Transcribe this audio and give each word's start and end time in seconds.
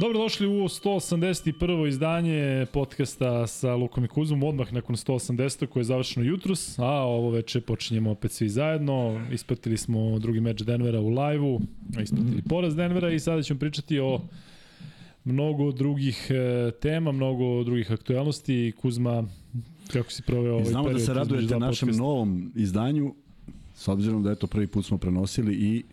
Dobrodošli 0.00 0.46
u 0.46 0.50
181. 0.50 1.88
izdanje 1.88 2.66
podcasta 2.72 3.46
sa 3.46 3.74
Lukom 3.74 4.04
i 4.04 4.08
Kuzmom, 4.08 4.42
odmah 4.42 4.72
nakon 4.72 4.96
180. 4.96 5.66
koje 5.66 5.80
je 5.80 5.84
završeno 5.84 6.26
jutros, 6.26 6.78
a 6.78 6.84
ovo 6.84 7.30
veče 7.30 7.60
počinjemo 7.60 8.10
opet 8.10 8.32
svi 8.32 8.48
zajedno. 8.48 9.26
Ispratili 9.32 9.76
smo 9.76 10.18
drugi 10.18 10.40
meč 10.40 10.62
Denvera 10.62 11.00
u 11.00 11.08
live-u, 11.08 11.60
ispratili 12.02 12.42
poraz 12.48 12.76
Denvera 12.76 13.10
i 13.10 13.18
sada 13.18 13.42
ćemo 13.42 13.60
pričati 13.60 13.98
o 13.98 14.20
mnogo 15.24 15.72
drugih 15.72 16.30
e, 16.30 16.70
tema, 16.70 17.12
mnogo 17.12 17.64
drugih 17.64 17.92
aktualnosti. 17.92 18.72
Kuzma, 18.80 19.24
kako 19.92 20.10
si 20.10 20.22
proveo 20.22 20.52
ovaj 20.52 20.64
Znamo 20.64 20.88
da 20.88 20.88
period 20.88 21.06
se 21.06 21.12
između 21.12 21.18
radujete 21.18 21.46
dva 21.46 21.58
našem 21.58 21.88
novom 21.88 22.52
izdanju, 22.56 23.14
s 23.74 23.88
obzirom 23.88 24.22
da 24.22 24.30
je 24.30 24.36
to 24.36 24.46
prvi 24.46 24.66
put 24.66 24.86
smo 24.86 24.98
prenosili 24.98 25.54
i 25.54 25.84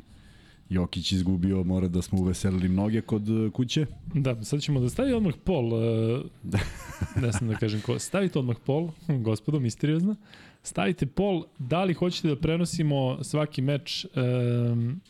Jokić 0.69 1.11
izgubio, 1.11 1.63
mora 1.63 1.87
da 1.87 2.01
smo 2.01 2.19
uveselili 2.19 2.69
mnoge 2.69 3.01
kod 3.01 3.29
e, 3.29 3.49
kuće. 3.51 3.85
Da, 4.13 4.43
sad 4.43 4.61
ćemo 4.61 4.79
da 4.79 4.89
stavi 4.89 5.13
odmah 5.13 5.33
pol, 5.43 5.73
uh, 5.73 6.25
ne 7.23 7.31
znam 7.31 7.49
da 7.49 7.55
kažem 7.55 7.81
ko, 7.81 7.99
stavite 7.99 8.39
odmah 8.39 8.57
pol, 8.65 8.89
gospodo, 9.27 9.59
misteriozno, 9.59 10.15
stavite 10.63 11.05
pol, 11.05 11.45
da 11.59 11.83
li 11.83 11.93
hoćete 11.93 12.27
da 12.27 12.35
prenosimo 12.35 13.23
svaki 13.23 13.61
meč 13.61 14.05
um, 14.05 15.01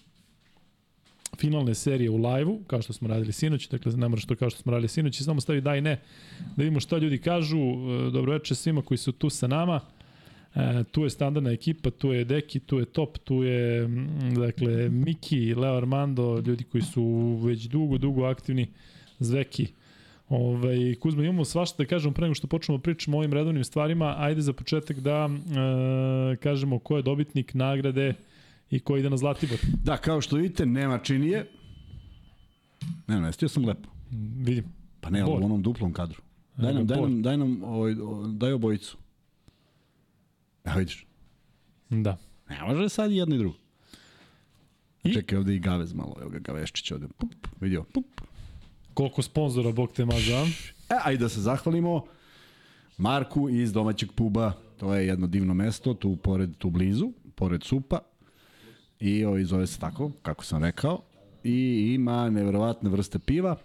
finalne 1.38 1.76
serije 1.76 2.10
u 2.10 2.18
live-u, 2.18 2.60
kao 2.68 2.82
što 2.82 2.94
smo 2.94 3.08
radili 3.08 3.32
sinoć, 3.32 3.70
dakle 3.70 3.92
ne 3.92 4.08
moraš 4.08 4.26
to 4.26 4.36
kao 4.36 4.50
što 4.50 4.62
smo 4.62 4.72
radili 4.72 4.88
sinoć, 4.88 5.22
samo 5.22 5.42
stavi 5.42 5.62
da 5.62 5.76
i 5.76 5.82
ne, 5.82 6.02
da 6.40 6.64
vidimo 6.64 6.80
šta 6.80 6.98
ljudi 6.98 7.18
kažu, 7.18 7.58
E, 7.58 8.12
dobro 8.12 8.32
večer 8.32 8.58
svima 8.58 8.82
koji 8.82 8.98
su 8.98 9.12
tu 9.12 9.30
sa 9.30 9.48
nama, 9.48 9.80
tu 10.92 11.04
je 11.04 11.10
standardna 11.10 11.52
ekipa, 11.52 11.90
tu 11.90 12.14
je 12.14 12.26
Deki, 12.26 12.60
tu 12.60 12.80
je 12.80 12.86
Top, 12.86 13.18
tu 13.18 13.44
je 13.44 13.88
mm, 13.88 14.36
dakle 14.36 14.90
Miki, 14.90 15.56
Leo 15.56 15.76
Armando, 15.76 16.44
ljudi 16.46 16.64
koji 16.64 16.82
su 16.82 17.04
već 17.44 17.64
dugo, 17.64 17.98
dugo 17.98 18.24
aktivni, 18.24 18.68
Zveki. 19.20 19.68
Ovaj, 20.30 20.96
Kuzma, 21.00 21.24
imamo 21.24 21.46
svašta 21.46 21.84
da 21.84 21.88
kažemo 21.88 22.14
pre 22.14 22.24
nego 22.24 22.36
što 22.36 22.48
počnemo 22.48 22.78
da 22.78 22.82
pričamo 22.82 23.18
o 23.18 23.20
ovim 23.20 23.34
redovnim 23.34 23.64
stvarima. 23.64 24.16
Ajde 24.18 24.42
za 24.42 24.54
početak 24.54 25.00
da 25.00 25.30
e, 25.30 26.36
kažemo 26.36 26.80
ko 26.80 26.98
je 26.98 27.04
dobitnik 27.04 27.54
nagrade 27.54 28.14
i 28.70 28.80
ko 28.80 28.98
ide 28.98 29.10
na 29.10 29.18
Zlatibor. 29.18 29.58
Da, 29.84 29.98
kao 29.98 30.22
što 30.22 30.36
vidite, 30.36 30.66
nema 30.66 31.00
činije. 31.00 31.46
Ne, 33.08 33.16
namestio 33.16 33.50
sam 33.50 33.66
lepo. 33.66 33.90
Vidim. 34.38 34.66
Pa 35.02 35.10
ne, 35.10 35.22
ali 35.22 35.32
u 35.32 35.46
onom 35.46 35.62
duplom 35.62 35.94
kadru. 35.94 36.22
Daj 36.58 36.74
nam, 36.74 36.88
daj 36.88 37.02
nam, 37.02 37.22
daj 37.22 37.38
nam 37.38 37.64
ovaj, 37.64 37.96
daj 38.34 38.52
obojicu. 38.52 38.98
Evo 40.68 40.80
vidiš. 40.80 41.06
Da. 41.90 42.18
Ne 42.50 42.64
može 42.64 42.90
sad 42.90 43.12
jedno 43.12 43.36
i 43.36 43.38
drugo. 43.38 43.58
I? 45.04 45.14
Čekaj 45.14 45.38
ovde 45.38 45.56
i 45.56 45.60
Gavez 45.60 45.94
malo, 45.94 46.16
evo 46.22 46.30
ga 46.30 46.40
Gaveščić 46.40 46.92
ovde. 46.92 47.08
Pup, 47.18 47.48
vidio, 47.62 47.84
pup. 47.84 48.22
Koliko 48.94 49.22
sponzora, 49.22 49.72
bog 49.72 49.92
te 49.92 50.06
maza. 50.06 50.46
E, 50.90 50.96
ajde 51.04 51.24
da 51.24 51.30
se 51.30 51.42
zahvalimo 51.42 52.06
Marku 52.98 53.50
iz 53.50 53.74
domaćeg 53.74 54.12
puba. 54.12 54.52
To 54.78 54.94
je 54.94 55.08
jedno 55.08 55.28
divno 55.28 55.54
mesto, 55.54 55.94
tu 55.94 56.16
pored, 56.16 56.58
tu 56.58 56.70
blizu, 56.70 57.12
pored 57.36 57.64
supa. 57.64 58.00
I 59.00 59.26
ovaj 59.26 59.44
zove 59.44 59.68
se 59.68 59.80
tako, 59.80 60.12
kako 60.22 60.44
sam 60.44 60.64
rekao. 60.64 61.02
I 61.44 61.92
ima 61.94 62.30
neverovatne 62.30 62.90
vrste 62.90 63.20
piva. 63.20 63.56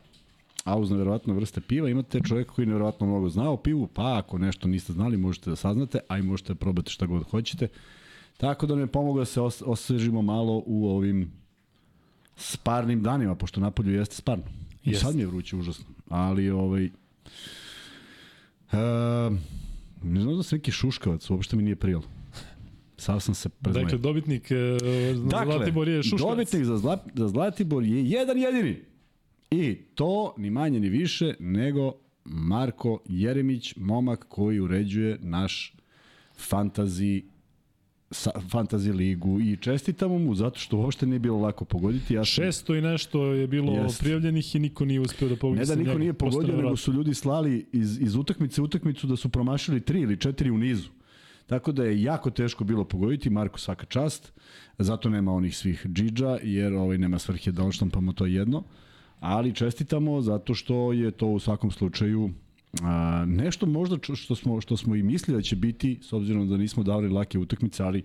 A 0.64 0.78
uz 0.78 0.90
neverovatne 0.90 1.34
vrste 1.34 1.60
piva 1.60 1.88
imate 1.88 2.20
čovjeka 2.20 2.52
koji 2.52 2.66
neverovatno 2.66 3.06
mnogo 3.06 3.28
zna 3.28 3.50
o 3.50 3.56
pivu, 3.56 3.86
pa 3.86 4.18
ako 4.18 4.38
nešto 4.38 4.68
niste 4.68 4.92
znali 4.92 5.16
možete 5.16 5.50
da 5.50 5.56
saznate, 5.56 5.98
a 6.08 6.18
i 6.18 6.22
možete 6.22 6.52
da 6.52 6.58
probate 6.58 6.90
šta 6.90 7.06
god 7.06 7.22
hoćete. 7.30 7.68
Tako 8.36 8.66
da 8.66 8.74
nam 8.74 8.80
je 8.80 8.86
pomoglo 8.86 9.20
da 9.20 9.24
se 9.24 9.40
os 9.40 9.62
osvežimo 9.66 10.22
malo 10.22 10.62
u 10.66 10.88
ovim 10.88 11.32
sparnim 12.36 13.02
danima, 13.02 13.34
pošto 13.34 13.60
napolju 13.60 13.92
jeste 13.92 14.16
sparno. 14.16 14.44
I 14.84 14.90
Jeste. 14.90 15.04
sad 15.04 15.14
mi 15.14 15.22
je 15.22 15.26
vruće 15.26 15.56
užasno. 15.56 15.84
Ali 16.08 16.50
ovaj... 16.50 16.84
Uh, 18.72 18.78
ne 20.02 20.20
znam 20.20 20.36
da 20.36 20.42
sam 20.42 20.58
neki 20.58 20.70
šuškavac, 20.70 21.30
uopšte 21.30 21.56
mi 21.56 21.62
nije 21.62 21.76
prijelo. 21.76 22.02
Sad 22.96 23.22
sam 23.22 23.34
se 23.34 23.48
prezmajao. 23.48 23.84
Dakle, 23.84 23.98
dobitnik 23.98 24.50
e, 24.50 24.54
dakle, 25.30 25.54
Zlatibor 25.54 25.88
je 25.88 26.02
Šuškavac. 26.02 26.30
dobitnik 26.30 26.64
za, 26.64 26.78
Zla, 26.78 27.04
za 27.14 27.28
Zlatibor 27.28 27.84
je 27.84 28.10
jedan 28.10 28.38
jedini. 28.38 28.82
I 29.52 29.74
to 29.94 30.34
ni 30.36 30.50
manje 30.50 30.80
ni 30.80 30.88
više 30.88 31.34
nego 31.40 31.92
Marko 32.24 32.98
Jeremić, 33.06 33.76
momak 33.76 34.26
koji 34.28 34.60
uređuje 34.60 35.18
naš 35.20 35.74
fantazi 36.38 37.22
sa, 38.10 38.30
fantazi 38.50 38.92
ligu 38.92 39.40
i 39.40 39.56
čestitamo 39.56 40.18
mu 40.18 40.34
zato 40.34 40.58
što 40.58 40.76
uopšte 40.78 41.06
nije 41.06 41.18
bilo 41.18 41.38
lako 41.38 41.64
pogoditi. 41.64 42.14
Ja 42.14 42.24
sam- 42.24 42.44
600 42.44 42.78
i 42.78 42.82
nešto 42.82 43.24
je 43.24 43.46
bilo 43.46 43.72
Jeste. 43.72 44.02
prijavljenih 44.04 44.54
i 44.54 44.58
niko 44.58 44.84
nije 44.84 45.00
uspeo 45.00 45.28
da 45.28 45.36
pogodi 45.36 45.60
Ne 45.60 45.66
da 45.66 45.74
niko 45.74 45.88
njega. 45.88 45.98
nije 45.98 46.12
pogodio, 46.12 46.56
nego 46.56 46.76
su 46.76 46.92
ljudi 46.92 47.14
slali 47.14 47.66
iz, 47.72 48.00
iz 48.00 48.14
utakmice 48.14 48.60
u 48.60 48.64
utakmicu 48.64 49.06
da 49.06 49.16
su 49.16 49.28
promašili 49.28 49.80
tri 49.80 50.00
ili 50.00 50.16
četiri 50.16 50.50
u 50.50 50.58
nizu. 50.58 50.88
Tako 51.46 51.72
da 51.72 51.84
je 51.84 52.02
jako 52.02 52.30
teško 52.30 52.64
bilo 52.64 52.84
pogoditi, 52.84 53.30
Marko 53.30 53.58
svaka 53.58 53.86
čast, 53.86 54.32
zato 54.78 55.10
nema 55.10 55.32
onih 55.32 55.56
svih 55.56 55.86
džidža, 55.86 56.38
jer 56.42 56.74
ovaj 56.74 56.98
nema 56.98 57.19
svrhe 57.19 57.52
da 57.52 57.64
odštampamo 57.64 58.12
to 58.12 58.26
jedno, 58.26 58.62
ali 59.22 59.54
čestitamo 59.54 60.20
zato 60.20 60.54
što 60.54 60.92
je 60.92 61.10
to 61.10 61.26
u 61.26 61.38
svakom 61.38 61.70
slučaju 61.70 62.30
a, 62.82 63.24
nešto 63.26 63.66
možda 63.66 63.96
što 64.14 64.34
smo, 64.34 64.60
što 64.60 64.76
smo 64.76 64.96
i 64.96 65.02
mislili 65.02 65.38
da 65.38 65.42
će 65.42 65.56
biti, 65.56 65.98
s 66.02 66.12
obzirom 66.12 66.48
da 66.48 66.56
nismo 66.56 66.82
davali 66.82 67.08
lake 67.08 67.38
utakmice, 67.38 67.82
ali 67.82 68.04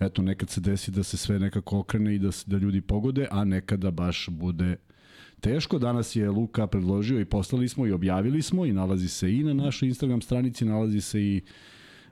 eto 0.00 0.22
nekad 0.22 0.50
se 0.50 0.60
desi 0.60 0.90
da 0.90 1.02
se 1.02 1.16
sve 1.16 1.38
nekako 1.38 1.78
okrene 1.78 2.14
i 2.14 2.18
da, 2.18 2.32
se, 2.32 2.44
da 2.46 2.56
ljudi 2.56 2.80
pogode, 2.80 3.28
a 3.30 3.44
nekada 3.44 3.90
baš 3.90 4.28
bude 4.28 4.76
teško. 5.40 5.78
Danas 5.78 6.16
je 6.16 6.30
Luka 6.30 6.66
predložio 6.66 7.20
i 7.20 7.24
poslali 7.24 7.68
smo 7.68 7.86
i 7.86 7.92
objavili 7.92 8.42
smo 8.42 8.66
i 8.66 8.72
nalazi 8.72 9.08
se 9.08 9.34
i 9.34 9.44
na 9.44 9.54
našoj 9.54 9.88
Instagram 9.88 10.20
stranici, 10.20 10.64
nalazi 10.64 11.00
se 11.00 11.22
i 11.22 11.40
uh, 11.44 11.50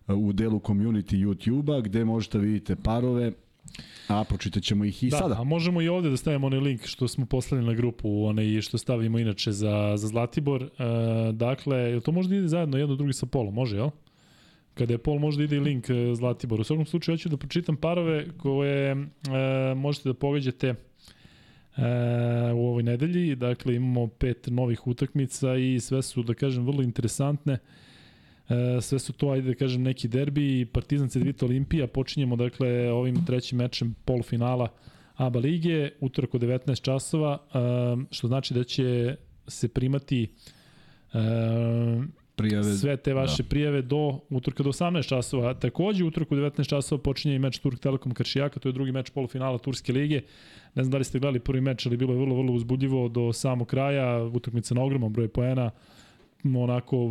u 0.08 0.32
delu 0.32 0.58
community 0.58 1.16
YouTube-a 1.16 1.80
gde 1.80 2.04
možete 2.04 2.38
da 2.38 2.44
vidite 2.44 2.76
parove, 2.76 3.32
a 4.08 4.24
pročitat 4.24 4.62
ćemo 4.62 4.84
ih 4.84 5.02
i 5.02 5.10
da, 5.10 5.16
sada. 5.18 5.40
a 5.40 5.44
možemo 5.44 5.82
i 5.82 5.88
ovde 5.88 6.10
da 6.10 6.16
stavimo 6.16 6.46
onaj 6.46 6.60
link 6.60 6.86
što 6.86 7.08
smo 7.08 7.26
poslali 7.26 7.64
na 7.64 7.72
grupu, 7.72 8.24
onaj 8.24 8.60
što 8.60 8.78
stavimo 8.78 9.18
inače 9.18 9.52
za, 9.52 9.94
za 9.96 10.08
Zlatibor. 10.08 10.62
E, 10.62 10.68
dakle, 11.32 11.76
jel 11.76 12.00
to 12.00 12.12
možda 12.12 12.36
ide 12.36 12.48
zajedno 12.48 12.78
jedno 12.78 12.96
drugi 12.96 13.12
sa 13.12 13.26
polom? 13.26 13.54
Može, 13.54 13.76
jel? 13.76 13.90
Kada 14.74 14.94
je 14.94 14.98
pol, 14.98 15.18
možda 15.18 15.44
ide 15.44 15.56
i 15.56 15.60
link 15.60 15.90
e, 15.90 16.14
Zlatibor. 16.14 16.60
U 16.60 16.64
svakom 16.64 16.86
slučaju, 16.86 17.14
hoću 17.14 17.28
da 17.28 17.36
pročitam 17.36 17.76
parove 17.76 18.26
koje 18.38 18.90
e, 18.90 18.96
možete 19.76 20.08
da 20.08 20.14
pogađate 20.14 20.68
e, 20.68 20.74
u 22.54 22.66
ovoj 22.66 22.82
nedelji. 22.82 23.36
Dakle, 23.36 23.74
imamo 23.74 24.06
pet 24.06 24.46
novih 24.46 24.86
utakmica 24.86 25.56
i 25.56 25.80
sve 25.80 26.02
su, 26.02 26.22
da 26.22 26.34
kažem, 26.34 26.66
vrlo 26.66 26.82
interesantne. 26.82 27.52
E, 27.52 27.83
sve 28.80 28.98
su 28.98 29.12
to, 29.12 29.30
ajde 29.30 29.48
da 29.48 29.54
kažem, 29.54 29.82
neki 29.82 30.08
derbi, 30.08 30.66
Partizan 30.72 31.08
Cedevita 31.08 31.46
Olimpija, 31.46 31.86
počinjemo 31.86 32.36
dakle 32.36 32.92
ovim 32.92 33.24
trećim 33.26 33.58
mečem 33.58 33.94
polufinala 34.04 34.68
ABA 35.16 35.38
lige, 35.38 35.90
utorak 36.00 36.34
od 36.34 36.42
19 36.42 36.82
časova, 36.82 37.38
e, 37.38 37.58
što 38.10 38.28
znači 38.28 38.54
da 38.54 38.64
će 38.64 39.16
se 39.46 39.68
primati 39.68 40.30
e, 41.12 41.18
Prijave, 42.36 42.64
sve 42.64 42.96
te 42.96 43.14
vaše 43.14 43.42
da. 43.42 43.48
prijave 43.48 43.82
do 43.82 44.20
utorka 44.30 44.62
do 44.62 44.70
18 44.70 45.08
časova. 45.08 45.54
Takođe, 45.54 46.04
utorak 46.04 46.32
u 46.32 46.34
19 46.34 46.68
časova 46.68 47.02
počinje 47.02 47.34
i 47.34 47.38
meč 47.38 47.58
Turk 47.58 47.78
Telekom 47.78 48.14
Kršijaka, 48.14 48.60
to 48.60 48.68
je 48.68 48.72
drugi 48.72 48.92
meč 48.92 49.10
polufinala 49.10 49.58
Turske 49.58 49.92
lige. 49.92 50.20
Ne 50.74 50.82
znam 50.82 50.90
da 50.90 50.98
li 50.98 51.04
ste 51.04 51.18
gledali 51.18 51.40
prvi 51.40 51.60
meč, 51.60 51.86
ali 51.86 51.96
bilo 51.96 52.12
je 52.12 52.18
vrlo, 52.18 52.34
vrlo 52.34 52.52
uzbudljivo 52.52 53.08
do 53.08 53.32
samog 53.32 53.68
kraja, 53.68 54.24
utakmica 54.24 54.74
na 54.74 54.82
ogromnom 54.82 55.12
broju 55.12 55.28
poena, 55.28 55.70
onako 56.44 57.10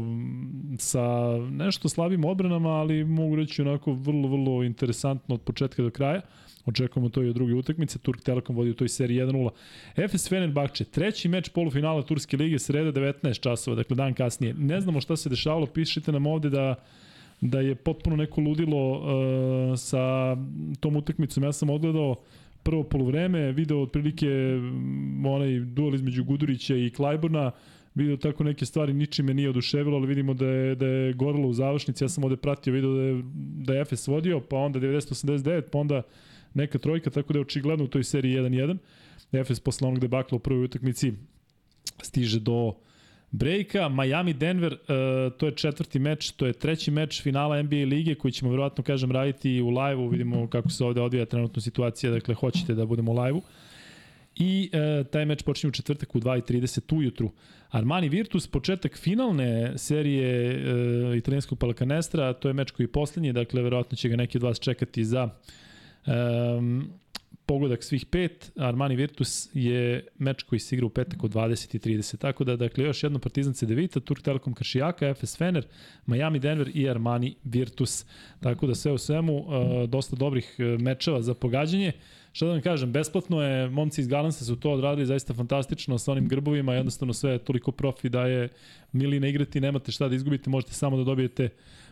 sa 0.77 1.37
nešto 1.51 1.89
slabim 1.89 2.25
odbranama, 2.25 2.69
ali 2.69 3.03
mogu 3.03 3.35
reći 3.35 3.61
onako 3.61 3.93
vrlo, 3.93 4.27
vrlo 4.27 4.63
interesantno 4.63 5.35
od 5.35 5.41
početka 5.41 5.83
do 5.83 5.89
kraja. 5.89 6.21
Očekujemo 6.65 7.09
to 7.09 7.23
i 7.23 7.29
od 7.29 7.35
druge 7.35 7.53
utakmice. 7.53 7.99
Turk 7.99 8.21
Telekom 8.21 8.55
vodi 8.55 8.69
u 8.69 8.73
toj 8.73 8.89
seriji 8.89 9.19
1-0. 9.19 9.49
Efes 9.95 10.29
Fenerbahče, 10.29 10.83
treći 10.83 11.29
meč 11.29 11.49
polufinala 11.49 12.01
Turske 12.01 12.37
lige, 12.37 12.59
sreda 12.59 12.91
19 12.91 13.39
časova, 13.39 13.75
dakle 13.75 13.95
dan 13.95 14.13
kasnije. 14.13 14.53
Ne 14.53 14.81
znamo 14.81 15.01
šta 15.01 15.15
se 15.15 15.29
dešavalo, 15.29 15.65
pišite 15.65 16.11
nam 16.11 16.25
ovde 16.25 16.49
da 16.49 16.75
da 17.41 17.59
je 17.59 17.75
potpuno 17.75 18.15
neko 18.15 18.41
ludilo 18.41 18.91
uh, 18.91 19.79
sa 19.79 20.35
tom 20.79 20.95
utakmicom. 20.95 21.43
Ja 21.43 21.51
sam 21.51 21.69
odgledao 21.69 22.15
prvo 22.63 22.83
poluvreme, 22.83 23.51
video 23.51 23.81
otprilike 23.81 24.27
onaj 25.25 25.59
duel 25.59 25.95
između 25.95 26.23
Gudurića 26.23 26.75
i 26.75 26.89
Klajborna, 26.89 27.51
video 27.95 28.17
tako 28.17 28.43
neke 28.43 28.65
stvari, 28.65 28.93
ničim 28.93 29.25
me 29.25 29.33
nije 29.33 29.49
oduševilo, 29.49 29.97
ali 29.97 30.07
vidimo 30.07 30.33
da 30.33 30.47
je, 30.47 30.75
da 30.75 30.87
je 30.87 31.13
gorilo 31.13 31.47
u 31.47 31.53
završnici, 31.53 32.03
ja 32.03 32.09
sam 32.09 32.23
ovde 32.23 32.37
pratio, 32.37 32.73
video 32.73 32.93
da 32.93 33.01
je, 33.01 33.23
da 33.65 33.73
je 33.73 33.81
Efes 33.81 34.07
vodio, 34.07 34.39
pa 34.39 34.57
onda 34.57 34.79
90-89, 34.79 35.61
pa 35.71 35.79
onda 35.79 36.01
neka 36.53 36.77
trojka, 36.77 37.09
tako 37.09 37.33
da 37.33 37.39
je 37.39 37.41
očigledno 37.41 37.85
u 37.85 37.87
toj 37.87 38.03
seriji 38.03 38.37
1-1. 38.37 38.77
Efes 39.31 39.59
posle 39.59 39.87
onog 39.87 39.99
debakla 39.99 40.35
u 40.35 40.39
prvoj 40.39 40.65
utakmici 40.65 41.13
stiže 42.01 42.39
do 42.39 42.73
breaka. 43.31 43.89
Miami 43.89 44.33
Denver, 44.33 44.73
uh, 44.73 45.33
to 45.37 45.45
je 45.45 45.55
četvrti 45.55 45.99
meč, 45.99 46.31
to 46.31 46.45
je 46.45 46.53
treći 46.53 46.91
meč 46.91 47.21
finala 47.23 47.61
NBA 47.61 47.75
lige 47.75 48.15
koji 48.15 48.31
ćemo 48.31 48.51
verovatno 48.51 48.83
kažem 48.83 49.11
raditi 49.11 49.61
u 49.61 49.69
live-u, 49.69 50.07
vidimo 50.07 50.47
kako 50.47 50.69
se 50.69 50.85
ovde 50.85 51.01
odvija 51.01 51.25
trenutno 51.25 51.61
situacija, 51.61 52.11
dakle 52.11 52.35
hoćete 52.35 52.73
da 52.73 52.85
budemo 52.85 53.11
u 53.11 53.15
live-u. 53.15 53.41
I 54.35 54.69
e, 54.73 55.03
taj 55.03 55.25
meč 55.25 55.43
počinje 55.43 55.69
u 55.69 55.71
četvrtak 55.71 56.15
u 56.15 56.19
2.30 56.19 56.95
ujutru. 56.97 57.31
Armani 57.69 58.09
Virtus, 58.09 58.47
početak 58.47 58.97
finalne 58.97 59.77
serije 59.77 60.29
e, 60.53 61.17
italijanskog 61.17 61.59
Palakanestra, 61.59 62.33
to 62.33 62.47
je 62.47 62.53
meč 62.53 62.71
koji 62.71 62.83
je 62.85 62.91
poslednji, 62.91 63.33
dakle 63.33 63.61
verovatno 63.61 63.97
će 63.97 64.09
ga 64.09 64.15
neki 64.15 64.37
od 64.37 64.43
vas 64.43 64.59
čekati 64.59 65.05
za 65.05 65.29
um, 66.05 66.89
pogodak 67.45 67.83
svih 67.83 68.05
pet, 68.05 68.51
Armani 68.57 68.95
Virtus 68.95 69.49
je 69.53 70.07
meč 70.17 70.43
koji 70.43 70.59
se 70.59 70.75
igra 70.75 70.85
u 70.85 70.89
petak 70.89 71.23
od 71.23 71.31
20.30. 71.33 72.17
Tako 72.17 72.43
da, 72.43 72.55
dakle, 72.55 72.83
još 72.83 73.03
jedno 73.03 73.19
Partizan 73.19 73.53
Cedevita, 73.53 73.99
Turk 73.99 74.21
Telekom 74.21 74.53
Kašijaka, 74.53 75.13
FS 75.13 75.37
Fener, 75.37 75.65
Miami 76.05 76.39
Denver 76.39 76.71
i 76.73 76.89
Armani 76.89 77.35
Virtus. 77.43 78.05
Tako 78.39 78.67
da 78.67 78.75
sve 78.75 78.91
u 78.91 78.97
svemu, 78.97 79.37
uh, 79.37 79.89
dosta 79.89 80.15
dobrih 80.15 80.55
uh, 80.59 80.81
mečeva 80.81 81.21
za 81.21 81.33
pogađanje. 81.33 81.91
Šta 82.33 82.45
da 82.45 82.51
vam 82.51 82.61
kažem, 82.61 82.91
besplatno 82.91 83.41
je, 83.41 83.69
momci 83.69 84.01
iz 84.01 84.07
Galansa 84.07 84.45
su 84.45 84.55
to 84.55 84.71
odradili 84.71 85.05
zaista 85.05 85.33
fantastično 85.33 85.97
sa 85.97 86.11
onim 86.11 86.27
grbovima, 86.27 86.73
jednostavno 86.73 87.13
sve 87.13 87.31
je 87.31 87.39
toliko 87.39 87.71
profi 87.71 88.09
da 88.09 88.25
je 88.25 88.49
milina 88.91 89.27
igrati, 89.27 89.61
nemate 89.61 89.91
šta 89.91 90.07
da 90.07 90.15
izgubite, 90.15 90.49
možete 90.49 90.73
samo 90.73 90.97
da 90.97 91.03
dobijete 91.03 91.49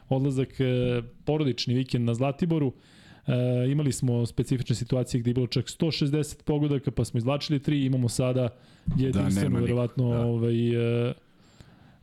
odlazak 0.09 0.49
uh, 0.49 1.05
porodični 1.25 1.73
vikend 1.73 2.05
na 2.05 2.13
Zlatiboru. 2.13 2.73
E, 3.27 3.71
imali 3.71 3.91
smo 3.91 4.25
specifične 4.25 4.75
situacije 4.75 5.21
gde 5.21 5.29
je 5.29 5.33
bilo 5.33 5.47
čak 5.47 5.65
160 5.65 6.43
pogodaka, 6.43 6.91
pa 6.91 7.05
smo 7.05 7.17
izlačili 7.17 7.59
tri, 7.59 7.85
imamo 7.85 8.09
sada 8.09 8.49
jedinstveno, 8.97 9.59
da, 9.59 9.65
verovatno, 9.65 10.09
da. 10.09 10.19
ovaj, 10.19 10.69
e, 10.69 11.09
e, 11.09 11.13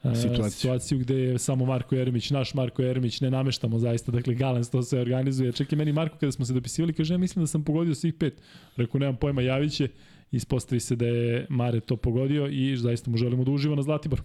situaciju. 0.02 0.50
situaciju 0.50 0.98
gde 0.98 1.14
je 1.14 1.38
samo 1.38 1.66
Marko 1.66 1.94
Jeremić, 1.94 2.30
naš 2.30 2.54
Marko 2.54 2.82
Jeremić, 2.82 3.20
ne 3.20 3.30
nameštamo 3.30 3.78
zaista, 3.78 4.12
dakle 4.12 4.34
Galens 4.34 4.70
to 4.70 4.82
sve 4.82 5.00
organizuje. 5.00 5.52
Čak 5.52 5.72
i 5.72 5.76
meni 5.76 5.92
Marko 5.92 6.16
kada 6.20 6.32
smo 6.32 6.44
se 6.44 6.52
dopisivali, 6.52 6.92
kaže, 6.92 7.14
ja 7.14 7.18
mislim 7.18 7.42
da 7.42 7.46
sam 7.46 7.64
pogodio 7.64 7.94
svih 7.94 8.14
pet. 8.14 8.42
Rekao, 8.76 8.98
nemam 8.98 9.16
pojma, 9.16 9.42
javiće 9.42 9.88
ispostavi 10.32 10.80
se 10.80 10.96
da 10.96 11.06
je 11.06 11.46
Mare 11.48 11.80
to 11.80 11.96
pogodio 11.96 12.46
i 12.46 12.76
zaista 12.76 13.10
mu 13.10 13.16
želimo 13.16 13.44
da 13.44 13.50
uživa 13.50 13.76
na 13.76 13.82
Zlatiboru. 13.82 14.22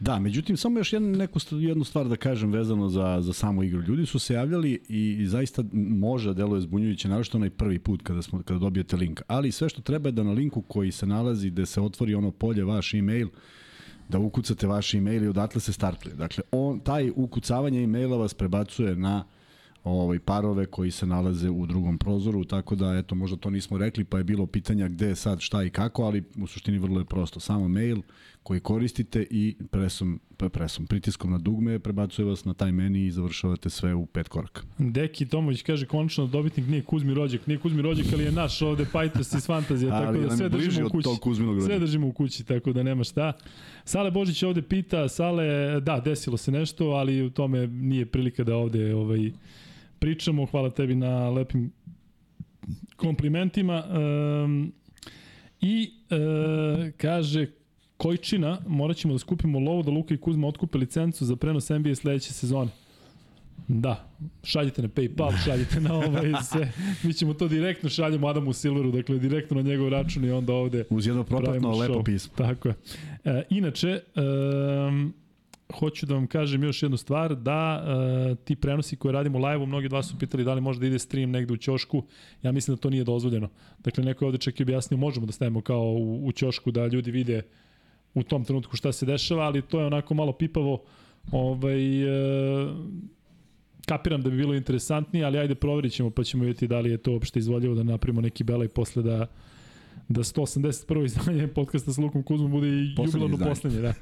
Da, 0.00 0.18
međutim, 0.18 0.56
samo 0.56 0.78
još 0.78 0.92
jednu, 0.92 1.08
neku, 1.08 1.38
jednu 1.50 1.84
stvar 1.84 2.08
da 2.08 2.16
kažem 2.16 2.52
vezano 2.52 2.88
za, 2.88 3.18
za 3.20 3.32
samu 3.32 3.62
igru. 3.62 3.82
Ljudi 3.82 4.06
su 4.06 4.18
se 4.18 4.34
javljali 4.34 4.80
i, 4.88 5.16
i 5.20 5.26
zaista 5.26 5.64
može 5.72 6.34
deluje 6.34 6.60
zbunjujuće, 6.60 7.08
naravno 7.08 7.30
onaj 7.34 7.50
prvi 7.50 7.78
put 7.78 8.02
kada, 8.02 8.22
smo, 8.22 8.42
kada 8.42 8.60
dobijete 8.60 8.96
link. 8.96 9.20
Ali 9.26 9.52
sve 9.52 9.68
što 9.68 9.82
treba 9.82 10.08
je 10.08 10.12
da 10.12 10.22
na 10.22 10.32
linku 10.32 10.62
koji 10.62 10.92
se 10.92 11.06
nalazi, 11.06 11.50
gde 11.50 11.66
se 11.66 11.80
otvori 11.80 12.14
ono 12.14 12.30
polje, 12.30 12.64
vaš 12.64 12.94
e-mail, 12.94 13.28
da 14.08 14.18
ukucate 14.18 14.66
vaš 14.66 14.94
e-mail 14.94 15.24
i 15.24 15.28
odatle 15.28 15.60
se 15.60 15.72
startuje. 15.72 16.14
Dakle, 16.14 16.44
on, 16.52 16.80
taj 16.80 17.10
ukucavanje 17.16 17.82
e-maila 17.82 18.16
vas 18.16 18.34
prebacuje 18.34 18.96
na 18.96 19.24
ovaj, 19.84 20.18
parove 20.18 20.66
koji 20.66 20.90
se 20.90 21.06
nalaze 21.06 21.50
u 21.50 21.66
drugom 21.66 21.98
prozoru, 21.98 22.44
tako 22.44 22.74
da, 22.76 22.94
eto, 22.94 23.14
možda 23.14 23.36
to 23.36 23.50
nismo 23.50 23.78
rekli, 23.78 24.04
pa 24.04 24.18
je 24.18 24.24
bilo 24.24 24.46
pitanja 24.46 24.88
gde 24.88 25.14
sad, 25.16 25.40
šta 25.40 25.62
i 25.62 25.70
kako, 25.70 26.02
ali 26.02 26.24
u 26.42 26.46
suštini 26.46 26.78
vrlo 26.78 26.98
je 26.98 27.04
prosto. 27.04 27.40
Samo 27.40 27.68
mail 27.68 28.02
koji 28.46 28.60
koristite 28.60 29.26
i 29.30 29.56
presom, 29.70 30.20
presom 30.52 30.86
pritiskom 30.86 31.30
na 31.30 31.38
dugme 31.38 31.78
prebacuje 31.78 32.26
vas 32.26 32.44
na 32.44 32.54
taj 32.54 32.72
meni 32.72 33.06
i 33.06 33.10
završavate 33.10 33.70
sve 33.70 33.94
u 33.94 34.06
pet 34.06 34.28
koraka. 34.28 34.62
Deki 34.78 35.26
Tomović 35.26 35.62
kaže 35.62 35.86
končno 35.86 36.26
dobitnik 36.26 36.66
nije 36.66 36.82
Kuzmi 36.82 37.14
Rođak, 37.14 37.46
nije 37.46 37.58
Kuzmi 37.58 37.82
Rođak, 37.82 38.06
ali 38.12 38.24
je 38.24 38.32
naš 38.32 38.62
ovde 38.62 38.86
Pajtos 38.92 39.32
iz 39.32 39.46
Fantazija, 39.46 39.90
tako 39.90 40.18
da 40.18 40.36
sve 40.36 40.48
držimo 40.48 40.86
u 40.86 40.90
kući. 40.90 41.08
Sve 41.64 41.78
držimo 41.78 42.06
u 42.08 42.12
kući, 42.12 42.44
tako 42.44 42.72
da 42.72 42.82
nema 42.82 43.04
šta. 43.04 43.32
Sale 43.84 44.10
Božić 44.10 44.42
ovde 44.42 44.62
pita, 44.62 45.08
Sale, 45.08 45.80
da, 45.80 46.00
desilo 46.00 46.36
se 46.36 46.52
nešto, 46.52 46.90
ali 46.90 47.22
u 47.22 47.30
tome 47.30 47.66
nije 47.66 48.06
prilika 48.06 48.44
da 48.44 48.56
ovde 48.56 48.94
ovaj, 48.94 49.32
pričamo. 49.98 50.46
Hvala 50.46 50.70
tebi 50.70 50.94
na 50.94 51.30
lepim 51.30 51.72
komplimentima. 52.96 53.84
Um, 54.44 54.72
I 55.60 55.90
e, 56.10 56.92
kaže 56.96 57.46
Kojčina, 57.96 58.58
morat 58.66 58.96
ćemo 58.96 59.14
da 59.14 59.18
skupimo 59.18 59.58
lovu 59.58 59.82
da 59.82 59.90
Luka 59.90 60.14
i 60.14 60.16
Kuzma 60.16 60.48
otkupe 60.48 60.78
licencu 60.78 61.24
za 61.24 61.36
prenos 61.36 61.68
NBA 61.68 61.94
sledeće 61.94 62.32
sezone. 62.32 62.70
Da, 63.68 64.08
šaljite 64.42 64.82
na 64.82 64.88
Paypal, 64.88 65.32
šaljite 65.44 65.80
na 65.80 65.94
ovaj 65.94 66.32
sve. 66.50 66.72
Mi 67.02 67.12
ćemo 67.12 67.34
to 67.34 67.48
direktno 67.48 67.88
šaljemo 67.88 68.28
Adamu 68.28 68.52
Silveru, 68.52 68.90
dakle 68.90 69.18
direktno 69.18 69.56
na 69.56 69.62
njegov 69.62 69.88
račun 69.88 70.24
i 70.24 70.30
onda 70.30 70.52
ovde 70.52 70.84
Uz 70.90 71.06
jedno 71.06 71.24
propratno 71.24 71.76
lepo 71.76 72.02
pismo. 72.02 72.32
Tako 72.36 72.68
je. 72.68 72.74
E, 73.24 73.42
inače, 73.50 74.00
um, 74.88 75.14
hoću 75.74 76.06
da 76.06 76.14
vam 76.14 76.26
kažem 76.26 76.64
još 76.64 76.82
jednu 76.82 76.96
stvar, 76.96 77.36
da 77.36 77.84
uh, 78.30 78.38
ti 78.38 78.56
prenosi 78.56 78.96
koje 78.96 79.12
radimo 79.12 79.38
live-u, 79.38 79.66
mnogi 79.66 79.86
od 79.86 79.92
vas 79.92 80.08
su 80.08 80.18
pitali 80.18 80.44
da 80.44 80.54
li 80.54 80.60
može 80.60 80.80
da 80.80 80.86
ide 80.86 80.98
stream 80.98 81.30
negde 81.30 81.52
u 81.52 81.56
ćošku, 81.56 82.02
ja 82.42 82.52
mislim 82.52 82.76
da 82.76 82.80
to 82.80 82.90
nije 82.90 83.04
dozvoljeno. 83.04 83.48
Dakle, 83.84 84.04
neko 84.04 84.24
je 84.24 84.26
ovde 84.26 84.38
čak 84.38 84.60
i 84.60 84.62
objasnio, 84.62 84.98
možemo 84.98 85.26
da 85.26 85.32
stavimo 85.32 85.60
kao 85.60 85.82
u, 85.82 86.26
u 86.26 86.32
ćošku 86.32 86.70
da 86.70 86.86
ljudi 86.86 87.10
vide 87.10 87.42
u 88.16 88.22
tom 88.22 88.44
trenutku 88.44 88.76
šta 88.76 88.92
se 88.92 89.06
dešava, 89.06 89.44
ali 89.44 89.62
to 89.62 89.80
je 89.80 89.86
onako 89.86 90.14
malo 90.14 90.32
pipavo, 90.32 90.82
ovaj, 91.32 92.04
uh, 92.04 92.70
kapiram 93.86 94.22
da 94.22 94.30
bi 94.30 94.36
bilo 94.36 94.54
interesantnije, 94.54 95.24
ali 95.24 95.38
ajde 95.38 95.54
proverit 95.54 95.92
ćemo 95.92 96.10
pa 96.10 96.24
ćemo 96.24 96.44
vidjeti 96.44 96.66
da 96.66 96.80
li 96.80 96.90
je 96.90 96.98
to 96.98 97.12
uopšte 97.12 97.38
izvoljivo 97.38 97.74
da 97.74 97.82
napravimo 97.82 98.20
neki 98.20 98.44
belaj 98.44 98.68
posle 98.68 99.02
da 99.02 99.26
da 100.08 100.22
181. 100.22 101.04
izdanje 101.04 101.48
podcasta 101.48 101.92
s 101.92 101.98
Lukom 101.98 102.22
Kuzmom 102.22 102.50
bude 102.50 102.68
i 102.68 102.94
jubilarno 103.04 103.38
poslednje. 103.38 103.80
Da. 103.80 103.94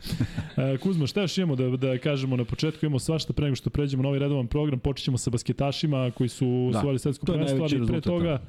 E, 0.56 0.78
Kuzma, 0.78 1.06
šta 1.06 1.20
još 1.20 1.38
imamo 1.38 1.56
da, 1.56 1.76
da 1.76 1.99
kažemo 1.99 2.37
na 2.37 2.44
početku? 2.44 2.87
Imamo 2.87 2.99
svašta 2.99 3.32
pre 3.32 3.44
nego 3.44 3.56
što 3.56 3.70
pređemo 3.70 4.02
na 4.02 4.08
ovaj 4.08 4.19
redovan 4.19 4.46
program. 4.46 4.78
Počećemo 4.78 5.19
sa 5.19 5.31
basketašima 5.31 6.11
koji 6.11 6.28
su 6.28 6.70
da. 6.72 6.78
osvojili 6.78 6.99
svetsko 6.99 7.26
prvenstvo, 7.26 7.64
ali 7.64 7.87
pre 7.87 8.00
toga, 8.00 8.43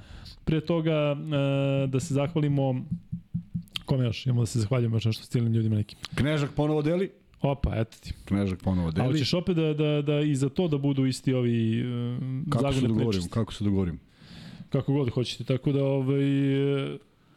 pre 0.46 0.62
toga 0.62 0.92
e, 0.94 1.88
da 1.88 2.00
se 2.00 2.14
zahvalimo 2.14 2.86
Kome 3.86 4.06
još? 4.06 4.26
Imamo 4.26 4.42
da 4.42 4.46
se 4.46 4.60
zahvaljujemo 4.60 4.96
još 4.96 5.06
nešto 5.06 5.24
stilnim 5.24 5.54
ljudima 5.54 5.76
nekim. 5.76 6.00
Knežak 6.16 6.52
ponovo 6.56 6.82
deli. 6.82 7.12
Opa, 7.42 7.76
eto 7.76 7.98
ti. 8.02 8.14
Knežak 8.26 8.60
ponovo 8.64 8.92
deli. 8.92 9.08
Ali 9.08 9.20
ćeš 9.20 9.34
opet 9.34 9.56
da, 9.56 9.74
da, 9.74 10.02
da 10.02 10.20
i 10.20 10.36
za 10.36 10.50
to 10.50 10.68
da 10.68 10.78
budu 10.78 11.06
isti 11.06 11.34
ovi 11.34 11.84
uh, 11.84 12.50
kako 12.50 12.74
se 12.74 12.82
dogovorim, 12.82 13.22
Kako 13.30 13.54
se 13.54 13.64
dogovorim? 13.64 14.00
Kako 14.70 14.94
god 14.94 15.10
hoćete, 15.10 15.44
tako 15.44 15.72
da 15.72 15.84
ovaj, 15.84 16.26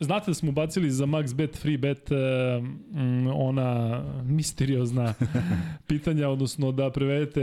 Znate 0.00 0.30
da 0.30 0.34
smo 0.34 0.50
ubacili 0.50 0.90
za 0.90 1.06
Max 1.06 1.34
Bet 1.34 1.56
Free 1.56 1.78
Bet 1.78 2.10
uh, 2.10 2.16
ona 3.34 4.02
misteriozna 4.24 5.14
pitanja, 5.88 6.28
odnosno 6.28 6.72
da 6.72 6.90
prevedete 6.90 7.42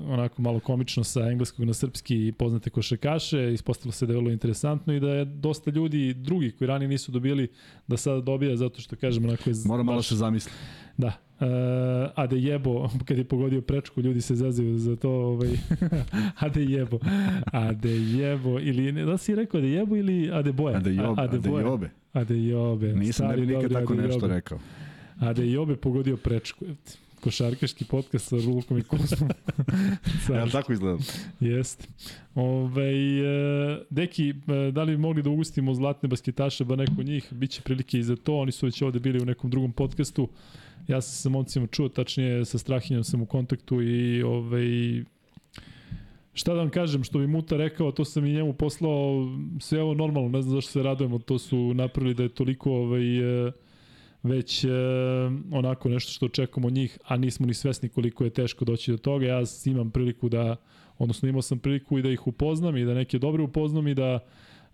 onako 0.00 0.42
malo 0.42 0.60
komično 0.60 1.04
sa 1.04 1.20
engleskog 1.20 1.66
na 1.66 1.74
srpski 1.74 2.26
i 2.26 2.32
poznate 2.32 2.70
košakaše. 2.70 3.52
Ispostavilo 3.52 3.92
se 3.92 4.06
da 4.06 4.12
je 4.12 4.16
vrlo 4.16 4.30
interesantno 4.30 4.92
i 4.92 5.00
da 5.00 5.08
je 5.08 5.24
dosta 5.24 5.70
ljudi 5.70 6.14
drugi 6.14 6.50
koji 6.50 6.68
ranije 6.68 6.88
nisu 6.88 7.12
dobili 7.12 7.48
da 7.86 7.96
sada 7.96 8.20
dobija 8.20 8.56
zato 8.56 8.80
što 8.80 8.96
kažem 8.96 9.24
onako 9.24 9.50
je... 9.50 9.54
Mora 9.64 9.82
malo 9.82 10.02
se 10.02 10.16
zamisli. 10.16 10.52
Da, 10.96 11.12
Uh, 11.40 11.46
a 12.14 12.26
da 12.26 12.36
jebo, 12.36 12.90
kad 13.04 13.18
je 13.18 13.24
pogodio 13.24 13.60
prečku, 13.60 14.00
ljudi 14.00 14.20
se 14.20 14.34
zazivaju 14.34 14.78
za 14.78 14.96
to, 14.96 15.10
ovaj, 15.10 15.50
a 16.40 16.48
da 16.48 16.60
jebo, 16.60 16.98
a 17.52 17.72
da 17.72 17.88
jebo, 17.88 18.60
ili, 18.60 18.92
ne, 18.92 19.04
da 19.04 19.18
si 19.18 19.34
rekao 19.34 19.60
da 19.60 19.66
jebo 19.66 19.96
ili 19.96 20.30
a 20.32 20.42
da 20.42 20.52
boja? 20.52 20.76
A 20.76 20.80
da 20.80 20.90
jobe, 20.90 21.22
a, 21.22 21.26
da 21.26 21.48
jobe. 21.60 21.90
A 22.12 22.24
da 22.24 22.34
jobe. 22.34 22.92
Nisam 22.92 23.28
ne 23.28 23.36
bi 23.36 23.46
nikad 23.46 23.72
tako 23.72 23.94
nešto 23.94 24.26
rekao. 24.26 24.58
A 25.18 25.32
da 25.32 25.42
jobe 25.42 25.76
pogodio 25.76 26.16
prečku. 26.16 26.64
Košarkaški 27.20 27.84
podcast 27.84 28.28
sa 28.28 28.36
Rulkom 28.36 28.78
i 28.78 28.82
Kuzmom. 28.82 29.30
ja, 30.34 30.46
tako 30.46 30.72
izgleda. 30.72 30.98
Jeste. 31.40 31.88
Ove, 32.34 32.92
e, 32.92 33.84
deki, 33.90 34.28
e, 34.28 34.72
da 34.72 34.82
li 34.82 34.96
bi 34.96 34.98
mogli 34.98 35.22
da 35.22 35.30
ugustimo 35.30 35.74
zlatne 35.74 36.08
basketaše, 36.08 36.64
ba 36.64 36.76
neko 36.76 37.02
njih, 37.02 37.28
biće 37.30 37.62
prilike 37.62 37.98
i 37.98 38.02
za 38.02 38.16
to, 38.16 38.36
oni 38.36 38.52
su 38.52 38.66
već 38.66 38.82
ovde 38.82 38.98
bili 38.98 39.22
u 39.22 39.24
nekom 39.24 39.50
drugom 39.50 39.72
podcastu. 39.72 40.28
Ja 40.90 41.00
sam 41.00 41.12
sa 41.14 41.28
momcima 41.28 41.66
čuo, 41.66 41.88
tačnije 41.88 42.44
sa 42.44 42.58
Strahinjom 42.58 43.04
sam 43.04 43.22
u 43.22 43.26
kontaktu 43.26 43.82
i 43.82 44.22
ovaj, 44.22 45.04
šta 46.32 46.54
da 46.54 46.58
vam 46.58 46.70
kažem, 46.70 47.04
što 47.04 47.18
bi 47.18 47.26
Muta 47.26 47.56
rekao, 47.56 47.92
to 47.92 48.04
sam 48.04 48.26
i 48.26 48.32
njemu 48.32 48.52
poslao, 48.52 49.28
sve 49.60 49.82
ovo 49.82 49.94
normalno, 49.94 50.28
ne 50.28 50.42
znam 50.42 50.54
zašto 50.54 50.70
se 50.70 50.82
radujemo, 50.82 51.18
to 51.18 51.38
su 51.38 51.74
napravili 51.74 52.14
da 52.14 52.22
je 52.22 52.28
toliko 52.28 52.72
ovaj, 52.72 53.02
već 54.22 54.64
onako 55.52 55.88
nešto 55.88 56.12
što 56.12 56.26
očekamo 56.26 56.66
od 56.66 56.72
njih, 56.72 56.98
a 57.04 57.16
nismo 57.16 57.46
ni 57.46 57.54
svesni 57.54 57.88
koliko 57.88 58.24
je 58.24 58.30
teško 58.30 58.64
doći 58.64 58.90
do 58.90 58.98
toga. 58.98 59.26
Ja 59.26 59.42
imam 59.64 59.90
priliku 59.90 60.28
da, 60.28 60.56
odnosno 60.98 61.28
imao 61.28 61.42
sam 61.42 61.58
priliku 61.58 61.98
i 61.98 62.02
da 62.02 62.10
ih 62.10 62.26
upoznam 62.26 62.76
i 62.76 62.84
da 62.84 62.94
neke 62.94 63.18
dobre 63.18 63.42
upoznam 63.42 63.88
i 63.88 63.94
da 63.94 64.18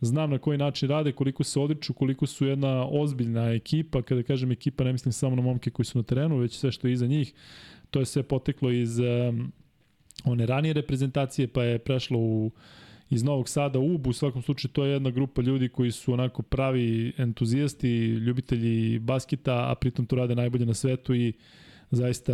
znam 0.00 0.30
na 0.30 0.38
koji 0.38 0.58
način 0.58 0.88
rade, 0.88 1.12
koliko 1.12 1.44
se 1.44 1.60
odriču, 1.60 1.94
koliko 1.94 2.26
su 2.26 2.46
jedna 2.46 2.86
ozbiljna 2.90 3.52
ekipa, 3.52 4.02
kada 4.02 4.22
kažem 4.22 4.52
ekipa 4.52 4.84
ne 4.84 4.92
mislim 4.92 5.12
samo 5.12 5.36
na 5.36 5.42
momke 5.42 5.70
koji 5.70 5.86
su 5.86 5.98
na 5.98 6.02
terenu, 6.02 6.36
već 6.36 6.58
sve 6.58 6.72
što 6.72 6.86
je 6.86 6.92
iza 6.92 7.06
njih, 7.06 7.32
to 7.90 8.00
je 8.00 8.06
sve 8.06 8.22
poteklo 8.22 8.70
iz 8.70 8.98
um, 8.98 9.52
one 10.24 10.46
ranije 10.46 10.72
reprezentacije, 10.74 11.48
pa 11.48 11.62
je 11.62 11.78
prešlo 11.78 12.18
u 12.18 12.50
iz 13.10 13.22
Novog 13.22 13.48
Sada 13.48 13.78
u 13.78 13.94
UB, 13.94 14.06
u 14.06 14.12
svakom 14.12 14.42
slučaju 14.42 14.72
to 14.72 14.84
je 14.84 14.92
jedna 14.92 15.10
grupa 15.10 15.42
ljudi 15.42 15.68
koji 15.68 15.92
su 15.92 16.12
onako 16.12 16.42
pravi 16.42 17.12
entuzijasti, 17.18 18.06
ljubitelji 18.06 18.98
basketa, 18.98 19.70
a 19.70 19.74
pritom 19.74 20.06
to 20.06 20.16
rade 20.16 20.34
najbolje 20.34 20.66
na 20.66 20.74
svetu 20.74 21.14
i 21.14 21.32
zaista 21.90 22.32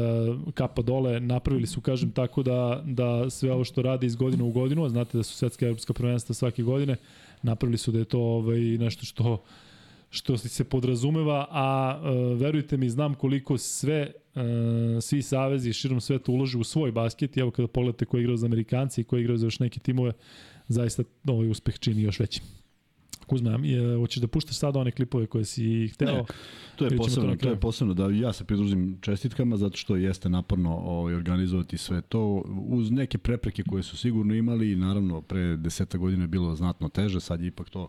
kapa 0.54 0.82
dole, 0.82 1.20
napravili 1.20 1.66
su, 1.66 1.80
kažem 1.80 2.10
tako, 2.10 2.42
da, 2.42 2.82
da 2.86 3.30
sve 3.30 3.52
ovo 3.52 3.64
što 3.64 3.82
rade 3.82 4.06
iz 4.06 4.16
godine 4.16 4.44
u 4.44 4.50
godinu, 4.50 4.84
a 4.84 4.88
znate 4.88 5.18
da 5.18 5.22
su 5.22 5.36
svetska 5.36 5.66
evropska 5.66 5.92
prvenstva 5.92 6.34
svake 6.34 6.62
godine, 6.62 6.96
napravili 7.42 7.78
su 7.78 7.92
da 7.92 7.98
je 7.98 8.04
to 8.04 8.20
ovaj, 8.20 8.60
nešto 8.60 9.04
što 9.04 9.44
što 10.14 10.38
se 10.38 10.64
podrazumeva, 10.64 11.46
a 11.50 12.00
uh, 12.00 12.40
verujte 12.40 12.76
mi, 12.76 12.90
znam 12.90 13.14
koliko 13.14 13.58
sve 13.58 14.12
uh, 14.34 14.42
svi 15.00 15.22
savezi 15.22 15.72
širom 15.72 16.00
sveta 16.00 16.32
ulože 16.32 16.58
u 16.58 16.64
svoj 16.64 16.92
basket 16.92 17.36
i 17.36 17.40
evo 17.40 17.50
kada 17.50 17.68
pogledate 17.68 18.04
ko 18.04 18.16
je 18.16 18.20
igrao 18.20 18.36
za 18.36 18.46
Amerikanci 18.46 19.00
i 19.00 19.04
ko 19.04 19.16
je 19.16 19.22
igrao 19.22 19.36
za 19.36 19.46
još 19.46 19.58
neke 19.58 19.80
timove, 19.80 20.12
zaista 20.68 21.02
ovaj 21.26 21.48
uspeh 21.48 21.78
čini 21.78 22.02
još 22.02 22.20
veći. 22.20 22.40
Kuzma, 23.26 23.58
je, 23.62 23.96
hoćeš 23.96 24.20
da 24.20 24.28
puštaš 24.28 24.56
sada 24.56 24.78
one 24.78 24.90
klipove 24.90 25.26
koje 25.26 25.44
si 25.44 25.88
hteo? 25.88 26.14
Ne, 26.14 26.22
to 26.76 26.84
je 26.84 26.96
posebno, 26.96 27.30
to, 27.30 27.36
to 27.36 27.48
je 27.48 27.60
posebno 27.60 27.94
da 27.94 28.10
ja 28.10 28.32
se 28.32 28.44
pridružim 28.44 28.98
čestitkama 29.00 29.56
zato 29.56 29.76
što 29.76 29.96
jeste 29.96 30.28
naporno 30.28 30.76
ovaj, 30.76 31.14
organizovati 31.14 31.78
sve 31.78 32.00
to. 32.00 32.44
Uz 32.68 32.90
neke 32.90 33.18
prepreke 33.18 33.62
koje 33.62 33.82
su 33.82 33.96
sigurno 33.96 34.34
imali 34.34 34.72
i 34.72 34.76
naravno 34.76 35.22
pre 35.22 35.56
deseta 35.56 35.98
godina 35.98 36.24
je 36.24 36.28
bilo 36.28 36.56
znatno 36.56 36.88
teže, 36.88 37.20
sad 37.20 37.40
je 37.40 37.46
ipak 37.46 37.70
to 37.70 37.88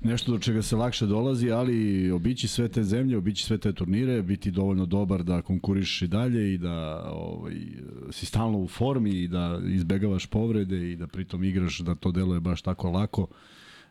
nešto 0.00 0.32
do 0.32 0.38
čega 0.38 0.62
se 0.62 0.76
lakše 0.76 1.06
dolazi, 1.06 1.50
ali 1.50 2.10
obići 2.10 2.48
sve 2.48 2.68
te 2.68 2.82
zemlje, 2.82 3.16
obići 3.16 3.44
sve 3.44 3.58
te 3.58 3.72
turnire, 3.72 4.22
biti 4.22 4.50
dovoljno 4.50 4.86
dobar 4.86 5.22
da 5.22 5.42
konkuriš 5.42 6.02
i 6.02 6.06
dalje 6.06 6.54
i 6.54 6.58
da 6.58 7.10
ovaj, 7.12 7.54
si 8.10 8.26
stalno 8.26 8.58
u 8.58 8.68
formi 8.68 9.10
i 9.10 9.28
da 9.28 9.60
izbegavaš 9.68 10.26
povrede 10.26 10.92
i 10.92 10.96
da 10.96 11.06
pritom 11.06 11.44
igraš 11.44 11.78
da 11.78 11.94
to 11.94 12.12
deluje 12.12 12.40
baš 12.40 12.62
tako 12.62 12.90
lako 12.90 13.26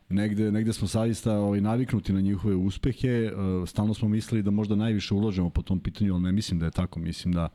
negde, 0.09 0.51
negde 0.51 0.73
smo 0.73 0.87
savista 0.87 1.33
ovaj, 1.33 1.61
naviknuti 1.61 2.13
na 2.13 2.21
njihove 2.21 2.55
uspehe, 2.55 3.31
uh, 3.31 3.69
stalno 3.69 3.93
smo 3.93 4.07
mislili 4.07 4.43
da 4.43 4.51
možda 4.51 4.75
najviše 4.75 5.13
uložemo 5.13 5.49
po 5.49 5.61
tom 5.61 5.79
pitanju, 5.79 6.13
ali 6.13 6.23
ne 6.23 6.31
mislim 6.31 6.59
da 6.59 6.65
je 6.65 6.71
tako, 6.71 6.99
mislim 6.99 7.33
da 7.33 7.49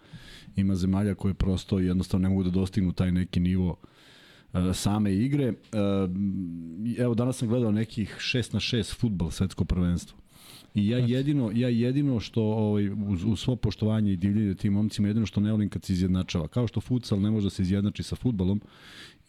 ima 0.57 0.75
zemalja 0.75 1.15
koje 1.15 1.35
prosto 1.35 1.79
jednostavno 1.79 2.23
ne 2.23 2.29
mogu 2.29 2.43
da 2.43 2.51
dostignu 2.51 2.93
taj 2.93 3.13
neki 3.13 3.41
nivo 3.41 3.77
uh, 4.53 4.61
same 4.75 5.15
igre. 5.15 5.49
Uh, 5.49 5.57
evo, 6.99 7.15
danas 7.15 7.37
sam 7.37 7.49
gledao 7.49 7.73
nekih 7.73 8.17
6 8.19 8.55
na 8.55 8.61
6 8.61 8.97
futbal 8.97 9.31
svetsko 9.31 9.65
prvenstvo. 9.65 10.19
I 10.75 10.89
ja 10.89 10.99
jedino, 10.99 11.51
ja 11.55 11.69
jedino 11.69 12.21
što 12.21 12.43
ovaj, 12.43 12.89
uz, 12.89 13.25
uz 13.25 13.41
svo 13.41 13.57
poštovanje 13.57 14.13
i 14.13 14.17
divljenje 14.17 14.55
tim 14.55 14.73
momcima, 14.73 15.09
jedino 15.09 15.27
što 15.27 15.41
ne 15.41 15.53
volim 15.53 15.69
kad 15.69 15.85
se 15.85 15.93
izjednačava. 15.93 16.49
Kao 16.49 16.67
što 16.67 16.81
futsal 16.81 17.21
ne 17.21 17.31
može 17.31 17.47
da 17.47 17.51
se 17.51 17.63
izjednači 17.63 18.03
sa 18.03 18.17
futbalom 18.17 18.61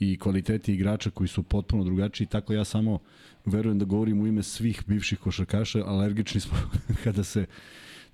i 0.02 0.18
kvaliteti 0.18 0.74
igrača 0.74 1.10
koji 1.10 1.28
su 1.28 1.44
potpuno 1.44 1.84
drugačiji, 1.84 2.28
tako 2.28 2.54
ja 2.54 2.64
samo 2.66 3.00
verujem 3.46 3.80
da 3.80 3.86
govorim 3.86 4.22
u 4.22 4.28
ime 4.28 4.44
svih 4.44 4.84
bivših 4.88 5.20
košarkaša, 5.20 5.84
alergični 5.86 6.42
smo 6.42 6.58
kada 7.04 7.24
se 7.24 7.46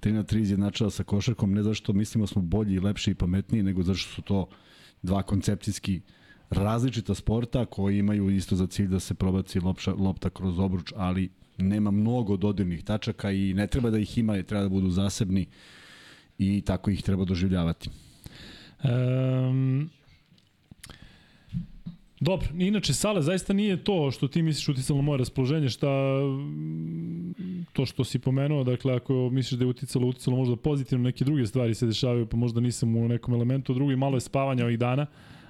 3 0.01 0.11
na 0.11 0.23
3 0.23 0.39
izjednačava 0.39 0.89
sa 0.91 1.03
košarkom, 1.03 1.53
ne 1.53 1.63
zašto 1.63 1.93
mislimo 1.93 2.23
da 2.23 2.27
smo 2.27 2.41
bolji, 2.41 2.79
lepši 2.79 3.11
i 3.11 3.15
pametniji, 3.15 3.63
nego 3.63 3.83
zašto 3.83 4.13
su 4.13 4.21
to 4.21 4.47
dva 5.01 5.23
koncepcijski 5.23 6.01
različita 6.49 7.15
sporta 7.15 7.65
koji 7.65 7.99
imaju 7.99 8.29
isto 8.29 8.55
za 8.55 8.67
cilj 8.67 8.87
da 8.87 8.99
se 8.99 9.13
probaci 9.13 9.59
lopša, 9.59 9.93
lopta 9.93 10.29
kroz 10.29 10.59
obruč, 10.59 10.93
ali 10.95 11.29
nema 11.57 11.91
mnogo 11.91 12.37
dodirnih 12.37 12.83
tačaka 12.83 13.31
i 13.31 13.53
ne 13.53 13.67
treba 13.67 13.89
da 13.89 13.99
ih 13.99 14.17
ima, 14.17 14.43
treba 14.43 14.63
da 14.63 14.69
budu 14.69 14.89
zasebni 14.89 15.45
i 16.37 16.61
tako 16.61 16.91
ih 16.91 17.03
treba 17.03 17.25
doživljavati. 17.25 17.89
Um, 18.83 19.89
Dobro, 22.19 22.47
inače 22.57 22.93
Sale 22.93 23.21
zaista 23.21 23.53
nije 23.53 23.83
to 23.83 24.11
što 24.11 24.27
ti 24.27 24.41
misliš 24.41 24.69
uticalo 24.69 25.01
moje 25.01 25.17
raspoloženje, 25.17 25.69
šta 25.69 25.87
to 27.73 27.85
što 27.85 28.03
si 28.03 28.19
pomenuo, 28.19 28.63
dakle 28.63 28.95
ako 28.95 29.29
misliš 29.31 29.59
da 29.59 29.65
je 29.65 29.69
uticalo, 29.69 30.07
uticalo 30.07 30.37
možda 30.37 30.55
pozitivno, 30.55 31.03
neke 31.03 31.25
druge 31.25 31.45
stvari 31.45 31.73
se 31.73 31.85
dešavaju, 31.85 32.25
pa 32.25 32.37
možda 32.37 32.61
nisam 32.61 32.95
u 32.95 33.07
nekom 33.07 33.33
elementu, 33.33 33.73
drugi 33.73 33.95
malo 33.95 34.17
je 34.17 34.21
spavanja 34.21 34.63
ovih 34.63 34.79
dana, 34.79 35.05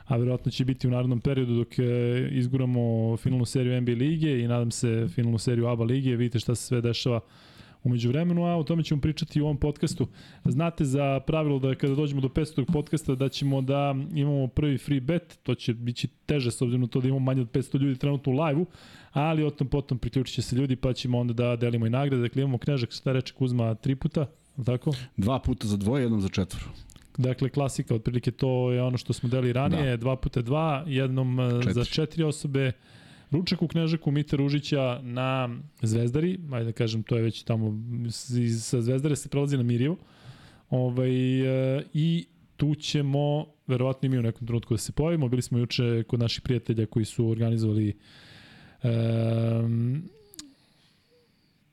a 0.05 0.17
verovatno 0.17 0.51
će 0.51 0.65
biti 0.65 0.87
u 0.87 0.91
narednom 0.91 1.21
periodu 1.21 1.55
dok 1.55 1.79
e, 1.79 1.83
izguramo 2.31 3.17
finalnu 3.17 3.45
seriju 3.45 3.81
NBA 3.81 3.91
lige 3.91 4.39
i 4.39 4.47
nadam 4.47 4.71
se 4.71 5.07
finalnu 5.15 5.37
seriju 5.37 5.67
ABA 5.67 5.83
lige, 5.83 6.15
vidite 6.15 6.39
šta 6.39 6.55
se 6.55 6.63
sve 6.63 6.81
dešava 6.81 7.19
umeđu 7.83 8.09
vremenu, 8.09 8.45
a 8.45 8.55
o 8.55 8.63
tome 8.63 8.83
ćemo 8.83 9.01
pričati 9.01 9.41
u 9.41 9.45
ovom 9.45 9.57
podcastu. 9.57 10.07
Znate 10.45 10.85
za 10.85 11.19
pravilo 11.19 11.59
da 11.59 11.75
kada 11.75 11.95
dođemo 11.95 12.21
do 12.21 12.27
500. 12.27 12.73
podcasta 12.73 13.15
da 13.15 13.29
ćemo 13.29 13.61
da 13.61 13.95
imamo 14.13 14.47
prvi 14.47 14.77
free 14.77 14.99
bet, 14.99 15.39
to 15.43 15.55
će 15.55 15.73
biti 15.73 16.07
teže 16.07 16.51
s 16.51 16.61
obzirom 16.61 16.81
na 16.81 16.87
to 16.87 17.01
da 17.01 17.07
imamo 17.07 17.25
manje 17.25 17.41
od 17.41 17.51
500 17.51 17.79
ljudi 17.79 17.99
trenutno 17.99 18.33
u 18.33 18.35
live-u, 18.35 18.65
ali 19.11 19.43
o 19.43 19.49
tom 19.49 19.67
potom 19.67 19.97
priključit 19.97 20.35
će 20.35 20.41
se 20.41 20.55
ljudi 20.55 20.75
pa 20.75 20.93
ćemo 20.93 21.19
onda 21.19 21.33
da 21.33 21.55
delimo 21.55 21.85
i 21.85 21.89
nagrade. 21.89 22.21
Dakle 22.21 22.41
imamo 22.41 22.57
Knežak, 22.57 22.91
šta 22.91 23.11
reče 23.11 23.33
Kuzma, 23.33 23.75
tri 23.75 23.95
puta, 23.95 24.25
tako? 24.65 24.91
Dva 25.17 25.39
puta 25.39 25.67
za 25.67 25.77
dvoje, 25.77 26.03
jednom 26.03 26.21
za 26.21 26.29
četvoru. 26.29 26.65
Dakle, 27.17 27.49
klasika, 27.49 27.95
otprilike 27.95 28.31
to 28.31 28.71
je 28.71 28.83
ono 28.83 28.97
što 28.97 29.13
smo 29.13 29.29
deli 29.29 29.53
ranije, 29.53 29.89
da. 29.89 29.97
dva 29.97 30.15
puta 30.15 30.41
dva, 30.41 30.83
jednom 30.87 31.37
četiri. 31.37 31.73
za 31.73 31.85
četiri 31.85 32.23
osobe, 32.23 32.71
Ručak 33.31 33.61
u 33.61 33.67
Knežaku 33.67 34.11
Mite 34.11 34.37
Ružića 34.37 34.99
na 35.03 35.49
Zvezdari, 35.81 36.39
ajde 36.51 36.65
da 36.65 36.71
kažem, 36.71 37.03
to 37.03 37.15
je 37.15 37.21
već 37.21 37.43
tamo, 37.43 37.73
sa 38.59 38.81
Zvezdare 38.81 39.15
se 39.15 39.29
prelazi 39.29 39.57
na 39.57 39.63
Mirjevo. 39.63 39.97
Ovaj, 40.69 41.41
e, 41.77 41.83
I 41.93 42.25
tu 42.57 42.75
ćemo, 42.75 43.45
verovatno 43.67 44.05
i 44.05 44.09
mi 44.09 44.17
u 44.17 44.21
nekom 44.21 44.47
trenutku 44.47 44.73
da 44.73 44.77
se 44.77 44.91
pojavimo. 44.91 45.29
Bili 45.29 45.41
smo 45.41 45.57
juče 45.57 46.03
kod 46.07 46.19
naših 46.19 46.41
prijatelja 46.41 46.85
koji 46.85 47.05
su 47.05 47.29
organizovali 47.29 47.97
e, 48.83 48.89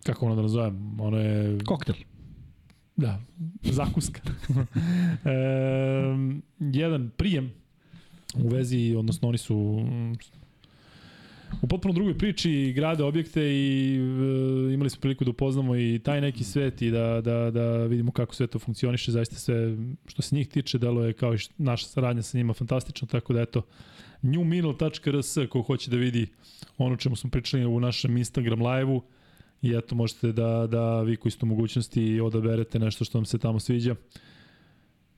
kako 0.03 0.27
ono 0.27 0.37
da 0.37 0.43
nazovem, 0.43 1.01
ono 1.01 1.19
je... 1.19 1.59
Koktel. 1.65 1.95
Da, 2.97 3.21
zakuska. 3.63 4.21
e, 5.25 5.35
jedan 6.61 7.11
prijem 7.17 7.53
u 8.35 8.49
vezi, 8.49 8.95
odnosno 8.99 9.29
oni 9.29 9.39
su 9.39 9.81
u 11.63 11.67
potpuno 11.67 11.95
drugoj 11.95 12.19
priči 12.19 12.73
grade 12.77 13.05
objekte 13.05 13.43
i 13.43 13.97
e, 13.97 14.75
imali 14.75 14.91
smo 14.91 15.01
priliku 15.01 15.25
da 15.25 15.31
upoznamo 15.31 15.77
i 15.77 16.01
taj 16.05 16.21
neki 16.21 16.45
svet 16.45 16.83
i 16.83 16.91
da, 16.91 17.21
da, 17.21 17.51
da 17.51 17.85
vidimo 17.85 18.13
kako 18.13 18.35
sve 18.35 18.47
to 18.47 18.59
funkcioniše, 18.59 19.13
zaista 19.13 19.37
sve 19.37 19.77
što 20.07 20.23
se 20.23 20.37
njih 20.37 20.49
tiče 20.49 20.79
delo 20.79 21.05
je 21.05 21.13
kao 21.13 21.35
i 21.35 21.39
naša 21.59 21.87
saradnja 21.87 22.23
sa 22.23 22.39
njima 22.39 22.53
fantastično, 22.53 23.09
tako 23.09 23.33
da 23.33 23.41
eto 23.41 23.63
newminal.rs 24.23 25.49
ko 25.51 25.63
hoće 25.63 25.91
da 25.91 25.97
vidi 25.97 26.27
ono 26.79 26.97
čemu 26.97 27.17
smo 27.17 27.31
pričali 27.31 27.67
u 27.67 27.81
našem 27.81 28.17
Instagram 28.17 28.63
live-u 28.67 29.03
i 29.63 29.75
eto 29.77 29.95
možete 29.95 30.33
da, 30.33 30.67
da 30.67 31.03
vi 31.03 31.17
koji 31.17 31.33
ste 31.33 31.47
u 31.47 31.49
mogućnosti 31.49 32.21
odaberete 32.21 32.79
nešto 32.79 33.05
što 33.05 33.19
vam 33.19 33.25
se 33.25 33.39
tamo 33.39 33.61
sviđa. 33.61 33.95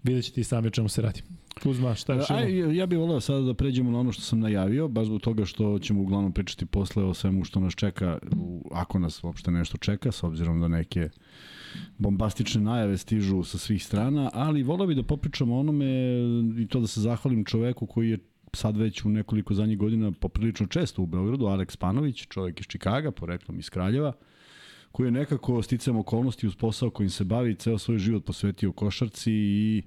Vidjet 0.07 0.25
ćete 0.25 0.41
i 0.41 0.45
sami 0.45 0.69
o 0.69 0.71
čemu 0.71 0.89
se 0.89 1.03
radi. 1.03 1.23
Kuzma, 1.63 1.95
šta 1.95 2.15
još 2.15 2.31
imamo? 2.31 2.73
Ja 2.73 2.87
bih 2.87 2.99
voleo 2.99 3.21
sada 3.21 3.41
da 3.41 3.55
pređemo 3.55 3.91
na 3.91 3.99
ono 3.99 4.13
što 4.13 4.23
sam 4.23 4.41
najavio, 4.41 4.89
baš 4.89 5.07
zbog 5.07 5.21
toga 5.21 5.45
što 5.45 5.79
ćemo 5.79 6.03
uglavnom 6.03 6.33
pričati 6.33 6.67
posle 6.67 7.05
o 7.05 7.15
svemu 7.15 7.45
što 7.45 7.61
nas 7.61 7.75
čeka, 7.75 8.19
ako 8.73 8.99
nas 8.99 9.25
uopšte 9.25 9.51
nešto 9.51 9.79
čeka, 9.79 10.13
s 10.13 10.23
obzirom 10.23 10.61
da 10.61 10.69
neke 10.69 11.09
bombastične 11.99 12.61
najave 12.61 12.99
stižu 12.99 13.43
sa 13.43 13.59
svih 13.59 13.85
strana, 13.85 14.31
ali 14.33 14.63
voleo 14.63 14.87
bih 14.87 14.97
da 14.97 15.03
popričamo 15.03 15.59
onome 15.59 15.87
i 16.59 16.67
to 16.69 16.81
da 16.81 16.87
se 16.87 17.01
zahvalim 17.01 17.45
čoveku 17.45 17.87
koji 17.87 18.11
je 18.11 18.19
sad 18.53 18.77
već 18.77 19.05
u 19.05 19.09
nekoliko 19.09 19.55
zadnjih 19.55 19.79
godina 19.79 20.13
poprilično 20.13 20.67
često 20.67 21.03
u 21.03 21.07
Beogradu, 21.07 21.47
Aleks 21.47 21.77
Panović, 21.77 22.27
čovek 22.29 22.61
iz 22.61 22.67
Čikaga, 22.67 23.11
poreklom 23.11 23.59
iz 23.59 23.71
Kraljeva, 23.71 24.13
koji 24.97 25.07
je 25.07 25.11
nekako 25.11 25.63
sticam 25.63 25.97
okolnosti 25.97 26.47
uz 26.47 26.57
posao 26.57 26.91
kojim 26.91 27.11
se 27.11 27.25
bavi, 27.25 27.55
ceo 27.55 27.79
svoj 27.79 27.99
život 27.99 28.25
posvetio 28.25 28.73
košarci 28.73 29.33
i 29.33 29.83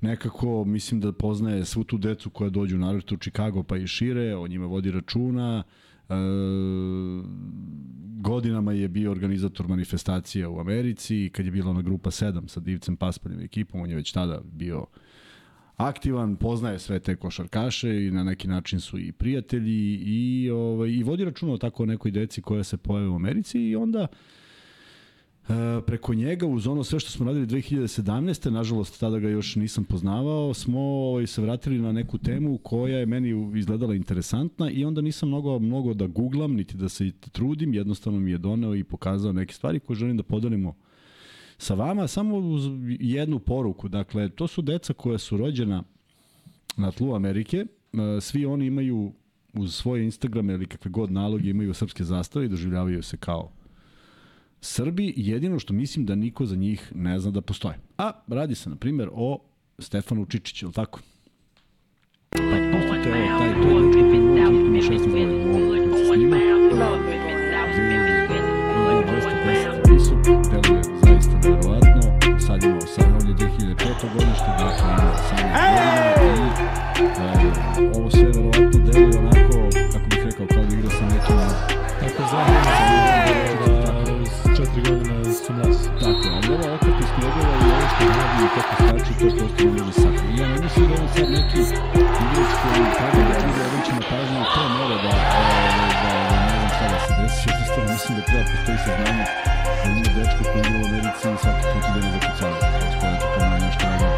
nekako 0.00 0.64
mislim 0.64 1.00
da 1.00 1.12
poznaje 1.12 1.64
svu 1.64 1.84
tu 1.84 1.98
decu 1.98 2.30
koja 2.30 2.50
dođu 2.50 2.78
naravno 2.78 3.02
u 3.12 3.16
Chicago 3.16 3.62
pa 3.62 3.76
i 3.76 3.86
šire, 3.86 4.36
o 4.36 4.48
njima 4.48 4.66
vodi 4.66 4.90
računa, 4.90 5.62
e, 6.08 6.14
godinama 8.20 8.72
je 8.72 8.88
bio 8.88 9.10
organizator 9.10 9.68
manifestacija 9.68 10.48
u 10.48 10.60
Americi, 10.60 11.30
kad 11.32 11.46
je 11.46 11.52
bila 11.52 11.70
ona 11.70 11.82
grupa 11.82 12.10
7 12.10 12.48
sa 12.48 12.60
Divcem 12.60 12.96
Paspaljem 12.96 13.40
ekipom, 13.40 13.80
on 13.80 13.90
je 13.90 13.96
već 13.96 14.12
tada 14.12 14.40
bio 14.52 14.86
aktivan, 15.76 16.36
poznaje 16.36 16.78
sve 16.78 16.98
te 16.98 17.16
košarkaše 17.16 18.06
i 18.06 18.10
na 18.10 18.24
neki 18.24 18.48
način 18.48 18.80
su 18.80 18.98
i 18.98 19.12
prijatelji 19.12 19.94
i, 19.94 20.50
ovaj, 20.50 20.90
i 20.90 21.02
vodi 21.02 21.24
računa 21.24 21.52
o 21.52 21.58
tako 21.58 21.86
nekoj 21.86 22.10
deci 22.10 22.42
koja 22.42 22.64
se 22.64 22.76
pojave 22.76 23.08
u 23.08 23.14
Americi 23.14 23.60
i 23.60 23.76
onda 23.76 24.06
E, 25.48 25.80
preko 25.86 26.14
njega 26.14 26.46
uz 26.46 26.66
ono 26.66 26.84
sve 26.84 27.00
što 27.00 27.10
smo 27.10 27.26
radili 27.26 27.46
2017. 27.46 28.50
nažalost 28.50 29.00
tada 29.00 29.18
ga 29.18 29.28
još 29.28 29.56
nisam 29.56 29.84
poznavao, 29.84 30.54
smo 30.54 30.80
ovaj, 30.80 31.26
se 31.26 31.42
vratili 31.42 31.78
na 31.78 31.92
neku 31.92 32.18
temu 32.18 32.58
koja 32.58 32.98
je 32.98 33.06
meni 33.06 33.58
izgledala 33.58 33.94
interesantna 33.94 34.70
i 34.70 34.84
onda 34.84 35.00
nisam 35.00 35.28
mnogo, 35.28 35.58
mnogo 35.58 35.94
da 35.94 36.06
googlam, 36.06 36.54
niti 36.54 36.76
da 36.76 36.88
se 36.88 37.10
trudim, 37.32 37.74
jednostavno 37.74 38.20
mi 38.20 38.30
je 38.30 38.38
doneo 38.38 38.74
i 38.74 38.84
pokazao 38.84 39.32
neke 39.32 39.54
stvari 39.54 39.80
koje 39.80 39.96
želim 39.96 40.16
da 40.16 40.22
podelimo 40.22 40.74
sa 41.62 41.74
vama, 41.74 42.08
samo 42.08 42.36
uz 42.36 42.70
jednu 43.00 43.38
poruku. 43.38 43.88
Dakle, 43.88 44.28
to 44.28 44.46
su 44.46 44.62
deca 44.62 44.92
koja 44.92 45.18
su 45.18 45.36
rođena 45.36 45.82
na 46.76 46.90
tlu 46.90 47.14
Amerike, 47.14 47.56
e, 47.56 47.66
svi 48.20 48.46
oni 48.46 48.66
imaju 48.66 49.12
uz 49.52 49.74
svoje 49.74 50.04
Instagrame 50.04 50.54
ili 50.54 50.66
kakve 50.66 50.90
god 50.90 51.12
naloge 51.12 51.50
imaju 51.50 51.74
srpske 51.74 52.04
zastave 52.04 52.46
i 52.46 52.48
doživljavaju 52.48 53.02
se 53.02 53.16
kao 53.16 53.52
Srbi, 54.60 55.14
jedino 55.16 55.58
što 55.58 55.74
mislim 55.74 56.06
da 56.06 56.14
niko 56.14 56.46
za 56.46 56.56
njih 56.56 56.92
ne 56.94 57.18
zna 57.18 57.30
da 57.30 57.40
postoje. 57.40 57.78
A 57.98 58.12
radi 58.28 58.54
se, 58.54 58.70
na 58.70 58.76
primjer, 58.76 59.08
o 59.12 59.38
Stefanu 59.78 60.26
Čičiću, 60.26 60.66
ili 60.66 60.72
tako? 60.72 61.00
Pa 62.30 62.38
pustite 62.38 63.12
ovo, 63.12 63.38
taj, 63.38 63.62
to 63.62 63.78
je 63.78 63.82
dečko 64.72 65.12
koji 65.12 65.26
u 65.26 65.26
ovom 65.26 65.41
to 89.22 89.28
prosto 89.38 89.64
ne 89.64 89.82
može 89.86 89.92
sad. 90.02 90.14
I 90.30 90.36
ja 90.40 90.46
ne 90.52 90.58
mislim 90.64 90.84
da 90.90 90.94
on 91.02 91.08
sad 91.14 91.28
neki 91.36 91.60
igrač 92.24 92.52
koji 92.60 92.84
treba 92.96 93.22
da 93.30 93.34
bude 93.46 93.62
odrećena 93.68 94.02
pažnja 94.10 94.40
i 94.44 94.48
to 94.54 94.62
mora 94.76 94.96
da, 95.04 95.12
da, 95.32 95.42
da, 95.76 96.12
da, 96.30 96.36
ne 96.46 96.54
znam 96.58 96.70
šta 96.74 96.84
da 96.92 96.98
se 97.04 97.12
desi. 97.18 97.44
Jednostavno 97.50 97.88
mislim 97.94 98.12
da 98.18 98.22
treba 98.28 98.44
postoji 98.52 98.78
saznanje 98.84 99.24
da 99.82 99.88
ima 99.96 100.10
dečko 100.16 100.42
koji 100.50 100.62
igra 100.66 100.78
u 100.82 100.86
Americi 100.88 101.26
i 101.34 101.38
svaki 101.42 101.64
put 101.72 101.84
ide 101.88 102.00
na 102.04 102.10
zakucavanje. 102.14 102.66
Prosto 102.78 103.06
je 103.12 103.16
to 103.22 103.38
ono 103.46 103.56
nešto 103.64 103.84
ono 103.94 104.08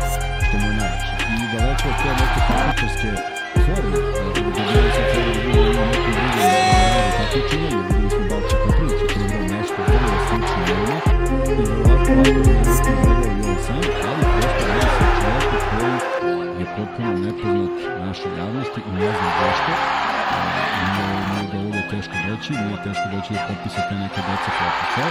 što 0.47 0.55
mu 0.61 0.67
je 0.71 0.75
najlepše. 0.81 1.15
I 1.33 1.47
daleko 1.53 1.87
od 1.93 1.97
te 2.01 2.11
neke 2.21 2.41
takmičarske 2.49 3.11
forme, 3.65 3.99
da 4.57 4.63
bi 4.85 4.91
se 4.97 5.03
treba 5.11 5.31
da 5.37 5.41
bude 5.47 5.63
ima 5.73 5.85
neku 5.91 6.11
drugu 6.17 6.39
takmičenje, 7.19 7.69
videli 7.89 8.11
smo 8.15 8.23
Balča 8.31 8.57
Koprivića 8.63 9.07
koji 9.13 9.23
je 9.23 9.29
igrao 9.29 9.47
nešto 9.57 9.79
vrlo 9.89 10.17
slično 10.27 10.61
njemu 10.69 10.97
i 11.51 11.55
verovatno 11.59 11.85
ovako 11.85 12.13
da 12.15 12.51
je 12.51 12.59
nešto 12.69 12.89
izgledao 12.95 13.33
i 13.39 13.43
on 13.51 13.59
sam, 13.67 14.14
je 16.65 16.77
potpuno 16.77 17.11
nepoznat 17.27 17.75
našoj 18.07 18.33
javnosti 18.41 18.81
i 18.89 18.91
ne 18.99 19.09
znam 19.17 19.33
zašto. 19.41 19.71
Nije, 20.95 21.17
nije 21.31 21.57
ovoga 21.63 21.83
teško 21.91 22.17
doći, 22.29 22.51
nije 22.61 22.77
teško 22.87 23.07
doći 23.15 23.31
do 23.35 23.41
popisa 23.49 23.81
te 23.89 23.95
neke 24.03 24.21
dece 24.29 24.49
koja 24.57 24.71
postoje. 24.79 25.11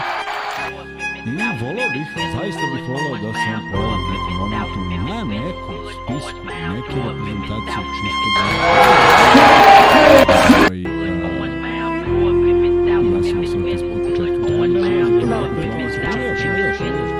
I 1.29 1.31
volao 1.61 1.89
bih, 1.95 2.07
zaista 2.35 2.65
bih 2.71 2.83
volao 2.89 3.15
da 3.23 3.31
sam 3.41 3.59
po 3.69 3.77
ovom 3.85 4.01
nekom 4.11 4.35
momentu 4.41 4.79
na 5.09 5.19
nekom 5.33 5.79
spisku 5.95 6.41
neke 6.73 6.97
reprezentacije 7.07 7.83
čisto 7.97 8.27
da 8.35 8.43
ovaj, 11.29 11.51
ugasimo 13.07 13.43
sam 13.51 13.61
te 13.65 13.73
od 13.73 13.81
početka. 13.81 14.02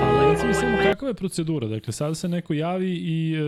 Ali 0.02 0.32
recimo 0.32 0.54
samo 0.54 0.76
kakva 0.82 1.08
je 1.08 1.14
procedura? 1.14 1.68
Dakle, 1.68 1.92
sada 1.92 2.14
se 2.14 2.28
neko 2.28 2.54
javi 2.54 2.92
i 2.94 3.34
e, 3.34 3.40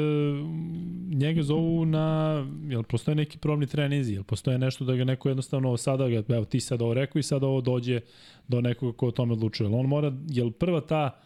njega 1.16 1.42
zovu 1.42 1.84
na, 1.84 2.46
jel 2.68 2.82
postoje 2.82 3.14
neki 3.14 3.38
probni 3.38 3.66
trenizi, 3.66 4.12
jel 4.12 4.22
postoje 4.22 4.58
nešto 4.58 4.84
da 4.84 4.96
ga 4.96 5.04
neko 5.04 5.28
jednostavno 5.28 5.76
sada 5.76 6.08
ga, 6.08 6.22
evo 6.28 6.44
ti 6.44 6.60
sad 6.60 6.82
ovo 6.82 6.94
rekao 6.94 7.20
i 7.20 7.22
sada 7.22 7.46
ovo 7.46 7.60
dođe 7.60 8.00
do 8.48 8.60
nekoga 8.60 8.96
ko 8.96 9.06
o 9.06 9.10
tome 9.10 9.32
odlučuje. 9.32 9.70
Jel 9.70 9.78
on 9.78 9.86
mora, 9.86 10.12
jel 10.28 10.50
prva 10.50 10.80
ta 10.80 11.20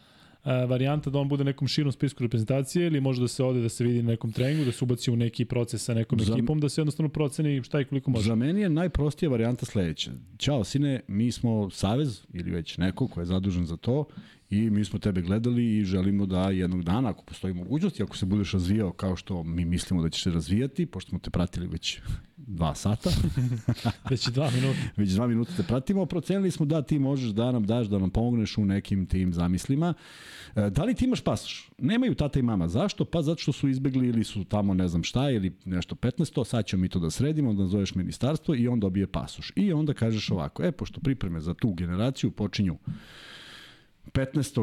e, 0.45 0.66
varijanta 0.66 1.11
da 1.11 1.19
on 1.19 1.28
bude 1.28 1.45
nekom 1.45 1.69
širom 1.69 1.92
spisku 1.92 2.23
reprezentacije 2.23 2.87
ili 2.87 3.00
može 3.00 3.21
da 3.21 3.28
se 3.28 3.45
ode 3.45 3.61
da 3.61 3.69
se 3.69 3.85
vidi 3.85 4.02
na 4.02 4.11
nekom 4.11 4.33
treningu, 4.33 4.64
da 4.64 4.72
se 4.72 4.85
ubaci 4.85 5.11
u 5.11 5.16
neki 5.16 5.44
proces 5.44 5.85
sa 5.85 5.94
nekom 5.94 6.18
Za- 6.20 6.33
ekipom, 6.33 6.61
da 6.61 6.68
se 6.68 6.81
jednostavno 6.81 7.09
proceni 7.09 7.62
šta 7.62 7.81
i 7.81 7.85
koliko 7.85 8.11
može. 8.11 8.29
Za 8.29 8.35
meni 8.35 8.61
je 8.61 8.70
najprostija 8.70 9.31
varijanta 9.31 9.66
sledeća. 9.66 10.11
Ćao 10.38 10.64
sine, 10.64 11.01
mi 11.09 11.33
smo 11.33 11.70
savez 11.70 12.27
ili 12.33 12.51
već 12.51 12.79
neko 12.79 13.09
ko 13.09 13.20
je 13.20 13.27
zadužen 13.27 13.66
za 13.66 13.77
to 13.77 14.05
i 14.50 14.70
mi 14.70 14.84
smo 14.84 14.98
tebe 14.98 15.22
gledali 15.22 15.78
i 15.78 15.84
želimo 15.84 16.26
da 16.26 16.50
jednog 16.50 16.84
dana, 16.84 17.08
ako 17.08 17.24
postoji 17.24 17.54
mogućnost 17.54 18.00
i 18.00 18.02
ako 18.02 18.16
se 18.16 18.26
budeš 18.26 18.52
razvijao 18.52 18.92
kao 18.92 19.16
što 19.16 19.42
mi 19.42 19.64
mislimo 19.64 20.02
da 20.02 20.08
ćeš 20.08 20.22
se 20.22 20.30
razvijati, 20.30 20.86
pošto 20.86 21.08
smo 21.08 21.18
te 21.18 21.30
pratili 21.30 21.66
već 21.66 22.00
dva 22.36 22.74
sata, 22.74 23.10
Već 24.10 24.28
dva 24.28 24.50
minuta. 24.50 24.78
već 25.00 25.10
dva 25.10 25.26
minuta 25.26 25.52
te 25.56 25.62
pratimo, 25.62 26.06
procenili 26.06 26.50
smo 26.50 26.66
da 26.66 26.82
ti 26.82 26.98
možeš 26.98 27.30
da 27.30 27.52
nam 27.52 27.64
daš, 27.66 27.86
da 27.86 27.98
nam 27.98 28.10
pomogneš 28.10 28.58
u 28.58 28.64
nekim 28.64 29.06
tim 29.06 29.32
zamislima. 29.32 29.94
E, 30.56 30.70
Da 30.70 30.84
li 30.84 30.94
ti 30.94 31.04
imaš 31.04 31.20
pasoš? 31.20 31.70
Nemaju 31.78 32.14
tata 32.14 32.38
i 32.38 32.42
mama. 32.42 32.68
Zašto? 32.68 33.04
Pa 33.04 33.22
zato 33.22 33.42
što 33.42 33.52
su 33.52 33.68
izbegli 33.68 34.08
ili 34.08 34.24
su 34.24 34.44
tamo 34.44 34.74
ne 34.74 34.88
znam 34.88 35.02
šta 35.02 35.30
ili 35.30 35.52
nešto 35.64 35.94
15. 35.94 36.44
Sad 36.44 36.66
ćemo 36.66 36.80
mi 36.80 36.88
to 36.88 36.98
da 36.98 37.10
sredimo, 37.10 37.50
onda 37.50 37.66
zoveš 37.66 37.94
ministarstvo 37.94 38.54
i 38.54 38.68
on 38.68 38.80
dobije 38.80 39.06
pasoš. 39.06 39.52
I 39.56 39.72
onda 39.72 39.94
kažeš 39.94 40.30
ovako, 40.30 40.64
e, 40.64 40.72
pošto 40.72 41.00
pripreme 41.00 41.40
za 41.40 41.54
tu 41.54 41.72
generaciju 41.72 42.30
počinju 42.30 42.76
15. 44.12 44.61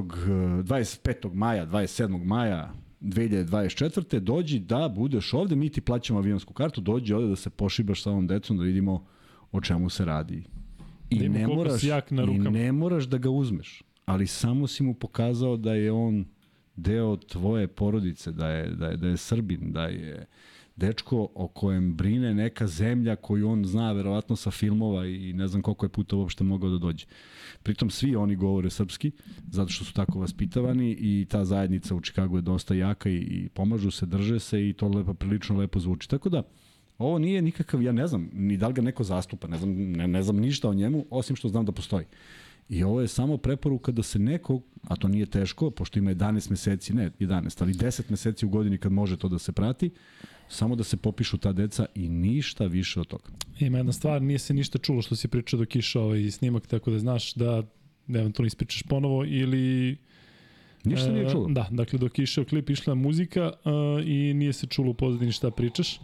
eh, 0.60 0.64
25. 0.64 1.34
maja, 1.34 1.66
27. 1.66 2.24
maja 2.24 2.74
2024. 3.02 4.20
dođi 4.20 4.60
da 4.60 4.90
budeš 4.90 5.34
ovde, 5.34 5.56
mi 5.56 5.70
ti 5.70 5.82
plaćamo 5.82 6.20
avionsku 6.20 6.54
kartu, 6.54 6.82
dođi 6.82 7.14
ovde 7.14 7.28
da 7.28 7.36
se 7.36 7.50
pošibaš 7.50 8.04
sa 8.04 8.12
ovom 8.12 8.28
decom 8.28 8.58
da 8.58 8.64
vidimo 8.64 9.06
o 9.52 9.62
čemu 9.62 9.90
se 9.90 10.06
radi. 10.06 10.44
I 11.10 11.20
Da 11.20 11.30
ne 11.30 11.48
moraš, 11.48 11.84
jak 11.84 12.12
na 12.12 12.24
i 12.24 12.26
rukama. 12.26 12.50
ne 12.50 12.72
moraš 12.72 13.06
da 13.06 13.18
ga 13.18 13.30
uzmeš, 13.30 13.84
ali 14.06 14.28
samo 14.28 14.68
si 14.68 14.84
mu 14.84 14.94
pokazao 14.94 15.58
da 15.58 15.74
je 15.74 15.92
on 15.92 16.26
deo 16.76 17.16
tvoje 17.18 17.68
porodice, 17.68 18.32
da 18.32 18.48
je, 18.50 18.70
da 18.70 18.88
je, 18.88 18.98
da 18.98 19.08
je 19.08 19.18
Srbin, 19.18 19.72
da 19.74 19.84
je 19.84 20.26
dečko 20.78 21.30
o 21.36 21.48
kojem 21.48 21.94
brine 21.94 22.34
neka 22.34 22.68
zemlja 22.68 23.16
koju 23.16 23.50
on 23.50 23.66
zna 23.66 23.92
verovatno 23.92 24.36
sa 24.36 24.52
filmova 24.52 25.06
i 25.06 25.34
ne 25.34 25.48
znam 25.48 25.62
koliko 25.62 25.86
je 25.86 25.90
puta 25.90 26.16
uopšte 26.16 26.44
mogao 26.44 26.70
da 26.70 26.78
dođe. 26.78 27.06
Pritom 27.64 27.90
svi 27.90 28.16
oni 28.16 28.36
govore 28.36 28.70
srpski, 28.70 29.12
zato 29.52 29.70
što 29.70 29.86
su 29.86 29.94
tako 29.94 30.20
vaspitavani 30.20 30.92
i 30.92 31.26
ta 31.30 31.46
zajednica 31.46 31.96
u 31.96 32.02
Čikagu 32.02 32.38
je 32.38 32.42
dosta 32.42 32.76
jaka 32.76 33.10
i, 33.10 33.16
i 33.16 33.50
pomažu 33.50 33.92
se, 33.92 34.06
drže 34.06 34.40
se 34.40 34.70
i 34.70 34.74
to 34.74 34.88
lepo, 34.88 35.14
prilično 35.14 35.58
lepo 35.58 35.80
zvuči. 35.80 36.10
Tako 36.10 36.30
da, 36.30 36.44
ovo 36.98 37.20
nije 37.20 37.42
nikakav, 37.42 37.82
ja 37.82 37.92
ne 37.92 38.08
znam, 38.08 38.30
ni 38.34 38.58
da 38.58 38.68
li 38.68 38.74
ga 38.74 38.82
neko 38.82 39.04
zastupa, 39.04 39.48
ne 39.48 39.58
znam, 39.58 39.76
ne, 39.76 40.08
ne 40.08 40.24
znam 40.24 40.38
ništa 40.38 40.70
o 40.70 40.74
njemu, 40.74 41.06
osim 41.10 41.36
što 41.36 41.50
znam 41.50 41.66
da 41.66 41.72
postoji. 41.72 42.06
I 42.70 42.84
ovo 42.84 43.02
je 43.02 43.08
samo 43.08 43.38
preporuka 43.38 43.92
da 43.92 44.04
se 44.04 44.20
neko, 44.20 44.62
a 44.84 44.96
to 44.96 45.08
nije 45.08 45.26
teško, 45.26 45.70
pošto 45.72 46.00
ima 46.00 46.12
11 46.12 46.50
meseci, 46.52 46.94
ne 46.94 47.12
11, 47.20 47.62
ali 47.62 47.74
10 47.74 48.02
meseci 48.10 48.46
u 48.46 48.50
godini 48.50 48.78
kad 48.78 48.92
može 48.92 49.18
to 49.18 49.30
da 49.30 49.40
se 49.40 49.52
prati, 49.52 49.90
samo 50.50 50.76
da 50.76 50.84
se 50.84 50.98
popišu 50.98 51.38
ta 51.38 51.54
deca 51.54 51.86
i 51.96 52.10
ništa 52.10 52.66
više 52.66 53.00
od 53.00 53.08
toga. 53.08 53.24
Ima 53.60 53.78
jedna 53.78 53.94
stvar, 53.94 54.22
nije 54.22 54.40
se 54.40 54.54
ništa 54.54 54.78
čulo 54.78 55.02
što 55.02 55.16
si 55.16 55.28
pričao 55.28 55.60
dok 55.60 55.76
išao 55.76 56.04
ovaj 56.04 56.32
snimak, 56.32 56.68
tako 56.68 56.92
da 56.92 57.00
znaš 57.00 57.34
da 57.34 57.64
eventualno 58.08 58.48
ispričaš 58.48 58.84
ponovo 58.84 59.26
ili... 59.26 59.98
Ništa 60.84 61.12
nije 61.12 61.30
čulo. 61.30 61.50
E, 61.50 61.54
Da, 61.54 61.68
dakle 61.72 62.00
dok 62.00 62.20
je 62.20 62.24
išao 62.24 62.46
klip 62.46 62.70
išla 62.70 62.96
muzika 62.96 63.52
uh, 63.66 63.72
i 64.06 64.34
nije 64.34 64.54
se 64.54 64.68
čulo 64.68 64.92
u 64.92 64.94
pozadini 64.94 65.32
šta 65.32 65.52
pričaš. 65.52 66.00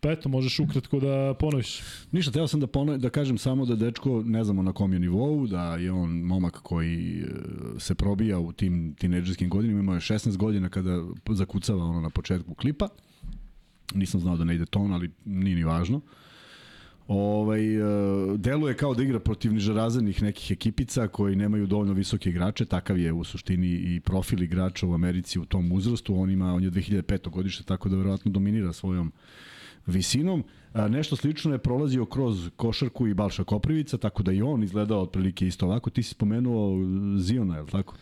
Pa 0.00 0.10
eto, 0.10 0.28
možeš 0.28 0.58
ukratko 0.58 1.00
da 1.00 1.34
ponoviš. 1.38 1.80
Ništa, 2.12 2.32
teo 2.32 2.48
sam 2.48 2.60
da, 2.60 2.66
pono, 2.66 2.98
da 2.98 3.10
kažem 3.10 3.38
samo 3.38 3.66
da 3.66 3.76
dečko, 3.76 4.22
ne 4.26 4.44
znamo 4.44 4.62
na 4.62 4.72
kom 4.72 4.92
je 4.92 4.98
nivou, 4.98 5.46
da 5.46 5.76
je 5.76 5.92
on 5.92 6.10
momak 6.10 6.52
koji 6.62 7.20
e, 7.20 7.26
se 7.78 7.94
probija 7.94 8.38
u 8.38 8.52
tim 8.52 8.94
tineđerskim 8.98 9.48
godinama, 9.50 9.80
imao 9.80 9.94
je 9.94 10.00
16 10.00 10.36
godina 10.36 10.68
kada 10.68 11.04
zakucava 11.30 11.84
ono 11.84 12.00
na 12.00 12.10
početku 12.10 12.54
klipa. 12.54 12.88
Nisam 13.94 14.20
znao 14.20 14.36
da 14.36 14.44
ne 14.44 14.54
ide 14.54 14.66
ton, 14.66 14.92
ali 14.92 15.10
nije 15.24 15.56
ni 15.56 15.64
važno. 15.64 16.00
Ovaj, 17.08 17.76
e, 17.76 17.80
deluje 18.36 18.74
kao 18.74 18.94
da 18.94 19.02
igra 19.02 19.20
protiv 19.20 19.52
nižarazenih 19.52 20.22
nekih 20.22 20.50
ekipica 20.50 21.08
koji 21.08 21.36
nemaju 21.36 21.66
dovoljno 21.66 21.92
visoke 21.92 22.30
igrače, 22.30 22.64
takav 22.64 22.98
je 22.98 23.12
u 23.12 23.24
suštini 23.24 23.68
i 23.68 24.00
profil 24.00 24.42
igrača 24.42 24.86
u 24.86 24.94
Americi 24.94 25.38
u 25.38 25.44
tom 25.44 25.72
uzrastu, 25.72 26.20
on 26.20 26.30
ima, 26.30 26.54
on 26.54 26.64
je 26.64 26.70
2005. 26.70 27.30
godište, 27.30 27.64
tako 27.64 27.88
da 27.88 27.96
verovatno 27.96 28.30
dominira 28.30 28.72
svojom 28.72 29.12
visinom. 29.86 30.44
A, 30.72 30.88
nešto 30.88 31.16
slično 31.16 31.52
je 31.52 31.58
prolazio 31.58 32.06
kroz 32.06 32.50
košarku 32.56 33.06
i 33.06 33.14
Balša 33.14 33.44
Koprivica, 33.44 33.98
tako 33.98 34.22
da 34.22 34.32
i 34.32 34.42
on 34.42 34.62
izgledao 34.62 35.02
otprilike 35.02 35.46
isto 35.46 35.66
ovako. 35.66 35.90
Ti 35.90 36.02
si 36.02 36.10
spomenuo 36.10 36.76
Ziona, 37.18 37.56
je 37.56 37.62
li 37.62 37.70
tako? 37.70 37.94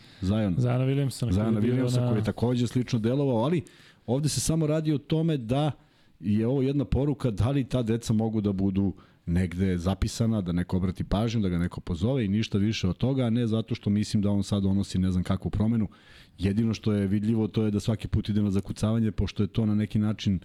Williamsona. 0.87 1.33
Zajana 1.33 1.61
koji 1.61 1.69
je 1.69 1.75
bio 1.75 1.85
Williamsa 1.85 2.09
koji 2.09 2.19
je 2.19 2.25
takođe 2.25 2.67
slično 2.67 2.99
delovao, 2.99 3.45
ali 3.45 3.63
ovde 4.09 4.29
se 4.29 4.41
samo 4.41 4.67
radi 4.67 4.93
o 4.93 4.99
tome 4.99 5.37
da 5.37 5.71
je 6.21 6.47
ovo 6.47 6.63
jedna 6.63 6.85
poruka 6.85 7.31
da 7.31 7.51
li 7.51 7.65
ta 7.65 7.83
deca 7.83 8.13
mogu 8.13 8.41
da 8.41 8.53
budu 8.53 8.95
negde 9.27 9.79
zapisana, 9.79 10.41
da 10.41 10.53
neko 10.53 10.77
obrati 10.77 11.05
pažnju, 11.05 11.41
da 11.41 11.49
ga 11.49 11.59
neko 11.59 11.81
pozove 11.81 12.25
i 12.25 12.29
ništa 12.29 12.59
više 12.59 12.89
od 12.89 12.97
toga, 12.97 13.25
a 13.25 13.31
ne 13.31 13.47
zato 13.47 13.75
što 13.75 13.91
mislim 13.91 14.23
da 14.23 14.31
on 14.31 14.43
sad 14.43 14.63
donosi 14.63 14.99
ne 14.99 15.11
znam 15.11 15.25
kakvu 15.25 15.51
promenu. 15.51 15.89
Jedino 16.39 16.75
što 16.75 16.93
je 16.93 17.07
vidljivo 17.07 17.49
to 17.49 17.65
je 17.65 17.71
da 17.71 17.81
svaki 17.81 18.09
put 18.09 18.29
ide 18.29 18.43
na 18.43 18.51
zakucavanje, 18.51 19.13
pošto 19.13 19.43
je 19.43 19.47
to 19.47 19.67
na 19.67 19.75
neki 19.75 19.99
način 19.99 20.41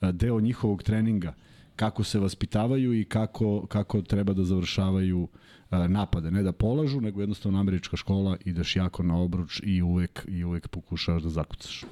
a, 0.00 0.12
deo 0.12 0.40
njihovog 0.40 0.82
treninga 0.82 1.34
kako 1.76 2.04
se 2.04 2.18
vaspitavaju 2.18 3.00
i 3.00 3.04
kako, 3.04 3.66
kako 3.66 4.02
treba 4.02 4.32
da 4.32 4.44
završavaju 4.44 5.28
a, 5.70 5.88
napade. 5.88 6.30
Ne 6.30 6.42
da 6.42 6.52
polažu, 6.52 7.00
nego 7.00 7.20
jednostavno 7.20 7.60
američka 7.60 7.96
škola, 7.96 8.36
ideš 8.44 8.76
jako 8.76 9.02
na 9.02 9.18
obruč 9.18 9.60
i 9.64 9.82
uvek, 9.82 10.24
i 10.28 10.44
uvek 10.44 10.68
pokušavaš 10.68 11.22
da 11.22 11.28
zakucaš. 11.28 11.84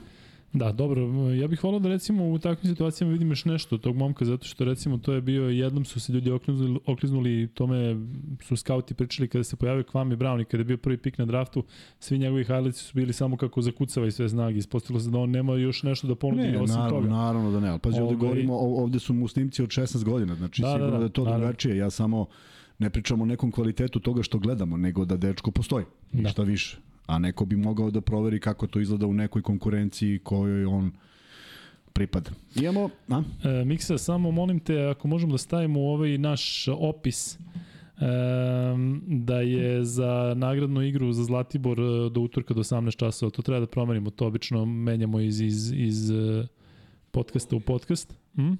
Da, 0.52 0.72
dobro. 0.72 1.02
Ja 1.32 1.48
bih 1.48 1.64
volao 1.64 1.80
da 1.80 1.88
recimo 1.88 2.26
u 2.26 2.38
takvim 2.38 2.70
situacijama 2.70 3.12
vidim 3.12 3.28
još 3.28 3.44
nešto 3.44 3.74
od 3.74 3.80
tog 3.80 3.96
momka, 3.96 4.24
zato 4.24 4.46
što 4.46 4.64
recimo 4.64 4.98
to 4.98 5.12
je 5.12 5.20
bio, 5.20 5.42
jednom 5.44 5.85
su 5.85 6.00
se 6.00 6.12
ljudi 6.12 6.30
okliznuli, 6.30 6.78
okliznuli 6.87 7.48
tome 7.48 7.96
su 8.40 8.56
skauti 8.56 8.94
pričali 8.94 9.28
kada 9.28 9.44
se 9.44 9.56
pojavio 9.56 9.85
Kwame 9.85 10.16
Brown 10.16 10.42
i 10.42 10.44
kada 10.44 10.61
je 10.61 10.64
bio 10.64 10.76
prvi 10.76 10.96
pik 10.98 11.18
na 11.18 11.24
draftu, 11.24 11.64
svi 11.98 12.18
njegovi 12.18 12.44
highlights 12.44 12.78
su 12.78 12.92
bili 12.94 13.12
samo 13.12 13.37
kako 13.37 13.62
zakucava 13.62 14.06
i 14.06 14.11
sve 14.11 14.28
snage. 14.28 14.59
Ispostavilo 14.59 15.00
se 15.00 15.11
da 15.11 15.18
on 15.18 15.30
nema 15.30 15.54
još 15.54 15.82
nešto 15.82 16.06
da 16.06 16.14
ponudi 16.14 16.42
Ne, 16.42 16.59
osim 16.59 16.76
naravno, 16.76 16.98
toga. 16.98 17.11
naravno 17.11 17.50
da 17.50 17.61
ne, 17.61 17.68
ali 17.68 17.78
pazi, 17.78 17.94
ovde 17.94 18.04
Ovaj- 18.06 18.16
govorimo, 18.18 18.54
ovde 18.54 18.98
su 18.98 19.14
mu 19.14 19.28
snimci 19.28 19.62
od 19.62 19.68
16 19.68 20.04
godina, 20.04 20.35
znači 20.35 20.62
Da, 20.62 20.68
da, 20.68 20.72
sigurno 20.72 20.87
da, 20.87 20.92
da, 20.92 20.98
da 20.98 21.04
je 21.04 21.11
to 21.11 21.24
naravno. 21.24 21.40
drugačije, 21.40 21.76
ja 21.76 21.90
samo 21.90 22.26
ne 22.78 22.90
pričam 22.90 23.20
o 23.20 23.26
nekom 23.26 23.50
kvalitetu 23.52 24.00
toga 24.00 24.22
što 24.22 24.38
gledamo, 24.38 24.76
nego 24.76 25.04
da 25.04 25.16
dečko 25.16 25.50
postoji, 25.50 25.85
Da. 26.12 26.22
ništa 26.22 26.42
više. 26.42 26.78
A 27.07 27.19
neko 27.19 27.45
bi 27.45 27.57
mogao 27.57 27.90
da 27.90 28.01
proveri 28.01 28.40
kako 28.40 28.66
to 28.66 28.81
izgleda 28.81 29.07
u 29.07 29.14
nekoj 29.14 29.42
konkurenciji 29.42 30.19
kojoj 30.19 30.64
on 30.64 30.92
pripada. 31.92 32.31
Imamo, 32.55 32.90
a? 33.09 33.23
E, 33.45 33.64
Miksa, 33.64 33.99
samo 33.99 34.31
molim 34.31 34.61
te, 34.61 34.81
ako 34.81 35.09
možemo 35.09 35.33
da 35.33 35.38
stavimo 35.38 35.81
u 35.81 35.88
ovaj 35.88 36.19
naš 36.19 36.69
opis 36.69 37.38
da 39.07 39.40
je 39.40 39.85
za 39.85 40.35
nagradnu 40.37 40.83
igru 40.83 41.12
za 41.12 41.25
Zlatibor 41.25 41.81
e, 41.81 42.11
do 42.11 42.21
utorka 42.21 42.55
do 42.55 42.61
18 42.61 42.97
časova. 42.97 43.31
To 43.31 43.42
treba 43.42 43.61
da 43.61 43.66
promenimo, 43.66 44.11
to 44.11 44.27
obično 44.27 44.64
menjamo 44.64 45.21
iz, 45.21 45.40
iz, 45.40 45.73
iz 45.73 46.11
e, 46.11 46.47
podcasta 47.11 47.57
u 47.57 47.61
podcast. 47.61 48.14
Hm? 48.35 48.53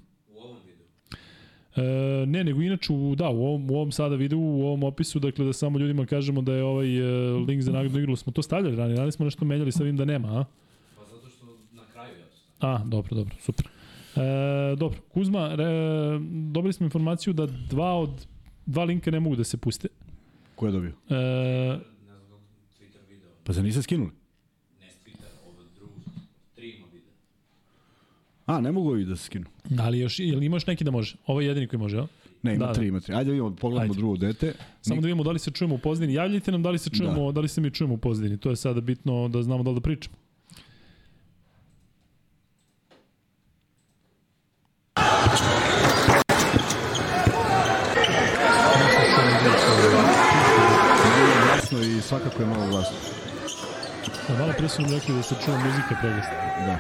E, 1.77 1.83
ne, 2.27 2.45
nego 2.45 2.62
inače, 2.62 2.93
u, 2.93 3.15
da, 3.15 3.29
u 3.29 3.47
ovom, 3.47 3.71
u 3.71 3.75
ovom 3.75 3.93
sada 3.93 4.17
videu, 4.17 4.39
u 4.41 4.62
ovom 4.67 4.83
opisu, 4.83 5.19
dakle 5.19 5.45
da 5.45 5.53
samo 5.53 5.79
ljudima 5.79 6.07
kažemo 6.07 6.43
da 6.43 6.53
je 6.55 6.65
ovaj 6.65 6.99
e, 6.99 7.31
link 7.49 7.62
za 7.62 7.73
nagradnu 7.73 7.99
igru, 8.01 8.17
smo 8.17 8.33
to 8.33 8.43
stavljali 8.43 8.77
ranije, 8.77 8.97
ranije 8.97 9.12
smo 9.12 9.25
nešto 9.25 9.45
menjali, 9.45 9.73
sad 9.73 9.83
vidim 9.83 9.97
da 9.97 10.05
nema, 10.05 10.29
a? 10.29 10.45
Pa 10.97 11.05
zato 11.05 11.29
što 11.29 11.47
na 11.73 11.83
kraju 11.93 12.17
ja 12.19 12.25
to. 12.59 12.67
A, 12.67 12.85
dobro, 12.85 13.17
dobro, 13.17 13.35
super. 13.41 13.67
E, 14.17 14.77
dobro, 14.77 14.99
Kuzma, 15.09 15.55
re, 15.55 15.65
dobili 16.53 16.73
smo 16.73 16.85
informaciju 16.85 17.33
da 17.33 17.47
dva 17.47 17.95
od 17.95 18.27
dva 18.67 18.85
linka 18.85 19.11
ne 19.11 19.21
mogu 19.21 19.37
da 19.37 19.45
se 19.45 19.57
puste. 19.57 19.89
Ko 20.55 20.67
je 20.67 20.73
dobio? 20.73 20.93
E, 21.09 21.15
Ne 21.15 21.79
znam 22.19 22.41
kako 22.41 22.41
Twitter 22.81 23.09
video. 23.09 23.29
Pa 23.45 23.53
za 23.53 23.62
niste 23.62 23.83
skinuli? 23.83 24.11
Ne 24.81 24.91
s 24.91 24.97
Twittera, 25.05 25.47
ovo 25.47 25.62
drugo. 25.77 25.93
Tri 26.55 26.71
ima 26.71 26.87
video. 26.93 27.12
A, 28.47 28.61
ne 28.61 28.73
mogu 28.73 28.91
ovi 28.91 29.05
da 29.05 29.17
se 29.17 29.25
skinu. 29.25 29.45
ali 29.79 29.99
još, 29.99 30.19
ili 30.19 30.47
imaš 30.47 30.67
neki 30.67 30.85
da 30.85 30.91
može? 30.91 31.17
Ovo 31.27 31.41
je 31.41 31.47
jedini 31.47 31.67
koji 31.67 31.81
može, 31.81 31.97
jel? 31.97 32.07
Ne, 32.43 32.55
ima 32.55 32.61
Da, 32.61 32.67
da. 32.67 32.73
tri, 32.75 32.89
ima 32.89 33.01
tri. 33.01 33.15
Ajde 33.15 33.31
vidimo, 33.31 33.57
pogledamo 33.57 33.93
Ajde. 33.93 33.99
drugo 33.99 34.17
dete. 34.17 34.53
Samo 34.83 35.01
da 35.01 35.07
vidimo 35.07 35.23
da 35.23 35.31
li 35.31 35.39
se 35.39 35.51
čujemo 35.51 35.75
u 35.75 35.79
pozdini. 35.79 36.15
Javljajte 36.15 36.53
nam 36.53 36.63
da 36.63 36.71
li 36.71 36.79
se 36.79 36.91
čujemo, 36.91 37.27
da. 37.27 37.33
da 37.33 37.41
li 37.41 37.49
se 37.49 37.61
mi 37.61 37.71
čujemo 37.71 37.95
u 37.95 37.99
pozdini. 37.99 38.39
To 38.39 38.51
je 38.51 38.57
sada 38.57 38.81
bitno 38.81 39.29
da 39.29 39.43
znamo 39.43 39.63
da 39.63 39.71
li 39.71 39.75
da 39.75 39.81
pričamo. 39.81 40.17
Jasno 51.49 51.79
i 51.81 52.01
svakako 52.01 52.43
je 52.43 52.49
malo 52.49 52.67
glasno. 52.67 52.97
Da, 54.29 54.39
malo 54.39 54.53
pre 54.59 54.69
su 54.69 54.83
nam 54.83 54.91
rekli 54.91 55.15
da 55.15 55.23
se 55.23 55.35
čuje 55.45 55.59
muzika 55.59 55.95
preglasa. 56.01 56.31
Da. 56.67 56.79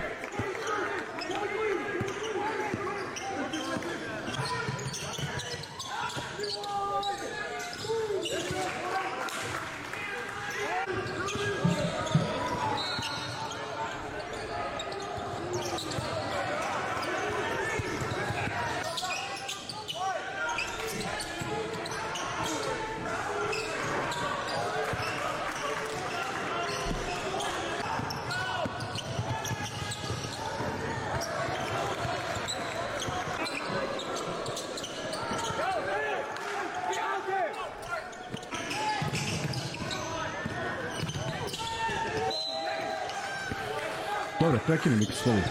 Miki, 44.94 45.12
slobodno. 45.12 45.42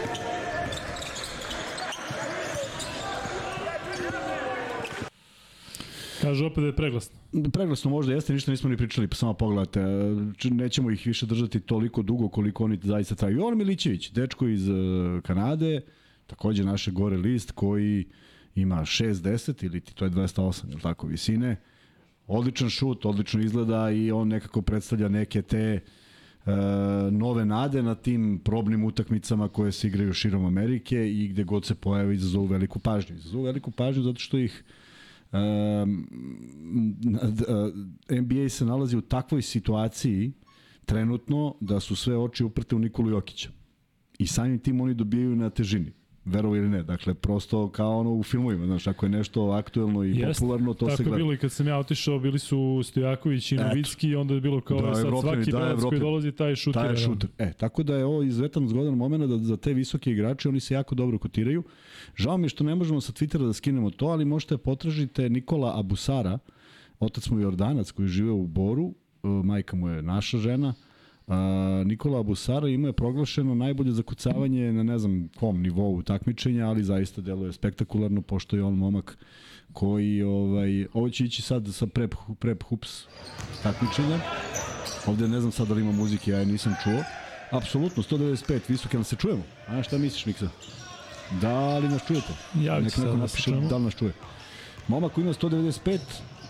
Kaže 6.22 6.46
opet 6.46 6.62
da 6.62 6.66
je 6.66 6.76
preglasno. 6.76 7.20
Preglasno 7.54 7.92
možda 7.92 8.14
jeste, 8.14 8.34
ništa 8.34 8.52
nismo 8.52 8.70
ni 8.70 8.78
pričali, 8.78 9.08
pa 9.08 9.16
samo 9.16 9.34
pogledajte. 9.34 9.82
Nećemo 10.44 10.92
ih 10.92 11.08
više 11.08 11.26
držati 11.26 11.60
toliko 11.60 12.02
dugo 12.02 12.30
koliko 12.30 12.64
oni 12.64 12.80
zaista 12.84 13.16
traju. 13.16 13.38
Jovan 13.38 13.58
Milićević, 13.58 14.12
dečko 14.12 14.48
iz 14.48 14.70
uh, 14.70 14.76
Kanade, 15.24 15.82
takođe 16.28 16.64
naše 16.64 16.92
gore 16.92 17.18
list 17.18 17.52
koji 17.52 18.06
ima 18.56 18.76
6-10 18.76 19.66
ili 19.66 19.82
ti 19.82 19.96
to 19.96 20.06
je 20.06 20.12
208, 20.12 20.72
ili 20.72 20.82
tako, 20.82 21.08
visine. 21.08 21.62
Odličan 22.28 22.70
šut, 22.70 23.06
odlično 23.06 23.42
izgleda 23.42 23.92
i 23.92 24.12
on 24.12 24.28
nekako 24.28 24.62
predstavlja 24.62 25.10
neke 25.10 25.42
te 25.42 25.80
uh, 25.84 26.05
nove 27.12 27.46
nade 27.46 27.84
na 27.84 27.96
tim 27.96 28.40
probnim 28.44 28.84
utakmicama 28.84 29.48
koje 29.48 29.72
se 29.72 29.88
igraju 29.88 30.14
širom 30.14 30.46
Amerike 30.46 31.12
i 31.12 31.28
gde 31.28 31.44
god 31.44 31.66
se 31.66 31.76
pojavi 31.76 32.16
izazovu 32.16 32.46
veliku 32.46 32.80
pažnju. 32.80 33.16
Izazovu 33.16 33.44
veliku 33.44 33.72
pažnju 33.72 34.04
zato 34.04 34.20
što 34.20 34.38
ih 34.38 34.64
Um, 35.32 36.08
NBA 38.10 38.50
se 38.50 38.66
nalazi 38.66 38.98
u 38.98 39.02
takvoj 39.02 39.42
situaciji 39.42 40.34
trenutno 40.86 41.56
da 41.62 41.80
su 41.80 41.96
sve 41.96 42.18
oči 42.18 42.44
uprte 42.44 42.76
u 42.76 42.80
Nikolu 42.80 43.10
Jokića. 43.10 43.50
I 44.20 44.28
samim 44.28 44.60
tim 44.60 44.82
oni 44.82 44.94
dobijaju 44.94 45.36
na 45.36 45.50
težini. 45.50 45.92
Verovo 46.26 46.56
ili 46.56 46.70
ne. 46.70 46.84
Dakle, 46.84 47.14
prosto 47.14 47.70
kao 47.70 48.00
ono 48.00 48.14
u 48.14 48.24
filmovima. 48.24 48.66
Znaš, 48.66 48.88
ako 48.88 49.06
je 49.06 49.10
nešto 49.10 49.50
aktuelno 49.50 50.04
i 50.04 50.18
Jest, 50.18 50.40
popularno, 50.40 50.74
to 50.74 50.86
Tako 50.86 50.98
se 50.98 51.04
je 51.04 51.06
gleda. 51.06 51.18
bilo 51.18 51.34
i 51.34 51.38
kad 51.38 51.52
sam 51.52 51.68
ja 51.68 51.78
otišao, 51.78 52.20
bili 52.20 52.40
su 52.40 52.82
Stojaković 52.84 53.52
i 53.52 53.56
Novicki 53.56 54.16
onda 54.16 54.34
je 54.34 54.42
bilo 54.42 54.62
kao 54.62 54.82
Da, 54.82 54.96
sad 54.96 55.06
Evropljani, 55.06 55.36
svaki 55.38 55.52
da, 55.52 55.58
branac 55.58 55.82
koji 55.84 56.00
dolazi 56.00 56.32
taj 56.32 56.56
šutira. 56.56 56.84
Taj 56.84 56.94
je 56.94 56.98
šuter. 56.98 57.30
E, 57.38 57.54
tako 57.54 57.84
da 57.84 57.96
je 57.96 58.06
ovo 58.06 58.24
izuzetan 58.24 58.68
zgodan 58.68 58.94
moment 58.94 59.24
da 59.24 59.38
za 59.38 59.58
te 59.58 59.74
visoke 59.74 60.12
igrače 60.12 60.50
oni 60.50 60.60
se 60.60 60.74
jako 60.74 60.96
dobro 60.96 61.18
kotiraju. 61.20 61.64
Žao 62.16 62.38
mi 62.38 62.46
je 62.46 62.50
što 62.50 62.64
ne 62.64 62.76
možemo 62.76 63.02
sa 63.02 63.12
Twittera 63.14 63.46
da 63.48 63.54
skinemo 63.54 63.90
to, 63.90 64.06
ali 64.06 64.26
možete 64.26 64.58
potražite 64.58 65.30
Nikola 65.30 65.80
Abusara, 65.80 66.40
otac 67.00 67.30
mu 67.30 67.40
je 67.40 67.44
Jordanac 67.44 67.92
koji 67.92 68.08
žive 68.08 68.32
u 68.32 68.48
Boru, 68.48 68.94
e, 69.24 69.28
majka 69.28 69.76
mu 69.76 69.90
je 69.90 70.02
naša 70.02 70.38
žena. 70.38 70.74
A, 71.28 71.84
Nikola 71.86 72.20
Abusara 72.20 72.68
ima 72.68 72.88
je 72.88 72.94
proglašeno 72.94 73.56
najbolje 73.56 73.92
zakucavanje 73.92 74.74
na 74.74 74.84
ne 74.84 75.00
znam 75.00 75.30
kom 75.40 75.62
nivou 75.62 76.02
takmičenja, 76.02 76.68
ali 76.68 76.84
zaista 76.84 77.22
deluje 77.22 77.54
spektakularno 77.54 78.22
pošto 78.22 78.56
je 78.56 78.64
on 78.64 78.74
momak 78.74 79.18
koji 79.74 80.24
ovaj 80.24 80.86
ovo 80.94 81.10
će 81.10 81.26
ići 81.26 81.42
sad 81.42 81.74
sa 81.74 81.88
prep 81.88 82.16
prep 82.40 82.64
hoops 82.64 83.04
takmičenja. 83.64 84.20
Ovde 85.08 85.28
ne 85.28 85.40
znam 85.40 85.52
sad 85.52 85.68
da 85.68 85.74
li 85.74 85.82
ima 85.82 85.92
muzike, 85.92 86.32
ja 86.32 86.40
je 86.40 86.46
nisam 86.46 86.74
čuo. 86.84 87.04
Apsolutno, 87.52 88.04
195, 88.04 88.60
visoke, 88.68 88.98
ali 88.98 89.04
se 89.04 89.16
čujemo? 89.16 89.44
A 89.68 89.84
šta 89.84 89.98
misliš, 89.98 90.26
Miksa? 90.26 90.50
Da 91.42 91.78
li 91.78 91.90
nas 91.90 92.08
čujete? 92.08 92.34
Javite 92.56 92.84
Nek 92.84 92.94
se 92.94 93.02
neko 93.02 93.12
da 93.12 93.22
nas 93.22 93.34
napiše 93.34 93.52
da 93.70 93.78
li 93.78 93.84
nas 93.84 93.96
čuje. 93.96 94.14
Momak 94.88 95.12
koji 95.12 95.24
ima 95.24 95.34
195, 95.34 96.00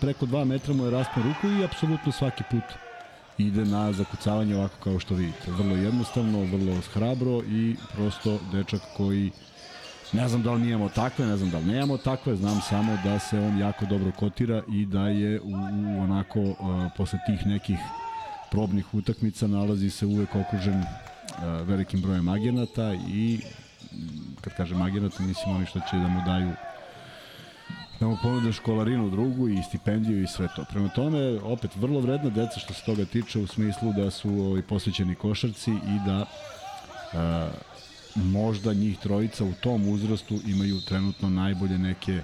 preko 0.00 0.26
2 0.26 0.44
metra 0.44 0.74
mu 0.74 0.84
je 0.84 0.90
raspon 0.90 1.22
ruku 1.22 1.60
i 1.60 1.64
apsolutno 1.64 2.12
svaki 2.12 2.42
put 2.50 2.85
ide 3.38 3.64
na 3.64 3.92
zakucavanje 3.92 4.56
ovako 4.56 4.74
kao 4.84 4.98
što 4.98 5.14
vidite. 5.14 5.50
Vrlo 5.50 5.76
jednostavno, 5.76 6.44
vrlo 6.44 6.80
hrabro 6.94 7.42
i 7.48 7.76
prosto 7.94 8.38
dečak 8.52 8.80
koji 8.96 9.30
ne 10.12 10.28
znam 10.28 10.42
da 10.42 10.52
li 10.52 10.68
imamo 10.68 10.88
takve, 10.88 11.26
ne 11.26 11.36
znam 11.36 11.50
da 11.50 11.58
li 11.58 11.64
nemamo 11.64 11.96
takve, 11.96 12.36
znam 12.36 12.60
samo 12.60 12.98
da 13.04 13.18
se 13.18 13.38
on 13.38 13.58
jako 13.58 13.86
dobro 13.86 14.12
kotira 14.12 14.62
i 14.72 14.86
da 14.86 15.08
je 15.08 15.40
u, 15.40 15.50
u 15.50 16.02
onako 16.02 16.40
uh, 16.40 16.56
posle 16.96 17.18
tih 17.26 17.46
nekih 17.46 17.78
probnih 18.50 18.94
utakmica 18.94 19.46
nalazi 19.46 19.90
se 19.90 20.06
uvek 20.06 20.34
okružen 20.34 20.78
uh, 20.78 21.68
velikim 21.68 22.00
brojem 22.00 22.28
agenata 22.28 22.94
i 23.08 23.40
kad 24.40 24.56
kažem 24.56 24.82
agenata 24.82 25.22
mislim 25.22 25.56
oni 25.56 25.66
što 25.66 25.80
će 25.80 25.96
da 25.96 26.08
mu 26.08 26.22
daju 26.26 26.52
da 28.00 28.06
mu 28.06 28.16
ponude 28.22 28.52
školarinu 28.52 29.10
drugu 29.10 29.48
i 29.48 29.62
stipendiju 29.62 30.22
i 30.22 30.26
sve 30.26 30.48
to. 30.56 30.64
Prema 30.70 30.88
tome, 30.88 31.40
opet, 31.42 31.76
vrlo 31.76 32.00
vredna 32.00 32.30
deca 32.30 32.60
što 32.60 32.74
se 32.74 32.84
toga 32.84 33.04
tiče 33.04 33.38
u 33.38 33.46
smislu 33.46 33.92
da 33.92 34.10
su 34.10 34.30
ovaj, 34.30 34.62
posvećeni 34.62 35.14
košarci 35.14 35.70
i 35.70 35.98
da 36.06 36.24
a, 37.12 37.48
možda 38.14 38.74
njih 38.74 38.98
trojica 38.98 39.44
u 39.44 39.52
tom 39.52 39.88
uzrastu 39.88 40.34
imaju 40.46 40.80
trenutno 40.80 41.30
najbolje 41.30 41.78
neke 41.78 42.20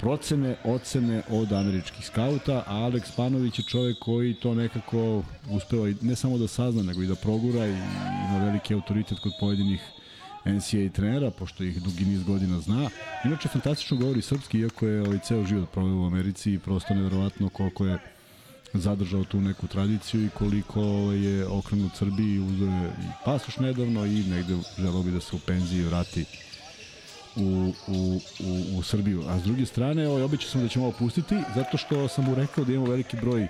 procene, 0.00 0.56
ocene 0.64 1.22
od 1.28 1.52
američkih 1.52 2.06
skauta, 2.06 2.62
a 2.66 2.74
Alex 2.74 3.16
Panović 3.16 3.58
je 3.58 3.64
čovek 3.64 3.98
koji 3.98 4.34
to 4.34 4.54
nekako 4.54 5.22
uspeva 5.50 5.92
ne 6.00 6.16
samo 6.16 6.38
da 6.38 6.48
sazna, 6.48 6.82
nego 6.82 7.02
i 7.02 7.06
da 7.06 7.14
progura 7.14 7.66
i 7.66 7.70
ima 8.28 8.44
veliki 8.44 8.74
autoritet 8.74 9.18
kod 9.18 9.32
pojedinih 9.40 9.80
NCAA 10.44 10.92
trenera, 10.92 11.30
pošto 11.30 11.64
ih 11.64 11.82
dugi 11.82 12.04
niz 12.04 12.22
godina 12.22 12.60
zna. 12.60 12.90
Inače, 13.24 13.48
fantastično 13.48 13.96
govori 13.96 14.22
srpski, 14.22 14.58
iako 14.58 14.86
je 14.86 15.02
ovaj 15.02 15.18
ceo 15.18 15.44
život 15.44 15.70
proveo 15.70 16.02
u 16.02 16.06
Americi 16.06 16.52
i 16.52 16.58
prosto 16.58 16.94
neverovatno 16.94 17.48
koliko 17.48 17.86
je 17.86 17.98
zadržao 18.72 19.24
tu 19.24 19.40
neku 19.40 19.66
tradiciju 19.66 20.26
i 20.26 20.28
koliko 20.28 20.80
je 21.12 21.46
okrenut 21.46 21.92
Srbiji, 21.96 22.38
uzeo 22.38 22.68
je 22.68 22.88
i 22.88 23.24
pasoš 23.24 23.58
nedavno 23.58 24.06
i 24.06 24.24
negde 24.24 24.56
želeo 24.78 25.02
bi 25.02 25.10
da 25.10 25.20
se 25.20 25.36
u 25.36 25.38
penziji 25.38 25.82
vrati 25.82 26.24
u, 27.36 27.72
u, 27.88 28.20
u, 28.40 28.78
u 28.78 28.82
Srbiju. 28.82 29.22
A 29.28 29.38
s 29.38 29.42
druge 29.42 29.66
strane, 29.66 30.08
ovaj, 30.08 30.22
običao 30.22 30.50
sam 30.50 30.62
da 30.62 30.68
ćemo 30.68 30.84
ovo 30.84 30.94
pustiti, 30.98 31.36
zato 31.54 31.76
što 31.76 32.08
sam 32.08 32.24
mu 32.24 32.34
rekao 32.34 32.64
da 32.64 32.72
imamo 32.72 32.90
veliki 32.90 33.16
broj 33.16 33.48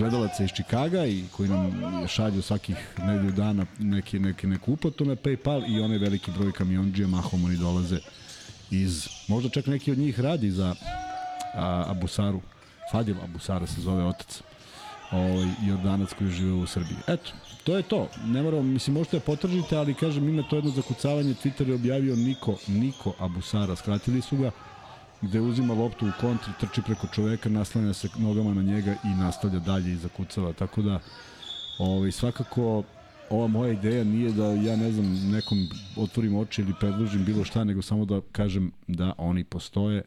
gledalaca 0.00 0.44
iz 0.44 0.50
Čikaga 0.56 1.06
i 1.06 1.24
koji 1.36 1.48
nam 1.48 1.72
šalju 2.08 2.42
svakih 2.42 2.76
nedelju 2.98 3.32
dana 3.32 3.66
neki, 3.78 4.18
neki, 4.18 4.46
neku 4.46 4.72
uplatu 4.72 5.04
na 5.04 5.16
Paypal 5.16 5.76
i 5.76 5.80
onaj 5.80 5.98
veliki 5.98 6.30
broj 6.30 6.52
kamionđija, 6.52 7.08
mahom 7.08 7.44
oni 7.44 7.56
dolaze 7.56 7.98
iz, 8.70 9.08
možda 9.28 9.48
čak 9.48 9.66
neki 9.66 9.92
od 9.92 9.98
njih 9.98 10.20
radi 10.20 10.50
za 10.50 10.74
a, 11.54 11.84
Abusaru 11.88 12.40
Fadil 12.90 13.16
Abusara 13.24 13.66
se 13.66 13.80
zove 13.80 14.04
otac. 14.04 14.42
Ovaj, 15.12 15.48
Jordanac 15.68 16.12
koji 16.18 16.30
žive 16.30 16.52
u 16.52 16.66
Srbiji. 16.66 16.96
Eto, 17.06 17.30
to 17.64 17.76
je 17.76 17.82
to. 17.82 18.08
Ne 18.24 18.42
moram, 18.42 18.66
mislim, 18.66 18.94
možete 18.94 19.18
da 19.18 19.24
potržite, 19.24 19.76
ali 19.76 19.94
kažem, 19.94 20.28
ima 20.28 20.42
to 20.42 20.56
jedno 20.56 20.70
zakucavanje. 20.70 21.34
Twitter 21.34 21.68
je 21.68 21.74
objavio 21.74 22.16
Niko, 22.16 22.56
Niko 22.66 23.14
Abusara, 23.18 23.76
skratili 23.76 24.22
su 24.22 24.36
ga 24.36 24.50
gde 25.22 25.40
uzima 25.40 25.74
loptu 25.74 26.06
u 26.06 26.10
kontri, 26.20 26.52
trči 26.60 26.82
preko 26.82 27.06
čoveka, 27.06 27.48
naslanja 27.48 27.92
se 27.92 28.08
nogama 28.18 28.54
na 28.54 28.62
njega 28.62 28.94
i 29.04 29.08
nastavlja 29.18 29.58
dalje 29.58 29.92
i 29.92 29.96
zakucava. 29.96 30.52
Tako 30.52 30.82
da, 30.82 31.00
ovaj, 31.78 32.12
svakako, 32.12 32.84
ova 33.30 33.46
moja 33.46 33.72
ideja 33.72 34.04
nije 34.04 34.32
da 34.32 34.46
ja 34.46 34.76
ne 34.76 34.92
znam 34.92 35.30
nekom 35.30 35.68
otvorim 35.96 36.36
oči 36.36 36.62
ili 36.62 36.74
predložim 36.80 37.24
bilo 37.24 37.44
šta, 37.44 37.64
nego 37.64 37.82
samo 37.82 38.04
da 38.04 38.20
kažem 38.32 38.72
da 38.86 39.12
oni 39.18 39.44
postoje 39.44 40.02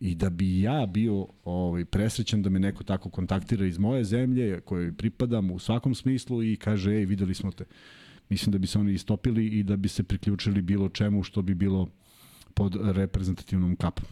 i 0.00 0.14
da 0.14 0.30
bi 0.30 0.60
ja 0.60 0.86
bio 0.86 1.26
ovaj, 1.44 1.84
presrećan 1.84 2.42
da 2.42 2.50
me 2.50 2.58
neko 2.58 2.84
tako 2.84 3.10
kontaktira 3.10 3.66
iz 3.66 3.78
moje 3.78 4.04
zemlje 4.04 4.60
kojoj 4.60 4.92
pripadam 4.92 5.50
u 5.50 5.58
svakom 5.58 5.94
smislu 5.94 6.42
i 6.42 6.56
kaže 6.56 6.92
ej 6.92 7.04
videli 7.04 7.34
smo 7.34 7.52
te. 7.52 7.64
Mislim 8.28 8.52
da 8.52 8.58
bi 8.58 8.66
se 8.66 8.78
oni 8.78 8.92
istopili 8.92 9.46
i 9.46 9.62
da 9.62 9.76
bi 9.76 9.88
se 9.88 10.02
priključili 10.02 10.62
bilo 10.62 10.88
čemu 10.88 11.22
što 11.22 11.42
bi 11.42 11.54
bilo 11.54 11.88
pod 12.54 12.76
reprezentativnom 12.82 13.76
kapom. 13.76 14.06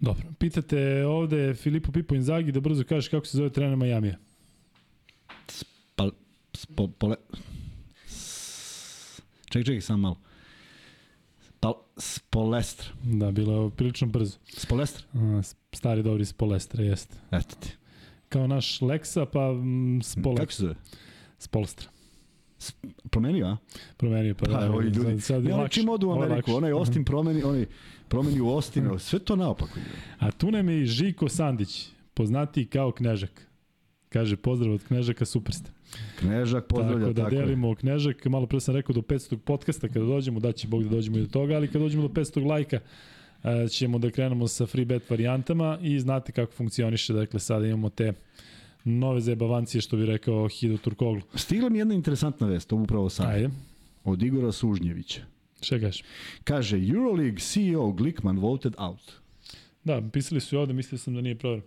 Dobro. 0.00 0.26
Pitate 0.38 0.78
ovde 1.04 1.54
Filipo 1.54 1.92
Pipo 1.92 2.14
Inzaghi 2.14 2.52
da 2.52 2.60
brzo 2.60 2.84
kažeš 2.84 3.08
kako 3.08 3.26
se 3.26 3.36
zove 3.36 3.50
trener 3.50 3.76
Majamija. 3.76 4.16
Spal, 5.48 6.10
spo, 6.54 6.88
pole, 6.88 7.16
čekaj, 9.44 9.64
čekaj, 9.64 9.80
samo 9.80 9.98
malo. 9.98 10.16
Pal, 11.60 11.74
Spolestra. 11.96 12.86
Da, 13.04 13.30
bilo 13.30 13.64
je 13.64 13.70
prilično 13.70 14.06
brzo. 14.06 14.38
Spolestra? 14.48 15.04
A, 15.14 15.42
stari 15.72 16.02
dobri 16.02 16.24
Spolestra, 16.24 16.84
jeste. 16.84 17.16
Eto 17.30 17.56
ti. 17.56 17.76
Kao 18.28 18.46
naš 18.46 18.80
Lexa, 18.80 19.26
pa 19.26 19.52
mm, 19.52 20.00
Spolestra. 20.02 20.42
Kako 20.42 20.52
se 20.52 20.62
zove? 20.62 20.74
Spolstra. 21.38 21.88
Promenio, 23.10 23.46
a? 23.46 23.56
Promenio, 23.96 24.34
pa, 24.34 24.44
Pa, 24.44 24.52
da, 24.52 24.72
ovi 24.72 24.84
ljudi. 24.84 25.00
sad, 25.00 25.22
sad 25.22 25.44
je 25.44 25.50
Ja, 25.50 25.56
lakše. 25.56 25.80
čim 25.80 25.88
odu 25.88 26.08
u 26.08 26.12
Ameriku, 26.12 26.52
onaj 26.52 26.70
Austin 26.72 27.04
promeni, 27.04 27.42
onaj 27.42 27.66
promeni 28.10 28.40
u 28.40 28.48
Austin, 28.48 28.90
sve 28.98 29.18
to 29.18 29.36
naopako. 29.36 29.78
A 30.18 30.30
tu 30.30 30.50
nam 30.50 30.68
je 30.68 30.82
i 30.82 30.86
Žiko 30.86 31.28
Sandić, 31.28 31.88
poznati 32.14 32.66
kao 32.66 32.92
Knežak. 32.92 33.46
Kaže, 34.08 34.36
pozdrav 34.36 34.74
od 34.74 34.84
Knežaka, 34.84 35.24
super 35.24 35.54
ste. 35.54 35.70
Knežak 36.18 36.66
pozdravlja, 36.66 37.06
tako 37.06 37.12
da 37.12 37.22
tako, 37.22 37.34
je. 37.34 37.40
delimo 37.40 37.74
Knežak, 37.74 38.24
malo 38.24 38.46
pre 38.46 38.60
sam 38.60 38.74
rekao 38.74 38.94
do 38.94 39.00
500. 39.00 39.36
podcasta 39.36 39.88
kada 39.88 40.04
dođemo, 40.06 40.40
da 40.40 40.52
će 40.52 40.68
Bog 40.68 40.82
da 40.82 40.88
dođemo 40.88 41.18
i 41.18 41.20
do 41.20 41.26
toga, 41.26 41.54
ali 41.54 41.68
kada 41.68 41.78
dođemo 41.78 42.08
do 42.08 42.14
500. 42.14 42.46
lajka, 42.46 42.80
e, 43.44 43.68
ćemo 43.68 43.98
da 43.98 44.10
krenemo 44.10 44.48
sa 44.48 44.66
free 44.66 44.84
bet 44.84 45.10
varijantama 45.10 45.78
i 45.82 45.98
znate 46.00 46.32
kako 46.32 46.52
funkcioniše, 46.52 47.12
dakle 47.12 47.40
sada 47.40 47.66
imamo 47.66 47.88
te 47.90 48.12
nove 48.84 49.20
zajebavancije, 49.20 49.80
što 49.80 49.96
bi 49.96 50.06
rekao 50.06 50.48
Hido 50.48 50.76
Turkoglu. 50.76 51.22
Stigla 51.34 51.68
mi 51.68 51.78
jedna 51.78 51.94
interesantna 51.94 52.46
vest, 52.46 52.72
upravo 52.72 53.08
sad, 53.10 53.30
Ajde, 53.30 53.50
od 54.04 54.22
Igora 54.22 54.52
Sužnjevića. 54.52 55.20
Šta 55.60 55.80
kažeš? 55.80 56.02
Kaže, 56.44 56.76
Euroleague 56.76 57.38
CEO 57.38 57.92
Glickman 57.92 58.38
voted 58.38 58.74
out. 58.78 59.12
Da, 59.84 60.02
pisali 60.12 60.40
su 60.40 60.54
i 60.54 60.58
ovde, 60.58 60.72
mislio 60.72 60.98
sam 60.98 61.14
da 61.14 61.20
nije 61.20 61.38
provereno. 61.38 61.66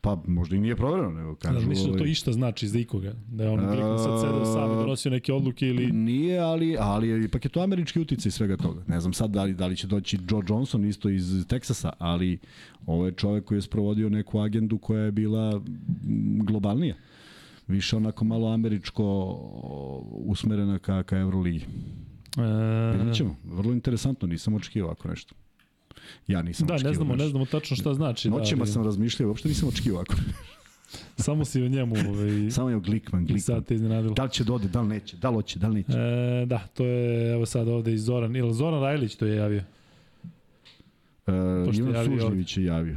Pa 0.00 0.22
možda 0.26 0.56
i 0.56 0.60
nije 0.60 0.76
provereno, 0.76 1.10
nego 1.10 1.34
kažu... 1.34 1.60
Da, 1.60 1.66
misliš 1.66 1.86
da 1.86 1.92
to 1.92 1.98
ovaj, 1.98 2.10
išta 2.10 2.32
znači 2.32 2.68
za 2.68 2.78
ikoga? 2.78 3.14
Da 3.28 3.44
je 3.44 3.50
on 3.50 3.66
Glickman 3.66 3.98
sad 3.98 4.20
sedeo 4.20 4.44
sam 4.44 4.72
i 4.72 4.74
donosio 4.74 5.10
neke 5.10 5.32
odluke 5.32 5.66
ili... 5.68 5.92
Nije, 5.92 6.38
ali, 6.38 6.76
ali 6.80 7.24
ipak 7.24 7.44
je 7.44 7.48
to 7.48 7.60
američki 7.60 8.00
uticaj 8.00 8.32
svega 8.32 8.56
toga. 8.56 8.82
Ne 8.86 9.00
znam 9.00 9.12
sad 9.12 9.30
da 9.30 9.44
li, 9.44 9.54
da 9.54 9.66
li 9.66 9.76
će 9.76 9.86
doći 9.86 10.18
Joe 10.30 10.42
Johnson 10.48 10.84
isto 10.84 11.08
iz 11.08 11.46
Teksasa, 11.48 11.92
ali 11.98 12.38
ovo 12.86 13.06
je 13.06 13.12
čovek 13.12 13.44
koji 13.44 13.58
je 13.58 13.62
sprovodio 13.62 14.08
neku 14.08 14.38
agendu 14.38 14.78
koja 14.78 15.04
je 15.04 15.12
bila 15.12 15.58
mm, 15.58 16.44
globalnija. 16.44 16.94
Više 17.68 17.96
onako 17.96 18.24
malo 18.24 18.52
američko 18.52 19.04
usmerena 20.10 20.78
ka, 20.78 21.02
ka 21.02 21.18
Euroligi. 21.18 21.66
E, 22.38 22.96
Vidjet 22.96 23.16
ćemo. 23.16 23.36
Vrlo 23.44 23.72
interesantno, 23.72 24.28
nisam 24.28 24.54
očekivao 24.54 24.88
ovako 24.88 25.08
nešto. 25.08 25.34
Ja 26.26 26.42
nisam 26.42 26.66
da, 26.66 26.74
očekivao 26.74 26.90
ne 26.90 26.96
znamo, 26.96 27.12
nešto. 27.12 27.24
ne 27.24 27.30
znamo 27.30 27.44
tačno 27.46 27.76
šta 27.76 27.94
znači. 27.94 28.30
Noćima 28.30 28.64
da, 28.64 28.70
sam 28.70 28.84
razmišljao, 28.84 29.28
uopšte 29.28 29.48
nisam 29.48 29.68
očekivao 29.68 29.96
ovako. 29.96 30.14
Samo 31.16 31.44
si 31.44 31.62
o 31.62 31.68
njemu 31.68 31.94
ovaj, 32.08 32.50
Samo 32.50 32.70
je 32.70 32.80
Glickman, 32.80 33.22
i 33.22 33.26
Glickman. 33.26 33.56
sad 33.56 33.66
te 33.66 33.74
iznenadilo. 33.74 34.14
Da 34.14 34.24
li 34.24 34.30
će 34.30 34.44
dode, 34.44 34.68
da 34.68 34.80
li 34.80 34.88
neće, 34.88 35.16
da 35.16 35.30
li 35.30 35.34
hoće, 35.34 35.58
da 35.58 35.68
li 35.68 35.74
neće. 35.74 35.92
E, 35.92 36.46
da, 36.46 36.58
to 36.58 36.84
je 36.86 37.32
evo 37.32 37.46
sad 37.46 37.68
ovde 37.68 37.92
i 37.94 37.98
Zoran, 37.98 38.36
ili 38.36 38.54
Zoran 38.54 38.80
Rajlić 38.80 39.14
to 39.14 39.26
je 39.26 39.36
javio. 39.36 39.62
E, 41.26 41.32
Ivan 41.74 41.94
javio 41.94 42.20
Sužnjević 42.20 42.56
je 42.56 42.64
javio. 42.64 42.96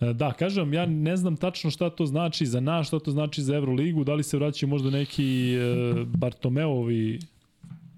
E, 0.00 0.12
da, 0.12 0.32
kažem 0.32 0.72
ja 0.72 0.86
ne 0.86 1.16
znam 1.16 1.36
tačno 1.36 1.70
šta 1.70 1.90
to 1.90 2.06
znači 2.06 2.46
za 2.46 2.60
nas, 2.60 2.86
šta 2.86 2.98
to 2.98 3.10
znači 3.10 3.42
za 3.42 3.56
Euroligu, 3.56 4.04
da 4.04 4.14
li 4.14 4.22
se 4.22 4.36
vraćaju 4.36 4.70
možda 4.70 4.90
neki 4.90 5.54
e, 5.54 6.04
Bartomeovi 6.06 7.18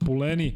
puleni, 0.06 0.54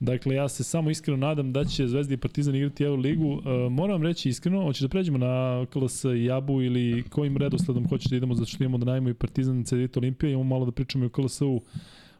Dakle, 0.00 0.34
ja 0.34 0.48
se 0.48 0.64
samo 0.64 0.90
iskreno 0.90 1.16
nadam 1.16 1.52
da 1.52 1.64
će 1.64 1.86
Zvezda 1.86 2.14
i 2.14 2.16
Partizan 2.16 2.54
igrati 2.54 2.84
Euroligu. 2.84 3.42
E, 3.44 3.68
moram 3.70 3.92
vam 3.92 4.02
reći 4.02 4.28
iskreno, 4.28 4.62
hoće 4.62 4.84
da 4.84 4.88
pređemo 4.88 5.18
na 5.18 5.66
KLS 5.72 6.04
Jabu 6.24 6.62
ili 6.62 7.02
kojim 7.02 7.36
redosledom 7.36 7.88
hoćete 7.88 8.12
da 8.12 8.16
idemo, 8.16 8.34
zato 8.34 8.46
što 8.46 8.64
imamo 8.64 8.78
da 8.78 8.90
najmo 8.90 9.08
i 9.08 9.14
Partizan, 9.14 9.64
CDT 9.64 9.96
Olimpija, 9.96 10.30
imamo 10.30 10.44
malo 10.44 10.64
da 10.64 10.72
pričamo 10.72 11.04
i 11.04 11.06
o 11.06 11.10
KLS-u 11.10 11.62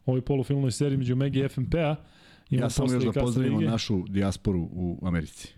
ovoj 0.06 0.20
polufilmnoj 0.20 0.70
seriji 0.70 0.98
među 0.98 1.16
Megi 1.16 1.40
i 1.40 1.48
FNP-a. 1.48 1.96
Ja 2.50 2.70
samo 2.70 2.92
još 2.92 3.04
da 3.04 3.20
pozdravimo 3.20 3.60
našu 3.60 4.04
dijasporu 4.08 4.60
u 4.60 4.98
Americi. 5.02 5.54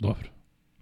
Dobro. 0.00 0.37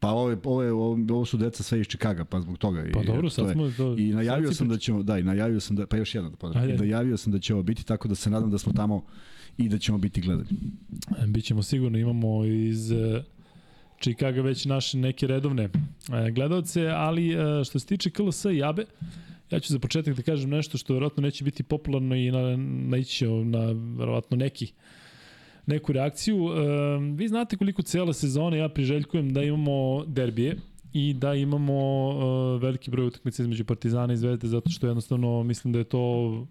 Pa 0.07 0.11
ovo, 0.11 0.31
je, 0.31 0.37
ovo, 0.45 0.63
je, 0.63 0.73
ovo, 0.73 1.25
su 1.25 1.37
deca 1.37 1.63
sve 1.63 1.81
iz 1.81 1.87
Čikaga, 1.87 2.25
pa 2.25 2.41
zbog 2.41 2.59
toga. 2.59 2.85
Pa 2.93 3.03
I, 3.03 3.07
dobro, 3.07 3.31
sad 3.31 3.53
smo... 3.53 3.71
To, 3.71 3.95
I 3.99 4.13
najavio 4.13 4.53
sam 4.53 4.69
da 4.69 4.79
ćemo, 4.79 5.03
da, 5.03 5.19
i 5.19 5.23
najavio 5.23 5.61
sam 5.61 5.77
da, 5.77 5.87
pa 5.87 5.97
još 5.97 6.15
jedan 6.15 6.33
da 6.43 6.77
najavio 6.77 7.17
sam 7.17 7.33
da 7.33 7.39
će 7.39 7.55
ovo 7.55 7.63
biti, 7.63 7.87
tako 7.87 8.09
da 8.09 8.15
se 8.15 8.31
nadam 8.31 8.51
da 8.51 8.59
smo 8.59 8.73
tamo 8.73 9.05
i 9.59 9.69
da 9.69 9.79
ćemo 9.79 9.99
biti 9.99 10.21
gledani. 10.21 10.49
Bićemo 11.27 11.63
sigurno, 11.63 11.99
imamo 11.99 12.45
iz 12.45 12.93
e, 12.93 13.23
Chicago 14.01 14.43
već 14.43 14.65
naše 14.65 14.99
neke 14.99 15.27
redovne 15.27 15.65
e, 15.65 15.71
gledalce, 16.31 16.87
ali 16.87 17.33
e, 17.33 17.65
što 17.65 17.79
se 17.79 17.87
tiče 17.87 18.11
KLS 18.11 18.45
i 18.45 18.57
Jabe, 18.57 18.85
ja 19.51 19.61
ću 19.61 19.73
za 19.73 19.79
početak 19.79 20.17
da 20.17 20.23
kažem 20.23 20.51
nešto 20.51 20.79
što 20.79 20.95
verovatno 20.95 21.21
neće 21.21 21.45
biti 21.45 21.63
popularno 21.63 22.15
i 22.15 22.31
na, 22.31 22.57
naići 22.89 23.11
će 23.11 23.29
na 23.29 23.67
verovatno 23.99 24.37
neki 24.37 24.73
neku 25.67 25.93
reakciju. 25.93 26.37
E, 26.37 26.99
vi 27.15 27.29
znate 27.29 27.57
koliko 27.57 27.83
cela 27.83 28.13
sezona 28.13 28.57
ja 28.57 28.69
priželjkujem 28.69 29.33
da 29.33 29.43
imamo 29.43 30.05
derbije 30.07 30.57
i 30.93 31.15
da 31.15 31.35
imamo 31.35 32.11
e, 32.13 32.59
veliki 32.59 32.91
broj 32.91 33.07
utakmica 33.07 33.43
između 33.43 33.65
Partizana 33.65 34.13
i 34.13 34.17
Zvezde 34.17 34.49
zato 34.49 34.71
što 34.71 34.87
jednostavno 34.87 35.43
mislim 35.43 35.73
da 35.73 35.79
je 35.79 35.85
to 35.85 36.47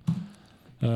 e, 0.82 0.88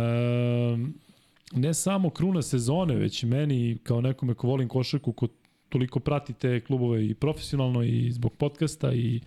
ne 1.54 1.74
samo 1.74 2.10
kruna 2.10 2.42
sezone, 2.42 2.96
već 2.96 3.24
meni 3.24 3.78
kao 3.84 4.02
nekome 4.02 4.34
ko 4.34 4.48
volim 4.48 4.68
košarku, 4.68 5.14
ko 5.14 5.28
toliko 5.70 6.00
prati 6.00 6.34
te 6.34 6.60
klubove 6.60 7.06
i 7.06 7.14
profesionalno 7.14 7.84
i 7.84 8.12
zbog 8.12 8.34
podcasta 8.34 8.94
i 8.94 9.22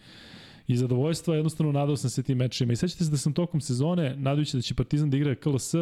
i 0.66 0.76
zadovoljstva, 0.76 1.34
jednostavno 1.34 1.72
nadao 1.72 1.96
sam 1.96 2.10
se 2.10 2.22
tim 2.22 2.38
mečima. 2.38 2.72
I 2.72 2.76
sećate 2.76 3.04
se 3.04 3.10
da 3.10 3.16
sam 3.16 3.32
tokom 3.32 3.60
sezone, 3.60 4.16
nadajući 4.16 4.56
da 4.56 4.62
će 4.62 4.74
Partizan 4.74 5.10
da 5.10 5.16
igra 5.16 5.34
KLS, 5.34 5.74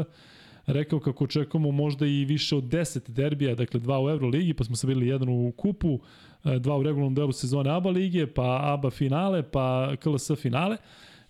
rekao 0.66 1.00
kako 1.00 1.24
očekujemo 1.24 1.70
možda 1.70 2.06
i 2.06 2.24
više 2.24 2.56
od 2.56 2.64
10 2.64 3.10
derbija, 3.10 3.54
dakle 3.54 3.80
dva 3.80 4.04
u 4.04 4.10
Euroligi, 4.10 4.54
pa 4.54 4.64
smo 4.64 4.76
se 4.76 4.86
bili 4.86 5.08
jedan 5.08 5.28
u 5.28 5.52
kupu, 5.56 5.98
e, 6.44 6.58
dva 6.58 6.76
u 6.76 6.82
regularnom 6.82 7.14
delu 7.14 7.32
sezone 7.32 7.70
ABA 7.70 7.90
lige, 7.90 8.26
pa 8.26 8.60
ABA 8.62 8.90
finale, 8.90 9.42
pa 9.42 9.96
KLS 9.96 10.30
finale. 10.36 10.76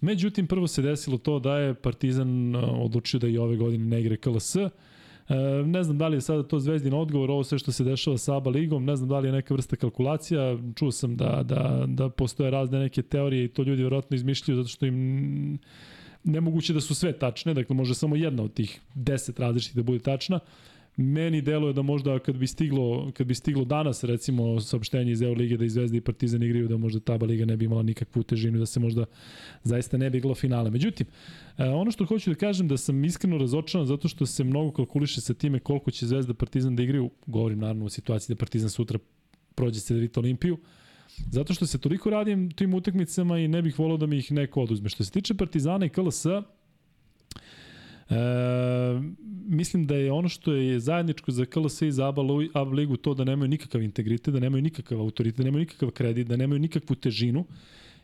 Međutim, 0.01 0.47
prvo 0.47 0.67
se 0.67 0.83
desilo 0.83 1.19
to 1.19 1.39
da 1.39 1.57
je 1.59 1.75
Partizan 1.75 2.55
e, 2.55 2.59
odlučio 2.59 3.21
da 3.21 3.29
i 3.29 3.39
ove 3.39 3.57
godine 3.57 3.85
ne 3.85 4.01
igra 4.01 4.17
KLS. 4.17 4.57
E, 4.57 4.71
ne 5.67 5.83
znam 5.83 5.99
da 5.99 6.09
li 6.09 6.17
je 6.17 6.21
sada 6.21 6.43
to 6.43 6.59
zvezdin 6.61 6.95
odgovor, 6.95 7.31
ovo 7.31 7.45
sve 7.45 7.59
što 7.59 7.73
se 7.73 7.85
dešava 7.85 8.19
sa 8.19 8.37
ABA 8.37 8.51
ligom, 8.51 8.85
ne 8.85 8.97
znam 8.97 9.09
da 9.09 9.19
li 9.19 9.29
je 9.29 9.33
neka 9.33 9.55
vrsta 9.55 9.77
kalkulacija, 9.77 10.59
čuo 10.77 10.93
sam 10.93 11.17
da, 11.17 11.43
da, 11.43 11.85
da 11.87 12.09
postoje 12.09 12.51
razne 12.51 12.79
neke 12.79 13.03
teorije 13.03 13.45
i 13.45 13.49
to 13.49 13.63
ljudi 13.63 13.83
verovatno 13.83 14.15
izmišljaju 14.15 14.57
zato 14.57 14.69
što 14.69 14.87
im 14.87 15.59
nemoguće 16.25 16.73
da 16.73 16.81
su 16.81 16.95
sve 16.95 17.13
tačne, 17.13 17.55
dakle 17.55 17.77
može 17.77 17.95
samo 17.95 18.17
jedna 18.17 18.43
od 18.43 18.55
tih 18.55 18.81
10 18.95 19.41
različitih 19.41 19.77
da 19.77 19.83
bude 19.83 19.99
tačna. 19.99 20.41
Meni 20.97 21.43
deluje 21.43 21.73
da 21.73 21.83
možda 21.83 22.19
kad 22.19 22.37
bi 22.37 22.47
stiglo, 22.47 23.13
kad 23.13 23.27
bi 23.27 23.35
stiglo 23.35 23.65
danas 23.65 24.05
recimo 24.05 24.61
saopštenje 24.61 25.13
iz 25.13 25.23
Eurolige 25.23 25.57
da 25.57 25.65
i 25.65 25.69
Zvezda 25.69 25.97
i 25.97 26.01
Partizan 26.01 26.43
igraju 26.43 26.69
da 26.69 26.77
možda 26.77 27.01
ta 27.01 27.15
liga 27.15 27.45
ne 27.45 27.57
bi 27.57 27.65
imala 27.65 27.83
nikakvu 27.83 28.23
težinu 28.23 28.59
da 28.59 28.67
se 28.67 28.81
možda 28.81 29.05
zaista 29.63 29.99
ne 29.99 30.11
bi 30.11 30.19
igralo 30.19 30.35
finale. 30.35 30.71
Međutim, 30.71 31.07
e, 31.59 31.65
ono 31.65 31.91
što 31.91 32.05
hoću 32.05 32.31
da 32.31 32.37
kažem 32.37 32.69
da 32.69 32.77
sam 32.77 33.05
iskreno 33.05 33.39
razočaran 33.39 33.87
zato 33.87 34.09
što 34.09 34.27
se 34.27 34.45
mnogo 34.45 34.73
kalkuliše 34.73 35.21
sa 35.21 35.35
time 35.35 35.59
koliko 35.59 35.91
će 35.91 36.07
Zvezda 36.07 36.35
Partizan 36.35 36.77
da 36.77 36.83
igraju, 36.83 37.11
govorim 37.27 37.59
naravno 37.59 37.85
o 37.85 37.91
situaciji 37.91 38.35
da 38.35 38.39
Partizan 38.39 38.71
sutra 38.71 38.99
prođe 39.55 39.81
CDVita 39.81 40.21
Olimpiju, 40.21 40.59
zato 41.31 41.55
što 41.55 41.67
se 41.67 41.79
toliko 41.79 42.11
radim 42.11 42.51
tim 42.51 42.75
utakmicama 42.75 43.39
i 43.39 43.49
ne 43.49 43.63
bih 43.63 43.79
volao 43.79 43.97
da 43.97 44.07
mi 44.07 44.19
ih 44.19 44.33
neko 44.33 44.63
oduzme. 44.63 44.89
Što 44.89 45.05
se 45.05 45.11
tiče 45.11 45.35
Partizana 45.35 45.87
i 45.87 45.89
KLS, 45.89 46.27
E, 48.11 48.17
mislim 49.47 49.87
da 49.87 49.95
je 49.95 50.13
ono 50.13 50.29
što 50.29 50.53
je 50.53 50.81
zajedničko 50.81 51.31
za 51.31 51.45
KLS 51.45 51.83
i 51.83 51.93
za 51.93 52.09
ABA, 52.09 52.23
ligu 52.63 52.97
to 52.97 53.15
da 53.15 53.25
nemaju 53.25 53.49
nikakav 53.49 53.83
integritet, 53.83 54.35
da 54.35 54.41
nemaju 54.41 54.63
nikakav 54.63 55.01
autoritet, 55.01 55.39
da 55.39 55.45
nemaju 55.45 55.61
nikakav 55.61 55.91
kredit, 55.91 56.27
da 56.27 56.37
nemaju 56.37 56.59
nikakvu 56.59 56.97
težinu 56.97 57.45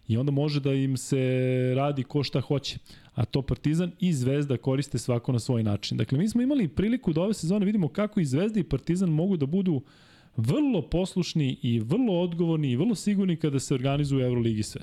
i 0.09 0.17
onda 0.17 0.33
može 0.33 0.61
da 0.61 0.73
im 0.73 0.97
se 0.97 1.19
radi 1.77 2.03
ko 2.03 2.23
šta 2.23 2.41
hoće. 2.41 2.79
A 3.15 3.25
to 3.25 3.43
Partizan 3.43 3.93
i 4.01 4.13
Zvezda 4.13 4.57
koriste 4.57 4.99
svako 4.99 5.33
na 5.33 5.39
svoj 5.39 5.63
način. 5.63 5.99
Dakle, 5.99 6.19
mi 6.19 6.29
smo 6.29 6.43
imali 6.43 6.69
priliku 6.69 7.13
da 7.13 7.21
ove 7.21 7.35
sezone 7.35 7.67
vidimo 7.67 7.89
kako 7.89 8.21
i 8.21 8.25
Zvezda 8.25 8.61
i 8.61 8.65
Partizan 8.65 9.11
mogu 9.11 9.37
da 9.37 9.47
budu 9.47 9.83
vrlo 10.37 10.83
poslušni 10.83 11.59
i 11.63 11.81
vrlo 11.81 12.21
odgovorni 12.21 12.71
i 12.71 12.77
vrlo 12.77 12.95
sigurni 12.95 13.37
kada 13.37 13.61
se 13.61 13.75
organizuju 13.75 14.25
Euroligi 14.25 14.63
sve. 14.63 14.81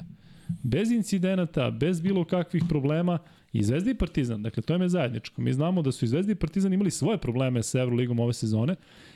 Bez 0.64 0.92
incidenata, 0.92 1.72
bez 1.72 2.02
bilo 2.02 2.26
kakvih 2.26 2.64
problema 2.70 3.20
i 3.54 3.64
Zvezda 3.64 3.92
i 3.92 3.98
Partizan, 3.98 4.44
dakle 4.44 4.64
to 4.64 4.74
je 4.74 4.78
me 4.78 4.90
zajedničko. 4.90 5.42
Mi 5.42 5.54
znamo 5.54 5.82
da 5.82 5.92
su 5.92 6.06
i 6.06 6.08
Zvezda 6.08 6.32
i 6.32 6.36
Partizan 6.36 6.74
imali 6.74 6.92
svoje 6.92 7.18
probleme 7.18 7.64
sa 7.64 7.80
Euroligom 7.80 8.20
ove 8.20 8.34
sezone. 8.34 8.76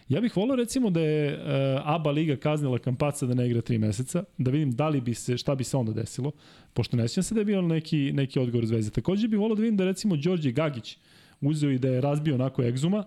Ja 0.09 0.21
bih 0.21 0.37
volao 0.37 0.55
recimo 0.55 0.89
da 0.89 1.01
je 1.01 1.33
uh, 1.33 1.41
ABA 1.85 2.11
liga 2.11 2.35
kaznila 2.35 2.79
Kampaca 2.79 3.25
da 3.25 3.33
ne 3.33 3.47
igra 3.47 3.61
3 3.61 3.77
meseca, 3.77 4.23
da 4.37 4.51
vidim 4.51 4.71
da 4.71 4.89
li 4.89 5.01
bi 5.01 5.13
se, 5.13 5.37
šta 5.37 5.55
bi 5.55 5.63
se 5.63 5.77
onda 5.77 5.91
desilo, 5.91 6.31
pošto 6.73 6.97
ne 6.97 7.07
sjećam 7.07 7.23
se 7.23 7.33
da 7.33 7.41
je 7.41 7.45
bio 7.45 7.61
neki, 7.61 8.11
neki 8.13 8.39
odgovor 8.39 8.65
Zvezde. 8.65 8.91
Takođe 8.91 9.27
bih 9.27 9.39
volao 9.39 9.55
da 9.55 9.61
vidim 9.61 9.77
da 9.77 9.85
recimo 9.85 10.15
Đorđe 10.15 10.51
Gagić 10.51 10.97
uzeo 11.41 11.71
i 11.71 11.79
da 11.79 11.87
je 11.87 12.01
razbio 12.01 12.35
onako 12.35 12.63
egzuma, 12.63 13.03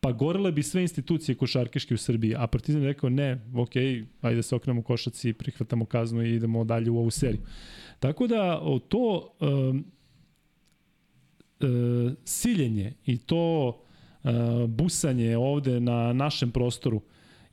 pa 0.00 0.12
gorele 0.12 0.52
bi 0.52 0.62
sve 0.62 0.82
institucije 0.82 1.34
košarkaške 1.34 1.94
u 1.94 1.98
Srbiji, 1.98 2.34
a 2.36 2.46
Partizan 2.46 2.82
je 2.82 2.88
rekao 2.88 3.10
ne, 3.10 3.40
ok, 3.54 3.76
ajde 4.20 4.36
da 4.36 4.42
se 4.42 4.54
okrenemo 4.56 4.82
košaci, 4.82 5.32
prihvatamo 5.32 5.84
kaznu 5.84 6.22
i 6.22 6.34
idemo 6.34 6.64
dalje 6.64 6.90
u 6.90 6.98
ovu 6.98 7.10
seriju. 7.10 7.42
Tako 8.00 8.26
da 8.26 8.60
to 8.88 9.34
um, 9.40 9.84
uh, 11.60 12.12
siljenje 12.24 12.92
i 13.06 13.18
to 13.18 13.68
uh, 13.68 14.30
busanje 14.68 15.36
ovde 15.36 15.80
na 15.80 16.12
našem 16.12 16.50
prostoru 16.50 17.02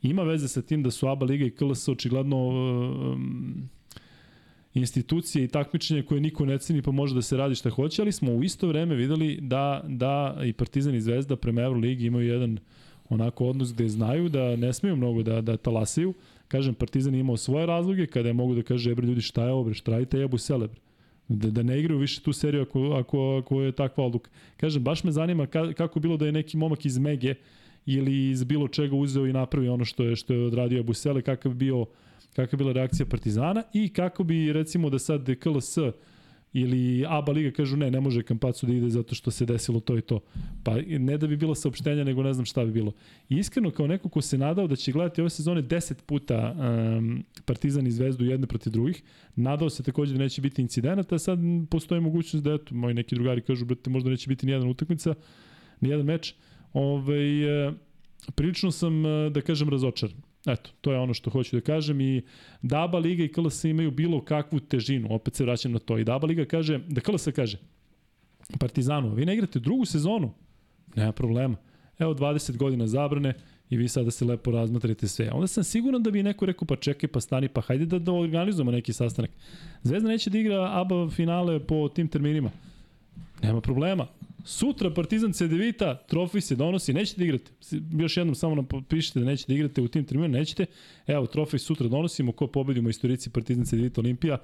ima 0.02 0.22
veze 0.22 0.48
sa 0.48 0.62
tim 0.62 0.82
da 0.82 0.90
su 0.90 1.08
ABA 1.08 1.26
Liga 1.26 1.44
i 1.44 1.50
KLS 1.50 1.88
očigledno 1.88 2.48
um, 2.48 3.68
institucije 4.74 5.44
i 5.44 5.48
takmičenje 5.48 6.02
koje 6.02 6.20
niko 6.20 6.44
ne 6.44 6.58
ceni 6.58 6.82
pa 6.82 6.90
može 6.90 7.14
da 7.14 7.22
se 7.22 7.36
radi 7.36 7.54
šta 7.54 7.70
hoće, 7.70 8.02
ali 8.02 8.12
smo 8.12 8.32
u 8.32 8.44
isto 8.44 8.68
vreme 8.68 8.94
videli 8.94 9.38
da, 9.40 9.84
da 9.88 10.40
i 10.44 10.52
Partizan 10.52 10.94
i 10.94 11.00
Zvezda 11.00 11.36
prema 11.36 11.62
Euroligi 11.62 12.06
imaju 12.06 12.28
jedan 12.28 12.58
onako 13.08 13.46
odnos 13.46 13.74
gde 13.74 13.88
znaju 13.88 14.28
da 14.28 14.56
ne 14.56 14.72
smeju 14.72 14.96
mnogo 14.96 15.22
da, 15.22 15.40
da 15.40 15.56
talasaju. 15.56 16.14
Kažem, 16.48 16.74
Partizan 16.74 17.14
imao 17.14 17.36
svoje 17.36 17.66
razloge 17.66 18.06
kada 18.06 18.28
je 18.28 18.32
mogu 18.32 18.54
da 18.54 18.62
kaže, 18.62 18.90
ebre 18.90 19.06
ljudi 19.06 19.20
šta 19.20 19.44
je 19.44 19.52
ovo, 19.52 19.64
bre, 19.64 19.74
šta 19.74 19.90
radite 19.90 20.18
jebu 20.18 20.38
celebre. 20.38 20.80
Da, 21.28 21.50
da 21.50 21.62
ne 21.62 21.78
igraju 21.80 22.00
više 22.00 22.20
tu 22.20 22.32
seriju 22.32 22.62
ako, 22.62 22.80
ako, 22.80 23.36
ako 23.44 23.62
je 23.62 23.72
takva 23.72 24.04
odluka. 24.04 24.30
Kažem, 24.56 24.82
baš 24.82 25.04
me 25.04 25.12
zanima 25.12 25.46
ka, 25.46 25.72
kako 25.72 26.00
bilo 26.00 26.16
da 26.16 26.26
je 26.26 26.32
neki 26.32 26.56
momak 26.56 26.86
iz 26.86 26.98
Mege 26.98 27.34
ili 27.86 28.30
iz 28.30 28.44
bilo 28.44 28.68
čega 28.68 28.96
uzeo 28.96 29.26
i 29.26 29.32
napravio 29.32 29.74
ono 29.74 29.84
što 29.84 30.04
je 30.04 30.16
što 30.16 30.34
je 30.34 30.46
odradio 30.46 30.82
Busele, 30.82 31.22
kakav 31.22 31.52
bi 31.52 31.58
bio 31.58 31.86
kakva 32.36 32.56
je 32.56 32.58
bila 32.58 32.72
reakcija 32.72 33.06
Partizana 33.06 33.62
i 33.72 33.88
kako 33.88 34.24
bi 34.24 34.52
recimo 34.52 34.90
da 34.90 34.98
sad 34.98 35.26
KLS 35.38 35.78
ili 36.54 37.04
ABA 37.08 37.32
Liga 37.32 37.50
kažu 37.50 37.76
ne, 37.76 37.90
ne 37.90 38.00
može 38.00 38.22
Kampacu 38.22 38.66
da 38.66 38.72
ide 38.72 38.90
zato 38.90 39.14
što 39.14 39.30
se 39.30 39.46
desilo 39.46 39.80
to 39.80 39.98
i 39.98 40.00
to. 40.00 40.20
Pa 40.64 40.76
ne 40.86 41.18
da 41.18 41.26
bi 41.26 41.36
bilo 41.36 41.54
saopštenja, 41.54 42.04
nego 42.04 42.22
ne 42.22 42.32
znam 42.32 42.44
šta 42.44 42.64
bi 42.64 42.72
bilo. 42.72 42.92
I 43.28 43.36
iskreno 43.36 43.70
kao 43.70 43.86
neko 43.86 44.08
ko 44.08 44.20
se 44.20 44.38
nadao 44.38 44.66
da 44.66 44.76
će 44.76 44.92
gledati 44.92 45.20
ove 45.20 45.30
sezone 45.30 45.62
10 45.62 45.94
puta 46.06 46.54
um, 46.98 47.24
Partizan 47.44 47.86
i 47.86 47.90
Zvezdu 47.90 48.24
jedne 48.24 48.46
protiv 48.46 48.72
drugih, 48.72 49.02
nadao 49.36 49.70
se 49.70 49.82
takođe 49.82 50.12
da 50.12 50.18
neće 50.18 50.40
biti 50.40 50.62
incidenata, 50.62 51.18
sad 51.18 51.38
postoji 51.70 52.00
mogućnost 52.00 52.44
da 52.44 52.54
eto, 52.54 52.74
moji 52.74 52.94
neki 52.94 53.14
drugari 53.14 53.40
kažu 53.40 53.64
brate, 53.64 53.90
možda 53.90 54.10
neće 54.10 54.28
biti 54.28 54.46
ni 54.46 54.52
jedan 54.52 54.68
utakmica, 54.68 55.14
ni 55.80 55.88
jedan 55.88 56.06
meč. 56.06 56.34
Ove, 56.72 57.14
ovaj, 57.14 57.74
prilično 58.34 58.70
sam, 58.70 59.02
da 59.32 59.40
kažem, 59.40 59.68
razočaran. 59.68 60.33
Eto, 60.46 60.70
to 60.80 60.92
je 60.92 60.98
ono 60.98 61.14
što 61.14 61.30
hoću 61.30 61.56
da 61.56 61.60
kažem 61.60 62.00
i 62.00 62.22
Daba 62.62 62.98
Liga 62.98 63.24
i 63.24 63.28
KLS 63.28 63.64
imaju 63.64 63.90
bilo 63.90 64.24
kakvu 64.24 64.60
težinu, 64.60 65.08
opet 65.10 65.34
se 65.34 65.44
vraćam 65.44 65.72
na 65.72 65.78
to. 65.78 65.98
I 65.98 66.04
Daba 66.04 66.26
Liga 66.26 66.44
kaže, 66.44 66.80
da 66.88 67.00
KLS 67.00 67.28
kaže, 67.36 67.58
Partizanu, 68.60 69.14
vi 69.14 69.24
ne 69.24 69.34
igrate 69.34 69.58
drugu 69.58 69.84
sezonu, 69.84 70.32
nema 70.96 71.12
problema. 71.12 71.56
Evo 71.98 72.14
20 72.14 72.56
godina 72.56 72.86
zabrane 72.86 73.34
i 73.70 73.76
vi 73.76 73.88
sada 73.88 74.10
se 74.10 74.24
lepo 74.24 74.50
razmatrate 74.50 75.08
sve. 75.08 75.30
Onda 75.32 75.46
sam 75.46 75.64
siguran 75.64 76.02
da 76.02 76.10
bi 76.10 76.22
neko 76.22 76.46
rekao 76.46 76.66
pa 76.66 76.76
čekaj 76.76 77.08
pa 77.08 77.20
stani 77.20 77.48
pa 77.48 77.60
hajde 77.60 77.86
da, 77.86 77.98
da 77.98 78.12
organizujemo 78.12 78.70
neki 78.70 78.92
sastanak. 78.92 79.30
Zvezda 79.82 80.08
neće 80.08 80.30
da 80.30 80.38
igra 80.38 80.70
ABA 80.72 81.10
finale 81.10 81.60
po 81.60 81.88
tim 81.88 82.08
terminima. 82.08 82.50
Nema 83.42 83.60
problema. 83.60 84.06
Sutra 84.44 84.90
Partizan 84.90 85.32
Cedevita, 85.32 85.94
trofej 86.08 86.40
se 86.40 86.56
donosi, 86.56 86.92
nećete 86.92 87.24
igrati. 87.24 87.50
Još 87.92 88.16
jednom 88.16 88.34
samo 88.34 88.54
nam 88.54 88.66
pišite 88.88 89.20
da 89.20 89.26
nećete 89.26 89.54
igrati 89.54 89.80
u 89.80 89.88
tim 89.88 90.04
terminu, 90.04 90.28
nećete. 90.28 90.66
Evo, 91.06 91.26
trofej 91.26 91.58
sutra 91.58 91.88
donosimo, 91.88 92.32
ko 92.32 92.46
pobedimo 92.46 92.88
istorici 92.88 93.30
Partizan 93.30 93.64
Cedevita 93.64 94.00
Olimpija, 94.00 94.38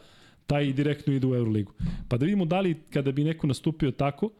taj 0.46 0.72
direktno 0.72 1.12
ide 1.12 1.26
u 1.26 1.34
Euroligu. 1.34 1.72
Pa 2.08 2.16
da 2.16 2.24
vidimo 2.24 2.44
da 2.44 2.60
li 2.60 2.76
kada 2.90 3.12
bi 3.12 3.24
neko 3.24 3.46
nastupio 3.46 3.90
tako, 3.90 4.30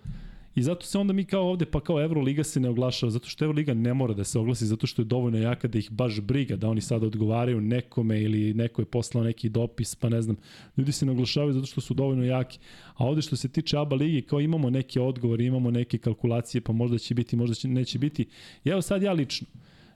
I 0.54 0.62
zato 0.62 0.86
se 0.86 0.98
onda 0.98 1.12
mi 1.12 1.24
kao 1.24 1.42
ovde, 1.42 1.66
pa 1.66 1.80
kao 1.80 2.00
Euroliga 2.02 2.44
se 2.44 2.60
ne 2.60 2.68
oglašava, 2.68 3.10
zato 3.10 3.28
što 3.28 3.44
Euroliga 3.44 3.74
ne 3.74 3.94
mora 3.94 4.14
da 4.14 4.24
se 4.24 4.38
oglasi, 4.38 4.66
zato 4.66 4.86
što 4.86 5.02
je 5.02 5.06
dovoljno 5.06 5.38
jaka 5.38 5.68
da 5.68 5.78
ih 5.78 5.90
baš 5.90 6.20
briga, 6.20 6.56
da 6.56 6.68
oni 6.68 6.80
sada 6.80 7.06
odgovaraju 7.06 7.60
nekome 7.60 8.22
ili 8.22 8.54
neko 8.54 8.82
je 8.82 8.86
poslao 8.86 9.24
neki 9.24 9.48
dopis, 9.48 9.94
pa 9.94 10.08
ne 10.08 10.22
znam. 10.22 10.36
Ljudi 10.76 10.92
se 10.92 11.06
ne 11.06 11.12
oglašavaju 11.12 11.52
zato 11.52 11.66
što 11.66 11.80
su 11.80 11.94
dovoljno 11.94 12.24
jaki. 12.24 12.58
A 12.94 13.06
ovde 13.06 13.22
što 13.22 13.36
se 13.36 13.48
tiče 13.48 13.78
ABA 13.78 13.96
ligi, 13.96 14.22
kao 14.22 14.40
imamo 14.40 14.70
neke 14.70 15.00
odgovore, 15.00 15.44
imamo 15.44 15.70
neke 15.70 15.98
kalkulacije, 15.98 16.60
pa 16.60 16.72
možda 16.72 16.98
će 16.98 17.14
biti, 17.14 17.36
možda 17.36 17.54
će, 17.54 17.68
neće 17.68 17.98
biti. 17.98 18.26
I 18.64 18.68
evo 18.68 18.82
sad 18.82 19.02
ja 19.02 19.12
lično, 19.12 19.46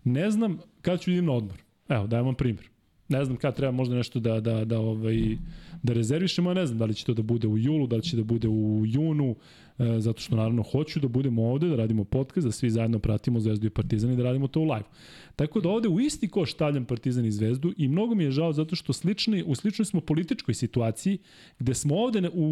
ne 0.04 0.30
znam 0.30 0.58
kada 0.82 0.98
ću 0.98 1.10
idem 1.10 1.24
na 1.24 1.32
odmor. 1.32 1.62
Evo, 1.88 2.06
dajem 2.06 2.26
vam 2.26 2.34
primjer. 2.34 2.73
Ne 3.08 3.24
znam 3.24 3.36
kada 3.36 3.56
treba 3.56 3.72
možda 3.72 3.94
nešto 3.94 4.20
da, 4.20 4.40
da, 4.40 4.64
da, 4.64 4.78
ovaj, 4.78 5.36
da 5.82 5.92
rezervišemo, 5.92 6.54
ne 6.54 6.66
znam 6.66 6.78
da 6.78 6.84
li 6.84 6.94
će 6.94 7.04
to 7.04 7.14
da 7.14 7.22
bude 7.22 7.48
u 7.48 7.58
julu, 7.58 7.86
da 7.86 7.96
li 7.96 8.02
će 8.02 8.16
da 8.16 8.24
bude 8.24 8.48
u 8.48 8.82
junu, 8.86 9.36
e, 9.78 10.00
zato 10.00 10.20
što 10.20 10.36
naravno 10.36 10.62
hoću 10.62 11.00
da 11.00 11.08
budemo 11.08 11.44
ovde, 11.44 11.68
da 11.68 11.76
radimo 11.76 12.04
podcast, 12.04 12.46
da 12.46 12.52
svi 12.52 12.70
zajedno 12.70 12.98
pratimo 12.98 13.40
Zvezdu 13.40 13.66
i 13.66 13.70
Partizan 13.70 14.12
i 14.12 14.16
da 14.16 14.22
radimo 14.22 14.48
to 14.48 14.60
u 14.60 14.64
live. 14.64 14.88
Tako 15.36 15.60
da 15.60 15.68
ovde 15.68 15.88
u 15.88 16.00
isti 16.00 16.28
koš 16.28 16.52
stavljam 16.52 16.84
Partizan 16.84 17.26
i 17.26 17.30
Zvezdu 17.30 17.72
i 17.76 17.88
mnogo 17.88 18.14
mi 18.14 18.24
je 18.24 18.30
žao 18.30 18.52
zato 18.52 18.76
što 18.76 18.92
slični, 18.92 19.42
u 19.46 19.54
sličnoj 19.54 19.86
smo 19.86 20.00
političkoj 20.00 20.54
situaciji 20.54 21.18
gde 21.58 21.74
smo 21.74 21.96
ovde 21.96 22.30
u, 22.32 22.44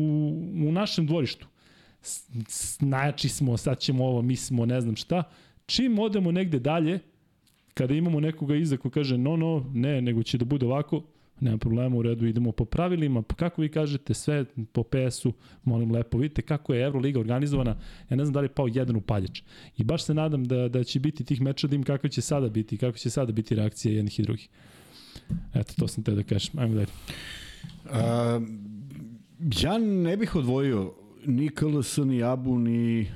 u 0.68 0.72
našem 0.72 1.06
dvorištu. 1.06 1.46
Znači 2.78 3.28
smo, 3.28 3.56
sad 3.56 3.78
ćemo 3.78 4.04
ovo, 4.04 4.22
mi 4.22 4.36
smo, 4.36 4.66
ne 4.66 4.80
znam 4.80 4.96
šta. 4.96 5.22
Čim 5.66 5.98
odemo 5.98 6.32
negde 6.32 6.58
dalje, 6.58 6.98
kada 7.74 7.94
imamo 7.94 8.20
nekoga 8.20 8.56
iza 8.56 8.76
ko 8.76 8.90
kaže 8.90 9.18
no, 9.18 9.36
no, 9.36 9.70
ne, 9.74 10.02
nego 10.02 10.22
će 10.22 10.38
da 10.38 10.44
bude 10.44 10.66
ovako, 10.66 11.02
nema 11.40 11.58
problema, 11.58 11.96
u 11.96 12.02
redu, 12.02 12.26
idemo 12.26 12.52
po 12.52 12.64
pravilima, 12.64 13.22
pa 13.22 13.34
kako 13.34 13.62
vi 13.62 13.68
kažete, 13.68 14.14
sve 14.14 14.44
po 14.72 14.82
PS-u, 14.82 15.32
molim 15.64 15.92
lepo, 15.92 16.18
vidite 16.18 16.42
kako 16.42 16.74
je 16.74 16.84
Euroliga 16.84 17.20
organizovana, 17.20 17.76
ja 18.10 18.16
ne 18.16 18.24
znam 18.24 18.32
da 18.32 18.40
li 18.40 18.44
je 18.44 18.54
pao 18.54 18.68
jedan 18.68 18.96
upaljač. 18.96 19.42
I 19.76 19.84
baš 19.84 20.04
se 20.04 20.14
nadam 20.14 20.44
da, 20.44 20.68
da 20.68 20.84
će 20.84 21.00
biti 21.00 21.24
tih 21.24 21.40
meča 21.40 21.66
da 21.66 21.76
im 21.76 21.82
kako 21.82 22.08
će 22.08 22.20
sada 22.20 22.48
biti, 22.48 22.78
kako 22.78 22.98
će 22.98 23.10
sada 23.10 23.32
biti 23.32 23.54
reakcije 23.54 23.96
jednih 23.96 24.20
i 24.20 24.22
drugih. 24.22 24.48
Eto, 25.54 25.74
to 25.78 25.88
sam 25.88 26.04
te 26.04 26.14
da 26.14 26.22
kažem. 26.22 26.58
Ajmo 26.58 26.74
dalje. 26.74 26.86
Uh, 27.84 28.42
ja 29.62 29.78
ne 29.78 30.16
bih 30.16 30.36
odvojio 30.36 30.94
ni 31.26 31.48
KLS, 31.48 31.96
ni 31.96 32.22
ABU, 32.22 32.58
ni, 32.58 33.06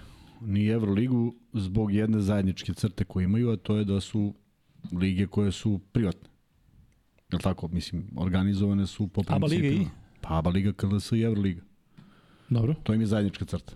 ni 0.40 0.66
Euroligu 0.66 1.34
zbog 1.52 1.92
jedne 1.92 2.20
zajedničke 2.20 2.74
crte 2.74 3.04
koje 3.04 3.24
imaju, 3.24 3.50
a 3.50 3.56
to 3.56 3.76
je 3.76 3.84
da 3.84 4.00
su 4.00 4.34
lige 4.92 5.26
koje 5.26 5.52
su 5.52 5.80
privatne. 5.92 6.28
Jel 7.32 7.40
tako? 7.40 7.68
Mislim, 7.68 8.06
organizovane 8.16 8.86
su 8.86 9.08
po 9.08 9.22
principu. 9.22 9.36
ABA 9.36 9.46
Liga 9.46 9.68
i? 9.68 9.86
Pa 10.20 10.38
ABA 10.38 10.50
Liga, 10.50 10.72
KLS 10.72 11.12
i 11.12 11.22
Euroliga. 11.22 11.62
Dobro. 12.48 12.74
To 12.82 12.94
im 12.94 13.00
je 13.00 13.06
zajednička 13.06 13.44
crta. 13.44 13.72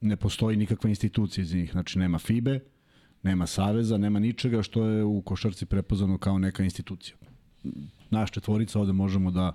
Ne 0.00 0.16
postoji 0.16 0.56
nikakva 0.56 0.90
institucija 0.90 1.42
iz 1.42 1.54
njih. 1.54 1.70
Znači, 1.72 1.98
nema 1.98 2.18
FIBE, 2.18 2.60
nema 3.22 3.46
Saveza, 3.46 3.98
nema 3.98 4.18
ničega 4.18 4.62
što 4.62 4.86
je 4.86 5.04
u 5.04 5.22
košarci 5.22 5.66
prepoznano 5.66 6.18
kao 6.18 6.38
neka 6.38 6.64
institucija. 6.64 7.16
Naš 8.10 8.30
četvorica 8.30 8.80
ovde 8.80 8.92
možemo 8.92 9.30
da 9.30 9.52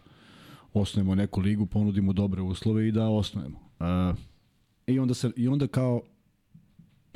osnujemo 0.74 1.16
neku 1.16 1.42
ligu, 1.42 1.66
ponudimo 1.66 2.14
dobre 2.14 2.42
uslove 2.42 2.88
i 2.88 2.92
da 2.92 3.08
osnujemo. 3.08 3.60
Uh, 3.80 4.18
I 4.88 5.00
onda, 5.00 5.14
se, 5.14 5.32
I 5.36 5.48
onda 5.48 5.68
kao 5.68 6.02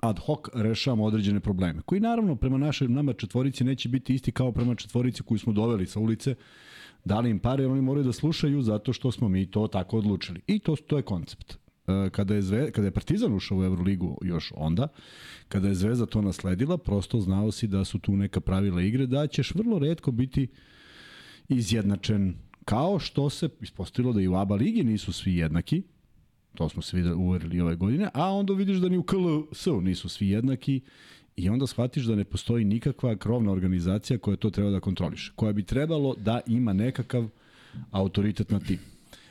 ad 0.03 0.19
hoc 0.19 0.39
rešavamo 0.53 1.03
određene 1.03 1.39
probleme, 1.39 1.81
koji 1.85 2.01
naravno 2.01 2.35
prema 2.35 2.57
našoj 2.57 2.87
nama 2.87 3.13
četvorici 3.13 3.63
neće 3.63 3.89
biti 3.89 4.15
isti 4.15 4.31
kao 4.31 4.51
prema 4.51 4.75
četvorici 4.75 5.23
koju 5.23 5.39
smo 5.39 5.53
doveli 5.53 5.85
sa 5.85 5.99
ulice, 5.99 6.35
dali 7.05 7.29
im 7.29 7.39
pare, 7.39 7.67
oni 7.67 7.81
moraju 7.81 8.03
da 8.03 8.13
slušaju 8.13 8.61
zato 8.61 8.93
što 8.93 9.11
smo 9.11 9.29
mi 9.29 9.45
to 9.51 9.67
tako 9.67 9.97
odlučili. 9.97 10.41
I 10.47 10.59
to, 10.59 10.75
to 10.75 10.97
je 10.97 11.03
koncept. 11.03 11.57
E, 11.87 12.09
kada 12.09 12.35
je, 12.35 12.41
Zve, 12.41 12.71
kada 12.71 12.87
je 12.87 12.91
Partizan 12.91 13.33
ušao 13.33 13.57
u 13.57 13.63
Euroligu 13.63 14.17
još 14.21 14.51
onda, 14.55 14.87
kada 15.47 15.67
je 15.67 15.75
Zvezda 15.75 16.05
to 16.05 16.21
nasledila, 16.21 16.77
prosto 16.77 17.19
znao 17.19 17.51
si 17.51 17.67
da 17.67 17.85
su 17.85 17.99
tu 17.99 18.17
neka 18.17 18.41
pravila 18.41 18.81
igre, 18.81 19.05
da 19.07 19.27
ćeš 19.27 19.55
vrlo 19.55 19.79
redko 19.79 20.11
biti 20.11 20.47
izjednačen, 21.49 22.35
kao 22.65 22.99
što 22.99 23.29
se 23.29 23.49
ispostavilo 23.61 24.13
da 24.13 24.21
i 24.21 24.27
u 24.27 24.35
ABA 24.35 24.55
ligi 24.55 24.83
nisu 24.83 25.13
svi 25.13 25.35
jednaki, 25.35 25.83
To 26.55 26.69
smo 26.69 26.81
se 26.81 26.97
videli, 26.97 27.15
uverili 27.15 27.61
ove 27.61 27.75
godine. 27.75 28.09
A 28.13 28.31
onda 28.31 28.53
vidiš 28.53 28.77
da 28.77 28.89
ni 28.89 28.97
u 28.97 29.03
KLS-u 29.03 29.81
nisu 29.81 30.09
svi 30.09 30.29
jednaki 30.29 30.81
i 31.35 31.49
onda 31.49 31.67
shvatiš 31.67 32.05
da 32.05 32.15
ne 32.15 32.23
postoji 32.23 32.65
nikakva 32.65 33.15
krovna 33.15 33.51
organizacija 33.51 34.17
koja 34.17 34.37
to 34.37 34.49
treba 34.49 34.69
da 34.69 34.79
kontroliše. 34.79 35.31
Koja 35.35 35.53
bi 35.53 35.63
trebalo 35.63 36.15
da 36.17 36.39
ima 36.47 36.73
nekakav 36.73 37.27
autoritet 37.91 38.51
na 38.51 38.59
tim. 38.59 38.79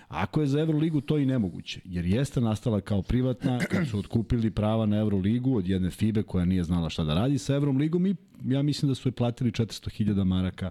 Ako 0.09 0.41
je 0.41 0.47
za 0.47 0.61
Euroligu 0.61 1.01
to 1.01 1.19
i 1.19 1.27
nemoguće, 1.27 1.81
jer 1.85 2.07
jeste 2.07 2.41
nastala 2.41 2.81
kao 2.81 3.03
privatna, 3.03 3.59
kad 3.71 3.89
su 3.89 3.99
otkupili 3.99 4.51
prava 4.51 4.87
na 4.87 4.97
Euroligu 4.97 5.57
od 5.57 5.69
jedne 5.69 5.91
FIBE 5.91 6.23
koja 6.23 6.45
nije 6.45 6.65
znala 6.65 6.91
šta 6.91 7.05
da 7.05 7.15
radi 7.15 7.39
sa 7.39 7.55
Euroligom 7.55 8.07
i 8.07 8.15
ja 8.45 8.63
mislim 8.63 8.89
da 8.89 8.95
su 8.95 9.09
je 9.09 9.13
platili 9.13 9.51
400.000 9.51 10.25
maraka 10.25 10.71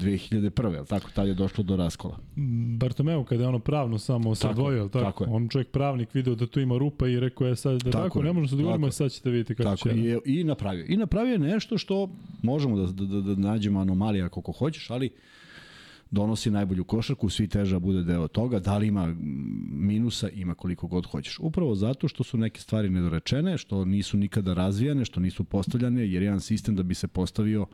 2001. 0.00 0.76
ali 0.76 0.86
tako, 0.86 1.10
tad 1.14 1.28
je 1.28 1.34
došlo 1.34 1.64
do 1.64 1.76
raskola. 1.76 2.18
Bartomeu 2.78 3.24
kada 3.24 3.42
je 3.42 3.48
ono 3.48 3.58
pravno 3.58 3.98
samo 3.98 4.34
se 4.34 4.42
Tako 4.42 4.48
je, 4.48 4.52
odvojio, 4.52 4.88
tako, 4.88 5.04
tako 5.04 5.24
je. 5.24 5.30
on 5.30 5.48
čovjek 5.48 5.68
pravnik 5.70 6.14
video 6.14 6.34
da 6.34 6.46
tu 6.46 6.60
ima 6.60 6.78
rupa 6.78 7.08
i 7.08 7.20
rekao 7.20 7.46
je 7.46 7.56
sad 7.56 7.82
da 7.82 7.90
Tako 7.90 8.04
tako, 8.04 8.18
je, 8.18 8.24
ne 8.24 8.32
možemo 8.32 8.48
se 8.48 8.56
dogovorimo, 8.56 8.86
tako 8.86 8.92
sad 8.92 9.12
ćete 9.12 9.30
vidjeti 9.30 9.54
kako 9.54 9.76
Tako 9.76 9.88
će. 9.88 10.00
je, 10.00 10.18
i 10.24 10.44
napravio. 10.44 10.84
I 10.88 10.96
napravio 10.96 11.32
je 11.32 11.38
nešto 11.38 11.78
što 11.78 12.10
možemo 12.42 12.76
da, 12.76 12.92
da, 12.92 13.04
da, 13.06 13.20
da 13.20 13.48
nađemo 13.48 13.80
anomalija 13.80 14.28
koliko 14.28 14.52
hoćeš, 14.52 14.90
ali 14.90 15.10
donosi 16.10 16.50
najbolju 16.50 16.84
košarku, 16.84 17.28
svi 17.28 17.48
teža 17.48 17.78
bude 17.78 18.02
deo 18.02 18.28
toga, 18.28 18.58
da 18.58 18.78
li 18.78 18.86
ima 18.86 19.06
mm, 19.06 19.16
minusa, 19.70 20.28
ima 20.28 20.54
koliko 20.54 20.86
god 20.86 21.06
hoćeš. 21.06 21.38
Upravo 21.40 21.74
zato 21.74 22.08
što 22.08 22.24
su 22.24 22.38
neke 22.38 22.60
stvari 22.60 22.90
nedorečene, 22.90 23.58
što 23.58 23.84
nisu 23.84 24.16
nikada 24.16 24.54
razvijane, 24.54 25.04
što 25.04 25.20
nisu 25.20 25.44
postavljane, 25.44 26.08
jer 26.08 26.22
jedan 26.22 26.40
sistem 26.40 26.76
da 26.76 26.82
bi 26.82 26.94
se 26.94 27.08
postavio 27.08 27.66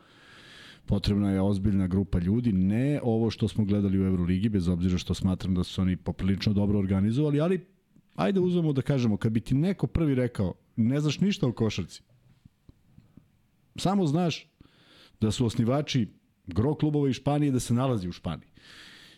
potrebna 0.86 1.30
je 1.30 1.40
ozbiljna 1.40 1.86
grupa 1.86 2.18
ljudi, 2.18 2.52
ne 2.52 3.00
ovo 3.02 3.30
što 3.30 3.48
smo 3.48 3.64
gledali 3.64 4.00
u 4.00 4.06
Euroligi, 4.06 4.48
bez 4.48 4.68
obzira 4.68 4.98
što 4.98 5.14
smatram 5.14 5.54
da 5.54 5.64
su 5.64 5.82
oni 5.82 5.96
poprilično 5.96 6.52
dobro 6.52 6.78
organizovali, 6.78 7.40
ali 7.40 7.66
ajde 8.14 8.40
uzmemo 8.40 8.72
da 8.72 8.82
kažemo, 8.82 9.16
kad 9.16 9.32
bi 9.32 9.40
ti 9.40 9.54
neko 9.54 9.86
prvi 9.86 10.14
rekao, 10.14 10.54
ne 10.76 11.00
znaš 11.00 11.20
ništa 11.20 11.46
o 11.46 11.52
košarci, 11.52 12.02
samo 13.76 14.06
znaš 14.06 14.46
da 15.20 15.30
su 15.30 15.46
osnivači 15.46 16.08
gro 16.46 16.74
klubova 16.74 17.08
iz 17.08 17.16
Španije 17.16 17.52
da 17.52 17.60
se 17.60 17.74
nalazi 17.74 18.08
u 18.08 18.12
Španiji. 18.12 18.48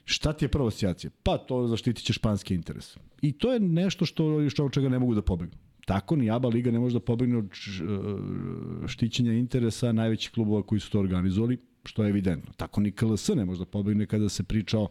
Šta 0.05 0.33
ti 0.33 0.45
je 0.45 0.49
prva 0.49 0.69
asocijacija? 0.69 1.11
Pa 1.23 1.39
to 1.39 1.67
zaštitit 1.67 2.05
će 2.05 2.13
španski 2.13 2.55
interes. 2.55 2.97
I 3.23 3.33
to 3.33 3.53
je 3.53 3.61
nešto 3.61 4.07
što, 4.07 4.51
što 4.51 4.69
čega 4.69 4.89
ne 4.89 4.99
mogu 4.99 5.15
da 5.15 5.23
pobegnu. 5.23 5.68
Tako 5.89 6.17
ni 6.17 6.31
ABA 6.31 6.49
Liga 6.49 6.71
ne 6.71 6.79
može 6.79 6.99
da 6.99 7.01
pobegne 7.01 7.39
od 7.39 7.45
e, 7.45 8.89
štićenja 8.89 9.33
interesa 9.33 9.93
najvećih 9.93 10.31
klubova 10.31 10.63
koji 10.63 10.81
su 10.81 10.91
to 10.91 11.01
organizovali, 11.01 11.59
što 11.85 12.05
je 12.05 12.11
evidentno. 12.11 12.53
Tako 12.57 12.81
ni 12.81 12.93
KLS 12.93 13.29
ne 13.29 13.45
može 13.45 13.59
da 13.59 13.65
pobegne 13.65 14.07
kada 14.07 14.29
se 14.29 14.43
pričao 14.43 14.89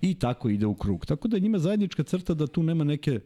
i 0.00 0.14
tako 0.14 0.48
ide 0.48 0.66
u 0.66 0.74
krug. 0.74 1.06
Tako 1.06 1.28
da 1.28 1.38
njima 1.38 1.58
zajednička 1.58 2.02
crta 2.02 2.34
da 2.34 2.46
tu 2.46 2.62
nema 2.62 2.84
neke 2.84 3.20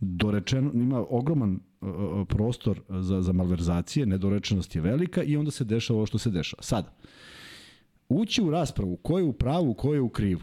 dorečeno, 0.00 0.70
ima 0.74 1.04
ogroman 1.10 1.60
uh, 1.80 1.88
uh, 1.88 2.26
prostor 2.28 2.80
za, 2.88 3.22
za 3.22 3.32
malverzacije, 3.32 4.06
nedorečenost 4.06 4.76
je 4.76 4.82
velika 4.82 5.22
i 5.22 5.36
onda 5.36 5.50
se 5.50 5.64
dešava 5.64 5.96
ovo 5.96 6.06
što 6.06 6.18
se 6.18 6.30
dešava. 6.30 6.62
Sada, 6.62 6.94
ući 8.08 8.42
u 8.42 8.50
raspravu 8.50 8.96
ko 8.96 9.18
je 9.18 9.24
u 9.24 9.32
pravu, 9.32 9.74
ko 9.74 9.94
je 9.94 10.00
u 10.00 10.08
krivu. 10.08 10.40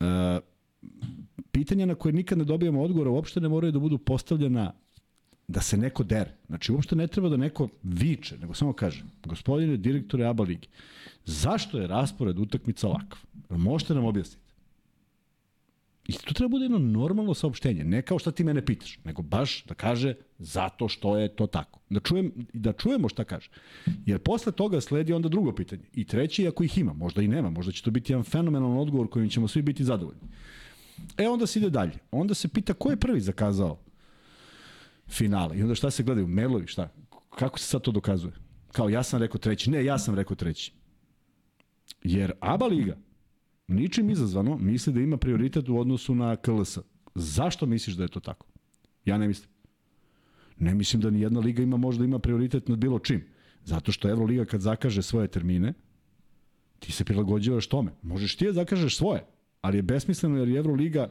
E, 0.00 0.40
pitanja 1.52 1.86
na 1.86 1.94
koje 1.94 2.12
nikad 2.12 2.38
ne 2.38 2.44
dobijamo 2.44 2.82
odgovora 2.82 3.10
uopšte 3.10 3.40
ne 3.40 3.48
moraju 3.48 3.72
da 3.72 3.78
budu 3.78 3.98
postavljena 3.98 4.72
da 5.48 5.60
se 5.60 5.76
neko 5.76 6.02
dere. 6.02 6.36
Znači, 6.46 6.72
uopšte 6.72 6.96
ne 6.96 7.06
treba 7.06 7.28
da 7.28 7.36
neko 7.36 7.68
viče, 7.82 8.38
nego 8.38 8.54
samo 8.54 8.72
kaže, 8.72 9.04
gospodine 9.24 9.76
direktore 9.76 10.26
ABA 10.26 10.44
Ligi, 10.44 10.68
zašto 11.24 11.78
je 11.78 11.86
raspored 11.86 12.38
utakmica 12.38 12.88
ovakav? 12.88 13.18
Možete 13.48 13.94
nam 13.94 14.04
objasniti? 14.04 14.50
I 16.10 16.12
to 16.12 16.34
treba 16.34 16.48
bude 16.48 16.64
jedno 16.64 16.78
normalno 16.78 17.34
saopštenje, 17.34 17.84
ne 17.84 18.02
kao 18.02 18.18
šta 18.18 18.30
ti 18.30 18.44
mene 18.44 18.64
pitaš, 18.66 18.98
nego 19.04 19.22
baš 19.22 19.64
da 19.64 19.74
kaže 19.74 20.14
zato 20.38 20.88
što 20.88 21.16
je 21.16 21.28
to 21.28 21.46
tako. 21.46 21.80
Da, 21.90 22.00
čujem, 22.00 22.32
da 22.52 22.72
čujemo 22.72 23.08
šta 23.08 23.24
kaže. 23.24 23.50
Jer 24.06 24.18
posle 24.18 24.52
toga 24.52 24.80
sledi 24.80 25.12
onda 25.12 25.28
drugo 25.28 25.54
pitanje. 25.54 25.82
I 25.94 26.04
treće, 26.04 26.48
ako 26.48 26.64
ih 26.64 26.78
ima, 26.78 26.92
možda 26.92 27.22
i 27.22 27.28
nema, 27.28 27.50
možda 27.50 27.72
će 27.72 27.82
to 27.82 27.90
biti 27.90 28.12
jedan 28.12 28.24
fenomenalan 28.24 28.78
odgovor 28.78 29.08
kojim 29.08 29.28
ćemo 29.28 29.48
svi 29.48 29.62
biti 29.62 29.84
zadovoljni. 29.84 30.22
E 31.16 31.28
onda 31.28 31.46
se 31.46 31.58
ide 31.58 31.70
dalje. 31.70 31.98
Onda 32.10 32.34
se 32.34 32.48
pita 32.48 32.74
ko 32.74 32.90
je 32.90 32.96
prvi 32.96 33.20
zakazao 33.20 33.78
finale. 35.08 35.58
I 35.58 35.62
onda 35.62 35.74
šta 35.74 35.90
se 35.90 36.02
gledaju? 36.02 36.26
Mailovi, 36.26 36.66
šta? 36.66 36.88
Kako 37.38 37.58
se 37.58 37.66
sad 37.66 37.82
to 37.82 37.92
dokazuje? 37.92 38.32
Kao 38.72 38.88
ja 38.88 39.02
sam 39.02 39.20
rekao 39.20 39.38
treći. 39.38 39.70
Ne, 39.70 39.84
ja 39.84 39.98
sam 39.98 40.14
rekao 40.14 40.36
treći. 40.36 40.72
Jer 42.02 42.32
ABA 42.40 42.66
Liga 42.66 42.96
ničim 43.68 44.10
izazvano 44.10 44.56
misli 44.56 44.92
da 44.92 45.00
ima 45.00 45.16
prioritet 45.16 45.68
u 45.68 45.78
odnosu 45.78 46.14
na 46.14 46.36
KLS. 46.36 46.78
Zašto 47.14 47.66
misliš 47.66 47.96
da 47.96 48.02
je 48.02 48.08
to 48.08 48.20
tako? 48.20 48.46
Ja 49.04 49.18
ne 49.18 49.28
mislim. 49.28 49.50
Ne 50.58 50.74
mislim 50.74 51.02
da 51.02 51.10
ni 51.10 51.20
jedna 51.20 51.40
liga 51.40 51.62
ima 51.62 51.76
možda 51.76 52.04
ima 52.04 52.18
prioritet 52.18 52.68
nad 52.68 52.78
bilo 52.78 52.98
čim. 52.98 53.24
Zato 53.64 53.92
što 53.92 54.08
Euroliga 54.08 54.44
kad 54.44 54.60
zakaže 54.60 55.02
svoje 55.02 55.28
termine, 55.28 55.72
ti 56.78 56.92
se 56.92 57.04
prilagođavaš 57.04 57.66
tome. 57.66 57.92
Možeš 58.02 58.36
ti 58.36 58.46
da 58.46 58.52
zakažeš 58.52 58.96
svoje, 58.96 59.26
ali 59.60 59.78
je 59.78 59.82
besmisleno 59.82 60.36
jer 60.36 60.48
je 60.48 60.58
Euroliga 60.58 61.08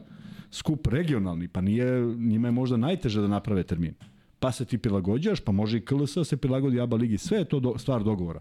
skup 0.52 0.88
regionalni, 0.88 1.48
pa 1.48 1.62
nije, 1.62 2.02
njima 2.16 2.48
je 2.48 2.52
možda 2.52 2.78
najteže 2.78 3.22
da 3.22 3.28
naprave 3.28 3.64
termin. 3.64 3.94
Pa 4.40 4.52
se 4.52 4.66
ti 4.66 4.78
prilagođaš, 4.78 5.40
pa 5.40 5.52
može 5.52 5.78
i 5.78 5.86
KLS 5.86 6.18
se 6.24 6.38
prilagodi 6.38 6.82
ABA 6.82 6.98
ligi, 6.98 7.18
sve 7.18 7.38
je 7.38 7.46
to 7.46 7.60
do, 7.60 7.78
stvar 7.78 8.04
dogovora. 8.04 8.40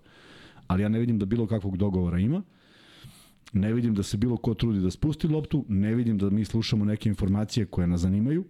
Ali 0.67 0.83
ja 0.83 0.89
ne 0.89 0.99
vidim 0.99 1.19
da 1.19 1.27
bilo 1.27 1.47
kakvog 1.47 1.77
dogovora 1.77 2.19
ima. 2.19 2.43
Ne 3.53 3.73
vidim 3.73 3.95
da 3.95 4.03
se 4.03 4.17
bilo 4.17 4.37
ko 4.37 4.55
trudi 4.55 4.81
da 4.81 4.91
spusti 4.91 5.29
loptu, 5.29 5.65
ne 5.69 5.95
vidim 5.95 6.19
da 6.19 6.31
mi 6.31 6.45
slušamo 6.45 6.85
neke 6.85 7.09
informacije 7.09 7.67
koje 7.67 7.87
nas 7.87 8.01
zanimaju, 8.01 8.45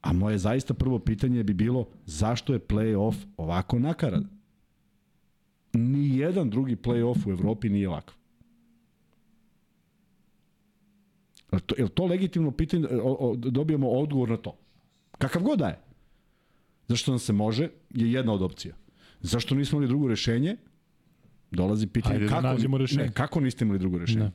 a 0.00 0.12
moje 0.12 0.38
zaista 0.38 0.74
prvo 0.74 0.98
pitanje 0.98 1.44
bi 1.44 1.54
bilo 1.54 1.88
zašto 2.06 2.52
je 2.52 2.58
play-off 2.58 3.14
ovako 3.36 3.78
nakaradan? 3.78 4.28
Ni 5.72 6.18
jedan 6.18 6.50
drugi 6.50 6.76
play-off 6.76 7.26
u 7.26 7.30
Evropi 7.30 7.68
nije 7.68 7.88
ovakav. 7.88 8.14
Je 11.35 11.35
to, 11.66 11.74
je 11.78 11.88
to 11.88 12.06
legitimno 12.06 12.50
pitanje, 12.50 12.86
o, 13.02 13.16
o, 13.20 13.36
dobijamo 13.36 13.90
odgovor 13.90 14.28
na 14.28 14.36
to? 14.36 14.56
Kakav 15.18 15.42
god 15.42 15.58
da 15.58 15.66
je. 15.66 15.78
Zašto 16.88 17.12
nam 17.12 17.18
se 17.18 17.32
može, 17.32 17.68
je 17.90 18.12
jedna 18.12 18.32
od 18.32 18.42
opcija. 18.42 18.74
Zašto 19.20 19.54
nismo 19.54 19.76
imali 19.76 19.88
drugo 19.88 20.08
rešenje? 20.08 20.56
Dolazi 21.50 21.86
pitanje 21.86 22.14
Ajde 22.14 22.26
da 22.26 22.30
kako, 22.30 22.46
nađemo 22.46 22.78
rešenje. 22.78 23.02
Ne, 23.02 23.12
kako 23.12 23.40
niste 23.40 23.64
imali 23.64 23.78
drugo 23.78 23.98
rešenje? 23.98 24.24
Ne. 24.24 24.30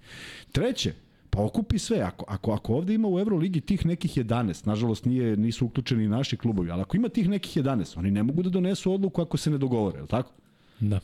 Treće, 0.51 0.93
pa 1.30 1.43
okupi 1.43 1.80
sve. 1.80 1.99
Ako, 1.99 2.26
ako, 2.28 2.51
ako 2.51 2.74
ovde 2.74 2.93
ima 2.93 3.07
u 3.07 3.20
Euroligi 3.20 3.62
tih 3.62 3.86
nekih 3.86 4.18
11, 4.18 4.68
nažalost 4.68 5.05
nije, 5.05 5.38
nisu 5.38 5.66
uključeni 5.66 6.07
naši 6.07 6.38
klubovi, 6.38 6.72
ali 6.72 6.82
ako 6.82 6.97
ima 6.97 7.09
tih 7.09 7.30
nekih 7.30 7.64
11, 7.64 7.99
oni 7.99 8.12
ne 8.12 8.24
mogu 8.24 8.43
da 8.43 8.49
donesu 8.49 8.93
odluku 8.93 9.22
ako 9.22 9.38
se 9.38 9.51
ne 9.51 9.57
dogovore, 9.57 9.97
je 9.97 10.01
li 10.01 10.07
tako? 10.07 10.32
Da. 10.80 10.99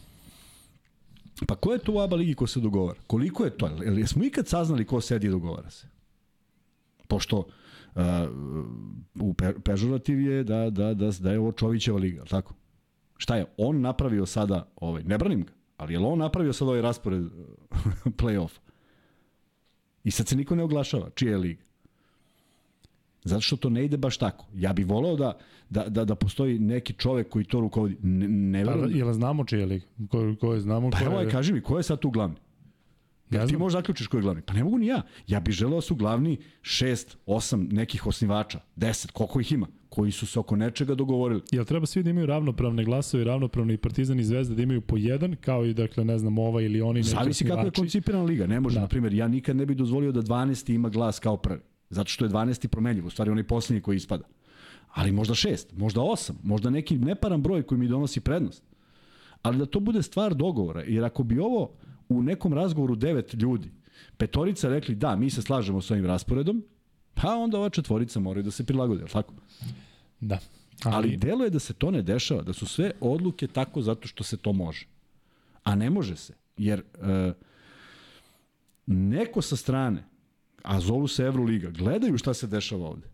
Pa 1.47 1.55
ko 1.55 1.73
je 1.73 1.79
to 1.79 1.93
u 1.93 1.99
ABA 1.99 2.15
ligi 2.15 2.33
ko 2.33 2.47
se 2.47 2.59
dogovara? 2.59 2.99
Koliko 3.07 3.45
je 3.45 3.57
to? 3.57 3.67
Jel, 3.67 3.99
jesmo 3.99 4.23
ikad 4.23 4.47
saznali 4.47 4.85
ko 4.85 5.01
sedi 5.01 5.27
i 5.27 5.29
dogovara 5.29 5.69
se? 5.69 5.87
Pošto 7.07 7.37
uh, 7.37 8.01
u 9.19 9.33
pe, 9.33 9.53
pežorativ 9.63 10.21
je 10.21 10.43
da, 10.43 10.69
da, 10.69 10.93
da, 10.93 11.11
da 11.19 11.31
je 11.31 11.39
ovo 11.39 11.51
Čovićeva 11.51 11.99
liga, 11.99 12.23
tako? 12.29 12.53
Šta 13.17 13.35
je? 13.35 13.45
On 13.57 13.81
napravio 13.81 14.25
sada, 14.25 14.67
ovaj, 14.75 15.03
ne 15.03 15.17
branim 15.17 15.43
ga, 15.43 15.51
ali 15.77 15.93
je 15.93 15.99
on 15.99 16.19
napravio 16.19 16.53
sada 16.53 16.69
ovaj 16.69 16.81
raspored 16.81 17.23
uh, 17.23 17.31
play-off? 18.19 18.59
I 20.03 20.11
sad 20.11 20.27
se 20.27 20.35
niko 20.35 20.55
ne 20.55 20.63
oglašava. 20.63 21.09
Čija 21.15 21.31
je 21.31 21.37
liga? 21.37 21.63
Zato 23.23 23.41
što 23.41 23.55
to 23.55 23.69
ne 23.69 23.85
ide 23.85 23.97
baš 23.97 24.17
tako. 24.17 24.45
Ja 24.55 24.73
bih 24.73 24.87
voleo 24.87 25.15
da, 25.15 25.37
da, 25.69 25.89
da, 25.89 26.05
da 26.05 26.15
postoji 26.15 26.59
neki 26.59 26.93
čovek 26.93 27.29
koji 27.29 27.45
to 27.45 27.59
rukovodi. 27.59 27.97
Ne, 28.01 28.27
ne 28.27 28.65
Pa, 28.65 28.71
verujem. 28.71 28.97
jel 28.97 29.13
znamo 29.13 29.45
čije 29.45 29.59
je 29.59 29.65
liga? 29.65 29.85
Ko, 30.09 30.35
ko 30.39 30.53
je 30.53 30.59
znamo? 30.59 30.91
Pa 30.91 30.97
ko 30.97 31.05
evo, 31.05 31.19
je... 31.19 31.25
aj, 31.25 31.31
kaži 31.31 31.53
mi, 31.53 31.61
ko 31.61 31.77
je 31.77 31.83
sad 31.83 31.99
tu 31.99 32.09
glavni? 32.09 32.35
Ja 33.31 33.41
Ti 33.41 33.47
znam. 33.47 33.59
možeš 33.59 33.77
zaključiš 33.77 34.07
ko 34.07 34.17
je 34.17 34.21
glavni. 34.21 34.41
Pa 34.41 34.53
ne 34.53 34.63
mogu 34.63 34.77
ni 34.77 34.87
ja. 34.87 35.01
Ja 35.27 35.39
bih 35.39 35.53
želeo 35.53 35.75
da 35.75 35.81
su 35.81 35.95
glavni 35.95 36.37
šest, 36.61 37.17
osam 37.25 37.67
nekih 37.71 38.07
osnivača, 38.07 38.59
deset, 38.75 39.11
koliko 39.11 39.39
ih 39.39 39.51
ima, 39.51 39.67
koji 39.89 40.11
su 40.11 40.25
se 40.27 40.39
oko 40.39 40.55
nečega 40.55 40.95
dogovorili. 40.95 41.41
Jel 41.51 41.65
treba 41.65 41.85
svi 41.85 42.03
da 42.03 42.09
imaju 42.09 42.25
ravnopravne 42.25 42.83
glasove, 42.83 43.23
ravnopravni 43.23 43.73
i 43.73 43.77
Partizan 43.77 44.19
i 44.19 44.23
Zvezda 44.23 44.55
da 44.55 44.61
imaju 44.61 44.81
po 44.81 44.97
jedan, 44.97 45.35
kao 45.35 45.65
i 45.65 45.73
dakle, 45.73 46.05
ne 46.05 46.17
znam, 46.19 46.37
ova 46.37 46.61
ili 46.61 46.81
oni 46.81 46.99
neki 46.99 47.09
Zavisi 47.09 47.45
kako 47.45 47.61
je 47.61 47.71
koncipirana 47.71 48.23
liga. 48.23 48.47
Ne 48.47 48.59
može, 48.59 48.75
Da. 48.75 48.81
na 48.81 48.87
primjer, 48.87 49.13
ja 49.13 49.27
nikad 49.27 49.55
ne 49.55 49.65
bih 49.65 49.77
dozvolio 49.77 50.11
da 50.11 50.21
12. 50.21 50.73
ima 50.73 50.89
glas 50.89 51.19
kao 51.19 51.37
prvi. 51.37 51.59
Zato 51.89 52.09
što 52.09 52.25
je 52.25 52.29
12. 52.29 52.67
promenljiv, 52.67 53.05
u 53.05 53.09
stvari 53.09 53.31
onaj 53.31 53.43
posljednji 53.43 53.81
koji 53.81 53.95
ispada. 53.97 54.23
Ali 54.93 55.11
možda 55.11 55.35
šest, 55.35 55.73
možda 55.77 56.01
osam, 56.01 56.37
možda 56.43 56.69
neki 56.69 56.97
neparan 56.97 57.41
broj 57.41 57.63
koji 57.63 57.79
mi 57.79 57.87
donosi 57.87 58.19
prednost. 58.19 58.63
Ali 59.41 59.57
da 59.57 59.65
to 59.65 59.79
bude 59.79 60.03
stvar 60.03 60.33
dogovora, 60.35 60.81
jer 60.81 61.03
ako 61.03 61.23
bi 61.23 61.39
ovo 61.39 61.71
u 62.09 62.23
nekom 62.23 62.53
razgovoru 62.53 62.95
devet 62.95 63.33
ljudi, 63.33 63.71
petorica 64.17 64.69
rekli 64.69 64.95
da, 64.95 65.15
mi 65.15 65.29
se 65.29 65.41
slažemo 65.41 65.81
s 65.81 65.91
ovim 65.91 66.05
rasporedom, 66.05 66.63
pa 67.13 67.35
onda 67.35 67.57
ova 67.57 67.69
četvorica 67.69 68.19
moraju 68.19 68.43
da 68.43 68.51
se 68.51 68.65
prilagode, 68.65 69.03
je 69.03 69.07
tako? 69.07 69.33
Da. 70.19 70.39
Ali, 70.83 70.95
Ali, 70.95 71.07
ali 71.07 71.17
deluje 71.17 71.49
da 71.49 71.59
se 71.59 71.73
to 71.73 71.91
ne 71.91 72.01
dešava, 72.01 72.41
da 72.41 72.53
su 72.53 72.65
sve 72.65 72.91
odluke 73.01 73.47
tako 73.47 73.81
zato 73.81 74.07
što 74.07 74.23
se 74.23 74.37
to 74.37 74.53
može. 74.53 74.85
A 75.63 75.75
ne 75.75 75.89
može 75.89 76.15
se, 76.15 76.33
jer 76.57 76.79
e, 76.79 77.33
neko 78.85 79.41
sa 79.41 79.55
strane, 79.55 80.03
a 80.63 80.79
zovu 80.79 81.07
se 81.07 81.23
Euroliga, 81.23 81.69
gledaju 81.69 82.17
šta 82.17 82.33
se 82.33 82.47
dešava 82.47 82.87
ovde. 82.87 83.07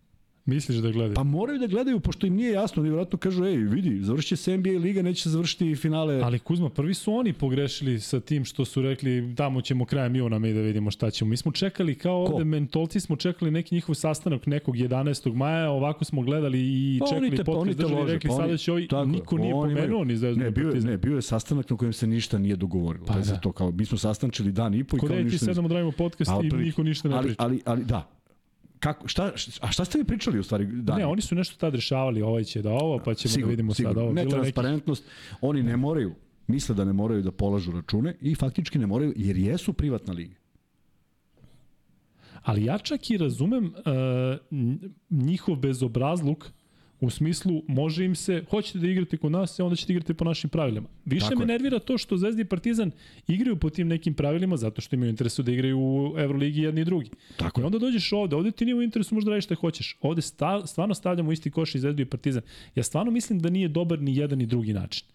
Misliš 0.45 0.77
da 0.77 0.89
gledaju? 0.89 1.13
Pa 1.13 1.23
moraju 1.23 1.59
da 1.59 1.67
gledaju, 1.67 1.99
pošto 1.99 2.27
im 2.27 2.35
nije 2.35 2.51
jasno, 2.51 2.81
oni 2.81 2.89
vjerojatno 2.89 3.17
kažu, 3.19 3.45
ej, 3.45 3.57
vidi, 3.57 3.99
završit 4.01 4.39
se 4.39 4.57
NBA 4.57 4.69
liga, 4.71 5.01
neće 5.01 5.23
se 5.23 5.29
završiti 5.29 5.75
finale. 5.75 6.21
Ali 6.21 6.39
Kuzma, 6.39 6.69
prvi 6.69 6.93
su 6.93 7.13
oni 7.13 7.33
pogrešili 7.33 7.99
sa 7.99 8.19
tim 8.19 8.45
što 8.45 8.65
su 8.65 8.81
rekli 8.81 9.33
tamo 9.35 9.61
ćemo 9.61 9.85
krajem 9.85 10.15
juna 10.15 10.39
mi 10.39 10.53
da 10.53 10.61
vidimo 10.61 10.91
šta 10.91 11.11
ćemo. 11.11 11.29
Mi 11.29 11.37
smo 11.37 11.51
čekali 11.51 11.95
kao 11.95 12.25
Ko? 12.25 12.31
ovde 12.31 12.45
mentolci 12.45 12.99
smo 12.99 13.15
čekali 13.15 13.51
neki 13.51 13.75
njihov 13.75 13.95
sastanak 13.95 14.45
nekog 14.45 14.75
11. 14.75 15.33
maja, 15.33 15.69
ovako 15.69 16.05
smo 16.05 16.21
gledali 16.21 16.59
i 16.61 16.97
Pa 16.99 17.05
čekali 17.07 17.29
te- 17.29 17.43
podcast 17.43 17.61
oni 17.61 17.71
te 17.71 17.77
držali 17.77 17.95
lože, 17.95 18.13
rekli 18.13 18.29
pa 18.29 18.35
sada 18.35 18.57
će 18.57 18.71
ovaj, 18.71 18.87
tako 18.87 19.05
niko 19.05 19.37
nije 19.37 19.51
pomenuo 19.53 20.03
ni 20.03 20.17
Zvezdu 20.17 20.39
Ne, 20.39 20.51
bio, 20.51 20.69
je- 20.69 20.81
ne, 20.81 20.97
bio 20.97 21.15
je 21.15 21.21
sastanak 21.21 21.69
na 21.69 21.77
kojem 21.77 21.93
se 21.93 22.07
ništa 22.07 22.37
nije 22.37 22.55
dogovorilo. 22.55 23.05
Pa 23.05 23.13
Pa 23.13 23.19
da. 23.19 23.25
za 23.25 23.35
to 23.35 23.51
kao, 23.51 23.71
mi 23.71 23.85
smo 23.85 23.97
sastančili 23.97 24.51
dan 24.51 24.73
i 24.73 24.83
po 24.83 24.97
i 24.97 24.99
Kod 24.99 25.09
kao 25.09 25.17
ti 25.17 25.23
ništa. 25.23 25.37
sedamo 25.39 25.67
da 25.67 25.73
radimo 25.73 25.91
podcast 25.93 26.31
A, 26.31 26.39
i 26.43 26.49
niko 26.55 26.83
ništa 26.83 27.09
ne 27.09 27.15
ali, 27.15 27.25
priča. 27.25 27.43
ali, 27.43 27.61
ali, 27.65 27.83
da. 27.83 28.09
Kako, 28.83 29.07
šta, 29.07 29.31
a 29.61 29.71
šta 29.71 29.85
ste 29.85 29.97
vi 29.97 30.03
pričali 30.03 30.39
u 30.39 30.43
stvari? 30.43 30.65
Dan 30.65 30.97
Ne, 30.97 31.05
oni 31.05 31.21
su 31.21 31.35
nešto 31.35 31.57
tad 31.57 31.75
rešavali, 31.75 32.21
ovaj 32.21 32.43
će 32.43 32.61
da 32.61 32.71
ovo, 32.71 32.99
pa 33.05 33.13
ćemo 33.13 33.31
Sigurno, 33.31 33.47
da 33.47 33.49
vidimo 33.49 33.73
sigurno. 33.73 33.93
sad 33.93 34.03
ovo. 34.03 34.13
Bilo 34.13 34.35
je 34.35 34.41
neki 34.41 34.53
oni 35.41 35.63
ne 35.63 35.77
moraju, 35.77 36.15
misle 36.47 36.75
da 36.75 36.85
ne 36.85 36.93
moraju 36.93 37.21
da 37.21 37.31
polažu 37.31 37.71
račune 37.71 38.15
i 38.21 38.35
faktički 38.35 38.79
ne 38.79 38.87
moraju, 38.87 39.13
jer 39.15 39.37
jesu 39.37 39.73
privatna 39.73 40.13
liga. 40.13 40.35
Ali 42.41 42.65
ja 42.65 42.77
čak 42.77 43.11
i 43.11 43.17
razumem 43.17 43.65
uh, 43.65 43.73
njihov 45.09 45.55
bezobrazluk 45.55 46.45
u 47.05 47.09
smislu 47.09 47.63
može 47.67 48.05
im 48.05 48.15
se, 48.15 48.43
hoćete 48.49 48.79
da 48.79 48.87
igrate 48.87 49.17
kod 49.17 49.31
nas, 49.31 49.59
e, 49.59 49.63
onda 49.63 49.75
ćete 49.75 49.93
igrati 49.93 50.13
po 50.13 50.25
našim 50.25 50.49
pravilima. 50.49 50.87
Više 51.05 51.25
Tako 51.25 51.39
me 51.39 51.43
je. 51.43 51.47
nervira 51.47 51.79
to 51.79 51.97
što 51.97 52.17
Zvezda 52.17 52.41
i 52.41 52.45
Partizan 52.45 52.91
igraju 53.27 53.55
po 53.55 53.69
tim 53.69 53.87
nekim 53.87 54.13
pravilima 54.13 54.57
zato 54.57 54.81
što 54.81 54.95
imaju 54.95 55.09
interesu 55.09 55.43
da 55.43 55.51
igraju 55.51 55.79
u 55.79 56.15
Euroligi 56.17 56.61
jedni 56.61 56.81
i 56.81 56.85
drugi. 56.85 57.09
Tako 57.37 57.61
I 57.61 57.63
onda 57.63 57.79
dođeš 57.79 58.13
ovde, 58.13 58.35
ovde 58.35 58.51
ti 58.51 58.65
nije 58.65 58.75
u 58.75 58.81
interesu 58.81 59.15
možda 59.15 59.31
radiš 59.31 59.45
šta 59.45 59.55
hoćeš. 59.55 59.97
Ovde 60.01 60.21
sta, 60.21 60.67
stvarno 60.67 60.93
stavljamo 60.93 61.31
isti 61.31 61.51
koš 61.51 61.75
i 61.75 61.79
Zvezdu 61.79 62.01
i 62.01 62.05
Partizan. 62.05 62.41
Ja 62.75 62.83
stvarno 62.83 63.11
mislim 63.11 63.39
da 63.39 63.49
nije 63.49 63.67
dobar 63.67 64.01
ni 64.01 64.17
jedan 64.17 64.37
ni 64.37 64.45
drugi 64.45 64.73
način. 64.73 65.05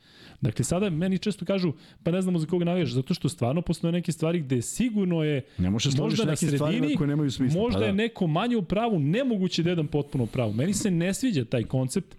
Dakle, 0.41 0.65
sada 0.65 0.91
meni 0.91 1.19
često 1.19 1.45
kažu, 1.45 1.73
pa 2.03 2.11
ne 2.11 2.23
znamo 2.23 2.39
za 2.39 2.47
koga 2.47 2.65
navijaš, 2.65 2.91
zato 2.93 3.15
što 3.15 3.29
stvarno 3.29 3.63
postoje 3.63 3.93
neke 3.93 4.13
stvari 4.13 4.41
gde 4.41 4.63
sigurno 4.63 5.25
je 5.25 5.43
Ne 5.59 5.71
možeš 5.71 5.95
složiš 5.95 6.19
možda 6.19 6.31
na 6.31 6.37
sredini, 6.37 6.97
koje 6.97 7.09
nemaju 7.09 7.31
smisla. 7.31 7.61
možda 7.63 7.79
pa 7.79 7.81
da. 7.81 7.87
je 7.87 7.93
neko 7.93 8.27
manje 8.27 8.57
u 8.57 8.63
pravu, 8.63 8.99
nemoguće 8.99 9.63
da 9.63 9.71
je 9.71 9.73
jedan 9.73 9.87
potpuno 9.87 10.25
u 10.25 10.27
pravu. 10.27 10.53
Meni 10.53 10.75
se 10.75 10.91
ne 10.91 11.15
sviđa 11.15 11.45
taj 11.45 11.65
koncept 11.65 12.17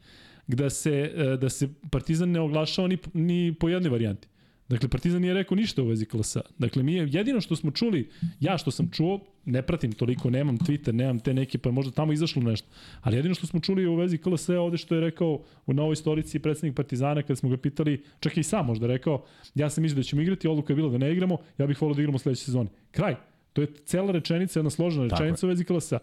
da 0.48 0.70
se, 0.70 1.12
e, 1.16 1.38
da 1.38 1.50
se 1.50 1.70
Partizan 1.92 2.32
ne 2.32 2.40
oglašava 2.40 2.88
ni, 2.88 2.98
ni 3.14 3.54
po 3.60 3.70
jednoj 3.70 3.90
varijanti. 3.90 4.29
Dakle, 4.70 4.90
Partizan 4.90 5.22
nije 5.22 5.34
rekao 5.34 5.56
ništa 5.56 5.84
u 5.84 5.88
vezi 5.88 6.06
klasa. 6.06 6.42
Dakle, 6.58 6.84
mi 6.84 6.94
je, 6.94 7.08
jedino 7.12 7.42
što 7.42 7.56
smo 7.56 7.72
čuli, 7.72 8.10
ja 8.40 8.58
što 8.58 8.72
sam 8.72 8.90
čuo, 8.92 9.20
ne 9.46 9.62
pratim 9.62 9.92
toliko, 9.92 10.30
nemam 10.30 10.58
Twitter, 10.58 10.92
nemam 10.92 11.20
te 11.20 11.34
neke, 11.34 11.58
pa 11.58 11.72
možda 11.72 11.92
tamo 11.92 12.14
izašlo 12.14 12.42
nešto. 12.42 12.68
Ali 13.02 13.16
jedino 13.16 13.36
što 13.36 13.48
smo 13.48 13.60
čuli 13.60 13.88
u 13.88 13.96
vezi 13.96 14.18
KLS 14.18 14.50
ovde 14.50 14.78
što 14.78 14.96
je 14.96 15.02
rekao 15.02 15.42
u 15.66 15.74
novoj 15.74 15.94
istorici 15.94 16.40
predsednik 16.40 16.76
Partizana 16.76 17.22
kad 17.22 17.38
smo 17.38 17.50
ga 17.50 17.58
pitali, 17.58 18.04
čak 18.20 18.38
i 18.38 18.44
sam 18.44 18.66
možda 18.66 18.88
rekao, 18.88 19.26
ja 19.56 19.70
sam 19.70 19.82
mislio 19.82 20.00
da 20.00 20.04
ćemo 20.04 20.22
igrati, 20.22 20.48
odluka 20.48 20.74
je 20.74 20.76
bila 20.76 20.90
da 20.90 20.98
ne 20.98 21.12
igramo, 21.12 21.38
ja 21.58 21.68
bih 21.68 21.82
volio 21.82 21.96
da 21.96 22.02
igramo 22.02 22.20
sledeće 22.20 22.44
sezone. 22.44 22.70
Kraj. 22.92 23.16
To 23.54 23.62
je 23.62 23.68
cela 23.86 24.12
rečenica, 24.12 24.60
jedna 24.60 24.70
složena 24.70 25.08
rečenica 25.08 25.46
u 25.46 25.50
vezi 25.50 25.64
KLS. 25.64 25.94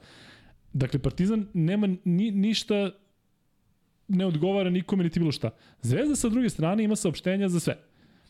Dakle, 0.73 1.01
Partizan 1.01 1.47
nema 1.55 1.87
ni, 2.05 2.31
ništa 2.31 2.91
ne 4.09 4.27
odgovara 4.27 4.71
nikome 4.71 5.05
niti 5.05 5.21
bilo 5.21 5.33
šta. 5.33 5.51
Zvezda 5.83 6.17
sa 6.17 6.29
druge 6.29 6.49
strane 6.49 6.85
ima 6.85 6.97
saopštenja 6.97 7.49
za 7.49 7.61
sve. 7.61 7.77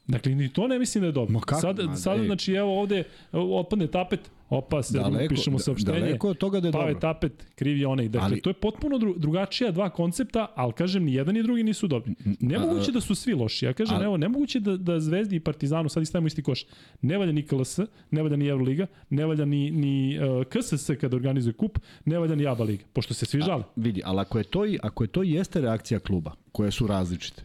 Dakle, 0.09 0.35
ni 0.35 0.49
to 0.49 0.69
ne 0.69 0.79
mislim 0.79 1.03
da 1.03 1.07
je 1.07 1.13
dobro. 1.13 1.33
Ma 1.33 1.41
kako, 1.41 1.61
Sad, 1.61 1.79
ma, 1.81 1.97
sad 1.97 2.21
ej. 2.21 2.27
znači, 2.27 2.53
evo 2.53 2.81
ovde 2.81 3.05
otpadne 3.33 3.87
tapet, 3.89 4.21
opa, 4.51 4.83
se 4.83 4.99
Daleko- 4.99 5.29
pišemo 5.29 5.57
da- 5.57 5.63
saopštenje. 5.63 6.01
daleko 6.01 6.29
od 6.29 6.39
toga 6.39 6.61
da 6.61 6.69
je 6.69 6.73
dobro. 6.73 6.95
tapet, 6.95 7.47
kriv 7.55 7.79
je 7.79 7.87
onaj. 7.87 8.09
Dakle, 8.09 8.21
ali, 8.21 8.33
Ali- 8.33 8.41
to 8.41 8.51
je 8.51 8.55
potpuno 8.55 8.99
dru, 8.99 9.15
drugačija 9.17 9.71
dva 9.71 9.91
koncepta, 9.91 10.47
ali 10.55 10.73
kažem, 10.73 11.05
ni 11.05 11.15
jedan 11.15 11.35
ni 11.35 11.43
drugi 11.43 11.63
nisu 11.63 11.87
dobri. 11.89 12.15
Nemoguće 12.41 12.93
da 12.93 13.01
su 13.01 13.15
svi 13.15 13.35
loši. 13.35 13.65
Ja 13.65 13.73
kažem, 13.73 13.97
ali- 13.97 14.05
evo, 14.05 14.17
nemoguće 14.17 14.61
da, 14.61 14.77
da 14.77 15.01
Zvezdi 15.01 15.37
i 15.37 15.41
Partizanu, 15.41 15.89
sad 15.89 16.03
istavimo 16.03 16.27
isti 16.27 16.43
koš, 16.43 16.65
ne 17.03 17.19
valja 17.19 17.33
ni 17.33 17.43
KLS, 17.43 17.79
ne 18.11 18.23
valja 18.23 18.37
ni 18.37 18.47
Euroliga, 18.47 18.87
ne 19.11 19.27
valja 19.27 19.45
ni, 19.45 19.71
ni 19.73 19.95
uh, 20.21 20.45
KSS 20.45 20.91
kada 20.97 21.17
organizuje 21.17 21.53
kup, 21.55 21.79
ne 22.05 22.19
valja 22.19 22.35
ni 22.35 22.47
ABA 22.47 22.65
liga, 22.65 22.85
pošto 22.93 23.15
se 23.15 23.27
svi 23.27 23.41
žale. 23.41 23.63
Vidi, 23.77 24.03
ali 24.05 24.21
ako 24.21 24.39
je 24.39 24.45
to, 24.45 24.67
i- 24.67 24.79
ako 24.83 25.05
je 25.05 25.09
to 25.09 25.23
jeste 25.25 25.61
reakcija 25.61 26.01
kluba, 26.01 26.33
koje 26.53 26.71
su 26.71 26.87
različite, 26.87 27.43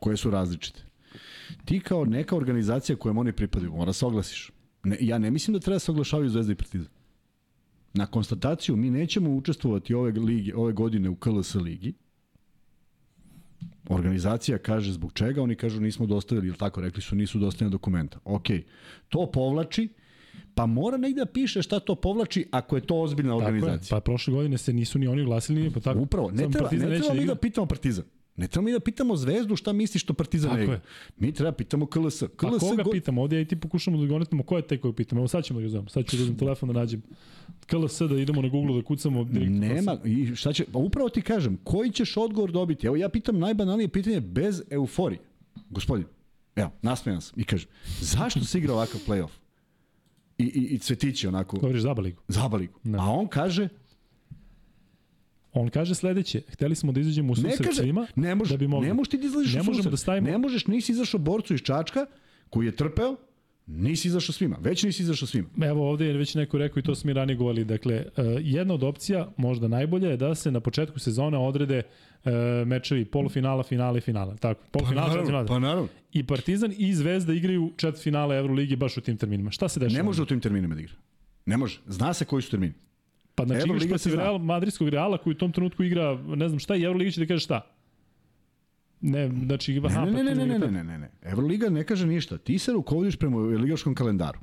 koje 0.00 0.16
su 0.16 0.30
različite, 0.30 0.83
ti 1.64 1.80
kao 1.80 2.04
neka 2.04 2.36
organizacija 2.36 2.96
kojem 2.96 3.18
oni 3.18 3.32
pripadaju, 3.32 3.72
mora 3.72 3.92
se 3.92 4.06
oglasiš. 4.06 4.50
Ne, 4.84 4.96
ja 5.00 5.18
ne 5.18 5.30
mislim 5.30 5.52
da 5.52 5.60
treba 5.60 5.74
da 5.74 5.78
se 5.78 5.90
oglašavaju 5.90 6.30
Zvezda 6.30 6.52
i 6.52 6.56
Partizan. 6.56 6.92
Na 7.94 8.06
konstataciju, 8.06 8.76
mi 8.76 8.90
nećemo 8.90 9.30
učestvovati 9.30 9.94
ove, 9.94 10.12
lige, 10.12 10.56
ove 10.56 10.72
godine 10.72 11.08
u 11.08 11.16
KLS 11.16 11.54
ligi, 11.54 11.94
Organizacija 13.88 14.58
kaže 14.58 14.92
zbog 14.92 15.12
čega, 15.12 15.42
oni 15.42 15.54
kažu 15.54 15.80
nismo 15.80 16.06
dostavili, 16.06 16.48
ili 16.48 16.56
tako, 16.56 16.80
rekli 16.80 17.02
su 17.02 17.16
nisu 17.16 17.38
dostavljena 17.38 17.70
dokumenta. 17.70 18.18
Ok, 18.24 18.46
to 19.08 19.30
povlači, 19.32 19.88
pa 20.54 20.66
mora 20.66 20.96
negde 20.96 21.20
da 21.20 21.26
piše 21.26 21.62
šta 21.62 21.80
to 21.80 21.94
povlači 21.94 22.46
ako 22.50 22.76
je 22.76 22.82
to 22.82 23.00
ozbiljna 23.00 23.32
Tako 23.32 23.42
je. 23.42 23.46
organizacija. 23.46 23.96
Pa 23.96 24.00
prošle 24.00 24.34
godine 24.34 24.58
se 24.58 24.72
nisu 24.72 24.98
ni 24.98 25.06
oni 25.06 25.22
oglasili, 25.22 25.62
ni 25.62 25.70
pa 25.70 25.80
tako. 25.80 26.00
Upravo, 26.00 26.30
ne 26.30 26.50
treba, 26.50 26.70
ne 26.70 26.78
treba 26.78 27.14
mi 27.14 27.22
igra. 27.22 27.34
da 27.34 27.40
pitamo 27.40 27.66
Partizan. 27.66 28.04
Ne 28.36 28.48
treba 28.48 28.64
mi 28.64 28.72
da 28.72 28.80
pitamo 28.80 29.16
Zvezdu 29.16 29.56
šta 29.56 29.72
misli 29.72 30.00
što 30.00 30.14
Partizan 30.14 30.50
Tako 30.50 30.62
ne 30.62 30.72
je. 30.72 30.80
Mi 31.16 31.32
treba 31.32 31.52
pitamo 31.52 31.86
KLS. 31.86 32.22
A 32.22 32.28
KLS 32.28 32.60
koga 32.60 32.82
go- 32.82 32.90
pitamo? 32.90 33.22
Ovdje 33.22 33.36
ja 33.36 33.40
i 33.40 33.44
ti 33.44 33.56
pokušamo 33.56 33.98
da 33.98 34.06
gonetimo 34.06 34.42
ko 34.42 34.56
je 34.56 34.66
taj 34.66 34.78
koga 34.78 34.96
pitamo. 34.96 35.20
Evo 35.20 35.28
sad 35.28 35.44
ćemo 35.44 35.60
da 35.60 35.62
ga 35.62 35.68
zovem. 35.68 35.88
Sad 35.88 36.06
ću 36.06 36.16
da 36.16 36.22
uzmem 36.22 36.38
telefon 36.38 36.68
da 36.68 36.72
nađem. 36.72 37.02
KLS 37.66 37.98
da 38.00 38.16
idemo 38.18 38.42
na 38.42 38.48
Google 38.48 38.76
da 38.76 38.82
kucamo 38.82 39.24
direktno. 39.24 39.58
Nema, 39.58 39.98
i 40.04 40.36
šta 40.36 40.52
će, 40.52 40.64
pa 40.72 40.78
upravo 40.78 41.08
ti 41.08 41.22
kažem, 41.22 41.58
koji 41.64 41.90
ćeš 41.90 42.16
odgovor 42.16 42.52
dobiti? 42.52 42.86
Evo 42.86 42.96
ja 42.96 43.08
pitam 43.08 43.38
najbanalnije 43.38 43.88
pitanje 43.88 44.20
bez 44.20 44.62
euforije. 44.70 45.20
Gospodin, 45.70 46.06
evo, 46.56 46.70
nasmejan 46.82 47.20
sam 47.20 47.40
i 47.40 47.44
kažem, 47.44 47.68
zašto 48.00 48.40
se 48.40 48.58
igra 48.58 48.72
ovakav 48.74 49.00
playoff? 49.06 49.30
I, 50.38 50.44
i, 50.44 50.74
i 50.74 50.78
cvetići 50.78 51.28
onako, 51.28 51.56
Govoriš 51.58 51.82
za 51.82 51.94
Baligu. 51.94 52.22
zabaligu. 52.28 52.78
Da. 52.84 52.98
A 52.98 53.10
on 53.10 53.26
kaže, 53.28 53.68
On 55.54 55.68
kaže 55.68 55.94
sledeće. 55.94 56.40
Hteli 56.48 56.74
smo 56.74 56.92
da 56.92 57.00
izađemo 57.00 57.26
u 57.26 57.36
ne 57.36 57.36
susret 57.42 57.66
kaže, 57.66 57.82
svima 57.82 58.06
ne, 58.16 58.34
može, 58.34 58.50
da 58.50 58.58
bi 58.58 58.66
mogli. 58.68 58.88
ne 58.88 58.94
možeš 58.94 59.10
ti 59.10 59.18
da 59.18 59.26
izlaziš 59.26 59.54
Ne 59.54 59.60
u 59.60 59.64
susret. 59.64 59.90
da 59.90 59.96
stavimo- 59.96 60.30
Ne 60.30 60.38
možeš, 60.38 60.66
nisi 60.66 60.92
izašao 60.92 61.20
borcu 61.20 61.54
iz 61.54 61.60
Čačka, 61.60 62.06
koji 62.50 62.66
je 62.66 62.76
trpeo, 62.76 63.16
nisi 63.66 64.08
izašao 64.08 64.32
svima. 64.32 64.56
Već 64.60 64.82
nisi 64.82 65.02
izašao 65.02 65.26
svima. 65.28 65.48
Evo 65.62 65.90
ovde 65.90 66.06
je 66.06 66.12
već 66.12 66.34
neko 66.34 66.58
rekao 66.58 66.80
i 66.80 66.84
to 66.84 66.94
smo 66.94 67.10
i 67.10 67.14
ranije 67.14 67.36
govorili. 67.36 67.64
Dakle, 67.64 68.04
uh, 68.08 68.24
jedna 68.40 68.74
od 68.74 68.82
opcija, 68.82 69.32
možda 69.36 69.68
najbolja, 69.68 70.10
je 70.10 70.16
da 70.16 70.34
se 70.34 70.50
na 70.50 70.60
početku 70.60 70.98
sezone 70.98 71.38
odrede 71.38 71.82
uh, 72.24 72.30
mečevi 72.66 73.04
polufinala, 73.04 73.62
finala 73.62 73.98
i 73.98 74.00
finala. 74.00 74.36
Tako, 74.36 74.60
polufinala, 74.70 75.08
četvrtfinala. 75.08 75.46
pa 75.46 75.58
naravno. 75.58 75.88
I 76.12 76.22
Partizan 76.22 76.72
i 76.78 76.94
Zvezda 76.94 77.32
igraju 77.32 77.72
četvrtfinale 77.76 78.36
Euroligi 78.36 78.76
baš 78.76 78.96
u 78.96 79.00
tim 79.00 79.16
terminima. 79.16 79.50
Šta 79.50 79.68
se 79.68 79.80
dešava? 79.80 79.96
Ne 79.96 80.02
može 80.02 80.22
u 80.22 80.26
tim 80.26 80.40
terminima 80.40 80.74
da 80.74 80.80
igra. 80.80 80.94
Ne 81.46 81.56
može. 81.56 81.80
Zna 81.86 82.14
se 82.14 82.24
koji 82.24 82.42
su 82.42 82.50
termini. 82.50 82.72
Pa 83.34 83.44
znači 83.44 83.60
Euroliga 83.60 83.84
igraš 83.84 84.00
se 84.00 84.08
protiv. 84.08 84.24
Real, 84.24 84.38
Madridskog 84.38 84.88
Reala 84.88 85.18
koji 85.18 85.34
u 85.34 85.38
tom 85.38 85.52
trenutku 85.52 85.82
igra, 85.82 86.18
ne 86.26 86.48
znam 86.48 86.58
šta, 86.58 86.76
i 86.76 86.82
Euroliga 86.82 87.10
će 87.10 87.20
da 87.20 87.26
kaže 87.26 87.40
šta. 87.44 87.60
Ne, 89.00 89.28
znači, 89.46 89.80
Ne, 89.80 89.86
aha, 89.86 90.04
ne, 90.04 90.24
ne, 90.24 90.34
ne, 90.34 90.46
ne, 90.46 90.58
ne, 90.58 90.70
ne, 90.70 90.84
ne, 90.84 90.98
ne. 90.98 91.10
Euroliga 91.22 91.68
ne 91.68 91.84
kaže 91.84 92.06
ništa. 92.06 92.38
Ti 92.38 92.58
se 92.58 92.72
rukovodiš 92.72 93.16
prema 93.16 93.38
ligaškom 93.38 93.94
kalendaru. 93.94 94.38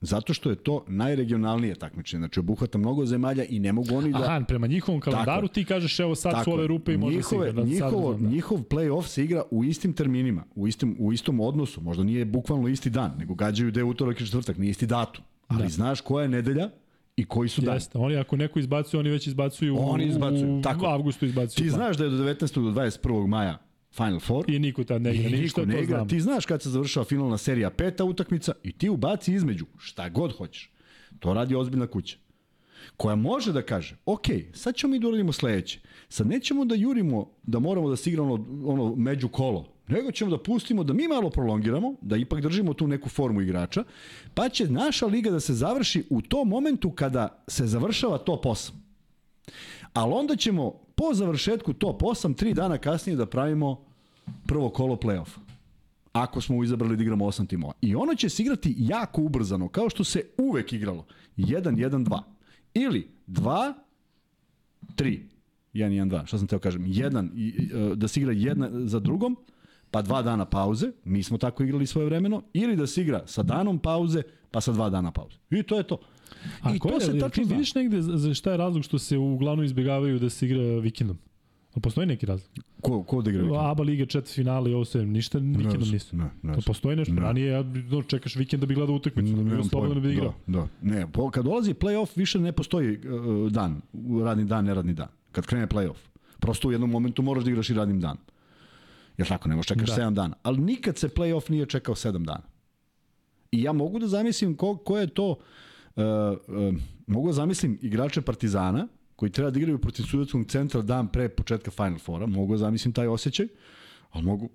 Zato 0.00 0.34
što 0.34 0.50
je 0.50 0.56
to 0.56 0.84
najregionalnije 0.88 1.74
takmičenje. 1.74 2.20
Znači, 2.20 2.40
obuhvata 2.40 2.78
mnogo 2.78 3.06
zemalja 3.06 3.44
i 3.44 3.58
ne 3.58 3.72
mogu 3.72 3.96
oni 3.96 4.12
da... 4.12 4.18
Aha, 4.18 4.44
prema 4.48 4.66
njihovom 4.66 5.00
kalendaru 5.00 5.48
ti 5.48 5.64
kažeš 5.64 6.00
evo 6.00 6.14
sad 6.14 6.44
su 6.44 6.52
ove 6.52 6.66
rupe 6.66 6.94
i 6.94 6.96
može 6.96 7.16
njihove, 7.16 7.46
se 7.46 7.50
igra. 7.50 7.62
Da, 7.62 7.68
njihovo, 7.68 8.12
sad. 8.12 8.22
Njihov 8.22 8.58
play-off 8.58 9.06
se 9.06 9.24
igra 9.24 9.42
u 9.50 9.64
istim 9.64 9.92
terminima, 9.92 10.44
u 10.54 10.68
istim, 10.68 10.96
u 10.98 11.12
istom 11.12 11.40
odnosu. 11.40 11.80
Možda 11.80 12.04
nije 12.04 12.24
bukvalno 12.24 12.68
isti 12.68 12.90
dan, 12.90 13.14
nego 13.18 13.34
gađaju 13.34 13.70
da 13.70 13.80
je 13.80 13.84
utorak 13.84 14.20
i 14.20 14.24
četvrtak, 14.26 14.56
nije 14.56 14.70
isti 14.70 14.86
datum. 14.86 15.24
Ali 15.48 15.62
Da. 15.62 15.68
znaš 15.68 16.00
koja 16.00 16.22
je 16.22 16.28
nedelja 16.28 16.70
i 17.16 17.24
koji 17.24 17.48
su 17.48 17.60
dani. 17.60 17.76
Jeste, 17.76 17.98
oni 17.98 18.16
ako 18.16 18.36
neko 18.36 18.58
izbacuju, 18.58 19.00
oni 19.00 19.10
već 19.10 19.26
izbacuju 19.26 19.76
Oni 19.78 20.04
izbacuju, 20.06 20.58
u, 20.58 20.62
tako. 20.62 20.84
u 20.84 20.88
avgustu 20.88 21.26
izbacuju. 21.26 21.64
Ti 21.64 21.70
plan. 21.70 21.76
znaš 21.76 21.96
da 21.96 22.04
je 22.04 22.10
do 22.10 22.16
19. 22.16 22.54
do 22.64 22.80
21. 22.80 23.26
maja 23.26 23.58
Final 23.90 24.20
Four. 24.20 24.50
I 24.50 24.58
niko 24.58 24.84
tad 24.84 25.02
ne 25.02 25.14
igra, 25.14 25.28
I 25.28 25.32
ništa, 25.32 25.64
ne 25.64 25.74
to 25.74 25.80
igra. 25.80 25.96
znam. 25.96 26.08
Ti 26.08 26.20
znaš 26.20 26.46
kad 26.46 26.62
se 26.62 26.70
završava 26.70 27.04
finalna 27.04 27.38
serija 27.38 27.70
peta 27.70 28.04
utakmica 28.04 28.52
i 28.62 28.72
ti 28.72 28.88
ubaci 28.88 29.34
između 29.34 29.66
šta 29.78 30.08
god 30.08 30.36
hoćeš. 30.36 30.70
To 31.18 31.34
radi 31.34 31.54
ozbiljna 31.54 31.86
kuća 31.86 32.16
koja 32.96 33.16
može 33.16 33.52
da 33.52 33.62
kaže, 33.62 33.96
ok, 34.06 34.22
sad 34.52 34.74
ćemo 34.74 34.90
mi 34.90 34.98
da 34.98 35.08
uradimo 35.08 35.32
sledeće. 35.32 35.80
Sad 36.08 36.26
nećemo 36.26 36.64
da 36.64 36.74
jurimo 36.74 37.30
da 37.42 37.58
moramo 37.58 37.90
da 37.90 37.96
se 37.96 38.10
igra 38.10 38.22
ono, 38.22 38.32
ono 38.64 38.94
među 38.96 39.28
kolo, 39.28 39.71
nego 39.92 40.12
ćemo 40.12 40.30
da 40.30 40.42
pustimo 40.42 40.84
da 40.84 40.92
mi 40.92 41.08
malo 41.08 41.30
prolongiramo, 41.30 41.94
da 42.00 42.16
ipak 42.16 42.40
držimo 42.40 42.74
tu 42.74 42.86
neku 42.86 43.08
formu 43.08 43.40
igrača, 43.40 43.84
pa 44.34 44.48
će 44.48 44.70
naša 44.70 45.06
liga 45.06 45.30
da 45.30 45.40
se 45.40 45.54
završi 45.54 46.04
u 46.10 46.22
tom 46.22 46.48
momentu 46.48 46.90
kada 46.90 47.44
se 47.48 47.66
završava 47.66 48.18
top 48.18 48.44
8. 48.44 48.70
Ali 49.92 50.12
onda 50.12 50.36
ćemo 50.36 50.70
po 50.94 51.14
završetku 51.14 51.72
top 51.72 52.02
8, 52.02 52.36
tri 52.36 52.54
dana 52.54 52.78
kasnije 52.78 53.16
da 53.16 53.26
pravimo 53.26 53.84
prvo 54.46 54.70
kolo 54.70 54.96
play-offa. 54.96 55.38
Ako 56.12 56.40
smo 56.40 56.64
izabrali 56.64 56.96
da 56.96 57.02
igramo 57.02 57.24
8 57.24 57.48
timova. 57.48 57.72
I 57.80 57.94
ono 57.94 58.14
će 58.14 58.28
se 58.28 58.42
igrati 58.42 58.74
jako 58.78 59.22
ubrzano, 59.22 59.68
kao 59.68 59.90
što 59.90 60.04
se 60.04 60.24
uvek 60.38 60.72
igralo. 60.72 61.06
1-1-2. 61.36 62.20
Ili 62.74 63.08
2, 63.26 63.72
3. 64.96 65.20
jedan, 65.72 65.92
jedan, 65.92 66.08
dva, 66.08 66.26
šta 66.26 66.38
sam 66.38 66.46
teo 66.46 66.58
kažem, 66.58 66.84
jedan, 66.86 67.30
i, 67.34 67.40
i, 67.40 67.70
e, 67.74 67.94
da 67.96 68.08
se 68.08 68.20
igra 68.20 68.32
jedna 68.32 68.68
za 68.72 69.00
drugom, 69.00 69.36
pa 69.92 70.02
dva 70.02 70.22
dana 70.22 70.44
pauze, 70.44 70.92
mi 71.04 71.22
smo 71.22 71.38
tako 71.38 71.62
igrali 71.62 71.86
svoje 71.86 72.06
vremeno, 72.06 72.42
ili 72.52 72.76
da 72.76 72.86
se 72.86 73.02
igra 73.02 73.22
sa 73.26 73.42
danom 73.42 73.78
pauze, 73.78 74.22
pa 74.50 74.60
sa 74.60 74.72
dva 74.72 74.90
dana 74.90 75.12
pauze. 75.12 75.36
I 75.50 75.62
to 75.62 75.76
je 75.76 75.82
to. 75.82 75.98
A 76.62 76.74
I 76.74 76.78
to 76.78 76.94
je, 76.94 77.00
se 77.00 77.18
tačno 77.18 77.44
zna. 77.44 77.54
vidiš 77.54 77.74
negde 77.74 78.02
za 78.02 78.34
šta 78.34 78.50
je 78.50 78.56
razlog 78.56 78.84
što 78.84 78.98
se 78.98 79.18
uglavnom 79.18 79.64
izbjegavaju 79.64 80.18
da 80.18 80.30
se 80.30 80.46
igra 80.46 80.62
vikendom? 80.62 81.18
A 81.74 81.80
postoji 81.80 82.06
neki 82.06 82.26
razlog? 82.26 82.50
Ko, 82.80 83.02
ko 83.02 83.22
da 83.22 83.30
igra 83.30 83.42
vikend? 83.42 83.60
ABA 83.60 83.82
Liga 83.82 84.06
četvrt 84.06 84.34
finale 84.34 84.70
i 84.70 84.74
ovo 84.74 84.84
sve, 84.84 85.06
ništa 85.06 85.38
vikendom 85.38 85.88
nisu. 85.90 86.16
Ne, 86.16 86.30
ne. 86.42 86.54
To 86.54 86.60
postoji 86.66 86.96
nešto. 86.96 87.14
Ne. 87.14 87.22
Ranije 87.22 87.52
ja, 87.52 87.62
no, 87.90 88.02
čekaš 88.02 88.36
vikend 88.36 88.60
da 88.60 88.66
bi 88.66 88.74
gledao 88.74 88.96
utakmicu, 88.96 89.30
da 89.30 89.36
bi 89.36 89.44
bio 89.44 89.50
Nemam 89.50 89.68
slobodno 89.68 89.94
da 89.94 90.00
bi 90.00 90.12
igrao. 90.12 90.34
Da, 90.46 90.58
da. 90.58 90.68
Ne, 90.82 91.06
po, 91.12 91.30
kad 91.30 91.44
dolazi 91.44 91.74
play-off 91.74 92.16
više 92.16 92.40
ne 92.40 92.52
postoji 92.52 92.96
uh, 92.96 93.52
dan, 93.52 93.80
radni 94.24 94.44
dan, 94.44 94.64
neradni 94.64 94.94
dan. 94.94 95.08
Kad 95.32 95.46
krene 95.46 95.66
play-off. 95.66 95.98
Prosto 96.38 96.68
u 96.68 96.72
jednom 96.72 96.90
momentu 96.90 97.22
moraš 97.22 97.44
da 97.44 97.50
igraš 97.50 97.70
i 97.70 97.74
radnim 97.74 98.00
danom. 98.00 98.18
Jer 99.18 99.28
tako, 99.28 99.48
ne 99.48 99.56
možeš 99.56 99.68
čekaš 99.68 99.88
Da. 99.88 99.96
da. 99.96 100.02
7 100.02 100.14
dana. 100.14 100.36
Ali 100.42 100.58
nikad 100.58 100.98
se 100.98 101.08
play-off 101.08 101.50
nije 101.50 101.66
čekao 101.66 101.94
7 101.94 102.24
dana. 102.24 102.42
I 103.52 103.62
ja 103.62 103.72
mogu 103.72 103.98
da 103.98 104.08
zamislim 104.08 104.56
ko, 104.56 104.76
ko 104.76 104.98
je 104.98 105.06
to, 105.06 105.28
uh, 105.30 106.02
uh, 106.48 106.74
mogu 107.06 107.26
da 107.26 107.32
zamislim 107.32 107.78
igrače 107.82 108.22
Partizana, 108.22 108.88
koji 109.16 109.32
treba 109.32 109.50
da 109.50 109.58
igraju 109.58 109.78
protiv 109.78 110.02
Sudetskog 110.02 110.46
centra 110.46 110.82
dan 110.82 111.08
pre 111.08 111.28
početka 111.28 111.70
Final 111.70 111.98
Fora, 111.98 112.26
mogu 112.26 112.54
da 112.54 112.58
zamislim 112.58 112.92
taj 112.92 113.06
osjećaj, 113.06 113.46
ali 114.10 114.24
mogu 114.24 114.48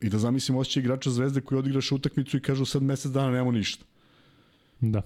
i 0.00 0.08
da 0.08 0.18
zamislim 0.18 0.58
osjećaj 0.58 0.80
igrača 0.80 1.10
Zvezde 1.10 1.40
koji 1.40 1.58
odigraš 1.58 1.92
utakmicu 1.92 2.36
i 2.36 2.42
kažu 2.42 2.64
sad 2.64 2.82
mesec 2.82 3.12
dana 3.12 3.30
nemamo 3.30 3.52
ništa. 3.52 3.84
Da. 4.80 5.02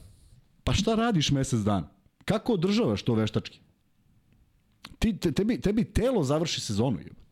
Pa 0.64 0.72
šta 0.72 0.94
radiš 0.94 1.30
mesec 1.30 1.60
dana? 1.60 1.88
Kako 2.24 2.52
održavaš 2.52 3.02
to 3.02 3.14
veštački? 3.14 3.60
Ti, 4.98 5.16
te, 5.16 5.32
tebi, 5.32 5.60
tebi 5.60 5.84
telo 5.84 6.22
završi 6.22 6.60
sezonu. 6.60 6.98
jebote. 6.98 7.25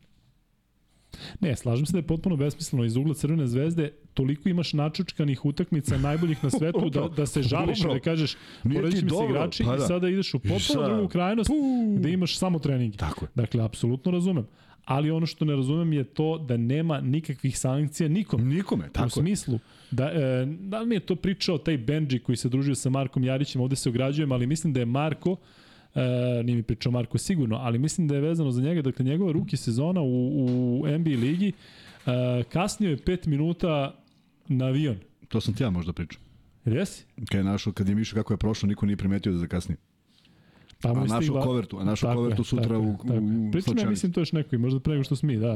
Ne, 1.39 1.55
slažem 1.55 1.85
se 1.85 1.91
da 1.91 1.97
je 1.97 2.07
potpuno 2.07 2.35
besmisleno 2.35 2.85
iz 2.85 2.95
ugla 2.95 3.13
Crvene 3.13 3.47
zvezde, 3.47 3.91
toliko 4.13 4.49
imaš 4.49 4.73
načučkanih 4.73 5.45
utakmica 5.45 5.97
najboljih 5.97 6.43
na 6.43 6.49
svetu 6.49 6.89
da, 6.95 7.07
da 7.07 7.25
se 7.25 7.41
žališ 7.41 7.79
i 7.79 7.87
da 7.87 7.99
kažeš 7.99 8.37
poredeći 8.63 9.05
mi 9.05 9.09
se 9.09 9.25
igrači 9.29 9.63
pa 9.63 9.75
i 9.75 9.77
da. 9.77 9.87
sada 9.87 10.09
ideš 10.09 10.33
u 10.33 10.39
potpuno 10.39 10.87
drugu 10.87 11.07
krajnost 11.07 11.49
gde 11.97 12.11
imaš 12.11 12.37
samo 12.37 12.59
treninge. 12.59 12.97
Tako 12.97 13.25
je. 13.25 13.29
Dakle, 13.35 13.63
apsolutno 13.63 14.11
razumem. 14.11 14.47
Ali 14.85 15.11
ono 15.11 15.25
što 15.25 15.45
ne 15.45 15.55
razumem 15.55 15.93
je 15.93 16.03
to 16.03 16.37
da 16.37 16.57
nema 16.57 17.01
nikakvih 17.01 17.59
sankcija 17.59 18.09
nikom. 18.09 18.47
Nikome, 18.47 18.85
u 18.85 18.89
tako 18.89 19.05
je. 19.05 19.23
smislu 19.23 19.59
da, 19.91 20.11
e, 20.11 20.45
da 20.59 20.85
mi 20.85 20.95
je 20.95 20.99
to 20.99 21.15
pričao 21.15 21.57
taj 21.57 21.77
Benji 21.77 22.19
koji 22.19 22.35
se 22.35 22.49
družio 22.49 22.75
sa 22.75 22.89
Markom 22.89 23.23
Jarićem, 23.23 23.61
ovde 23.61 23.75
se 23.75 23.89
ograđujem, 23.89 24.31
ali 24.31 24.47
mislim 24.47 24.73
da 24.73 24.79
je 24.79 24.85
Marko 24.85 25.35
E, 25.95 26.01
nije 26.43 26.55
mi 26.55 26.63
pričao 26.63 26.91
Marko 26.91 27.17
sigurno, 27.17 27.55
ali 27.55 27.79
mislim 27.79 28.07
da 28.07 28.15
je 28.15 28.21
vezano 28.21 28.51
za 28.51 28.61
njega, 28.61 28.81
dakle 28.81 29.05
njegova 29.05 29.31
ruki 29.31 29.57
sezona 29.57 30.01
u, 30.01 30.35
u 30.81 30.87
NBA 30.89 31.09
ligi, 31.11 31.51
e, 32.05 32.11
kasnio 32.43 32.89
je 32.89 32.97
5 32.97 33.27
minuta 33.27 33.95
na 34.47 34.65
avion. 34.65 34.95
To 35.27 35.41
sam 35.41 35.53
ti 35.53 35.63
ja 35.63 35.69
možda 35.69 35.93
pričao. 35.93 36.21
Jesi? 36.65 37.05
Kad 37.29 37.37
je, 37.37 37.43
našao, 37.43 37.73
kad 37.73 37.89
je 37.89 37.95
mišao 37.95 38.15
kako 38.15 38.33
je 38.33 38.37
prošlo, 38.37 38.67
niko 38.67 38.85
nije 38.85 38.97
primetio 38.97 39.31
da 39.31 39.37
zakasnije. 39.37 39.77
Tamo 40.81 40.99
A 41.01 41.03
je 41.03 41.09
stigla- 41.09 41.43
kovertu, 41.43 41.79
a 41.79 41.83
našao 41.83 42.09
Tako 42.09 42.19
je, 42.19 42.23
kovertu 42.23 42.43
sutra 42.43 42.63
tako 42.63 42.73
je, 42.73 42.79
u, 42.79 43.13
je. 43.13 43.19
u 43.47 43.51
Pričam 43.51 43.77
ja, 43.77 43.89
mislim 43.89 44.11
to 44.11 44.21
još 44.21 44.31
neko, 44.31 44.55
i 44.55 44.59
možda 44.59 44.79
pre 44.79 44.93
nego 44.93 45.03
što 45.03 45.15
smo 45.15 45.27
mi, 45.27 45.37
da. 45.37 45.55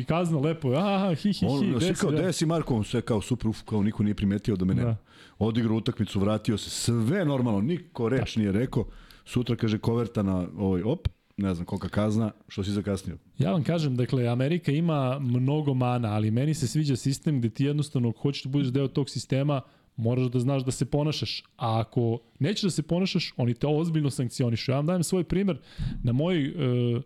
I 0.00 0.04
kazna 0.08 0.38
lepo, 0.38 0.72
aha, 0.72 1.14
hi, 1.14 1.22
hi, 1.22 1.32
hi, 1.32 1.46
On, 1.48 1.58
svi 1.60 1.72
desi, 1.72 2.00
kao, 2.00 2.10
da. 2.10 2.18
gde 2.18 2.32
si 2.32 2.46
Marko? 2.46 2.74
On 2.74 2.84
sve 2.84 3.00
kao 3.00 3.20
super, 3.20 3.48
uf, 3.48 3.62
kao 3.62 3.82
niko 3.82 4.02
nije 4.02 4.14
primetio 4.14 4.56
da 4.56 4.64
me 4.64 4.74
nema. 4.74 4.88
Da. 4.88 4.96
Odigrao 5.38 5.76
utakmicu, 5.76 6.20
vratio 6.20 6.58
se, 6.58 6.70
sve 6.70 7.24
normalno, 7.24 7.60
niko 7.60 8.08
reč 8.08 8.36
nije 8.36 8.52
rekao. 8.52 8.84
Sutra 9.24 9.56
kaže 9.56 9.78
koverta 9.78 10.22
na 10.22 10.46
ovoj, 10.56 10.82
op, 10.82 11.08
ne 11.36 11.54
znam 11.54 11.66
kolika 11.66 11.88
kazna, 11.88 12.30
što 12.48 12.64
si 12.64 12.70
zakasnio. 12.70 13.16
Ja 13.38 13.52
vam 13.52 13.64
kažem, 13.64 13.96
dakle, 13.96 14.26
Amerika 14.28 14.72
ima 14.72 15.18
mnogo 15.18 15.74
mana, 15.74 16.08
ali 16.08 16.30
meni 16.30 16.54
se 16.54 16.66
sviđa 16.66 16.96
sistem 16.96 17.38
gde 17.38 17.50
ti 17.50 17.64
jednostavno, 17.64 18.12
hoćeš 18.22 18.44
da 18.44 18.50
budeš 18.50 18.68
deo 18.68 18.88
tog 18.88 19.10
sistema, 19.10 19.60
moraš 19.96 20.26
da 20.26 20.40
znaš 20.40 20.64
da 20.64 20.70
se 20.70 20.84
ponašaš. 20.84 21.44
A 21.56 21.80
ako 21.80 22.18
nećeš 22.38 22.62
da 22.62 22.70
se 22.70 22.82
ponašaš, 22.82 23.32
oni 23.36 23.54
te 23.54 23.66
ozbiljno 23.66 24.10
sankcionišu. 24.10 24.72
Ja 24.72 24.76
vam 24.76 24.86
dajem 24.86 25.02
svoj 25.02 25.24
primer. 25.24 25.58
Na 26.02 26.12
mojoj 26.12 26.46
e, 26.46 27.02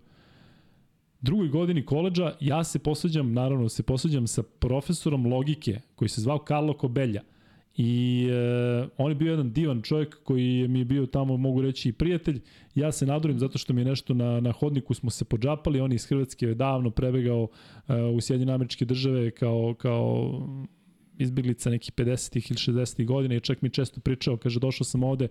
drugoj 1.21 1.49
godini 1.49 1.85
koleđa 1.85 2.37
ja 2.41 2.65
se 2.65 2.79
posađam, 2.79 3.33
naravno 3.33 3.69
se 3.69 3.83
posađam 3.83 4.27
sa 4.27 4.43
profesorom 4.43 5.27
logike 5.27 5.81
koji 5.95 6.09
se 6.09 6.21
zvao 6.21 6.45
Carlo 6.49 6.77
Kobelja. 6.77 7.23
I 7.77 8.27
e, 8.31 8.89
on 8.97 9.11
je 9.11 9.15
bio 9.15 9.31
jedan 9.31 9.53
divan 9.53 9.83
čovjek 9.83 10.23
koji 10.23 10.69
mi 10.69 10.79
je 10.79 10.85
bio 10.85 11.07
tamo, 11.07 11.37
mogu 11.37 11.63
reći, 11.63 11.89
i 11.89 11.93
prijatelj. 11.93 12.41
Ja 12.75 12.93
se 12.93 13.07
nadurim 13.07 13.39
zato 13.39 13.59
što 13.59 13.73
mi 13.73 13.81
je 13.81 13.85
nešto 13.85 14.15
na, 14.15 14.41
na 14.41 14.53
hodniku 14.53 14.95
smo 14.95 15.11
se 15.11 15.25
podžapali. 15.25 15.81
On 15.81 15.93
je 15.93 15.97
iz 15.97 16.07
Hrvatske 16.07 16.55
davno 16.55 16.91
prebegao 16.91 17.49
e, 17.89 18.03
u 18.03 18.21
Sjedinjene 18.21 18.53
američke 18.53 18.85
države 18.85 19.31
kao, 19.31 19.75
kao 19.79 20.41
izbjeglica 21.19 21.71
nekih 21.71 21.93
50-ih 21.93 22.51
ili 22.51 22.59
60-ih 22.59 23.07
godina 23.07 23.35
i 23.35 23.41
čak 23.41 23.63
mi 23.63 23.71
često 23.71 24.01
pričao, 24.01 24.37
kaže 24.37 24.61
došao 24.61 24.85
sam 24.85 25.03
ovde 25.03 25.29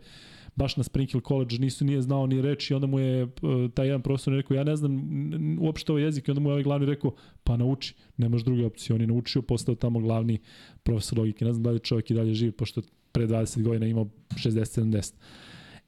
baš 0.55 0.77
na 0.77 0.83
Sprinkle 0.83 1.21
College, 1.27 1.57
nisu 1.59 1.85
nije 1.85 2.01
znao 2.01 2.27
ni 2.27 2.41
reči 2.41 2.73
i 2.73 2.75
onda 2.75 2.87
mu 2.87 2.99
je 2.99 3.23
e, 3.23 3.27
taj 3.73 3.87
jedan 3.87 4.01
profesor 4.01 4.33
rekao 4.33 4.55
ja 4.55 4.63
ne 4.63 4.75
znam 4.75 4.99
uopšte 5.59 5.91
ovaj 5.91 6.03
jezik 6.03 6.27
i 6.27 6.31
onda 6.31 6.41
mu 6.41 6.49
je 6.49 6.53
ovaj 6.53 6.63
glavni 6.63 6.85
rekao 6.85 7.11
pa 7.43 7.57
nauči, 7.57 7.93
nemaš 8.17 8.41
druge 8.41 8.65
opcije, 8.65 8.95
on 8.95 9.01
je 9.01 9.07
naučio, 9.07 9.41
postao 9.41 9.75
tamo 9.75 9.99
glavni 9.99 10.39
profesor 10.83 11.17
logike, 11.17 11.45
ne 11.45 11.53
znam 11.53 11.63
da 11.63 11.69
li 11.69 11.75
je 11.75 11.79
čovjek 11.79 12.11
i 12.11 12.13
dalje 12.13 12.33
živ 12.33 12.51
pošto 12.51 12.81
pre 13.11 13.27
20 13.27 13.61
godina 13.61 13.85
imao 13.85 14.07
60-70. 14.29 15.13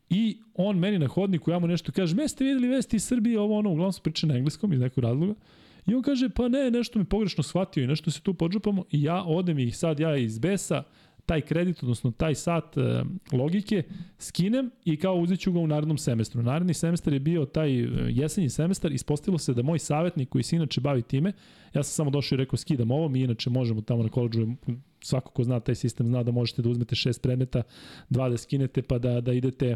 I 0.10 0.38
on 0.54 0.78
meni 0.78 1.00
na 1.00 1.08
hodniku, 1.08 1.52
ja 1.52 1.60
mu 1.60 1.68
nešto 1.68 1.92
kažem, 1.92 2.20
jeste 2.20 2.44
videli 2.44 2.68
vesti 2.68 2.96
iz 2.96 3.04
Srbije, 3.04 3.40
ovo 3.40 3.58
ono, 3.58 3.70
uglavnom 3.70 3.94
se 3.94 4.02
priča 4.04 4.28
na 4.28 4.36
engleskom 4.36 4.74
iz 4.74 4.80
nekog 4.80 5.04
razloga. 5.04 5.34
I 5.86 5.96
on 5.96 6.02
kaže, 6.02 6.30
pa 6.30 6.48
ne, 6.48 6.72
nešto 6.72 7.00
me 7.00 7.06
pogrešno 7.06 7.44
shvatio 7.44 7.84
i 7.84 7.88
nešto 7.88 8.12
se 8.12 8.22
tu 8.22 8.34
podžupamo. 8.34 8.84
I 8.92 9.04
ja 9.04 9.24
odem 9.24 9.60
i 9.60 9.72
sad 9.72 10.00
ja 10.00 10.18
iz 10.18 10.40
besa, 10.40 10.84
taj 11.28 11.42
kredit, 11.42 11.84
odnosno 11.84 12.12
taj 12.12 12.36
sat 12.36 12.78
e, 12.78 13.04
logike, 13.32 13.84
skinem 14.18 14.72
i 14.86 14.98
kao 14.98 15.16
uzet 15.16 15.40
ću 15.40 15.52
ga 15.52 15.60
u 15.60 15.68
narednom 15.68 15.98
semestru. 15.98 16.44
Naredni 16.44 16.74
semestar 16.74 17.14
je 17.14 17.20
bio 17.20 17.46
taj 17.46 17.80
e, 17.80 17.88
jesenji 18.10 18.50
semestar, 18.50 18.92
ispostavilo 18.92 19.38
se 19.38 19.54
da 19.54 19.62
moj 19.62 19.80
savjetnik 19.80 20.30
koji 20.30 20.44
se 20.44 20.56
inače 20.56 20.82
bavi 20.82 21.02
time, 21.02 21.34
ja 21.74 21.84
sam 21.84 21.94
samo 21.94 22.10
došao 22.10 22.36
i 22.36 22.38
rekao 22.38 22.58
skidam 22.58 22.92
ovo, 22.92 23.10
mi 23.10 23.22
inače 23.22 23.50
možemo 23.50 23.82
tamo 23.82 24.04
na 24.04 24.10
koleđu, 24.10 24.48
svako 25.02 25.32
ko 25.32 25.44
zna 25.44 25.60
taj 25.60 25.76
sistem 25.76 26.08
zna 26.08 26.24
da 26.24 26.32
možete 26.32 26.62
da 26.62 26.70
uzmete 26.70 26.96
šest 26.96 27.22
predmeta, 27.22 27.64
dva 28.10 28.30
da 28.30 28.38
skinete 28.38 28.82
pa 28.82 28.98
da, 29.00 29.22
da 29.22 29.34
idete 29.34 29.76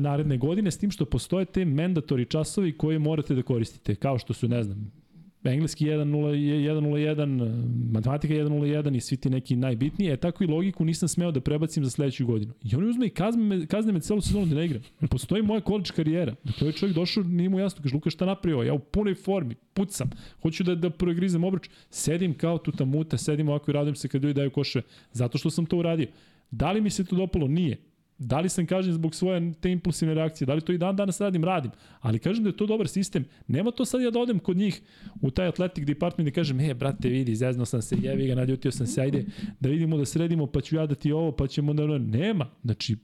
naredne 0.00 0.38
godine, 0.38 0.70
s 0.70 0.78
tim 0.78 0.90
što 0.90 1.04
postoje 1.04 1.44
te 1.44 1.64
mandatori 1.64 2.24
časovi 2.24 2.76
koje 2.76 2.98
morate 2.98 3.34
da 3.34 3.42
koristite, 3.42 3.94
kao 3.94 4.18
što 4.18 4.32
su, 4.32 4.48
ne 4.48 4.62
znam, 4.62 5.01
engleski 5.44 5.86
1.01, 5.86 7.64
matematika 7.92 8.34
1.01 8.34 8.96
i 8.96 9.00
svi 9.00 9.16
ti 9.16 9.30
neki 9.30 9.56
najbitniji, 9.56 10.10
e 10.10 10.16
tako 10.16 10.44
i 10.44 10.46
logiku 10.46 10.84
nisam 10.84 11.08
smeo 11.08 11.30
da 11.30 11.40
prebacim 11.40 11.84
za 11.84 11.90
sledeću 11.90 12.26
godinu. 12.26 12.52
I 12.64 12.76
oni 12.76 12.86
uzme 12.86 13.06
i 13.06 13.10
kazne 13.10 13.42
me, 13.42 13.66
kazne 13.66 13.92
me 13.92 14.00
celu 14.00 14.20
sezonu 14.20 14.46
da 14.46 14.54
ne 14.54 14.64
igram. 14.64 14.82
Postoji 15.10 15.42
moja 15.42 15.60
college 15.60 15.90
karijera. 15.96 16.34
Dakle, 16.44 16.64
ovaj 16.64 16.72
čovjek 16.72 16.94
došao, 16.94 17.22
nije 17.22 17.48
mu 17.48 17.58
jasno, 17.58 17.82
kaže, 17.82 17.94
Luka, 17.94 18.10
šta 18.10 18.26
napravio? 18.26 18.62
Ja 18.62 18.74
u 18.74 18.78
punoj 18.78 19.14
formi, 19.14 19.54
pucam, 19.74 20.10
hoću 20.42 20.64
da, 20.64 20.74
da 20.74 20.90
pregrizem 20.90 21.44
obruč, 21.44 21.68
sedim 21.90 22.34
kao 22.34 22.58
tutamuta, 22.58 23.18
sedim 23.18 23.48
ovako 23.48 23.70
i 23.70 23.74
radujem 23.74 23.94
se 23.94 24.08
kad 24.08 24.22
ljudi 24.22 24.34
daju 24.34 24.50
koševe, 24.50 24.84
zato 25.12 25.38
što 25.38 25.50
sam 25.50 25.66
to 25.66 25.76
uradio. 25.76 26.06
Da 26.50 26.72
li 26.72 26.80
mi 26.80 26.90
se 26.90 27.04
to 27.04 27.16
dopalo? 27.16 27.48
Nije. 27.48 27.91
Da 28.24 28.40
li 28.40 28.48
sam 28.48 28.66
kažem 28.66 28.92
zbog 28.92 29.14
svoje 29.14 29.52
te 29.60 29.70
impulsivne 29.70 30.14
reakcije, 30.14 30.46
da 30.46 30.54
li 30.54 30.60
to 30.60 30.72
i 30.72 30.78
dan 30.78 30.96
danas 30.96 31.20
radim, 31.20 31.44
radim. 31.44 31.70
Ali 32.00 32.18
kažem 32.18 32.44
da 32.44 32.50
je 32.50 32.56
to 32.56 32.66
dobar 32.66 32.88
sistem. 32.88 33.24
Nema 33.46 33.70
to 33.70 33.84
sad 33.84 34.00
ja 34.00 34.10
da 34.10 34.20
odem 34.20 34.38
kod 34.38 34.56
njih 34.56 34.80
u 35.20 35.30
taj 35.30 35.46
athletic 35.46 35.86
department 35.86 36.28
i 36.28 36.32
kažem, 36.32 36.60
e, 36.60 36.74
brate, 36.74 37.08
vidi, 37.08 37.34
zeznao 37.34 37.66
sam 37.66 37.82
se, 37.82 37.96
jevi 38.02 38.26
ga, 38.26 38.34
naljutio 38.34 38.70
sam 38.70 38.86
se, 38.86 39.00
ajde 39.00 39.24
da 39.60 39.68
vidimo 39.68 39.96
da 39.96 40.04
sredimo, 40.04 40.46
pa 40.46 40.60
ću 40.60 40.76
ja 40.76 40.86
da 40.86 40.94
ti 40.94 41.12
ovo, 41.12 41.32
pa 41.32 41.46
ćemo 41.46 41.74
da... 41.74 41.98
Nema. 41.98 42.50
Znači, 42.62 42.96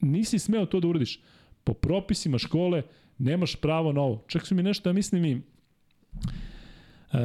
nisi 0.00 0.38
smeo 0.38 0.66
to 0.66 0.80
da 0.80 0.88
uradiš. 0.88 1.20
Po 1.64 1.74
propisima 1.74 2.38
škole 2.38 2.82
nemaš 3.18 3.56
pravo 3.56 3.92
na 3.92 4.00
ovo. 4.00 4.24
Čak 4.26 4.46
su 4.46 4.54
mi 4.54 4.62
nešto, 4.62 4.88
ja 4.88 4.92
mislim 4.92 5.24
i 5.24 5.40
E, 7.14 7.16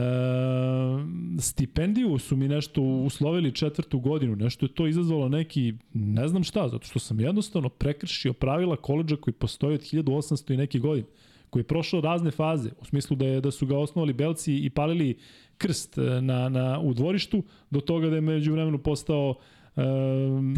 stipendiju 1.40 2.18
su 2.18 2.38
mi 2.38 2.48
nešto 2.48 2.82
uslovili 2.82 3.52
četvrtu 3.52 4.00
godinu, 4.00 4.36
nešto 4.36 4.66
je 4.66 4.74
to 4.74 4.88
izazvalo 4.88 5.30
neki, 5.30 5.74
ne 5.94 6.28
znam 6.28 6.44
šta, 6.44 6.68
zato 6.68 6.86
što 6.88 7.00
sam 7.00 7.20
jednostavno 7.20 7.70
prekršio 7.70 8.34
pravila 8.34 8.76
koleđa 8.76 9.16
koji 9.16 9.34
postoji 9.34 9.74
od 9.74 9.82
1800 9.82 10.54
i 10.54 10.58
neke 10.58 10.80
godine, 10.80 11.08
koji 11.50 11.62
je 11.62 11.68
prošao 11.68 12.02
razne 12.02 12.32
faze, 12.32 12.70
u 12.82 12.86
smislu 12.86 13.16
da, 13.16 13.26
je, 13.26 13.42
da 13.42 13.52
su 13.52 13.66
ga 13.66 13.78
osnovali 13.78 14.14
belci 14.14 14.58
i 14.58 14.70
palili 14.70 15.18
krst 15.58 15.98
e, 15.98 16.02
na, 16.22 16.50
na, 16.50 16.80
u 16.80 16.94
dvorištu, 16.94 17.44
do 17.70 17.82
toga 17.82 18.10
da 18.10 18.16
je 18.16 18.22
među 18.22 18.54
vremenu 18.54 18.78
postao 18.78 19.36
um, 19.76 20.56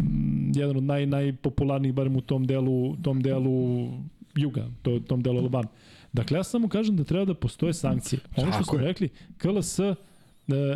jedan 0.54 0.76
od 0.76 0.82
naj, 0.82 1.06
najpopularnijih, 1.06 1.94
barem 1.94 2.16
u 2.16 2.20
tom 2.20 2.44
delu, 2.44 2.96
tom 2.96 3.22
delu 3.22 3.88
juga, 4.36 4.66
to, 4.82 5.00
tom 5.00 5.22
delu 5.22 5.38
Alabama. 5.38 5.68
Dakle, 6.12 6.36
ja 6.36 6.44
samo 6.44 6.68
kažem 6.68 6.96
da 6.96 7.04
treba 7.04 7.24
da 7.24 7.34
postoje 7.34 7.74
sankcije. 7.74 8.20
Ono 8.36 8.52
što 8.52 8.64
smo 8.64 8.78
rekli, 8.78 9.08
KLS, 9.38 9.78
e, 9.78 9.94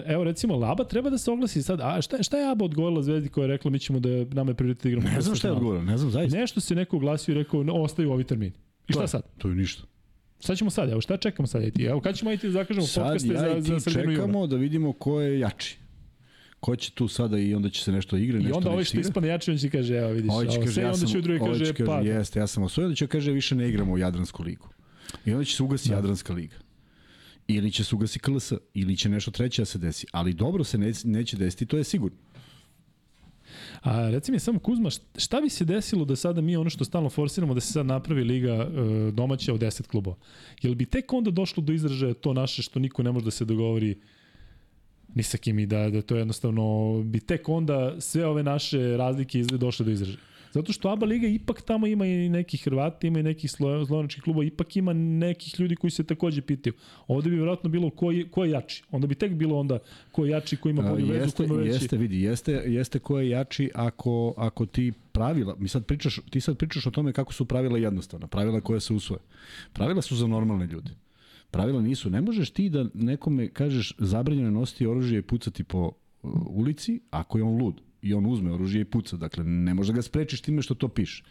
evo 0.07 0.25
recimo 0.25 0.57
Laba 0.57 0.85
treba 0.85 1.11
da 1.11 1.19
se 1.19 1.31
oglasi 1.31 1.63
sad. 1.63 1.81
A 1.81 2.03
šta, 2.03 2.23
šta 2.23 2.37
je 2.39 2.51
Aba 2.51 2.65
odgovorila 2.65 3.03
Zvezdi 3.03 3.29
koja 3.29 3.45
je 3.45 3.49
rekla 3.49 3.71
mi 3.71 3.79
ćemo 3.79 4.01
da 4.01 4.09
nama 4.25 4.51
je 4.51 4.55
prioritet 4.55 4.83
da 4.83 4.89
igramo? 4.89 5.09
Ne 5.09 5.21
znam 5.21 5.37
šta 5.37 5.49
je 5.49 5.53
odgovorio, 5.53 5.83
ne 5.83 5.99
znam 5.99 6.11
zaista. 6.11 6.39
Nešto 6.39 6.61
se 6.61 6.75
neko 6.75 6.97
oglasio 6.97 7.33
i 7.33 7.37
rekao 7.37 7.63
no, 7.63 7.75
ostaju 7.75 8.13
ovi 8.13 8.25
termini. 8.25 8.53
I 8.89 8.93
To 8.93 8.93
šta 8.93 9.03
je- 9.03 9.09
sad? 9.09 9.23
To 9.39 9.49
je 9.49 9.55
ništa. 9.55 9.83
Sad 10.41 10.57
ćemo 10.59 10.71
sad, 10.71 10.91
evo 10.91 11.01
šta 11.01 11.17
čekamo 11.17 11.47
sad 11.47 11.63
IT? 11.63 11.81
Evo 11.81 12.01
kad 12.01 12.17
ćemo 12.17 12.33
IT 12.33 12.43
da 12.43 12.51
zakažemo 12.51 12.87
Sad 12.87 13.05
podcaste 13.05 13.29
ja 13.29 13.41
za, 13.41 13.49
i 13.49 13.63
za 13.63 13.75
ti 13.75 13.81
sredinu 13.81 14.03
juna? 14.05 14.17
čekamo 14.17 14.47
da 14.47 14.57
vidimo 14.57 14.93
ko 14.93 15.21
je 15.21 15.39
jači. 15.39 15.79
Ko 16.61 16.77
će 16.77 16.91
tu 16.91 17.09
sada 17.09 17.39
i 17.39 17.55
onda 17.55 17.69
će 17.69 17.83
se 17.83 17.93
nešto 17.93 18.17
igre, 18.17 18.39
I 18.39 18.43
nešto 18.43 18.57
onda 18.57 18.71
ovaj 18.71 18.85
što 18.85 18.97
igra. 18.97 19.09
ispadne 19.09 19.29
jači, 19.29 19.51
on 19.51 19.57
će 19.57 19.71
kaže, 19.71 19.95
evo 19.95 20.11
vidiš, 20.11 20.31
Ovaj 20.31 20.47
će 20.47 20.53
ovo 20.53 20.67
kaže, 20.67 20.81
ja 20.81 20.87
onda 20.87 20.99
sam, 20.99 21.09
će 21.09 21.21
drugi 21.21 21.41
ovaj 21.41 21.53
kaže, 21.53 21.73
kaže, 21.73 21.87
pa, 21.87 22.01
jeste, 22.01 22.39
ja 22.39 22.47
sam 22.47 22.63
osvojio, 22.63 22.87
onda 22.87 22.97
će 22.97 23.07
kaže, 23.07 23.33
više 23.33 23.55
ne 23.55 23.69
igramo 23.69 23.93
u 23.93 23.99
Jadransku 23.99 24.43
ligu. 24.43 24.69
I 25.27 25.33
onda 25.33 25.45
će 25.45 25.57
se 25.57 25.63
ugasi 25.63 25.89
Da. 25.89 25.95
Jadranska 25.95 26.33
liga. 26.33 26.57
Ili 27.49 27.71
će 27.73 27.85
se 27.85 27.95
ugasi 27.95 28.19
KLS, 28.19 28.53
ili 28.75 28.97
će 28.97 29.09
nešto 29.09 29.31
treće 29.31 29.63
da 29.63 29.67
se 29.67 29.79
desi. 29.79 30.07
Ali 30.13 30.35
dobro 30.35 30.65
se 30.65 30.79
ne, 30.79 30.93
neće 31.05 31.37
desiti, 31.37 31.67
to 31.67 31.77
je 31.77 31.85
sigurno. 31.85 32.19
A 33.83 34.11
reci 34.11 34.33
mi 34.33 34.39
samo 34.39 34.59
Kuzma, 34.59 34.91
št- 34.91 35.01
šta 35.17 35.41
bi 35.41 35.49
se 35.49 35.65
desilo 35.65 36.05
da 36.05 36.17
sada 36.17 36.41
mi 36.41 36.57
ono 36.57 36.71
što 36.71 36.85
stalno 36.85 37.11
forsiramo 37.11 37.55
da 37.55 37.61
se 37.61 37.73
sad 37.73 37.87
napravi 37.87 38.25
liga 38.25 38.53
e, 38.53 38.71
domaća 39.13 39.55
od 39.55 39.61
10 39.61 39.87
klubova? 39.87 40.17
Jel 40.63 40.75
bi 40.75 40.87
tek 40.87 41.13
onda 41.13 41.31
došlo 41.31 41.63
do 41.63 41.73
izražaja 41.73 42.15
to 42.15 42.33
naše 42.33 42.63
što 42.63 42.79
niko 42.79 43.03
ne 43.03 43.13
može 43.13 43.25
da 43.25 43.31
se 43.31 43.45
dogovori 43.45 43.99
ni 45.15 45.23
sa 45.23 45.39
kim 45.39 45.59
i 45.59 45.67
da, 45.67 45.91
da 45.91 46.03
to 46.03 46.17
jednostavno 46.17 47.03
bi 47.05 47.21
tek 47.21 47.49
onda 47.49 48.01
sve 48.01 48.27
ove 48.27 48.43
naše 48.43 48.97
razlike 48.97 49.41
izgled 49.41 49.61
došle 49.61 49.85
do 49.85 49.91
izražaja? 49.91 50.19
Zato 50.57 50.73
što 50.73 50.89
ABA 50.89 51.07
Liga 51.07 51.27
ipak 51.27 51.63
tamo 51.63 51.87
ima 51.87 52.07
i 52.07 52.29
neki 52.29 52.57
Hrvati, 52.57 53.07
ima 53.07 53.19
i 53.19 53.23
nekih 53.23 53.51
slo- 53.51 53.87
slovenačkih 53.87 54.23
klubova, 54.23 54.45
ipak 54.45 54.77
ima 54.77 54.93
nekih 54.93 55.61
ljudi 55.61 55.77
koji 55.77 55.91
se 55.91 56.05
takođe 56.05 56.43
pitaju. 56.43 56.75
Ovde 57.07 57.31
bi 57.31 57.37
vjerojatno 57.37 57.71
bilo 57.71 57.91
ko 57.91 58.11
je, 58.11 58.29
ko 58.31 58.45
je 58.45 58.51
jači. 58.51 58.83
Onda 58.91 59.07
bi 59.07 59.15
tek 59.15 59.33
bilo 59.33 59.59
onda 59.59 59.79
ko 60.13 60.25
je 60.25 60.31
jači, 60.31 60.57
ko 60.57 60.69
ima 60.69 60.83
bolju 60.83 61.07
vezu, 61.07 61.33
ko 61.37 61.43
ima 61.43 61.55
veći... 61.55 61.69
jeste, 61.69 61.97
vidi, 61.97 62.21
jeste, 62.21 62.53
jeste 62.53 62.99
ko 62.99 63.19
je 63.21 63.29
jači 63.29 63.71
ako, 63.75 64.35
ako 64.37 64.67
ti 64.67 64.93
pravila, 65.13 65.57
mi 65.59 65.69
sad 65.69 65.87
pričaš, 65.87 66.21
ti 66.31 66.41
sad 66.41 66.57
pričaš 66.57 66.87
o 66.87 66.91
tome 66.91 67.13
kako 67.13 67.33
su 67.33 67.45
pravila 67.45 67.79
jednostavna, 67.79 68.27
pravila 68.27 68.61
koja 68.61 68.81
se 68.81 68.95
usvoje. 68.95 69.21
Pravila 69.73 70.03
su 70.03 70.17
za 70.17 70.27
normalne 70.27 70.67
ljude. 70.67 70.91
Pravila 71.51 71.83
nisu. 71.83 72.11
Ne 72.11 72.21
možeš 72.21 72.51
ti 72.51 72.69
da 72.69 72.87
nekome 72.95 73.49
kažeš 73.49 73.95
zabranjeno 73.99 74.49
je 74.49 74.53
nositi 74.53 74.87
oružje 74.87 75.19
i 75.19 75.23
pucati 75.23 75.65
po 75.65 75.93
uh, 76.23 76.33
ulici 76.47 77.01
ako 77.11 77.39
je 77.39 77.45
on 77.45 77.63
lud 77.63 77.81
i 78.09 78.15
on 78.15 78.27
uzme 78.27 78.53
oružje 78.53 78.81
i 78.81 78.85
puca. 78.85 79.17
Dakle, 79.17 79.45
ne 79.45 79.75
možeš 79.75 79.93
da 79.93 79.97
ga 79.97 80.03
sprečiš 80.03 80.41
time 80.41 80.63
što 80.63 80.75
to 80.75 80.89
piše. 80.89 81.25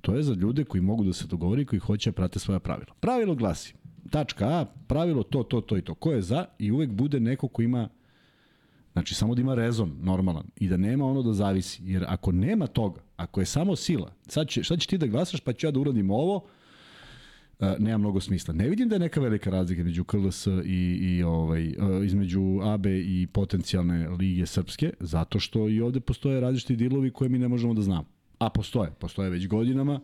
To 0.00 0.14
je 0.14 0.22
za 0.22 0.34
ljude 0.34 0.64
koji 0.64 0.80
mogu 0.80 1.04
da 1.04 1.12
se 1.12 1.26
dogovori 1.26 1.64
koji 1.64 1.80
hoće 1.80 2.10
da 2.10 2.14
prate 2.14 2.38
svoja 2.38 2.58
pravila. 2.58 2.94
Pravilo 3.00 3.34
glasi, 3.34 3.74
tačka 4.10 4.48
A, 4.48 4.64
pravilo 4.86 5.22
to, 5.22 5.42
to, 5.42 5.60
to 5.60 5.76
i 5.76 5.82
to. 5.82 5.94
Ko 5.94 6.12
je 6.12 6.22
za 6.22 6.44
i 6.58 6.72
uvek 6.72 6.90
bude 6.90 7.20
neko 7.20 7.48
ko 7.48 7.62
ima 7.62 7.88
Znači, 8.96 9.14
samo 9.14 9.34
da 9.34 9.40
ima 9.40 9.54
rezon 9.54 9.96
normalan 10.00 10.44
i 10.56 10.68
da 10.68 10.76
nema 10.76 11.04
ono 11.04 11.22
da 11.22 11.32
zavisi. 11.32 11.82
Jer 11.84 12.04
ako 12.08 12.32
nema 12.32 12.66
toga, 12.66 13.00
ako 13.16 13.40
je 13.40 13.46
samo 13.46 13.76
sila, 13.76 14.12
sad, 14.26 14.48
će, 14.48 14.64
sad 14.64 14.80
će 14.80 14.88
ti 14.88 14.98
da 14.98 15.06
glasaš 15.06 15.40
pa 15.40 15.52
ću 15.52 15.66
ja 15.66 15.70
da 15.70 15.80
uradim 15.80 16.10
ovo, 16.10 16.46
nema 17.78 17.98
mnogo 17.98 18.20
smisla. 18.20 18.54
Ne 18.54 18.68
vidim 18.68 18.88
da 18.88 18.94
je 18.94 19.00
neka 19.00 19.20
velika 19.20 19.50
razlika 19.50 19.80
između 19.80 20.04
KLS 20.04 20.46
i, 20.46 20.98
i 21.00 21.22
ovaj, 21.22 21.68
uh, 21.68 22.06
između 22.06 22.60
AB 22.62 22.86
i 22.86 23.26
potencijalne 23.32 24.08
lige 24.08 24.46
srpske, 24.46 24.92
zato 25.00 25.40
što 25.40 25.68
i 25.68 25.80
ovde 25.80 26.00
postoje 26.00 26.40
različiti 26.40 26.76
dilovi 26.76 27.10
koje 27.10 27.28
mi 27.28 27.38
ne 27.38 27.48
možemo 27.48 27.74
da 27.74 27.82
znamo. 27.82 28.04
A 28.38 28.50
postoje, 28.50 28.90
postoje 28.90 29.30
već 29.30 29.48
godinama. 29.48 30.00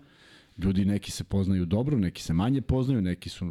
Ljudi 0.58 0.84
neki 0.84 1.10
se 1.10 1.24
poznaju 1.24 1.64
dobro, 1.66 1.98
neki 1.98 2.22
se 2.22 2.32
manje 2.32 2.60
poznaju, 2.60 3.02
neki 3.02 3.28
su 3.28 3.44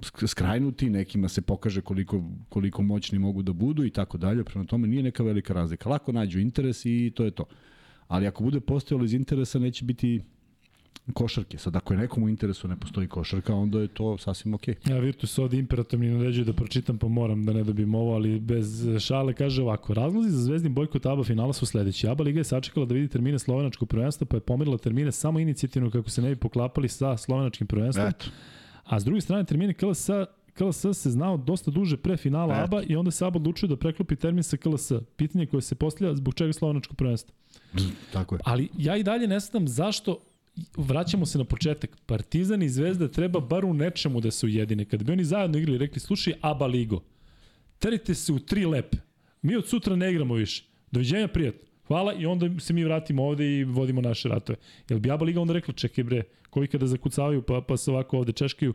sk- 0.00 0.26
skrajnuti, 0.26 0.90
nekima 0.90 1.28
se 1.28 1.42
pokaže 1.42 1.80
koliko, 1.80 2.24
koliko 2.48 2.82
moćni 2.82 3.18
mogu 3.18 3.42
da 3.42 3.52
budu 3.52 3.84
i 3.84 3.90
tako 3.90 4.18
dalje. 4.18 4.44
Prema 4.44 4.64
tome 4.64 4.88
nije 4.88 5.02
neka 5.02 5.22
velika 5.22 5.54
razlika. 5.54 5.88
Lako 5.88 6.12
nađu 6.12 6.40
interes 6.40 6.84
i 6.84 7.12
to 7.14 7.24
je 7.24 7.30
to. 7.30 7.44
Ali 8.08 8.26
ako 8.26 8.44
bude 8.44 8.60
postojalo 8.60 9.04
iz 9.04 9.14
interesa, 9.14 9.58
neće 9.58 9.84
biti 9.84 10.20
košarke. 11.12 11.58
Sad, 11.58 11.76
ako 11.76 11.94
je 11.94 11.98
nekom 11.98 12.22
u 12.22 12.28
interesu 12.28 12.68
ne 12.68 12.76
postoji 12.76 13.08
košarka, 13.08 13.54
onda 13.54 13.80
je 13.80 13.88
to 13.88 14.18
sasvim 14.18 14.54
okej. 14.54 14.74
Ja 14.84 14.98
Virtus 14.98 15.38
ovde 15.38 15.58
imperatom 15.58 16.00
mi 16.00 16.06
naređuje 16.06 16.44
da 16.44 16.52
pročitam, 16.52 16.98
pa 16.98 17.08
moram 17.08 17.44
da 17.44 17.52
ne 17.52 17.64
dobijem 17.64 17.94
ovo, 17.94 18.14
ali 18.14 18.40
bez 18.40 18.86
šale 19.00 19.34
kaže 19.34 19.62
ovako. 19.62 19.94
Razlozi 19.94 20.30
za 20.30 20.42
zvezdni 20.42 20.68
bojkot 20.68 21.06
ABA 21.06 21.24
finala 21.24 21.52
su 21.52 21.66
sledeći. 21.66 22.08
ABA 22.08 22.24
Liga 22.24 22.40
je 22.40 22.44
sačekala 22.44 22.86
da 22.86 22.94
vidi 22.94 23.08
termine 23.08 23.38
slovenačkog 23.38 23.88
prvenstva, 23.88 24.26
pa 24.26 24.36
je 24.36 24.40
pomerila 24.40 24.78
termine 24.78 25.12
samo 25.12 25.38
inicijativno 25.38 25.90
kako 25.90 26.10
se 26.10 26.22
ne 26.22 26.28
bi 26.28 26.36
poklapali 26.36 26.88
sa 26.88 27.16
slovenačkim 27.16 27.66
prvenstvom. 27.66 28.08
Eto. 28.08 28.26
A 28.84 29.00
s 29.00 29.04
druge 29.04 29.20
strane, 29.20 29.44
termine 29.44 29.74
KLS 29.74 30.10
KLS 30.56 30.86
se 30.92 31.10
znao 31.10 31.36
dosta 31.36 31.70
duže 31.70 31.96
pre 31.96 32.16
finala 32.16 32.54
Eto. 32.54 32.64
ABA 32.64 32.82
i 32.82 32.96
onda 32.96 33.10
se 33.10 33.26
ABA 33.26 33.36
odlučio 33.36 33.68
da 33.68 33.76
preklopi 33.76 34.16
termin 34.16 34.42
sa 34.42 34.56
KLS. 34.56 34.92
Pitanje 35.16 35.46
koje 35.46 35.62
se 35.62 35.74
postavlja 35.74 36.14
zbog 36.14 36.34
čega 36.34 36.52
slovenačko 36.52 36.94
prvenstvo. 36.94 37.34
Tako 38.12 38.34
je. 38.34 38.40
Ali 38.44 38.68
ja 38.78 38.96
i 38.96 39.02
dalje 39.02 39.28
ne 39.28 39.40
znam 39.40 39.68
zašto 39.68 40.18
vraćamo 40.76 41.26
se 41.26 41.38
na 41.38 41.44
početak. 41.44 41.90
Partizan 42.06 42.62
i 42.62 42.68
Zvezda 42.68 43.08
treba 43.08 43.40
bar 43.40 43.64
u 43.64 43.74
nečemu 43.74 44.20
da 44.20 44.30
se 44.30 44.46
ujedine. 44.46 44.84
Kad 44.84 45.02
bi 45.02 45.12
oni 45.12 45.24
zajedno 45.24 45.58
igrali, 45.58 45.78
rekli, 45.78 46.00
slušaj, 46.00 46.34
Aba 46.40 46.66
Ligo, 46.66 47.02
terite 47.78 48.14
se 48.14 48.32
u 48.32 48.38
tri 48.38 48.66
lepe. 48.66 48.96
Mi 49.42 49.56
od 49.56 49.68
sutra 49.68 49.96
ne 49.96 50.10
igramo 50.10 50.34
više. 50.34 50.64
Doviđenja, 50.90 51.28
prijatno. 51.28 51.65
Hvala 51.86 52.14
i 52.14 52.26
onda 52.26 52.60
se 52.60 52.72
mi 52.72 52.84
vratimo 52.84 53.24
ovde 53.24 53.58
i 53.58 53.64
vodimo 53.64 54.00
naše 54.00 54.28
ratove. 54.28 54.58
Jel 54.88 54.98
bi 54.98 55.10
Aba 55.10 55.24
Liga 55.24 55.40
onda 55.40 55.52
rekla, 55.52 55.74
čekaj 55.74 56.04
bre, 56.04 56.22
koji 56.50 56.68
kada 56.68 56.86
zakucavaju 56.86 57.42
pa, 57.42 57.60
pa 57.60 57.76
se 57.76 57.90
ovako 57.90 58.18
ovde 58.18 58.32
češkaju, 58.32 58.74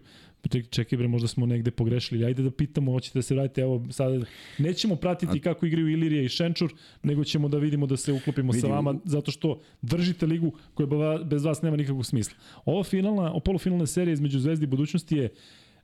čekaj, 0.69 0.97
bre, 0.97 1.07
možda 1.07 1.27
smo 1.27 1.45
negde 1.45 1.71
pogrešili, 1.71 2.25
ajde 2.25 2.43
da 2.43 2.51
pitamo, 2.51 2.91
hoćete 2.91 3.19
da 3.19 3.23
se 3.23 3.35
vratite, 3.35 3.61
evo 3.61 3.87
sad 3.89 4.25
nećemo 4.57 4.95
pratiti 4.95 5.39
kako 5.39 5.65
igraju 5.65 5.89
Ilirija 5.89 6.21
i 6.23 6.29
Šenčur, 6.29 6.73
nego 7.03 7.23
ćemo 7.23 7.49
da 7.49 7.57
vidimo 7.57 7.87
da 7.87 7.97
se 7.97 8.13
uklopimo 8.13 8.51
Vidi, 8.51 8.61
sa 8.61 8.67
vama, 8.67 8.95
zato 9.05 9.31
što 9.31 9.59
držite 9.81 10.25
ligu 10.25 10.51
koja 10.73 10.87
be- 10.87 11.23
bez 11.25 11.43
vas 11.45 11.61
nema 11.61 11.77
nikakvog 11.77 12.05
smisla. 12.05 12.37
Ova 12.65 12.83
finalna, 12.83 13.39
polufinalna 13.45 13.85
serija 13.85 14.13
između 14.13 14.39
Zvezdi 14.39 14.63
i 14.63 14.67
budućnosti 14.67 15.17
je 15.17 15.29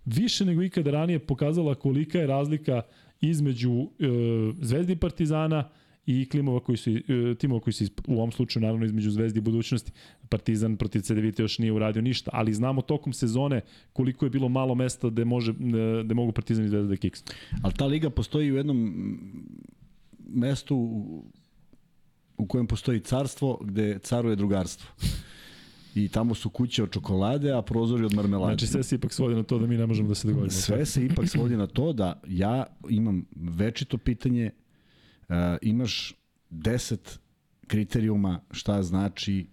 više 0.05 0.45
nego 0.45 0.63
ikada 0.63 0.91
ranije 0.91 1.19
pokazala 1.19 1.75
kolika 1.75 2.19
je 2.19 2.27
razlika 2.27 2.81
između 3.21 3.71
e, 3.81 4.05
Zvezdi 4.61 4.93
i 4.93 4.95
Partizana 4.95 5.69
i 6.07 6.25
klimova 6.25 6.59
koji 6.59 6.77
su, 6.77 6.89
e, 6.89 7.01
timova 7.39 7.61
koji 7.61 7.73
su 7.73 7.85
u 8.07 8.13
ovom 8.13 8.31
slučaju 8.31 8.61
naravno 8.61 8.85
između 8.85 9.11
Zvezdi 9.11 9.39
i 9.39 9.41
budućnosti. 9.41 9.91
Partizan 10.29 10.77
protiv 10.77 10.99
CDVita 11.01 11.41
još 11.41 11.59
nije 11.59 11.71
uradio 11.71 12.01
ništa, 12.01 12.31
ali 12.33 12.53
znamo 12.53 12.81
tokom 12.81 13.13
sezone 13.13 13.61
koliko 13.93 14.25
je 14.25 14.29
bilo 14.29 14.49
malo 14.49 14.75
mesta 14.75 15.09
gde, 15.09 15.25
može, 15.25 15.53
gde 16.03 16.13
mogu 16.13 16.31
Partizan 16.31 16.65
i 16.65 16.69
Zvezda 16.69 16.89
da 16.89 16.97
kiksnu. 16.97 17.33
Ali 17.63 17.73
ta 17.73 17.85
liga 17.85 18.09
postoji 18.09 18.51
u 18.51 18.55
jednom 18.55 18.93
mestu 20.29 20.75
u- 22.37 22.45
kojem 22.47 22.67
postoji 22.67 22.99
carstvo 22.99 23.59
gde 23.63 23.99
caruje 23.99 24.35
drugarstvo. 24.35 24.89
I 25.95 26.07
tamo 26.09 26.35
su 26.35 26.49
kuće 26.49 26.83
od 26.83 26.91
čokolade, 26.91 27.51
a 27.51 27.61
prozori 27.61 28.05
od 28.05 28.13
marmelade. 28.13 28.51
Znači 28.51 28.67
sve 28.67 28.83
se 28.83 28.95
ipak 28.95 29.13
svodi 29.13 29.35
na 29.35 29.43
to 29.43 29.59
da 29.59 29.67
mi 29.67 29.77
ne 29.77 29.85
možemo 29.85 30.09
da 30.09 30.15
se 30.15 30.27
dogovorimo. 30.27 30.51
Sve 30.51 30.85
se 30.85 31.05
ipak 31.05 31.29
svodi 31.29 31.57
na 31.57 31.67
to 31.67 31.93
da 31.93 32.21
ja 32.27 32.65
imam 32.89 33.25
večito 33.35 33.97
pitanje, 33.97 34.51
imaš 35.61 36.13
10 36.51 37.17
kriterijuma 37.67 38.41
šta 38.51 38.83
znači 38.83 39.47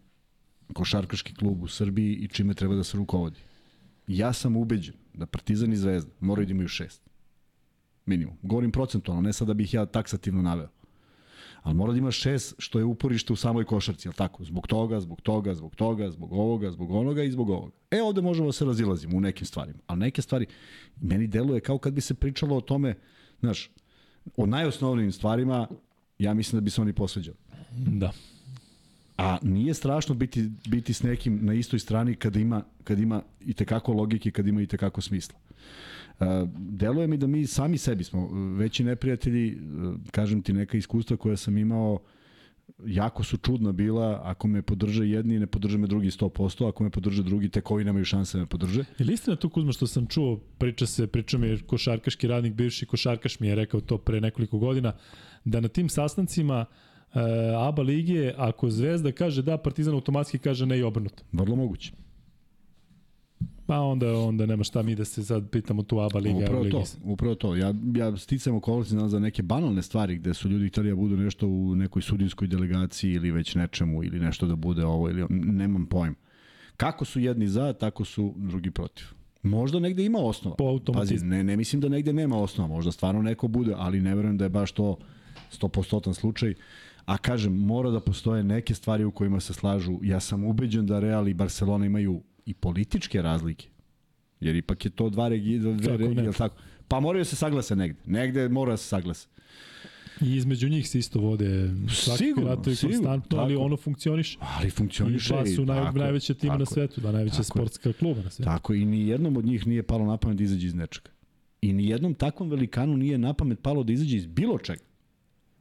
košarkaški 0.73 1.35
klub 1.35 1.63
u 1.63 1.69
Srbiji 1.69 2.15
i 2.15 2.29
čime 2.29 2.55
treba 2.55 2.75
da 2.75 2.85
se 2.85 2.97
rukovodi. 2.97 3.41
Ja 4.07 4.33
sam 4.33 4.57
ubeđen 4.57 4.95
da 5.15 5.27
Partizan 5.27 5.73
i 5.73 5.77
Zvezda 5.77 6.13
moraju 6.21 6.47
da 6.47 6.51
imaju 6.51 6.69
šest. 6.69 7.03
Minimum. 8.07 8.37
Govorim 8.43 8.73
procentualno, 8.73 9.23
ne 9.23 9.33
sad 9.33 9.49
da 9.49 9.55
bih 9.55 9.75
ja 9.75 9.87
taksativno 9.87 10.43
naveo. 10.43 10.69
Ali 11.63 11.75
mora 11.75 11.93
da 11.93 11.99
ima 11.99 12.11
šest 12.11 12.55
što 12.59 12.79
je 12.79 12.85
uporište 12.85 13.33
u 13.33 13.37
samoj 13.37 13.65
košarci, 13.65 14.09
jel 14.09 14.13
tako? 14.13 14.45
Zbog 14.45 14.67
toga, 14.67 15.01
zbog 15.01 15.21
toga, 15.21 15.55
zbog 15.55 15.77
toga, 15.77 16.11
zbog 16.11 16.33
ovoga, 16.33 16.71
zbog 16.71 16.91
onoga 16.91 17.23
i 17.23 17.31
zbog 17.31 17.51
ovoga. 17.51 17.73
E, 17.91 18.03
ovde 18.03 18.21
možemo 18.21 18.49
da 18.49 18.53
se 18.53 18.65
razilazimo 18.65 19.17
u 19.17 19.21
nekim 19.21 19.47
stvarima. 19.47 19.79
Ali 19.87 20.01
neke 20.01 20.23
stvari, 20.23 20.47
meni 21.01 21.27
deluje 21.27 21.61
kao 21.61 21.79
kad 21.79 21.93
bi 21.93 22.01
se 22.01 22.15
pričalo 22.15 22.57
o 22.57 22.61
tome, 22.61 22.95
znaš, 23.41 23.71
o 24.37 24.47
najosnovnijim 24.47 25.13
stvarima, 25.13 25.69
ja 26.19 26.35
mislim 26.35 26.61
da 26.61 26.65
bi 26.65 26.71
se 26.71 26.81
oni 26.81 26.93
posveđali. 26.93 27.37
Da. 27.77 28.13
A 29.19 29.39
nije 29.43 29.75
strašno 29.75 30.15
biti, 30.15 30.51
biti 30.69 30.93
s 30.93 31.03
nekim 31.03 31.39
na 31.43 31.55
istoj 31.55 31.79
strani 31.79 32.15
kad 32.15 32.37
ima, 32.37 32.63
kad 32.85 32.99
ima 32.99 33.23
i 33.41 33.55
tekako 33.55 33.93
logike, 33.93 34.31
kad 34.31 34.47
ima 34.47 34.63
i 34.63 34.67
tekako 34.67 35.01
smisla. 35.01 35.39
Uh, 36.21 36.27
deluje 36.57 37.07
mi 37.07 37.17
da 37.17 37.27
mi 37.27 37.47
sami 37.47 37.79
sebi 37.79 38.05
smo 38.05 38.29
veći 38.57 38.85
neprijatelji, 38.85 39.57
uh, 39.57 39.95
kažem 40.11 40.43
ti 40.43 40.53
neka 40.53 40.77
iskustva 40.77 41.17
koja 41.17 41.37
sam 41.37 41.59
imao 41.59 41.99
jako 42.87 43.25
su 43.25 43.37
čudna 43.37 43.73
bila, 43.73 44.21
ako 44.25 44.49
me 44.49 44.63
podrže 44.63 45.09
jedni, 45.09 45.39
ne 45.39 45.47
podrže 45.47 45.79
me 45.79 45.87
drugi 45.87 46.11
100%, 46.11 46.69
ako 46.69 46.85
me 46.85 46.91
podrže 46.91 47.23
drugi, 47.23 47.49
tek 47.49 47.71
ovi 47.71 47.85
nemaju 47.85 48.05
šanse 48.05 48.39
da 48.39 48.43
me 48.43 48.47
podrže. 48.47 48.85
Je 48.99 49.07
li 49.07 49.13
istina 49.13 49.37
to 49.37 49.49
Kuzma 49.49 49.73
što 49.73 49.87
sam 49.87 50.07
čuo, 50.07 50.37
priča 50.59 50.87
se, 50.87 51.07
priča 51.07 51.39
mi 51.39 51.47
je 51.47 51.59
košarkaški 51.59 52.29
radnik, 52.29 52.55
bivši 52.55 52.87
košarkaš 52.87 53.41
mi 53.41 53.49
je 53.49 53.55
rekao 53.55 53.81
to 53.81 53.99
pre 53.99 54.21
nekoliko 54.21 54.59
godina, 54.59 54.93
da 55.45 55.61
na 55.61 55.69
tim 55.69 55.89
sastancima 55.89 56.65
e, 57.15 57.21
ABA 57.57 57.83
lige, 57.83 58.33
ako 58.37 58.71
Zvezda 58.71 59.13
kaže 59.13 59.43
da, 59.43 59.59
Partizan 59.59 59.95
automatski 59.95 60.39
kaže 60.39 60.67
ne 60.67 60.79
i 60.79 60.83
obrnuto. 60.83 61.23
Vrlo 61.33 61.57
moguće. 61.57 62.04
Pa 63.67 63.81
onda, 63.81 64.19
onda 64.19 64.47
nema 64.47 64.65
šta 64.65 64.83
mi 64.83 64.95
da 64.95 65.05
se 65.05 65.25
sad 65.25 65.51
pitamo 65.51 65.83
tu 65.83 65.99
ABA 66.01 66.19
liga. 66.19 66.39
Upravo 66.45 66.65
to, 66.65 66.85
upravo 67.03 67.35
to. 67.35 67.57
Ja, 67.57 67.75
ja 67.95 68.17
sticam 68.17 68.55
okolnosti 68.55 68.95
znam, 68.95 69.09
za 69.09 69.19
neke 69.19 69.43
banalne 69.43 69.83
stvari 69.83 70.17
gde 70.17 70.35
su 70.35 70.49
ljudi 70.49 70.69
hteli 70.69 70.89
da 70.89 70.97
budu 70.97 71.17
nešto 71.17 71.49
u 71.49 71.75
nekoj 71.75 72.03
sudijskoj 72.03 72.49
delegaciji 72.49 73.13
ili 73.13 73.31
već 73.31 73.55
nečemu 73.55 74.05
ili 74.05 74.21
nešto 74.21 74.47
da 74.47 74.57
bude 74.57 74.85
ovo 74.85 75.11
ili 75.11 75.27
nemam 75.31 75.87
pojma. 75.87 76.17
Kako 76.77 77.05
su 77.05 77.21
jedni 77.21 77.49
za, 77.49 77.73
tako 77.73 78.05
su 78.05 78.35
drugi 78.37 78.71
protiv. 78.71 79.07
Možda 79.43 79.81
negde 79.81 80.05
ima 80.05 80.19
osnova. 80.19 80.57
Po 80.57 80.65
automatizmu. 80.65 81.17
Pazi, 81.17 81.27
ne, 81.27 81.45
ne 81.45 81.57
mislim 81.57 81.81
da 81.81 81.89
negde 81.89 82.13
nema 82.13 82.37
osnova. 82.37 82.69
Možda 82.69 82.93
stvarno 82.93 83.23
neko 83.23 83.49
bude, 83.49 83.75
ali 83.77 84.01
ne 84.01 84.15
verujem 84.15 84.39
da 84.39 84.45
je 84.45 84.49
baš 84.49 84.73
to 84.73 84.97
100% 85.61 86.15
slučaj. 86.15 86.55
A 87.05 87.19
kažem, 87.19 87.57
mora 87.57 87.91
da 87.91 88.01
postoje 88.01 88.45
neke 88.45 88.75
stvari 88.75 89.05
u 89.05 89.11
kojima 89.11 89.41
se 89.41 89.53
slažu. 89.53 89.99
Ja 90.03 90.21
sam 90.21 90.45
ubeđen 90.45 90.87
da 90.87 91.01
Real 91.01 91.29
i 91.29 91.35
Barcelona 91.35 91.87
imaju 91.87 92.23
i 92.47 92.55
političke 92.55 93.23
razlike. 93.23 93.69
Jer 94.41 94.57
ipak 94.57 94.85
je 94.85 94.91
to 94.91 95.11
dva 95.11 95.29
regije, 95.29 95.59
dve 95.59 95.77
Kako 95.79 95.97
regije, 95.97 96.33
tako? 96.33 96.57
Pa 96.89 97.01
moraju 97.01 97.21
da 97.21 97.25
se 97.25 97.37
saglase 97.37 97.77
negde. 97.77 98.01
Negde 98.07 98.49
mora 98.49 98.73
da 98.73 98.77
se 98.77 98.89
saglase. 98.89 99.29
I 100.21 100.37
između 100.37 100.69
njih 100.69 100.89
se 100.89 100.99
isto 100.99 101.21
vode 101.21 101.71
svaki 101.89 102.25
Sigurno, 102.25 102.51
ratovi 102.51 102.77
sigurno, 102.77 103.03
konstantno, 103.03 103.39
ali 103.39 103.57
ono 103.57 103.77
funkcioniše. 103.77 104.39
Ali 104.41 104.69
I 104.69 104.71
funkcioniše. 104.71 105.35
dva 105.35 105.47
su 105.47 105.65
naj, 105.65 105.85
tako, 105.85 105.99
najveća 105.99 106.35
tima 106.35 106.57
na 106.57 106.67
svetu, 106.67 107.01
dva 107.01 107.13
najveća 107.13 107.43
sportska 107.43 107.93
kluba 107.93 108.23
na 108.23 108.31
svetu. 108.31 108.51
Tako 108.51 108.75
i 108.75 108.85
ni 108.85 109.09
jednom 109.09 109.37
od 109.37 109.45
njih 109.45 109.67
nije 109.67 109.83
palo 109.83 110.07
na 110.07 110.17
pamet 110.17 110.39
da 110.39 110.45
izađe 110.45 110.67
iz 110.67 110.75
nečega. 110.75 111.11
I 111.61 111.73
ni 111.73 111.89
jednom 111.89 112.15
takvom 112.15 112.51
velikanu 112.51 112.97
nije 112.97 113.19
na 113.19 113.33
pamet 113.33 113.63
palo 113.63 113.85
da 113.85 113.93
izađe 113.93 114.17
iz 114.17 114.27
bilo 114.27 114.59
čega. 114.59 114.83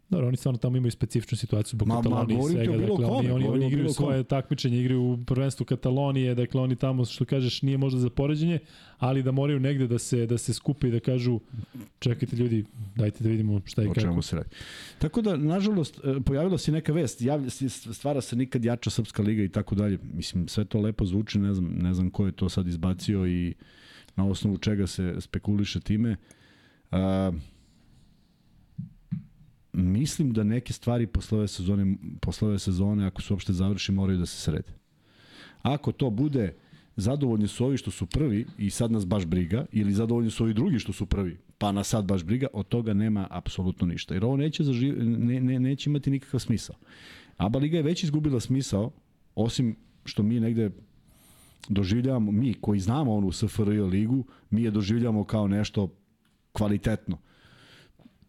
Dobro, 0.09 0.27
oni 0.27 0.37
stvarno 0.37 0.57
tamo 0.57 0.77
imaju 0.77 0.91
specifičnu 0.91 1.37
situaciju 1.37 1.77
zbog 1.77 1.87
Katalonije 1.87 2.39
i 2.39 2.51
svega. 2.51 2.77
Dakle, 2.77 3.05
oni, 3.05 3.05
kome, 3.05 3.33
oni, 3.33 3.47
oni 3.47 3.65
o 3.65 3.67
igraju 3.67 3.89
svoje 3.89 4.23
takmičenje, 4.23 4.79
igraju 4.79 5.03
u 5.03 5.17
prvenstvu 5.25 5.65
Katalonije, 5.65 6.35
dakle 6.35 6.61
oni 6.61 6.75
tamo, 6.75 7.05
što 7.05 7.25
kažeš, 7.25 7.61
nije 7.61 7.77
možda 7.77 7.99
za 7.99 8.09
poređenje, 8.09 8.59
ali 8.97 9.23
da 9.23 9.31
moraju 9.31 9.59
negde 9.59 9.87
da 9.87 9.99
se, 9.99 10.25
da 10.25 10.37
se 10.37 10.53
skupe 10.53 10.87
i 10.87 10.91
da 10.91 10.99
kažu 10.99 11.39
čekajte 11.99 12.35
ljudi, 12.35 12.65
dajte 12.95 13.23
da 13.23 13.29
vidimo 13.29 13.61
šta 13.65 13.81
o 13.81 13.85
kako. 13.85 13.99
čemu 13.99 14.21
se 14.21 14.35
radi. 14.35 14.49
Tako 14.99 15.21
da, 15.21 15.37
nažalost, 15.37 15.99
e, 16.03 16.21
pojavila 16.25 16.57
se 16.57 16.71
neka 16.71 16.93
vest, 16.93 17.21
javlja 17.21 17.49
stvara 17.69 18.21
se 18.21 18.35
nikad 18.35 18.65
jača 18.65 18.89
Srpska 18.89 19.23
liga 19.23 19.43
i 19.43 19.49
tako 19.49 19.75
dalje. 19.75 19.99
Mislim, 20.13 20.47
sve 20.47 20.65
to 20.65 20.79
lepo 20.79 21.05
zvuči, 21.05 21.39
ne 21.39 21.53
znam, 21.53 21.69
ne 21.81 21.93
znam 21.93 22.09
ko 22.09 22.25
je 22.25 22.31
to 22.31 22.49
sad 22.49 22.67
izbacio 22.67 23.27
i 23.27 23.53
na 24.15 24.25
osnovu 24.25 24.57
čega 24.57 24.87
se 24.87 25.15
spekuliše 25.19 25.79
time. 25.79 26.15
A, 26.91 27.31
mislim 29.73 30.33
da 30.33 30.43
neke 30.43 30.73
stvari 30.73 31.07
posle 31.07 31.37
ove 31.37 31.47
sezone, 31.47 31.95
posle 32.21 32.47
ove 32.47 32.59
sezone, 32.59 33.05
ako 33.05 33.21
se 33.21 33.33
uopšte 33.33 33.53
završi, 33.53 33.91
moraju 33.91 34.19
da 34.19 34.25
se 34.25 34.37
srede. 34.37 34.73
Ako 35.61 35.91
to 35.91 36.09
bude 36.09 36.55
zadovoljni 36.95 37.47
su 37.47 37.65
ovi 37.65 37.77
što 37.77 37.91
su 37.91 38.05
prvi 38.05 38.45
i 38.57 38.69
sad 38.69 38.91
nas 38.91 39.05
baš 39.05 39.25
briga, 39.25 39.65
ili 39.71 39.93
zadovoljni 39.93 40.31
su 40.31 40.43
ovi 40.43 40.53
drugi 40.53 40.79
što 40.79 40.93
su 40.93 41.05
prvi, 41.05 41.37
pa 41.57 41.71
nas 41.71 41.87
sad 41.87 42.05
baš 42.05 42.23
briga, 42.23 42.47
od 42.53 42.67
toga 42.67 42.93
nema 42.93 43.27
apsolutno 43.29 43.87
ništa. 43.87 44.13
Jer 44.13 44.25
ovo 44.25 44.37
neće, 44.37 44.63
zaživ, 44.63 44.95
ne, 45.03 45.39
ne, 45.39 45.59
neće 45.59 45.89
imati 45.89 46.11
nikakav 46.11 46.39
smisao. 46.39 46.75
ABA 47.37 47.59
Liga 47.59 47.77
je 47.77 47.83
već 47.83 48.03
izgubila 48.03 48.39
smisao, 48.39 48.91
osim 49.35 49.75
što 50.05 50.23
mi 50.23 50.39
negde 50.39 50.71
doživljavamo, 51.69 52.31
mi 52.31 52.53
koji 52.53 52.79
znamo 52.79 53.15
onu 53.15 53.31
SFRJ 53.31 53.81
ligu, 53.81 54.25
mi 54.49 54.63
je 54.63 54.71
doživljavamo 54.71 55.23
kao 55.23 55.47
nešto 55.47 55.95
kvalitetno. 56.51 57.17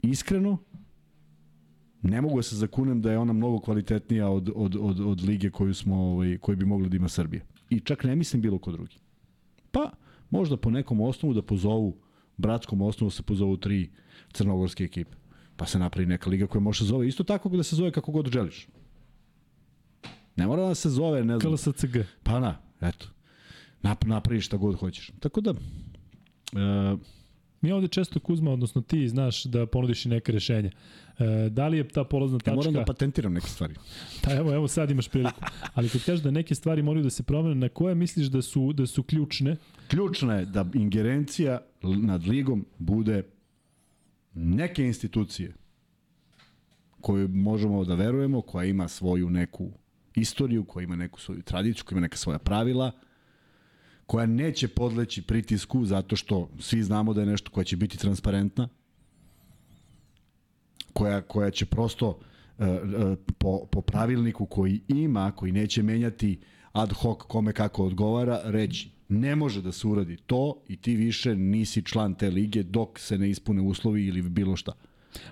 Iskreno, 0.03 0.59
ne 2.05 2.21
mogu 2.21 2.37
da 2.39 2.43
se 2.43 2.57
zakunem 2.57 3.03
da 3.03 3.13
je 3.13 3.19
ona 3.19 3.33
mnogo 3.33 3.61
kvalitetnija 3.61 4.29
od, 4.29 4.51
od, 4.55 4.77
od, 4.81 5.01
od 5.01 5.21
lige 5.23 5.51
koju, 5.51 5.75
smo, 5.75 5.97
ovaj, 5.97 6.39
koju 6.39 6.57
bi 6.57 6.65
mogla 6.65 6.89
da 6.89 6.97
ima 6.97 7.09
Srbija. 7.09 7.43
I 7.71 7.81
čak 7.81 8.05
ne 8.05 8.17
mislim 8.17 8.43
bilo 8.43 8.59
ko 8.59 8.73
drugi. 8.73 8.97
Pa, 9.71 9.91
možda 10.31 10.57
po 10.57 10.71
nekom 10.71 11.01
osnovu 11.01 11.35
da 11.35 11.43
pozovu, 11.43 11.97
bratskom 12.37 12.83
osnovu 12.83 13.11
se 13.11 13.23
pozovu 13.23 13.57
tri 13.57 13.91
crnogorske 14.33 14.85
ekipe. 14.85 15.17
Pa 15.57 15.67
se 15.67 15.79
napravi 15.79 16.07
neka 16.07 16.31
liga 16.31 16.47
koja 16.47 16.61
može 16.61 16.79
se 16.79 16.85
zove 16.85 17.09
isto 17.09 17.25
tako 17.25 17.49
da 17.49 17.63
se 17.63 17.77
zove 17.77 17.91
kako 17.91 18.13
god 18.13 18.33
želiš. 18.33 18.69
Ne 20.37 20.47
mora 20.47 20.69
da 20.69 20.75
se 20.75 20.91
zove, 20.91 21.25
ne 21.25 21.39
znam, 21.39 21.53
KLSCG. 21.53 21.97
Pa 22.23 22.41
na, 22.41 22.57
eto. 22.81 23.09
Nap, 23.83 24.05
napravi 24.05 24.41
šta 24.41 24.57
god 24.57 24.77
hoćeš. 24.77 25.11
Tako 25.21 25.41
da, 25.41 25.51
e, 25.51 26.97
Mi 27.65 27.73
ovde 27.73 27.89
često 27.89 28.21
Kuzma, 28.21 28.53
odnosno 28.53 28.83
ti, 28.83 29.09
znaš 29.09 29.45
da 29.45 29.67
ponudiš 29.67 30.07
i 30.07 30.09
neke 30.09 30.33
rešenja. 30.33 30.71
E, 31.19 31.49
da 31.51 31.69
li 31.69 31.77
je 31.77 31.89
ta 31.89 32.05
polazna 32.05 32.37
ja 32.37 32.39
tačka... 32.39 32.55
moram 32.55 32.73
da 32.73 32.85
patentiram 32.85 33.33
neke 33.33 33.49
stvari. 33.49 33.75
Pa 34.25 34.35
evo, 34.35 34.55
evo 34.55 34.69
sad 34.69 34.91
imaš 34.91 35.09
priliku. 35.09 35.41
Ali 35.75 35.89
kad 35.89 36.05
kažeš 36.05 36.23
da 36.23 36.31
neke 36.31 36.55
stvari 36.55 36.83
moraju 36.83 37.05
da 37.05 37.11
se 37.11 37.23
promene, 37.23 37.55
na 37.55 37.69
koje 37.69 37.95
misliš 37.95 38.27
da 38.27 38.43
su, 38.43 38.73
da 38.73 38.87
su 38.87 39.03
ključne? 39.03 39.57
Ključno 39.89 40.39
je 40.39 40.45
da 40.45 40.67
ingerencija 40.75 41.61
nad 41.83 42.27
ligom 42.27 42.67
bude 42.79 43.23
neke 44.35 44.87
institucije 44.87 45.55
koju 47.01 47.29
možemo 47.29 47.85
da 47.85 47.95
verujemo, 47.95 48.41
koja 48.41 48.65
ima 48.65 48.89
svoju 48.89 49.31
neku 49.31 49.71
istoriju, 50.15 50.65
koja 50.65 50.85
ima 50.85 50.97
neku 50.97 51.21
svoju 51.21 51.43
tradiciju, 51.43 51.85
koja 51.85 51.97
ima 51.97 52.01
neka 52.01 52.17
svoja 52.17 52.39
pravila, 52.39 52.93
koja 54.07 54.27
neće 54.27 54.69
podleći 54.69 55.23
pritisku 55.23 55.85
zato 55.85 56.17
što 56.17 56.51
svi 56.59 56.83
znamo 56.83 57.15
da 57.15 57.21
je 57.21 57.27
nešto 57.27 57.51
koja 57.51 57.65
će 57.65 57.77
biti 57.77 57.99
transparentna, 57.99 58.69
koja, 60.95 61.21
koja 61.21 61.51
će 61.51 61.67
prosto 61.67 62.19
e, 62.59 62.65
e, 62.65 63.17
po, 63.39 63.67
po 63.71 63.81
pravilniku 63.81 64.47
koji 64.47 64.81
ima, 64.89 65.33
koji 65.33 65.53
neće 65.53 65.83
menjati 65.83 66.39
ad 66.73 66.93
hoc 66.93 67.19
kome 67.23 67.53
kako 67.53 67.85
odgovara, 67.85 68.41
reći 68.45 68.91
ne 69.09 69.37
može 69.37 69.63
da 69.63 69.73
se 69.73 69.87
uradi 69.87 70.17
to 70.17 70.63
i 70.69 70.77
ti 70.77 70.97
više 70.97 71.35
nisi 71.35 71.83
član 71.83 72.15
te 72.15 72.31
lige 72.31 72.63
dok 72.63 72.99
se 72.99 73.19
ne 73.19 73.31
ispune 73.31 73.63
uslovi 73.63 74.07
ili 74.07 74.23
bilo 74.23 74.57
šta. 74.57 74.73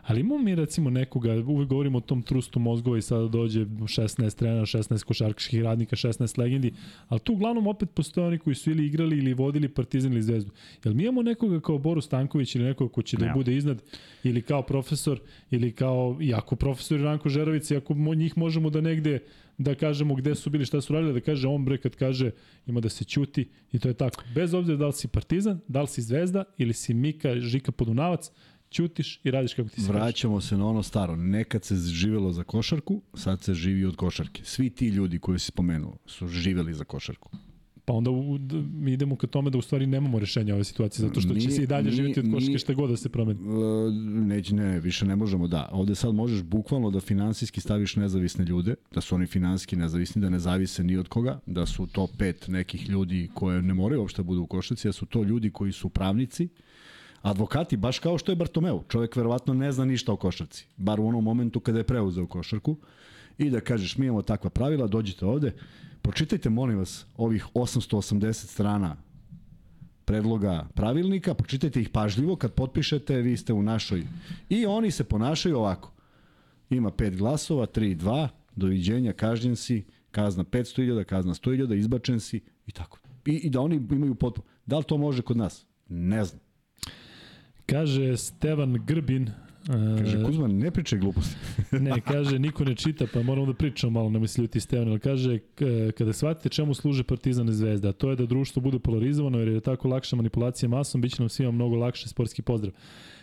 Ali 0.03 0.20
imamo 0.20 0.43
mi 0.43 0.55
recimo 0.55 0.91
nekoga, 0.91 1.35
uvek 1.47 1.68
govorimo 1.68 1.99
o 1.99 2.01
tom 2.01 2.22
trustu 2.22 2.61
mozgova 2.61 2.99
i 2.99 3.03
sada 3.03 3.28
dođe 3.28 3.64
16 3.64 4.39
trenera, 4.39 4.66
16 4.66 5.05
košarkaških 5.05 5.62
radnika, 5.62 5.97
16 5.97 6.39
legendi, 6.39 6.72
ali 7.09 7.20
tu 7.20 7.33
uglavnom 7.33 7.66
opet 7.66 7.91
postoje 7.95 8.26
oni 8.26 8.39
koji 8.39 8.55
su 8.55 8.70
ili 8.70 8.87
igrali 8.87 9.18
ili 9.18 9.35
vodili 9.35 9.68
Partizan 9.68 10.12
ili 10.12 10.22
Zvezdu. 10.22 10.51
Jel 10.85 10.95
mi 10.95 11.03
imamo 11.03 11.22
nekoga 11.22 11.61
kao 11.61 11.78
Boru 11.78 12.01
Stanković 12.01 12.55
ili 12.55 12.64
nekoga 12.64 12.93
ko 12.93 13.03
će 13.03 13.16
da 13.16 13.24
Nemamo. 13.24 13.39
bude 13.39 13.57
iznad 13.57 13.83
ili 14.24 14.43
kao 14.43 14.62
profesor 14.62 15.20
ili 15.51 15.72
kao, 15.72 16.18
iako 16.20 16.57
profesor 16.57 17.01
i 17.01 17.03
Ranko 17.03 17.28
Žerović, 17.28 17.70
iako 17.70 17.95
mo, 17.95 18.14
njih 18.14 18.39
možemo 18.39 18.70
da 18.70 18.80
negde 18.80 19.18
da 19.59 19.74
kažemo 19.74 20.14
gde 20.14 20.35
su 20.35 20.51
bili, 20.51 20.64
šta 20.64 20.80
su 20.80 20.93
radili, 20.93 21.12
da 21.12 21.20
kaže 21.20 21.49
on 21.49 21.64
bre 21.64 21.78
kad 21.78 21.97
kaže 21.97 22.30
ima 22.66 22.80
da 22.80 22.89
se 22.89 23.05
ćuti 23.05 23.49
i 23.72 23.78
to 23.78 23.89
je 23.89 23.95
tako. 23.95 24.24
Bez 24.35 24.55
obzira 24.55 24.76
da 24.76 24.87
li 24.87 24.93
si 24.93 25.09
Partizan, 25.09 25.61
da 25.68 25.80
li 25.80 25.89
si 25.89 26.03
Zvezda 26.03 26.45
ili 26.59 26.72
si 26.72 26.95
Mika, 26.95 27.41
Žika 27.41 27.72
Podunavac, 27.72 28.30
ćutiš 28.72 29.20
i 29.24 29.30
radiš 29.30 29.54
kako 29.54 29.68
ti 29.68 29.74
se 29.74 29.86
kaže. 29.86 29.92
Vraćamo 29.94 30.40
se 30.40 30.56
na 30.56 30.66
ono 30.66 30.82
staro. 30.82 31.16
Nekad 31.16 31.64
se 31.64 31.76
živelo 31.76 32.32
za 32.32 32.44
košarku, 32.44 33.02
sad 33.14 33.42
se 33.42 33.54
živi 33.54 33.84
od 33.84 33.96
košarke. 33.96 34.42
Svi 34.44 34.70
ti 34.70 34.88
ljudi 34.88 35.18
koji 35.18 35.38
si 35.38 35.46
spomenuo 35.46 35.96
su 36.06 36.28
živeli 36.28 36.74
za 36.74 36.84
košarku. 36.84 37.30
Pa 37.84 37.92
onda 37.92 38.10
u, 38.10 38.38
mi 38.72 38.92
idemo 38.92 39.16
ka 39.16 39.26
tome 39.26 39.50
da 39.50 39.58
u 39.58 39.62
stvari 39.62 39.86
nemamo 39.86 40.18
rešenja 40.18 40.54
ove 40.54 40.64
situacije, 40.64 41.08
zato 41.08 41.20
što 41.20 41.28
će 41.30 41.34
Nije- 41.38 41.50
se 41.50 41.62
i 41.62 41.66
dalje 41.66 41.84
nije- 41.84 41.96
živjeti 41.96 42.20
od 42.20 42.26
nije- 42.26 42.58
šta 42.58 42.74
god 42.74 42.90
da 42.90 42.96
se 42.96 43.08
promeni. 43.08 43.40
E, 43.40 43.90
neće, 44.26 44.54
ne, 44.54 44.80
više 44.80 45.06
ne 45.06 45.16
možemo, 45.16 45.48
da. 45.48 45.68
Ovde 45.72 45.94
sad 45.94 46.14
možeš 46.14 46.42
bukvalno 46.42 46.90
da 46.90 47.00
finansijski 47.00 47.60
staviš 47.60 47.96
nezavisne 47.96 48.44
ljude, 48.44 48.74
da 48.94 49.00
su 49.00 49.14
oni 49.14 49.26
finansijski 49.26 49.76
nezavisni, 49.76 50.22
da 50.22 50.28
ne 50.28 50.38
zavise 50.38 50.84
ni 50.84 50.96
od 50.96 51.08
koga, 51.08 51.40
da 51.46 51.66
su 51.66 51.86
to 51.86 52.06
pet 52.18 52.48
nekih 52.48 52.88
ljudi 52.88 53.28
koje 53.34 53.62
ne 53.62 53.74
moraju 53.74 54.00
uopšte 54.00 54.22
da 54.22 54.26
budu 54.26 54.40
u 54.42 54.46
košarci, 54.46 54.88
da 54.88 54.92
su 54.92 55.06
to 55.06 55.22
ljudi 55.22 55.50
koji 55.50 55.72
su 55.72 55.88
pravnici, 55.88 56.48
advokati, 57.22 57.76
baš 57.76 57.98
kao 57.98 58.18
što 58.18 58.32
je 58.32 58.36
Bartomeu. 58.36 58.82
Čovek 58.88 59.16
verovatno 59.16 59.54
ne 59.54 59.72
zna 59.72 59.84
ništa 59.84 60.12
o 60.12 60.16
košarci, 60.16 60.66
bar 60.76 61.00
u 61.00 61.06
onom 61.06 61.24
momentu 61.24 61.60
kada 61.60 61.78
je 61.78 61.84
preuzeo 61.84 62.26
košarku, 62.26 62.76
i 63.38 63.50
da 63.50 63.60
kažeš 63.60 63.96
mi 63.98 64.06
imamo 64.06 64.22
takva 64.22 64.50
pravila, 64.50 64.86
dođite 64.86 65.26
ovde, 65.26 65.52
pročitajte 66.02 66.50
molim 66.50 66.78
vas 66.78 67.06
ovih 67.16 67.46
880 67.54 68.32
strana 68.32 68.96
predloga 70.04 70.66
pravilnika, 70.74 71.34
pročitajte 71.34 71.80
ih 71.80 71.88
pažljivo, 71.88 72.36
kad 72.36 72.52
potpišete, 72.52 73.16
vi 73.16 73.36
ste 73.36 73.52
u 73.52 73.62
našoj. 73.62 74.06
I 74.48 74.66
oni 74.66 74.90
se 74.90 75.04
ponašaju 75.04 75.58
ovako. 75.58 75.92
Ima 76.70 76.90
pet 76.90 77.16
glasova, 77.16 77.66
3, 77.66 77.96
2, 77.96 78.28
doviđenja, 78.56 79.12
kažnjen 79.12 79.56
si, 79.56 79.84
kazna 80.10 80.44
500.000, 80.44 81.04
kazna 81.04 81.34
100.000, 81.34 81.78
izbačen 81.78 82.20
si 82.20 82.40
i 82.66 82.72
tako. 82.72 82.98
I, 83.26 83.30
I 83.32 83.50
da 83.50 83.60
oni 83.60 83.76
imaju 83.76 84.14
potpuno. 84.14 84.46
Da 84.66 84.78
li 84.78 84.84
to 84.84 84.98
može 84.98 85.22
kod 85.22 85.36
nas? 85.36 85.66
Ne 85.88 86.24
znam. 86.24 86.40
Kaže 87.72 88.16
Stevan 88.16 88.72
Grbin, 88.86 89.30
Kaže, 89.66 90.18
e, 90.18 90.24
Kuzman, 90.24 90.58
ne 90.58 90.70
pričaj 90.70 90.98
gluposti. 90.98 91.36
ne, 91.80 92.00
kaže, 92.12 92.38
niko 92.38 92.64
ne 92.64 92.74
čita, 92.74 93.06
pa 93.12 93.22
moramo 93.22 93.46
da 93.46 93.54
pričamo 93.54 93.90
malo, 93.90 94.10
ne 94.10 94.18
misli 94.18 94.48
ti 94.48 94.60
Stevan, 94.60 94.88
ali 94.88 94.98
kaže, 94.98 95.38
k- 95.38 95.92
kada 95.98 96.12
shvatite 96.12 96.48
čemu 96.48 96.74
služe 96.74 97.04
Partizan 97.04 97.48
i 97.48 97.52
Zvezda, 97.52 97.88
a 97.88 97.92
to 97.92 98.10
je 98.10 98.16
da 98.16 98.26
društvo 98.26 98.62
bude 98.62 98.78
polarizovano, 98.78 99.38
jer 99.38 99.48
je 99.48 99.60
tako 99.60 99.88
lakša 99.88 100.16
manipulacija 100.16 100.68
masom, 100.68 101.00
bit 101.00 101.12
će 101.12 101.22
nam 101.22 101.28
svima 101.28 101.50
mnogo 101.50 101.76
lakše 101.76 102.08
sportski 102.08 102.42
pozdrav. 102.42 102.72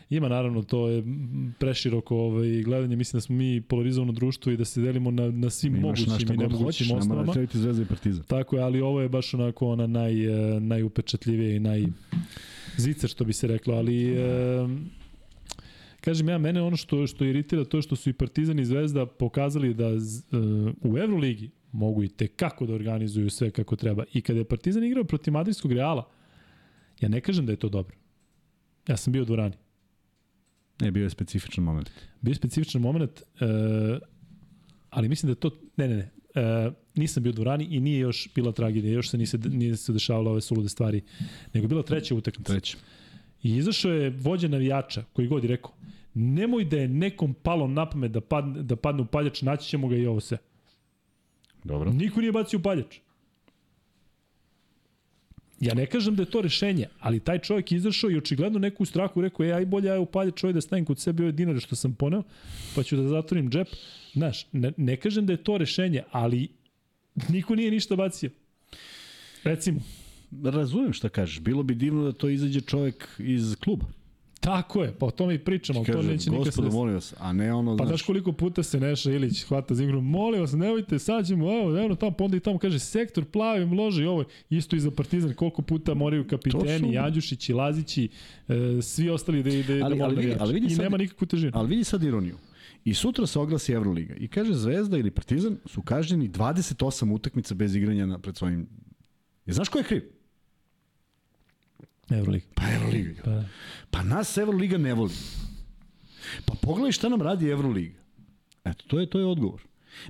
Ima 0.10 0.30
naravno, 0.30 0.64
to 0.64 0.88
je 0.88 1.04
preširoko 1.60 2.18
ovaj, 2.18 2.62
gledanje, 2.62 2.96
mislim 2.96 3.18
da 3.18 3.22
smo 3.22 3.36
mi 3.36 3.62
polarizovano 3.62 4.12
društvo 4.12 4.52
i 4.52 4.58
da 4.58 4.66
se 4.66 4.82
delimo 4.82 5.12
na, 5.12 5.32
na 5.32 5.50
svim 5.50 5.76
Imaš 5.76 6.06
na 6.06 6.14
mogućim 6.14 6.34
i 6.34 6.38
nemogućim 6.38 6.92
osnovama. 6.92 7.34
da 7.34 7.46
Zvezda 7.54 7.84
i 7.84 7.86
Partizan. 7.86 8.24
Tako 8.24 8.56
je, 8.56 8.62
ali 8.62 8.82
ovo 8.82 9.02
je 9.02 9.10
baš 9.10 9.34
onako 9.34 9.68
ona 9.68 9.88
naj, 9.88 10.26
e, 10.56 10.60
najupečatljivije 10.60 11.56
i 11.56 11.60
naj 11.60 11.86
zicer 12.78 13.10
što 13.10 13.26
bi 13.26 13.34
se 13.34 13.48
reklo, 13.48 13.76
ali 13.76 14.14
e, 14.14 14.68
kažem 16.02 16.30
ja, 16.30 16.38
mene 16.38 16.62
ono 16.62 16.78
što, 16.78 17.08
što 17.08 17.26
iritira 17.26 17.66
to 17.66 17.78
je 17.78 17.82
što 17.82 17.96
su 17.96 18.10
i 18.10 18.14
Partizan 18.14 18.60
i 18.60 18.66
Zvezda 18.66 19.06
pokazali 19.06 19.74
da 19.74 20.00
z- 20.00 20.24
e, 20.32 20.38
u 20.82 20.98
Euroligi 20.98 21.50
mogu 21.72 22.04
i 22.04 22.10
tekako 22.10 22.66
da 22.66 22.74
organizuju 22.74 23.30
sve 23.30 23.52
kako 23.52 23.76
treba. 23.76 24.04
I 24.14 24.22
kada 24.22 24.40
je 24.40 24.46
Partizan 24.46 24.84
igrao 24.84 25.04
protiv 25.04 25.34
Madridskog 25.34 25.72
Reala, 25.72 26.10
Ja 27.02 27.10
ne 27.10 27.22
kažem 27.22 27.46
da 27.46 27.52
je 27.52 27.58
to 27.58 27.70
dobro. 27.70 27.96
Ja 28.88 28.98
sam 28.98 29.14
bio 29.14 29.22
u 29.22 29.26
dvorani. 29.26 29.56
Ne, 30.82 30.92
bio 30.92 31.04
je 31.04 31.10
specifičan 31.10 31.64
moment. 31.64 31.90
Bio 32.22 32.32
je 32.32 32.36
specifičan 32.36 32.82
moment, 32.82 33.22
uh, 33.22 33.98
ali 34.90 35.10
mislim 35.10 35.28
da 35.28 35.32
je 35.32 35.36
to... 35.36 35.52
Ne, 35.78 35.88
ne, 35.88 35.96
ne. 35.96 36.10
Uh, 36.36 36.74
nisam 36.96 37.24
bio 37.24 37.30
u 37.30 37.34
dvorani 37.34 37.68
i 37.72 37.80
nije 37.80 38.00
još 38.00 38.30
bila 38.36 38.52
tragedija, 38.52 38.94
još 38.94 39.10
se 39.10 39.18
nije 39.18 39.28
nije 39.50 39.78
se 39.78 39.94
dešavalo 39.94 40.32
ove 40.32 40.42
sulude 40.42 40.70
stvari, 40.70 41.02
nego 41.54 41.64
je 41.64 41.68
bila 41.68 41.84
treća 41.84 42.16
utakmica. 42.16 42.54
Treći. 42.54 42.78
I 43.44 43.56
izašao 43.56 43.92
je 43.92 44.10
vođa 44.10 44.48
navijača, 44.48 45.04
koji 45.14 45.28
god 45.28 45.44
je 45.44 45.48
rekao, 45.48 45.72
nemoj 46.14 46.66
da 46.66 46.78
je 46.78 46.88
nekom 46.88 47.34
palo 47.34 47.68
na 47.68 47.90
pamet 47.90 48.12
da 48.12 48.22
padne, 48.22 48.64
da 48.64 48.76
padne 48.76 49.02
u 49.02 49.06
paljač, 49.06 49.42
naći 49.42 49.70
ćemo 49.70 49.88
ga 49.88 49.96
i 49.96 50.06
ovo 50.06 50.20
sve. 50.20 50.38
Dobro. 51.64 51.92
Niko 51.92 52.22
nije 52.22 52.32
bacio 52.32 52.60
u 52.60 52.62
paljač. 52.62 53.00
Ja 55.60 55.74
ne 55.74 55.86
kažem 55.86 56.16
da 56.16 56.24
je 56.24 56.32
to 56.32 56.42
rešenje, 56.42 56.88
ali 57.00 57.20
taj 57.20 57.40
čovjek 57.40 57.72
izašao 57.72 58.12
i 58.12 58.18
očigledno 58.18 58.60
neku 58.60 58.86
strahu 58.86 59.22
rekao, 59.22 59.46
e, 59.46 59.52
aj 59.54 59.66
bolje 59.66 59.88
ja 59.88 60.00
u 60.00 60.06
paljač 60.06 60.44
ovaj 60.44 60.54
da 60.54 60.62
stavim 60.62 60.86
kod 60.86 61.00
sebe 61.00 61.24
ove 61.24 61.32
dinare 61.32 61.60
što 61.60 61.76
sam 61.76 61.94
poneo, 61.94 62.24
pa 62.76 62.84
ću 62.84 62.96
da 62.96 63.08
zatvorim 63.08 63.50
džep. 63.50 63.68
Znaš, 64.14 64.46
ne, 64.52 64.72
ne 64.78 64.96
kažem 64.96 65.26
da 65.26 65.34
je 65.34 65.44
to 65.44 65.58
rešenje, 65.58 66.04
ali 66.12 66.48
niko 67.30 67.56
nije 67.56 67.72
ništa 67.72 67.96
bacio. 67.96 68.30
Recimo. 69.44 69.80
Razumem 70.44 70.94
šta 70.94 71.10
kažeš. 71.10 71.40
Bilo 71.40 71.64
bi 71.64 71.76
divno 71.76 72.04
da 72.04 72.12
to 72.12 72.30
izađe 72.30 72.62
čovek 72.62 73.08
iz 73.20 73.56
kluba. 73.56 73.86
Tako 74.42 74.84
je, 74.84 74.94
pa 74.94 75.06
o 75.06 75.12
tome 75.12 75.36
i 75.36 75.40
pričamo, 75.40 75.80
ali 75.80 75.86
to 75.88 76.02
neće 76.04 76.30
nikad 76.32 76.54
se 76.54 76.62
molim 76.64 76.94
vas, 76.94 77.14
a 77.18 77.34
ne 77.34 77.54
ono, 77.54 77.72
Pa 77.72 77.76
znaš, 77.76 77.88
znaš 77.90 78.02
koliko 78.02 78.32
puta 78.32 78.64
se 78.64 78.80
Neša 78.80 79.12
Ilić 79.12 79.44
hvata 79.44 79.76
za 79.76 79.84
igru, 79.84 80.02
molim 80.02 80.42
vas, 80.42 80.54
nemojte, 80.54 81.00
sad 81.00 81.28
ćemo, 81.28 81.52
evo, 81.54 81.80
evo 81.80 81.96
tamo, 81.96 82.12
pa 82.12 82.24
onda 82.24 82.38
i 82.38 82.40
tamo 82.40 82.58
kaže, 82.58 82.80
sektor 82.80 83.26
plavi, 83.26 83.66
mloži, 83.66 84.06
ovo, 84.06 84.24
isto 84.50 84.76
i 84.76 84.80
za 84.80 84.92
Partizan, 84.92 85.34
koliko 85.34 85.62
puta 85.62 85.94
moraju 85.94 86.28
kapiteni, 86.28 86.80
su- 86.80 86.86
Janđušići, 86.86 87.54
Lazići, 87.54 88.10
e, 88.48 88.82
svi 88.82 89.10
ostali 89.10 89.44
da, 89.44 89.50
da, 89.50 89.80
da 89.80 89.86
Ali- 89.86 89.96
mole 89.96 90.06
ali 90.08 90.16
vidi- 90.18 90.36
ali 90.40 90.54
vidi 90.54 90.68
I 90.68 90.70
sad- 90.70 90.84
nema 90.84 90.98
nikakvu 90.98 91.28
težinu. 91.28 91.52
ali 91.56 91.70
vidi 91.70 91.84
sad 91.84 92.04
ironiju. 92.04 92.38
I 92.86 92.94
sutra 92.94 93.26
se 93.26 93.40
oglasi 93.40 93.74
Euroliga 93.74 94.16
i 94.16 94.28
kaže 94.28 94.54
Zvezda 94.54 94.98
ili 94.98 95.12
Partizan 95.12 95.58
su 95.66 95.82
kažnjeni 95.82 96.30
28 96.30 96.76
utakmica 97.12 97.56
bez 97.56 97.76
igranja 97.76 98.06
na, 98.06 98.20
pred 98.20 98.38
svojim... 98.38 98.68
I 99.46 99.54
znaš 99.54 99.70
ko 99.70 99.78
je 99.78 99.84
kriv? 99.84 100.02
Euroliga. 102.12 102.46
Pa 102.56 102.64
Euroliga. 102.74 103.22
Pa, 103.24 103.44
Pa 103.90 104.04
nas 104.04 104.38
Euroliga 104.38 104.78
ne 104.78 104.94
voli. 104.94 105.14
Pa 106.46 106.54
pogledaj 106.62 106.92
šta 106.92 107.10
nam 107.10 107.22
radi 107.22 107.50
Euroliga. 107.50 108.00
Eto, 108.64 108.84
to 108.88 109.00
je, 109.00 109.10
to 109.10 109.20
je 109.20 109.26
odgovor. 109.26 109.62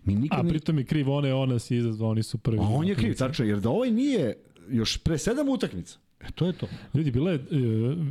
Mi 0.03 0.15
nikad 0.15 0.39
a 0.39 0.43
ne... 0.43 0.49
pritom 0.49 0.77
je 0.77 0.85
kriv 0.85 1.11
one, 1.11 1.33
ona 1.33 1.59
si 1.59 1.75
izazvao, 1.75 2.09
oni 2.09 2.23
su 2.23 2.37
prvi. 2.37 2.59
A 2.59 2.61
on 2.61 2.87
je 2.87 2.95
kriv, 2.95 3.15
tačno, 3.15 3.45
jer 3.45 3.59
da 3.59 3.69
ovaj 3.69 3.91
nije 3.91 4.37
još 4.69 4.97
pre 4.97 5.17
sedam 5.17 5.49
utakmica, 5.49 5.97
e, 6.21 6.31
to 6.31 6.45
je 6.45 6.53
to. 6.53 6.67
Ljudi, 6.93 7.11
bilo 7.11 7.29
je, 7.29 7.35
e, 7.35 7.39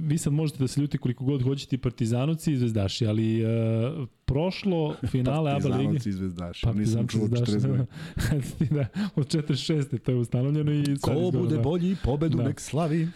vi 0.01 0.19
sad 0.19 0.33
možete 0.33 0.59
da 0.59 0.69
se 0.69 0.81
ljuti 0.81 0.99
koliko 0.99 1.25
god 1.25 1.43
hoćete 1.43 1.77
i 1.77 1.79
partizanovci 1.79 2.53
i 2.53 2.57
zvezdaši, 2.57 3.07
ali 3.07 3.41
e, 3.41 3.47
prošlo 4.25 4.97
finale 5.07 5.51
ABA 5.51 5.69
lige. 5.69 5.75
Partizanoci 5.77 6.09
i 6.09 6.13
zvezdaši, 6.13 6.67
nisam 6.67 6.73
Partizanci 6.75 7.13
čuo 7.13 7.27
zvezdaši, 7.27 7.53
40 7.53 7.67
godina. 7.67 7.87
da, 8.83 8.87
od 9.17 9.27
46. 9.29 9.99
to 9.99 10.11
je 10.13 10.17
ustanovljeno 10.17 10.73
i 10.73 10.85
Ko 10.85 10.91
izgleda 11.13 11.39
bude 11.39 11.57
da- 11.57 11.63
bolji, 11.63 11.97
pobedu 12.05 12.37
Da. 12.37 12.43
nek 12.45 12.61
slavi. 12.61 13.03
E, 13.03 13.09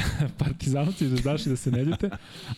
Partizanovci 0.38 1.04
i 1.04 1.08
Zvezdaši 1.08 1.48
da 1.48 1.56
se 1.56 1.70
ne 1.70 1.84
ljute, 1.84 2.10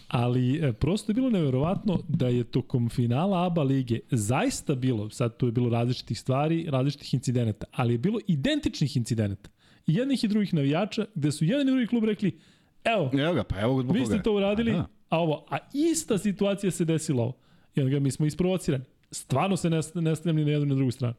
ali 0.09 0.73
prosto 0.73 1.11
je 1.11 1.15
bilo 1.15 1.31
neverovatno 1.31 1.99
da 2.09 2.29
je 2.29 2.45
tokom 2.45 2.89
finala 2.89 3.47
ABA 3.47 3.63
lige 3.63 3.99
zaista 4.11 4.75
bilo, 4.75 5.11
sad 5.11 5.37
tu 5.37 5.47
je 5.47 5.53
bilo 5.53 5.69
različitih 5.71 6.19
stvari, 6.21 6.67
različitih 6.69 7.15
incidenata, 7.15 7.67
ali 7.73 7.95
je 7.95 7.99
bilo 7.99 8.19
identičnih 8.27 8.97
incidenata. 8.97 9.51
Jednih 9.89 10.25
i 10.25 10.29
drugih 10.29 10.55
navijača, 10.55 11.05
gde 11.15 11.33
su 11.33 11.45
jedan 11.45 11.69
i 11.69 11.71
drugi 11.71 11.87
klub 11.87 12.05
rekli, 12.05 12.39
evo, 12.85 13.11
Evo 13.13 13.35
ga, 13.35 13.45
pa 13.45 13.61
evo 13.61 13.77
ga 13.77 13.83
zbog 13.83 13.97
vi 13.97 14.07
ste 14.07 14.23
to 14.23 14.33
uradili, 14.35 14.71
A, 14.71 14.75
da. 14.75 14.87
a 15.09 15.19
ovo, 15.19 15.47
a 15.51 15.59
ista 15.73 16.19
situacija 16.19 16.71
se 16.71 16.85
desila 16.85 17.23
ovo. 17.23 17.33
I 17.75 17.81
onda 17.81 17.91
ga 17.91 18.01
mi 18.01 18.11
smo 18.11 18.27
isprovocirani. 18.27 18.85
Stvarno 19.11 19.57
se 19.57 19.71
ne, 19.71 19.81
ne 19.95 20.33
ni 20.33 20.45
na 20.45 20.51
jednu 20.51 20.65
ni 20.65 20.71
na 20.71 20.75
drugu 20.75 20.91
stranu. 20.91 21.15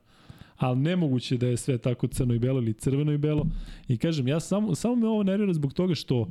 Ali 0.58 0.80
nemoguće 0.80 1.38
da 1.38 1.48
je 1.48 1.58
sve 1.58 1.78
tako 1.78 2.08
crno 2.08 2.34
i 2.34 2.40
belo 2.40 2.60
ili 2.60 2.74
crveno 2.74 3.12
i 3.12 3.18
belo. 3.18 3.46
I 3.88 3.98
kažem, 3.98 4.28
ja 4.28 4.40
samo, 4.40 4.76
samo 4.76 4.96
me 4.96 5.08
ovo 5.08 5.24
nervira 5.24 5.54
zbog 5.54 5.74
toga 5.74 5.96
što 5.96 6.28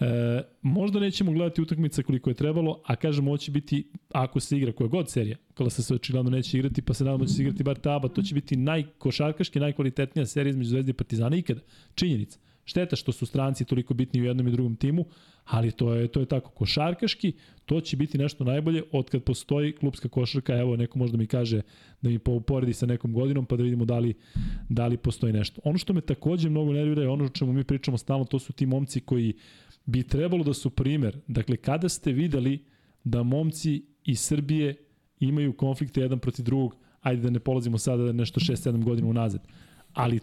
e, 0.00 0.42
možda 0.62 1.00
nećemo 1.00 1.32
gledati 1.32 1.62
utakmice 1.62 2.02
koliko 2.02 2.30
je 2.30 2.34
trebalo, 2.34 2.80
a 2.84 2.96
kažem, 2.96 3.28
ovo 3.28 3.36
će 3.36 3.50
biti, 3.50 3.90
ako 4.12 4.40
se 4.40 4.56
igra 4.56 4.72
koja 4.72 4.88
god 4.88 5.10
serija, 5.10 5.36
kada 5.54 5.70
se 5.70 5.82
sve 5.82 5.96
očigledno 5.96 6.30
neće 6.30 6.58
igrati, 6.58 6.82
pa 6.82 6.94
se 6.94 7.04
nadamo 7.04 7.24
da 7.24 7.28
će 7.28 7.34
se 7.34 7.42
igrati 7.42 7.62
bar 7.62 7.76
taba, 7.76 8.08
to 8.08 8.22
će 8.22 8.34
biti 8.34 8.56
najkošarkaški, 8.56 9.60
najkvalitetnija 9.60 10.26
serija 10.26 10.50
između 10.50 10.70
Zvezde 10.70 10.90
i 10.90 10.94
Partizana 10.94 11.36
ikada. 11.36 11.60
Činjenica. 11.94 12.38
Šteta 12.64 12.96
što 12.96 13.12
su 13.12 13.26
stranci 13.26 13.64
toliko 13.64 13.94
bitni 13.94 14.20
u 14.20 14.24
jednom 14.24 14.48
i 14.48 14.50
drugom 14.50 14.76
timu, 14.76 15.04
ali 15.44 15.72
to 15.72 15.94
je 15.94 16.08
to 16.08 16.20
je 16.20 16.26
tako 16.26 16.50
košarkaški, 16.50 17.32
to 17.66 17.80
će 17.80 17.96
biti 17.96 18.18
nešto 18.18 18.44
najbolje 18.44 18.82
od 18.92 19.10
kad 19.10 19.22
postoji 19.22 19.72
klubska 19.72 20.08
košarka. 20.08 20.56
Evo 20.56 20.76
neko 20.76 20.98
možda 20.98 21.16
mi 21.16 21.26
kaže 21.26 21.62
da 22.02 22.10
mi 22.10 22.18
poredi 22.18 22.72
sa 22.72 22.86
nekom 22.86 23.12
godinom 23.12 23.46
pa 23.46 23.56
da 23.56 23.62
vidimo 23.62 23.84
da 23.84 23.98
li 23.98 24.14
da 24.68 24.86
li 24.86 24.96
postoji 24.96 25.32
nešto. 25.32 25.60
Ono 25.64 25.78
što 25.78 25.92
me 25.92 26.00
takođe 26.00 26.48
mnogo 26.50 26.72
nervira 26.72 27.02
je 27.02 27.08
ono 27.08 27.24
o 27.24 27.28
čemu 27.28 27.52
mi 27.52 27.64
pričamo 27.64 27.98
stalno, 27.98 28.24
to 28.24 28.38
su 28.38 28.52
ti 28.52 28.66
momci 28.66 29.00
koji 29.00 29.34
bi 29.86 30.02
trebalo 30.02 30.44
da 30.44 30.54
su 30.54 30.70
primer. 30.70 31.18
Dakle, 31.28 31.56
kada 31.56 31.88
ste 31.88 32.12
videli 32.12 32.64
da 33.04 33.22
momci 33.22 33.82
iz 34.04 34.20
Srbije 34.20 34.74
imaju 35.20 35.52
konflikte 35.52 36.00
jedan 36.00 36.18
protiv 36.18 36.44
drugog, 36.44 36.76
ajde 37.00 37.22
da 37.22 37.30
ne 37.30 37.40
polazimo 37.40 37.78
sada 37.78 38.12
nešto 38.12 38.40
6-7 38.40 38.84
godina 38.84 39.08
unazad. 39.08 39.46
Ali 39.92 40.20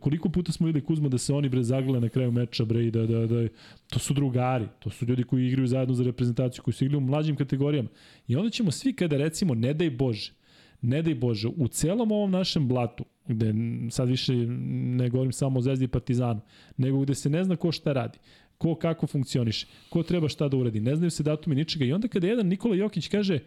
koliko 0.00 0.28
puta 0.28 0.52
smo 0.52 0.66
videli 0.66 0.84
Kuzma 0.84 1.08
da 1.08 1.18
se 1.18 1.34
oni 1.34 1.48
bre 1.48 1.62
zagrle 1.62 2.00
na 2.00 2.08
kraju 2.08 2.32
meča 2.32 2.64
bre 2.64 2.86
i 2.86 2.90
da, 2.90 3.06
da, 3.06 3.26
da 3.26 3.48
to 3.90 3.98
su 3.98 4.14
drugari, 4.14 4.66
to 4.78 4.90
su 4.90 5.06
ljudi 5.06 5.22
koji 5.22 5.46
igraju 5.46 5.66
zajedno 5.66 5.94
za 5.94 6.04
reprezentaciju, 6.04 6.62
koji 6.62 6.74
su 6.74 6.84
igrali 6.84 7.04
u 7.04 7.06
mlađim 7.06 7.36
kategorijama. 7.36 7.88
I 8.28 8.36
onda 8.36 8.50
ćemo 8.50 8.70
svi 8.70 8.92
kada 8.92 9.16
recimo 9.16 9.54
ne 9.54 9.74
daj 9.74 9.90
Bože, 9.90 10.32
ne 10.80 11.02
daj 11.02 11.14
Bože, 11.14 11.48
u 11.48 11.68
celom 11.68 12.12
ovom 12.12 12.30
našem 12.30 12.68
blatu, 12.68 13.04
gde 13.26 13.54
sad 13.90 14.08
više 14.08 14.32
ne 14.36 15.08
govorim 15.08 15.32
samo 15.32 15.58
o 15.58 15.62
Zvezdi 15.62 15.84
i 15.84 15.88
Partizanu, 15.88 16.40
nego 16.76 17.00
gde 17.00 17.14
se 17.14 17.30
ne 17.30 17.44
zna 17.44 17.56
ko 17.56 17.72
šta 17.72 17.92
radi, 17.92 18.18
ko 18.62 18.74
kako 18.74 19.06
funkcioniše, 19.06 19.66
ko 19.90 20.02
treba 20.02 20.28
šta 20.28 20.48
da 20.48 20.56
uradi, 20.56 20.80
ne 20.80 20.96
znaju 20.96 21.10
se 21.10 21.22
datumi 21.22 21.56
ničega. 21.56 21.84
I 21.84 21.92
onda 21.92 22.08
kada 22.08 22.26
jedan 22.26 22.46
Nikola 22.46 22.76
Jokić 22.76 23.08
kaže, 23.08 23.38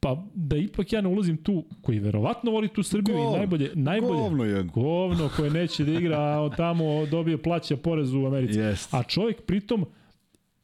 pa 0.00 0.24
da 0.34 0.56
ipak 0.56 0.92
ja 0.92 1.00
ne 1.00 1.08
ulazim 1.08 1.36
tu, 1.36 1.64
koji 1.82 1.98
verovatno 1.98 2.50
voli 2.50 2.68
tu 2.68 2.82
Srbiju 2.82 3.16
Govno, 3.16 3.30
i 3.30 3.38
najbolje, 3.38 3.70
najbolje, 3.74 4.20
Govno 4.20 4.44
jedno. 4.44 4.72
govno 4.72 5.30
koje 5.36 5.50
neće 5.50 5.84
da 5.84 5.92
igra, 5.92 6.18
a 6.18 6.42
on 6.42 6.50
tamo 6.56 7.06
dobije 7.06 7.42
plaća 7.42 7.76
porez 7.76 8.14
u 8.14 8.26
Americi. 8.26 8.58
Jest. 8.58 8.94
A 8.94 9.02
čovjek 9.02 9.42
pritom, 9.42 9.86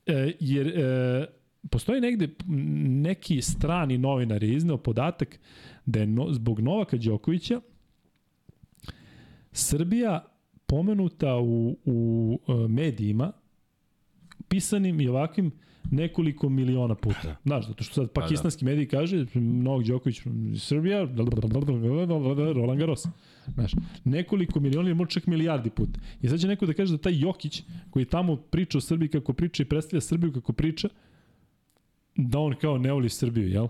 e, 0.07 0.33
jer 0.41 0.69
e, 0.69 1.27
postoji 1.71 2.01
negde 2.01 2.29
neki 3.07 3.43
strani 3.43 3.99
novinar 3.99 4.43
je 4.43 4.55
izneo 4.55 4.77
podatak 4.77 5.41
da 5.87 6.01
je 6.01 6.07
no, 6.07 6.33
zbog 6.33 6.61
Novaka 6.61 6.97
Đokovića 6.97 7.61
Srbija 9.53 10.32
pomenuta 10.73 11.37
u, 11.37 11.77
u 11.85 12.39
e, 12.49 12.69
medijima 12.69 13.33
pisanim 14.49 15.01
i 15.01 15.09
ovakvim 15.09 15.51
nekoliko 15.91 16.49
miliona 16.49 16.95
puta. 16.95 17.23
Da. 17.25 17.37
Znaš, 17.45 17.67
zato 17.67 17.85
što 17.85 17.95
sad 17.95 18.11
pakistanski 18.11 18.65
mediji 18.65 18.87
kaže 18.87 19.27
Novak 19.35 19.87
Đoković, 19.87 20.23
Srbija, 20.59 21.09
Roland 22.55 22.81
Garros. 22.81 23.07
Znaš, 23.55 23.73
nekoliko 24.05 24.61
miliona 24.61 24.89
ili 24.89 24.95
možda 24.95 25.11
čak 25.11 25.27
milijardi 25.27 25.71
puta. 25.71 26.01
I 26.23 26.29
sad 26.29 26.41
će 26.41 26.49
neko 26.49 26.67
da 26.67 26.73
kaže 26.73 26.97
da 26.97 27.03
taj 27.03 27.21
Jokić, 27.21 27.63
koji 27.91 28.05
tamo 28.05 28.37
priča 28.37 28.79
o 28.79 28.81
Srbiji 28.81 29.09
kako 29.09 29.33
priča 29.33 29.63
i 29.63 29.67
predstavlja 29.67 30.01
Srbiju 30.01 30.33
kako 30.33 30.53
priča, 30.53 30.89
da 32.17 32.39
on 32.39 32.55
kao 32.61 32.79
ne 32.79 32.93
voli 32.93 33.09
Srbiju, 33.09 33.49
jel? 33.49 33.69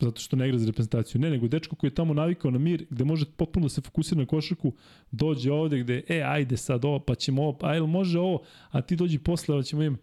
Zato 0.00 0.20
što 0.20 0.36
ne 0.36 0.48
igra 0.48 0.58
za 0.58 0.66
reprezentaciju. 0.66 1.20
Ne, 1.20 1.30
nego 1.30 1.48
dečko 1.48 1.76
koji 1.76 1.90
je 1.90 1.94
tamo 1.94 2.14
navikao 2.14 2.50
na 2.50 2.58
mir, 2.58 2.86
gde 2.90 3.04
može 3.04 3.24
potpuno 3.36 3.64
da 3.64 3.68
se 3.68 3.80
fokusira 3.80 4.20
na 4.20 4.26
košarku, 4.26 4.72
dođe 5.10 5.52
ovde 5.52 5.78
gde, 5.78 6.02
e, 6.08 6.22
ajde 6.22 6.56
sad 6.56 6.84
ovo, 6.84 6.98
pa 6.98 7.14
ćemo 7.14 7.42
ovo, 7.42 7.58
a 7.60 7.74
jel 7.74 7.86
može 7.86 8.18
ovo, 8.18 8.42
a 8.70 8.82
ti 8.82 8.96
dođi 8.96 9.18
posle, 9.18 9.58
pa 9.58 9.62
ćemo 9.62 9.82
im... 9.82 9.98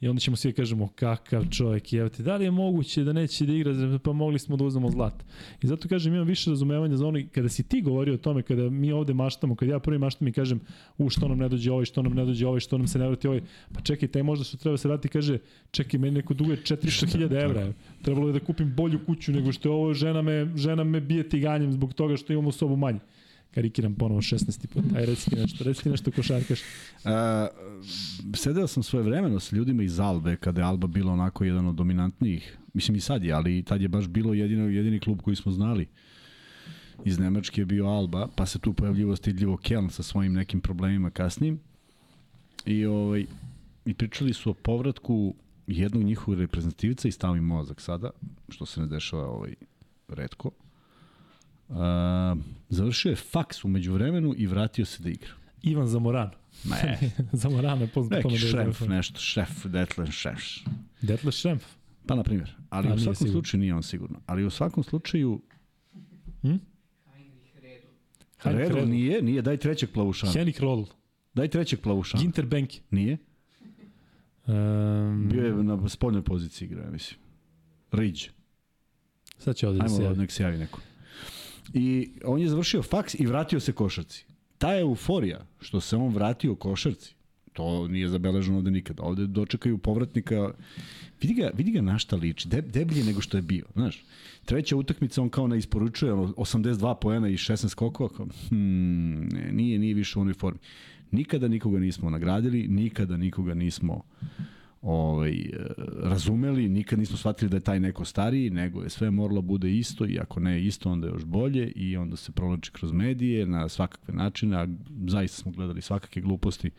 I 0.00 0.08
onda 0.08 0.20
ćemo 0.20 0.36
svi 0.36 0.52
da 0.52 0.56
kažemo 0.56 0.88
kakav 0.94 1.44
čovjek 1.50 1.92
je, 1.92 2.08
da 2.18 2.36
li 2.36 2.44
je 2.44 2.50
moguće 2.50 3.04
da 3.04 3.12
neće 3.12 3.46
da 3.46 3.52
igra, 3.52 3.98
pa 4.04 4.12
mogli 4.12 4.38
smo 4.38 4.56
da 4.56 4.64
uzmemo 4.64 4.90
zlat. 4.90 5.24
I 5.62 5.66
zato 5.66 5.88
kažem, 5.88 6.14
imam 6.14 6.26
više 6.26 6.50
razumevanja 6.50 6.96
za 6.96 7.06
ono, 7.06 7.20
kada 7.34 7.48
si 7.48 7.62
ti 7.62 7.82
govorio 7.82 8.14
o 8.14 8.18
tome, 8.18 8.42
kada 8.42 8.70
mi 8.70 8.92
ovde 8.92 9.14
maštamo, 9.14 9.54
kada 9.54 9.72
ja 9.72 9.78
prvi 9.78 9.98
maštam 9.98 10.28
i 10.28 10.32
kažem, 10.32 10.60
u 10.98 11.10
što 11.10 11.28
nam 11.28 11.38
ne 11.38 11.48
dođe 11.48 11.72
ovaj, 11.72 11.84
što 11.84 12.02
nam 12.02 12.12
ne 12.12 12.24
dođe 12.24 12.46
ovaj, 12.46 12.60
što 12.60 12.78
nam 12.78 12.86
se 12.86 12.98
ne 12.98 13.06
vrati 13.06 13.28
ovaj, 13.28 13.40
pa 13.74 13.80
čekaj, 13.80 14.08
taj 14.08 14.22
možda 14.22 14.44
što 14.44 14.56
treba 14.56 14.76
se 14.76 14.88
vrati 14.88 15.08
kaže, 15.08 15.38
čekaj, 15.70 16.00
meni 16.00 16.14
neko 16.16 16.34
duguje 16.34 16.56
400.000 16.56 17.42
evra, 17.44 17.72
trebalo 18.02 18.26
je 18.26 18.32
da 18.32 18.40
kupim 18.40 18.74
bolju 18.76 19.00
kuću 19.06 19.32
nego 19.32 19.52
što 19.52 19.68
je 19.68 19.72
ovo, 19.72 19.94
žena 19.94 20.22
me, 20.22 20.56
žena 20.56 20.84
me 20.84 21.00
bije 21.00 21.28
tiganjem 21.28 21.72
zbog 21.72 21.94
toga 21.94 22.16
što 22.16 22.32
imamo 22.32 22.52
sobu 22.52 22.76
manje. 22.76 23.00
Karikiram 23.54 23.94
ponovo 23.94 24.20
16. 24.20 24.66
put. 24.66 24.84
Aj, 24.96 25.06
reci 25.06 25.30
ti 25.30 25.36
nešto, 25.36 25.64
reci 25.64 25.82
ti 25.82 25.90
nešto 25.90 26.10
košarkaš. 26.10 26.60
Uh, 26.60 27.10
sedeo 28.34 28.66
sam 28.66 28.82
svoje 28.82 29.02
vremeno 29.02 29.40
sa 29.40 29.56
ljudima 29.56 29.82
iz 29.82 30.00
Albe, 30.00 30.36
kada 30.36 30.60
je 30.60 30.64
Alba 30.64 30.86
bila 30.86 31.12
onako 31.12 31.44
jedan 31.44 31.66
od 31.66 31.74
dominantnijih. 31.74 32.58
Mislim 32.74 32.96
i 32.96 33.00
sad 33.00 33.24
je, 33.24 33.32
ali 33.32 33.62
tad 33.62 33.82
je 33.82 33.88
baš 33.88 34.08
bilo 34.08 34.34
jedino, 34.34 34.68
jedini 34.68 35.00
klub 35.00 35.20
koji 35.22 35.36
smo 35.36 35.52
znali. 35.52 35.88
Iz 37.04 37.18
Nemačke 37.18 37.60
je 37.60 37.66
bio 37.66 37.86
Alba, 37.86 38.28
pa 38.36 38.46
se 38.46 38.58
tu 38.58 38.72
pojavljivo 38.72 39.16
stidljivo 39.16 39.56
Keln 39.56 39.90
sa 39.90 40.02
svojim 40.02 40.32
nekim 40.32 40.60
problemima 40.60 41.10
kasnijim. 41.10 41.60
i, 42.66 42.86
ovaj, 42.86 43.26
i 43.84 43.94
pričali 43.94 44.32
su 44.32 44.50
o 44.50 44.54
povratku 44.54 45.34
jednog 45.66 46.02
njihovog 46.02 46.40
reprezentativca 46.40 47.08
i 47.08 47.12
stavim 47.12 47.44
mozak 47.44 47.80
sada, 47.80 48.10
što 48.48 48.66
se 48.66 48.80
ne 48.80 48.86
dešava 48.86 49.26
ovaj, 49.26 49.54
redko. 50.08 50.50
Uh, 51.70 51.76
završio 52.68 53.10
je 53.10 53.16
faks 53.16 53.64
umeđu 53.64 53.92
vremenu 53.92 54.34
i 54.36 54.46
vratio 54.46 54.84
se 54.84 55.02
da 55.02 55.08
igra. 55.10 55.30
Ivan 55.62 55.86
Zamoran. 55.86 56.30
Ne, 56.64 56.98
Zamoran 57.32 57.80
je 57.80 57.86
poznat 57.86 58.24
neki 58.24 58.34
da 58.34 58.38
šremf, 58.38 58.80
nešto, 58.80 59.20
šef, 59.20 59.66
Detlen 59.66 60.10
šef. 60.10 60.38
Detle 61.02 61.32
Šremf. 61.32 61.64
Pa, 62.06 62.14
na 62.14 62.22
primjer. 62.22 62.54
Ali 62.70 62.88
A, 62.88 62.94
u 62.94 62.98
svakom 62.98 63.14
sigurno. 63.14 63.32
slučaju 63.32 63.60
nije 63.60 63.74
on 63.74 63.82
sigurno. 63.82 64.20
Ali 64.26 64.44
u 64.44 64.50
svakom 64.50 64.84
slučaju, 64.84 65.42
Redu. 66.42 66.58
Heinrich 68.38 68.68
Redl 68.68 68.74
Redl. 68.74 68.88
nije, 68.90 69.22
nije, 69.22 69.42
daj 69.42 69.56
trećeg 69.56 69.90
plavušana. 69.90 70.32
Henrik 70.32 70.60
Roll. 70.60 70.86
Daj 71.34 71.48
trećeg 71.48 71.80
plavušana. 71.80 72.22
Ginter 72.22 72.46
Benke. 72.46 72.80
Nije. 72.90 73.18
Um, 74.46 75.28
Bio 75.28 75.46
je 75.46 75.54
na 75.54 75.88
spoljnoj 75.88 76.22
poziciji 76.22 76.66
igra, 76.66 76.90
mislim. 76.90 77.20
Ridge. 77.92 78.20
sad 79.38 79.56
će 79.56 79.68
ovde 79.68 79.78
da 79.80 79.88
se 79.88 79.94
Ajmo, 79.94 80.04
javi. 80.04 80.18
nek 80.18 80.30
se 80.30 80.42
javi 80.42 80.58
neko. 80.58 80.80
I 81.74 82.10
on 82.24 82.40
je 82.40 82.48
završio 82.48 82.82
faks 82.82 83.14
i 83.20 83.26
vratio 83.26 83.60
se 83.60 83.72
košarci. 83.72 84.24
Ta 84.58 84.78
euforija 84.78 85.46
što 85.60 85.80
se 85.80 85.96
on 85.96 86.14
vratio 86.14 86.54
košarci, 86.54 87.14
to 87.52 87.88
nije 87.88 88.08
zabeleženo 88.08 88.56
ovde 88.58 88.70
nikada. 88.70 89.02
Ovde 89.02 89.26
dočekaju 89.26 89.78
povratnika, 89.78 90.50
vidi 91.22 91.34
ga, 91.34 91.50
vidi 91.54 91.70
ga 91.70 91.80
na 91.80 91.98
šta 91.98 92.16
liči, 92.16 92.48
Deb, 92.48 92.70
deblji 92.70 93.02
nego 93.02 93.20
što 93.20 93.38
je 93.38 93.42
bio, 93.42 93.64
znaš. 93.74 94.04
Treća 94.44 94.76
utakmica 94.76 95.22
on 95.22 95.28
kao 95.28 95.46
ne 95.46 95.58
isporučuje 95.58 96.12
ono, 96.12 96.34
82 96.36 96.94
poena 97.00 97.28
i 97.28 97.36
16 97.36 97.68
skokova, 97.68 98.08
kao, 98.08 98.26
hmm, 98.48 99.28
nije, 99.52 99.78
nije 99.78 99.94
više 99.94 100.18
u 100.18 100.22
onoj 100.22 100.34
formi. 100.34 100.58
Nikada 101.10 101.48
nikoga 101.48 101.78
nismo 101.78 102.10
nagradili, 102.10 102.68
nikada 102.68 103.16
nikoga 103.16 103.54
nismo 103.54 104.02
ovaj, 104.82 105.32
e, 105.32 105.46
razumeli, 106.02 106.68
nikad 106.68 106.98
nismo 106.98 107.16
shvatili 107.16 107.50
da 107.50 107.56
je 107.56 107.60
taj 107.60 107.80
neko 107.80 108.04
stariji, 108.04 108.50
nego 108.50 108.82
je 108.82 108.90
sve 108.90 109.10
moralo 109.10 109.42
bude 109.42 109.70
isto 109.70 110.06
i 110.06 110.18
ako 110.18 110.40
ne 110.40 110.64
isto, 110.64 110.90
onda 110.90 111.06
je 111.06 111.12
još 111.12 111.24
bolje 111.24 111.72
i 111.76 111.96
onda 111.96 112.16
se 112.16 112.32
provlači 112.32 112.72
kroz 112.72 112.92
medije 112.92 113.46
na 113.46 113.68
svakakve 113.68 114.14
načine, 114.14 114.56
a 114.56 114.66
zaista 115.06 115.42
smo 115.42 115.52
gledali 115.52 115.82
svakake 115.82 116.20
gluposti 116.20 116.70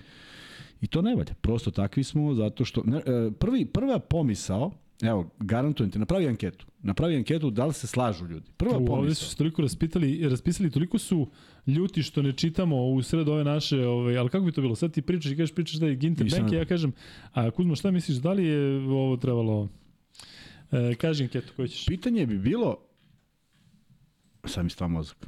i 0.82 0.88
to 0.88 1.02
ne 1.02 1.16
valja. 1.16 1.34
Prosto 1.41 1.72
takvi 1.72 2.04
smo 2.04 2.34
zato 2.34 2.66
što 2.66 2.84
ne, 2.86 2.97
e, 2.97 3.32
prvi, 3.39 3.66
prva 3.66 3.99
pomisao 3.99 4.72
Evo, 5.02 5.30
garantujem 5.39 5.91
ti, 5.91 5.99
napravi 5.99 6.28
anketu. 6.28 6.66
Napravi 6.84 7.16
anketu 7.16 7.49
da 7.49 7.66
li 7.66 7.74
se 7.74 7.88
slažu 7.88 8.26
ljudi. 8.28 8.52
Prva 8.58 8.78
U, 8.78 8.86
ovde 8.89 9.16
su 9.16 9.26
se 9.26 9.38
toliko 9.38 9.62
raspitali, 9.62 10.30
raspisali, 10.30 10.72
toliko 10.72 10.97
su 10.97 11.28
ljuti 11.68 12.04
što 12.04 12.22
ne 12.22 12.34
čitamo 12.34 12.88
u 12.88 13.02
sred 13.02 13.30
ove 13.30 13.43
naše, 13.43 13.86
ovaj, 13.88 14.18
ali 14.18 14.30
kako 14.30 14.45
bi 14.45 14.52
to 14.52 14.62
bilo? 14.62 14.76
Sad 14.76 14.93
ti 14.93 15.02
pričaš 15.02 15.32
i 15.32 15.36
kažeš, 15.36 15.56
pričaš 15.56 15.76
da 15.76 15.88
je 15.88 15.95
Ginter 15.95 16.28
Benke, 16.32 16.56
ja 16.56 16.66
kažem, 16.66 16.93
a 17.34 17.52
Kuzmo, 17.52 17.76
šta 17.76 17.91
misliš, 17.91 18.18
da 18.18 18.34
li 18.34 18.45
je 18.45 18.78
ovo 18.80 19.18
trebalo... 19.18 19.68
E, 20.72 20.95
kaži 20.95 21.24
anketu 21.24 21.54
koju 21.56 21.68
ćeš. 21.68 21.86
Pitanje 21.86 22.26
bi 22.26 22.38
bilo 22.38 22.78
sad 24.45 24.64
mi 24.64 24.70
stva 24.70 24.88
mozak. 24.88 25.28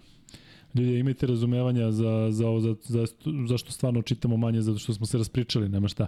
Ljudi, 0.75 0.99
imajte 0.99 1.27
razumevanja 1.27 1.91
za, 1.91 2.27
za 2.31 2.47
ovo, 2.47 2.59
za, 2.59 2.75
za, 2.81 3.05
zašto 3.47 3.71
stvarno 3.71 4.01
čitamo 4.01 4.37
manje, 4.37 4.61
zato 4.61 4.79
što 4.79 4.93
smo 4.93 5.05
se 5.05 5.17
raspričali, 5.17 5.69
nema 5.69 5.87
šta. 5.87 6.07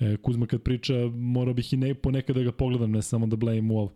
E, 0.00 0.16
Kuzma 0.16 0.46
kad 0.46 0.62
priča, 0.62 0.94
morao 1.14 1.54
bih 1.54 1.72
i 1.72 1.76
ne, 1.76 1.94
ponekad 1.94 2.36
da 2.36 2.42
ga 2.42 2.52
pogledam, 2.52 2.90
ne 2.90 3.02
samo 3.02 3.26
da 3.26 3.36
blame 3.36 3.72
u 3.72 3.78
ovo. 3.78 3.92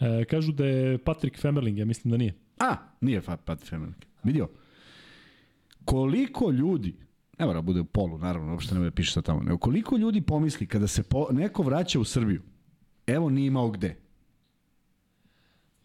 E, 0.00 0.24
kažu 0.24 0.52
da 0.52 0.66
je 0.66 0.98
Patrick 0.98 1.38
Femerling, 1.40 1.78
ja 1.78 1.84
mislim 1.84 2.10
da 2.10 2.16
nije. 2.16 2.34
A, 2.58 2.76
nije 3.00 3.20
Fa- 3.20 3.36
Pat 3.36 3.62
Femelik. 3.64 4.06
Vidio? 4.24 4.48
Koliko 5.84 6.50
ljudi, 6.50 6.96
ne 7.38 7.46
mora 7.46 7.58
da 7.58 7.62
bude 7.62 7.80
u 7.80 7.84
polu, 7.84 8.18
naravno, 8.18 8.52
uopšte 8.52 8.74
ne 8.74 8.78
bude 8.80 8.90
da 8.90 8.94
piše 8.94 9.12
sad 9.12 9.24
tamo, 9.24 9.42
nego 9.42 9.58
koliko 9.58 9.96
ljudi 9.96 10.20
pomisli 10.20 10.66
kada 10.66 10.86
se 10.86 11.02
po, 11.02 11.28
neko 11.32 11.62
vraća 11.62 12.00
u 12.00 12.04
Srbiju, 12.04 12.42
evo 13.06 13.30
nije 13.30 13.46
imao 13.46 13.70
gde. 13.70 13.96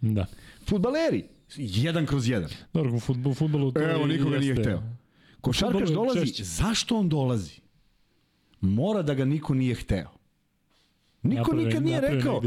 Da. 0.01 0.26
Futbaleri, 0.69 1.24
jedan 1.57 2.05
kroz 2.05 2.29
jedan. 2.29 2.49
Dobro, 2.73 2.93
u 2.93 2.99
fudbalu, 2.99 3.31
u 3.31 3.35
fudbalu 3.35 3.71
to 3.71 3.81
Evo, 3.81 4.07
nikoga 4.07 4.37
nije 4.37 4.49
jeste. 4.49 4.61
hteo. 4.63 4.83
Košarkaš 5.41 5.89
dolazi, 5.89 6.19
češće. 6.19 6.43
zašto 6.43 6.97
on 6.97 7.09
dolazi? 7.09 7.51
Mora 8.61 9.01
da 9.01 9.13
ga 9.13 9.25
niko 9.25 9.53
nije 9.53 9.75
hteo. 9.75 10.09
Niko 11.23 11.41
Napravi- 11.43 11.65
nikad 11.65 11.83
nije 11.83 12.01
rekao, 12.01 12.41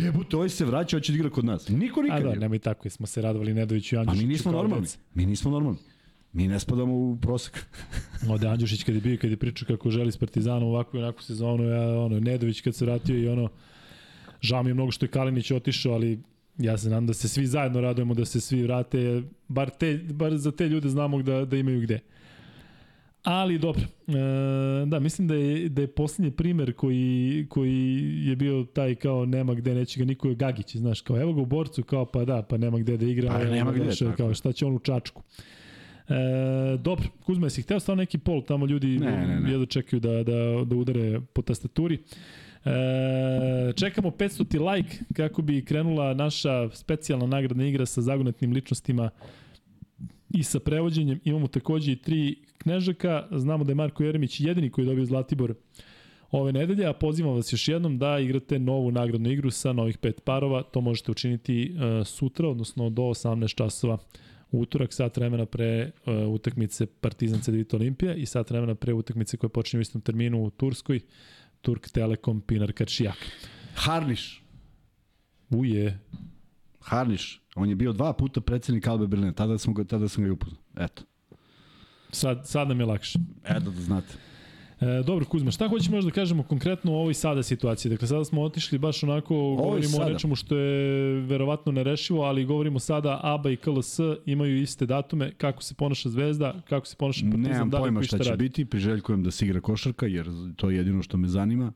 jebote, 0.00 0.36
ovaj 0.36 0.48
se 0.48 0.64
vraća, 0.64 0.96
hoće 0.96 1.12
da 1.12 1.16
igra 1.16 1.30
kod 1.30 1.44
nas. 1.44 1.68
Niko 1.68 2.00
A 2.00 2.02
nikad 2.02 2.22
da, 2.22 2.26
nije. 2.26 2.38
nemoj 2.38 2.58
tako, 2.58 2.90
smo 2.90 3.06
se 3.06 3.22
radovali 3.22 3.54
Nedoviću 3.54 3.94
i 3.94 3.96
Pa 3.96 4.00
Andjušiću. 4.00 4.26
mi 4.26 4.32
nismo 4.32 4.52
normalni. 4.52 4.82
deca. 4.82 4.98
Mi 5.14 5.26
nismo 5.26 5.50
normalni. 5.50 5.78
Mi 6.32 6.48
ne 6.48 6.60
spadamo 6.60 6.94
u 6.94 7.18
prosek. 7.18 7.66
Ode 8.30 8.48
Andjušić 8.48 8.84
kad 8.84 8.94
je 8.94 9.00
bio, 9.00 9.18
kad 9.20 9.30
je 9.30 9.36
pričao 9.36 9.66
kako 9.66 9.90
želi 9.90 10.12
s 10.12 10.16
Partizanom 10.16 10.62
ovakvu 10.64 10.96
i 10.96 11.02
onakvu 11.02 11.22
sezonu, 11.22 11.64
ja, 11.64 12.00
ono, 12.00 12.20
Nedović 12.20 12.60
kad 12.60 12.74
se 12.74 12.84
vratio 12.84 13.18
i 13.18 13.28
ono, 13.28 13.48
žao 14.40 14.62
mi 14.62 14.70
je 14.70 14.74
mnogo 14.74 14.90
što 14.92 15.04
je 15.04 15.10
Kalinić 15.10 15.50
otišao, 15.50 15.92
ali 15.92 16.18
ja 16.60 16.78
se 16.78 16.88
nadam 16.88 17.06
da 17.06 17.14
se 17.14 17.28
svi 17.28 17.46
zajedno 17.46 17.80
radujemo 17.80 18.14
da 18.14 18.24
se 18.24 18.40
svi 18.40 18.62
vrate, 18.62 19.22
bar, 19.48 19.70
te, 19.70 20.00
bar 20.12 20.36
za 20.36 20.52
te 20.52 20.68
ljude 20.68 20.88
znamo 20.88 21.22
da, 21.22 21.44
da 21.44 21.56
imaju 21.56 21.80
gde. 21.80 21.98
Ali 23.22 23.58
dobro, 23.58 23.82
e, 23.82 24.86
da, 24.86 25.00
mislim 25.00 25.28
da 25.28 25.34
je, 25.34 25.68
da 25.68 25.82
je 25.82 25.86
posljednji 25.86 26.30
primer 26.30 26.72
koji, 26.72 27.46
koji 27.48 28.00
je 28.26 28.36
bio 28.36 28.64
taj 28.64 28.94
kao 28.94 29.26
nema 29.26 29.54
gde, 29.54 29.74
neće 29.74 30.00
ga 30.00 30.04
niko 30.04 30.28
je 30.28 30.34
Gagić, 30.34 30.76
znaš, 30.76 31.00
kao 31.00 31.20
evo 31.20 31.32
ga 31.32 31.40
u 31.40 31.46
borcu, 31.46 31.82
kao 31.82 32.04
pa 32.04 32.24
da, 32.24 32.42
pa 32.42 32.56
nema 32.56 32.78
gde 32.78 32.96
da 32.96 33.06
igra, 33.06 33.28
Pa 33.28 33.44
nema 33.44 33.72
gde, 33.72 33.84
došao, 33.84 34.12
kao 34.16 34.34
šta 34.34 34.52
će 34.52 34.66
on 34.66 34.74
u 34.74 34.78
Čačku. 34.78 35.22
E, 36.08 36.76
dobro, 36.76 37.08
Kuzma, 37.24 37.46
jesi 37.46 37.62
hteo 37.62 37.80
stvarno 37.80 38.00
neki 38.02 38.18
pol, 38.18 38.42
tamo 38.42 38.66
ljudi 38.66 38.98
Ne, 38.98 39.26
ne, 39.26 39.40
ne. 39.40 39.50
jedno 39.50 39.66
čekaju 39.66 40.00
da, 40.00 40.22
da, 40.22 40.64
da 40.64 40.76
udare 40.76 41.20
po 41.32 41.42
tastaturi. 41.42 41.94
E, 41.94 41.98
čekamo 43.76 44.10
500 44.10 44.74
like 44.74 44.96
kako 45.16 45.42
bi 45.42 45.64
krenula 45.64 46.14
naša 46.14 46.70
specijalna 46.70 47.26
nagradna 47.26 47.66
igra 47.66 47.86
sa 47.86 48.00
zagonetnim 48.00 48.52
ličnostima 48.52 49.10
i 50.30 50.42
sa 50.42 50.60
prevođenjem. 50.60 51.20
Imamo 51.24 51.48
takođe 51.48 51.92
i 51.92 51.96
tri 51.96 52.36
knežaka. 52.58 53.26
Znamo 53.30 53.64
da 53.64 53.70
je 53.70 53.74
Marko 53.74 54.04
Jeremić 54.04 54.40
jedini 54.40 54.70
koji 54.70 54.84
je 54.84 54.88
dobio 54.88 55.04
Zlatibor 55.04 55.54
ove 56.30 56.52
nedelje, 56.52 56.86
a 56.86 56.92
pozivam 56.92 57.34
vas 57.34 57.52
još 57.52 57.68
jednom 57.68 57.98
da 57.98 58.18
igrate 58.18 58.58
novu 58.58 58.90
nagradnu 58.90 59.30
igru 59.30 59.50
sa 59.50 59.72
novih 59.72 59.98
pet 59.98 60.24
parova. 60.24 60.62
To 60.62 60.80
možete 60.80 61.10
učiniti 61.10 61.74
uh, 61.74 62.06
sutra, 62.06 62.48
odnosno 62.48 62.90
do 62.90 63.02
18 63.02 63.54
časova 63.54 63.98
utorak, 64.50 64.92
sat 64.92 65.16
vremena 65.16 65.46
pre 65.46 65.90
uh, 66.06 66.28
utakmice 66.28 66.86
Partizan 66.86 67.40
Cedevita 67.40 67.76
Olimpija 67.76 68.14
i 68.14 68.26
sat 68.26 68.50
vremena 68.50 68.74
pre 68.74 68.94
utakmice 68.94 69.36
koja 69.36 69.50
počinje 69.50 69.78
u 69.78 69.82
istom 69.82 70.00
terminu 70.00 70.44
u 70.44 70.50
Turskoj, 70.50 71.00
Turk 71.62 71.88
Telekom 71.88 72.40
Pinar 72.40 72.72
Kačijak. 72.72 73.16
Harniš. 73.74 74.42
Uje, 75.50 75.98
Harniš. 76.80 77.40
On 77.56 77.68
je 77.68 77.76
bio 77.76 77.92
dva 77.92 78.12
puta 78.12 78.40
predsednik 78.40 78.86
Albe 78.86 79.06
Berlina. 79.06 79.32
Tada, 79.32 79.58
smo 79.58 79.72
ga, 79.72 79.84
tada 79.84 80.08
sam 80.08 80.24
ga 80.24 80.28
i 80.28 80.32
upoznao. 80.32 80.62
Eto. 80.76 81.02
sad, 82.12 82.48
sad 82.48 82.68
nam 82.68 82.80
je 82.80 82.86
lakše. 82.86 83.18
Eto 83.44 83.70
da 83.70 83.80
znate. 83.80 84.29
E, 84.80 85.02
dobro, 85.02 85.24
Kuzma, 85.24 85.50
šta 85.50 85.68
hoćemo 85.68 85.96
još 85.96 86.04
da 86.04 86.10
kažemo 86.10 86.42
konkretno 86.42 86.92
o 86.92 86.98
ovoj 86.98 87.14
sada 87.14 87.42
situaciji? 87.42 87.90
Dakle, 87.90 88.08
sada 88.08 88.24
smo 88.24 88.42
otišli 88.42 88.78
baš 88.78 89.02
onako, 89.02 89.34
govorimo 89.34 89.88
sada. 89.88 90.06
o 90.06 90.08
nečemu 90.08 90.34
što 90.34 90.56
je 90.56 91.20
verovatno 91.20 91.72
nerešivo, 91.72 92.22
ali 92.22 92.44
govorimo 92.44 92.78
sada 92.78 93.20
ABA 93.22 93.50
i 93.50 93.56
KLS 93.56 93.98
imaju 94.26 94.62
iste 94.62 94.86
datume, 94.86 95.32
kako 95.36 95.62
se 95.62 95.74
ponaša 95.74 96.08
Zvezda, 96.08 96.62
kako 96.68 96.86
se 96.86 96.96
ponaša 96.96 97.24
Partizan, 97.24 97.52
Nemam 97.52 97.70
da 97.70 97.78
li 97.78 97.82
pojma 97.82 98.02
šta 98.02 98.16
šta 98.16 98.24
će 98.24 98.30
radi. 98.30 98.42
biti, 98.42 98.64
priželjkujem 98.64 99.22
da 99.22 99.30
se 99.30 99.44
igra 99.46 99.60
košarka, 99.60 100.06
jer 100.06 100.26
to 100.56 100.70
je 100.70 100.76
jedino 100.76 101.02
što 101.02 101.16
me 101.16 101.28
zanima. 101.28 101.72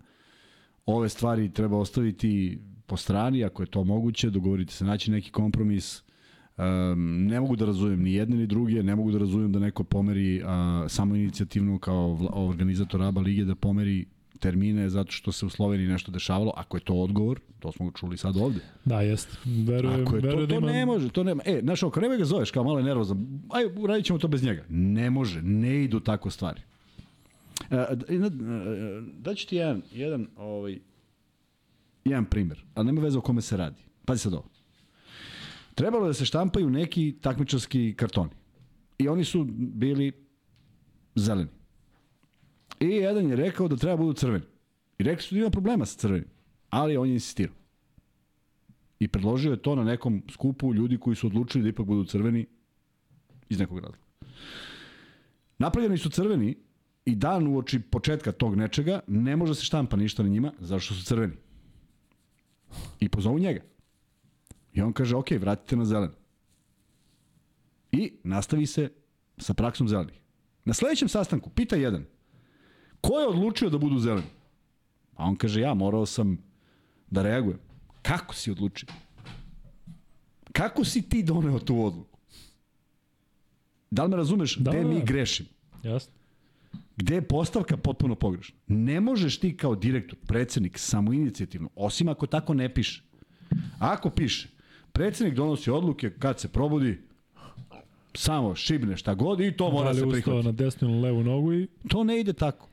Ove 0.87 1.09
stvari 1.09 1.53
treba 1.53 1.79
ostaviti 1.79 2.59
po 2.87 2.97
strani, 2.97 3.45
ako 3.45 3.63
je 3.63 3.67
to 3.67 3.85
moguće, 3.85 4.31
dogovoriti 4.31 4.73
se, 4.73 4.85
naći 4.85 5.11
neki 5.11 5.31
kompromis. 5.31 6.03
Um, 6.57 7.27
ne 7.27 7.41
mogu 7.41 7.57
da 7.57 7.67
razumem 7.67 8.03
ni 8.03 8.13
jedne 8.13 8.37
ni 8.37 8.47
druge, 8.47 8.83
ne 8.83 8.97
mogu 8.97 9.11
da 9.13 9.19
razumem 9.19 9.53
da 9.53 9.59
neko 9.59 9.85
pomeri 9.85 10.43
uh, 10.43 10.49
samo 10.89 11.17
inicijativno 11.17 11.79
kao 11.79 12.19
organizator 12.33 13.03
ABA 13.03 13.21
lige 13.21 13.45
da 13.45 13.55
pomeri 13.55 14.05
termine 14.39 14.89
zato 14.91 15.13
što 15.13 15.33
se 15.33 15.47
u 15.47 15.51
Sloveniji 15.51 15.89
nešto 15.89 16.13
dešavalo, 16.13 16.53
ako 16.57 16.77
je 16.77 16.81
to 16.81 16.95
odgovor, 16.95 17.41
to 17.59 17.73
smo 17.73 17.87
ga 17.87 17.93
čuli 17.99 18.17
sad 18.17 18.37
ovde. 18.37 18.61
Da, 18.85 19.01
jest. 19.01 19.39
Verujem, 19.45 20.03
Ako 20.03 20.17
je 20.17 20.23
to, 20.23 20.27
verujem 20.29 20.49
da 20.49 20.55
to 20.55 20.59
ima... 20.61 20.73
ne 20.73 20.87
može, 20.87 21.09
to 21.09 21.25
nema. 21.25 21.43
E, 21.47 21.61
znaš, 21.63 21.83
ako 21.83 22.01
nema 22.01 22.17
ga 22.17 22.25
zoveš 22.25 22.51
kao 22.51 22.65
malo 22.65 22.79
je 22.79 22.85
nervozan, 22.85 23.41
aj, 23.51 23.65
uradit 23.77 24.07
ćemo 24.07 24.19
to 24.19 24.29
bez 24.29 24.43
njega. 24.43 24.65
Ne 24.69 25.11
može, 25.11 25.43
ne 25.43 25.85
idu 25.85 26.01
tako 26.01 26.31
stvari. 26.31 26.61
Da- 27.71 27.89
da- 28.09 28.31
daću 29.19 29.49
ti 29.49 29.57
jedan, 29.57 29.83
jedan, 29.93 30.27
ovaj, 30.37 30.79
jedan 32.05 32.25
primer, 32.25 32.65
ali 32.75 32.87
nema 32.87 33.01
veze 33.01 33.19
o 33.19 33.21
kome 33.21 33.41
se 33.43 33.57
radi. 33.57 33.83
Pazi 34.05 34.21
sad 34.21 34.33
ovo. 34.35 34.45
Trebalo 35.75 36.07
da 36.07 36.15
se 36.15 36.25
štampaju 36.25 36.71
neki 36.71 37.17
takmičarski 37.21 37.95
kartoni. 37.97 38.31
I 38.99 39.09
oni 39.09 39.25
su 39.25 39.45
bili 39.55 40.13
zeleni. 41.15 41.51
I 42.81 42.87
jedan 42.87 43.29
je 43.29 43.37
rekao 43.37 43.69
da 43.69 43.77
treba 43.77 43.97
budu 43.97 44.13
crveni. 44.13 44.45
I 44.99 45.03
rekli 45.03 45.23
su 45.23 45.35
da 45.35 45.41
ima 45.41 45.51
problema 45.51 45.87
sa 45.87 45.99
crvenim. 45.99 46.29
Ali 46.71 46.97
on 46.97 47.09
je 47.09 47.15
insistirao. 47.15 47.55
I 48.99 49.09
predložio 49.09 49.51
je 49.51 49.63
to 49.63 49.75
na 49.75 49.85
nekom 49.85 50.23
skupu 50.31 50.75
ljudi 50.75 50.99
koji 50.99 51.17
su 51.17 51.27
odlučili 51.27 51.63
da 51.63 51.69
ipak 51.69 51.87
budu 51.87 52.05
crveni 52.05 52.47
iz 53.49 53.59
nekog 53.59 53.79
razloga. 53.79 54.05
Napravljeni 55.59 55.99
su 55.99 56.11
crveni 56.11 56.57
i 57.05 57.15
dan 57.15 57.47
uoči 57.47 57.81
početka 57.81 58.33
tog 58.33 58.57
nečega 58.57 59.01
ne 59.07 59.37
može 59.37 59.51
da 59.51 59.55
se 59.55 59.65
štampa 59.65 59.97
ništa 59.97 60.23
na 60.23 60.29
njima, 60.29 60.53
zašto 60.59 60.95
su 60.95 61.05
crveni. 61.05 61.33
I 63.01 63.09
pozovu 63.09 63.39
njega. 63.39 63.61
I 64.75 64.83
on 64.83 64.93
kaže, 64.93 65.17
ok, 65.17 65.31
vratite 65.31 65.77
na 65.77 65.85
zeleno. 65.85 66.15
I 67.93 68.13
nastavi 68.25 68.67
se 68.67 68.91
sa 69.39 69.55
praksom 69.55 69.89
zelenih. 69.89 70.21
Na 70.65 70.75
sledećem 70.75 71.09
sastanku 71.09 71.51
pita 71.51 71.77
jedan, 71.77 72.05
ko 73.01 73.21
je 73.21 73.29
odlučio 73.29 73.71
da 73.71 73.79
budu 73.79 73.99
zeleni? 73.99 74.27
A 75.17 75.25
on 75.25 75.37
kaže, 75.37 75.61
ja 75.61 75.75
morao 75.75 76.07
sam 76.07 76.39
da 77.11 77.23
reagujem. 77.23 77.59
Kako 78.03 78.35
si 78.35 78.51
odlučio? 78.51 78.89
Kako 80.53 80.85
si 80.85 81.03
ti 81.09 81.23
doneo 81.23 81.59
tu 81.59 81.85
odluku? 81.85 82.19
Da 83.91 84.03
li 84.05 84.11
me 84.11 84.17
razumeš 84.17 84.57
Da, 84.57 84.71
gde 84.71 84.83
da, 84.83 84.89
mi 84.89 84.99
da. 84.99 85.05
grešimo? 85.05 85.49
Jasno. 85.83 86.13
Gde 86.97 87.15
je 87.15 87.29
postavka 87.29 87.77
potpuno 87.77 88.15
pogrešna? 88.15 88.57
Ne 88.67 89.01
možeš 89.01 89.41
ti 89.41 89.57
kao 89.57 89.75
direktor, 89.75 90.19
predsednik, 90.27 90.79
samo 90.79 91.13
inicijativno, 91.13 91.71
osim 91.75 92.09
ako 92.09 92.27
tako 92.27 92.55
ne 92.55 92.75
piše. 92.75 93.03
Ako 93.79 94.11
piše, 94.11 94.49
predsednik 94.95 95.35
donosi 95.35 95.71
odluke 95.71 96.11
kad 96.11 96.41
se 96.41 96.49
probudi, 96.49 96.99
samo 98.15 98.55
šibne 98.55 98.97
šta 98.97 99.15
god 99.15 99.41
i 99.41 99.57
to 99.57 99.71
mora 99.71 99.89
da 99.89 99.95
se 99.95 100.11
prihvatiti. 100.11 100.47
na 100.47 100.53
desnu 100.53 100.89
ili 100.89 101.01
levu 101.01 101.23
nogu 101.23 101.55
i 101.55 101.69
To 101.89 102.05
ne 102.05 102.21
ide 102.21 102.33
tako. 102.33 102.69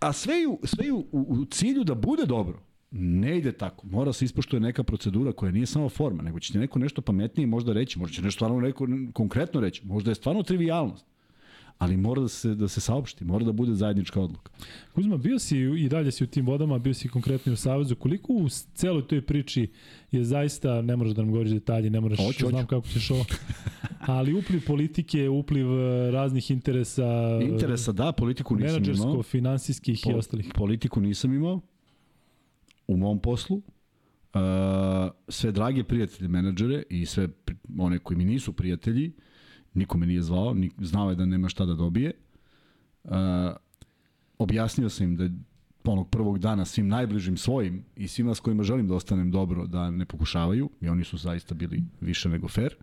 A 0.00 0.12
sve 0.12 0.40
ju, 0.40 0.58
sve 0.64 0.86
ju 0.86 0.96
u, 0.96 1.26
u 1.28 1.44
cilju 1.44 1.84
da 1.84 1.94
bude 1.94 2.26
dobro. 2.26 2.62
Ne 2.90 3.38
ide 3.38 3.52
tako. 3.52 3.86
Mora 3.86 4.12
se 4.12 4.24
ispoštuje 4.24 4.60
neka 4.60 4.82
procedura 4.82 5.32
koja 5.32 5.52
nije 5.52 5.66
samo 5.66 5.88
forma, 5.88 6.22
nego 6.22 6.40
će 6.40 6.52
ti 6.52 6.58
neko 6.58 6.78
nešto 6.78 7.02
pametnije 7.02 7.46
možda 7.46 7.72
reći, 7.72 7.98
možda 7.98 8.14
će 8.14 8.22
nešto 8.22 8.36
stvarno 8.36 8.60
neko 8.60 8.86
konkretno 9.12 9.60
reći, 9.60 9.86
možda 9.86 10.10
je 10.10 10.14
stvarno 10.14 10.42
trivialnost. 10.42 11.06
Ali 11.78 11.96
mora 11.96 12.20
da 12.22 12.28
se, 12.28 12.54
da 12.54 12.68
se 12.68 12.80
saopšti, 12.80 13.24
mora 13.24 13.44
da 13.44 13.52
bude 13.52 13.74
zajednička 13.74 14.20
odluka. 14.20 14.52
Kuzma, 14.94 15.16
bio 15.16 15.38
si 15.38 15.58
i 15.58 15.88
dalje 15.88 16.12
si 16.12 16.24
u 16.24 16.26
tim 16.26 16.46
vodama, 16.46 16.78
bio 16.78 16.94
si 16.94 17.08
konkretno 17.08 17.50
i 17.50 17.54
u 17.54 17.56
Savezu. 17.56 17.94
Koliko 17.96 18.32
u 18.32 18.48
celoj 18.74 19.06
toj 19.06 19.22
priči 19.22 19.70
je 20.12 20.24
zaista, 20.24 20.82
ne 20.82 20.96
moraš 20.96 21.12
da 21.14 21.22
nam 21.22 21.30
govoriš 21.30 21.52
detalje, 21.52 21.90
ne 21.90 22.00
moraš, 22.00 22.18
Hoću, 22.26 22.46
znam 22.48 22.66
kako 22.66 22.88
ćeš 22.88 23.10
ovo, 23.10 23.24
ali 24.06 24.34
upliv 24.34 24.64
politike, 24.66 25.28
upliv 25.28 25.66
e, 25.80 26.10
raznih 26.10 26.50
interesa, 26.50 27.38
e, 27.42 27.44
Interesa 27.44 27.92
da, 27.92 28.12
politiku 28.12 28.56
nisam 28.56 28.72
menadžersko, 28.72 29.08
imao. 29.08 29.22
finansijskih 29.22 30.06
i 30.06 30.10
Po- 30.12 30.18
ostalih. 30.18 30.52
Politiku 30.54 31.00
nisam 31.00 31.34
imao 31.34 31.60
u 32.88 32.96
mom 32.96 33.18
poslu. 33.18 33.62
Uh, 34.34 34.42
sve 35.28 35.52
drage 35.52 35.84
prijatelje 35.84 36.28
menadžere 36.28 36.82
i 36.90 37.06
sve 37.06 37.28
one 37.78 37.98
koji 37.98 38.16
mi 38.18 38.24
nisu 38.24 38.52
prijatelji, 38.52 39.12
niko 39.78 39.98
me 39.98 40.06
nije 40.06 40.22
zvao, 40.22 40.54
ni, 40.54 40.70
znao 40.78 41.10
je 41.10 41.16
da 41.16 41.26
nema 41.26 41.48
šta 41.48 41.66
da 41.66 41.74
dobije. 41.74 42.12
Uh, 43.04 43.12
objasnio 44.38 44.88
sam 44.88 45.06
im 45.06 45.16
da 45.16 45.28
onog 45.84 46.10
prvog 46.10 46.38
dana 46.38 46.64
svim 46.64 46.88
najbližim 46.88 47.36
svojim 47.36 47.84
i 47.96 48.08
svima 48.08 48.34
s 48.34 48.40
kojima 48.40 48.62
želim 48.62 48.88
da 48.88 48.94
ostanem 48.94 49.30
dobro 49.30 49.66
da 49.66 49.90
ne 49.90 50.04
pokušavaju 50.04 50.70
i 50.80 50.88
oni 50.88 51.04
su 51.04 51.16
zaista 51.16 51.54
bili 51.54 51.84
više 52.00 52.28
nego 52.28 52.48
fair. 52.48 52.74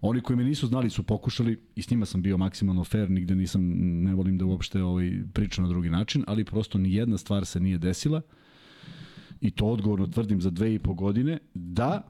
Oni 0.00 0.20
koji 0.20 0.36
me 0.36 0.44
nisu 0.44 0.66
znali 0.66 0.90
su 0.90 1.02
pokušali 1.02 1.60
i 1.76 1.82
s 1.82 1.90
njima 1.90 2.06
sam 2.06 2.22
bio 2.22 2.36
maksimalno 2.36 2.84
fair, 2.84 3.10
nigde 3.10 3.34
nisam, 3.34 3.62
ne 4.02 4.14
volim 4.14 4.38
da 4.38 4.44
uopšte 4.44 4.82
ovaj, 4.82 5.12
pričam 5.32 5.64
na 5.64 5.68
drugi 5.68 5.90
način, 5.90 6.24
ali 6.26 6.44
prosto 6.44 6.78
ni 6.78 6.94
jedna 6.94 7.18
stvar 7.18 7.46
se 7.46 7.60
nije 7.60 7.78
desila 7.78 8.20
i 9.40 9.50
to 9.50 9.66
odgovorno 9.66 10.06
tvrdim 10.06 10.40
za 10.40 10.50
dve 10.50 10.74
i 10.74 10.78
po 10.78 10.94
godine, 10.94 11.38
da 11.54 12.08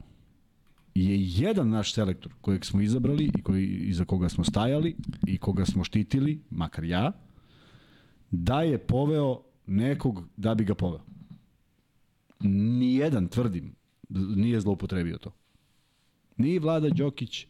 je 0.94 1.42
jedan 1.42 1.68
naš 1.68 1.94
selektor 1.94 2.32
kojeg 2.40 2.64
smo 2.64 2.80
izabrali 2.80 3.30
i 3.38 3.42
koji, 3.42 3.66
iza 3.66 4.04
koga 4.04 4.28
smo 4.28 4.44
stajali 4.44 4.96
i 5.26 5.38
koga 5.38 5.66
smo 5.66 5.84
štitili, 5.84 6.40
makar 6.50 6.84
ja, 6.84 7.12
da 8.30 8.62
je 8.62 8.78
poveo 8.78 9.42
nekog 9.66 10.28
da 10.36 10.54
bi 10.54 10.64
ga 10.64 10.74
poveo. 10.74 11.04
Nijedan, 12.40 13.28
tvrdim, 13.28 13.74
nije 14.36 14.60
zloupotrebio 14.60 15.18
to. 15.18 15.32
Ni 16.36 16.58
Vlada 16.58 16.88
Đokić, 16.88 17.46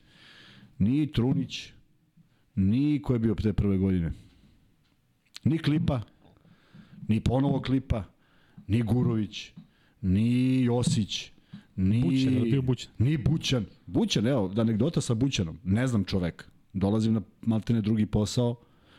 ni 0.79 1.13
Trunić, 1.13 1.73
ni 2.55 3.03
ko 3.03 3.13
je 3.13 3.19
bio 3.19 3.35
te 3.35 3.53
prve 3.53 3.79
godine. 3.79 4.13
Ni 5.45 5.59
Klipa, 5.59 6.01
ni 7.09 7.21
ponovo 7.21 7.61
Klipa, 7.61 8.05
ni 8.67 8.83
Gurović, 8.83 9.53
ni 10.01 10.63
Josić, 10.63 11.34
ni... 11.77 12.03
Bućan, 12.03 12.35
je 12.35 12.41
bio 12.41 12.63
Bućan? 12.63 12.93
Ni 12.99 13.17
Bućan. 13.17 13.65
Bućan, 13.87 14.27
evo, 14.27 14.49
da 14.49 14.63
anegdota 14.63 15.01
sa 15.01 15.15
Bućanom. 15.15 15.59
Ne 15.65 15.87
znam 15.87 16.05
čovek. 16.05 16.51
Dolazim 16.73 17.13
na 17.13 17.23
maltene 17.43 17.81
drugi 17.81 18.07
posao, 18.07 18.57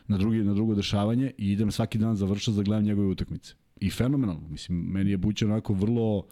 na, 0.08 0.18
drugi, 0.18 0.38
na 0.38 0.54
drugo 0.54 0.76
dešavanje 0.76 1.32
i 1.38 1.52
idem 1.52 1.72
svaki 1.72 1.98
dan 1.98 2.16
završati 2.16 2.58
da 2.58 2.64
gledam 2.64 2.84
njegove 2.84 3.08
utakmice. 3.08 3.54
I 3.80 3.90
fenomenalno. 3.90 4.48
Mislim, 4.48 4.78
meni 4.78 5.12
je 5.12 5.18
Bućan 5.18 5.52
onako 5.52 5.74
vrlo 5.74 6.26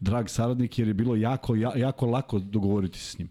drag 0.00 0.28
saradnik 0.28 0.78
jer 0.78 0.88
je 0.88 0.94
bilo 0.94 1.16
jako, 1.16 1.54
ja, 1.54 1.72
jako 1.76 2.06
lako 2.06 2.38
dogovoriti 2.38 2.98
se 2.98 3.10
s 3.10 3.18
njim. 3.18 3.28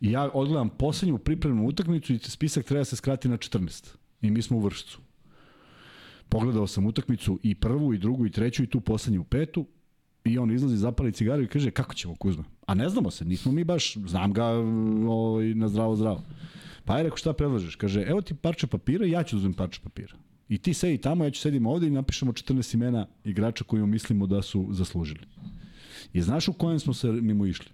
I 0.00 0.10
ja 0.10 0.30
odgledam 0.34 0.68
poslednju 0.68 1.18
pripremnu 1.18 1.66
utakmicu 1.66 2.12
i 2.12 2.18
spisak 2.18 2.64
treba 2.64 2.80
da 2.80 2.84
se 2.84 2.96
skrati 2.96 3.28
na 3.28 3.36
14. 3.36 3.94
I 4.22 4.30
mi 4.30 4.42
smo 4.42 4.56
u 4.56 4.60
vršcu. 4.60 5.00
Pogledao 6.28 6.66
sam 6.66 6.86
utakmicu 6.86 7.38
i 7.42 7.54
prvu, 7.54 7.94
i 7.94 7.98
drugu, 7.98 8.26
i 8.26 8.30
treću, 8.30 8.62
i 8.62 8.66
tu 8.66 8.80
poslednju 8.80 9.24
petu. 9.24 9.66
I 10.26 10.38
on 10.38 10.50
izlazi, 10.50 10.76
zapali 10.76 11.12
cigaru 11.12 11.42
i 11.42 11.46
kaže, 11.46 11.70
kako 11.70 11.94
ćemo 11.94 12.14
Kuzma? 12.14 12.44
A 12.66 12.74
ne 12.74 12.88
znamo 12.88 13.10
se, 13.10 13.24
nismo 13.24 13.52
mi 13.52 13.64
baš, 13.64 13.94
znam 13.94 14.32
ga 14.32 14.44
ovaj, 15.08 15.54
na 15.54 15.68
zdravo 15.68 15.96
zdravo. 15.96 16.22
Pa 16.84 16.96
je 16.96 17.02
rekao, 17.02 17.16
šta 17.16 17.32
predlažeš? 17.32 17.76
Kaže, 17.76 18.02
evo 18.02 18.20
ti 18.20 18.34
parče 18.34 18.66
papira 18.66 19.06
i 19.06 19.10
ja 19.10 19.22
ću 19.22 19.36
da 19.36 19.38
uzmem 19.38 19.54
parče 19.54 19.80
papira. 19.82 20.14
I 20.48 20.58
ti 20.58 20.74
sedi 20.74 20.98
tamo, 20.98 21.24
ja 21.24 21.30
ću 21.30 21.40
sedim 21.40 21.66
ovde 21.66 21.86
i 21.86 21.90
napišemo 21.90 22.32
14 22.32 22.74
imena 22.74 23.06
igrača 23.24 23.64
koji 23.64 23.86
mislimo 23.86 24.26
da 24.26 24.42
su 24.42 24.66
zaslužili. 24.70 25.20
I 26.12 26.22
znaš 26.22 26.48
u 26.48 26.52
kojem 26.52 26.80
smo 26.80 26.94
se 26.94 27.12
mimo 27.12 27.46
išli? 27.46 27.70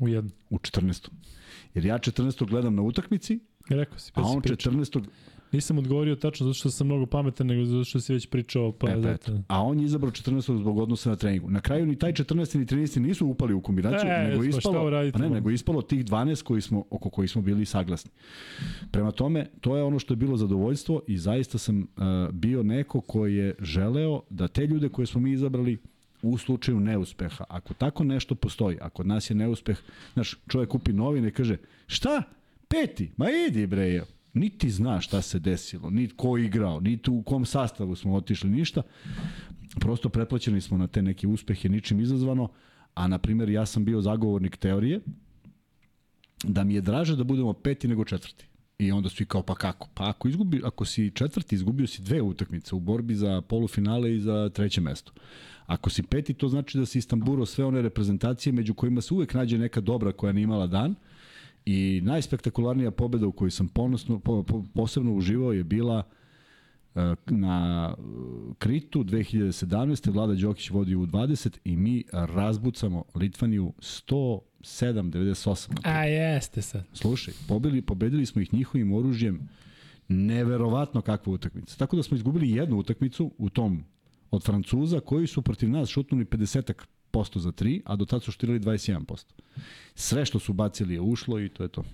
U 0.00 0.08
jednu. 0.08 0.30
U 0.50 0.58
14. 0.58 1.08
Jer 1.74 1.84
ja 1.84 1.98
14. 1.98 2.48
gledam 2.48 2.74
na 2.74 2.82
utakmici, 2.82 3.40
Rekao 3.68 3.98
si, 3.98 4.10
a 4.14 4.20
pa 4.20 4.28
si 4.28 4.36
on 4.36 4.42
pričao. 4.42 4.72
14. 4.72 5.04
Nisam 5.54 5.78
odgovorio 5.78 6.16
tačno 6.16 6.46
zato 6.46 6.54
što 6.54 6.70
sam 6.70 6.86
mnogo 6.86 7.06
pametan, 7.06 7.46
nego 7.46 7.64
zato 7.64 7.84
što 7.84 8.00
si 8.00 8.12
već 8.12 8.26
pričao, 8.26 8.72
pa 8.72 8.90
E, 8.90 8.94
pa 8.94 9.00
zato. 9.00 9.14
eto. 9.14 9.42
A 9.48 9.62
on 9.62 9.78
je 9.78 9.84
izabrao 9.84 10.10
14. 10.10 10.58
zbog 10.58 10.78
odnosa 10.78 11.10
na 11.10 11.16
treningu. 11.16 11.50
Na 11.50 11.60
kraju 11.60 11.86
ni 11.86 11.98
taj 11.98 12.12
14. 12.12 12.58
ni 12.58 12.66
13. 12.66 12.98
nisu 12.98 13.26
upali 13.26 13.54
u 13.54 13.60
kombinaciju, 13.60 14.10
E, 14.10 14.28
nego 14.28 14.40
pa 14.40 14.46
ispalo, 14.46 14.90
pa 15.12 15.18
ne, 15.18 15.30
nego 15.30 15.50
ispalo 15.50 15.82
tih 15.82 16.04
12 16.04 16.42
koji 16.42 16.60
smo, 16.60 16.84
oko 16.90 17.10
koji 17.10 17.28
smo 17.28 17.42
bili 17.42 17.64
saglasni. 17.64 18.10
Prema 18.90 19.10
tome, 19.10 19.46
to 19.60 19.76
je 19.76 19.82
ono 19.82 19.98
što 19.98 20.12
je 20.12 20.16
bilo 20.16 20.36
zadovoljstvo 20.36 21.02
i 21.06 21.18
zaista 21.18 21.58
sam 21.58 21.80
uh, 21.80 22.04
bio 22.32 22.62
neko 22.62 23.00
koji 23.00 23.36
je 23.36 23.54
želeo 23.60 24.20
da 24.30 24.48
te 24.48 24.66
ljude 24.66 24.88
koje 24.88 25.06
smo 25.06 25.20
mi 25.20 25.32
izabrali 25.32 25.78
u 26.22 26.38
slučaju 26.38 26.80
neuspeha, 26.80 27.44
ako 27.48 27.74
tako 27.74 28.04
nešto 28.04 28.34
postoji, 28.34 28.78
ako 28.80 28.94
kod 28.96 29.06
nas 29.06 29.30
je 29.30 29.36
neuspeh, 29.36 29.78
znaš, 30.12 30.36
čovjek 30.48 30.70
kupi 30.70 30.92
novine 30.92 31.28
i 31.28 31.30
kaže, 31.30 31.56
šta? 31.86 32.22
Peti? 32.68 33.10
Ma 33.16 33.26
idi 33.48 33.66
bre, 33.66 33.82
je. 33.82 34.04
Niti 34.34 34.70
zna 34.70 35.00
šta 35.00 35.22
se 35.22 35.38
desilo, 35.38 35.90
ni 35.90 36.08
ko 36.08 36.38
igrao, 36.38 36.80
niti 36.80 37.10
u 37.10 37.22
kom 37.22 37.46
sastavu 37.46 37.96
smo 37.96 38.14
otišli, 38.14 38.50
ništa. 38.50 38.82
Prosto 39.80 40.08
pretplaćeni 40.08 40.60
smo 40.60 40.78
na 40.78 40.86
te 40.86 41.02
neke 41.02 41.26
uspehe, 41.26 41.68
ničim 41.68 42.00
izazvano, 42.00 42.48
a 42.94 43.08
na 43.08 43.18
primjer 43.18 43.48
ja 43.48 43.66
sam 43.66 43.84
bio 43.84 44.00
zagovornik 44.00 44.56
teorije 44.56 45.00
da 46.44 46.64
mi 46.64 46.74
je 46.74 46.80
draže 46.80 47.16
da 47.16 47.24
budemo 47.24 47.52
peti 47.52 47.88
nego 47.88 48.04
četvrti. 48.04 48.46
I 48.78 48.92
onda 48.92 49.08
svi 49.08 49.24
kao 49.26 49.42
pa 49.42 49.54
kako? 49.54 49.88
Pa 49.94 50.08
ako, 50.08 50.28
izgubi, 50.28 50.60
ako 50.64 50.84
si 50.84 51.10
četvrti, 51.14 51.54
izgubio 51.54 51.86
si 51.86 52.02
dve 52.02 52.22
utakmice 52.22 52.74
u 52.74 52.80
borbi 52.80 53.14
za 53.14 53.40
polufinale 53.40 54.14
i 54.14 54.20
za 54.20 54.48
treće 54.48 54.80
mesto. 54.80 55.12
Ako 55.66 55.90
si 55.90 56.02
peti, 56.02 56.34
to 56.34 56.48
znači 56.48 56.78
da 56.78 56.86
si 56.86 56.98
istamburo 56.98 57.46
sve 57.46 57.64
one 57.64 57.82
reprezentacije 57.82 58.52
među 58.52 58.74
kojima 58.74 59.00
se 59.00 59.14
uvek 59.14 59.34
nađe 59.34 59.58
neka 59.58 59.80
dobra 59.80 60.12
koja 60.12 60.32
nije 60.32 60.44
imala 60.44 60.66
dan. 60.66 60.94
I 61.66 62.00
najspektakularnija 62.04 62.90
pobeda 62.90 63.26
u 63.26 63.32
kojoj 63.32 63.50
sam 63.50 63.68
ponosno, 63.68 64.18
po, 64.18 64.42
po, 64.42 64.64
posebno 64.74 65.12
uživao 65.12 65.52
je 65.52 65.64
bila 65.64 66.02
e, 66.94 67.14
na 67.26 67.88
e, 67.98 68.02
Kritu 68.58 69.04
2017. 69.04 70.12
Vlada 70.12 70.34
Đokić 70.34 70.70
vodi 70.70 70.94
u 70.94 71.06
20 71.06 71.58
i 71.64 71.76
mi 71.76 72.04
razbucamo 72.12 73.04
Litvaniju 73.14 73.72
107-98. 73.78 75.70
A 75.82 76.04
jeste 76.04 76.62
sad. 76.62 76.84
Slušaj, 76.92 77.34
pobedili, 77.48 77.82
pobedili 77.82 78.26
smo 78.26 78.42
ih 78.42 78.54
njihovim 78.54 78.92
oružjem 78.92 79.48
neverovatno 80.08 81.00
kakva 81.00 81.32
utakmica. 81.32 81.76
Tako 81.76 81.96
da 81.96 82.02
smo 82.02 82.16
izgubili 82.16 82.50
jednu 82.50 82.78
utakmicu 82.78 83.32
u 83.38 83.50
tom 83.50 83.84
od 84.30 84.44
Francuza 84.44 85.00
koji 85.00 85.26
su 85.26 85.42
protiv 85.42 85.70
nas 85.70 85.88
šutnuli 85.88 86.24
50-ak 86.24 86.86
10% 87.14 87.38
za 87.38 87.52
3, 87.52 87.80
a 87.84 87.96
do 87.96 88.04
tada 88.04 88.20
su 88.20 88.32
štirali 88.32 88.60
21%. 88.60 89.24
Sve 89.94 90.26
što 90.26 90.38
su 90.38 90.52
bacili 90.52 90.94
je 90.94 91.00
ušlo 91.00 91.40
i 91.40 91.48
to 91.48 91.62
je 91.62 91.68
to. 91.68 91.84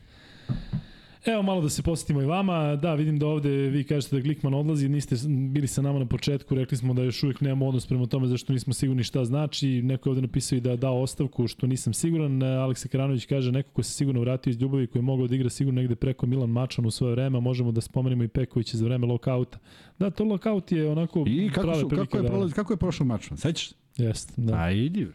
Evo 1.26 1.42
malo 1.42 1.60
da 1.60 1.68
se 1.68 1.82
posetimo 1.82 2.22
i 2.22 2.24
vama. 2.24 2.76
Da, 2.76 2.94
vidim 2.94 3.18
da 3.18 3.26
ovde 3.26 3.50
vi 3.50 3.84
kažete 3.84 4.16
da 4.16 4.22
Glikman 4.22 4.54
odlazi, 4.54 4.88
niste 4.88 5.16
bili 5.28 5.66
sa 5.66 5.82
nama 5.82 5.98
na 5.98 6.06
početku, 6.06 6.54
rekli 6.54 6.76
smo 6.76 6.94
da 6.94 7.02
još 7.02 7.22
uvijek 7.22 7.40
nemamo 7.40 7.66
odnos 7.68 7.86
prema 7.86 8.06
tome 8.06 8.26
zašto 8.26 8.52
nismo 8.52 8.72
sigurni 8.72 9.04
šta 9.04 9.24
znači. 9.24 9.82
Neko 9.82 10.08
je 10.08 10.10
ovde 10.10 10.22
napisao 10.22 10.56
i 10.56 10.60
da 10.60 10.76
da 10.76 10.90
ostavku, 10.90 11.46
što 11.46 11.66
nisam 11.66 11.94
siguran. 11.94 12.42
Aleksa 12.42 12.88
Karanović 12.88 13.26
kaže 13.26 13.52
neko 13.52 13.70
ko 13.70 13.82
se 13.82 13.92
sigurno 13.92 14.20
vratio 14.20 14.50
iz 14.50 14.60
ljubavi, 14.60 14.86
koji 14.86 15.00
je 15.00 15.04
mogao 15.04 15.26
da 15.26 15.34
igra 15.34 15.50
sigurno 15.50 15.80
negde 15.80 15.96
preko 15.96 16.26
Milan 16.26 16.50
Mačan 16.50 16.86
u 16.86 16.90
svoje 16.90 17.12
vreme, 17.12 17.40
možemo 17.40 17.72
da 17.72 17.80
spomenemo 17.80 18.24
i 18.24 18.28
Pekovića 18.28 18.76
za 18.76 18.84
vreme 18.84 19.06
lokauta. 19.06 19.58
Da, 19.98 20.10
to 20.10 20.24
lokaut 20.24 20.72
je 20.72 20.88
onako 20.88 21.24
I 21.26 21.50
kako, 21.54 21.74
su, 21.74 21.88
kako, 21.88 22.16
je, 22.16 22.22
da- 22.22 22.28
prolaz, 22.28 22.52
kako 22.52 22.72
je 22.72 22.76
prošao 22.76 23.06
Mačan? 23.06 23.36
Sećaš 23.36 23.68
se? 23.68 23.79
Jeste, 23.96 24.32
da. 24.36 24.54
A 24.54 24.70
idi. 24.70 25.06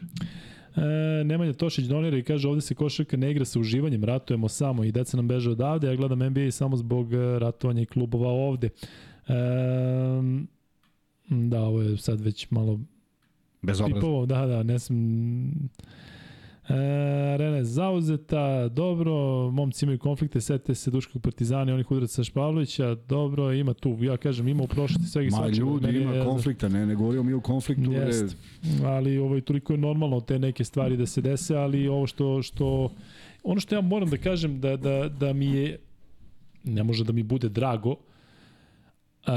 E, 0.75 1.23
Nemanja 1.23 1.53
Tošić 1.53 1.85
donira 1.85 2.17
i 2.17 2.23
kaže 2.23 2.47
ovde 2.47 2.61
se 2.61 2.75
košarka 2.75 3.17
ne 3.17 3.31
igra 3.31 3.45
sa 3.45 3.59
uživanjem, 3.59 4.03
ratujemo 4.03 4.47
samo 4.47 4.83
i 4.83 4.91
deca 4.91 5.17
nam 5.17 5.27
beže 5.27 5.51
odavde, 5.51 5.87
ja 5.87 5.95
gledam 5.95 6.19
NBA 6.19 6.51
samo 6.51 6.77
zbog 6.77 7.13
e, 7.13 7.39
ratovanja 7.39 7.81
i 7.81 7.85
klubova 7.85 8.29
ovde. 8.29 8.69
E, 9.27 9.33
da, 11.29 11.61
ovo 11.61 11.81
je 11.81 11.97
sad 11.97 12.21
već 12.21 12.51
malo 12.51 12.79
Bez 13.61 13.81
obraza. 13.81 14.25
da, 14.25 14.45
da, 14.45 14.63
ne 14.63 14.79
sam... 14.79 14.95
E, 16.65 16.73
arena 17.33 17.57
je 17.57 17.65
zauzeta, 17.65 18.67
dobro, 18.69 19.11
momci 19.51 19.85
imaju 19.85 19.99
konflikte, 19.99 20.41
setite 20.41 20.75
se 20.75 20.91
Duškog 20.91 21.21
partizana 21.21 21.71
i 21.71 21.73
onih 21.73 21.91
udaraca 21.91 22.13
sa 22.13 22.23
Špavlovića, 22.23 22.95
dobro, 22.97 23.53
ima 23.53 23.73
tu, 23.73 23.97
ja 23.99 24.17
kažem, 24.17 24.47
ima 24.47 24.63
u 24.63 24.67
prošlosti 24.67 25.07
svega 25.07 25.27
i 25.27 25.31
Ma 25.31 25.37
svačega. 25.37 25.57
ljudi, 25.59 25.85
Meni 25.87 25.99
ima 25.99 26.13
je- 26.13 26.25
konflikta, 26.25 26.67
ne, 26.69 26.85
ne 26.85 26.95
govorimo 26.95 27.23
mi 27.23 27.33
o 27.33 27.39
konfliktu. 27.41 27.91
Jest. 27.91 28.37
Ali 28.83 29.17
ovaj 29.17 29.41
toliko 29.41 29.73
je 29.73 29.79
normalno 29.79 30.21
te 30.21 30.39
neke 30.39 30.63
stvari 30.63 30.97
da 30.97 31.05
se 31.05 31.21
dese, 31.21 31.55
ali 31.55 31.87
ovo 31.87 32.07
što 32.07 32.41
što 32.41 32.89
ono 33.43 33.59
što 33.59 33.75
ja 33.75 33.81
moram 33.81 34.09
da 34.09 34.17
kažem 34.17 34.61
da 34.61 34.77
da 34.77 35.09
da 35.09 35.33
mi 35.33 35.45
je 35.47 35.79
ne 36.63 36.83
može 36.83 37.03
da 37.03 37.13
mi 37.13 37.23
bude 37.23 37.49
drago. 37.49 37.89
Uh, 37.89 39.31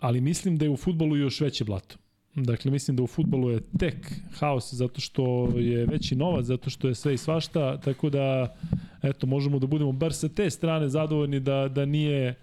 ali 0.00 0.20
mislim 0.20 0.56
da 0.56 0.64
je 0.64 0.70
u 0.70 0.76
fudbalu 0.76 1.16
još 1.16 1.40
veće 1.40 1.64
blato. 1.64 1.96
Dakle, 2.44 2.70
mislim 2.70 2.96
da 2.96 3.02
u 3.02 3.06
fudbalu 3.06 3.50
je 3.50 3.60
tek 3.78 4.12
haos 4.38 4.74
zato 4.74 5.00
što 5.00 5.48
je 5.56 5.86
veći 5.86 6.16
novac, 6.16 6.44
zato 6.44 6.70
što 6.70 6.88
je 6.88 6.94
sve 6.94 7.14
i 7.14 7.18
svašta, 7.18 7.80
tako 7.80 8.10
da 8.10 8.56
eto, 9.02 9.26
možemo 9.26 9.58
da 9.58 9.66
budemo 9.66 9.92
bar 9.92 10.12
sa 10.12 10.28
te 10.28 10.50
strane 10.50 10.88
zadovoljni 10.88 11.40
da, 11.40 11.68
da 11.68 11.84
nije 11.84 12.34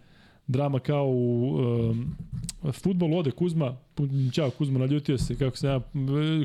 drama 0.48 0.80
kao 0.80 1.08
u 1.08 1.56
um, 1.56 2.16
futbolu 2.72 3.18
ode 3.18 3.32
Kuzma, 3.32 3.78
ćao 4.34 4.50
Kuzma, 4.50 4.80
naljutio 4.80 5.18
se, 5.18 5.36
kako 5.36 5.58
se 5.58 5.68
ja, 5.68 5.82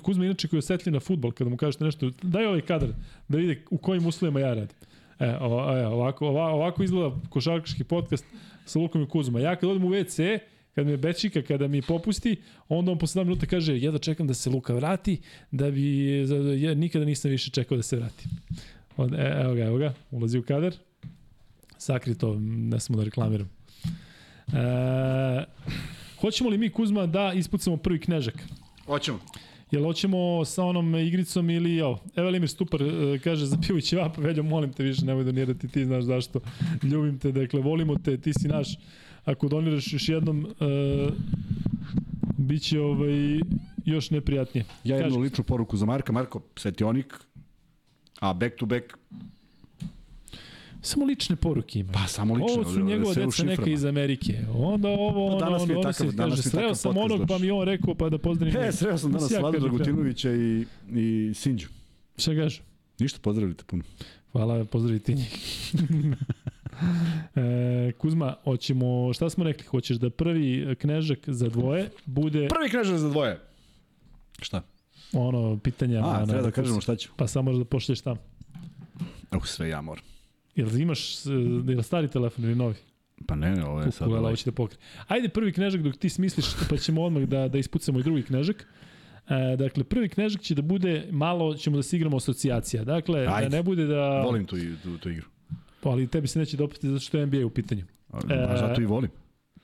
Kuzma 0.02 0.24
inače 0.24 0.48
koji 0.48 0.58
je 0.58 0.58
osetljiv 0.58 0.92
na 0.92 1.00
futbol, 1.00 1.32
kada 1.32 1.50
mu 1.50 1.56
kažete 1.56 1.84
nešto, 1.84 2.10
daj 2.22 2.46
ovaj 2.46 2.60
kadar 2.60 2.88
da 3.28 3.38
vide 3.38 3.62
u 3.70 3.78
kojim 3.78 4.06
uslovima 4.06 4.40
ja 4.40 4.54
radim. 4.54 4.76
E, 5.18 5.24
e, 5.24 5.36
ovako, 5.36 6.26
ovako, 6.26 6.54
ovako 6.54 6.82
izgleda 6.82 7.16
košarkaški 7.28 7.84
podcast 7.84 8.24
sa 8.64 8.78
Lukom 8.78 9.02
i 9.02 9.08
Kuzma. 9.08 9.40
Ja 9.40 9.56
kad 9.56 9.70
odem 9.70 9.84
u 9.84 9.90
WC, 9.90 10.38
kad 10.74 10.86
me 10.86 10.96
bečika, 10.96 11.42
kada 11.42 11.68
mi 11.68 11.82
popusti, 11.82 12.36
onda 12.68 12.92
on 12.92 12.98
posle 12.98 13.22
2 13.22 13.24
minuta 13.24 13.46
kaže, 13.46 13.80
ja 13.80 13.90
da 13.90 13.98
čekam 13.98 14.26
da 14.26 14.34
se 14.34 14.50
Luka 14.50 14.74
vrati, 14.74 15.20
da 15.50 15.70
bi, 15.70 16.08
ja 16.58 16.74
nikada 16.74 17.04
nisam 17.04 17.30
više 17.30 17.50
čekao 17.50 17.76
da 17.76 17.82
se 17.82 17.96
vrati. 17.96 18.24
Od, 18.96 19.14
e, 19.14 19.40
evo 19.44 19.54
ga, 19.54 19.64
evo 19.64 19.78
ga, 19.78 19.94
ulazi 20.10 20.38
u 20.38 20.42
kadar. 20.42 20.74
Sakri 21.78 22.14
to, 22.14 22.36
ne 22.40 22.80
samo 22.80 22.98
da 22.98 23.04
reklamiram. 23.04 23.50
E, 24.52 25.44
hoćemo 26.20 26.50
li 26.50 26.58
mi, 26.58 26.70
Kuzma, 26.70 27.06
da 27.06 27.32
ispucamo 27.32 27.76
prvi 27.76 28.00
knežak? 28.00 28.34
Hoćemo. 28.86 29.18
Jel 29.70 29.84
hoćemo 29.84 30.44
sa 30.44 30.64
onom 30.64 30.94
igricom 30.94 31.50
ili 31.50 31.78
evo, 31.78 31.98
Evelimir 32.16 32.48
Stupar 32.48 32.82
e, 32.82 33.18
kaže 33.24 33.46
za 33.46 33.58
pivo 33.66 33.78
i 33.78 33.82
ćevap, 33.82 34.16
Veljo, 34.18 34.42
molim 34.42 34.72
te 34.72 34.82
više, 34.82 35.04
nemoj 35.04 35.24
donirati, 35.24 35.68
ti 35.68 35.84
znaš 35.84 36.04
zašto. 36.04 36.40
Ljubim 36.82 37.18
te, 37.18 37.32
dakle, 37.32 37.60
volimo 37.60 37.98
te, 37.98 38.16
ti 38.16 38.32
si 38.32 38.48
naš. 38.48 38.68
Ako 39.24 39.48
doniraš 39.48 39.92
još 39.92 40.08
jednom, 40.08 40.46
e, 40.60 41.10
bit 42.38 42.62
će 42.62 42.80
ovaj, 42.80 43.40
još 43.84 44.10
neprijatnije. 44.10 44.64
Ja 44.84 44.96
jednu 44.96 45.10
Kaži. 45.10 45.20
ličnu 45.20 45.44
poruku 45.44 45.76
za 45.76 45.86
Marka. 45.86 46.12
Marko, 46.12 46.40
Svetionik, 46.56 47.14
a 48.20 48.32
back 48.32 48.56
to 48.56 48.66
back, 48.66 48.84
Samo 50.82 51.04
lične 51.04 51.36
poruke 51.36 51.78
ima. 51.78 51.92
pa 51.92 52.06
samo 52.06 52.34
lično. 52.34 52.52
Ovo 52.52 52.64
su 52.64 52.80
njegova 52.80 53.14
deca 53.14 53.20
neka 53.20 53.52
šiframa. 53.52 53.68
iz 53.68 53.84
Amerike. 53.84 54.38
Onda 54.54 54.88
ovo, 54.88 55.26
ono, 55.26 55.38
Danas 55.38 55.62
ono, 55.62 55.72
ono 55.72 55.82
takav- 55.82 56.10
se 56.10 56.16
kaže, 56.16 56.42
sreo 56.42 56.74
sam 56.74 56.96
onog, 56.96 57.10
pa 57.10 57.24
došao. 57.24 57.38
mi 57.38 57.50
on 57.50 57.64
rekao, 57.64 57.94
pa 57.94 58.08
da 58.08 58.18
pozdravim. 58.18 58.54
E, 58.56 58.60
njega. 58.60 58.72
sreo 58.72 58.98
sam 58.98 59.12
danas 59.12 59.30
Vladu 59.30 59.50
priprema. 59.50 59.68
Dragutinovića 59.68 60.30
i, 60.32 60.66
i 60.92 61.34
Sinđu. 61.34 61.68
Šta 62.16 62.34
kaže? 62.34 62.62
Ništa, 62.98 63.18
pozdravite 63.22 63.64
puno. 63.64 63.82
Hvala, 64.32 64.64
pozdravite 64.64 65.14
njih. 65.14 65.34
e, 67.34 67.92
Kuzma, 67.98 68.34
hoćemo, 68.44 69.12
šta 69.12 69.30
smo 69.30 69.44
rekli, 69.44 69.66
hoćeš 69.66 69.96
da 69.96 70.10
prvi 70.10 70.76
knežak 70.80 71.18
za 71.26 71.48
dvoje 71.48 71.90
bude 72.06 72.48
Prvi 72.48 72.68
knežar 72.70 72.98
za 72.98 73.08
dvoje. 73.08 73.38
Šta? 74.42 74.62
ono 75.12 75.58
pitanja 75.58 75.98
A, 75.98 76.20
na, 76.20 76.26
treba 76.26 76.42
da 76.42 76.50
kažemo 76.50 76.80
šta 76.80 76.96
ću. 76.96 77.10
Pa 77.16 77.26
samo 77.26 77.52
da 77.52 77.64
pošlješ 77.64 78.00
tamo. 78.00 78.20
Uh, 79.36 79.46
sve 79.46 79.68
ja 79.68 79.80
moram. 79.80 80.04
Jel 80.54 80.80
imaš, 80.80 81.26
e, 81.26 81.30
jel 81.68 81.82
stari 81.82 82.08
telefon 82.08 82.44
ili 82.44 82.54
novi? 82.54 82.74
Pa 83.26 83.34
ne, 83.34 83.50
ne, 83.56 83.64
ovo 83.64 83.80
je 83.80 83.92
sad... 83.92 84.36
Će 84.36 84.50
da 84.50 84.54
pokri. 84.54 84.78
Ajde 85.08 85.28
prvi 85.28 85.52
knežak 85.52 85.82
dok 85.82 85.96
ti 85.96 86.08
smisliš, 86.08 86.46
pa 86.70 86.76
ćemo 86.76 87.02
odmah 87.02 87.22
da, 87.22 87.48
da 87.48 87.58
ispucamo 87.58 87.98
i 87.98 88.02
drugi 88.02 88.22
knežak. 88.22 88.66
E, 89.28 89.56
dakle, 89.56 89.84
prvi 89.84 90.08
knežak 90.08 90.40
će 90.40 90.54
da 90.54 90.62
bude, 90.62 91.08
malo 91.10 91.54
ćemo 91.54 91.76
da 91.76 91.82
se 91.82 91.96
igramo 91.96 92.16
asocijacija. 92.16 92.84
Dakle, 92.84 93.26
Ajde. 93.28 93.48
da 93.48 93.56
ne 93.56 93.62
bude 93.62 93.86
da... 93.86 94.22
Volim 94.22 94.46
tu, 94.46 94.56
tu, 94.82 94.98
tu 94.98 95.10
igru. 95.10 95.26
Ali 95.90 96.06
tebi 96.06 96.28
se 96.28 96.38
neće 96.38 96.56
dopasti 96.56 96.88
zato 96.88 97.00
što 97.00 97.18
je 97.18 97.26
NBA 97.26 97.46
u 97.46 97.50
pitanju. 97.50 97.84
A, 98.10 98.18
E, 98.30 98.34
a 98.34 98.56
zato 98.56 98.80
i 98.80 98.84
volim. 98.86 99.10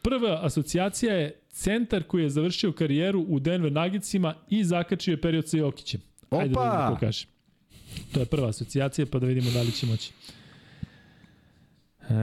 Prva 0.03 0.41
asocijacija 0.43 1.15
je 1.15 1.41
centar 1.51 2.03
koji 2.03 2.23
je 2.23 2.31
završio 2.31 2.73
karijeru 2.73 3.25
u 3.29 3.41
Denver 3.41 3.73
Nuggetsima 3.73 4.35
i 4.51 4.65
zakačio 4.65 5.13
je 5.13 5.21
period 5.21 5.49
sa 5.49 5.57
Jokićem. 5.57 6.01
Ajde 6.31 6.55
da 6.55 6.61
Opa! 6.61 6.71
vidimo 6.71 6.95
ko 6.95 7.01
kaže. 7.01 7.27
To 8.15 8.21
je 8.21 8.27
prva 8.27 8.49
asocijacija, 8.49 9.07
pa 9.13 9.19
da 9.19 9.27
vidimo 9.27 9.51
da 9.51 9.63
li 9.63 9.73
će 9.73 9.87
moći. 9.87 10.13
E, 12.11 12.15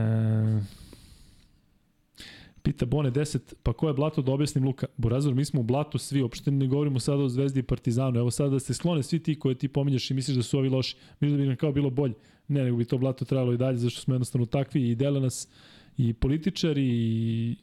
pita 2.62 2.86
Bone 2.86 3.10
10, 3.10 3.38
pa 3.62 3.72
ko 3.72 3.88
je 3.88 3.94
Blato 3.94 4.22
da 4.22 4.32
objasnim 4.32 4.64
Luka? 4.64 4.86
Burazor, 4.96 5.34
mi 5.34 5.44
smo 5.44 5.60
u 5.60 5.64
Blatu 5.64 5.98
svi, 5.98 6.22
uopšte 6.22 6.50
ne 6.50 6.66
govorimo 6.66 7.00
sada 7.00 7.22
o 7.22 7.28
Zvezdi 7.28 7.60
i 7.60 7.62
Partizanu. 7.62 8.18
Evo 8.18 8.30
sada 8.30 8.50
da 8.50 8.58
ste 8.60 8.74
sklone 8.74 9.02
svi 9.02 9.18
ti 9.18 9.38
koje 9.38 9.54
ti 9.54 9.68
pominješ 9.68 10.10
i 10.10 10.14
misliš 10.14 10.36
da 10.36 10.42
su 10.42 10.58
ovi 10.58 10.68
loši. 10.68 10.96
Misliš 11.20 11.36
da 11.36 11.42
bi 11.42 11.48
nam 11.48 11.56
kao 11.56 11.72
bilo 11.72 11.90
bolje. 11.90 12.14
Ne, 12.48 12.64
nego 12.64 12.76
bi 12.76 12.84
to 12.84 12.98
Blato 12.98 13.24
trebalo 13.24 13.52
i 13.52 13.56
dalje, 13.56 13.78
zašto 13.78 14.00
smo 14.00 14.14
jednostavno 14.14 14.46
takvi 14.46 14.90
i 14.90 14.94
dele 14.94 15.20
nas 15.20 15.48
i 15.98 16.12
političari 16.12 16.86
i 16.86 17.56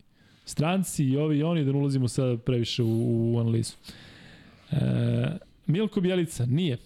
stranci 0.45 1.05
i 1.05 1.17
ovi 1.17 1.37
i 1.37 1.43
oni, 1.43 1.65
da 1.65 1.71
ne 1.71 1.77
ulazimo 1.77 2.07
sada 2.07 2.37
previše 2.37 2.83
u, 2.83 3.33
u 3.33 3.39
analizu. 3.39 3.73
E, 4.71 4.77
Milko 5.67 6.01
Bjelica, 6.01 6.45
nije. 6.45 6.77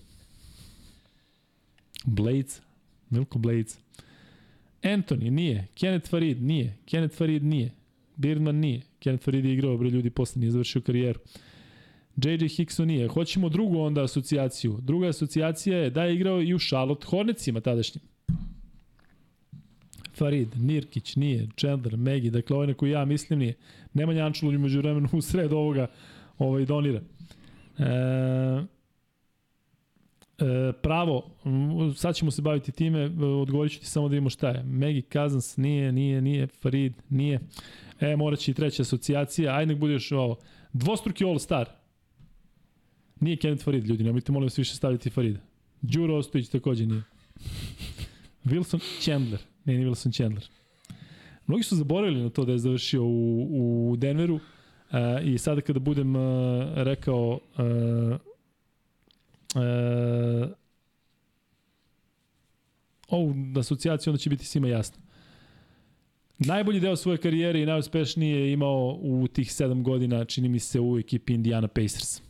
Blades, 2.06 2.62
Milko 3.10 3.40
Blades. 3.40 3.80
Anthony, 4.84 5.30
nije. 5.30 5.68
Kenneth 5.76 6.10
Farid, 6.10 6.44
nije. 6.44 6.78
Kenneth 6.86 7.18
Farid, 7.18 7.44
nije. 7.44 7.72
Birdman, 8.16 8.56
nije. 8.56 8.82
Kenneth 9.00 9.26
Farid 9.26 9.46
je 9.46 9.54
igrao, 9.54 9.78
bre, 9.78 9.90
ljudi, 9.90 10.10
posle 10.10 10.40
nije 10.40 10.52
završio 10.52 10.82
karijeru. 10.82 11.20
JJ 12.18 12.48
Hickson 12.48 12.88
nije. 12.88 13.08
Hoćemo 13.08 13.50
drugu 13.50 13.80
onda 13.80 14.04
asocijaciju. 14.04 14.78
Druga 14.82 15.08
asocijacija 15.08 15.78
je 15.78 15.90
da 15.90 16.04
je 16.04 16.16
igrao 16.16 16.42
i 16.42 16.54
u 16.54 16.60
Charlotte 16.60 17.06
Hornetsima 17.06 17.62
tadašnjim. 17.62 18.02
Farid, 20.18 20.48
Nirkić, 20.56 21.16
nije, 21.16 21.48
Chandler, 21.58 21.98
Megi, 21.98 22.30
dakle 22.30 22.56
ovaj 22.56 22.68
na 22.68 22.74
koji 22.74 22.92
ja 22.92 23.06
mislim 23.06 23.40
nije. 23.40 23.54
Nemanja 23.94 24.26
Ančulov 24.26 24.60
među 24.60 24.80
vremenu 24.80 25.10
u 25.12 25.22
sred 25.22 25.54
ovoga 25.54 25.88
ovaj, 26.38 26.66
donira. 26.66 27.02
E, 27.78 27.84
e, 30.38 30.74
pravo, 30.82 31.32
sad 31.96 32.16
ćemo 32.16 32.32
se 32.32 32.42
baviti 32.42 32.72
time, 32.72 33.00
e, 33.00 33.26
odgovorit 33.26 33.74
ću 33.74 33.80
ti 33.80 33.86
samo 33.86 34.08
da 34.08 34.12
vidimo 34.12 34.30
šta 34.30 34.50
je. 34.50 34.64
Megi 34.64 35.02
Kazans 35.02 35.58
nije, 35.58 35.92
nije, 35.92 36.22
nije, 36.22 36.48
Farid 36.48 36.94
nije. 37.10 37.40
E, 38.00 38.16
morat 38.16 38.40
će 38.40 38.52
i 38.52 38.54
treća 38.54 38.82
asocijacija, 38.82 39.56
ajde 39.56 39.74
nek 39.74 39.80
bude 39.80 39.94
još 39.94 40.12
ovo. 40.12 40.38
Dvostruki 40.74 41.24
All-Star. 41.24 41.66
Nije 43.20 43.38
Kenneth 43.38 43.64
Farid, 43.64 43.88
ljudi, 43.88 44.04
nemojte 44.04 44.32
molim 44.32 44.46
vas 44.46 44.60
više 44.60 44.76
staviti 44.76 45.10
Farida. 45.10 45.40
Đuro 45.82 46.16
Ostojić 46.16 46.50
takođe 46.50 46.86
nije. 46.86 47.04
Wilson 48.46 49.02
Chandler. 49.02 49.40
Ne, 49.66 49.74
nije 49.74 49.88
Wilson 49.88 50.16
Chandler. 50.16 50.48
Mnogi 51.48 51.64
su 51.64 51.76
zaboravili 51.76 52.24
na 52.24 52.30
to 52.30 52.46
da 52.46 52.52
je 52.52 52.58
završio 52.58 53.04
u, 53.04 53.92
u 53.92 53.96
Denveru 53.96 54.36
uh, 54.36 54.42
i 55.24 55.38
sada 55.38 55.62
kada 55.62 55.80
budem 55.80 56.16
uh, 56.16 56.22
rekao 56.76 57.40
uh, 57.58 58.20
uh, 59.56 60.50
ovu 63.08 63.36
asocijaciju, 63.60 64.12
onda 64.12 64.18
će 64.18 64.30
biti 64.30 64.46
svima 64.46 64.68
jasno. 64.68 65.02
Najbolji 66.40 66.80
deo 66.80 66.96
svoje 66.96 67.18
karijere 67.18 67.62
i 67.62 67.66
najuspešnije 67.66 68.40
je 68.40 68.54
imao 68.54 69.00
u 69.02 69.28
tih 69.28 69.48
7 69.48 69.82
godina, 69.82 70.26
čini 70.26 70.50
mi 70.50 70.60
se, 70.60 70.80
u 70.80 70.98
ekipi 71.00 71.34
Indiana 71.34 71.68
Pacers. 71.68 72.27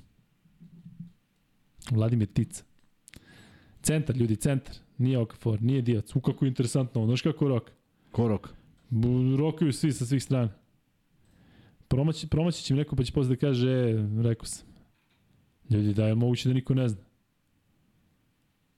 Vladimir 1.92 2.28
Tica. 2.28 2.64
Centar, 3.82 4.18
ljudi, 4.18 4.36
centar. 4.36 4.76
Nije 4.98 5.18
Okafor, 5.18 5.62
nije 5.62 5.82
Dijac. 5.82 6.16
U 6.16 6.22
kako 6.22 6.46
je 6.46 6.50
interesantno, 6.50 7.06
znaš 7.06 7.22
kako 7.22 7.48
rok? 7.48 7.72
Ko 8.12 8.28
rok? 8.28 8.50
Rokaju 9.38 9.74
svi 9.74 9.92
sa 9.94 10.06
svih 10.06 10.24
strana. 10.24 10.50
Promaći, 11.88 12.28
promaći 12.28 12.64
će 12.64 12.74
mi 12.74 12.78
neko 12.78 12.96
pa 12.96 13.04
će 13.04 13.14
posle 13.14 13.36
da 13.36 13.40
kaže, 13.40 13.72
e, 13.72 14.08
rekao 14.24 14.46
sam. 14.46 14.68
Ljudi, 15.70 15.94
da 15.94 16.08
je 16.08 16.16
moguće 16.16 16.50
da 16.50 16.54
niko 16.54 16.74
ne 16.74 16.90
zna. 16.90 17.04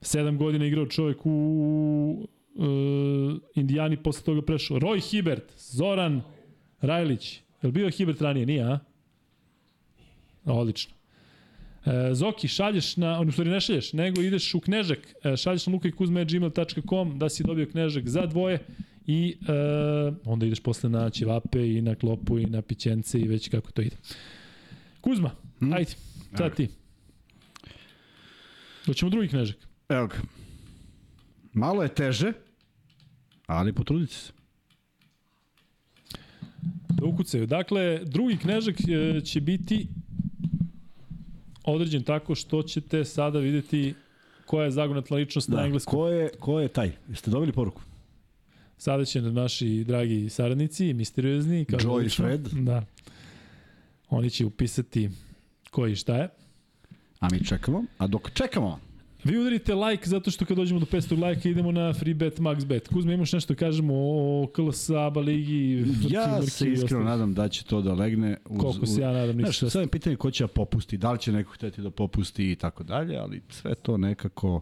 Sedam 0.00 0.38
godina 0.38 0.66
igrao 0.66 0.86
čovjek 0.86 1.18
u 1.24 2.28
uh, 2.54 2.66
Indijani, 3.54 4.02
posle 4.02 4.24
toga 4.24 4.42
prešao. 4.42 4.78
Roy 4.78 5.10
Hibert, 5.10 5.52
Zoran 5.56 6.22
Rajlić. 6.80 7.36
Je 7.36 7.66
li 7.66 7.72
bio 7.72 7.90
Hibert 7.90 8.20
ranije? 8.20 8.46
Nije, 8.46 8.62
a? 8.62 8.78
Odlično. 10.44 10.99
E, 11.86 12.14
Zoki, 12.14 12.48
šalješ 12.48 12.96
na, 12.96 13.20
u 13.20 13.32
stvari 13.32 13.50
ne 13.50 13.60
šalješ, 13.60 13.92
nego 13.92 14.22
ideš 14.22 14.54
u 14.54 14.60
Knežak, 14.60 14.98
e, 15.24 15.36
šalješ 15.36 15.66
na 15.66 15.72
lukajkuzme.gmail.com 15.72 17.18
da 17.18 17.28
si 17.28 17.42
dobio 17.42 17.66
Knežak 17.66 18.08
za 18.08 18.26
dvoje 18.26 18.58
i 19.06 19.36
e, 19.48 19.52
onda 20.24 20.46
ideš 20.46 20.60
posle 20.60 20.90
na 20.90 21.10
ćevape 21.10 21.68
i 21.68 21.82
na 21.82 21.94
klopu 21.94 22.38
i 22.38 22.46
na 22.46 22.62
pićence 22.62 23.20
i 23.20 23.28
već 23.28 23.48
kako 23.48 23.70
to 23.72 23.82
ide. 23.82 23.96
Kuzma, 25.00 25.30
Hmm? 25.60 25.72
ajde, 25.72 25.90
sad 26.38 26.56
ti. 26.56 26.68
Doćemo 28.86 29.10
drugi 29.10 29.28
Knežak. 29.28 29.56
Evo 29.88 30.06
ga. 30.06 30.16
Malo 31.52 31.82
je 31.82 31.94
teže, 31.94 32.32
ali 33.46 33.72
potrudite 33.72 34.14
se. 34.14 34.32
Da 36.88 37.06
ukucaju. 37.06 37.46
Dakle, 37.46 38.00
drugi 38.04 38.36
Knežak 38.36 38.76
e, 38.80 39.20
će 39.20 39.40
biti 39.40 39.88
određen 41.70 42.02
tako 42.02 42.34
što 42.34 42.62
ćete 42.62 43.04
sada 43.04 43.38
videti 43.38 43.94
koja 44.46 44.64
je 44.64 44.70
zagonetla 44.70 45.16
ličnost 45.16 45.48
na 45.48 45.56
Da. 45.56 45.64
engleskom. 45.64 45.92
Ko 45.92 46.08
je, 46.08 46.30
ko 46.40 46.60
je 46.60 46.68
taj? 46.68 46.92
Jeste 47.08 47.30
dobili 47.30 47.52
poruku? 47.52 47.82
Sada 48.78 49.04
će 49.04 49.22
naši 49.22 49.84
dragi 49.84 50.28
saradnici, 50.28 50.92
misteriozni, 50.92 51.64
kao 51.64 51.78
Joe 51.82 51.92
i 51.92 51.96
obično, 51.96 52.24
Fred. 52.24 52.40
Da. 52.40 52.82
Oni 54.08 54.30
će 54.30 54.44
upisati 54.44 55.10
ko 55.70 55.86
i 55.86 55.96
šta 55.96 56.16
je. 56.16 56.28
A 57.20 57.28
mi 57.32 57.44
čekamo. 57.44 57.84
A 57.98 58.06
dok 58.06 58.30
čekamo, 58.30 58.80
Vi 59.24 59.38
udarite 59.38 59.74
like 59.74 60.08
zato 60.08 60.30
što 60.30 60.44
kad 60.44 60.56
dođemo 60.56 60.80
do 60.80 60.86
500 60.86 61.20
lajka 61.20 61.48
idemo 61.48 61.72
na 61.72 61.92
free 61.92 62.14
bet 62.14 62.38
max 62.38 62.64
bet. 62.64 62.88
Kuzma 62.88 63.12
imaš 63.12 63.32
nešto 63.32 63.54
da 63.54 63.58
kažemo 63.58 63.94
o 63.96 64.48
KLS 64.52 64.90
ABA 64.90 65.20
ligi? 65.20 65.84
ja 66.10 66.42
se 66.42 66.72
iskreno 66.72 67.04
nadam 67.04 67.34
da 67.34 67.48
će 67.48 67.64
to 67.64 67.82
da 67.82 67.94
legne. 67.94 68.36
Uz, 68.44 68.60
Koliko 68.60 68.86
se 68.86 69.00
ja 69.00 69.12
nadam, 69.12 69.36
Znaš, 69.36 69.48
ništa. 69.48 69.70
sad 69.70 69.82
je 69.82 69.88
pitanje 69.88 70.16
ko 70.16 70.30
će 70.30 70.44
da 70.44 70.48
popusti, 70.48 70.98
da 70.98 71.12
li 71.12 71.18
će 71.18 71.32
neko 71.32 71.52
hteti 71.52 71.82
da 71.82 71.90
popusti 71.90 72.52
i 72.52 72.56
tako 72.56 72.84
dalje, 72.84 73.16
ali 73.16 73.42
sve 73.48 73.74
to 73.74 73.96
nekako 73.96 74.60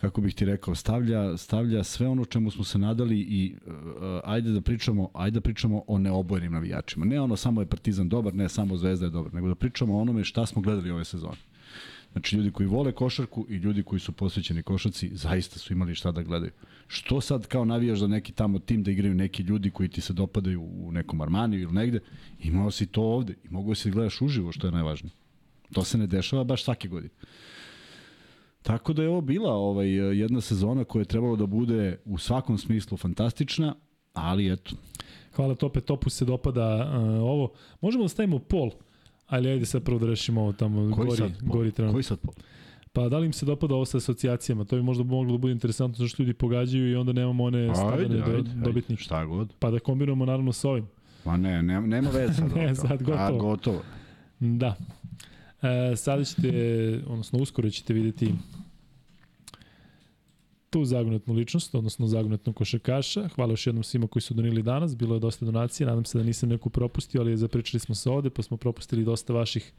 kako 0.00 0.20
bih 0.20 0.34
ti 0.34 0.44
rekao, 0.44 0.74
stavlja, 0.74 1.36
stavlja 1.36 1.84
sve 1.84 2.08
ono 2.08 2.24
čemu 2.24 2.50
smo 2.50 2.64
se 2.64 2.78
nadali 2.78 3.18
i 3.18 3.54
uh, 3.66 3.72
ajde 4.24 4.50
da 4.50 4.60
pričamo, 4.60 5.10
ajde 5.14 5.34
da 5.34 5.40
pričamo 5.40 5.82
o 5.86 5.98
neobojenim 5.98 6.52
navijačima. 6.52 7.04
Ne 7.04 7.20
ono 7.20 7.36
samo 7.36 7.60
je 7.60 7.66
Partizan 7.66 8.08
dobar, 8.08 8.34
ne 8.34 8.48
samo 8.48 8.76
Zvezda 8.76 9.06
je 9.06 9.10
dobar, 9.10 9.34
nego 9.34 9.48
da 9.48 9.54
pričamo 9.54 9.96
o 9.96 10.00
onome 10.00 10.24
šta 10.24 10.46
smo 10.46 10.62
gledali 10.62 10.90
ove 10.90 11.04
sezone. 11.04 11.36
Znači 12.12 12.36
ljudi 12.36 12.50
koji 12.50 12.66
vole 12.66 12.92
košarku 12.92 13.46
i 13.48 13.54
ljudi 13.54 13.82
koji 13.82 14.00
su 14.00 14.12
posvećeni 14.12 14.62
košarci 14.62 15.10
zaista 15.12 15.58
su 15.58 15.72
imali 15.72 15.94
šta 15.94 16.12
da 16.12 16.22
gledaju. 16.22 16.52
Što 16.86 17.20
sad 17.20 17.46
kao 17.46 17.64
navijaš 17.64 17.98
za 17.98 18.06
neki 18.06 18.32
tamo 18.32 18.58
tim 18.58 18.82
da 18.82 18.90
igraju 18.90 19.14
neki 19.14 19.42
ljudi 19.42 19.70
koji 19.70 19.88
ti 19.88 20.00
se 20.00 20.12
dopadaju 20.12 20.62
u 20.62 20.92
nekom 20.92 21.20
Armaniju 21.20 21.60
ili 21.60 21.72
negde, 21.72 22.00
imao 22.38 22.70
si 22.70 22.86
to 22.86 23.02
ovde 23.02 23.34
i 23.44 23.48
mogu 23.50 23.74
si 23.74 23.90
da 23.90 23.94
gledaš 23.94 24.22
uživo 24.22 24.52
što 24.52 24.66
je 24.66 24.72
najvažnije. 24.72 25.12
To 25.72 25.84
se 25.84 25.98
ne 25.98 26.06
dešava 26.06 26.44
baš 26.44 26.64
svake 26.64 26.88
godine. 26.88 27.14
Tako 28.62 28.92
da 28.92 29.02
je 29.02 29.08
ovo 29.08 29.20
bila 29.20 29.52
ovaj, 29.52 29.88
jedna 30.18 30.40
sezona 30.40 30.84
koja 30.84 31.00
je 31.00 31.06
trebalo 31.06 31.36
da 31.36 31.46
bude 31.46 32.00
u 32.04 32.18
svakom 32.18 32.58
smislu 32.58 32.96
fantastična, 32.96 33.74
ali 34.12 34.52
eto, 34.52 34.74
Hvala 35.38 35.54
Tope, 35.54 35.80
Topu 35.80 36.10
se 36.10 36.24
dopada 36.24 36.76
uh, 36.76 37.22
ovo. 37.22 37.52
Možemo 37.80 38.04
da 38.04 38.08
stavimo 38.08 38.38
pol, 38.38 38.70
ali 39.28 39.50
ajde 39.50 39.66
sad 39.66 39.82
prvo 39.82 39.98
da 39.98 40.06
rešimo 40.06 40.40
ovo 40.40 40.52
tamo 40.52 40.96
koji 40.96 41.06
gori, 41.06 41.18
sad? 41.18 41.32
gori 41.42 41.72
trenutno. 41.72 41.94
Koji 41.94 42.02
sad 42.02 42.18
pol? 42.18 42.34
Pa 42.92 43.08
da 43.08 43.18
li 43.18 43.26
im 43.26 43.32
se 43.32 43.46
dopada 43.46 43.74
ovo 43.74 43.84
sa 43.84 43.96
asocijacijama? 43.96 44.64
To 44.64 44.76
bi 44.76 44.82
možda 44.82 45.04
moglo 45.04 45.32
da 45.32 45.38
bude 45.38 45.52
interesantno 45.52 46.04
zašto 46.04 46.22
ljudi 46.22 46.34
pogađaju 46.34 46.90
i 46.90 46.94
onda 46.96 47.12
nemamo 47.12 47.44
one 47.44 47.74
stavljene 47.74 48.16
do, 48.16 48.42
dobitnike. 48.54 49.02
šta 49.02 49.24
god. 49.24 49.52
Pa 49.58 49.70
da 49.70 49.78
kombinujemo 49.78 50.24
naravno 50.24 50.52
sa 50.52 50.68
ovim. 50.70 50.86
Ma 51.24 51.36
ne, 51.36 51.62
nema, 51.62 51.86
nema 51.86 52.10
veze 52.10 52.34
sad. 52.34 52.52
Ne, 52.56 52.74
sad 52.74 53.02
gotovo. 53.02 53.26
A, 53.26 53.30
gotovo. 53.32 53.82
Da. 54.40 54.76
E, 55.62 55.96
sada 55.96 56.24
ćete, 56.24 56.50
odnosno 57.06 57.38
uskoro 57.38 57.70
ćete 57.70 57.94
videti 57.94 58.34
tu 60.70 60.84
zagonetnu 60.84 61.34
ličnost, 61.34 61.74
odnosno 61.74 62.06
zagonetnog 62.06 62.56
košarkaša. 62.56 63.28
Hvala 63.28 63.52
još 63.52 63.66
jednom 63.66 63.84
svima 63.84 64.06
koji 64.06 64.22
su 64.22 64.34
donili 64.34 64.62
danas, 64.62 64.96
bilo 64.96 65.14
je 65.14 65.20
dosta 65.20 65.44
donacije, 65.44 65.86
nadam 65.86 66.04
se 66.04 66.18
da 66.18 66.24
nisam 66.24 66.48
neku 66.48 66.70
propustio, 66.70 67.20
ali 67.20 67.36
zapričali 67.36 67.80
smo 67.80 67.94
se 67.94 68.10
ovde, 68.10 68.30
pa 68.30 68.42
smo 68.42 68.56
propustili 68.56 69.04
dosta 69.04 69.32
vaših 69.32 69.72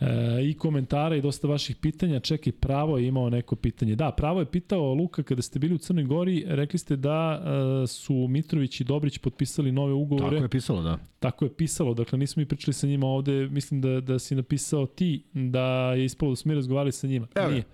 e, 0.00 0.06
i 0.44 0.54
komentara 0.54 1.16
i 1.16 1.20
dosta 1.20 1.48
vaših 1.48 1.76
pitanja. 1.76 2.20
Čekaj, 2.20 2.52
Pravo 2.52 2.98
je 2.98 3.06
imao 3.06 3.30
neko 3.30 3.56
pitanje. 3.56 3.94
Da, 3.94 4.10
Pravo 4.10 4.40
je 4.40 4.46
pitao 4.46 4.94
Luka 4.94 5.22
kada 5.22 5.42
ste 5.42 5.58
bili 5.58 5.74
u 5.74 5.78
Crnoj 5.78 6.04
Gori, 6.04 6.44
rekli 6.46 6.78
ste 6.78 6.96
da 6.96 7.42
e, 7.82 7.86
su 7.86 8.14
Mitrović 8.28 8.80
i 8.80 8.84
Dobrić 8.84 9.18
potpisali 9.18 9.72
nove 9.72 9.92
ugovore. 9.92 10.36
Tako 10.36 10.44
je 10.44 10.48
pisalo, 10.48 10.82
da. 10.82 10.98
Tako 11.18 11.44
je 11.44 11.54
pisalo, 11.54 11.94
dakle 11.94 12.18
nismo 12.18 12.40
mi 12.40 12.46
pričali 12.46 12.74
sa 12.74 12.86
njima 12.86 13.06
ovde, 13.06 13.48
mislim 13.48 13.80
da, 13.80 14.00
da 14.00 14.18
si 14.18 14.34
napisao 14.34 14.86
ti 14.86 15.24
da 15.32 15.94
je 15.94 16.04
ispalo 16.04 16.32
da 16.32 16.36
smo 16.36 16.48
mi 16.48 16.54
razgovarali 16.54 16.92
sa 16.92 17.06
njima. 17.06 17.26
Evo. 17.34 17.50
Nije. 17.50 17.64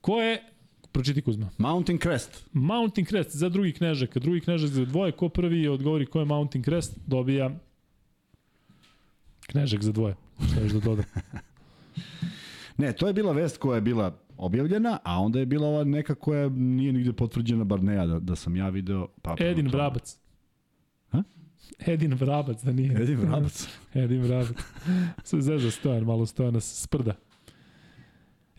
Ko 0.00 0.22
je, 0.22 0.51
pročiti 0.92 1.22
Kuzma, 1.22 1.50
Mountain 1.58 1.98
Crest. 1.98 2.48
Mountain 2.52 3.06
Crest 3.06 3.36
za 3.36 3.48
drugi 3.48 3.72
knežak, 3.72 4.18
drugi 4.18 4.40
knežak 4.40 4.70
za 4.70 4.84
dvoje, 4.84 5.12
ko 5.12 5.28
prvi 5.28 5.68
odgovori 5.68 6.06
ko 6.06 6.18
je 6.18 6.24
Mountain 6.24 6.64
Crest, 6.64 6.98
dobija 7.06 7.50
knežak 9.46 9.82
za 9.82 9.92
dvoje. 9.92 10.14
Šta 10.50 10.60
još 10.60 10.72
da 10.72 10.80
dodam? 10.80 11.04
Ne, 12.76 12.92
to 12.92 13.06
je 13.06 13.12
bila 13.12 13.32
vest 13.32 13.56
koja 13.56 13.74
je 13.74 13.80
bila 13.80 14.18
objavljena, 14.36 14.98
a 15.04 15.20
onda 15.20 15.38
je 15.38 15.46
bila 15.46 15.68
ova 15.68 15.84
neka 15.84 16.14
koja 16.14 16.48
nije 16.48 16.92
nigde 16.92 17.12
potvrđena, 17.12 17.64
bar 17.64 17.82
ne 17.82 17.94
ja, 17.94 18.06
da, 18.06 18.18
da 18.18 18.36
sam 18.36 18.56
ja 18.56 18.68
video. 18.68 19.06
Pa, 19.22 19.36
Edin 19.38 19.68
Vrabac. 19.68 20.18
Ha? 21.10 21.22
Edin 21.86 22.14
Vrabac, 22.14 22.62
da 22.62 22.72
nije. 22.72 23.02
Edin 23.02 23.16
Vrabac. 23.16 23.68
Edin 23.94 24.22
Vrabac. 24.22 24.56
Sve 25.24 25.42
zezda 25.42 25.70
Stojan, 25.70 26.04
malo 26.04 26.26
Stojan 26.26 26.54
nas 26.54 26.82
sprda. 26.82 27.14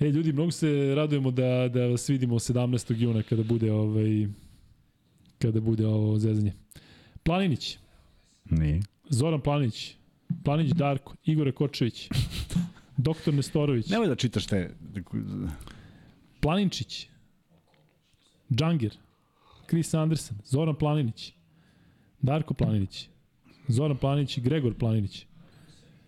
E, 0.04 0.12
ljudi, 0.12 0.34
mnogo 0.34 0.52
se 0.52 0.96
radujemo 0.96 1.32
da, 1.32 1.70
da 1.74 1.88
vas 1.88 2.10
vidimo 2.10 2.36
17. 2.36 3.02
juna 3.02 3.24
kada 3.24 3.44
bude 3.44 3.72
ovaj 3.72 4.28
kada 5.40 5.62
bude 5.62 5.88
ovo 5.88 6.20
zezanje. 6.20 6.54
Planinić, 7.24 7.78
Nije. 8.50 8.82
Zoran 9.10 9.42
Planinić, 9.42 9.96
Planinić 10.44 10.74
Darko, 10.74 11.16
Igor 11.26 11.52
Kočević, 11.52 12.10
Doktor 12.98 13.34
Nestorović, 13.34 13.90
Nemoj 13.90 14.08
da 14.08 14.16
čitaš 14.16 14.46
te... 14.46 14.76
Planinčić, 16.40 17.08
Džangir, 18.52 18.98
Chris 19.70 19.94
Anderson, 19.94 20.38
Zoran 20.46 20.76
Planinić, 20.76 21.34
Darko 22.22 22.54
Planinić, 22.54 23.10
Zoran 23.68 23.98
Planinić 23.98 24.38
i 24.38 24.42
Gregor 24.42 24.74
Planinić. 24.74 25.26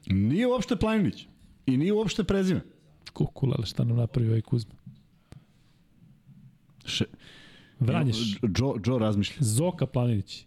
Nije 0.07 0.47
uopšte 0.47 0.75
Planinić. 0.75 1.27
I 1.65 1.77
nije 1.77 1.93
uopšte 1.93 2.23
prezime. 2.23 2.74
Kukulele, 3.15 3.65
šta 3.65 3.83
nam 3.83 3.97
napravio 3.97 4.31
ovaj 4.31 4.41
Kuzma? 4.41 4.73
Še, 6.85 7.05
Vranješ. 7.79 8.17
Joe, 8.57 8.79
Joe 8.85 8.99
razmišlja. 8.99 9.37
Zoka 9.39 9.85
Planinić. 9.85 10.45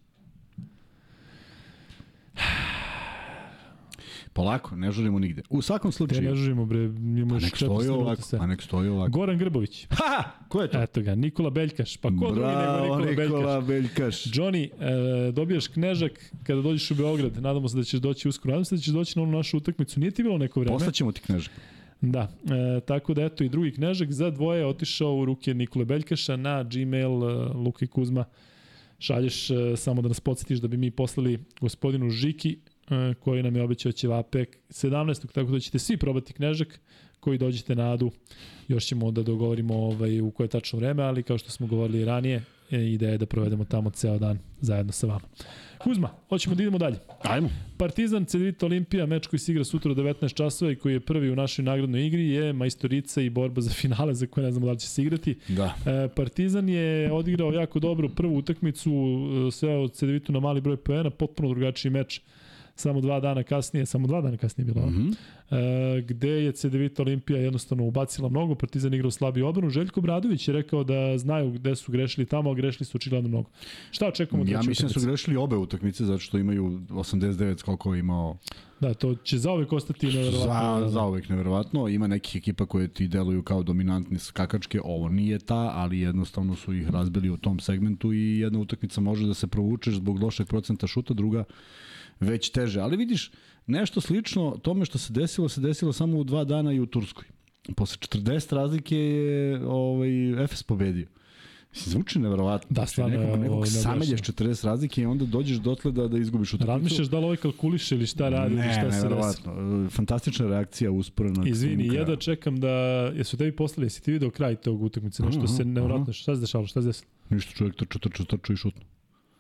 Polako, 4.33 4.77
ne 4.77 4.93
žurimo 4.93 5.19
nigde. 5.19 5.43
U 5.51 5.63
svakom 5.63 5.91
Te 5.91 5.97
slučaju... 5.97 6.23
ne 6.31 6.35
živimo, 6.37 6.67
bre, 6.67 6.85
imamo 6.85 7.29
Pa 7.29 7.35
još 7.35 7.43
nek 7.43 7.53
400 7.53 7.57
stoji 7.57 7.89
minuta 7.89 7.95
ovako, 7.95 8.23
sve. 8.23 8.39
pa 8.39 8.47
nek 8.47 8.63
stoji 8.63 8.89
ovako. 8.89 9.11
Goran 9.11 9.39
Grbović. 9.39 9.87
Ha! 9.91 10.25
Ko 10.49 10.63
je 10.63 10.71
to? 10.71 10.83
Eto 10.83 11.03
ga, 11.03 11.15
Nikola 11.15 11.51
Beljkaš. 11.51 11.97
Pa 11.97 12.09
ko 12.09 12.15
drugi 12.15 12.41
nego 12.41 12.41
Bravo, 12.51 12.99
Nikola, 12.99 13.25
Nikola 13.25 13.61
Beljkaš? 13.61 13.67
Beljkaš. 13.67 14.25
Johnny, 14.25 14.69
e, 15.29 15.33
dobijaš 15.33 15.69
knežak 15.69 16.13
kada 16.43 16.63
dođeš 16.63 16.91
u 16.91 16.95
Beograd. 16.95 17.43
Nadamo 17.43 17.69
se 17.69 17.77
da 17.77 17.85
ćeš 17.85 18.01
doći 18.01 18.29
uskoro. 18.29 18.53
Nadam 18.53 18.65
se 18.65 18.75
da 18.75 18.81
ćeš 18.81 18.93
doći 18.93 19.19
na 19.19 19.23
onu 19.23 19.33
našu 19.37 19.57
utakmicu. 19.57 20.01
Nije 20.01 20.11
ti 20.11 20.23
bilo 20.23 20.39
neko 20.39 20.61
vreme? 20.61 20.75
Poslaćemo 20.75 21.13
ti 21.13 21.21
knježak. 21.21 21.53
Da, 22.01 22.21
e, 22.21 22.81
tako 22.81 23.15
da 23.15 23.25
eto 23.25 23.45
i 23.45 23.49
drugi 23.49 23.73
knežak 23.73 24.13
za 24.13 24.31
dvoje 24.31 24.59
je 24.59 24.67
otišao 24.67 25.17
u 25.17 25.25
ruke 25.25 25.55
Nikole 25.55 25.85
Beljkaša 25.85 26.37
na 26.37 26.63
Gmail 26.63 27.31
e, 27.31 27.49
Luka 27.55 27.85
i 27.85 27.89
Kuzma. 27.89 28.25
Šalješ 28.99 29.51
e, 29.51 29.55
samo 29.77 30.03
da 30.03 30.09
nas 30.09 30.21
podsjetiš 30.21 30.59
da 30.59 30.69
bi 30.69 30.77
mi 30.77 30.91
poslali 30.91 31.39
gospodinu 31.61 32.11
Žiki 32.11 32.59
e, 32.91 33.15
koji 33.15 33.43
nam 33.43 33.57
je 33.57 33.63
obećao 33.63 33.93
Ćevape 33.93 34.45
17. 34.69 35.33
Tako 35.33 35.51
da 35.51 35.61
ćete 35.61 35.79
svi 35.79 35.97
probati 35.97 36.33
Knežak 36.33 36.81
koji 37.21 37.39
dođete 37.39 37.75
na 37.75 37.93
Adu. 37.93 38.11
Još 38.69 38.87
ćemo 38.87 39.11
da 39.11 39.23
dogovorimo 39.23 39.75
ovaj, 39.75 40.21
u 40.21 40.31
koje 40.31 40.49
tačno 40.49 40.79
vreme, 40.79 41.03
ali 41.03 41.23
kao 41.23 41.39
što 41.39 41.51
smo 41.51 41.67
govorili 41.67 42.05
ranije, 42.05 42.43
ideja 42.71 43.13
je 43.13 43.19
da 43.19 43.27
provedemo 43.27 43.65
tamo 43.65 43.91
ceo 43.91 44.19
dan 44.19 44.39
zajedno 44.61 44.93
sa 44.93 45.07
vama. 45.07 45.29
Kuzma, 45.79 46.11
hoćemo 46.29 46.55
da 46.55 46.63
idemo 46.63 46.79
dalje. 46.79 46.97
Ajmo. 47.23 47.49
Partizan 47.77 48.25
Cedevita 48.25 48.67
Olimpija, 48.67 49.07
meč 49.07 49.27
koji 49.27 49.41
se 49.41 49.53
igra 49.53 49.65
sutra 49.65 49.93
u 49.93 49.95
19 49.95 50.35
časova 50.35 50.73
i 50.73 50.77
koji 50.77 50.93
je 50.93 51.01
prvi 51.01 51.31
u 51.31 51.37
našoj 51.37 51.65
nagradnoj 51.65 52.07
igri 52.07 52.29
je 52.29 52.53
majstorica 52.53 53.21
i 53.23 53.31
borba 53.31 53.61
za 53.61 53.71
finale 53.71 54.15
za 54.15 54.27
koje 54.27 54.45
ne 54.45 54.53
znamo 54.53 54.67
da 54.67 54.73
li 54.73 54.79
će 54.79 54.89
se 54.89 55.03
igrati. 55.03 55.39
Da. 55.49 55.75
E, 55.87 56.09
Partizan 56.09 56.69
je 56.69 57.13
odigrao 57.13 57.53
jako 57.53 57.79
dobro 57.79 58.09
prvu 58.09 58.37
utakmicu, 58.37 58.91
e, 59.49 59.51
sve 59.51 59.77
od 59.77 59.93
Cedevitu 59.93 60.33
na 60.33 60.41
mali 60.41 60.61
broj 60.61 60.77
poena, 60.77 61.11
potpuno 61.11 61.49
drugačiji 61.49 61.93
meč 61.93 62.21
samo 62.81 63.01
dva 63.01 63.21
dana 63.21 63.43
kasnije, 63.43 63.87
samo 63.87 64.07
dva 64.07 64.21
dana 64.21 64.37
kasnije 64.37 64.73
bilo, 64.73 64.87
mm. 64.87 64.91
-hmm. 64.91 65.99
e, 65.99 66.03
gde 66.03 66.29
je 66.29 66.53
CDVita 66.53 67.03
Olimpija 67.03 67.39
jednostavno 67.41 67.85
ubacila 67.85 68.29
mnogo, 68.29 68.55
Partizan 68.55 68.95
igrao 68.95 69.11
slabiju 69.11 69.47
odbranu. 69.47 69.71
Željko 69.71 70.01
Bradović 70.01 70.49
je 70.49 70.55
rekao 70.55 70.85
da 70.85 71.19
znaju 71.19 71.51
gde 71.51 71.77
su 71.77 71.93
grešili 71.93 72.27
tamo, 72.27 72.51
a 72.51 72.55
grešili 72.55 72.87
su 72.87 72.97
očigledno 72.97 73.29
mnogo. 73.29 73.51
Šta 73.91 74.07
očekujemo 74.07 74.43
od 74.43 74.49
Ja 74.49 74.63
mislim 74.63 74.89
da 74.89 75.01
su 75.01 75.07
grešili 75.07 75.37
obe 75.37 75.57
utakmice 75.57 76.05
zato 76.05 76.19
što 76.19 76.39
imaju 76.39 76.81
89 76.89 77.59
skokova 77.59 77.97
imao 77.97 78.37
Da, 78.81 78.95
to 78.95 79.15
će 79.15 79.39
zauvek 79.39 79.73
ostati 79.73 80.07
neverovatno. 80.07 80.81
za, 80.81 80.89
za 80.89 81.03
uvek 81.03 81.29
neverovatno. 81.29 81.89
Ima 81.89 82.07
nekih 82.07 82.37
ekipa 82.37 82.67
koje 82.67 82.89
ti 82.89 83.09
deluju 83.09 83.43
kao 83.43 83.63
dominantni 83.63 84.19
skakačke, 84.19 84.81
ovo 84.85 85.09
nije 85.09 85.39
ta, 85.39 85.73
ali 85.75 86.01
jednostavno 86.01 86.57
su 86.57 86.75
ih 86.75 86.91
razbili 86.91 87.31
u 87.31 87.37
tom 87.37 87.61
segmentu 87.61 88.13
i 88.13 88.39
jedna 88.39 88.59
utakmica 88.59 89.01
može 89.01 89.27
da 89.27 89.35
se 89.35 89.47
provučeš 89.47 89.95
zbog 89.95 90.23
lošeg 90.23 90.47
procenta 90.47 90.87
šuta, 90.87 91.15
druga 91.15 91.45
već 92.21 92.51
teže. 92.51 92.81
Ali 92.81 92.97
vidiš, 92.97 93.31
nešto 93.67 94.01
slično 94.01 94.59
tome 94.63 94.85
što 94.85 94.99
se 94.99 95.13
desilo, 95.13 95.49
se 95.49 95.61
desilo 95.61 95.93
samo 95.93 96.19
u 96.19 96.25
dva 96.25 96.45
dana 96.45 96.73
i 96.73 96.81
u 96.81 96.87
Turskoj. 96.87 97.25
Posle 97.77 97.97
40 97.97 98.55
razlike 98.55 98.97
je 98.97 99.67
ovaj, 99.67 100.45
Efes 100.45 100.63
pobedio. 100.63 101.07
Mislim, 101.73 101.93
zvuči 101.93 102.19
neverovatno. 102.19 102.69
Da, 102.71 102.75
Znači, 102.75 102.93
stvarno 102.93 103.15
je 103.15 103.27
nekog, 103.27 103.41
nekog 103.41 103.67
samelješ 103.69 104.21
40 104.21 104.65
razlike 104.65 105.03
i 105.03 105.07
onda 105.07 105.25
dođeš 105.25 105.57
dotle 105.57 105.93
da, 105.93 106.09
da 106.09 106.19
izgubiš 106.19 106.55
utakmicu. 106.55 106.73
Razmišljaš 106.73 107.09
da 107.09 107.19
li 107.19 107.25
ovaj 107.25 107.37
kalkuliše 107.37 107.95
ili 107.95 108.07
šta 108.07 108.29
radi 108.29 108.55
ili 108.55 108.63
ne, 108.63 108.73
šta 108.73 108.93
se 108.93 109.09
desi. 109.09 109.43
Fantastična 109.97 110.49
reakcija 110.49 110.91
usporena. 110.91 111.49
Izvini, 111.49 111.95
jedva 111.95 112.17
čekam 112.17 112.61
da... 112.61 112.69
Jesu 113.15 113.37
tebi 113.37 113.57
poslali, 113.57 113.87
jesi 113.87 114.03
ti 114.03 114.13
video 114.13 114.31
kraj 114.31 114.57
tog 114.57 114.83
utakmice? 114.83 115.23
Nešto 115.23 115.47
se 115.47 115.63
Aha, 115.63 115.71
nevjerojatno... 115.71 116.13
Šta 116.13 116.35
se 116.35 116.41
dešavalo? 116.41 116.67
Šta 116.67 116.83
se 116.83 116.87
desilo? 116.87 117.11
Ništa 117.31 117.53
čovjek 117.53 117.77
trču, 117.77 117.99
trču, 117.99 118.25
trču 118.25 118.53
i 118.53 118.57
šutnu. 118.57 118.83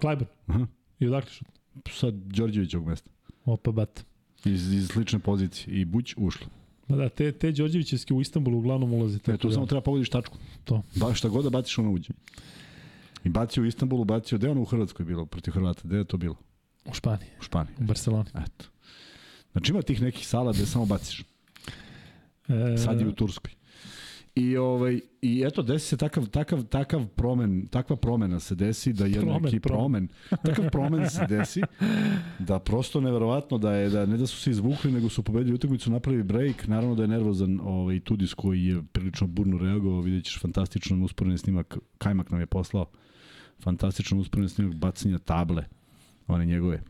Klajber. 0.01 0.27
Aha. 0.47 0.67
I 0.99 1.07
odakle 1.07 1.31
šut? 1.31 1.49
Sad 1.91 2.15
Đorđevićog 2.15 2.87
mesta. 2.87 3.11
Opa, 3.45 3.71
bat. 3.73 4.05
Iz, 4.45 4.73
iz 4.73 4.89
slične 4.89 5.19
pozicije. 5.19 5.75
I 5.75 5.85
Buć 5.85 6.15
ušlo. 6.17 6.47
Ma 6.89 6.97
da, 6.97 7.09
te, 7.09 7.33
te 7.33 7.53
Đorđevićevski 7.53 8.15
u 8.15 8.21
Istanbulu 8.21 8.59
uglavnom 8.59 8.93
ulaze. 8.93 9.17
E, 9.17 9.19
tako 9.19 9.39
tu 9.39 9.49
da- 9.49 9.55
samo 9.55 9.67
treba 9.67 9.81
pogodiš 9.81 10.11
tačku. 10.11 10.39
To. 10.65 10.83
Ba, 10.95 11.15
šta 11.15 11.29
god 11.29 11.45
da 11.45 11.51
baciš, 11.51 11.79
ono 11.79 11.91
uđe. 11.91 12.13
I 13.25 13.29
bacio 13.29 13.63
u 13.63 13.67
Istanbulu, 13.67 14.05
bacio, 14.05 14.39
gde 14.39 14.49
ono 14.49 14.63
u 14.63 14.65
Hrvatskoj 14.65 15.07
bilo, 15.07 15.27
protiv 15.27 15.53
Hrvata, 15.53 15.81
gde 15.85 15.97
je 15.97 16.05
to 16.05 16.17
bilo? 16.17 16.37
U 16.85 16.95
Španiji, 16.95 17.29
U 17.41 17.43
Španiji. 17.43 17.75
u 17.81 17.85
Barceloni. 17.85 18.29
Eto. 18.31 18.65
Znači 19.53 19.73
ima 19.73 19.83
tih 19.83 20.03
nekih 20.03 20.27
sala 20.27 20.53
gde 20.53 20.67
samo 20.67 20.87
baciš. 20.87 21.21
E, 22.49 22.77
Sad 22.79 23.01
i 23.01 23.07
u 23.07 23.13
Turskoj. 23.13 23.53
I 24.39 24.57
ovaj 24.57 25.01
i 25.23 25.43
eto 25.47 25.63
desi 25.63 25.87
se 25.87 25.97
takav 25.97 26.27
takav 26.27 26.63
takav 26.65 27.07
promen, 27.07 27.67
takva 27.67 27.97
promena 27.97 28.41
se 28.41 28.55
desi 28.55 28.93
da 28.93 29.07
jedna 29.07 29.21
Promen, 29.21 29.43
neki 29.43 29.61
promen, 29.61 30.09
takav 30.31 30.71
promen 30.71 31.11
se 31.11 31.27
desi 31.27 31.63
da 32.39 32.59
prosto 32.59 33.01
neverovatno 33.01 33.59
da 33.59 33.73
je 33.73 33.89
da 33.89 34.07
ne 34.07 34.17
da 34.17 34.27
su 34.27 34.37
se 34.37 34.51
izvukli 34.51 34.93
nego 34.93 35.09
su 35.09 35.23
pobedili 35.23 35.55
utakmicu, 35.55 35.91
napravili 35.91 36.23
break, 36.23 36.67
naravno 36.67 36.95
da 36.95 37.03
je 37.03 37.09
nervozan 37.09 37.61
ovaj 37.61 38.01
Tudis 38.01 38.35
koji 38.35 38.65
je 38.65 38.83
prilično 38.93 39.27
burno 39.27 39.59
reagovao, 39.59 40.01
videćeš 40.01 40.41
fantastičan 40.41 41.03
usporeni 41.03 41.39
snimak, 41.39 41.79
Kajmak 41.99 42.31
nam 42.31 42.41
je 42.41 42.47
poslao. 42.47 42.87
Fantastičan 43.63 44.19
usporeni 44.19 44.49
snimak 44.49 44.75
bacanja 44.75 45.19
table 45.19 45.65
one 46.27 46.47
njegove. 46.47 46.83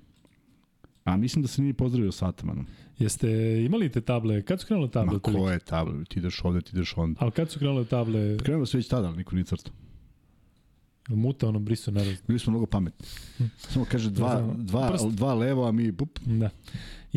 A 1.09 1.17
mislim 1.17 1.43
da 1.43 1.49
se 1.49 1.63
nije 1.63 1.75
pozdravio 1.75 2.13
sa 2.13 2.29
Atamanom. 2.29 2.67
Jeste 2.99 3.29
imali 3.65 3.93
te 3.93 4.01
table? 4.01 4.43
Kad 4.43 4.61
su 4.61 4.67
krenule 4.67 4.91
table? 4.91 5.13
Ma 5.13 5.19
koje 5.19 5.59
table? 5.59 6.05
Ti 6.05 6.19
ideš 6.19 6.45
ovde, 6.45 6.61
ti 6.61 6.71
ideš 6.73 6.97
onda. 6.97 7.19
Ali 7.21 7.31
kad 7.31 7.51
su 7.51 7.59
krenule 7.59 7.85
table? 7.85 8.39
Krenuo 8.39 8.67
se 8.67 8.77
već 8.77 8.89
tada, 8.89 9.09
ali 9.09 9.17
niko 9.17 9.35
nije 9.35 9.45
crtao. 9.45 9.75
Muta, 11.09 11.49
ono, 11.49 11.59
briso, 11.59 11.91
znam. 11.91 12.05
Bili 12.27 12.39
smo 12.39 12.51
mnogo 12.51 12.67
pametni. 12.67 13.07
Samo 13.57 13.85
kaže 13.91 14.11
dva, 14.11 14.55
dva, 14.57 14.99
dva 15.11 15.35
levo, 15.35 15.69
a 15.69 15.73
mi 15.73 15.93
pup. 15.93 16.19
Da. 16.27 16.51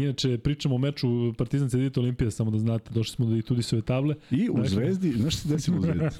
Inače, 0.04 0.38
pričamo 0.38 0.76
o 0.76 0.78
meču 0.78 1.34
Partizan 1.38 1.70
Cedita 1.70 2.00
Olimpija, 2.00 2.32
samo 2.32 2.52
da 2.52 2.60
znate, 2.60 2.94
došli 2.94 3.16
smo 3.16 3.26
do 3.26 3.36
i 3.36 3.42
Tudisove 3.42 3.82
table. 3.82 4.16
I 4.32 4.50
u 4.50 4.54
Dakle. 4.54 4.70
Zvezdi, 4.70 5.12
znaš 5.12 5.34
šta 5.34 5.42
se 5.42 5.54
desilo 5.54 5.78
u 5.78 5.82
Zvezdi? 5.82 6.04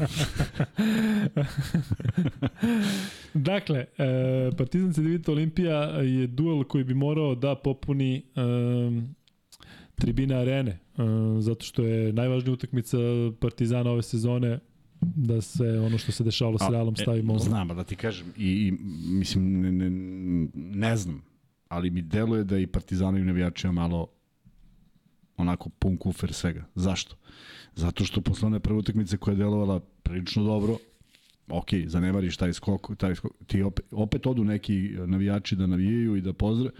Dakle, 3.34 3.86
e, 3.98 4.52
Partizan 4.58 4.94
Cedita 4.94 5.32
Olimpija 5.32 5.80
je 6.02 6.28
duel 6.28 6.64
koji 6.64 6.84
bi 6.84 6.94
morao 6.94 7.36
da 7.36 7.56
popuni 7.56 8.18
e, 8.18 8.22
tribine 9.96 10.36
arene, 10.36 10.72
e, 10.72 10.78
zato 11.40 11.66
što 11.66 11.84
je 11.84 12.14
najvažnija 12.14 12.54
utakmica 12.54 12.98
Partizana 13.40 13.92
ove 13.92 14.02
sezone 14.02 14.60
da 15.02 15.42
se 15.42 15.80
ono 15.80 15.98
što 15.98 16.12
se 16.12 16.24
dešavalo 16.24 16.58
sa 16.58 16.70
Realom 16.70 16.96
stavimo... 16.96 17.36
E, 17.36 17.40
znam, 17.40 17.68
da 17.68 17.84
ti 17.84 17.96
kažem, 17.96 18.28
i, 18.38 18.68
i 18.68 18.72
mislim, 19.10 19.62
ne, 19.62 19.72
ne, 19.72 19.90
ne 20.54 20.98
znam, 20.98 21.22
ali 21.72 21.90
mi 21.90 22.02
deluje 22.02 22.44
da 22.44 22.58
i 22.58 22.68
Partizanovi 22.68 23.24
navijači 23.24 23.68
ima 23.68 23.74
malo 23.74 24.08
onako 25.38 25.70
pun 25.70 25.98
kufer 25.98 26.34
svega. 26.34 26.66
Zašto? 26.76 27.16
Zato 27.76 28.06
što 28.06 28.22
posle 28.22 28.48
one 28.48 28.60
prve 28.60 28.80
utakmice 28.80 29.18
koja 29.18 29.32
je 29.32 29.38
delovala 29.38 29.80
prilično 29.80 30.44
dobro, 30.44 30.78
ok, 31.48 31.68
zanemariš 31.86 32.38
taj 32.38 32.54
skok, 32.54 32.92
taj 32.98 33.16
skok, 33.16 33.32
ti 33.48 33.62
opet, 33.62 33.86
opet 33.92 34.28
odu 34.28 34.44
neki 34.44 34.96
navijači 35.06 35.56
da 35.56 35.68
navijaju 35.68 36.16
i 36.16 36.22
da 36.22 36.34
pozdrave 36.34 36.72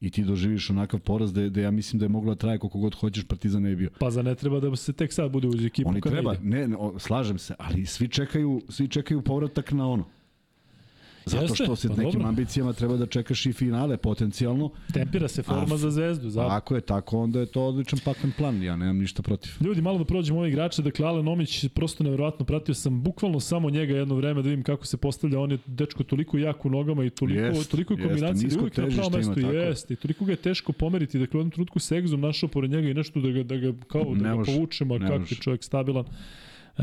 i 0.00 0.10
ti 0.10 0.24
doživiš 0.24 0.70
onakav 0.70 1.00
poraz 1.00 1.32
da, 1.32 1.48
da 1.48 1.60
ja 1.60 1.70
mislim 1.70 1.98
da 2.00 2.04
je 2.04 2.08
moglo 2.08 2.34
da 2.34 2.38
traje 2.38 2.58
koliko 2.58 2.78
god 2.78 2.94
hoćeš, 2.94 3.24
Partizan 3.24 3.62
ne 3.62 3.68
bi 3.68 3.76
bio. 3.76 3.90
Pa 3.98 4.10
za 4.10 4.22
ne 4.22 4.34
treba 4.34 4.60
da 4.60 4.76
se 4.76 4.92
tek 4.92 5.12
sad 5.12 5.30
bude 5.30 5.48
uz 5.48 5.64
ekipu 5.64 5.88
Oni 5.88 6.00
treba, 6.00 6.34
ne, 6.42 6.68
ne, 6.68 6.76
slažem 6.98 7.38
se, 7.38 7.54
ali 7.58 7.86
svi 7.86 8.08
čekaju, 8.08 8.62
svi 8.68 8.88
čekaju 8.88 9.22
povratak 9.22 9.72
na 9.72 9.88
ono. 9.88 10.19
Zato 11.26 11.54
što 11.54 11.76
se 11.76 11.88
pa 11.88 11.94
nekim 11.94 12.12
dobro. 12.12 12.28
ambicijama 12.28 12.72
treba 12.72 12.96
da 12.96 13.06
čekaš 13.06 13.46
i 13.46 13.52
finale 13.52 13.96
potencijalno. 13.96 14.70
Tempira 14.92 15.28
se 15.28 15.42
forma 15.42 15.74
A, 15.74 15.76
za 15.76 15.90
zvezdu. 15.90 16.30
Za... 16.30 16.46
Ako 16.50 16.74
je 16.74 16.80
tako, 16.80 17.18
onda 17.18 17.40
je 17.40 17.46
to 17.46 17.62
odličan 17.62 17.98
paklen 18.04 18.32
plan. 18.38 18.62
Ja 18.62 18.76
nemam 18.76 18.98
ništa 18.98 19.22
protiv. 19.22 19.52
Ljudi, 19.60 19.82
malo 19.82 19.98
da 19.98 20.04
prođemo 20.04 20.38
ove 20.38 20.48
igrače, 20.48 20.82
dakle 20.82 21.06
Alen 21.06 21.28
Omić, 21.28 21.68
prosto 21.68 22.04
neverovatno, 22.04 22.46
pratio 22.46 22.74
sam 22.74 23.02
bukvalno 23.02 23.40
samo 23.40 23.70
njega 23.70 23.96
jedno 23.96 24.14
vreme 24.14 24.42
da 24.42 24.48
vidim 24.48 24.64
kako 24.64 24.86
se 24.86 24.96
postavlja, 24.96 25.40
on 25.40 25.50
je 25.50 25.58
dečko 25.66 26.04
toliko 26.04 26.38
jak 26.38 26.64
u 26.64 26.70
nogama 26.70 27.04
i 27.04 27.10
toliko, 27.10 27.40
Jest, 27.40 27.70
toliko 27.70 27.92
je 27.94 27.98
kombinacija, 27.98 28.32
da 28.32 28.44
nisko 28.44 28.58
je 28.58 28.86
uvijek 28.86 28.96
na 28.96 29.34
tako 29.34 29.40
je. 29.40 29.66
jeste, 29.66 29.94
i 29.94 29.96
toliko 29.96 30.24
ga 30.24 30.32
je 30.32 30.36
teško 30.36 30.72
pomeriti, 30.72 31.18
dakle 31.18 31.38
u 31.38 31.40
jednom 31.40 31.50
trenutku 31.50 31.78
s 31.78 31.92
egzom 31.92 32.20
našao 32.20 32.48
pored 32.48 32.70
njega 32.70 32.88
i 32.88 32.94
nešto 32.94 33.20
da 33.20 33.30
ga, 33.30 33.42
da 33.42 33.56
ga 33.56 33.72
kao 33.88 34.14
da 34.14 34.36
ga 34.36 34.42
povučemo, 34.42 34.98
kako 34.98 35.14
je 35.14 35.36
čovjek 35.40 35.64
stabilan. 35.64 36.04
E, 36.78 36.82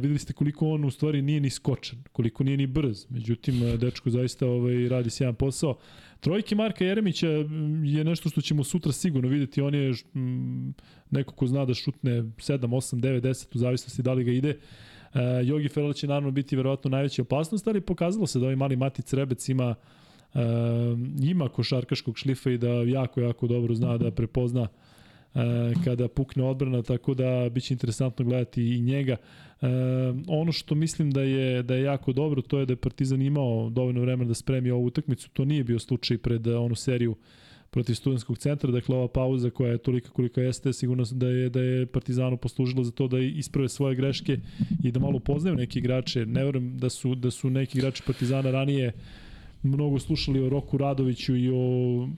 videli 0.00 0.18
ste 0.18 0.32
koliko 0.32 0.68
on 0.68 0.84
u 0.84 0.90
stvari 0.90 1.22
nije 1.22 1.40
ni 1.40 1.50
skočan, 1.50 1.98
koliko 2.12 2.44
nije 2.44 2.56
ni 2.56 2.66
brz. 2.66 3.06
Međutim, 3.10 3.62
e, 3.62 3.76
dečko 3.76 4.10
zaista 4.10 4.46
ovaj, 4.46 4.88
radi 4.88 5.10
sjajan 5.10 5.34
posao. 5.34 5.78
Trojke 6.20 6.54
Marka 6.54 6.84
Jeremića 6.84 7.28
m, 7.28 7.84
je 7.84 8.04
nešto 8.04 8.28
što 8.28 8.40
ćemo 8.40 8.64
sutra 8.64 8.92
sigurno 8.92 9.28
videti. 9.28 9.60
On 9.60 9.74
je 9.74 9.92
m, 10.14 10.74
neko 11.10 11.34
ko 11.34 11.46
zna 11.46 11.64
da 11.64 11.74
šutne 11.74 12.10
7, 12.10 12.32
8, 12.58 13.00
9, 13.00 13.20
10 13.20 13.56
u 13.56 13.58
zavisnosti 13.58 14.02
da 14.02 14.12
li 14.12 14.24
ga 14.24 14.30
ide. 14.30 14.48
E, 14.50 14.58
Jogi 15.44 15.68
Ferrell 15.68 15.92
će 15.92 16.06
naravno 16.06 16.30
biti 16.30 16.56
verovatno 16.56 16.90
najveća 16.90 17.22
opasnost, 17.22 17.68
ali 17.68 17.80
pokazalo 17.80 18.26
se 18.26 18.38
da 18.38 18.44
ovaj 18.44 18.56
mali 18.56 18.76
Matic 18.76 19.12
Rebec 19.12 19.48
ima 19.48 19.74
e, 20.34 20.40
ima 21.22 21.48
košarkaškog 21.48 22.18
šlifa 22.18 22.50
i 22.50 22.58
da 22.58 22.68
jako, 22.68 23.20
jako 23.20 23.46
dobro 23.46 23.74
zna 23.74 23.96
da 23.98 24.10
prepozna 24.10 24.62
e, 24.62 24.87
kada 25.84 26.08
pukne 26.08 26.44
odbrana, 26.44 26.82
tako 26.82 27.14
da 27.14 27.48
biće 27.50 27.74
interesantno 27.74 28.24
gledati 28.24 28.74
i 28.74 28.80
njega. 28.80 29.16
E, 29.60 29.66
ono 30.26 30.52
što 30.52 30.74
mislim 30.74 31.10
da 31.10 31.22
je 31.22 31.62
da 31.62 31.74
je 31.74 31.82
jako 31.82 32.12
dobro, 32.12 32.42
to 32.42 32.58
je 32.58 32.66
da 32.66 32.72
je 32.72 32.76
Partizan 32.76 33.22
imao 33.22 33.70
dovoljno 33.70 34.00
vremena 34.00 34.28
da 34.28 34.34
spremi 34.34 34.70
ovu 34.70 34.84
utakmicu. 34.84 35.30
To 35.30 35.44
nije 35.44 35.64
bio 35.64 35.78
slučaj 35.78 36.18
pred 36.18 36.46
e, 36.46 36.56
onu 36.56 36.74
seriju 36.74 37.16
protiv 37.70 37.94
studentskog 37.94 38.38
centra, 38.38 38.70
dakle 38.70 38.96
ova 38.96 39.08
pauza 39.08 39.50
koja 39.50 39.72
je 39.72 39.78
tolika 39.78 40.10
kolika 40.10 40.40
jeste, 40.40 40.72
sigurno 40.72 41.04
da 41.12 41.28
je 41.28 41.48
da 41.48 41.60
je 41.60 41.86
Partizanu 41.86 42.36
poslužila 42.36 42.84
za 42.84 42.90
to 42.90 43.08
da 43.08 43.18
isprave 43.18 43.68
svoje 43.68 43.94
greške 43.94 44.38
i 44.84 44.92
da 44.92 45.00
malo 45.00 45.16
upoznaju 45.16 45.56
neki 45.56 45.78
igrače. 45.78 46.26
Ne 46.26 46.44
verujem 46.44 46.78
da 46.78 46.90
su 46.90 47.14
da 47.14 47.30
su 47.30 47.50
neki 47.50 47.78
igrači 47.78 48.02
Partizana 48.06 48.50
ranije 48.50 48.92
mnogo 49.62 49.98
slušali 49.98 50.40
o 50.40 50.48
Roku 50.48 50.78
Radoviću 50.78 51.36
i 51.36 51.50
o 51.50 52.08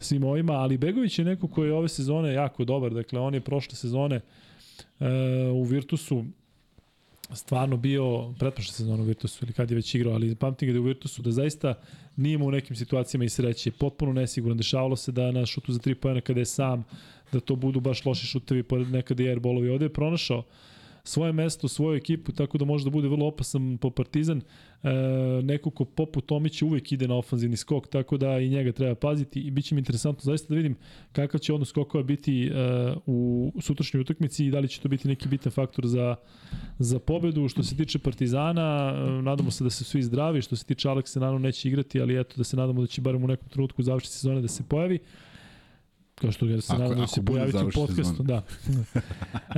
svim 0.00 0.24
ovima, 0.24 0.52
ali 0.52 0.78
Begović 0.78 1.18
je 1.18 1.24
neko 1.24 1.48
koji 1.48 1.68
je 1.68 1.74
ove 1.74 1.88
sezone 1.88 2.32
jako 2.32 2.64
dobar, 2.64 2.94
dakle 2.94 3.20
on 3.20 3.34
je 3.34 3.40
prošle 3.40 3.74
sezone 3.76 4.20
e, 5.00 5.06
u 5.52 5.62
Virtusu 5.64 6.24
stvarno 7.34 7.76
bio 7.76 8.32
pretprošle 8.38 8.72
sezone 8.72 9.02
u 9.02 9.06
Virtusu 9.06 9.44
ili 9.44 9.52
kad 9.52 9.70
je 9.70 9.74
već 9.74 9.94
igrao, 9.94 10.14
ali 10.14 10.34
pamtim 10.34 10.66
ga 10.66 10.72
da 10.72 10.76
je 10.76 10.80
u 10.80 10.84
Virtusu 10.84 11.22
da 11.22 11.30
zaista 11.30 11.74
nije 12.16 12.34
imao 12.34 12.48
u 12.48 12.50
nekim 12.50 12.76
situacijama 12.76 13.24
i 13.24 13.28
sreće, 13.28 13.70
potpuno 13.70 14.12
nesiguran. 14.12 14.56
Dešavalo 14.56 14.96
se 14.96 15.12
da 15.12 15.30
na 15.30 15.46
šutu 15.46 15.72
za 15.72 15.78
tri 15.78 15.94
pojena 15.94 16.20
kada 16.20 16.40
je 16.40 16.46
sam, 16.46 16.84
da 17.32 17.40
to 17.40 17.56
budu 17.56 17.80
baš 17.80 18.04
loši 18.04 18.26
šutevi, 18.26 18.62
pored 18.62 18.90
nekada 18.90 19.22
i 19.22 19.28
airbolovi. 19.28 19.68
Ovde 19.68 19.84
je 19.84 19.92
pronašao 19.92 20.42
svoje 21.04 21.32
mesto, 21.32 21.68
svoju 21.68 21.96
ekipu, 21.96 22.32
tako 22.32 22.58
da 22.58 22.64
može 22.64 22.84
da 22.84 22.90
bude 22.90 23.08
vrlo 23.08 23.26
opasan 23.26 23.78
po 23.78 23.90
Partizan. 23.90 24.42
E, 24.82 24.88
neko 25.42 25.70
ko 25.70 25.84
poput 25.84 26.26
Tomića 26.26 26.66
uvek 26.66 26.92
ide 26.92 27.08
na 27.08 27.16
ofanzivni 27.16 27.56
skok, 27.56 27.88
tako 27.88 28.16
da 28.16 28.38
i 28.38 28.48
njega 28.48 28.72
treba 28.72 28.94
paziti 28.94 29.40
i 29.40 29.50
bit 29.50 29.64
će 29.64 29.74
mi 29.74 29.78
interesantno 29.78 30.22
zaista 30.22 30.48
da 30.48 30.54
vidim 30.54 30.76
kakav 31.12 31.40
će 31.40 31.54
odnos 31.54 31.68
skokova 31.68 32.04
biti 32.04 32.46
e, 32.46 32.52
u 33.06 33.52
sutrašnjoj 33.60 34.00
utakmici 34.00 34.46
i 34.46 34.50
da 34.50 34.58
li 34.58 34.68
će 34.68 34.80
to 34.80 34.88
biti 34.88 35.08
neki 35.08 35.28
bitan 35.28 35.52
faktor 35.52 35.86
za, 35.86 36.16
za 36.78 36.98
pobedu. 36.98 37.48
Što 37.48 37.62
se 37.62 37.76
tiče 37.76 37.98
Partizana, 37.98 38.94
e, 38.96 39.22
nadamo 39.22 39.50
se 39.50 39.64
da 39.64 39.70
se 39.70 39.84
svi 39.84 40.02
zdravi, 40.02 40.42
što 40.42 40.56
se 40.56 40.64
tiče 40.64 40.88
Aleksa, 40.88 41.20
naravno 41.20 41.38
neće 41.38 41.68
igrati, 41.68 42.00
ali 42.00 42.20
eto 42.20 42.34
da 42.36 42.44
se 42.44 42.56
nadamo 42.56 42.80
da 42.80 42.86
će 42.86 43.00
barem 43.00 43.24
u 43.24 43.26
nekom 43.26 43.48
trenutku 43.48 43.82
završiti 43.82 44.14
sezone 44.14 44.40
da 44.40 44.48
se 44.48 44.62
pojavi 44.68 44.98
kao 46.20 46.32
što 46.32 46.46
ga 46.46 46.60
se 46.60 46.72
nadam 46.72 46.98
da 46.98 47.06
se 47.06 47.24
pojaviti 47.24 47.58
u 47.58 47.70
podcastu. 47.74 48.22
Da. 48.22 48.42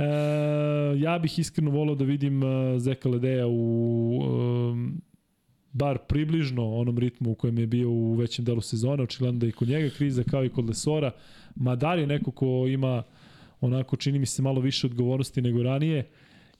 e, 0.03 0.99
ja 0.99 1.19
bih 1.19 1.39
iskreno 1.39 1.71
volao 1.71 1.95
da 1.95 2.03
vidim 2.03 2.43
uh, 2.43 2.49
Zeka 2.79 3.09
Ledeja 3.09 3.47
u 3.47 4.19
um, 4.23 5.01
bar 5.71 5.97
približno 6.07 6.75
onom 6.75 6.97
ritmu 6.97 7.31
u 7.31 7.35
kojem 7.35 7.59
je 7.59 7.67
bio 7.67 7.89
u 7.89 8.13
većem 8.13 8.45
delu 8.45 8.61
sezone, 8.61 9.03
očigledno 9.03 9.39
da 9.39 9.47
i 9.47 9.51
kod 9.51 9.67
njega 9.67 9.89
kriza 9.97 10.23
kao 10.23 10.45
i 10.45 10.49
kod 10.49 10.67
Lesora. 10.67 11.11
Madar 11.55 11.99
je 11.99 12.07
neko 12.07 12.31
ko 12.31 12.65
ima 12.67 13.03
onako 13.61 13.95
čini 13.95 14.19
mi 14.19 14.25
se 14.25 14.41
malo 14.41 14.61
više 14.61 14.87
odgovornosti 14.87 15.41
nego 15.41 15.63
ranije 15.63 16.09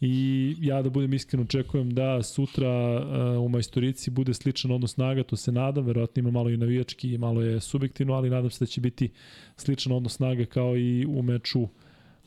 i 0.05 0.55
ja 0.59 0.81
da 0.81 0.89
budem 0.89 1.13
iskren 1.13 1.41
očekujem 1.43 1.93
da 1.93 2.23
sutra 2.23 2.69
uh, 2.69 3.45
u 3.45 3.49
majstorici 3.49 4.11
bude 4.11 4.33
sličan 4.33 4.71
odnos 4.71 4.93
snaga, 4.93 5.23
to 5.23 5.35
se 5.35 5.51
nadam, 5.51 5.85
verovatno 5.85 6.19
ima 6.19 6.31
malo 6.31 6.49
i 6.49 6.57
navijački, 6.57 7.17
malo 7.17 7.41
je 7.41 7.59
subjektivno, 7.59 8.13
ali 8.13 8.29
nadam 8.29 8.49
se 8.49 8.65
da 8.65 8.65
će 8.65 8.81
biti 8.81 9.09
sličan 9.57 9.93
odnos 9.93 10.15
snaga 10.15 10.45
kao 10.45 10.77
i 10.77 11.05
u 11.05 11.21
meču 11.21 11.67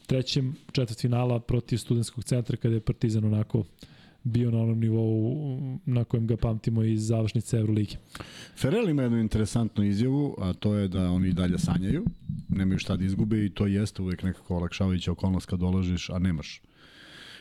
trećem 0.07 0.55
četvrt 0.73 1.01
finala 1.01 1.41
protiv 1.41 1.77
studentskog 1.77 2.25
centra 2.25 2.57
kada 2.57 2.75
je 2.75 2.81
Partizan 2.81 3.25
onako 3.25 3.65
bio 4.23 4.51
na 4.51 4.59
onom 4.59 4.81
nivou 4.81 5.79
na 5.87 6.05
kojem 6.05 6.27
ga 6.27 6.37
pamtimo 6.37 6.83
iz 6.83 7.07
završnice 7.07 7.57
Euroligi. 7.57 7.97
Ferel 8.57 8.89
ima 8.89 9.03
jednu 9.03 9.19
interesantnu 9.19 9.85
izjavu, 9.85 10.35
a 10.39 10.53
to 10.53 10.75
je 10.75 10.89
da 10.89 11.11
oni 11.11 11.33
dalje 11.33 11.59
sanjaju, 11.59 12.05
nemaju 12.49 12.79
šta 12.79 12.97
da 12.97 13.05
izgube 13.05 13.45
i 13.45 13.51
to 13.51 13.67
jeste 13.67 14.03
uvek 14.03 14.23
nekako 14.23 14.57
olakšavajuća 14.57 15.13
okolnost 15.13 15.47
kad 15.47 15.59
dolažiš, 15.59 16.11
a 16.11 16.19
nemaš 16.19 16.63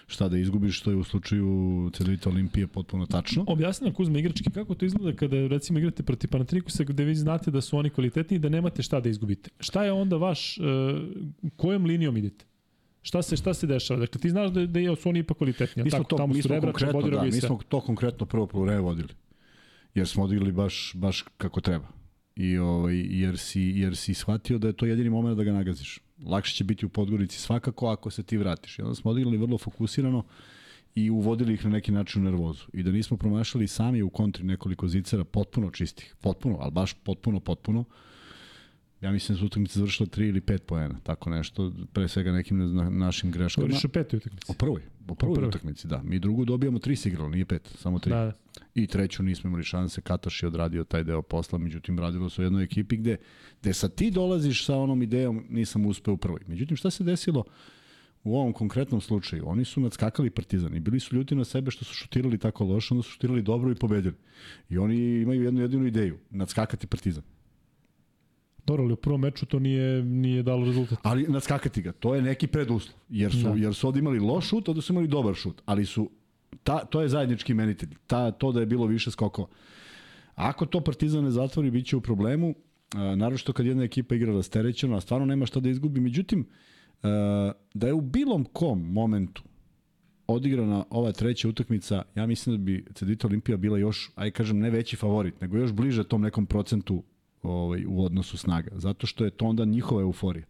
šta 0.07 0.29
da 0.29 0.37
izgubiš, 0.37 0.79
što 0.79 0.91
je 0.91 0.97
u 0.97 1.03
slučaju 1.03 1.89
Cedevita 1.93 2.29
Olimpije 2.29 2.67
potpuno 2.67 3.05
tačno. 3.05 3.43
Objasni 3.47 3.85
nam 3.85 3.93
Kuzma 3.93 4.19
igrački 4.19 4.51
kako 4.51 4.75
to 4.75 4.85
izgleda 4.85 5.17
kada 5.17 5.47
recimo 5.47 5.79
igrate 5.79 6.03
protiv 6.03 6.29
Panatrikusa 6.29 6.83
gde 6.83 7.03
vi 7.03 7.15
znate 7.15 7.51
da 7.51 7.61
su 7.61 7.77
oni 7.77 7.89
kvalitetni 7.89 8.35
i 8.35 8.39
da 8.39 8.49
nemate 8.49 8.83
šta 8.83 8.99
da 8.99 9.09
izgubite. 9.09 9.49
Šta 9.59 9.83
je 9.83 9.91
onda 9.91 10.17
vaš, 10.17 10.57
uh, 10.57 10.65
kojom 11.55 11.85
linijom 11.85 12.17
idete? 12.17 12.45
Šta 13.01 13.21
se 13.21 13.37
šta 13.37 13.53
se 13.53 13.67
dešava? 13.67 13.99
Dakle 13.99 14.21
ti 14.21 14.29
znaš 14.29 14.51
da 14.51 14.65
da 14.65 14.95
su 14.95 15.09
oni 15.09 15.19
ipak 15.19 15.37
kvalitetni, 15.37 15.83
mi 15.83 15.89
smo 15.89 15.99
tako 15.99 16.09
to, 16.09 16.17
tamo 16.17 16.33
mi 16.33 16.41
su 16.41 16.47
smo 16.47 16.55
Rebrača, 16.55 16.91
konkretno, 16.91 17.17
da, 17.17 17.23
mi 17.23 17.31
smo 17.31 17.59
to 17.69 17.81
konkretno 17.81 18.25
prvo 18.25 18.47
poluvreme 18.47 18.81
vodili. 18.81 19.09
Jer 19.95 20.07
smo 20.07 20.23
odigrali 20.23 20.51
baš 20.51 20.91
baš 20.95 21.25
kako 21.37 21.61
treba. 21.61 21.87
I 22.35 22.57
ovaj 22.57 22.95
jer 22.95 23.37
si 23.37 23.61
jer 23.61 23.95
si 23.95 24.13
shvatio 24.13 24.57
da 24.57 24.67
je 24.67 24.73
to 24.73 24.85
jedini 24.85 25.09
momenat 25.09 25.37
da 25.37 25.43
ga 25.43 25.53
nagaziš. 25.53 25.99
Lakše 26.23 26.55
će 26.55 26.63
biti 26.63 26.85
u 26.85 26.89
Podgorici 26.89 27.39
svakako 27.39 27.87
ako 27.87 28.09
se 28.09 28.23
ti 28.23 28.37
vratiš. 28.37 28.79
I 28.79 28.81
onda 28.81 28.95
smo 28.95 29.11
odigrali 29.11 29.37
vrlo 29.37 29.57
fokusirano 29.57 30.23
i 30.95 31.09
uvodili 31.09 31.53
ih 31.53 31.65
na 31.65 31.71
neki 31.71 31.91
način 31.91 32.21
u 32.21 32.31
nervozu. 32.31 32.63
I 32.73 32.83
da 32.83 32.91
nismo 32.91 33.17
promašali 33.17 33.67
sami 33.67 34.01
u 34.01 34.09
kontri 34.09 34.43
nekoliko 34.43 34.87
zicera 34.87 35.23
potpuno 35.23 35.71
čistih. 35.71 36.15
Potpuno, 36.21 36.57
ali 36.59 36.71
baš 36.71 36.93
potpuno, 36.93 37.39
potpuno. 37.39 37.83
Ja 39.01 39.11
mislim 39.11 39.35
da 39.35 39.39
su 39.39 39.45
utakmice 39.45 39.79
završile 39.79 40.07
3 40.07 40.29
ili 40.29 40.41
5 40.41 40.57
poena, 40.57 40.99
tako 41.03 41.29
nešto, 41.29 41.71
pre 41.93 42.07
svega 42.07 42.31
nekim 42.31 42.75
na, 42.75 42.89
našim 42.89 43.31
greškama. 43.31 43.67
Govoriš 43.67 43.85
o 43.85 43.87
petoj 43.87 44.17
utakmici. 44.17 44.51
O 44.51 44.53
prvoj, 44.53 44.81
o 45.07 45.15
prvoj, 45.15 45.31
O 45.31 45.35
prvoj. 45.35 45.49
utakmici, 45.49 45.87
da. 45.87 46.01
Mi 46.03 46.19
drugu 46.19 46.45
dobijamo 46.45 46.79
tri 46.79 46.95
se 46.95 47.09
igralo, 47.09 47.29
nije 47.29 47.45
pet, 47.45 47.75
samo 47.77 47.99
tri. 47.99 48.09
Da, 48.09 48.25
da. 48.25 48.33
I 48.75 48.87
treću 48.87 49.23
nismo 49.23 49.47
imali 49.47 49.63
šanse, 49.63 50.01
Kataš 50.01 50.43
je 50.43 50.47
odradio 50.47 50.83
taj 50.83 51.03
deo 51.03 51.21
posla, 51.21 51.57
međutim 51.59 51.99
radilo 51.99 52.29
se 52.29 52.41
u 52.41 52.43
jednoj 52.43 52.63
ekipi 52.63 52.97
gde, 52.97 53.17
gde 53.61 53.73
sad 53.73 53.95
ti 53.95 54.11
dolaziš 54.11 54.65
sa 54.65 54.75
onom 54.77 55.01
idejom, 55.01 55.45
nisam 55.49 55.85
uspeo 55.85 56.13
u 56.13 56.17
prvoj. 56.17 56.39
Međutim, 56.47 56.77
šta 56.77 56.91
se 56.91 57.03
desilo 57.03 57.43
u 58.23 58.37
ovom 58.37 58.53
konkretnom 58.53 59.01
slučaju? 59.01 59.43
Oni 59.47 59.65
su 59.65 59.81
nadskakali 59.81 60.29
Partizan 60.29 60.75
i 60.75 60.79
bili 60.79 60.99
su 60.99 61.15
ljuti 61.15 61.35
na 61.35 61.45
sebe 61.45 61.71
što 61.71 61.85
su 61.85 61.93
šutirali 61.93 62.37
tako 62.37 62.63
loše, 62.63 62.93
onda 62.93 63.03
su 63.03 63.09
šutirali 63.11 63.41
dobro 63.41 63.71
i 63.71 63.75
pobedili. 63.75 64.15
I 64.69 64.77
oni 64.77 65.21
imaju 65.21 65.43
jednu 65.43 65.61
jedinu 65.61 65.85
ideju, 65.87 66.17
nadskakati 66.29 66.87
Partizan. 66.87 67.23
Dobro, 68.65 68.83
ali 68.83 68.93
u 68.93 68.95
prvom 68.95 69.21
meču 69.21 69.45
to 69.45 69.59
nije, 69.59 70.03
nije 70.03 70.43
dalo 70.43 70.65
rezultat. 70.65 70.99
Ali 71.03 71.23
nadskakati 71.27 71.81
ga, 71.81 71.91
to 71.91 72.15
je 72.15 72.21
neki 72.21 72.47
preduslov. 72.47 72.95
Jer 73.09 73.31
su, 73.31 73.43
Da. 73.43 73.53
jer 73.55 73.73
su 73.73 73.87
ovde 73.87 73.99
imali 73.99 74.19
loš 74.19 74.49
šut, 74.49 74.69
ovde 74.69 74.81
su 74.81 74.93
imali 74.93 75.07
dobar 75.07 75.33
šut. 75.35 75.61
Ali 75.65 75.85
su, 75.85 76.09
ta, 76.63 76.85
to 76.85 77.01
je 77.01 77.09
zajednički 77.09 77.53
menitelj. 77.53 77.89
Ta, 78.07 78.31
to 78.31 78.51
da 78.51 78.59
je 78.59 78.65
bilo 78.65 78.85
više 78.85 79.11
skokova. 79.11 79.47
Ako 80.35 80.65
to 80.65 80.81
Partizan 80.81 81.23
ne 81.23 81.31
zatvori, 81.31 81.71
bit 81.71 81.85
će 81.85 81.95
u 81.95 82.01
problemu. 82.01 82.55
A, 82.95 83.15
naročito 83.15 83.53
kad 83.53 83.65
jedna 83.65 83.83
ekipa 83.83 84.15
igra 84.15 84.33
rasterećeno, 84.33 84.95
a 84.97 85.01
stvarno 85.01 85.25
nema 85.25 85.45
šta 85.45 85.59
da 85.59 85.69
izgubi. 85.69 85.99
Međutim, 85.99 86.47
a, 87.03 87.51
da 87.73 87.87
je 87.87 87.93
u 87.93 88.01
bilom 88.01 88.45
kom 88.53 88.81
momentu 88.93 89.43
odigrana 90.27 90.85
ova 90.89 91.11
treća 91.11 91.47
utakmica, 91.49 92.03
ja 92.15 92.25
mislim 92.27 92.55
da 92.57 92.63
bi 92.63 92.85
Cedita 92.93 93.27
Olimpija 93.27 93.57
bila 93.57 93.77
još, 93.77 94.11
aj 94.15 94.31
kažem, 94.31 94.59
ne 94.59 94.69
veći 94.69 94.95
favorit, 94.95 95.41
nego 95.41 95.57
još 95.57 95.71
bliže 95.71 96.03
tom 96.03 96.21
nekom 96.21 96.45
procentu 96.45 97.03
ovaj, 97.45 97.85
u 97.87 98.03
odnosu 98.03 98.37
snaga. 98.37 98.71
Zato 98.73 99.07
što 99.07 99.25
je 99.25 99.31
to 99.31 99.45
onda 99.45 99.65
njihova 99.65 100.01
euforija. 100.01 100.45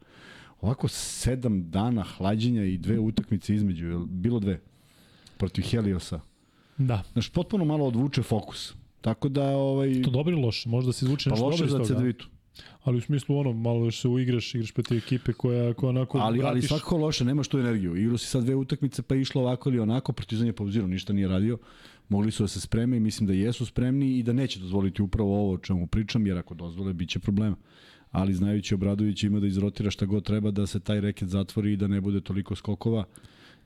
Ovako 0.61 0.87
sedam 0.87 1.69
dana 1.71 2.03
hlađenja 2.03 2.63
i 2.63 2.77
dve 2.77 2.99
utakmice 2.99 3.55
između, 3.55 3.87
jel 3.87 4.05
bilo 4.05 4.39
dve, 4.39 4.59
protiv 5.37 5.61
Heliosa. 5.61 6.19
Da. 6.77 7.03
Znaš, 7.13 7.29
potpuno 7.29 7.65
malo 7.65 7.85
odvuče 7.85 8.23
fokus. 8.23 8.73
Tako 9.01 9.29
da, 9.29 9.49
ovaj, 9.49 10.01
To 10.01 10.09
dobro 10.09 10.33
ili 10.33 10.41
loše? 10.41 10.69
Možda 10.69 10.93
se 10.93 11.05
izvuče 11.05 11.29
pa 11.29 11.33
nešto 11.33 11.45
loše 11.45 11.57
dobro 11.57 11.65
iz 11.65 11.71
za 11.71 11.77
toga. 11.77 11.87
Cedevitu. 11.87 12.27
Ali 12.83 12.97
u 12.97 13.01
smislu 13.01 13.37
ono, 13.37 13.53
malo 13.53 13.85
još 13.85 14.01
se 14.01 14.07
uigraš, 14.07 14.55
igraš 14.55 14.71
protiv 14.71 14.97
ekipe 14.97 15.33
koja, 15.33 15.73
koja 15.73 15.89
onako 15.89 16.17
Ali, 16.17 16.25
ali 16.25 16.39
vratiš. 16.39 16.67
svakako 16.67 16.97
loše, 16.97 17.25
nemaš 17.25 17.47
tu 17.47 17.59
energiju. 17.59 17.95
Igru 17.95 18.17
si 18.17 18.27
sad 18.27 18.43
dve 18.43 18.55
utakmice 18.55 19.01
pa 19.01 19.15
je 19.15 19.21
išlo 19.21 19.41
ovako 19.41 19.69
ili 19.69 19.79
onako, 19.79 20.13
Partizan 20.13 20.47
je 20.47 20.53
pauzirao, 20.53 20.87
ništa 20.87 21.13
nije 21.13 21.27
radio. 21.27 21.57
Mogli 22.09 22.31
su 22.31 22.43
da 22.43 22.47
se 22.47 22.61
spreme 22.61 22.97
i 22.97 22.99
mislim 22.99 23.27
da 23.27 23.33
jesu 23.33 23.65
spremni 23.65 24.17
i 24.17 24.23
da 24.23 24.33
neće 24.33 24.59
dozvoliti 24.59 25.01
upravo 25.01 25.39
ovo 25.39 25.53
o 25.53 25.57
čemu 25.57 25.87
pričam, 25.87 26.27
jer 26.27 26.37
ako 26.37 26.53
dozvole, 26.53 26.93
bit 26.93 27.09
će 27.09 27.19
problema. 27.19 27.55
Ali 28.11 28.33
znajući 28.33 28.75
Obradović 28.75 29.23
ima 29.23 29.39
da 29.39 29.47
izrotira 29.47 29.91
šta 29.91 30.05
god 30.05 30.25
treba 30.25 30.51
da 30.51 30.67
se 30.67 30.79
taj 30.79 31.01
reket 31.01 31.29
zatvori 31.29 31.73
i 31.73 31.77
da 31.77 31.87
ne 31.87 32.01
bude 32.01 32.21
toliko 32.21 32.55
skokova, 32.55 33.03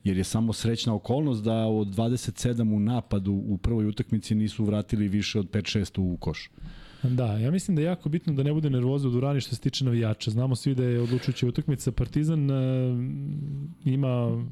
jer 0.04 0.18
je 0.18 0.24
samo 0.24 0.54
srećna 0.54 0.96
okolnost 0.96 1.44
da 1.44 1.66
od 1.66 1.88
27 1.88 2.76
u 2.76 2.80
napadu 2.80 3.34
u 3.34 3.58
prvoj 3.58 3.86
utakmici 3.86 4.36
nisu 4.36 4.66
vratili 4.66 5.08
više 5.08 5.40
od 5.40 5.50
5-6 5.52 6.02
u 6.02 6.18
koš. 6.18 6.50
Da, 7.04 7.38
ja 7.38 7.52
mislim 7.52 7.76
da 7.76 7.82
je 7.82 7.86
jako 7.86 8.10
bitno 8.10 8.34
da 8.34 8.44
ne 8.44 8.54
bude 8.54 8.70
nervoza 8.70 9.08
u 9.08 9.12
Durani 9.12 9.42
što 9.42 9.56
se 9.56 9.62
tiče 9.62 9.86
navijača. 9.86 10.32
Znamo 10.32 10.56
svi 10.56 10.76
da 10.76 10.84
je 10.84 11.02
odlučujuća 11.02 11.48
utakmica. 11.48 11.92
Partizan 11.92 12.52
e, 12.52 12.54
ima 13.86 14.46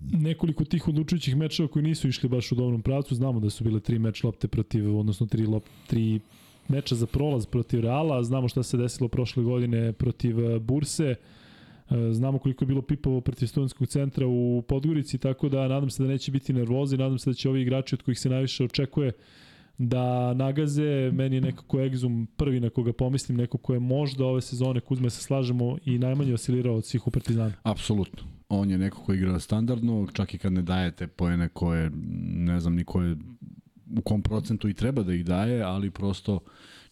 nekoliko 0.00 0.64
tih 0.64 0.88
odlučujućih 0.88 1.36
mečeva 1.36 1.68
koji 1.68 1.82
nisu 1.82 2.08
išli 2.08 2.28
baš 2.28 2.52
u 2.52 2.54
dobrom 2.54 2.82
pravcu. 2.82 3.14
Znamo 3.14 3.40
da 3.40 3.50
su 3.50 3.64
bile 3.64 3.80
tri 3.80 3.98
meč 3.98 4.24
lopte 4.24 4.48
protiv, 4.48 4.98
odnosno 4.98 5.26
tri, 5.26 5.46
lop, 5.46 5.64
tri 5.86 6.20
meča 6.68 6.94
za 6.94 7.06
prolaz 7.06 7.46
protiv 7.46 7.80
Reala. 7.80 8.22
Znamo 8.22 8.48
šta 8.48 8.62
se 8.62 8.76
desilo 8.76 9.08
prošle 9.08 9.42
godine 9.42 9.92
protiv 9.92 10.40
e, 10.40 10.58
Burse. 10.58 11.14
E, 11.90 12.12
Znamo 12.12 12.38
koliko 12.38 12.64
je 12.64 12.66
bilo 12.66 12.82
pipovo 12.82 13.20
protiv 13.20 13.46
studentskog 13.46 13.88
centra 13.88 14.26
u 14.26 14.62
Podgorici, 14.68 15.18
tako 15.18 15.48
da 15.48 15.68
nadam 15.68 15.90
se 15.90 16.02
da 16.02 16.08
neće 16.08 16.32
biti 16.32 16.52
nervozi, 16.52 16.96
nadam 16.96 17.18
se 17.18 17.30
da 17.30 17.34
će 17.34 17.48
ovi 17.48 17.62
igrači 17.62 17.94
od 17.94 18.02
kojih 18.02 18.18
se 18.18 18.30
najviše 18.30 18.64
očekuje 18.64 19.12
da 19.78 20.34
nagaze, 20.34 21.10
meni 21.12 21.36
je 21.36 21.40
nekako 21.40 21.80
Egzum 21.80 22.26
prvi 22.36 22.60
na 22.60 22.70
koga 22.70 22.92
pomislim, 22.92 23.38
neko 23.38 23.58
ko 23.58 23.74
je 23.74 23.80
možda 23.80 24.24
ove 24.24 24.40
sezone, 24.40 24.80
Kuzme 24.80 25.10
se 25.10 25.22
slažemo, 25.22 25.78
i 25.84 25.98
najmanje 25.98 26.34
oscilirao 26.34 26.76
od 26.76 26.84
svih 26.84 27.06
u 27.06 27.10
Partizanu. 27.10 27.52
Apsolutno. 27.62 28.22
On 28.48 28.70
je 28.70 28.78
neko 28.78 29.02
ko 29.02 29.12
igra 29.12 29.40
standardno, 29.40 30.06
čak 30.12 30.34
i 30.34 30.38
kad 30.38 30.52
ne 30.52 30.62
dajete 30.62 31.06
poene 31.06 31.48
koje, 31.48 31.90
ne 32.34 32.60
znam 32.60 32.74
ni 32.74 32.84
koje, 32.84 33.16
u 33.96 34.00
kom 34.00 34.22
procentu 34.22 34.68
i 34.68 34.74
treba 34.74 35.02
da 35.02 35.14
ih 35.14 35.24
daje, 35.24 35.62
ali 35.62 35.90
prosto 35.90 36.40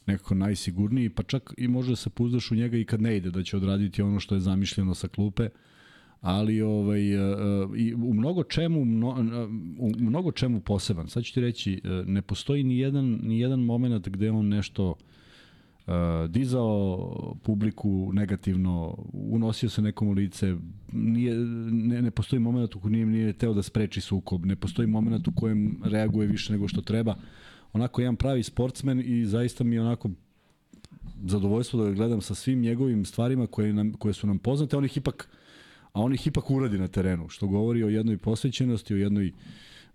nekako 0.06 0.35
najsigurniji, 0.35 1.09
pa 1.09 1.23
čak 1.23 1.55
i 1.56 1.69
može 1.69 1.90
da 1.90 1.97
se 1.97 2.11
puzdaš 2.11 2.51
u 2.51 2.55
njega 2.55 2.77
i 2.77 2.85
kad 2.85 3.01
ne 3.01 3.16
ide, 3.16 3.31
da 3.31 3.43
će 3.43 3.56
odraditi 3.56 4.02
ono 4.02 4.20
što 4.20 4.35
je 4.35 4.40
zamišljeno 4.40 4.94
sa 4.94 5.09
klupe, 5.09 5.48
ali 6.24 6.62
ovaj, 6.62 7.12
e, 7.12 7.16
e, 7.16 7.26
i 7.76 7.94
u 7.94 8.14
mnogo 8.14 8.42
čemu 8.42 8.80
e, 8.80 8.84
u 9.78 9.90
mnogo 10.01 10.32
čemu 10.32 10.60
poseban. 10.60 11.09
Sad 11.09 11.24
ću 11.24 11.34
ti 11.34 11.40
reći, 11.40 11.80
ne 12.06 12.22
postoji 12.22 12.64
ni 12.64 12.78
jedan, 12.78 13.20
ni 13.22 13.40
jedan 13.40 13.60
moment 13.60 14.09
gde 14.09 14.30
on 14.30 14.48
nešto 14.48 14.94
dizao 16.28 17.36
publiku 17.42 18.10
negativno, 18.12 18.96
unosio 19.12 19.70
se 19.70 19.82
nekom 19.82 20.09
u 20.09 20.12
lice, 20.12 20.56
nije, 20.92 21.34
ne, 21.70 22.02
ne 22.02 22.10
postoji 22.10 22.40
moment 22.40 22.76
u 22.76 22.80
kojem 22.80 23.10
nije, 23.10 23.32
teo 23.32 23.55
da 23.55 23.62
spreči 23.62 24.01
sukob, 24.01 24.46
ne 24.46 24.56
postoji 24.56 24.88
moment 24.88 25.28
u 25.28 25.32
kojem 25.34 25.80
reaguje 25.84 26.28
više 26.28 26.52
nego 26.52 26.68
što 26.68 26.80
treba. 26.80 27.16
Onako 27.72 28.01
jedan 28.01 28.16
pravi 28.16 28.42
sportsmen 28.42 29.02
i 29.05 29.26
zaista 29.26 29.64
mi 29.64 29.78
onako 29.78 30.10
zadovoljstvo 31.24 31.82
da 31.82 31.90
ga 31.90 31.94
gledam 31.94 32.20
sa 32.20 32.34
svim 32.34 32.60
njegovim 32.60 33.05
stvarima 33.05 33.46
koje, 33.46 33.72
nam, 33.72 33.92
koje 33.92 34.14
su 34.14 34.26
nam 34.26 34.38
poznate, 34.38 34.76
on 34.76 34.84
ih 34.84 34.96
ipak, 34.96 35.28
a 35.94 36.00
on 36.02 36.14
ih 36.14 36.26
ipak 36.26 36.50
uradi 36.50 36.78
na 36.78 36.88
terenu, 36.88 37.28
što 37.28 37.46
govori 37.46 37.84
o 37.84 37.88
jednoj 37.88 38.18
posvećenosti, 38.18 38.94
o 38.94 38.96
jednoj 38.96 39.32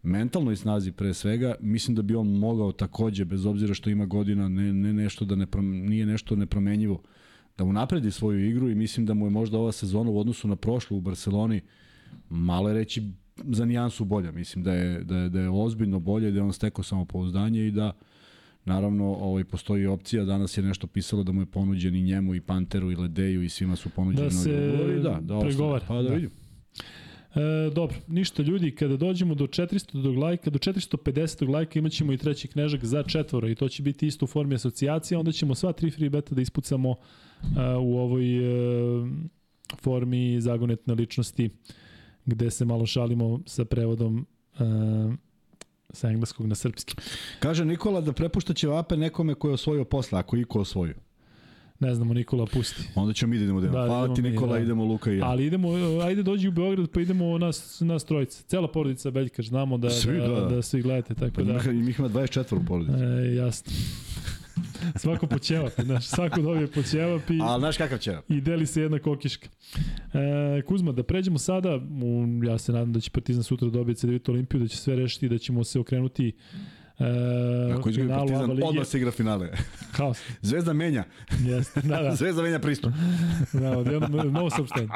mentalnoj 0.04 0.56
snazi 0.56 0.92
pre 0.92 1.14
svega, 1.14 1.56
mislim 1.60 1.96
da 1.96 2.02
bi 2.02 2.16
on 2.16 2.28
mogao 2.28 2.72
takođe, 2.72 3.26
bez 3.26 3.46
obzira 3.46 3.74
što 3.74 3.90
ima 3.90 4.06
godina, 4.06 4.50
ne, 4.50 4.74
ne 4.74 4.94
nešto 4.94 5.26
da 5.26 5.36
ne, 5.36 5.48
nije 5.62 6.06
nešto 6.06 6.36
nepromenjivo, 6.36 7.02
da 7.58 7.64
unapredi 7.64 8.12
svoju 8.12 8.50
igru 8.50 8.70
i 8.70 8.76
mislim 8.76 9.06
da 9.06 9.14
mu 9.14 9.26
je 9.26 9.30
možda 9.30 9.58
ova 9.58 9.72
sezona 9.72 10.12
u 10.12 10.20
odnosu 10.20 10.48
na 10.48 10.56
prošlu 10.56 10.98
u 10.98 11.02
Barceloni 11.02 11.62
malo 12.30 12.70
je 12.70 12.74
reći 12.74 13.04
za 13.38 13.66
nijansu 13.66 14.06
bolja. 14.06 14.32
Mislim 14.32 14.64
da 14.64 14.74
je, 14.74 15.04
da 15.04 15.18
je, 15.18 15.30
da 15.30 15.40
je 15.40 15.50
ozbiljno 15.50 16.00
bolje, 16.00 16.32
da 16.32 16.38
je 16.38 16.44
on 16.44 16.54
stekao 16.54 16.84
samopouzdanje 16.84 17.68
i 17.68 17.72
da 17.72 17.92
Naravno, 18.70 19.06
ovaj, 19.06 19.44
postoji 19.44 19.86
opcija, 19.86 20.26
danas 20.26 20.58
je 20.58 20.64
nešto 20.64 20.88
pisalo 20.88 21.24
da 21.24 21.32
mu 21.32 21.42
je 21.42 21.46
ponuđen 21.46 21.96
i 21.96 22.04
njemu, 22.04 22.36
i 22.36 22.42
Panteru, 22.42 22.92
i 22.92 22.96
Ledeju, 22.96 23.44
i 23.44 23.50
svima 23.50 23.76
su 23.76 23.90
ponuđeni 23.90 24.24
da 24.24 24.32
se 24.32 24.50
novi 24.50 25.02
Da, 25.02 25.20
da 25.22 25.40
pregovara. 25.40 25.86
Pa 25.88 25.96
da, 25.96 26.10
da. 26.10 26.16
vidim. 26.16 26.30
E, 27.36 27.70
dobro, 27.76 27.96
ništa 28.08 28.44
ljudi, 28.44 28.76
kada 28.76 28.98
dođemo 28.98 29.36
do 29.36 29.48
400 29.48 30.02
do 30.02 30.12
lajka, 30.12 30.50
do 30.50 30.60
450 30.60 31.50
lajka 31.50 31.80
imaćemo 31.80 32.14
i 32.14 32.18
treći 32.18 32.48
knežak 32.48 32.86
za 32.86 33.04
četvoro 33.04 33.50
i 33.50 33.56
to 33.56 33.70
će 33.70 33.84
biti 33.84 34.08
isto 34.08 34.26
u 34.26 34.28
formi 34.28 34.56
asocijacije, 34.56 35.18
onda 35.18 35.32
ćemo 35.32 35.56
sva 35.56 35.74
tri 35.74 35.92
free 35.92 36.10
beta 36.10 36.36
da 36.36 36.42
ispucamo 36.42 36.90
uh, 36.90 36.98
u 37.82 37.98
ovoj 37.98 38.40
uh, 38.40 39.10
formi 39.82 40.42
zagonetne 40.42 40.94
ličnosti 40.94 41.50
gde 42.26 42.52
se 42.52 42.66
malo 42.66 42.86
šalimo 42.86 43.40
sa 43.46 43.66
prevodom 43.66 44.26
uh, 44.60 45.14
sa 45.94 46.10
engleskog 46.10 46.48
na 46.48 46.56
srpski. 46.56 46.96
Kaže 47.40 47.66
Nikola 47.66 48.02
da 48.02 48.14
prepušta 48.14 48.54
će 48.54 48.68
vape 48.68 48.98
nekome 48.98 49.36
ko 49.36 49.48
je 49.48 49.54
osvojio 49.54 49.86
posle, 49.86 50.20
ako 50.20 50.38
iko 50.38 50.60
osvojio. 50.60 50.96
Ne 51.80 51.96
znamo, 51.96 52.14
Nikola 52.14 52.46
pusti. 52.46 52.84
Onda 52.96 53.14
ćemo 53.14 53.30
mi 53.30 53.38
da 53.38 53.44
idemo. 53.44 53.62
Da, 53.62 53.70
Hvala 53.70 54.00
idemo 54.04 54.16
ti 54.16 54.22
Nikola, 54.22 54.54
mi, 54.54 54.60
da. 54.60 54.64
idemo 54.66 54.86
Luka 54.86 55.12
i 55.12 55.18
ja. 55.18 55.26
Ali 55.26 55.46
idemo, 55.46 55.70
ajde 56.04 56.24
dođi 56.24 56.48
u 56.48 56.52
Beograd 56.52 56.90
pa 56.90 57.02
idemo 57.02 57.38
nas, 57.38 57.80
nas 57.80 58.06
trojica. 58.06 58.44
Cela 58.48 58.72
porodica 58.72 59.12
Beljka, 59.12 59.42
znamo 59.42 59.78
da, 59.78 59.90
svi, 59.90 60.18
da, 60.18 60.28
da, 60.28 60.42
da, 60.42 60.62
svi 60.62 60.82
gledate. 60.82 61.16
Tako 61.16 61.32
pa, 61.36 61.42
da. 61.42 61.72
I 61.72 61.74
mi 61.74 61.96
ima 62.00 62.10
24 62.10 62.62
u 62.62 62.66
porodici. 62.66 63.04
E, 63.04 63.36
jasno. 63.36 63.72
Svako 64.96 65.28
po 65.28 65.40
ćevap, 65.40 65.74
znaš, 65.82 66.06
svako 66.06 66.42
dobije 66.42 66.68
po 66.68 66.84
ćevap 66.84 67.30
i... 67.30 67.40
Ali 67.42 67.62
znaš 67.62 67.78
kakav 67.78 67.98
ćevap? 67.98 68.32
I 68.32 68.42
deli 68.42 68.66
se 68.66 68.82
jedna 68.82 69.00
kokiška. 69.00 69.50
E, 70.14 70.62
Kuzma, 70.62 70.92
da 70.92 71.04
pređemo 71.04 71.38
sada, 71.38 71.80
ja 72.48 72.58
se 72.58 72.72
nadam 72.72 72.94
da 72.94 73.00
će 73.00 73.12
Partizan 73.12 73.44
sutra 73.44 73.70
dobiti 73.70 74.00
CDVita 74.00 74.32
Olimpiju, 74.32 74.60
da 74.60 74.68
će 74.68 74.78
sve 74.78 74.96
rešiti, 74.96 75.30
da 75.30 75.38
ćemo 75.38 75.64
se 75.64 75.80
okrenuti 75.80 76.32
E, 77.00 77.74
Ako 77.74 77.90
izgubi 77.90 78.10
Partizan, 78.10 78.52
odmah 78.64 78.88
se 78.88 78.98
igra 78.98 79.12
finale. 79.12 79.52
Haos. 79.92 80.20
Zvezda 80.42 80.74
menja. 80.74 81.04
Jeste, 81.46 81.82
da, 81.82 82.02
da. 82.02 82.16
Zvezda 82.20 82.42
menja 82.42 82.60
pristup. 82.60 82.94
da, 83.62 83.78
odjedno 83.78 84.24
novo 84.24 84.50
saopštenje. 84.50 84.90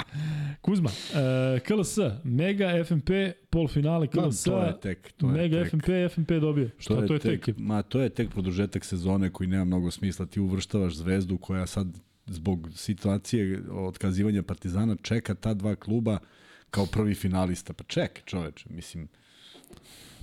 Kuzma, 0.61 0.89
e, 0.89 1.59
KLS, 1.59 1.97
Mega 2.23 2.83
FMP, 2.85 3.09
polufinale 3.49 4.07
KLS, 4.07 4.43
to 4.43 4.63
je 4.63 4.79
tek, 4.81 5.11
to 5.11 5.27
je 5.27 5.33
Mega 5.33 5.63
tek. 5.63 5.71
FMP, 5.71 5.87
FMP 6.13 6.31
dobije. 6.41 6.69
Šta 6.77 6.95
to 6.95 7.01
je, 7.01 7.07
to 7.07 7.13
je 7.13 7.19
tek, 7.19 7.45
tek? 7.45 7.55
Ma, 7.57 7.81
to 7.81 8.01
je 8.01 8.09
tek 8.09 8.29
produžetak 8.29 8.85
sezone 8.85 9.29
koji 9.29 9.47
nema 9.47 9.65
mnogo 9.65 9.91
smisla. 9.91 10.25
Ti 10.25 10.39
uvrštavaš 10.39 10.93
Zvezdu 10.93 11.37
koja 11.37 11.65
sad 11.65 11.87
zbog 12.25 12.69
situacije 12.75 13.61
otkazivanja 13.71 14.43
Partizana 14.43 14.95
čeka 15.01 15.35
ta 15.35 15.53
dva 15.53 15.75
kluba 15.75 16.17
kao 16.71 16.85
prvi 16.85 17.15
finalista. 17.15 17.73
Pa 17.73 17.83
ček, 17.83 18.21
čoveče, 18.25 18.65
mislim, 18.69 19.07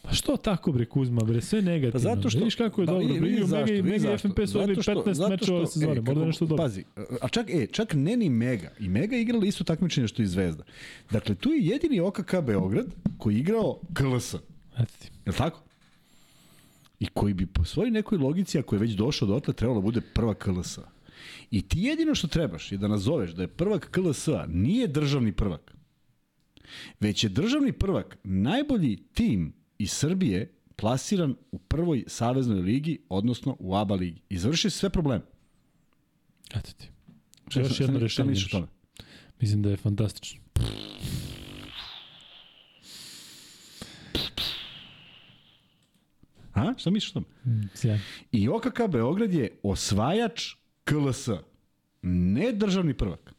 Pa 0.03 0.13
što 0.13 0.37
tako 0.37 0.73
bre 0.73 0.85
Kuzma 0.85 1.21
bre, 1.21 1.41
sve 1.41 1.63
negativno. 1.63 1.93
Pa 1.93 1.99
zato 1.99 2.31
što 2.31 2.39
vidiš 2.39 2.55
kako 2.55 2.81
je 2.81 2.87
pa, 2.87 2.93
dobro. 2.93 3.15
Vidi, 3.15 3.45
zašto, 3.47 3.73
Mega, 3.73 3.89
Mega 3.89 4.19
FMP 4.19 4.39
su 4.47 4.61
odigrali 4.61 5.01
15 5.05 5.31
mečeva 5.31 5.57
ove 5.59 5.67
sezone, 5.67 5.97
e, 5.97 6.01
možda 6.01 6.25
nešto 6.25 6.47
dobro. 6.47 6.65
Pazi, 6.65 6.85
a 7.21 7.29
čak 7.29 7.51
e, 7.51 7.67
čak 7.67 7.95
ne 7.95 8.17
ni 8.17 8.31
Mega. 8.31 8.71
I 8.79 8.89
Mega 8.89 9.17
igrali 9.17 9.49
isto 9.49 9.65
takmičenje 9.65 10.09
što 10.09 10.23
i 10.23 10.27
Zvezda. 10.27 10.65
Dakle 11.11 11.35
tu 11.35 11.51
je 11.51 11.67
jedini 11.67 12.01
OKK 12.01 12.35
Beograd 12.47 12.87
koji 13.19 13.35
je 13.35 13.41
igrao 13.41 13.81
KLS. 13.93 14.35
Eto 14.79 14.93
ti. 14.99 15.11
Je 15.27 15.33
tako? 15.33 15.63
I 17.01 17.07
koji 17.07 17.35
bi 17.35 17.47
po 17.47 17.65
svojoj 17.65 17.91
nekoj 17.91 18.19
logici, 18.19 18.59
ako 18.59 18.75
je 18.75 18.79
već 18.79 18.91
došao 18.91 19.29
do 19.29 19.35
otle, 19.35 19.55
trebalo 19.55 19.81
da 19.81 19.85
bude 19.85 20.01
prva 20.01 20.35
KLS. 20.35 20.79
I 21.51 21.63
ti 21.63 21.81
jedino 21.81 22.15
što 22.15 22.29
trebaš 22.29 22.73
je 22.73 22.79
da 22.79 22.89
nazoveš 22.89 23.31
da 23.31 23.43
je 23.43 23.49
prvak 23.49 23.91
KLS 23.91 24.29
nije 24.49 24.87
državni 24.87 25.33
prvak, 25.33 25.75
već 27.01 27.25
je 27.25 27.31
državni 27.31 27.73
prvak 27.73 28.19
najbolji 28.25 28.97
tim 28.97 29.60
iz 29.81 29.93
Srbije 29.93 30.53
plasiran 30.77 31.37
u 31.53 31.59
prvoj 31.59 32.05
saveznoj 32.07 32.61
ligi, 32.61 32.99
odnosno 33.09 33.57
u 33.59 33.77
ABA 33.77 33.95
ligi. 33.95 34.21
Izvrši 34.29 34.71
sve 34.71 34.91
probleme. 34.91 35.25
Eto 36.55 36.73
ti. 36.79 36.89
Šta, 37.49 37.61
još 37.61 37.81
jedno 37.81 37.99
rešenje. 37.99 38.35
Šta 38.35 38.51
tome? 38.51 38.67
Mislim 39.41 39.63
da 39.63 39.71
je 39.71 39.77
fantastično. 39.77 40.41
A? 46.55 46.75
Šta 46.79 46.91
misliš 46.91 47.11
o 47.11 47.15
tome? 47.15 47.27
Mm, 47.45 47.99
I 48.33 48.49
OKK 48.49 48.81
Beograd 48.91 49.33
je 49.33 49.59
osvajač 49.63 50.55
KLS. 50.85 51.29
Ne 52.03 52.53
državni 52.53 52.95
prvak. 52.95 53.35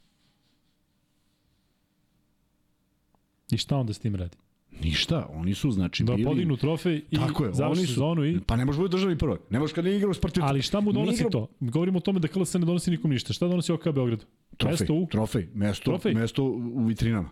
I 3.51 3.57
šta 3.57 3.77
onda 3.77 3.93
s 3.93 3.99
tim 3.99 4.15
radi? 4.15 4.40
Ništa, 4.83 5.27
oni 5.33 5.53
su 5.53 5.71
znači 5.71 6.03
da 6.03 6.15
bili... 6.15 6.25
podignu 6.25 6.57
trofej 6.57 7.01
i 7.11 7.17
Tako 7.17 7.45
je, 7.45 7.51
oni 7.63 7.75
su, 7.75 7.87
sezonu 7.87 8.25
i... 8.25 8.39
Pa 8.45 8.55
ne 8.55 8.65
može 8.65 8.79
biti 8.79 8.91
državni 8.91 9.17
prvak. 9.17 9.41
Ne 9.49 9.59
može 9.59 9.73
kad 9.73 9.85
ne 9.85 9.97
igra 9.97 10.09
u 10.09 10.13
Spartitu. 10.13 10.45
Ali 10.45 10.61
šta 10.61 10.79
mu 10.79 10.91
donosi 10.91 11.19
igra... 11.19 11.29
to? 11.29 11.47
Govorimo 11.59 11.97
o 11.97 12.01
tome 12.01 12.19
da 12.19 12.27
KLS 12.27 12.53
ne 12.53 12.59
donosi 12.59 12.91
nikom 12.91 13.11
ništa. 13.11 13.33
Šta 13.33 13.47
donosi 13.47 13.71
OK 13.71 13.83
Beogradu? 13.83 14.25
Trofej, 14.57 14.71
mesto 14.71 14.93
u... 14.93 15.07
trofej, 15.11 15.47
mesto, 15.53 15.83
trofej. 15.83 16.13
mesto 16.13 16.43
u 16.43 16.85
vitrinama. 16.85 17.29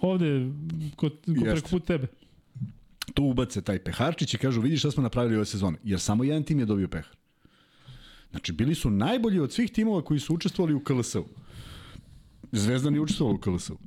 Ovde, 0.00 0.50
kod, 0.96 1.12
kod 1.26 1.42
preko 1.42 1.68
put 1.68 1.84
tebe. 1.84 2.06
Tu 3.14 3.24
ubace 3.24 3.62
taj 3.62 3.78
peharčić 3.78 4.34
i 4.34 4.38
kažu 4.38 4.60
vidi 4.60 4.76
šta 4.76 4.90
smo 4.90 5.02
napravili 5.02 5.36
ove 5.36 5.44
sezone. 5.44 5.78
Jer 5.84 6.00
samo 6.00 6.24
jedan 6.24 6.42
tim 6.42 6.58
je 6.58 6.66
dobio 6.66 6.88
pehar. 6.88 7.16
Znači, 8.30 8.52
bili 8.52 8.74
su 8.74 8.90
najbolji 8.90 9.40
od 9.40 9.52
svih 9.52 9.70
timova 9.70 10.02
koji 10.02 10.20
su 10.20 10.34
učestvovali 10.34 10.74
u 10.74 10.80
KLS-u. 10.80 11.24
Zvezda 12.52 12.90
nije 12.90 13.00
učestvovala 13.00 13.36
u 13.36 13.40
KLS-u. 13.40 13.78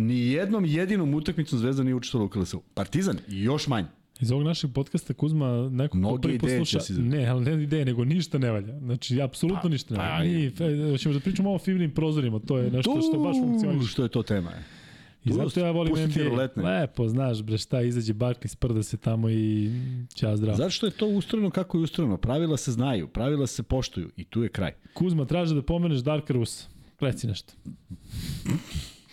Ni 0.00 0.18
jednom 0.18 0.64
jedinom 0.64 1.14
utakmicom 1.14 1.58
Zvezda 1.58 1.82
nije 1.82 1.94
učestvovala 1.94 2.26
u 2.26 2.28
KLS-u. 2.28 2.62
Partizan 2.74 3.18
još 3.28 3.66
manje. 3.66 3.86
Iz 4.20 4.32
ovog 4.32 4.44
našeg 4.44 4.70
podcasta 4.74 5.14
Kuzma 5.14 5.68
neko 5.70 5.96
Mnogi 5.96 6.16
ko 6.16 6.22
prvi 6.22 6.38
posluša, 6.38 6.78
ne, 6.98 7.26
ali 7.26 7.44
ne 7.44 7.62
ideje, 7.62 7.84
nego 7.84 8.04
ništa 8.04 8.38
ne 8.38 8.50
valja. 8.50 8.78
Znači, 8.78 9.22
apsolutno 9.22 9.62
pa, 9.62 9.68
ništa 9.68 9.94
ne 9.94 10.00
valja. 10.00 10.50
Pa, 10.58 10.64
Mi, 10.64 10.98
ćemo 10.98 11.14
da 11.14 11.20
pričamo 11.20 11.54
o 11.54 11.58
fibrim 11.58 11.90
prozorima, 11.90 12.38
to 12.38 12.58
je 12.58 12.70
nešto 12.70 12.94
tu, 12.94 13.00
što 13.00 13.18
baš 13.18 13.36
funkcioniše. 13.36 13.88
Što 13.88 14.02
je 14.02 14.08
to 14.08 14.22
tema, 14.22 14.50
je. 14.50 14.64
I 15.24 15.32
zato 15.32 15.60
ja 15.60 15.70
volim 15.70 15.94
NBA. 15.94 16.68
Lepo, 16.68 17.08
znaš, 17.08 17.42
bre, 17.42 17.58
šta, 17.58 17.82
izađe 17.82 18.14
Barkley, 18.14 18.46
sprda 18.46 18.82
se 18.82 18.96
tamo 18.96 19.30
i 19.30 19.70
ćao 20.14 20.36
zdravo. 20.36 20.56
Zato 20.56 20.70
što 20.70 20.86
je 20.86 20.92
to 20.92 21.06
ustrojeno 21.06 21.50
kako 21.50 21.78
je 21.78 21.82
ustrojeno. 21.82 22.16
Pravila 22.16 22.56
se 22.56 22.72
znaju, 22.72 23.08
pravila 23.08 23.46
se 23.46 23.62
poštuju 23.62 24.10
i 24.16 24.24
tu 24.24 24.42
je 24.42 24.48
kraj. 24.48 24.72
Kuzma, 24.94 25.24
traže 25.24 25.54
da 25.54 25.62
pomeneš 25.62 25.98
Darka 25.98 26.32
Rusa. 26.32 26.68
Reci 27.00 27.26
nešto 27.26 27.52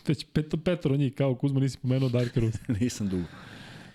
već 0.08 0.26
peto, 0.34 0.58
petoro 0.58 0.98
njih, 0.98 1.14
kao 1.14 1.36
Kuzma 1.36 1.60
nisi 1.60 1.78
pomenuo 1.78 2.10
Darka 2.10 2.40
Rusa. 2.40 2.60
Nisam 2.80 3.10
dugo. 3.10 3.26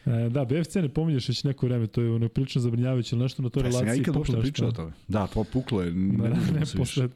E, 0.06 0.28
da, 0.28 0.44
BFC 0.44 0.74
ne 0.74 0.88
pominješ 0.88 1.28
već 1.28 1.44
neko 1.44 1.66
vreme, 1.66 1.86
to 1.86 2.02
je 2.02 2.10
ono 2.10 2.28
prilično 2.28 2.60
zabrinjavajuće, 2.60 3.16
ali 3.16 3.22
nešto 3.22 3.42
na 3.42 3.48
toj 3.48 3.62
pa, 3.62 3.68
relaciji. 3.68 3.88
Ja 3.88 3.94
ikad 3.94 4.16
uopšte 4.16 4.40
pričao 4.40 4.68
o 4.68 4.72
tome. 4.72 4.92
Da, 5.08 5.26
to 5.26 5.44
puklo 5.44 5.82
je, 5.82 5.92
ne, 5.92 6.28
da, 6.28 6.34
ne, 6.52 6.60
ne 6.60 6.66
posle, 6.76 7.08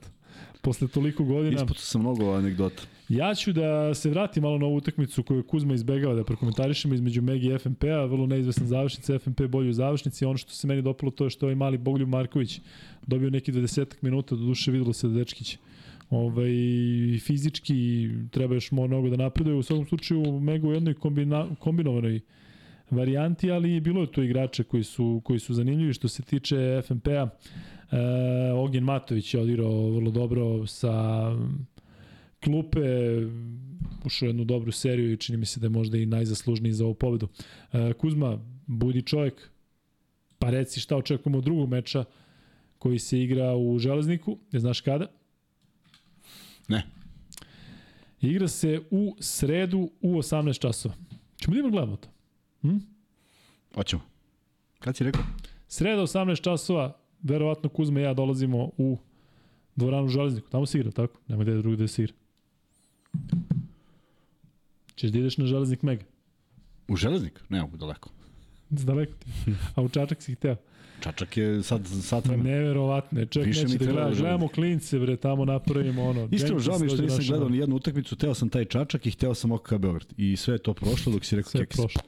posle 0.63 0.89
toliko 0.89 1.25
godina. 1.25 1.57
Ispucao 1.57 1.83
sam 1.83 2.01
mnogo 2.01 2.33
anegdota. 2.33 2.83
Ja 3.09 3.35
ću 3.35 3.53
da 3.53 3.95
se 3.95 4.11
vratim 4.11 4.43
malo 4.43 4.59
na 4.59 4.67
ovu 4.67 4.77
utakmicu 4.77 5.23
koju 5.23 5.43
Kuzma 5.43 5.75
izbegava 5.75 6.15
da 6.15 6.25
prokomentarišemo 6.25 6.95
između 6.95 7.23
Megi 7.23 7.47
i 7.47 7.59
FNP-a, 7.59 8.05
vrlo 8.05 8.27
neizvesna 8.27 8.67
završnica, 8.67 9.19
FNP 9.19 9.41
bolji 9.49 9.71
u 9.71 9.73
završnici. 9.73 10.25
Ono 10.25 10.37
što 10.37 10.53
se 10.53 10.67
meni 10.67 10.83
dopalo 10.83 11.11
to 11.11 11.25
je 11.25 11.31
što 11.31 11.47
je 11.47 11.49
ovaj 11.49 11.55
mali 11.55 11.79
Bogoljub 11.79 12.09
Marković 12.09 12.61
dobio 13.07 13.31
neki 13.31 13.53
20 13.53 13.95
minuta, 14.01 14.35
do 14.35 14.45
duše 14.45 14.71
videlo 14.71 14.93
se 14.93 15.09
da 15.09 15.15
dečkić 15.15 15.59
ovaj, 16.11 16.51
fizički 17.21 18.09
treba 18.31 18.55
još 18.55 18.71
mnogo 18.71 19.11
da 19.11 19.17
napreduje. 19.17 19.57
U 19.57 19.63
svakom 19.63 19.87
slučaju 19.87 20.41
Mega 20.41 20.69
u 20.69 20.73
jednoj 20.73 20.95
kombina, 20.95 21.49
kombinovanoj 21.59 22.21
varijanti, 22.91 23.51
ali 23.51 23.81
bilo 23.81 24.01
je 24.01 24.13
tu 24.13 24.23
igrača 24.23 24.63
koji 24.63 24.85
su, 24.85 25.21
koji 25.25 25.39
su 25.39 25.55
zanimljivi 25.55 25.93
što 25.93 26.09
se 26.09 26.23
tiče 26.23 26.83
FNP-a. 26.87 27.29
E, 27.91 28.53
Ognjen 28.53 28.85
Matović 28.85 29.35
je 29.35 29.41
odigrao 29.41 29.91
vrlo 29.91 30.11
dobro 30.11 30.67
sa 30.67 30.93
klupe, 32.45 32.81
ušao 34.05 34.27
jednu 34.27 34.45
dobru 34.45 34.73
seriju 34.73 35.13
i 35.13 35.17
čini 35.17 35.39
mi 35.39 35.47
se 35.47 35.61
da 35.61 35.67
je 35.67 35.71
možda 35.71 35.99
i 35.99 36.07
najzaslužniji 36.07 36.73
za 36.73 36.85
ovu 36.85 36.95
pobedu. 36.95 37.29
E, 37.73 37.93
Kuzma, 37.93 38.39
budi 38.67 39.03
čovjek, 39.03 39.51
pa 40.39 40.51
reci 40.51 40.81
šta 40.81 40.97
očekujemo 40.97 41.41
drugog 41.41 41.69
meča, 41.69 42.05
koji 42.79 42.99
se 42.99 43.23
igra 43.23 43.57
u 43.57 43.79
Železniku, 43.79 44.39
ne 44.53 44.61
znaš 44.61 44.81
kada? 44.81 45.07
Ne. 46.69 46.87
Igra 48.21 48.49
se 48.49 48.81
u 48.91 49.17
sredu 49.21 49.91
u 50.01 50.17
18 50.17 50.61
časova. 50.61 50.95
Čemo 51.37 51.55
da 51.55 51.61
ima 51.61 51.71
gledamo 51.71 51.97
to? 51.97 52.09
Hm? 52.63 52.77
Hoćemo. 53.75 54.03
Kad 54.79 54.97
si 54.97 55.05
rekao? 55.05 55.23
Sreda 55.69 56.03
18 56.03 56.43
časova, 56.43 56.97
verovatno 57.23 57.69
Kuzma 57.69 58.01
i 58.01 58.03
ja 58.03 58.15
dolazimo 58.15 58.71
u 58.79 58.99
dvoranu 59.77 60.09
Železniku. 60.09 60.49
Tamo 60.49 60.67
se 60.67 60.79
igra, 60.79 60.91
tako? 60.91 61.19
Nema 61.29 61.43
gde 61.43 61.57
drugo 61.57 61.77
da 61.77 61.89
se 61.89 62.03
igra. 62.03 62.15
Češ 64.95 65.11
da 65.11 65.19
ideš 65.19 65.37
na 65.39 65.47
Železnik 65.47 65.83
Mega? 65.83 66.05
U 66.89 66.97
železnik? 66.97 67.41
Ne 67.49 67.61
mogu 67.61 67.77
daleko. 67.77 68.11
Daleko 68.71 69.13
ti. 69.13 69.53
A 69.75 69.83
u 69.83 69.89
Čačak 69.89 70.23
si 70.23 70.35
hteo. 70.35 70.57
Čačak 71.01 71.37
je 71.37 71.63
sad 71.63 71.87
sat 72.03 72.25
Ma 72.25 72.29
vremena. 72.29 72.51
neverovatno. 72.51 73.25
Čovjek 73.25 73.47
Više 73.47 73.63
neće 73.63 73.79
da 73.79 73.85
gleda. 73.85 74.01
Železnik. 74.01 74.21
Gledamo 74.21 74.49
klince, 74.49 74.99
bre, 74.99 75.17
tamo 75.17 75.45
napravimo 75.45 76.05
ono. 76.05 76.29
Iskreno, 76.33 76.59
žao 76.59 76.79
mi 76.79 76.89
što 76.89 77.03
nisam 77.03 77.25
gledao 77.29 77.49
ni 77.49 77.59
jednu 77.59 77.77
utakmicu, 77.77 78.17
teo 78.17 78.35
sam 78.35 78.49
taj 78.49 78.65
Čačak 78.65 79.07
i 79.07 79.11
hteo 79.11 79.35
sam 79.35 79.53
OKK 79.53 79.75
Beograd. 79.75 80.07
I 80.17 80.37
sve 80.37 80.55
je 80.55 80.59
to 80.59 80.75
prošlo 80.75 81.13
dok 81.13 81.25
si 81.25 81.37
rekao 81.37 81.51
Sve 81.51 81.61
je 81.61 81.67
keks. 81.67 81.77
prošlo. 81.77 82.03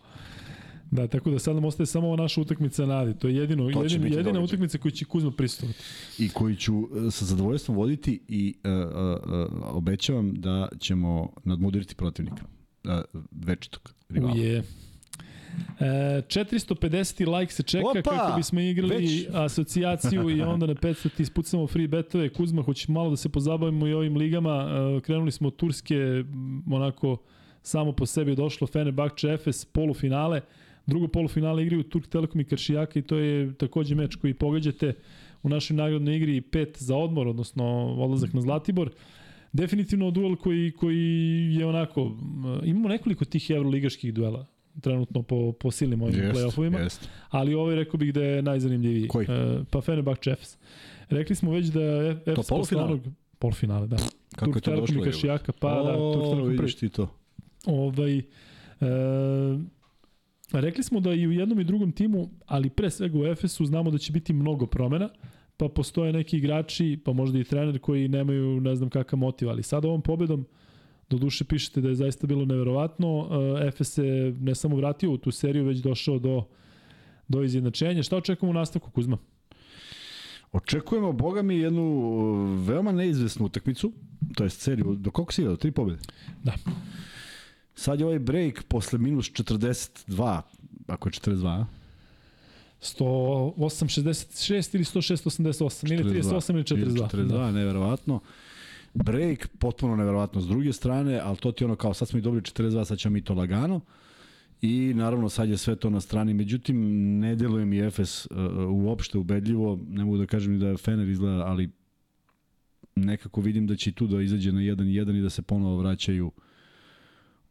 Da, 0.91 1.07
tako 1.07 1.31
da 1.31 1.39
sad 1.39 1.55
nam 1.55 1.65
ostaje 1.65 1.87
samo 1.87 2.07
ova 2.07 2.17
naša 2.17 2.41
utakmica 2.41 2.87
nadi. 2.87 3.19
To 3.19 3.29
je 3.29 3.37
jedino, 3.37 3.73
To 3.73 3.83
biti 3.83 3.95
jedina 3.95 4.23
događaj. 4.23 4.43
utakmica 4.45 4.79
koju 4.79 4.93
će 4.93 5.05
Kuzma 5.05 5.31
prisustvovati. 5.31 5.79
I 6.19 6.29
koji 6.29 6.57
ću 6.57 6.75
e, 7.07 7.11
sa 7.11 7.25
zadovoljstvom 7.25 7.77
voditi 7.77 8.21
i 8.29 8.55
uh, 8.65 8.71
uh, 8.71 9.51
uh, 9.51 9.77
obećavam 9.77 10.35
da 10.35 10.69
ćemo 10.79 11.33
nadmudiriti 11.45 11.95
protivnika. 11.95 12.43
Uh, 12.85 12.91
večitog 13.31 13.93
rivala. 14.09 14.35
Uje. 14.35 14.63
E, 15.81 16.23
450 16.23 17.39
like 17.39 17.53
se 17.53 17.63
čeka 17.63 17.89
Opa! 17.89 18.03
kako 18.03 18.37
bismo 18.37 18.61
igrali 18.61 18.97
Već. 18.97 19.27
asocijaciju 19.35 20.31
i 20.31 20.43
onda 20.43 20.67
na 20.67 20.75
500 20.75 21.09
ti 21.17 21.23
ispucamo 21.23 21.67
free 21.67 21.89
betove. 21.89 22.29
Kuzma, 22.29 22.63
hoće 22.63 22.93
malo 22.93 23.11
da 23.11 23.17
se 23.17 23.29
pozabavimo 23.29 23.87
i 23.87 23.93
ovim 23.93 24.17
ligama. 24.17 24.69
E, 24.97 25.01
krenuli 25.01 25.33
smo 25.33 25.49
od 25.49 25.57
Turske, 25.57 26.25
onako 26.71 27.17
samo 27.63 27.93
po 27.93 28.07
sebi 28.07 28.35
došlo 28.35 28.67
Fenerbahče 28.67 29.29
Efes, 29.29 29.65
polufinale. 29.65 30.41
Drugo 30.87 31.09
polufinale 31.09 31.63
igraju 31.63 31.83
Turk 31.83 32.07
Telekom 32.07 32.41
i 32.41 32.45
Kršijaka 32.45 32.99
i 32.99 33.03
to 33.03 33.17
je 33.17 33.55
takođe 33.55 33.95
meč 33.95 34.17
koji 34.17 34.35
pogađate 34.35 34.95
u 35.43 35.49
našoj 35.49 35.77
nagradnoj 35.77 36.17
igri 36.17 36.41
pet 36.41 36.77
za 36.79 36.97
odmor, 36.97 37.29
odnosno 37.29 37.95
odlazak 37.99 38.33
na 38.33 38.41
Zlatibor. 38.41 38.91
Definitivno 39.53 40.11
duel 40.11 40.37
koji, 40.37 40.71
koji 40.71 41.55
je 41.59 41.67
onako, 41.67 42.17
imamo 42.65 42.89
nekoliko 42.89 43.25
tih 43.25 43.51
evroligaških 43.51 44.15
duela 44.15 44.47
trenutno 44.81 45.23
po, 45.23 45.53
po 45.53 45.71
silnim 45.71 46.03
ovim 46.03 46.21
Jest, 46.21 46.35
play-offovima, 46.35 46.79
jest. 46.79 47.09
ali 47.31 47.55
ovaj 47.55 47.75
rekao 47.77 47.99
bih 47.99 48.13
da 48.13 48.23
je 48.25 48.43
najzanimljiviji. 48.43 49.09
Koji? 49.09 49.27
E, 49.31 49.65
pa 49.71 49.81
Fenerbahče 49.81 50.31
Efes. 50.31 50.59
Rekli 51.09 51.37
smo 51.37 51.51
već 51.51 51.67
da 51.67 51.81
je 51.81 52.11
Efes 52.11 52.35
posle 52.37 52.49
polufinale? 52.49 52.87
onog- 52.87 53.13
Polufinale, 53.39 53.87
da. 53.87 53.97
Kako 54.37 54.51
je 54.51 54.53
Turk 54.53 54.65
to 54.65 54.71
Telekom 54.71 54.97
došlo? 54.97 55.05
Kašijaka, 55.05 55.53
pa 55.53 55.75
da, 55.75 55.83
Turk 55.83 55.99
o, 56.01 56.31
Telekom 56.31 56.49
vidiš 56.51 56.75
ti 56.75 56.89
to. 56.89 57.09
Ovaj, 57.67 58.19
e, 58.19 58.25
rekli 60.53 60.83
smo 60.85 61.01
da 61.01 61.13
i 61.13 61.27
u 61.27 61.33
jednom 61.33 61.61
i 61.61 61.65
drugom 61.65 61.93
timu, 61.93 62.31
ali 62.47 62.71
pre 62.71 62.91
svega 62.91 63.19
u 63.19 63.27
Efesu, 63.27 63.65
znamo 63.67 63.91
da 63.91 63.99
će 63.99 64.13
biti 64.13 64.33
mnogo 64.33 64.67
promena, 64.67 65.09
pa 65.57 65.69
postoje 65.69 66.13
neki 66.13 66.37
igrači, 66.37 66.99
pa 67.05 67.13
možda 67.13 67.39
i 67.39 67.45
trener 67.45 67.79
koji 67.79 68.09
nemaju 68.09 68.61
ne 68.61 68.77
znam 68.77 68.91
kakav 68.91 69.19
motiv, 69.19 69.49
ali 69.49 69.63
sad 69.63 69.85
ovom 69.85 70.03
pobedom 70.03 70.41
do 70.41 70.49
duše 71.17 71.45
pišete 71.45 71.81
da 71.81 71.89
je 71.89 71.95
zaista 71.95 72.27
bilo 72.27 72.45
neverovatno. 72.45 73.29
E, 73.63 73.67
Efes 73.69 73.93
se 73.93 74.35
ne 74.41 74.55
samo 74.55 74.77
vratio 74.77 75.11
u 75.11 75.19
tu 75.19 75.31
seriju, 75.31 75.65
već 75.65 75.79
došao 75.79 76.19
do, 76.19 76.45
do 77.29 77.43
izjednačenja. 77.43 78.03
Šta 78.03 78.17
očekujemo 78.17 78.51
u 78.51 78.61
nastavku, 78.61 78.91
Kuzma? 78.91 79.19
Očekujemo, 80.53 81.13
boga 81.13 81.43
mi, 81.43 81.57
jednu 81.57 81.83
uh, 81.83 82.67
veoma 82.69 82.93
neizvesnu 82.93 83.47
utakmicu, 83.47 83.93
to 84.37 84.45
je 84.45 84.51
seriju, 84.51 84.95
do 84.95 85.11
koliko 85.11 85.33
si 85.33 85.41
igrao? 85.43 85.57
Tri 85.57 85.71
pobjede? 85.71 86.01
Da. 86.45 86.53
Sad 87.75 88.01
je 88.01 88.07
ovaj 88.07 88.19
break 88.19 88.63
posle 88.69 88.99
minus 88.99 89.27
42, 89.27 90.41
ako 90.87 91.09
je 91.09 91.13
42, 91.13 91.47
a? 91.47 91.67
108.66 92.81 94.75
ili 94.75 94.85
106.88 94.85 95.93
ili 95.93 96.05
38 96.23 96.55
ili 96.55 96.63
42. 96.65 97.09
42, 97.09 97.27
Da. 97.29 97.51
neverovatno. 97.51 98.21
Break, 98.95 99.49
potpuno 99.59 99.97
neverovatno 99.97 100.41
s 100.41 100.47
druge 100.47 100.73
strane, 100.73 101.21
ali 101.21 101.37
to 101.37 101.53
ti 101.53 101.65
ono 101.65 101.77
kao 101.77 101.95
sad 101.95 102.09
smo 102.09 102.19
i 102.19 102.23
dobili 102.23 102.43
42, 102.43 102.85
sad 102.85 102.99
ćemo 102.99 103.13
mi 103.13 103.25
to 103.25 103.35
lagano. 103.35 103.81
I 104.61 104.93
naravno 104.95 105.29
sad 105.29 105.49
je 105.49 105.57
sve 105.57 105.77
to 105.77 105.91
na 105.91 106.01
strani, 106.01 106.35
međutim 106.35 106.79
ne 107.19 107.37
deluje 107.37 107.65
mi 107.65 107.79
Efes 107.79 108.27
uh, 108.27 108.37
uopšte 108.71 109.19
ubedljivo, 109.19 109.79
ne 109.89 110.05
mogu 110.05 110.19
da 110.19 110.27
kažem 110.27 110.53
ni 110.53 110.59
da 110.59 110.77
Fener 110.77 111.09
izgleda, 111.09 111.47
ali 111.47 111.71
nekako 112.97 113.41
vidim 113.41 113.67
da 113.67 113.77
će 113.77 113.93
tu 113.93 114.07
da 114.07 114.23
izađe 114.23 114.53
na 114.53 114.61
1-1 114.61 115.19
i 115.19 115.23
da 115.23 115.31
se 115.31 115.43
ponovo 115.43 115.77
vraćaju 115.77 116.33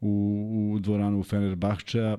u, 0.01 0.71
u 0.73 0.79
dvoranu 0.79 1.23
Fenerbahčeja. 1.23 2.17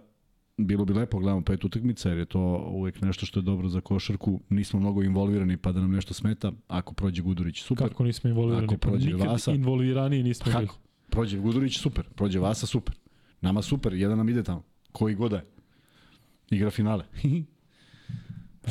Bilo 0.59 0.85
bi 0.85 0.93
lepo 0.93 1.19
gledamo 1.19 1.43
pet 1.43 1.65
utakmica 1.65 2.09
jer 2.09 2.19
je 2.19 2.25
to 2.25 2.69
uvek 2.71 3.01
nešto 3.01 3.27
što 3.27 3.41
je 3.41 3.45
dobro 3.45 3.69
za 3.69 3.81
košarku. 3.81 4.41
Nismo 4.49 4.81
mnogo 4.81 5.03
involvirani 5.03 5.57
pa 5.57 5.73
da 5.73 5.81
nam 5.81 5.91
nešto 5.91 6.15
smeta. 6.15 6.53
Ako 6.69 6.95
prođe 6.95 7.23
Gudurić, 7.23 7.63
super. 7.63 7.89
Kako 7.89 8.05
nismo 8.05 8.31
involvirani? 8.31 8.65
Ako 8.65 8.77
Pa 8.77 8.89
prođe 8.89 9.11
nikad 9.11 9.29
Vasa. 9.29 9.53
involviraniji 9.53 10.23
nismo 10.23 10.53
bili. 10.53 10.67
Kako? 10.67 10.79
Prođe 11.11 11.39
Gudurić, 11.39 11.79
super. 11.79 12.05
Prođe 12.15 12.39
Vasa, 12.39 12.67
super. 12.67 12.97
Nama 13.41 13.63
super, 13.63 13.95
jedan 13.95 14.19
nam 14.19 14.29
ide 14.29 14.43
tamo. 14.43 14.63
Koji 14.93 15.15
god 15.15 15.31
da 15.31 15.37
je. 15.37 15.45
Igra 16.51 16.71
finale. 16.71 17.05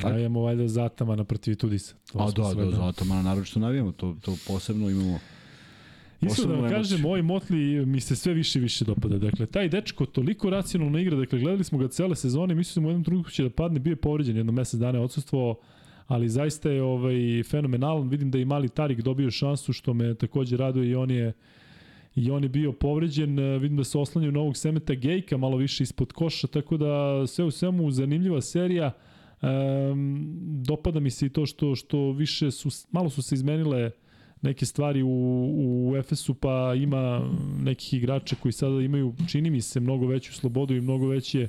Pa 0.02 0.10
Navijamo 0.10 0.42
valjda 0.42 0.68
Zatamana 0.68 1.24
protiv 1.24 1.56
Tudisa. 1.56 1.96
To 2.12 2.20
A 2.20 2.32
da, 2.32 2.64
da, 2.64 2.72
zato 2.72 3.06
mana 3.06 3.22
naročito 3.22 3.60
navijamo. 3.60 3.92
To, 3.92 4.16
to 4.22 4.36
posebno 4.48 4.90
imamo. 4.90 5.20
Iskreno 6.22 6.56
da 6.56 6.62
vam 6.62 6.70
kažem, 6.70 7.06
ovaj 7.06 7.22
Motli 7.22 7.86
mi 7.86 8.00
se 8.00 8.16
sve 8.16 8.34
više 8.34 8.60
i 8.60 8.62
više 8.62 8.86
dopada. 8.86 9.18
Dakle, 9.18 9.46
taj 9.46 9.70
dečko 9.70 10.06
toliko 10.06 10.50
racionalno 10.50 11.00
igra, 11.00 11.18
dakle, 11.18 11.40
gledali 11.40 11.64
smo 11.64 11.78
ga 11.78 11.88
cele 11.88 12.16
sezone, 12.16 12.56
mislio 12.56 12.74
sam 12.74 12.86
u 12.86 12.90
jednom 12.90 13.04
trenutku 13.04 13.32
će 13.32 13.44
da 13.44 13.50
padne, 13.50 13.80
bio 13.80 13.92
je 13.92 13.96
povređen 13.96 14.38
jedno 14.38 14.52
mesec 14.52 14.80
dana 14.80 14.98
je 14.98 15.04
odsustvovao, 15.04 15.56
ali 16.08 16.30
zaista 16.30 16.70
je 16.70 16.84
ovaj 16.84 17.44
fenomenalan. 17.44 18.10
Vidim 18.10 18.32
da 18.32 18.40
i 18.40 18.46
mali 18.46 18.70
Tarik 18.70 19.02
dobio 19.02 19.32
šansu, 19.32 19.74
što 19.74 19.94
me 19.94 20.16
takođe 20.16 20.58
raduje 20.58 20.90
i 20.90 20.96
on 20.96 21.12
je 21.12 21.34
i 22.16 22.32
on 22.32 22.44
je 22.44 22.50
bio 22.50 22.72
povređen, 22.72 23.60
vidim 23.60 23.78
da 23.78 23.84
se 23.84 23.98
oslanjaju 23.98 24.32
novog 24.32 24.58
Semeta 24.58 24.94
Gejka 24.94 25.38
malo 25.38 25.58
više 25.58 25.84
ispod 25.84 26.14
koša, 26.14 26.48
tako 26.48 26.78
da 26.78 27.24
sve 27.28 27.46
u 27.46 27.52
svemu 27.52 27.92
zanimljiva 27.92 28.42
serija. 28.42 28.92
Um, 29.42 30.26
dopada 30.64 31.00
mi 31.00 31.10
se 31.10 31.26
i 31.26 31.30
to 31.30 31.46
što 31.46 31.76
što 31.76 32.12
više 32.12 32.52
su 32.52 32.70
malo 32.92 33.10
su 33.10 33.22
se 33.22 33.36
izmenile 33.36 33.92
neke 34.42 34.66
stvari 34.66 35.04
u, 35.04 35.10
u 35.90 35.96
Efesu, 35.98 36.34
pa 36.34 36.74
ima 36.78 37.32
nekih 37.60 37.94
igrača 37.94 38.36
koji 38.36 38.52
sada 38.52 38.82
imaju, 38.82 39.14
čini 39.28 39.50
mi 39.50 39.62
se, 39.62 39.80
mnogo 39.80 40.08
veću 40.08 40.34
slobodu 40.34 40.76
i 40.76 40.82
mnogo 40.82 41.08
veće 41.08 41.48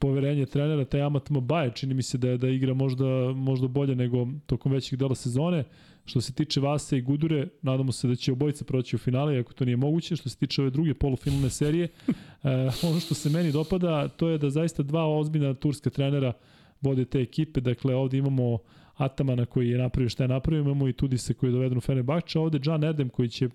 poverenje 0.00 0.46
trenera, 0.46 0.84
taj 0.84 1.02
Amat 1.02 1.30
Mabaje 1.30 1.70
čini 1.74 1.94
mi 1.94 2.02
se 2.02 2.18
da 2.18 2.28
je 2.28 2.38
da 2.38 2.48
igra 2.48 2.74
možda, 2.74 3.04
možda 3.34 3.68
bolje 3.68 3.94
nego 3.94 4.26
tokom 4.46 4.72
većih 4.72 4.98
dela 4.98 5.14
sezone. 5.14 5.64
Što 6.04 6.20
se 6.20 6.32
tiče 6.32 6.60
Vasa 6.60 6.96
i 6.96 7.00
Gudure, 7.00 7.48
nadamo 7.62 7.92
se 7.92 8.08
da 8.08 8.16
će 8.16 8.32
obojica 8.32 8.64
proći 8.64 8.96
u 8.96 8.98
finale, 8.98 9.38
ako 9.38 9.52
to 9.52 9.64
nije 9.64 9.76
moguće. 9.76 10.16
Što 10.16 10.28
se 10.28 10.36
tiče 10.36 10.62
ove 10.62 10.70
druge 10.70 10.94
polufinalne 10.94 11.50
serije, 11.50 11.84
e, 12.08 12.50
ono 12.82 13.00
što 13.00 13.14
se 13.14 13.30
meni 13.30 13.52
dopada, 13.52 14.08
to 14.08 14.28
je 14.28 14.38
da 14.38 14.50
zaista 14.50 14.82
dva 14.82 15.06
ozbiljna 15.06 15.54
turska 15.54 15.90
trenera 15.90 16.32
vode 16.80 17.04
te 17.04 17.20
ekipe. 17.20 17.60
Dakle, 17.60 17.94
ovde 17.94 18.18
imamo 18.18 18.58
Atamana 19.00 19.46
koji 19.46 19.68
je 19.68 19.78
napravio 19.78 20.08
šta 20.08 20.24
je 20.24 20.28
napravio, 20.28 20.60
imamo 20.60 20.88
i 20.88 20.92
Tudisa 20.92 21.34
koji 21.34 21.50
je 21.50 21.52
doveden 21.52 21.78
u 21.78 21.80
Fenerbahče, 21.80 22.38
ovde 22.38 22.60
John 22.62 22.84
Erdem 22.84 23.08
koji 23.08 23.28
će, 23.28 23.48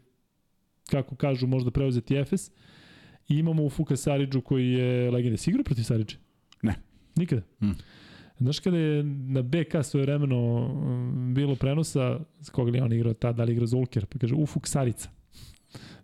kako 0.89 1.15
kažu, 1.15 1.47
možda 1.47 1.72
preuzeti 1.72 2.15
Efes. 2.15 2.51
I 3.27 3.38
imamo 3.38 3.63
u 3.63 3.69
Fuka 3.69 3.95
Saridžu 3.95 4.41
koji 4.41 4.72
je 4.72 5.11
legenda. 5.11 5.38
Si 5.38 5.49
igrao 5.49 5.63
protiv 5.63 5.84
Saridže? 5.84 6.17
Ne. 6.61 6.76
Nikada? 7.15 7.41
Mm. 7.61 7.72
Znaš 8.39 8.59
kada 8.59 8.77
je 8.77 9.03
na 9.03 9.41
BK 9.41 9.84
svoje 9.84 10.05
vremeno 10.05 10.67
mm, 10.67 11.34
bilo 11.34 11.55
prenosa, 11.55 12.19
s 12.41 12.49
koga 12.49 12.72
li 12.72 12.80
on 12.80 12.93
igrao 12.93 13.13
tad, 13.13 13.35
da 13.35 13.43
li 13.43 13.51
igrao 13.51 13.67
Zulker, 13.67 14.05
pa 14.05 14.19
kaže 14.19 14.35
Ufuk 14.35 14.67
Sarica. 14.67 15.09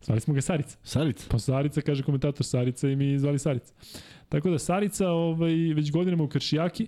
Zvali 0.04 0.22
smo 0.22 0.34
ga 0.34 0.42
Sarica. 0.42 0.78
Sarica. 0.84 1.26
Pa 1.30 1.40
Sarica, 1.40 1.82
kaže 1.82 2.04
komentator 2.04 2.46
Sarica 2.46 2.90
i 2.90 2.96
mi 2.96 3.20
zvali 3.20 3.40
Sarica. 3.40 3.74
Tako 4.30 4.50
da 4.50 4.60
Sarica 4.60 5.10
ovaj, 5.10 5.54
već 5.54 5.92
godinama 5.92 6.24
u 6.24 6.28
Kršijaki, 6.28 6.88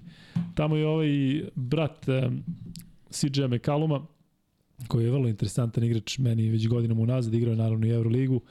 tamo 0.55 0.75
je 0.75 0.87
ovaj 0.87 1.43
brat 1.55 2.07
um, 2.07 2.43
CJ 3.09 3.47
McCalluma, 3.47 4.05
koji 4.87 5.05
je 5.05 5.11
vrlo 5.11 5.27
interesantan 5.27 5.83
igrač, 5.83 6.17
meni 6.17 6.49
već 6.49 6.67
godinama 6.67 7.01
unazad, 7.01 7.33
igrao 7.33 7.51
je 7.51 7.57
naravno 7.57 7.87
i 7.87 7.89
Euroligu. 7.89 8.41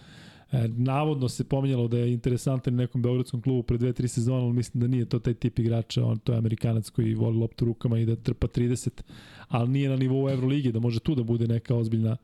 E, 0.52 0.68
navodno 0.68 1.28
se 1.28 1.44
pominjalo 1.44 1.88
da 1.88 1.98
je 1.98 2.12
interesantan 2.12 2.74
u 2.74 2.76
nekom 2.76 3.02
beogradskom 3.02 3.42
klubu 3.42 3.62
pre 3.62 3.78
dve, 3.78 3.92
tri 3.92 4.08
sezona, 4.08 4.44
ali 4.44 4.52
mislim 4.52 4.80
da 4.80 4.86
nije 4.86 5.04
to 5.04 5.18
taj 5.18 5.34
tip 5.34 5.58
igrača, 5.58 6.04
on 6.04 6.18
to 6.18 6.32
je 6.32 6.38
Amerikanac 6.38 6.90
koji 6.90 7.14
voli 7.14 7.38
loptu 7.38 7.64
rukama 7.64 7.98
i 7.98 8.06
da 8.06 8.16
trpa 8.16 8.46
30, 8.46 9.02
ali 9.48 9.70
nije 9.70 9.88
na 9.88 9.96
nivou 9.96 10.30
Evrolige, 10.30 10.72
da 10.72 10.80
može 10.80 11.00
tu 11.00 11.14
da 11.14 11.22
bude 11.22 11.46
neka 11.46 11.74
ozbiljna 11.74 12.16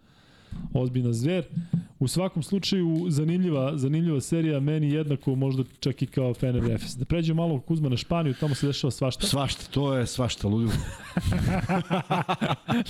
ozbiljna 0.72 1.12
zver. 1.12 1.44
U 1.98 2.08
svakom 2.08 2.42
slučaju, 2.42 3.06
zanimljiva, 3.08 3.76
zanimljiva 3.76 4.20
serija, 4.20 4.60
meni 4.60 4.90
jednako 4.90 5.34
možda 5.34 5.62
čak 5.80 6.02
i 6.02 6.06
kao 6.06 6.34
Fener 6.34 6.64
Efes. 6.64 6.92
Da 6.92 7.04
pređemo 7.04 7.42
malo 7.42 7.60
Kuzma 7.60 7.88
na 7.88 7.96
Španiju, 7.96 8.34
tamo 8.34 8.54
se 8.54 8.66
dešava 8.66 8.90
svašta. 8.90 9.26
Svašta, 9.26 9.64
to 9.70 9.94
je 9.94 10.06
svašta, 10.06 10.48
ludilo. 10.48 10.72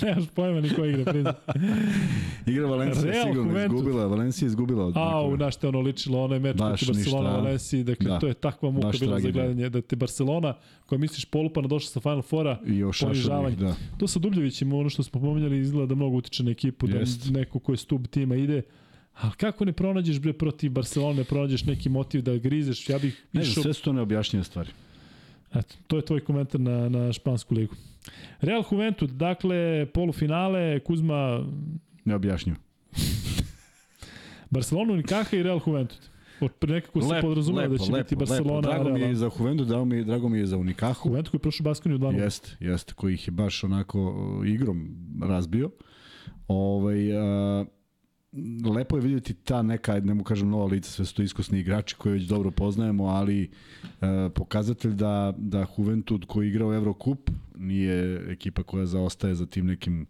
Nemaš 0.01 0.27
pojma 0.27 0.61
ni 0.61 0.69
ko 0.69 0.85
igra, 0.85 1.05
priznam. 1.05 1.33
Igra 2.45 2.67
Valencija 2.67 3.03
Real 3.03 3.23
sigurno 3.23 3.51
Juventus. 3.51 3.75
izgubila, 3.75 4.05
Valencija 4.05 4.47
izgubila 4.47 4.85
od 4.85 4.93
A, 4.97 5.19
u 5.19 5.23
nekoga. 5.23 5.37
na 5.37 5.51
što 5.51 5.67
je 5.67 5.69
ono 5.69 5.79
ličilo, 5.79 6.23
ono 6.23 6.33
je 6.33 6.39
meč 6.39 6.57
protiv 6.57 6.87
Barcelona. 6.87 7.29
Valenciji, 7.29 7.83
dakle, 7.83 8.05
Da. 8.05 8.19
to 8.19 8.27
je 8.27 8.33
takva 8.33 8.71
muka 8.71 8.87
Baš 8.87 8.99
bila 8.99 9.19
za 9.19 9.31
gledanje, 9.31 9.69
da 9.69 9.81
te 9.81 9.95
Barcelona, 9.95 10.53
koja 10.89 10.99
misliš 10.99 11.25
polupana, 11.25 11.67
došla 11.67 11.89
sa 11.89 11.99
Final 11.99 12.21
Fora, 12.21 12.59
I 12.67 12.77
još 12.77 12.99
ponižavanje. 12.99 13.55
Da. 13.55 13.75
To 13.97 14.07
sa 14.07 14.19
Dubljevićem, 14.19 14.73
ono 14.73 14.89
što 14.89 15.03
smo 15.03 15.21
pominjali, 15.21 15.59
izgleda 15.59 15.85
da 15.85 15.95
mnogo 15.95 16.17
utiče 16.17 16.43
na 16.43 16.51
ekipu, 16.51 16.87
da 16.87 16.97
Jest. 16.97 17.29
neko 17.29 17.59
ko 17.59 17.73
je 17.73 17.77
stub 17.77 18.07
tima 18.07 18.35
ide. 18.35 18.61
A 19.21 19.31
kako 19.31 19.65
ne 19.65 19.73
pronađeš 19.73 20.19
bre 20.19 20.33
protiv 20.33 20.71
Barcelone, 20.71 21.17
ne 21.17 21.23
pronađeš 21.23 21.65
neki 21.65 21.89
motiv 21.89 22.21
da 22.21 22.37
grizeš? 22.37 22.89
Ja 22.89 22.99
bih 22.99 23.25
Ne, 23.33 23.41
išao... 23.41 23.63
sve 23.63 23.73
su 23.73 23.83
to 23.83 23.93
neobjašnjive 23.93 24.43
stvari. 24.43 24.69
Eto, 25.53 25.75
to 25.87 25.95
je 25.95 26.05
tvoj 26.05 26.19
komentar 26.19 26.61
na, 26.61 26.89
na 26.89 27.13
špansku 27.13 27.53
ligu. 27.55 27.75
Real 28.41 28.63
Juventud, 28.71 29.09
dakle, 29.09 29.85
polufinale, 29.93 30.79
Kuzma, 30.79 31.45
Neobjašnjivo. 32.05 32.57
Barcelona, 34.49 34.93
Unikaha 34.93 35.37
i 35.37 35.43
Real 35.43 35.59
Juventud. 35.67 35.99
Nekako 36.63 37.01
se 37.01 37.21
podrazumeva 37.21 37.67
da 37.67 37.77
će 37.77 37.91
biti 37.93 38.15
Barcelona, 38.15 38.61
Drago 38.61 38.83
mi 38.85 38.99
je 38.99 39.05
Real. 39.05 39.15
za 39.15 39.29
Juventus, 39.39 39.67
drago 39.67 39.85
mi, 39.85 39.95
je- 39.95 40.03
drago 40.03 40.29
mi 40.29 40.37
je 40.37 40.45
za 40.45 40.57
Unikahu. 40.57 41.09
Juventud 41.09 41.31
koji 41.31 41.37
je 41.37 41.41
prošao 41.41 41.63
Baskoniju 41.63 41.99
2-0. 41.99 42.19
Jeste, 42.19 42.57
jeste, 42.59 42.93
koji 42.93 43.13
ih 43.13 43.27
je 43.27 43.31
baš 43.31 43.63
onako 43.63 44.01
uh, 44.39 44.47
igrom 44.47 44.89
razbio. 45.21 45.69
Ovaj, 46.47 47.17
a, 47.17 47.65
lepo 48.67 48.97
je 48.97 49.01
vidjeti 49.01 49.33
ta 49.33 49.61
neka, 49.61 49.99
ne 49.99 50.13
mu 50.13 50.23
kažem 50.23 50.49
nova 50.49 50.65
lica, 50.65 50.91
sve 50.91 51.05
su 51.05 51.15
to 51.15 51.21
iskusni 51.21 51.59
igrači 51.59 51.95
koje 51.95 52.13
već 52.13 52.23
dobro 52.23 52.51
poznajemo, 52.51 53.05
ali 53.05 53.49
a, 54.01 54.29
pokazatelj 54.35 54.91
da, 54.91 55.33
da 55.37 55.65
Juventud 55.77 56.25
koji 56.25 56.47
igra 56.47 56.67
u 56.67 56.73
Eurocup 56.73 57.29
nije 57.55 58.25
ekipa 58.27 58.63
koja 58.63 58.85
zaostaje 58.85 59.35
za 59.35 59.45
tim 59.45 59.65
nekim 59.65 60.01
e, 60.01 60.05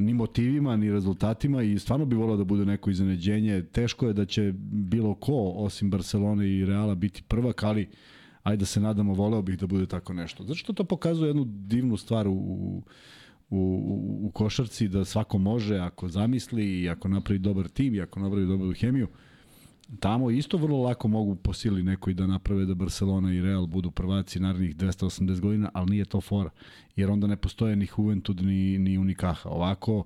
ni 0.00 0.14
motivima, 0.14 0.76
ni 0.76 0.92
rezultatima 0.92 1.62
i 1.62 1.78
stvarno 1.78 2.06
bi 2.06 2.16
volao 2.16 2.36
da 2.36 2.44
bude 2.44 2.64
neko 2.64 2.90
iznenađenje. 2.90 3.62
Teško 3.62 4.06
je 4.06 4.12
da 4.12 4.24
će 4.24 4.52
bilo 4.72 5.14
ko, 5.14 5.52
osim 5.56 5.90
Barcelone 5.90 6.48
i 6.48 6.64
Reala, 6.64 6.94
biti 6.94 7.22
prvak, 7.22 7.62
ali 7.62 7.88
ajde 8.42 8.60
da 8.60 8.66
se 8.66 8.80
nadamo, 8.80 9.14
voleo 9.14 9.42
bih 9.42 9.58
da 9.58 9.66
bude 9.66 9.86
tako 9.86 10.12
nešto. 10.12 10.42
Zato 10.42 10.54
što 10.54 10.72
to 10.72 10.84
pokazuje 10.84 11.28
jednu 11.28 11.44
divnu 11.44 11.96
stvar 11.96 12.28
u, 12.28 12.32
u, 12.32 12.82
u, 13.50 14.26
u 14.26 14.30
košarci, 14.30 14.88
da 14.88 15.04
svako 15.04 15.38
može 15.38 15.78
ako 15.78 16.08
zamisli 16.08 16.80
i 16.82 16.88
ako 16.88 17.08
napravi 17.08 17.38
dobar 17.38 17.68
tim 17.68 17.94
i 17.94 18.00
ako 18.00 18.20
napravi 18.20 18.46
dobru 18.46 18.72
hemiju. 18.72 19.08
Tamo 20.00 20.30
isto 20.30 20.56
vrlo 20.56 20.82
lako 20.82 21.08
mogu 21.08 21.34
po 21.34 21.52
sili 21.52 21.82
neko 21.82 22.10
i 22.10 22.14
da 22.14 22.26
naprave 22.26 22.64
da 22.64 22.74
Barcelona 22.74 23.34
i 23.34 23.40
Real 23.40 23.66
budu 23.66 23.90
prvaci 23.90 24.40
narednih 24.40 24.76
280 24.76 25.40
godina, 25.40 25.70
ali 25.74 25.90
nije 25.90 26.04
to 26.04 26.20
fora. 26.20 26.50
Jer 26.96 27.10
onda 27.10 27.26
ne 27.26 27.36
postoje 27.36 27.76
ni 27.76 27.88
Juventud 27.98 28.42
ni, 28.42 28.78
ni 28.78 28.98
Unikaha. 28.98 29.48
Ovako, 29.48 30.04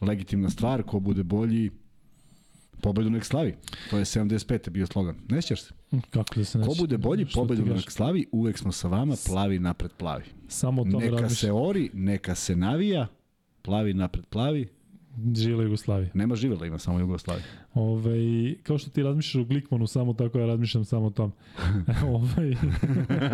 legitimna 0.00 0.50
stvar, 0.50 0.82
ko 0.82 1.00
bude 1.00 1.22
bolji, 1.22 1.70
pobedu 2.80 3.10
nek 3.10 3.24
slavi. 3.24 3.54
To 3.90 3.98
je 3.98 4.04
75. 4.04 4.70
bio 4.70 4.86
slogan. 4.86 5.16
Ne 5.28 5.42
sjećaš 5.42 5.62
se? 5.62 5.74
Kako 6.10 6.34
da 6.34 6.44
se 6.44 6.58
neće? 6.58 6.68
Ko 6.68 6.74
bude 6.78 6.98
bolji, 6.98 7.26
pobedu 7.34 7.64
nek 7.64 7.90
slavi, 7.90 8.26
uvek 8.32 8.58
smo 8.58 8.72
sa 8.72 8.88
vama, 8.88 9.14
plavi 9.26 9.58
napred 9.58 9.90
plavi. 9.98 10.24
Samo 10.48 10.82
o 10.82 10.84
tome 10.84 11.04
Neka 11.04 11.10
razmišljam. 11.10 11.36
se 11.36 11.52
ori, 11.52 11.90
neka 11.94 12.34
se 12.34 12.56
navija, 12.56 13.06
plavi 13.62 13.94
napred 13.94 14.26
plavi. 14.26 14.68
Žila 15.36 15.62
Jugoslavija. 15.62 16.10
Nema 16.14 16.34
živela, 16.34 16.66
ima 16.66 16.78
samo 16.78 16.98
Jugoslavija. 16.98 17.44
Ove, 17.74 18.54
kao 18.62 18.78
što 18.78 18.90
ti 18.90 19.02
razmišljaš 19.02 19.42
o 19.42 19.44
Glikmanu, 19.44 19.86
samo 19.86 20.14
tako 20.14 20.38
ja 20.38 20.46
razmišljam 20.46 20.84
samo 20.84 21.06
o 21.06 21.10
tom. 21.10 21.32
Ove, 22.14 22.56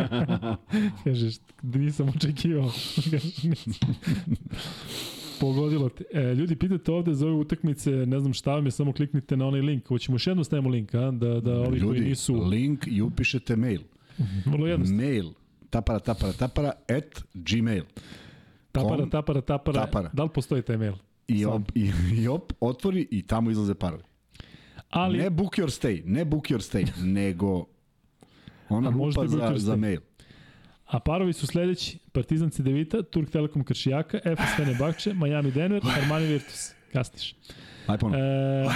kažeš, 1.05 1.35
nisam 1.63 2.09
očekivao. 2.09 2.71
Pogodilo 5.41 5.89
te. 5.89 6.05
E, 6.13 6.35
ljudi, 6.35 6.57
pitate 6.57 6.93
ovde 6.93 7.15
za 7.15 7.27
ove 7.27 7.37
utakmice, 7.37 7.91
ne 7.91 8.21
znam 8.21 8.33
šta 8.33 8.55
vam 8.55 8.65
je, 8.65 8.71
samo 8.71 8.93
kliknite 8.93 9.37
na 9.37 9.47
onaj 9.47 9.61
link. 9.61 9.89
Hoćemo 9.89 10.15
još 10.15 10.27
jednom 10.27 10.45
stavimo 10.45 10.69
link, 10.69 10.95
a? 10.95 11.11
Da, 11.11 11.41
da 11.41 11.61
ovi 11.61 11.81
koji 11.81 11.99
Ljudi, 11.99 12.01
nisu... 12.01 12.35
link 12.35 12.87
i 12.87 13.03
upišete 13.03 13.57
mail. 13.57 13.81
Vrlo 14.47 14.67
jednostavno. 14.67 15.03
Mail 15.03 15.33
tapara 15.71 16.01
tapara 16.01 16.33
tapara 16.33 16.73
at 16.89 17.25
gmail. 17.35 17.85
Tapara, 18.73 19.07
tapara, 19.07 19.41
tapara. 19.41 19.81
tapara. 19.81 20.11
Da 20.13 20.23
li 20.23 20.31
postoji 20.35 20.63
taj 20.63 20.77
mail? 20.77 20.95
I, 21.29 21.43
Sam. 21.43 21.53
op, 21.53 21.71
i, 21.75 21.93
i 22.17 22.29
op, 22.29 22.53
otvori 22.61 23.09
i 23.11 23.23
tamo 23.23 23.51
izlaze 23.51 23.75
parovi. 23.75 24.03
Ali, 24.91 25.19
Ne 25.19 25.31
book 25.31 25.59
your 25.59 25.71
stay, 25.71 26.03
ne 26.05 26.25
book 26.25 26.51
your 26.51 26.61
stay, 26.61 26.87
nego 27.21 27.67
ona 28.69 28.89
A 28.89 28.91
možda 28.91 29.21
lupa 29.21 29.35
i 29.35 29.39
book 29.39 29.53
za, 29.53 29.59
za 29.59 29.77
mail. 29.77 30.01
A 30.87 31.01
parovi 31.01 31.33
su 31.33 31.47
sledeći. 31.47 31.99
Partizan 32.13 32.51
Cedevita, 32.51 33.03
Turk 33.03 33.31
Telekom 33.31 33.65
Kršijaka, 33.65 34.19
FS 34.19 34.57
Fenerbahče, 34.57 35.15
Miami 35.15 35.51
Denver, 35.51 35.83
Armani 36.03 36.27
Virtus. 36.27 36.73
Kasniš. 36.93 37.35
Aj 37.87 37.99
ponovno. 37.99 38.25
E, 38.25 38.69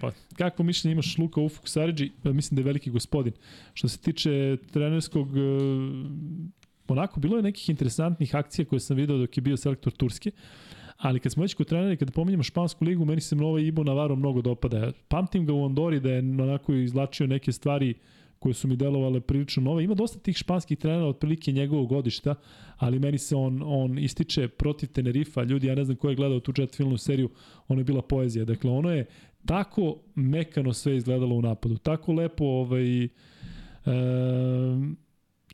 pa, 0.00 0.10
kakvo 0.36 0.64
mišljenje 0.64 0.92
imaš 0.92 1.18
Luka 1.18 1.40
Ufuk 1.40 1.68
Saridži? 1.68 2.10
E, 2.24 2.32
Mislim 2.32 2.56
da 2.56 2.60
je 2.60 2.64
veliki 2.64 2.90
gospodin. 2.90 3.32
Što 3.74 3.88
se 3.88 3.98
tiče 3.98 4.56
trenerskog... 4.72 5.36
e, 5.36 5.40
Onako, 6.88 7.20
bilo 7.20 7.36
je 7.36 7.42
nekih 7.42 7.68
interesantnih 7.68 8.34
akcija 8.34 8.66
koje 8.66 8.80
sam 8.80 8.96
video 8.96 9.18
dok 9.18 9.36
je 9.36 9.40
bio 9.40 9.56
selektor 9.56 9.92
Turske. 9.92 10.30
Ali 11.04 11.20
kad 11.20 11.32
smo 11.32 11.42
već 11.42 11.54
kod 11.54 11.66
trenera 11.66 11.92
i 11.92 11.96
kada 11.96 12.12
pominjamo 12.12 12.42
špansku 12.42 12.84
ligu, 12.84 13.04
meni 13.04 13.20
se 13.20 13.36
Nova 13.36 13.60
Ibo 13.60 13.84
Navarro 13.84 14.16
mnogo 14.16 14.42
dopada. 14.42 14.92
Pamtim 15.08 15.46
ga 15.46 15.52
u 15.52 15.64
Andori 15.64 16.00
da 16.00 16.10
je 16.10 16.18
onako 16.18 16.74
izlačio 16.74 17.26
neke 17.26 17.52
stvari 17.52 17.94
koje 18.38 18.54
su 18.54 18.68
mi 18.68 18.76
delovale 18.76 19.20
prilično 19.20 19.62
nove. 19.62 19.84
Ima 19.84 19.94
dosta 19.94 20.18
tih 20.18 20.36
španskih 20.36 20.78
trenera 20.78 21.06
otprilike 21.06 21.52
njegovog 21.52 21.88
godišta, 21.88 22.34
ali 22.76 22.98
meni 22.98 23.18
se 23.18 23.36
on, 23.36 23.62
on 23.64 23.98
ističe 23.98 24.48
protiv 24.48 24.86
Tenerifa. 24.86 25.42
Ljudi, 25.42 25.66
ja 25.66 25.74
ne 25.74 25.84
znam 25.84 25.96
ko 25.96 26.08
je 26.08 26.16
gledao 26.16 26.40
tu 26.40 26.52
četvrtfinalnu 26.52 26.98
seriju, 26.98 27.30
ono 27.68 27.80
je 27.80 27.84
bila 27.84 28.02
poezija. 28.02 28.44
Dakle, 28.44 28.70
ono 28.70 28.90
je 28.90 29.06
tako 29.46 29.96
mekano 30.14 30.72
sve 30.72 30.96
izgledalo 30.96 31.36
u 31.36 31.42
napadu. 31.42 31.78
Tako 31.78 32.12
lepo 32.12 32.44
ovaj, 32.44 33.04
e, 33.04 33.08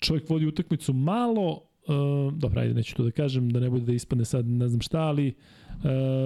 čovjek 0.00 0.30
vodi 0.30 0.46
utakmicu 0.46 0.92
malo, 0.92 1.69
e, 1.90 1.92
dobro, 2.36 2.60
ajde, 2.60 2.74
neću 2.74 2.96
to 2.96 3.04
da 3.04 3.10
kažem, 3.10 3.50
da 3.50 3.60
ne 3.60 3.70
bude 3.70 3.84
da 3.84 3.92
ispadne 3.92 4.24
sad 4.24 4.46
ne 4.46 4.68
znam 4.68 4.80
šta, 4.80 4.98
ali 4.98 5.28
e, 5.28 5.34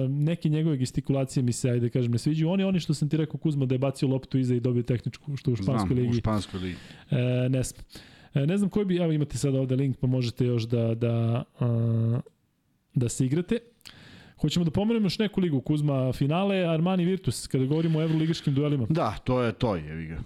neke 0.09 0.49
njegove 0.49 0.77
gestikulacije 0.77 1.43
mi 1.43 1.51
se, 1.51 1.69
ajde 1.69 1.79
da 1.79 1.89
kažem, 1.89 2.11
ne 2.11 2.17
sviđaju. 2.17 2.51
Oni, 2.51 2.63
oni 2.63 2.79
što 2.79 2.93
sam 2.93 3.09
ti 3.09 3.17
rekao 3.17 3.37
Kuzma 3.37 3.65
da 3.65 3.75
je 3.75 3.79
bacio 3.79 4.07
loptu 4.07 4.37
iza 4.37 4.55
i 4.55 4.59
dobio 4.59 4.83
tehničku, 4.83 5.37
što 5.37 5.51
u 5.51 5.55
španskoj 5.55 5.87
Znam, 5.87 5.97
ligi 5.97 6.09
u 6.09 6.19
španskoj 6.19 6.59
ligi. 6.59 6.75
E, 7.11 7.49
ne 7.49 7.63
sme. 7.63 7.83
E, 8.33 8.45
ne 8.45 8.57
znam 8.57 8.69
koji 8.69 8.85
bi, 8.85 8.97
evo 8.97 9.11
imate 9.11 9.37
sad 9.37 9.55
ovde 9.55 9.75
link, 9.75 9.97
pa 9.97 10.07
možete 10.07 10.45
još 10.45 10.63
da, 10.63 10.95
da, 10.95 11.43
a, 11.59 12.19
da 12.93 13.09
se 13.09 13.25
igrate. 13.25 13.59
Hoćemo 14.41 14.65
da 14.65 14.71
pomenemo 14.71 15.05
još 15.05 15.19
neku 15.19 15.41
ligu, 15.41 15.61
Kuzma, 15.61 16.13
finale, 16.13 16.55
Armani 16.55 17.05
Virtus, 17.05 17.47
kada 17.47 17.65
govorimo 17.65 17.99
o 17.99 18.03
evroligaškim 18.03 18.53
duelima. 18.53 18.85
Da, 18.89 19.17
to 19.23 19.41
je 19.41 19.53
to, 19.53 19.75
je 19.75 20.07
ga. 20.07 20.17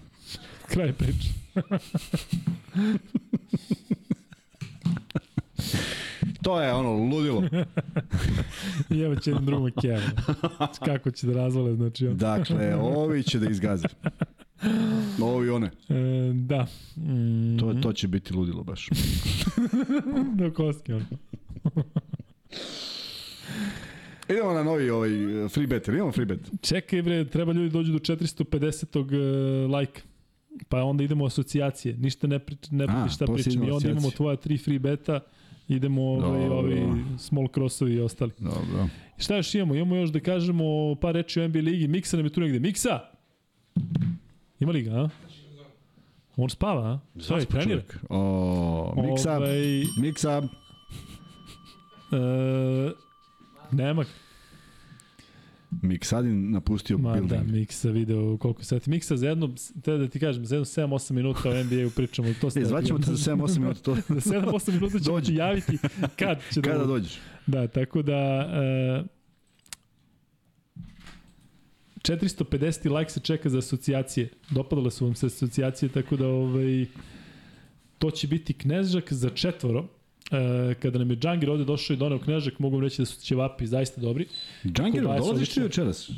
Kraj 0.66 0.92
priče. 0.92 1.28
To 6.42 6.60
je 6.60 6.72
ono 6.72 6.92
ludilo. 6.92 7.42
I 8.90 9.00
evo 9.00 9.14
će 9.16 9.30
jedan 9.30 9.44
drugom 9.46 9.70
kevo. 9.82 10.00
Kako 10.84 11.10
će 11.10 11.26
da 11.26 11.32
razvale, 11.32 11.74
znači 11.74 12.06
on. 12.06 12.16
Dakle, 12.16 12.74
ovi 12.76 13.22
će 13.22 13.38
da 13.38 13.50
izgaze. 13.50 13.86
Ovi 15.22 15.50
one. 15.50 15.70
E, 15.88 15.94
da. 16.34 16.66
Mm, 16.96 17.58
To, 17.58 17.74
to 17.74 17.92
će 17.92 18.08
biti 18.08 18.34
ludilo 18.34 18.62
baš. 18.64 18.88
Do 20.38 20.52
koske, 20.52 20.94
on. 20.94 21.04
Idemo 24.28 24.52
na 24.52 24.62
novi 24.62 24.90
ovaj 24.90 25.10
free 25.48 25.66
bet. 25.66 25.88
Imamo 25.88 26.12
free 26.12 26.26
bet. 26.26 26.40
Čekaj 26.60 27.02
bre, 27.02 27.24
treba 27.24 27.52
ljudi 27.52 27.70
dođu 27.70 27.92
do 27.92 27.98
450. 27.98 29.64
Uh, 29.64 29.70
lajka. 29.70 30.00
Pa 30.68 30.82
onda 30.82 31.04
idemo 31.04 31.24
u 31.24 31.26
asocijacije. 31.26 31.96
Ništa 31.96 32.26
ne, 32.26 32.38
prič, 32.38 32.58
ne 32.70 32.84
A, 32.84 32.86
prati 32.86 33.14
šta 33.14 33.26
pričam. 33.34 33.64
I 33.64 33.70
onda 33.70 33.90
imamo 33.90 34.10
tvoja 34.10 34.36
tri 34.36 34.58
free 34.58 34.78
beta, 34.78 35.20
idemo 35.70 36.02
ovaj, 36.02 36.48
ovi 36.48 36.86
small 37.18 37.48
crossovi 37.54 37.94
i 37.94 38.00
ostali. 38.00 38.32
Dobro. 38.38 38.88
Šta 39.18 39.36
još 39.36 39.54
imamo? 39.54 39.74
Imamo 39.74 39.96
još 39.96 40.10
da 40.10 40.20
kažemo 40.20 40.94
par 41.00 41.14
reči 41.14 41.40
o 41.40 41.48
NBA 41.48 41.58
ligi. 41.58 41.88
Miksa 41.88 42.16
nam 42.16 42.26
je 42.26 42.30
tu 42.30 42.40
negde. 42.40 42.58
Miksa! 42.60 43.00
Ima 44.60 44.72
li 44.72 44.82
ga, 44.82 44.90
a? 44.90 45.08
On 46.36 46.50
spava, 46.50 46.82
a? 46.88 47.20
Šta 47.20 47.36
je, 47.36 47.44
trenira? 47.44 47.82
O, 48.08 49.02
miksa. 49.02 49.36
Ovaj, 49.36 49.82
Miksa. 49.96 50.42
e, 52.12 52.90
nema. 53.72 54.04
Miksadin 55.82 56.50
napustio 56.50 56.98
Ma 56.98 57.12
building. 57.12 57.30
da, 57.46 57.52
Miksa 57.52 57.90
video 57.90 58.36
koliko 58.36 58.64
sati. 58.64 58.90
Miksa 58.90 59.16
za 59.16 59.28
jedno, 59.28 59.54
te 59.82 59.98
da 59.98 60.08
ti 60.08 60.20
kažem, 60.20 60.46
za 60.46 60.54
jedno 60.54 60.64
7-8 60.64 61.12
minuta 61.12 61.48
o 61.48 61.64
NBA-u 61.64 61.90
pričamo. 61.90 62.28
To 62.40 62.46
E, 62.46 62.64
zvaćemo 62.64 62.98
te 62.98 63.14
za 63.14 63.32
7-8 63.32 63.58
minuta. 63.60 63.80
To, 63.80 63.94
za 63.94 64.00
7-8 64.20 64.72
minuta 64.72 64.98
ćemo 64.98 65.14
Dođi. 65.16 65.32
ti 65.32 65.38
javiti 65.38 65.78
kad 66.18 66.38
će 66.54 66.62
kada 66.62 66.78
da... 66.78 66.84
dođeš? 66.84 67.18
Da, 67.46 67.66
tako 67.66 68.02
da... 68.02 68.46
Uh, 69.00 69.06
450 72.02 72.98
like 72.98 73.10
se 73.10 73.20
čeka 73.20 73.48
za 73.48 73.58
asocijacije. 73.58 74.28
Dopadale 74.50 74.90
su 74.90 75.04
vam 75.04 75.14
se 75.14 75.26
asocijacije, 75.26 75.88
tako 75.88 76.16
da 76.16 76.26
ovaj, 76.28 76.86
to 77.98 78.10
će 78.10 78.26
biti 78.28 78.52
knežak 78.52 79.12
za 79.12 79.30
četvoro. 79.30 79.88
E, 80.30 80.74
kada 80.74 80.98
nam 80.98 81.10
je 81.10 81.16
Džangir 81.16 81.50
ovde 81.50 81.64
došao 81.64 81.94
i 81.94 81.96
doneo 81.96 82.18
knežak, 82.18 82.58
mogu 82.58 82.76
vam 82.76 82.84
reći 82.84 83.02
da 83.02 83.06
su 83.06 83.20
ćevapi 83.20 83.66
zaista 83.66 84.00
dobri. 84.00 84.26
Džangir, 84.66 85.02
dolaziš 85.02 85.48
ti 85.48 85.60
večeras? 85.60 86.10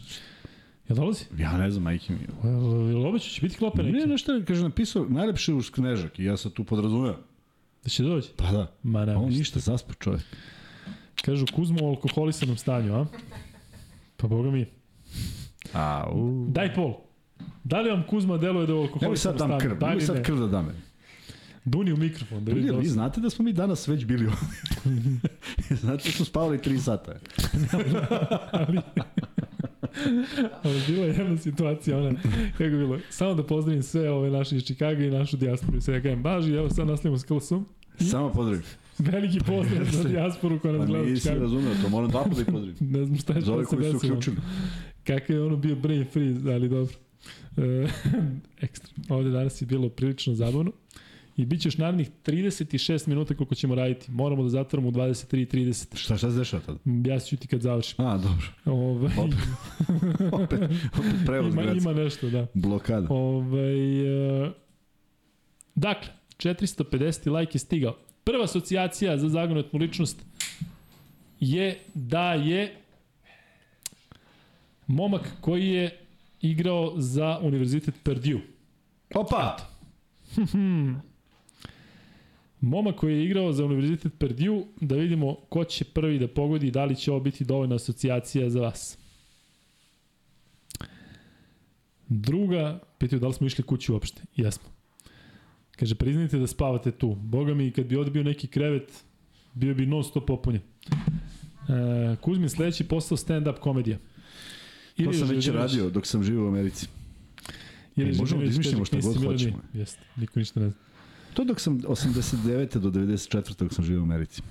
Jel 0.89 0.97
dolazi? 0.97 1.25
Ja 1.39 1.59
ne 1.59 1.71
znam, 1.71 1.83
majke 1.83 2.13
mi. 2.13 2.51
Obećao 3.07 3.29
će 3.31 3.41
biti 3.41 3.57
klope 3.57 3.83
neki? 3.83 3.97
Ne, 3.97 4.07
nešto 4.07 4.33
je, 4.33 4.45
kaže, 4.45 4.63
napisao 4.63 5.07
najlepše 5.09 5.55
uz 5.55 5.71
knežak 5.71 6.19
i 6.19 6.25
ja 6.25 6.37
sam 6.37 6.51
tu 6.51 6.65
podrazumeo. 6.65 7.17
Da 7.85 7.89
će 7.91 8.03
doći? 8.03 8.29
Pa 8.37 8.53
da. 8.53 8.73
Ma 8.83 9.05
ne, 9.05 9.17
On 9.17 9.25
ništa. 9.25 9.39
ništa, 9.39 9.59
zaspo 9.61 9.95
čovjek. 9.95 10.23
Kažu 11.25 11.47
Kuzmo 11.55 11.79
u 11.83 11.89
alkoholisanom 11.89 12.57
stanju, 12.57 12.95
a? 12.95 13.07
Pa 14.17 14.27
boga 14.29 14.51
mi. 14.51 14.67
A, 15.75 16.11
u. 16.13 16.47
Daj 16.49 16.75
pol. 16.75 16.95
Da 17.65 17.81
li 17.81 17.91
vam 17.91 18.03
Kuzma 18.11 18.37
deluje 18.39 18.67
da 18.67 18.73
je 18.73 18.79
u 18.79 18.83
alkoholisanom 18.83 19.39
sad 19.39 19.49
dam 19.49 19.61
stanju? 19.61 19.77
krv, 19.79 19.97
Da 19.97 20.01
sad 20.01 20.23
krv 20.23 20.39
da 20.39 20.47
dame. 20.47 20.73
Duni 21.65 21.93
u 21.93 21.97
mikrofon. 21.97 22.45
Da 22.45 22.53
Ljudi, 22.53 22.71
vi 22.71 22.87
da 22.87 22.89
znate 22.89 23.21
da 23.21 23.31
smo 23.31 23.45
mi 23.45 23.53
danas 23.53 23.89
već 23.89 24.05
bili 24.05 24.27
ovdje. 24.27 24.49
znate 25.83 26.09
da 26.09 26.13
smo 26.13 26.25
spavali 26.25 26.59
3 26.59 26.79
sata. 26.79 27.15
ali... 28.53 28.79
ali 30.63 30.83
bila 30.87 31.07
je 31.07 31.15
jedna 31.19 31.39
situacija, 31.39 31.99
ona, 31.99 32.13
kako 32.53 32.63
je 32.65 32.71
bilo, 32.71 32.99
samo 33.11 33.35
da 33.35 33.47
pozdravim 33.47 33.83
sve 33.83 34.11
ove 34.11 34.31
naše 34.31 34.57
iz 34.57 34.65
Čikaga 34.65 35.05
i 35.05 35.11
našu 35.11 35.37
dijasporu 35.37 35.81
sve, 35.81 35.95
ja 35.95 36.03
kažem, 36.03 36.23
baži, 36.23 36.55
evo 36.55 36.71
sad 36.71 36.87
nastavimo 36.87 37.19
s 37.19 37.25
Klsom, 37.25 37.67
Samo 37.99 38.33
pozdravim. 38.33 38.63
veliki 38.99 39.39
pozdrav 39.47 39.87
za 39.91 40.05
dijasporu 40.09 40.61
koja 40.61 40.73
nas 40.73 40.81
Pa 40.81 40.87
gleda 40.87 41.05
u 41.05 41.07
nisi 41.07 41.29
razumeo, 41.29 41.75
to 41.83 41.89
moram 41.89 42.11
dva 42.11 42.25
puta 42.25 42.41
i 42.41 42.45
pozdravim. 42.45 42.77
Ne 42.81 43.05
znam 43.05 43.19
šta 43.19 43.33
je 43.33 43.43
ove 43.53 43.65
šta 43.65 43.71
se 43.71 43.77
koji 43.77 43.87
su 43.87 43.93
desilo. 43.93 44.13
uključili. 44.13 44.37
Kakav 45.05 45.37
je 45.37 45.43
ono 45.43 45.57
bio 45.57 45.77
brain 45.77 46.05
freeze, 46.13 46.53
ali 46.53 46.69
dobro. 46.69 46.95
E, 47.57 47.89
ekstra. 48.61 48.91
Ovde 49.09 49.31
danas 49.31 49.63
je 49.63 49.67
bilo 49.67 49.89
prilično 49.89 50.35
zabavno. 50.35 50.73
I 51.37 51.47
bit 51.47 51.61
će 51.61 51.67
još 51.67 51.79
narednih 51.79 52.11
36 52.27 53.09
minuta 53.09 53.35
koliko 53.35 53.55
ćemo 53.55 53.75
raditi. 53.75 54.11
Moramo 54.11 54.43
da 54.43 54.49
zatvorimo 54.49 54.89
u 54.89 54.93
23.30. 54.93 55.97
Šta, 55.97 56.17
šta 56.17 56.31
se 56.31 56.37
dešava 56.39 56.63
tada? 56.67 56.79
Ja 57.05 57.21
ću 57.21 57.37
ti 57.37 57.49
kad 57.49 57.61
završim. 57.61 58.05
A, 58.05 58.19
dobro. 58.19 58.47
Ove, 58.65 59.11
Opet, 59.19 59.39
opet, 60.43 60.61
opet 60.99 61.15
prevoz 61.27 61.55
ima, 61.55 61.63
ima 61.63 61.93
nešto, 61.93 62.31
da. 62.31 62.47
Blokada. 62.55 63.07
Ove, 63.11 63.73
e, 64.07 64.51
dakle, 65.75 66.09
450 66.39 67.39
like 67.39 67.57
je 67.57 67.59
stigao. 67.59 67.97
Prva 68.25 68.45
asocijacija 68.45 69.19
za 69.19 69.29
zagonetnu 69.29 69.79
ličnost 69.79 70.25
je 71.41 71.79
da 71.95 72.35
je 72.35 72.77
momak 74.87 75.33
koji 75.41 75.69
je 75.69 75.99
igrao 76.41 76.93
za 76.97 77.39
Univerzitet 77.43 77.95
Purdue. 78.03 78.41
Opa! 79.15 79.57
Momak 82.63 82.95
koji 82.95 83.15
je 83.15 83.25
igrao 83.25 83.53
za 83.53 83.65
Univerzitet 83.65 84.13
Purdue, 84.19 84.65
da 84.81 84.97
vidimo 84.97 85.35
ko 85.49 85.65
će 85.65 85.85
prvi 85.85 86.19
da 86.19 86.29
pogodi 86.29 86.67
i 86.67 86.71
da 86.71 86.85
li 86.85 86.97
će 86.97 87.11
ovo 87.11 87.21
biti 87.21 87.45
dovoljna 87.45 87.75
asocijacija 87.75 88.51
za 88.51 88.61
vas. 88.61 88.99
Druga, 92.09 92.81
pitaju 92.99 93.21
da 93.21 93.27
li 93.27 93.35
smo 93.35 93.47
išli 93.47 93.65
kući 93.65 93.93
uopšte. 93.93 94.23
Jesmo. 94.37 94.69
Kaže, 95.77 95.95
priznajte 95.95 96.39
da 96.39 96.47
spavate 96.47 96.91
tu. 96.91 97.15
Boga 97.15 97.55
mi, 97.55 97.71
kad 97.71 97.87
bi 97.87 97.97
ovde 97.97 98.11
bio 98.11 98.23
neki 98.23 98.47
krevet, 98.47 99.05
bio 99.55 99.75
bi 99.75 99.87
non 99.87 100.05
stop 100.05 100.27
popunjen. 100.27 100.63
E, 101.69 102.17
Kuzmin 102.21 102.49
sledeći 102.49 102.85
posao 102.85 103.17
stand-up 103.19 103.59
komedija. 103.59 103.99
To 105.05 105.13
sam 105.13 105.29
već 105.29 105.49
radio 105.49 105.91
dok 105.91 106.07
sam 106.07 106.25
živio 106.25 106.45
u 106.45 106.49
Americi. 106.49 106.87
ili 107.97 108.11
E, 108.11 108.17
možemo 108.19 108.41
da 108.41 108.47
izmišljamo 108.47 108.85
šta 108.85 108.97
"Knjizi 108.97 109.09
god 109.09 109.21
Milani". 109.21 109.39
hoćemo. 109.39 109.63
Jeste, 109.75 110.01
niko 110.17 110.39
ništa 110.39 110.61
ne 110.61 110.71
zna. 110.71 110.92
To 111.35 111.45
dok 111.45 111.61
sam 111.61 111.81
89. 111.81 112.79
do 112.79 112.91
94. 112.91 113.59
dok 113.59 113.73
sam 113.73 113.85
živio 113.85 114.01
u 114.01 114.05
Americi. 114.05 114.43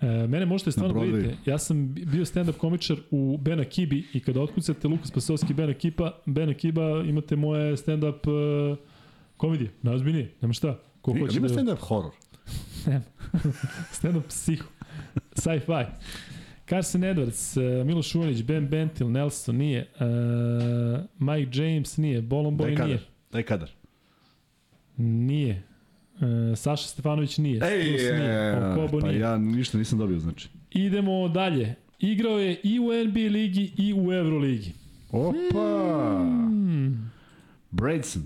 E, 0.00 0.26
mene 0.26 0.46
možete 0.46 0.72
stvarno 0.72 1.00
da 1.00 1.06
vidite. 1.06 1.36
Ja 1.46 1.58
sam 1.58 1.94
bio 1.94 2.24
stand-up 2.24 2.52
komičar 2.52 2.96
u 3.10 3.38
Ben 3.40 3.60
Akibi 3.60 4.04
i 4.12 4.20
kada 4.20 4.40
otkucate 4.42 4.88
Lukas 4.88 5.10
Pasovski 5.10 5.54
Ben 5.54 5.70
Akiba, 5.70 6.10
Ben 6.26 6.48
Akiba 6.50 7.02
imate 7.06 7.36
moje 7.36 7.76
stand-up 7.76 8.26
uh, 8.26 8.78
komedije. 9.36 9.70
Najozbiljnije, 9.82 10.32
nema 10.40 10.52
šta. 10.52 10.78
Ko 11.00 11.10
Ima 11.10 11.20
hoće 11.20 11.40
da... 11.40 11.48
stand-up 11.48 11.78
horror. 11.80 12.12
Stand-up 14.00 14.26
psiho. 14.28 14.68
Sci-fi. 15.34 15.84
Carson 16.68 17.00
Edwards, 17.00 17.56
uh, 17.80 17.86
Miloš 17.86 18.14
Uvanić, 18.14 18.42
Ben 18.42 18.68
Bentil, 18.68 19.10
Nelson 19.10 19.56
nije, 19.56 19.90
uh, 19.94 21.00
Mike 21.18 21.62
James 21.62 21.96
nije, 21.96 22.22
Bolon 22.22 22.58
Boy 22.58 22.84
nije, 22.84 23.00
Daj 23.32 23.42
kadar. 23.42 23.70
nije, 24.96 25.62
uh, 26.20 26.58
Saša 26.58 26.88
Stefanović 26.88 27.38
nije, 27.38 27.60
Ej, 27.64 27.98
Stus 27.98 28.18
nije, 28.18 28.56
Okobo 28.72 29.00
pa 29.00 29.06
nije. 29.06 29.20
ja 29.20 29.38
ništa 29.38 29.78
nisam 29.78 29.98
dobio, 29.98 30.18
znači. 30.18 30.48
Idemo 30.70 31.28
dalje. 31.28 31.74
Igrao 31.98 32.38
je 32.38 32.60
i 32.62 32.78
u 32.80 32.82
NBA 32.82 33.20
ligi 33.20 33.72
i 33.76 33.94
u 33.94 34.12
Euroligi. 34.12 34.72
Opa! 35.10 36.18
Hmm. 36.18 37.12
Braidson. 37.70 38.22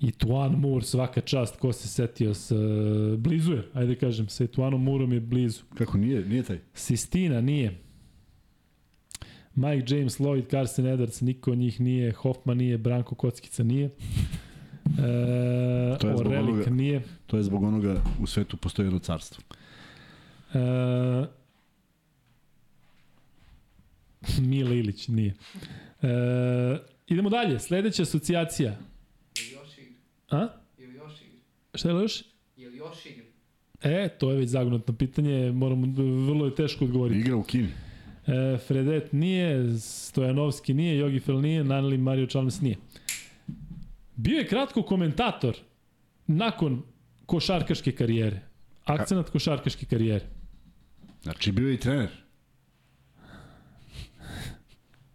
I 0.00 0.12
Tuan 0.12 0.52
Moore, 0.52 0.84
svaka 0.84 1.20
čast, 1.20 1.56
ko 1.56 1.72
se 1.72 1.88
setio 1.88 2.34
s... 2.34 2.50
Uh, 2.50 2.58
blizu 3.18 3.52
je, 3.52 3.62
ajde 3.74 3.94
kažem, 3.94 4.28
sa 4.28 4.46
Tuanom 4.46 4.82
Moorom 4.82 5.12
je 5.12 5.20
blizu. 5.20 5.62
Kako 5.74 5.98
nije, 5.98 6.24
nije 6.24 6.42
taj? 6.42 6.58
Sistina 6.74 7.40
nije. 7.40 7.78
Mike 9.54 9.94
James, 9.96 10.18
Lloyd, 10.18 10.50
Carson 10.50 10.84
Edwards, 10.84 11.22
niko 11.22 11.52
od 11.52 11.58
njih 11.58 11.80
nije. 11.80 12.12
Hoffman 12.12 12.56
nije, 12.56 12.78
Branko 12.78 13.14
Kockica 13.14 13.62
nije. 13.64 13.90
E, 14.94 15.98
To 15.98 16.08
je 16.08 16.16
zbog 16.16 16.26
Orelik 16.26 16.54
onoga- 16.54 16.70
nije. 16.70 17.02
To 17.26 17.36
je 17.36 17.42
zbog 17.42 17.62
onoga 17.62 18.02
u 18.20 18.26
svetu 18.26 18.56
postoji 18.56 18.86
jedno 18.86 18.98
carstvo. 18.98 19.42
E, 20.54 20.58
Mile 24.40 24.78
Ilić 24.78 25.08
nije. 25.08 25.34
E, 26.02 26.08
idemo 27.06 27.30
dalje, 27.30 27.60
sledeća 27.60 28.02
asocijacija. 28.02 28.76
Ili 29.38 29.52
još 29.52 29.78
igra? 29.78 29.94
A? 30.30 30.48
Ili 30.78 30.94
još 30.94 31.12
igra? 31.22 31.38
Šta 31.74 31.88
je 31.88 31.94
još? 31.94 32.22
Ili 32.56 32.76
još? 32.76 32.98
E, 33.82 34.08
to 34.10 34.30
je 34.30 34.36
već 34.36 34.48
zagonetno 34.48 34.94
pitanje, 34.94 35.52
moramo, 35.52 35.86
vrlo 36.26 36.46
je 36.46 36.54
teško 36.54 36.84
odgovoriti. 36.84 37.20
Igra 37.20 37.36
u 37.36 37.42
Kini. 37.42 37.68
E, 38.26 38.58
Fredet 38.58 39.12
nije, 39.12 39.78
Stojanovski 39.78 40.74
nije, 40.74 40.98
Jogi 40.98 41.20
Fel 41.20 41.40
nije, 41.40 41.64
Naneli 41.64 41.98
Mario 41.98 42.26
Chalmers 42.26 42.60
nije. 42.60 42.76
Bio 44.16 44.38
je 44.38 44.46
kratko 44.46 44.82
komentator 44.82 45.56
nakon 46.26 46.82
košarkaške 47.26 47.92
karijere. 47.92 48.40
Akcenat 48.84 49.30
košarkaške 49.30 49.86
karijere. 49.86 50.24
Znači, 51.22 51.52
bio 51.52 51.68
je 51.68 51.74
i 51.74 51.78
trener. 51.78 52.10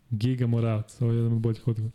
Giga 0.10 0.48
Moravac, 0.48 1.02
ovo 1.02 1.12
je 1.12 1.18
jedan 1.18 1.34
od 1.34 1.40
boljih 1.40 1.68
odgovora. 1.68 1.94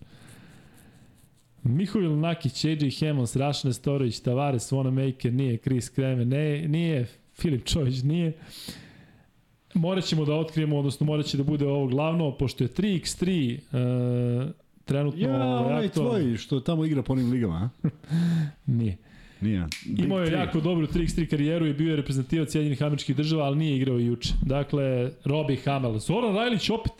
Mihovil 1.62 2.18
Nakić, 2.18 2.64
AJ 2.64 2.90
Hemmons, 2.90 3.36
Rašne 3.36 3.72
Storović, 3.72 4.20
Tavares, 4.20 4.72
Wanamaker, 4.72 5.30
nije, 5.30 5.56
Chris 5.56 5.88
Kreme, 5.88 6.24
ne, 6.24 6.68
nije, 6.68 7.06
Filip 7.34 7.64
Čović, 7.64 8.02
nije. 8.02 8.32
Morat 9.74 10.04
ćemo 10.04 10.24
da 10.24 10.34
otkrijemo, 10.34 10.78
odnosno 10.78 11.06
morat 11.06 11.26
će 11.26 11.36
da 11.36 11.42
bude 11.42 11.66
ovo 11.66 11.86
glavno, 11.86 12.36
pošto 12.38 12.64
je 12.64 12.68
3x3 12.68 13.58
uh, 13.58 14.50
trenutno 14.84 15.20
Ja, 15.22 15.44
ovaj, 15.44 15.64
onaj 15.66 15.86
aktualno. 15.86 16.10
tvoj 16.12 16.36
što 16.36 16.60
tamo 16.60 16.84
igra 16.84 17.02
po 17.02 17.12
onim 17.12 17.30
ligama, 17.30 17.70
a? 17.82 17.88
Nije. 18.68 18.96
Nije. 19.40 19.66
Big 19.86 19.98
Imao 19.98 20.18
je 20.18 20.26
three. 20.26 20.40
jako 20.40 20.60
dobru 20.60 20.86
3x3 20.86 21.26
karijeru 21.26 21.66
i 21.66 21.72
bio 21.72 21.90
je 21.90 21.96
reprezentativac 21.96 22.50
Sjedinjenih 22.50 22.82
američkih 22.82 23.16
država, 23.16 23.44
ali 23.44 23.56
nije 23.56 23.76
igrao 23.76 23.98
juče. 23.98 24.34
Dakle, 24.42 25.10
Robi 25.24 25.56
Hamel. 25.56 25.98
Zoran 25.98 26.34
Rajlić 26.36 26.70
opet. 26.70 26.92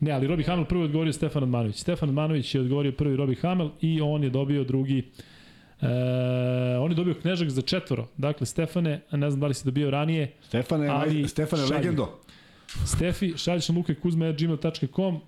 Ne, 0.00 0.10
ali 0.10 0.26
Robi 0.26 0.42
Hamel 0.42 0.64
prvi 0.64 0.84
odgovorio 0.84 1.12
Stefan 1.12 1.42
Admanović. 1.42 1.76
Stefan 1.76 2.08
Admanović 2.08 2.54
je 2.54 2.60
odgovorio 2.60 2.92
prvi 2.92 3.16
Robi 3.16 3.34
Hamel 3.34 3.70
i 3.80 4.00
on 4.00 4.24
je 4.24 4.30
dobio 4.30 4.64
drugi 4.64 5.10
E, 5.80 5.86
on 6.78 6.90
je 6.90 6.94
dobio 6.94 7.14
knežak 7.14 7.50
za 7.50 7.62
četvoro. 7.62 8.06
Dakle, 8.16 8.46
Stefane, 8.46 9.00
ne 9.12 9.30
znam 9.30 9.40
da 9.40 9.46
li 9.46 9.54
si 9.54 9.64
dobio 9.64 9.90
ranije, 9.90 10.32
Stefane, 10.42 10.88
Ali 10.88 11.28
Stefane 11.28 11.62
šalju. 11.62 11.76
legendo. 11.76 12.18
Stefi, 12.84 13.32
šalješ 13.36 13.68
na 13.68 13.74
lukekuzme.gmail.com 13.74 15.20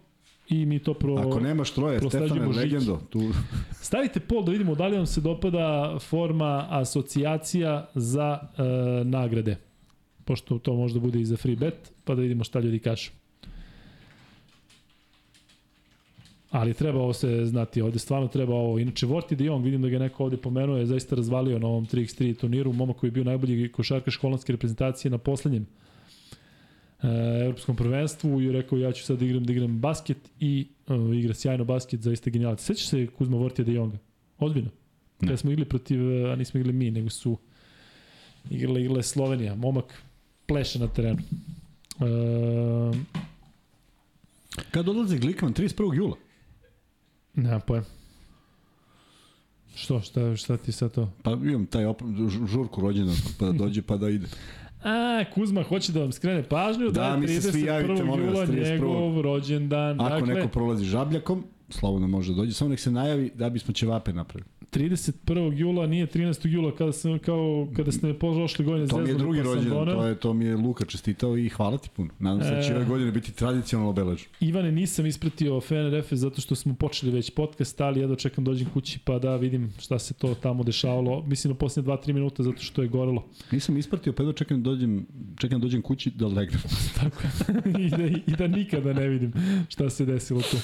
i 0.51 0.67
mi 0.67 0.79
to 0.79 0.95
pro... 0.95 1.15
Ako 1.15 1.41
nemaš 1.41 1.71
troje, 1.71 2.01
Stefane 2.01 2.47
legendo. 2.47 3.01
Tu, 3.11 3.21
Stavite 3.89 4.21
pol 4.21 4.45
da 4.45 4.53
vidimo 4.53 4.75
da 4.75 4.87
li 4.87 4.97
vam 4.97 5.07
se 5.07 5.21
dopada 5.21 5.97
forma 6.01 6.67
asocijacija 6.71 7.89
za 7.95 8.39
e, 8.41 8.63
nagrade. 9.05 9.57
Pošto 10.25 10.59
to 10.59 10.75
možda 10.75 11.01
bude 11.01 11.21
i 11.21 11.25
za 11.25 11.37
free 11.37 11.57
bet, 11.57 11.93
pa 12.05 12.15
da 12.15 12.23
vidimo 12.23 12.45
šta 12.45 12.61
ljudi 12.61 12.79
kažu. 12.79 13.11
Ali 16.51 16.75
treba 16.75 17.01
ovo 17.01 17.13
se 17.13 17.47
znati, 17.47 17.81
ovde 17.83 17.99
stvarno 17.99 18.29
treba 18.29 18.55
ovo. 18.55 18.79
Inače, 18.79 19.07
Vorti 19.07 19.37
de 19.37 19.45
Jong, 19.45 19.65
vidim 19.65 19.83
da 19.83 19.89
ga 19.89 19.95
je 19.95 20.01
neko 20.01 20.25
ovde 20.25 20.37
pomenuo, 20.37 20.77
je 20.77 20.87
zaista 20.87 21.17
razvalio 21.17 21.59
na 21.59 21.67
ovom 21.67 21.87
3x3 21.87 22.37
turniru, 22.37 22.73
momak 22.73 22.97
koji 22.97 23.09
je 23.09 23.13
bio 23.13 23.25
najbolji 23.25 23.73
košarkaš 23.73 24.17
holandske 24.17 24.53
reprezentacije 24.53 25.11
na 25.11 25.19
poslednjem 25.19 25.67
evropskom 27.43 27.77
prvenstvu 27.77 28.41
i 28.41 28.53
rekao 28.53 28.79
ja 28.79 28.93
ću 28.93 29.05
sad 29.05 29.19
da 29.19 29.25
igram, 29.25 29.45
da 29.45 29.53
igram 29.53 29.79
basket 29.79 30.19
i 30.41 30.67
uh, 30.87 31.17
igra 31.17 31.35
sjajno 31.35 31.65
basket, 31.65 32.01
zaista 32.01 32.31
genijalac. 32.31 32.61
Sećaš 32.61 32.89
se 32.89 33.07
Kuzma 33.07 33.37
Vortija 33.37 33.65
de 33.65 33.73
Jonga? 33.73 33.99
Ozbiljno. 34.39 34.71
Ne. 35.21 35.29
Kada 35.29 35.37
smo 35.37 35.51
igrali 35.51 35.69
protiv, 35.69 36.27
a 36.27 36.37
nismo 36.37 36.61
igrali 36.61 36.77
mi, 36.77 36.91
nego 36.91 37.11
su 37.11 37.39
igrala, 38.51 38.79
igrala 38.79 38.99
je 38.99 39.03
Slovenija. 39.03 39.55
Momak 39.55 40.03
pleše 40.47 40.79
na 40.79 40.89
terenu. 40.89 41.19
Uh, 41.99 42.97
Kad 44.71 44.89
odlazi 44.89 45.19
Glikman? 45.19 45.55
31. 45.55 45.95
jula. 45.95 46.17
nemam 47.35 47.61
pojem. 47.67 47.85
Što, 49.75 50.01
šta, 50.01 50.37
šta 50.37 50.57
ti 50.57 50.73
sad 50.73 50.93
to? 50.93 51.13
Pa 51.23 51.31
imam 51.31 51.67
taj 51.67 51.85
op 51.85 52.03
žurku 52.47 52.81
rođendan, 52.81 53.17
pa 53.39 53.47
da 53.47 53.53
dođe 53.53 53.83
pa 53.83 53.97
da 53.97 54.09
ide. 54.09 54.27
A, 54.83 55.25
Kuzma 55.35 55.63
hoće 55.63 55.93
da 55.93 56.01
vam 56.01 56.13
skrene 56.13 56.43
pažnju 56.43 56.91
da, 56.91 57.01
Da, 57.01 57.17
mi 57.17 57.29
se 57.29 57.53
svi 57.53 57.63
javite, 57.63 57.93
31. 57.93 58.05
molim 58.05 58.27
vas, 58.27 58.35
jula 58.35 58.47
31.. 58.47 58.71
njegov 58.73 59.21
rođendan. 59.21 60.01
Ako 60.01 60.11
dakle, 60.11 60.35
neko 60.35 60.49
prolazi 60.49 60.85
žabljakom, 60.85 61.45
slobodno 61.69 62.09
može 62.09 62.33
da 62.33 62.37
dođe, 62.37 62.53
samo 62.53 62.71
nek 62.71 62.81
se 62.81 62.91
najavi 62.91 63.31
da 63.35 63.51
bismo 63.51 63.75
ćevape 63.75 64.13
napravili. 64.13 64.51
31. 64.73 65.53
jula, 65.59 65.87
nije 65.87 66.07
13. 66.07 66.49
jula 66.49 66.75
kada 66.77 66.93
sam 66.93 67.19
kao 67.19 67.69
kada 67.77 67.93
ste 67.93 68.07
me 68.07 68.19
prošle 68.19 68.65
godine 68.65 68.87
To 68.87 68.99
mi 68.99 69.09
je 69.09 69.15
drugi 69.15 69.39
pa 69.39 69.45
rođendan, 69.45 69.87
to, 69.87 70.07
je, 70.07 70.15
to 70.15 70.35
mi 70.35 70.45
je 70.45 70.57
Luka 70.57 70.85
čestitao 70.85 71.39
i 71.39 71.49
hvala 71.49 71.79
ti 71.79 71.89
puno. 71.97 72.11
Nadam 72.19 72.43
se 72.43 72.51
da 72.51 72.63
će 72.63 72.73
E. 72.73 72.77
ove 72.77 72.85
godine 72.85 73.11
biti 73.13 73.33
tradicionalno 73.33 73.91
obeležen. 73.91 74.29
Ivane, 74.41 74.73
nisam 74.73 75.07
ispratio 75.07 75.61
FNRF 75.61 76.13
zato 76.13 76.41
što 76.41 76.55
smo 76.55 76.75
počeli 76.75 77.13
već 77.13 77.31
podcast, 77.31 77.81
ali 77.81 78.01
jedno 78.01 78.17
čekam 78.17 78.45
dođem 78.45 78.69
kući 78.75 78.99
pa 79.05 79.19
da 79.19 79.37
vidim 79.37 79.73
šta 79.79 79.99
se 79.99 80.15
to 80.15 80.35
tamo 80.35 80.63
dešavalo. 80.65 81.23
Mislim 81.27 81.51
na 81.51 81.59
posljednje 81.59 81.93
2-3 81.93 82.13
minuta 82.13 82.43
zato 82.43 82.63
što 82.63 82.83
je 82.83 82.89
gorelo. 82.89 83.25
Nisam 83.53 83.77
ispratio, 83.77 84.13
pa 84.13 84.23
jedno 84.23 84.33
čekam 84.33 84.63
da 84.63 84.71
dođem, 84.71 85.07
čekam 85.39 85.61
da 85.61 85.63
dođem 85.63 85.83
kući 85.83 86.11
da 86.11 86.27
legnem. 86.27 86.61
Tako. 87.01 87.23
I, 87.81 87.91
da, 87.91 88.07
I 88.07 88.37
da 88.39 88.47
nikada 88.47 88.93
ne 88.93 89.09
vidim 89.09 89.33
šta 89.69 89.91
se 89.91 90.05
desilo 90.05 90.41
tu. 90.41 90.57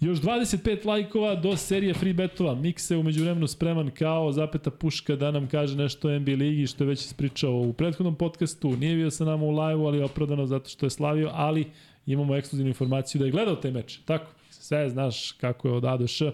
Još 0.00 0.18
25 0.18 0.86
lajkova 0.86 1.34
do 1.34 1.56
serije 1.56 1.94
free 1.94 2.12
betova. 2.12 2.54
Mikse 2.54 2.94
je 2.94 2.98
umeđu 2.98 3.22
vremenu 3.22 3.46
spreman 3.46 3.90
kao 3.90 4.32
zapeta 4.32 4.70
puška 4.70 5.16
da 5.16 5.30
nam 5.30 5.48
kaže 5.48 5.76
nešto 5.76 6.08
o 6.08 6.18
NBA 6.18 6.32
ligi 6.32 6.66
što 6.66 6.84
je 6.84 6.88
već 6.88 7.04
ispričao 7.04 7.52
u 7.52 7.72
prethodnom 7.72 8.14
podcastu. 8.14 8.76
Nije 8.76 8.96
bio 8.96 9.10
sa 9.10 9.24
nama 9.24 9.44
u 9.44 9.50
live 9.50 9.84
ali 9.84 9.98
je 9.98 10.04
opravdano 10.04 10.46
zato 10.46 10.68
što 10.68 10.86
je 10.86 10.90
slavio, 10.90 11.30
ali 11.32 11.70
imamo 12.06 12.36
ekskluzivnu 12.36 12.68
informaciju 12.68 13.18
da 13.18 13.24
je 13.24 13.30
gledao 13.30 13.56
taj 13.56 13.70
meč. 13.70 13.98
Tako, 14.04 14.26
sve 14.50 14.90
znaš 14.90 15.32
kako 15.32 15.68
je 15.68 15.74
od 15.74 15.84
A 15.84 15.96
do 15.96 16.06
Š. 16.06 16.32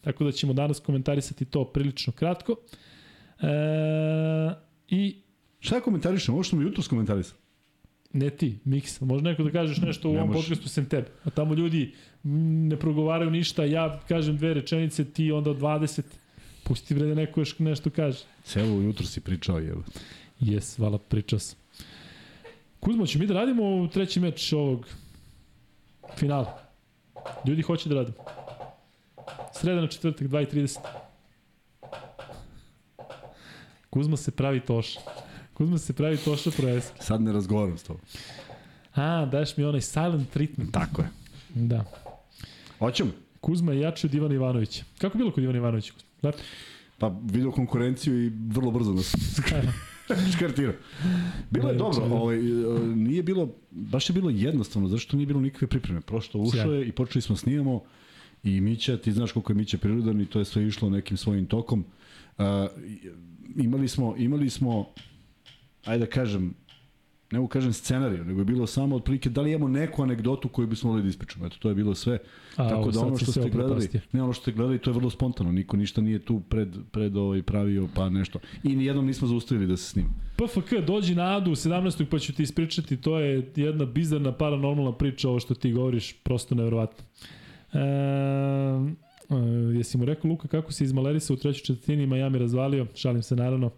Tako 0.00 0.24
da 0.24 0.32
ćemo 0.32 0.52
danas 0.52 0.80
komentarisati 0.80 1.44
to 1.44 1.64
prilično 1.64 2.12
kratko. 2.12 2.56
E, 3.40 3.46
I 4.88 5.24
Šta 5.64 5.76
ja 5.76 5.80
komentarišem? 5.80 6.34
Ovo 6.34 6.42
što 6.42 6.56
mi 6.56 6.64
jutro 6.64 6.82
komentarisao. 6.90 7.38
Ne 8.14 8.30
ti, 8.30 8.58
Miks. 8.64 9.00
Može 9.00 9.24
neko 9.24 9.42
da 9.42 9.50
kažeš 9.50 9.78
nešto 9.78 10.08
u 10.08 10.12
Ne 10.12 10.18
ovom 10.18 10.32
može. 10.32 10.40
podcastu 10.48 10.68
sem 10.68 10.86
tebe. 10.88 11.06
A 11.24 11.30
tamo 11.30 11.54
ljudi 11.54 11.94
ne 12.22 12.76
progovaraju 12.76 13.30
ništa, 13.30 13.64
ja 13.64 14.00
kažem 14.08 14.36
dve 14.36 14.54
rečenice, 14.54 15.04
ti 15.04 15.32
onda 15.32 15.50
20. 15.50 16.02
Pusti 16.64 16.94
bre 16.94 17.06
da 17.06 17.14
neko 17.14 17.40
još 17.40 17.58
nešto 17.58 17.90
kaže. 17.90 18.18
Celo 18.44 18.80
jutro 18.80 19.06
si 19.06 19.20
pričao, 19.20 19.58
jel? 19.58 19.76
Jes, 20.40 20.78
vala, 20.78 20.98
pričao 20.98 21.38
sam. 21.38 21.58
Kuzmo, 22.80 23.06
ćemo 23.06 23.22
mi 23.22 23.28
da 23.28 23.34
radimo 23.34 23.88
treći 23.92 24.20
meč 24.20 24.52
ovog 24.52 24.86
finala. 26.16 26.58
Ljudi 27.46 27.62
hoće 27.62 27.88
da 27.88 27.94
radimo. 27.94 28.16
Sreda 29.52 29.80
na 29.80 29.86
četvrtak, 29.86 30.28
2.30. 30.28 30.78
Kuzma 33.90 34.16
se 34.16 34.30
pravi 34.30 34.60
toša. 34.60 35.00
Kuzma 35.54 35.78
se 35.78 35.92
pravi 35.92 36.16
toša 36.16 36.50
projeski. 36.50 36.96
Sad 37.00 37.22
ne 37.22 37.32
razgovaram 37.32 37.78
s 37.78 37.82
tobom. 37.82 38.02
A, 38.94 39.26
daješ 39.26 39.56
mi 39.56 39.64
onaj 39.64 39.80
silent 39.80 40.30
treatment. 40.30 40.72
Tako 40.72 41.02
je. 41.02 41.08
Da. 41.54 41.84
Hoćemo? 42.78 43.10
Kuzma 43.40 43.72
je 43.72 43.80
jači 43.80 44.06
od 44.06 44.14
Ivana 44.14 44.34
Ivanovića. 44.34 44.84
Kako 44.98 45.16
je 45.16 45.18
bilo 45.18 45.30
kod 45.32 45.44
Ivana 45.44 45.58
Ivanovića? 45.58 45.92
Kuzma? 45.92 46.08
Lepo. 46.22 46.38
Pa 46.98 47.08
vidio 47.22 47.50
konkurenciju 47.50 48.24
i 48.26 48.32
vrlo 48.48 48.70
brzo 48.70 48.92
nas 48.92 49.14
škartirao. 50.36 50.74
Bilo 51.50 51.68
je 51.68 51.72
Ne, 51.72 51.78
dobro, 51.78 52.02
čega. 52.02 52.14
ovaj, 52.14 52.38
nije 52.96 53.22
bilo, 53.22 53.48
baš 53.70 54.10
je 54.10 54.14
bilo 54.14 54.30
jednostavno, 54.30 54.88
zašto 54.88 55.16
nije 55.16 55.26
bilo 55.26 55.40
nikakve 55.40 55.68
pripreme. 55.68 56.00
Prosto 56.00 56.38
ušao 56.38 56.52
Sjajno. 56.52 56.72
je 56.72 56.86
i 56.86 56.92
počeli 56.92 57.22
smo 57.22 57.36
snimamo 57.36 57.82
i 58.42 58.60
Mića, 58.60 58.96
ti 58.96 59.12
znaš 59.12 59.32
koliko 59.32 59.52
je 59.52 59.56
Mića 59.56 59.78
prirodan 59.78 60.20
i 60.20 60.26
to 60.26 60.38
je 60.38 60.44
sve 60.44 60.66
išlo 60.66 60.90
nekim 60.90 61.16
svojim 61.16 61.46
tokom. 61.46 61.84
Uh, 62.38 62.44
imali 63.56 63.88
smo, 63.88 64.14
imali 64.18 64.50
smo, 64.50 64.86
ajde 65.84 66.04
da 66.04 66.10
kažem, 66.10 66.54
ne 67.30 67.38
mogu 67.38 67.48
kažem 67.48 67.72
scenariju, 67.72 68.24
nego 68.24 68.40
je 68.40 68.44
bilo 68.44 68.66
samo 68.66 68.96
otprilike 68.96 69.30
da 69.30 69.40
li 69.42 69.50
imamo 69.50 69.68
neku 69.68 70.02
anegdotu 70.02 70.48
koju 70.48 70.66
bismo 70.66 70.90
mogli 70.90 71.02
da 71.02 71.08
ispričamo. 71.08 71.46
Eto, 71.46 71.56
to 71.58 71.68
je 71.68 71.74
bilo 71.74 71.94
sve. 71.94 72.18
A, 72.56 72.68
Tako 72.68 72.90
da 72.90 73.00
ono 73.00 73.16
što 73.16 73.32
ste 73.32 73.50
gledali, 73.50 73.88
ne 74.12 74.22
ono 74.22 74.32
što 74.32 74.42
ste 74.42 74.52
gledali, 74.52 74.78
to 74.78 74.90
je 74.90 74.94
vrlo 74.94 75.10
spontano. 75.10 75.52
Niko 75.52 75.76
ništa 75.76 76.00
nije 76.00 76.18
tu 76.18 76.40
pred, 76.40 76.76
pred 76.90 77.16
ovaj 77.16 77.42
pravio 77.42 77.88
pa 77.94 78.08
nešto. 78.08 78.38
I 78.62 78.76
nijednom 78.76 79.06
nismo 79.06 79.28
zaustavili 79.28 79.66
da 79.66 79.76
se 79.76 79.84
snima. 79.84 80.08
PFK, 80.36 80.86
dođi 80.86 81.14
na 81.14 81.36
Adu 81.36 81.50
17. 81.50 82.04
pa 82.10 82.18
ću 82.18 82.34
ti 82.34 82.42
ispričati, 82.42 82.96
to 82.96 83.18
je 83.18 83.52
jedna 83.56 83.84
bizarna 83.84 84.32
paranormalna 84.32 84.92
priča, 84.92 85.28
ovo 85.28 85.40
što 85.40 85.54
ti 85.54 85.72
govoriš, 85.72 86.12
prosto 86.22 86.54
nevjerovatno. 86.54 87.04
E, 87.72 87.78
e, 87.78 89.36
jesi 89.76 89.98
mu 89.98 90.04
rekao, 90.04 90.30
Luka, 90.30 90.48
kako 90.48 90.72
si 90.72 90.84
izmalerisao 90.84 91.34
u 91.34 91.36
trećoj 91.36 91.64
četvrtini, 91.64 92.06
Miami 92.06 92.38
razvalio? 92.38 92.86
Šalim 92.94 93.22
se, 93.22 93.36
naravno. 93.36 93.70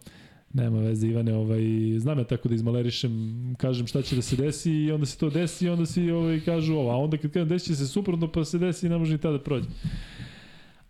Nema 0.53 0.79
veze, 0.79 1.09
Ivane, 1.09 1.35
ovaj, 1.35 1.61
znam 1.99 2.19
ja 2.19 2.25
tako 2.25 2.49
da 2.49 2.55
izmalerišem, 2.55 3.55
kažem 3.59 3.87
šta 3.87 4.03
će 4.03 4.17
da 4.17 4.23
se 4.23 4.37
desi 4.37 4.73
i 4.73 4.93
onda 4.93 5.07
se 5.07 5.19
to 5.19 5.31
desi 5.31 5.67
i 5.67 5.69
onda 5.69 5.87
si 5.87 6.11
ovaj, 6.11 6.41
kažu 6.41 6.75
ovo, 6.75 6.91
a 6.91 6.97
onda 6.97 7.17
kad 7.17 7.33
kažem 7.33 7.49
desi 7.49 7.67
će 7.67 7.77
se 7.77 7.87
suprotno 7.87 8.33
pa 8.33 8.45
se 8.45 8.59
desi 8.59 8.87
i 8.87 8.89
ne 8.89 8.99
može 8.99 9.13
ni 9.13 9.19
tada 9.19 9.39
da 9.39 9.45
prođe. 9.45 9.69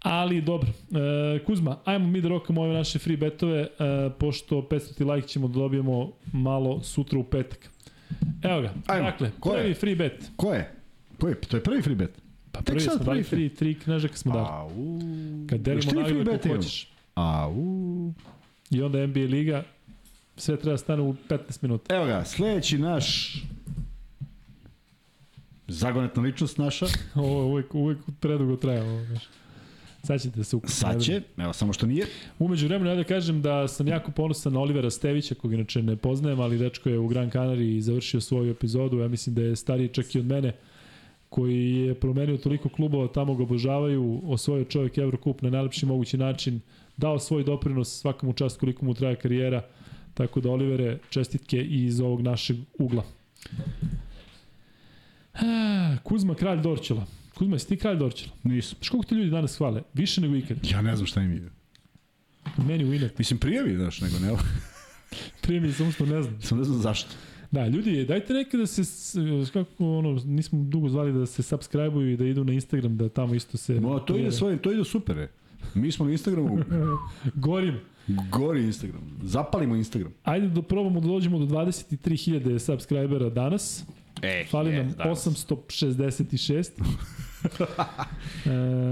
Ali 0.02 0.40
dobro, 0.40 0.68
e, 0.68 1.44
Kuzma, 1.44 1.78
ajmo 1.84 2.06
mi 2.06 2.20
da 2.20 2.28
rokamo 2.28 2.62
ove 2.62 2.74
naše 2.74 2.98
free 2.98 3.16
betove, 3.16 3.60
e, 3.60 3.68
pošto 4.18 4.56
500 4.70 5.14
like 5.14 5.28
ćemo 5.28 5.48
da 5.48 5.54
dobijemo 5.54 6.12
malo 6.32 6.82
sutra 6.82 7.18
u 7.18 7.24
petak. 7.24 7.70
Evo 8.42 8.60
ga, 8.60 8.74
Ajmo, 8.86 9.04
dakle, 9.10 9.30
ko 9.40 9.54
je? 9.54 9.62
prvi 9.62 9.74
free 9.74 9.94
bet. 9.94 10.30
Ko 10.36 10.52
je? 10.54 10.70
Ko 11.20 11.28
je? 11.28 11.34
To 11.40 11.56
je 11.56 11.62
prvi 11.62 11.82
free 11.82 11.94
bet. 11.94 12.22
Pa 12.52 12.60
prvi 12.60 12.80
smo 12.80 13.04
dali 13.04 13.22
free. 13.22 13.48
tri 13.48 13.74
knježaka 13.74 14.16
smo 14.16 14.32
dali. 14.32 14.46
Au. 14.50 14.70
Kad 15.48 15.60
delimo 15.60 15.92
beta 16.24 16.38
kako 16.38 16.56
hoćeš. 16.56 16.88
Au. 17.14 17.54
I 18.70 18.82
onda 18.82 19.06
NBA 19.06 19.20
liga, 19.20 19.64
sve 20.36 20.56
treba 20.56 20.72
da 20.72 20.78
stane 20.78 21.02
u 21.02 21.14
15 21.28 21.62
minuta. 21.62 21.96
Evo 21.96 22.06
ga, 22.06 22.24
sledeći 22.24 22.78
naš 22.78 23.36
zagonetna 25.68 26.22
ličnost 26.22 26.58
naša. 26.58 26.86
Ovo 27.14 27.40
je 27.40 27.44
uvek, 27.44 27.74
uvek 27.74 27.98
predugo 28.20 28.56
traje. 28.56 28.82
Ovo. 28.82 29.18
Sad 30.02 30.22
ćete 30.22 30.44
se 30.44 30.56
ukupiti. 30.56 30.78
Sad 30.78 31.02
će, 31.02 31.22
evo 31.36 31.52
samo 31.52 31.72
što 31.72 31.86
nije. 31.86 32.06
Umeđu 32.38 32.66
vremenu, 32.66 32.90
ja 32.90 32.96
da 32.96 33.04
kažem 33.04 33.42
da 33.42 33.68
sam 33.68 33.88
jako 33.88 34.10
ponosan 34.10 34.52
na 34.52 34.60
Olivera 34.60 34.90
Stevića, 34.90 35.34
kog 35.34 35.52
inače 35.52 35.82
ne 35.82 35.96
poznajem, 35.96 36.40
ali 36.40 36.58
dečko 36.58 36.88
je 36.88 36.98
u 36.98 37.08
Gran 37.08 37.30
Canaria 37.30 37.82
završio 37.82 38.20
svoju 38.20 38.50
epizodu. 38.50 38.98
Ja 38.98 39.08
mislim 39.08 39.34
da 39.34 39.42
je 39.42 39.56
stariji 39.56 39.88
čak 39.88 40.14
i 40.14 40.18
od 40.18 40.26
mene, 40.26 40.52
koji 41.28 41.72
je 41.72 41.94
promenio 41.94 42.36
toliko 42.36 42.68
klubova, 42.68 43.08
tamo 43.08 43.34
ga 43.34 43.42
obožavaju, 43.42 44.20
osvojio 44.24 44.64
čovjek 44.64 44.98
Eurocup 44.98 45.42
na 45.42 45.50
najlepši 45.50 45.86
mogući 45.86 46.18
način, 46.18 46.60
dao 46.96 47.18
svoj 47.18 47.44
doprinos 47.44 48.00
svakom 48.00 48.32
čast 48.32 48.60
koliko 48.60 48.84
mu 48.84 48.94
traje 48.94 49.16
karijera, 49.16 49.62
tako 50.14 50.40
da 50.40 50.50
Olivere, 50.50 50.98
čestitke 51.10 51.56
i 51.56 51.84
iz 51.84 52.00
ovog 52.00 52.22
našeg 52.22 52.56
ugla. 52.78 53.04
Ah, 55.34 55.96
Kuzma, 56.02 56.34
kralj 56.34 56.60
Dorčela. 56.60 57.06
Kuzma, 57.34 57.54
jesi 57.54 57.68
ti 57.68 57.76
kralj 57.76 57.96
Dorčela? 57.96 58.32
Nisam. 58.42 58.76
Znaš 58.78 58.88
koliko 58.88 59.08
te 59.08 59.14
ljudi 59.14 59.30
danas 59.30 59.58
hvale? 59.58 59.82
Više 59.94 60.20
nego 60.20 60.36
ikad. 60.36 60.58
Ja 60.70 60.82
ne 60.82 60.96
znam 60.96 61.06
šta 61.06 61.22
im 61.22 61.32
je. 61.32 61.50
Meni 62.56 62.84
u 62.84 62.94
inet. 62.94 63.18
Mislim, 63.18 63.38
prijavi, 63.38 63.76
znaš, 63.76 64.00
nego 64.00 64.18
ne. 64.18 64.32
Prije 65.42 65.60
mi 65.60 65.72
samo 65.72 65.92
što 65.92 66.06
ne 66.06 66.22
znam. 66.22 66.42
Samo 66.42 66.58
ne 66.58 66.64
znam 66.64 66.78
zašto. 66.78 67.10
Da, 67.50 67.68
ljudi, 67.68 68.04
dajte 68.04 68.34
neka 68.34 68.56
da 68.56 68.66
se, 68.66 68.82
kako 69.52 69.98
ono, 69.98 70.22
nismo 70.24 70.64
dugo 70.64 70.88
zvali 70.88 71.12
da 71.12 71.26
se 71.26 71.42
subscribe-uju 71.42 72.12
i 72.12 72.16
da 72.16 72.24
idu 72.24 72.44
na 72.44 72.52
Instagram, 72.52 72.96
da 72.96 73.08
tamo 73.08 73.34
isto 73.34 73.56
se... 73.56 73.80
No, 73.80 73.98
to 73.98 74.16
ide 74.16 74.32
svojim, 74.32 74.58
to 74.58 74.72
ide 74.72 74.84
super, 74.84 75.18
e. 75.18 75.28
Mi 75.74 75.92
smo 75.92 76.04
na 76.04 76.12
Instagramu, 76.12 76.58
Gorim. 77.34 77.80
gori 78.32 78.64
Instagram. 78.64 79.00
Zapalimo 79.22 79.76
Instagram. 79.76 80.12
Ajde 80.24 80.48
da 80.48 80.62
probamo 80.62 81.00
da 81.00 81.06
dođemo 81.08 81.38
do 81.38 81.44
23.000 81.46 82.58
subscribera 82.58 83.30
danas. 83.30 83.84
E, 84.22 84.44
Fali 84.50 84.72
nam 84.72 84.94
866. 84.98 86.70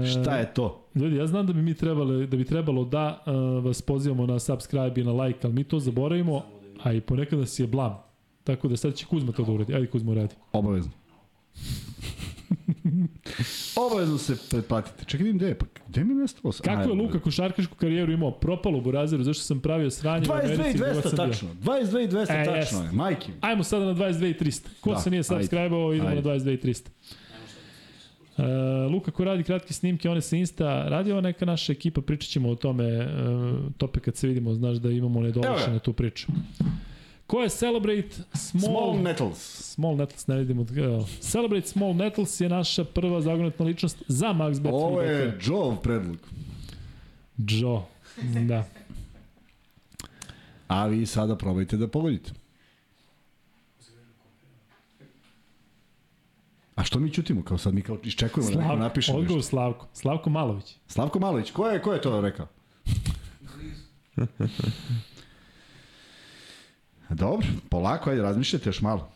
e, 0.03 0.07
Šta 0.07 0.37
je 0.37 0.53
to? 0.53 0.87
Ljudi, 0.95 1.15
ja 1.15 1.27
znam 1.27 1.47
da 1.47 1.53
bi 1.53 1.61
mi 1.61 1.73
trebalo 1.73 2.25
da 2.25 2.37
bi 2.37 2.45
trebalo 2.45 2.85
da 2.85 3.23
uh, 3.25 3.65
vas 3.65 3.81
pozivamo 3.81 4.25
na 4.25 4.39
subscribe 4.39 5.01
i 5.01 5.03
na 5.03 5.11
like, 5.11 5.39
ali 5.43 5.53
mi 5.53 5.63
to 5.63 5.79
zaboravimo, 5.79 6.43
a 6.83 6.93
i 6.93 7.01
ponekad 7.01 7.39
nas 7.39 7.59
je 7.59 7.67
blam. 7.67 7.97
Tako 8.43 8.67
da 8.67 8.77
sad 8.77 8.93
će 8.93 9.05
Kuzma 9.05 9.31
to 9.31 9.43
da 9.43 9.51
uradi. 9.51 9.73
Ajde 9.75 9.87
Kuzma 9.87 10.11
uradi. 10.11 10.35
Obavezno. 10.51 10.91
Obavezno 13.87 14.17
se 14.17 14.35
pretplatite. 14.49 15.05
Čekaj, 15.05 15.23
vidim 15.23 15.37
gde 15.37 15.47
je, 15.47 15.57
pa 15.57 15.65
gde 15.87 16.03
mi 16.03 16.11
je 16.11 16.15
nestalo? 16.15 16.53
Kako 16.63 16.81
je 16.81 16.95
Luka 16.95 17.19
košarkašku 17.19 17.75
karijeru 17.75 18.11
imao? 18.11 18.31
Propalo 18.31 18.77
u 18.77 18.81
Burazeru, 18.81 19.23
zašto 19.23 19.43
sam 19.43 19.59
pravio 19.59 19.91
sranje 19.91 20.25
u 20.25 20.31
22 20.31 20.49
i 20.49 20.53
Americi? 20.53 20.77
200 20.79 20.93
dok 20.93 21.03
sam 21.03 21.11
bio. 21.15 21.25
tačno. 21.27 21.49
22 21.53 22.03
i 22.03 22.07
200 22.07 22.41
E, 22.41 22.45
tačno 22.45 22.83
je. 22.83 22.91
Majke 22.91 23.27
mi. 23.27 23.37
Ajmo 23.41 23.63
sada 23.63 23.85
na 23.85 23.93
22 23.93 24.29
i 24.29 24.33
300. 24.41 24.67
Ko 24.81 24.91
Da, 24.91 24.99
se 24.99 25.09
nije 25.09 25.23
subscribe-ovao, 25.23 25.93
idemo 25.93 26.09
Ajde. 26.09 26.21
na 26.21 26.27
22 26.29 26.53
i 26.53 26.57
300. 26.57 26.87
Uh, 28.37 28.43
Luka 28.91 29.11
ko 29.11 29.23
radi 29.23 29.43
kratke 29.43 29.73
snimke, 29.73 30.09
one 30.09 30.21
sa 30.21 30.35
Insta, 30.35 30.89
radi 30.89 31.11
ova 31.11 31.21
neka 31.21 31.45
naša 31.45 31.71
ekipa, 31.71 32.01
pričat 32.01 32.29
ćemo 32.29 32.49
o 32.49 32.55
tome, 32.55 32.97
uh, 32.97 33.05
tope 33.77 33.99
kad 33.99 34.15
se 34.15 34.27
vidimo, 34.27 34.53
znaš 34.53 34.77
da 34.77 34.91
imamo 34.91 35.21
ga. 35.21 35.79
tu 35.79 35.93
priču. 35.93 36.27
Ko 37.27 37.41
je 37.41 37.49
Celebrate 37.49 38.09
Small, 38.33 38.65
Small 38.65 39.01
Nettles. 39.01 39.37
Small 39.73 39.95
Nettles, 39.95 40.27
ne 40.27 40.37
vidimo. 40.37 40.65
Evo. 40.77 41.07
Celebrate 41.19 41.67
Small 41.67 41.93
Nettles 41.93 42.41
je 42.41 42.49
naša 42.49 42.83
prva 42.83 43.21
zagonetna 43.21 43.65
ličnost 43.65 44.03
za 44.07 44.33
MaxBet. 44.33 44.73
Ovo 44.73 44.99
Free 45.01 45.09
je 45.09 45.25
Bet. 45.27 45.47
Joe 45.47 45.75
predlog. 45.83 46.17
Joe. 47.37 47.81
Da. 48.47 48.65
A 50.67 50.85
vi 50.85 51.05
sada 51.05 51.35
probajte 51.35 51.77
da 51.77 51.87
pogodite. 51.87 52.31
A 56.75 56.83
što 56.83 56.99
mi 56.99 57.11
ćutimo? 57.11 57.43
Kao 57.43 57.57
sad 57.57 57.73
mi 57.73 57.81
kao 57.81 57.97
iščekujemo 58.03 58.51
da 58.51 58.61
neko 58.61 58.75
napiše 58.75 59.11
odgovor 59.11 59.37
nešto. 59.37 59.49
Slavko. 59.49 59.87
Slavko 59.93 60.29
Malović. 60.29 60.75
Slavko 60.87 61.19
Malović, 61.19 61.51
ko 61.51 61.67
je, 61.67 61.81
ko 61.81 61.93
je 61.93 62.01
to 62.01 62.21
rekao? 62.21 62.47
Dobro, 67.09 67.47
polako, 67.69 68.09
ajde, 68.09 68.21
razmišljajte 68.21 68.69
još 68.69 68.81
malo. 68.81 69.11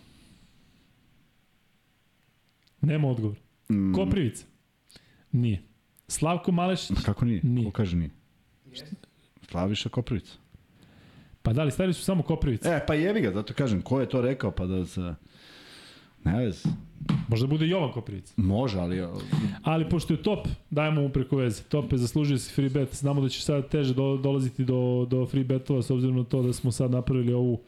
Nema 2.81 3.07
odgovor. 3.07 3.37
Mm, 3.69 3.93
Koprivica. 3.93 4.45
Nije. 5.31 5.63
Slavko 6.07 6.51
Malešić. 6.51 6.95
Pa 6.95 7.01
kako 7.01 7.25
nije? 7.25 7.41
Nije. 7.43 7.65
Ko 7.65 7.71
kaže 7.71 7.97
nije? 7.97 8.09
Jeste. 8.65 8.95
Slaviša 9.49 9.89
Koprivica. 9.89 10.33
Pa 11.41 11.53
da 11.53 11.63
li 11.63 11.71
stavili 11.71 11.93
su 11.93 12.03
samo 12.03 12.23
Koprivica? 12.23 12.75
E, 12.75 12.85
pa 12.87 12.93
jebi 12.93 13.21
ga, 13.21 13.31
zato 13.31 13.53
kažem, 13.53 13.81
ko 13.81 13.99
je 13.99 14.09
to 14.09 14.21
rekao, 14.21 14.51
pa 14.51 14.65
da 14.65 14.85
se... 14.85 15.15
Ne 16.23 16.37
vez. 16.37 16.63
Možda 17.27 17.47
bude 17.47 17.67
Jovan 17.67 17.91
Koprivica. 17.91 18.33
Može, 18.37 18.79
ali... 18.79 19.07
Ali 19.63 19.89
pošto 19.89 20.13
je 20.13 20.23
top, 20.23 20.47
dajemo 20.69 21.01
mu 21.01 21.09
preko 21.09 21.35
veze. 21.35 21.63
Top 21.63 21.91
je 21.91 21.97
zaslužio 21.97 22.37
si 22.37 22.53
free 22.53 22.69
bet. 22.69 22.95
Znamo 22.95 23.21
da 23.21 23.29
će 23.29 23.41
sad 23.41 23.69
teže 23.69 23.93
do, 23.93 24.17
dolaziti 24.17 24.65
do, 24.65 25.07
do 25.09 25.25
free 25.25 25.43
betova 25.43 25.81
s 25.81 25.89
obzirom 25.89 26.17
na 26.17 26.23
to 26.23 26.41
da 26.41 26.53
smo 26.53 26.71
sad 26.71 26.91
napravili 26.91 27.33
ovu 27.33 27.59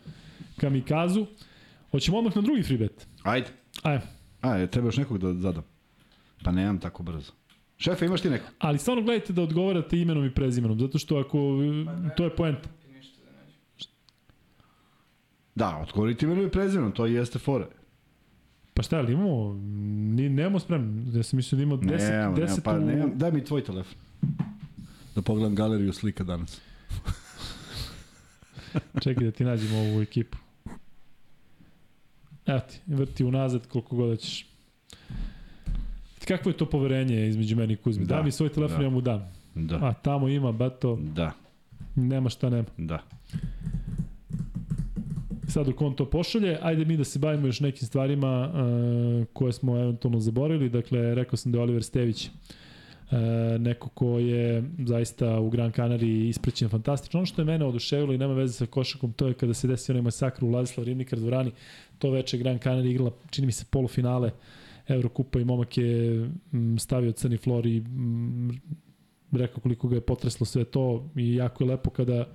kamikazu. 0.58 1.26
Hoćemo 1.92 2.18
odmah 2.18 2.36
na 2.36 2.42
drugi 2.42 2.64
free 2.64 2.78
bet. 2.78 3.08
Ajde. 3.24 3.48
Ajde. 3.84 4.04
Ajde, 4.42 4.68
treba 4.68 4.88
još 4.88 4.98
nekog 4.98 5.18
da 5.18 5.34
zadam. 5.34 5.64
Pa 6.44 6.52
nemam 6.52 6.80
tako 6.80 7.04
brzo. 7.04 7.32
Šefe, 7.78 8.06
imaš 8.06 8.22
ti 8.22 8.30
nekog? 8.30 8.50
Ali 8.60 8.78
stvarno 8.78 9.04
gledajte 9.04 9.34
da 9.34 9.42
odgovarate 9.42 10.00
imenom 10.00 10.26
i 10.26 10.34
prezimenom, 10.34 10.80
zato 10.80 10.98
što 10.98 11.18
ako, 11.18 11.38
to 12.18 12.24
je 12.24 12.36
poenta. 12.36 12.70
Da 12.70 12.92
nađem. 12.92 13.12
Da, 15.56 15.78
otvoriti 15.78 16.26
imenu 16.26 16.44
i 16.44 16.50
prezimenom, 16.50 16.92
to 16.92 17.08
i 17.08 17.14
jeste 17.14 17.40
fore. 17.40 17.66
Pa 18.82 18.86
šta, 18.86 18.98
ali 18.98 19.14
imamo, 19.14 19.54
ni, 20.16 20.30
nemamo 20.30 20.60
spremno, 20.60 21.18
ja 21.18 21.24
sam 21.24 21.38
mislio 21.38 21.58
da 21.58 21.64
ima 21.64 21.76
10, 21.76 22.10
Nemam, 22.10 22.36
10 22.36 22.40
nemam, 22.40 22.58
pa 22.64 23.06
u... 23.06 23.16
Daj 23.16 23.32
mi 23.32 23.44
tvoj 23.44 23.64
telefon. 23.64 23.98
Da 25.16 25.22
pogledam 25.22 25.56
galeriju 25.56 25.94
slika 25.94 26.24
danas. 26.24 26.62
Čekaj 29.04 29.26
da 29.26 29.32
ti 29.32 29.44
nađemo 29.44 29.78
ovu 29.80 30.02
ekipu. 30.02 30.38
Evo 32.46 32.60
ti, 32.60 32.80
vrti 32.88 33.24
unazad 33.24 33.68
koliko 33.68 33.96
god 33.96 34.20
ćeš. 34.20 34.46
Kakvo 36.28 36.50
je 36.50 36.58
to 36.58 36.66
poverenje 36.66 37.28
između 37.28 37.56
meni 37.56 37.74
i 37.74 37.78
Kuzmi? 37.78 38.06
Da, 38.06 38.16
da 38.16 38.24
mi 38.24 38.32
svoj 38.32 38.50
telefon, 38.50 38.78
da. 38.78 38.84
ja 38.84 38.90
mu 38.90 39.02
dam. 39.02 39.32
Da. 39.56 39.76
A 39.76 39.94
tamo 39.94 40.28
ima, 40.28 40.52
bato, 40.52 41.00
Da, 41.02 41.32
nema 41.96 42.30
šta 42.30 42.50
nema. 42.50 42.68
da. 42.78 43.04
Sad 45.52 45.66
dok 45.66 45.82
on 45.82 45.96
to 45.96 46.06
pošalje, 46.06 46.58
ajde 46.62 46.86
mi 46.86 46.98
da 46.98 47.04
se 47.04 47.20
bavimo 47.20 47.48
još 47.48 47.60
nekim 47.60 47.88
stvarima 47.88 48.50
uh, 48.50 49.26
koje 49.34 49.54
smo 49.54 49.78
eventualno 49.78 50.20
zaboravili. 50.20 50.70
Dakle, 50.70 51.16
rekao 51.16 51.38
sam 51.38 51.52
da 51.52 51.58
je 51.58 51.62
Oliver 51.62 51.84
Stević 51.84 52.28
uh, 52.28 52.32
neko 53.60 53.90
ko 53.90 54.20
je 54.20 54.64
zaista 54.86 55.40
u 55.40 55.50
Gran 55.50 55.72
Canaria 55.72 56.30
isprećen 56.30 56.70
fantastično. 56.70 57.20
Ono 57.20 57.26
što 57.26 57.42
je 57.42 57.46
mene 57.46 57.66
oduševilo 57.66 58.14
i 58.14 58.18
nema 58.18 58.34
veze 58.34 58.54
sa 58.54 58.66
košakom, 58.66 59.14
to 59.14 59.28
je 59.28 59.34
kada 59.34 59.54
se 59.54 59.68
desio 59.68 59.94
onaj 59.94 60.02
masakr 60.02 60.46
u 60.46 60.52
Ladislav 60.52 60.86
Rivnikar 60.86 61.20
dvorani. 61.20 61.52
To 62.00 62.12
veče 62.12 62.38
Gran 62.38 62.60
Canaria 62.60 62.92
igrala, 62.92 63.12
čini 63.30 63.46
mi 63.46 63.52
se, 63.52 63.66
polufinale 63.70 64.32
Evrokupa 64.88 65.40
i 65.40 65.46
momak 65.46 65.78
je 65.78 66.30
stavio 66.80 67.12
crni 67.12 67.38
flor 67.38 67.66
i 67.66 67.84
rekao 69.32 69.60
koliko 69.60 69.88
ga 69.88 69.96
je 69.96 70.02
potreslo 70.02 70.46
sve 70.46 70.64
to 70.64 71.10
i 71.16 71.36
jako 71.36 71.64
je 71.64 71.70
lepo 71.70 71.90
kada 71.90 72.26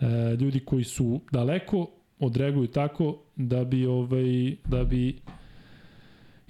e, 0.00 0.36
ljudi 0.40 0.60
koji 0.60 0.84
su 0.84 1.20
daleko 1.32 1.90
odreaguju 2.18 2.66
tako 2.66 3.18
da 3.36 3.64
bi 3.64 3.86
ovaj 3.86 4.56
da 4.64 4.84
bi 4.84 5.20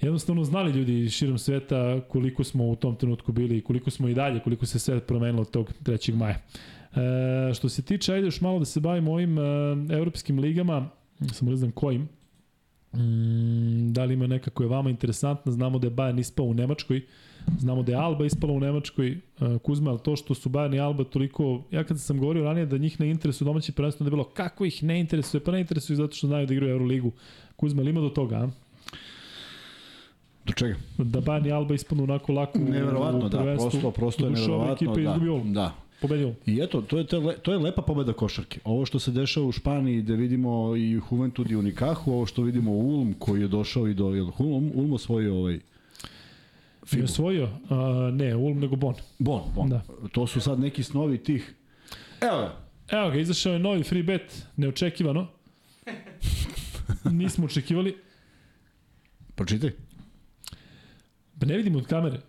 jednostavno 0.01 0.43
znali 0.43 0.71
ljudi 0.71 1.09
širom 1.09 1.37
sveta 1.37 2.01
koliko 2.07 2.43
smo 2.43 2.67
u 2.67 2.75
tom 2.75 2.95
trenutku 2.95 3.31
bili 3.31 3.57
i 3.57 3.61
koliko 3.61 3.91
smo 3.91 4.07
i 4.07 4.13
dalje, 4.13 4.39
koliko 4.39 4.65
se 4.65 4.79
sve 4.79 4.99
promenilo 4.99 5.41
od 5.41 5.51
tog 5.51 5.73
3. 5.83 6.15
maja. 6.15 6.35
E, 6.39 7.53
što 7.53 7.69
se 7.69 7.81
tiče, 7.81 8.13
ajde 8.13 8.27
još 8.27 8.41
malo 8.41 8.59
da 8.59 8.65
se 8.65 8.79
bavimo 8.79 9.13
ovim 9.13 9.37
e, 9.37 9.41
evropskim 9.93 10.39
ligama, 10.39 10.89
samo 11.33 11.51
ne 11.51 11.57
znam 11.57 11.71
kojim, 11.71 12.09
Mm, 12.93 13.93
da 13.93 14.03
li 14.03 14.13
ima 14.13 14.27
neka 14.27 14.49
koja 14.51 14.65
je 14.65 14.69
vama 14.69 14.89
interesantna, 14.89 15.51
znamo 15.51 15.79
da 15.79 15.87
je 15.87 15.91
Bayern 15.91 16.19
ispao 16.19 16.45
u 16.45 16.53
Nemačkoj, 16.53 17.01
znamo 17.59 17.83
da 17.83 17.91
je 17.91 17.97
Alba 17.97 18.25
ispala 18.25 18.53
u 18.53 18.59
Nemačkoj, 18.59 19.11
uh, 19.39 19.57
Kuzma, 19.57 19.89
ali 19.89 19.99
to 19.99 20.15
što 20.15 20.33
su 20.33 20.49
Bayern 20.49 20.75
i 20.75 20.79
Alba 20.79 21.03
toliko, 21.03 21.63
ja 21.71 21.83
kada 21.83 21.99
sam 21.99 22.19
govorio 22.19 22.43
ranije 22.43 22.65
da 22.65 22.77
njih 22.77 22.99
ne 22.99 23.09
interesuje 23.09 23.45
domaći 23.45 23.71
prvenstvo, 23.71 24.03
da 24.03 24.07
je 24.07 24.11
bilo 24.11 24.23
kako 24.23 24.65
ih 24.65 24.83
ne 24.83 24.99
interesuje, 24.99 25.41
pa 25.41 25.51
ne 25.51 25.59
interesuje 25.59 25.95
zato 25.97 26.15
što 26.15 26.27
znaju 26.27 26.47
da 26.47 26.53
igraju 26.53 26.71
Euroligu. 26.71 27.11
Kuzma, 27.55 27.81
ali 27.81 27.89
ima 27.89 28.01
do 28.01 28.09
toga, 28.09 28.35
a? 28.35 28.49
Do 30.45 30.53
čega? 30.53 30.75
da 30.97 31.21
Bayern 31.21 31.47
i 31.47 31.51
Alba 31.51 31.73
ispadnu 31.73 32.03
onako 32.03 32.33
lako 32.33 32.59
u- 32.59 32.63
u 33.17 33.29
da, 33.29 33.37
prvenstvu. 33.37 33.69
prosto, 33.69 33.91
prosto 33.91 34.25
je 34.25 34.31
ekipa 34.73 34.91
Da, 34.93 34.99
da. 35.53 35.73
Pobedio. 36.01 36.33
I 36.45 36.61
eto, 36.61 36.81
to 36.81 36.97
je, 36.97 37.03
to, 37.07 37.15
je, 37.15 37.25
le- 37.25 37.37
to 37.37 37.51
je 37.51 37.57
lepa 37.57 37.81
pobeda 37.81 38.13
košarke. 38.13 38.59
Ovo 38.63 38.85
što 38.85 38.99
se 38.99 39.11
dešava 39.11 39.45
u 39.47 39.51
Španiji, 39.51 40.01
gde 40.01 40.15
vidimo 40.15 40.75
i 40.75 40.91
Juventud 40.91 41.51
i 41.51 41.55
Unikahu, 41.55 42.11
ovo 42.11 42.25
što 42.25 42.41
vidimo 42.41 42.71
u 42.71 42.79
Ulm, 42.89 43.13
koji 43.13 43.41
je 43.41 43.47
došao 43.47 43.87
i 43.87 43.93
do... 43.93 44.09
Jel 44.09 44.29
Ulm, 44.37 44.71
Ulm 44.75 44.93
osvojio 44.93 45.35
ovaj... 45.37 45.53
Je 45.53 45.61
Fibu. 46.85 47.03
osvojio? 47.03 47.49
A, 47.69 48.09
ne, 48.13 48.35
Ulm 48.35 48.59
nego 48.59 48.75
Bon. 48.75 48.95
Bon, 49.19 49.41
bon. 49.55 49.69
Da. 49.69 49.81
To 50.11 50.27
su 50.27 50.41
sad 50.41 50.59
neki 50.59 50.83
snovi 50.83 51.17
tih... 51.17 51.53
Evo. 52.21 52.49
Evo 52.91 53.09
ga, 53.09 53.19
izašao 53.19 53.53
je 53.53 53.59
novi 53.59 53.83
free 53.83 54.03
bet, 54.03 54.45
neočekivano. 54.55 55.27
Nismo 57.11 57.45
očekivali. 57.45 57.97
Pročitaj. 59.35 59.71
Pa 61.39 61.45
ne 61.45 61.57
vidimo 61.57 61.77
od 61.77 61.87
kamere. 61.87 62.19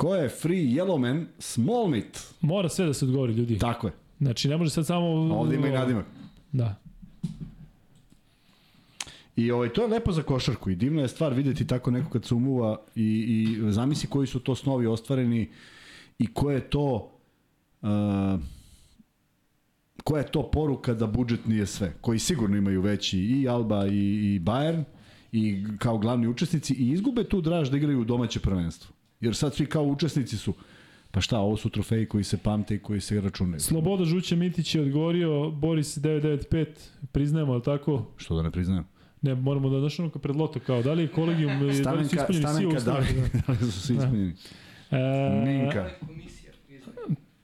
Ko 0.00 0.14
je 0.14 0.28
free 0.28 0.64
Yellowman 0.64 1.24
Smallmit? 1.38 2.34
Mora 2.40 2.68
sve 2.68 2.86
da 2.86 2.94
se 2.94 3.04
odgovori, 3.04 3.32
ljudi. 3.32 3.58
Tako 3.58 3.86
je. 3.86 3.92
Znači, 4.18 4.48
ne 4.48 4.56
može 4.56 4.70
sad 4.70 4.86
samo... 4.86 5.06
A 5.06 5.36
ovde 5.36 5.56
ima 5.56 5.68
i 5.68 5.70
nadimak. 5.70 6.06
Da. 6.52 6.76
I 9.36 9.50
ovaj, 9.50 9.68
to 9.72 9.82
je 9.82 9.88
lepo 9.88 10.12
za 10.12 10.22
košarku 10.22 10.70
i 10.70 10.74
divna 10.74 11.02
je 11.02 11.08
stvar 11.08 11.34
videti 11.34 11.66
tako 11.66 11.90
neko 11.90 12.10
kad 12.10 12.24
se 12.24 12.34
umuva 12.34 12.80
i, 12.94 13.02
i 13.02 13.72
zamisli 13.72 14.08
koji 14.08 14.26
su 14.26 14.40
to 14.40 14.54
snovi 14.54 14.86
ostvareni 14.86 15.48
i 16.18 16.26
ko 16.34 16.50
je 16.50 16.60
to 16.60 17.12
uh, 17.82 17.88
koja 20.04 20.20
je 20.20 20.32
to 20.32 20.50
poruka 20.50 20.94
da 20.94 21.06
budžet 21.06 21.46
nije 21.46 21.66
sve, 21.66 21.92
koji 22.00 22.18
sigurno 22.18 22.56
imaju 22.56 22.80
veći 22.80 23.18
i 23.18 23.48
Alba 23.48 23.86
i, 23.86 24.34
i 24.34 24.40
Bayern 24.40 24.84
i 25.32 25.64
kao 25.78 25.98
glavni 25.98 26.28
učesnici 26.28 26.74
i 26.74 26.90
izgube 26.90 27.24
tu 27.24 27.40
draž 27.40 27.70
da 27.70 27.76
igraju 27.76 28.00
u 28.00 28.04
domaće 28.04 28.40
prvenstvo. 28.40 28.99
Jer 29.20 29.36
sad 29.36 29.54
svi 29.54 29.66
kao 29.66 29.84
učesnici 29.84 30.36
su 30.36 30.54
pa 31.10 31.20
šta, 31.20 31.38
ovo 31.38 31.56
su 31.56 31.70
trofeji 31.70 32.06
koji 32.06 32.24
se 32.24 32.36
pamte 32.36 32.74
i 32.74 32.78
koji 32.78 33.00
se 33.00 33.20
računaju. 33.20 33.60
Sloboda 33.60 34.04
Žuća 34.04 34.36
Mitić 34.36 34.74
je 34.74 34.82
odgovorio, 34.82 35.50
Boris 35.50 35.98
995, 35.98 36.66
priznajemo, 37.12 37.52
ali 37.52 37.62
tako? 37.62 38.06
Što 38.16 38.36
da 38.36 38.42
ne 38.42 38.50
priznajem? 38.50 38.84
Ne, 39.22 39.34
moramo 39.34 39.70
da 39.70 39.80
znaš 39.80 40.00
ono 40.00 40.10
kao 40.10 40.22
pred 40.22 40.36
loto, 40.36 40.60
kao 40.60 40.82
da 40.82 40.92
li 40.92 41.02
je 41.02 41.08
kolegijum, 41.08 41.58
da 41.84 41.92
li 41.92 42.04
su 42.04 42.16
ispunjeni 42.16 42.46
svi 42.56 42.62
da 42.62 42.76
uslovi. 42.76 43.06
li, 43.06 43.30
da 43.46 43.52
li 43.52 43.58
su 43.58 43.80
svi 43.80 43.96
ispunjeni? 43.96 44.34
E, 44.90 44.96
Minka. 45.46 45.80
Ovo 45.80 45.88
je 45.88 45.98
komisija, 46.06 46.30
priznaj. 46.30 46.39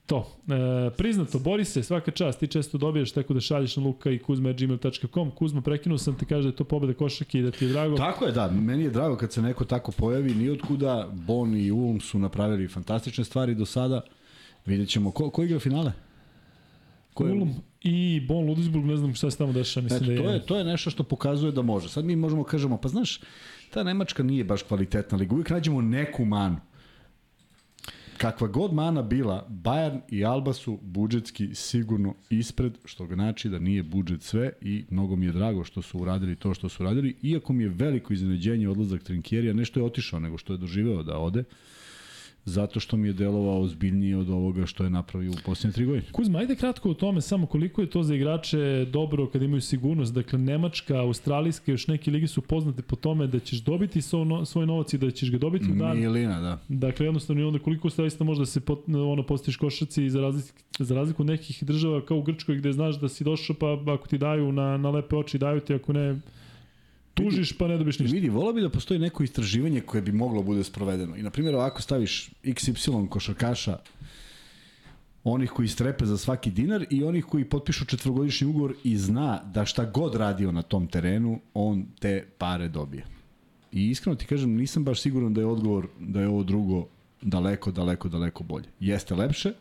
To. 0.06 0.26
E, 0.48 0.90
priznato, 0.96 1.38
Borise, 1.38 1.82
svaka 1.82 2.10
čast, 2.10 2.40
ti 2.40 2.46
često 2.46 2.78
dobijaš 2.78 3.12
tako 3.12 3.34
da 3.34 3.40
šalješ 3.40 3.76
na 3.76 3.82
luka 3.82 4.10
i 4.10 4.18
kuzma.gmail.com. 4.18 5.30
Kuzma, 5.30 5.60
prekinuo 5.60 5.98
sam 5.98 6.18
te, 6.18 6.24
kaže 6.24 6.42
da 6.42 6.48
je 6.48 6.56
to 6.56 6.64
pobeda 6.64 6.94
košarke 6.94 7.38
i 7.38 7.42
da 7.42 7.50
ti 7.50 7.64
je 7.64 7.72
drago. 7.72 7.96
Tako 7.96 8.24
je, 8.26 8.32
da. 8.32 8.50
Meni 8.50 8.82
je 8.84 8.90
drago 8.90 9.16
kad 9.16 9.32
se 9.32 9.42
neko 9.42 9.64
tako 9.64 9.92
pojavi, 9.92 10.34
ni 10.34 10.48
od 10.50 10.60
kuda. 10.60 11.08
Bon 11.12 11.56
i 11.56 11.70
Ulm 11.70 12.00
su 12.00 12.18
napravili 12.18 12.68
fantastične 12.68 13.24
stvari 13.24 13.54
do 13.54 13.66
sada. 13.66 14.00
Vidjet 14.66 14.88
ćemo. 14.88 15.10
Ko, 15.10 15.30
ko 15.30 15.42
igra 15.42 15.58
finale? 15.58 15.92
Ko 17.14 17.26
je- 17.26 17.32
Ulm 17.32 17.54
i 17.82 18.20
Bon 18.28 18.46
Ludwigsburg, 18.46 18.84
ne 18.84 18.96
znam 18.96 19.14
šta 19.14 19.30
se 19.30 19.38
tamo 19.38 19.52
dešava, 19.52 19.84
mislim 19.84 20.02
Eto, 20.02 20.06
da 20.06 20.12
je... 20.12 20.22
to 20.22 20.30
je, 20.30 20.46
to 20.46 20.58
je 20.58 20.64
nešto 20.64 20.90
što 20.90 21.02
pokazuje 21.02 21.52
da 21.52 21.62
može. 21.62 21.88
Sad 21.88 22.04
mi 22.04 22.16
možemo 22.16 22.44
kažemo, 22.44 22.76
pa 22.76 22.88
znaš, 22.88 23.20
ta 23.70 23.82
Nemačka 23.82 24.22
nije 24.22 24.44
baš 24.44 24.62
kvalitetna 24.62 25.18
liga. 25.18 25.34
Uvijek 25.34 25.50
nađemo 25.50 25.80
neku 25.82 26.24
manu. 26.24 26.56
Kakva 28.18 28.48
god 28.48 28.72
mana 28.72 29.02
bila, 29.02 29.46
Bayern 29.50 30.00
i 30.08 30.24
Alba 30.24 30.52
su 30.52 30.78
budžetski 30.82 31.54
sigurno 31.54 32.14
ispred, 32.30 32.78
što 32.84 33.06
znači 33.06 33.48
da 33.48 33.58
nije 33.58 33.82
budžet 33.82 34.22
sve 34.22 34.52
i 34.60 34.84
mnogo 34.90 35.16
mi 35.16 35.26
je 35.26 35.32
drago 35.32 35.64
što 35.64 35.82
su 35.82 35.98
uradili 35.98 36.36
to 36.36 36.54
što 36.54 36.68
su 36.68 36.82
uradili, 36.82 37.16
iako 37.22 37.52
mi 37.52 37.62
je 37.62 37.68
veliko 37.68 38.12
iznenađenje 38.12 38.68
odlazak 38.68 39.02
Trinkjerija, 39.02 39.54
nešto 39.54 39.80
je 39.80 39.84
otišao 39.84 40.20
nego 40.20 40.38
što 40.38 40.52
je 40.52 40.58
doživeo 40.58 41.02
da 41.02 41.18
ode, 41.18 41.44
zato 42.46 42.80
što 42.80 42.96
mi 42.96 43.08
je 43.08 43.12
delovao 43.12 43.60
ozbiljnije 43.60 44.16
od 44.16 44.30
ovoga 44.30 44.66
što 44.66 44.84
je 44.84 44.90
napravio 44.90 45.30
u 45.30 45.34
posljednje 45.44 45.72
tri 45.72 45.84
godine. 45.84 46.06
Kuzma, 46.12 46.38
ajde 46.38 46.56
kratko 46.56 46.90
o 46.90 46.94
tome, 46.94 47.20
samo 47.20 47.46
koliko 47.46 47.80
je 47.80 47.90
to 47.90 48.02
za 48.02 48.14
igrače 48.14 48.86
dobro 48.90 49.26
kad 49.26 49.42
imaju 49.42 49.60
sigurnost. 49.60 50.14
Dakle, 50.14 50.38
Nemačka, 50.38 51.00
Australijska, 51.00 51.72
još 51.72 51.86
neke 51.86 52.10
lige 52.10 52.26
su 52.26 52.42
poznate 52.42 52.82
po 52.82 52.96
tome 52.96 53.26
da 53.26 53.38
ćeš 53.38 53.58
dobiti 53.58 54.02
svoj, 54.02 54.24
no, 54.24 54.44
svoj 54.44 54.66
novac 54.66 54.92
i 54.92 54.98
da 54.98 55.10
ćeš 55.10 55.30
ga 55.30 55.38
dobiti 55.38 55.72
u 55.72 55.74
dan. 55.74 55.98
Milina, 55.98 56.40
da. 56.40 56.58
Dakle, 56.68 57.06
jednostavno 57.06 57.42
i 57.42 57.44
onda 57.44 57.58
koliko 57.58 57.88
zaista 57.88 58.24
može 58.24 58.40
da 58.40 58.46
se 58.46 58.60
pot, 58.60 58.88
ono, 58.88 59.22
postiš 59.22 59.56
košarci 59.56 60.10
za, 60.10 60.20
razliku, 60.20 60.58
za 60.78 60.94
razliku 60.94 61.22
od 61.22 61.26
nekih 61.26 61.64
država 61.64 62.04
kao 62.04 62.18
u 62.18 62.22
Grčkoj 62.22 62.56
gde 62.56 62.72
znaš 62.72 63.00
da 63.00 63.08
si 63.08 63.24
došao 63.24 63.56
pa 63.60 63.92
ako 63.94 64.08
ti 64.08 64.18
daju 64.18 64.52
na, 64.52 64.76
na 64.76 64.90
lepe 64.90 65.16
oči 65.16 65.38
daju 65.38 65.60
ti, 65.60 65.74
ako 65.74 65.92
ne 65.92 66.20
tužiš 67.16 67.52
pa 67.58 67.68
ne 67.68 67.78
dobiš 67.78 67.98
ništa. 67.98 68.14
Vidi, 68.14 68.28
volao 68.28 68.52
bi 68.52 68.60
da 68.60 68.68
postoji 68.68 69.00
neko 69.00 69.22
istraživanje 69.22 69.80
koje 69.80 70.02
bi 70.02 70.12
moglo 70.12 70.42
bude 70.42 70.64
sprovedeno. 70.64 71.16
I, 71.16 71.22
na 71.22 71.30
primjer, 71.30 71.54
ovako 71.54 71.82
staviš 71.82 72.30
XY 72.44 73.08
košarkaša 73.08 73.78
onih 75.24 75.50
koji 75.50 75.68
strepe 75.68 76.06
za 76.06 76.18
svaki 76.18 76.50
dinar 76.50 76.84
i 76.90 77.04
onih 77.04 77.24
koji 77.24 77.44
potpišu 77.44 77.84
četvrogodišnji 77.84 78.46
ugovor 78.46 78.74
i 78.84 78.96
zna 78.96 79.40
da 79.44 79.64
šta 79.64 79.84
god 79.84 80.14
radio 80.14 80.52
na 80.52 80.62
tom 80.62 80.86
terenu, 80.86 81.40
on 81.54 81.86
te 82.00 82.26
pare 82.38 82.68
dobije. 82.68 83.06
I 83.72 83.90
iskreno 83.90 84.16
ti 84.16 84.26
kažem, 84.26 84.54
nisam 84.56 84.84
baš 84.84 85.00
siguran 85.00 85.34
da 85.34 85.40
je 85.40 85.46
odgovor 85.46 85.88
da 86.00 86.20
je 86.20 86.28
ovo 86.28 86.42
drugo 86.42 86.86
daleko, 87.22 87.70
daleko, 87.70 88.08
daleko 88.08 88.44
bolje. 88.44 88.68
Jeste 88.80 89.14
lepše, 89.14 89.52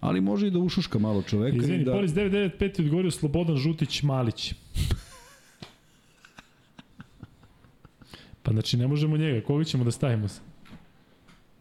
ali 0.00 0.20
može 0.20 0.46
i 0.46 0.50
da 0.50 0.58
ušuška 0.58 0.98
malo 0.98 1.22
čoveka. 1.22 1.56
Izvini, 1.56 1.84
da... 1.84 1.92
Polis 1.92 2.12
995 2.12 2.62
je 2.62 2.84
odgovorio 2.84 3.10
Slobodan 3.10 3.56
Žutić 3.56 4.02
Malić. 4.02 4.54
Pa 8.42 8.52
znači 8.52 8.76
ne 8.76 8.86
možemo 8.86 9.16
njega, 9.16 9.46
koga 9.46 9.64
ćemo 9.64 9.84
da 9.84 9.90
stavimo 9.90 10.28
se? 10.28 10.40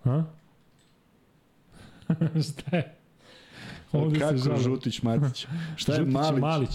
Ha? 0.04 0.24
Šta 2.52 2.78
je? 2.78 2.96
Ovde 3.92 4.20
se 4.20 4.26
Kako 4.26 4.38
žali. 4.38 4.64
Žutić 4.64 5.02
Matić? 5.02 5.48
Šta 5.78 5.94
je 5.94 5.98
Žutić 5.98 6.14
Malić? 6.14 6.42
Malić. 6.42 6.70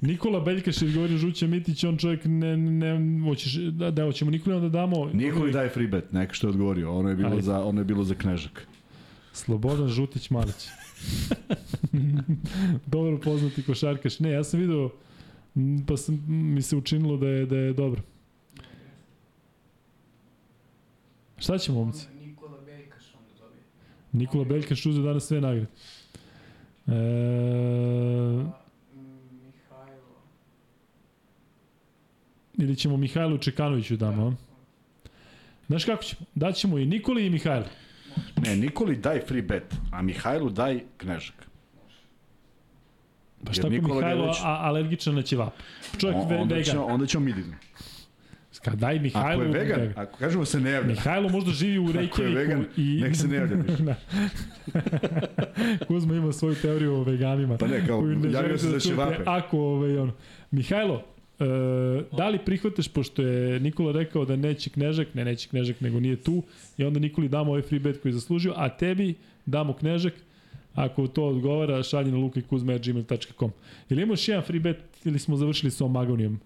Nikola 0.00 0.40
Beljkaš 0.40 0.82
je 0.82 0.88
odgovorio 0.88 1.18
Žuća 1.18 1.46
Mitić, 1.46 1.84
on 1.84 1.96
čovjek 1.96 2.20
ne, 2.24 2.56
ne, 2.56 3.22
hoćeš, 3.24 3.54
da, 3.54 3.90
da, 3.90 4.04
hoćemo 4.04 4.30
Nikoli 4.30 4.56
onda 4.56 4.68
damo... 4.68 5.10
Nikoli 5.12 5.52
daj 5.52 5.68
free 5.68 5.86
bet, 5.88 6.12
neka 6.12 6.34
što 6.34 6.46
je 6.46 6.50
odgovorio. 6.50 6.92
Ono 6.92 7.08
je 7.08 7.14
bilo, 7.16 7.28
Ajde. 7.28 7.42
za, 7.42 7.64
ono 7.64 7.80
je 7.80 7.84
bilo 7.84 8.04
za 8.04 8.14
knežak. 8.14 8.66
Slobodan 9.32 9.88
Žutić 9.88 10.30
Malić. 10.30 10.68
dobro 12.86 13.18
poznati 13.18 13.62
košarkaš. 13.62 14.20
Ne, 14.20 14.30
ja 14.30 14.44
sam 14.44 14.60
video, 14.60 14.90
pa 15.86 15.96
sam, 15.96 16.24
mi 16.28 16.62
se 16.62 16.76
učinilo 16.76 17.16
da 17.16 17.28
je, 17.28 17.46
da 17.46 17.56
je 17.56 17.72
dobro. 17.72 18.02
Šta 21.38 21.58
ćemo, 21.58 21.84
momci? 21.84 22.06
Nikola 22.20 22.58
Beljkaš 22.66 23.04
onda 23.14 23.40
dobije. 23.40 23.62
Nikola 24.12 24.44
Beljkaš 24.44 24.86
uzeo 24.86 25.02
danas 25.04 25.24
sve 25.26 25.40
nagrade. 25.40 25.66
E, 26.86 26.92
Mihajlo. 29.32 30.16
ili 32.58 32.76
ćemo 32.76 32.96
Mihajlu 32.96 33.38
Čekanoviću 33.38 33.96
damo, 33.96 34.26
a? 34.26 34.32
Znaš 35.66 35.84
kako 35.84 36.02
ćemo? 36.02 36.26
Daćemo 36.34 36.78
i 36.78 36.86
Nikoli 36.86 37.26
i 37.26 37.30
Mihajlu. 37.30 37.64
Ne, 38.36 38.56
Nikoli 38.56 38.96
daj 38.96 39.20
free 39.20 39.42
bet, 39.42 39.74
a 39.92 40.02
Mihajlu 40.02 40.50
daj 40.50 40.80
knežak. 40.96 41.34
Pa 43.44 43.52
šta 43.52 43.60
ako 43.60 43.70
Nikola 43.70 43.94
Mihajlo 43.94 44.32
a, 44.42 44.58
alergičan 44.62 45.14
na 45.14 45.22
ćevap? 45.22 45.52
Čovjek 45.98 46.16
O, 46.18 46.28
ve, 46.28 46.36
onda, 46.36 46.54
vegan. 46.54 46.70
ćemo, 46.72 46.84
onda 46.86 47.06
ćemo 47.06 47.24
mi 47.24 47.32
dignu. 47.32 47.54
Kad 48.66 48.78
daj 48.78 48.96
Ako 48.96 49.02
Mihajlo... 49.02 49.42
je 49.42 49.48
vegan, 49.48 49.92
ako 49.96 50.18
kažemo 50.18 50.44
se 50.44 50.60
ne 50.60 50.70
javlja. 50.70 50.88
Mihajlo 50.88 51.28
možda 51.28 51.50
živi 51.50 51.78
u 51.78 51.84
Ako 51.84 51.98
je 51.98 52.08
Reykjaviku 52.08 52.34
vegan, 52.34 52.64
i... 52.76 53.00
nek 53.02 53.16
se 53.16 53.28
ne 53.28 53.36
javlja 53.36 53.56
više. 53.56 53.82
da. 53.88 53.94
Kuzma 55.88 56.14
ima 56.14 56.32
svoju 56.32 56.54
teoriju 56.54 56.94
o 56.94 57.02
veganima. 57.02 57.56
Pa 57.56 57.66
ne, 57.66 57.86
kao, 57.86 58.00
koju 58.00 58.30
javio 58.30 58.58
se 58.58 58.66
za 58.66 58.70
čujete 58.70 58.88
ćevape. 58.88 59.22
Ako, 59.26 59.58
ovaj, 59.58 59.98
ono. 59.98 60.12
Mihajlo, 60.50 61.04
e, 61.40 61.44
da 62.16 62.28
li 62.28 62.38
prihvataš, 62.38 62.88
pošto 62.88 63.22
je 63.22 63.60
Nikola 63.60 63.92
rekao 63.92 64.24
da 64.24 64.36
neće 64.36 64.70
knežak, 64.70 65.14
ne 65.14 65.24
neće 65.24 65.48
knežak, 65.48 65.80
nego 65.80 66.00
nije 66.00 66.16
tu, 66.16 66.42
i 66.78 66.84
onda 66.84 67.00
Nikoli 67.00 67.28
damo 67.28 67.50
ovaj 67.50 67.62
free 67.62 67.80
bet 67.80 68.02
koji 68.02 68.10
je 68.10 68.14
zaslužio, 68.14 68.52
a 68.56 68.68
tebi 68.68 69.14
damo 69.46 69.72
knežak, 69.72 70.14
ako 70.74 71.06
to 71.06 71.24
odgovara, 71.24 71.82
šalji 71.82 72.12
na 72.12 72.18
lukajkuzme.gmail.com. 72.18 73.50
Ili 73.90 74.02
imaš 74.02 74.28
jedan 74.28 74.44
free 74.44 74.60
bet 74.60 74.78
ili 75.04 75.18
smo 75.18 75.36
završili 75.36 75.70
s 75.70 75.80
ovom 75.80 75.96
agonijom? 75.96 76.40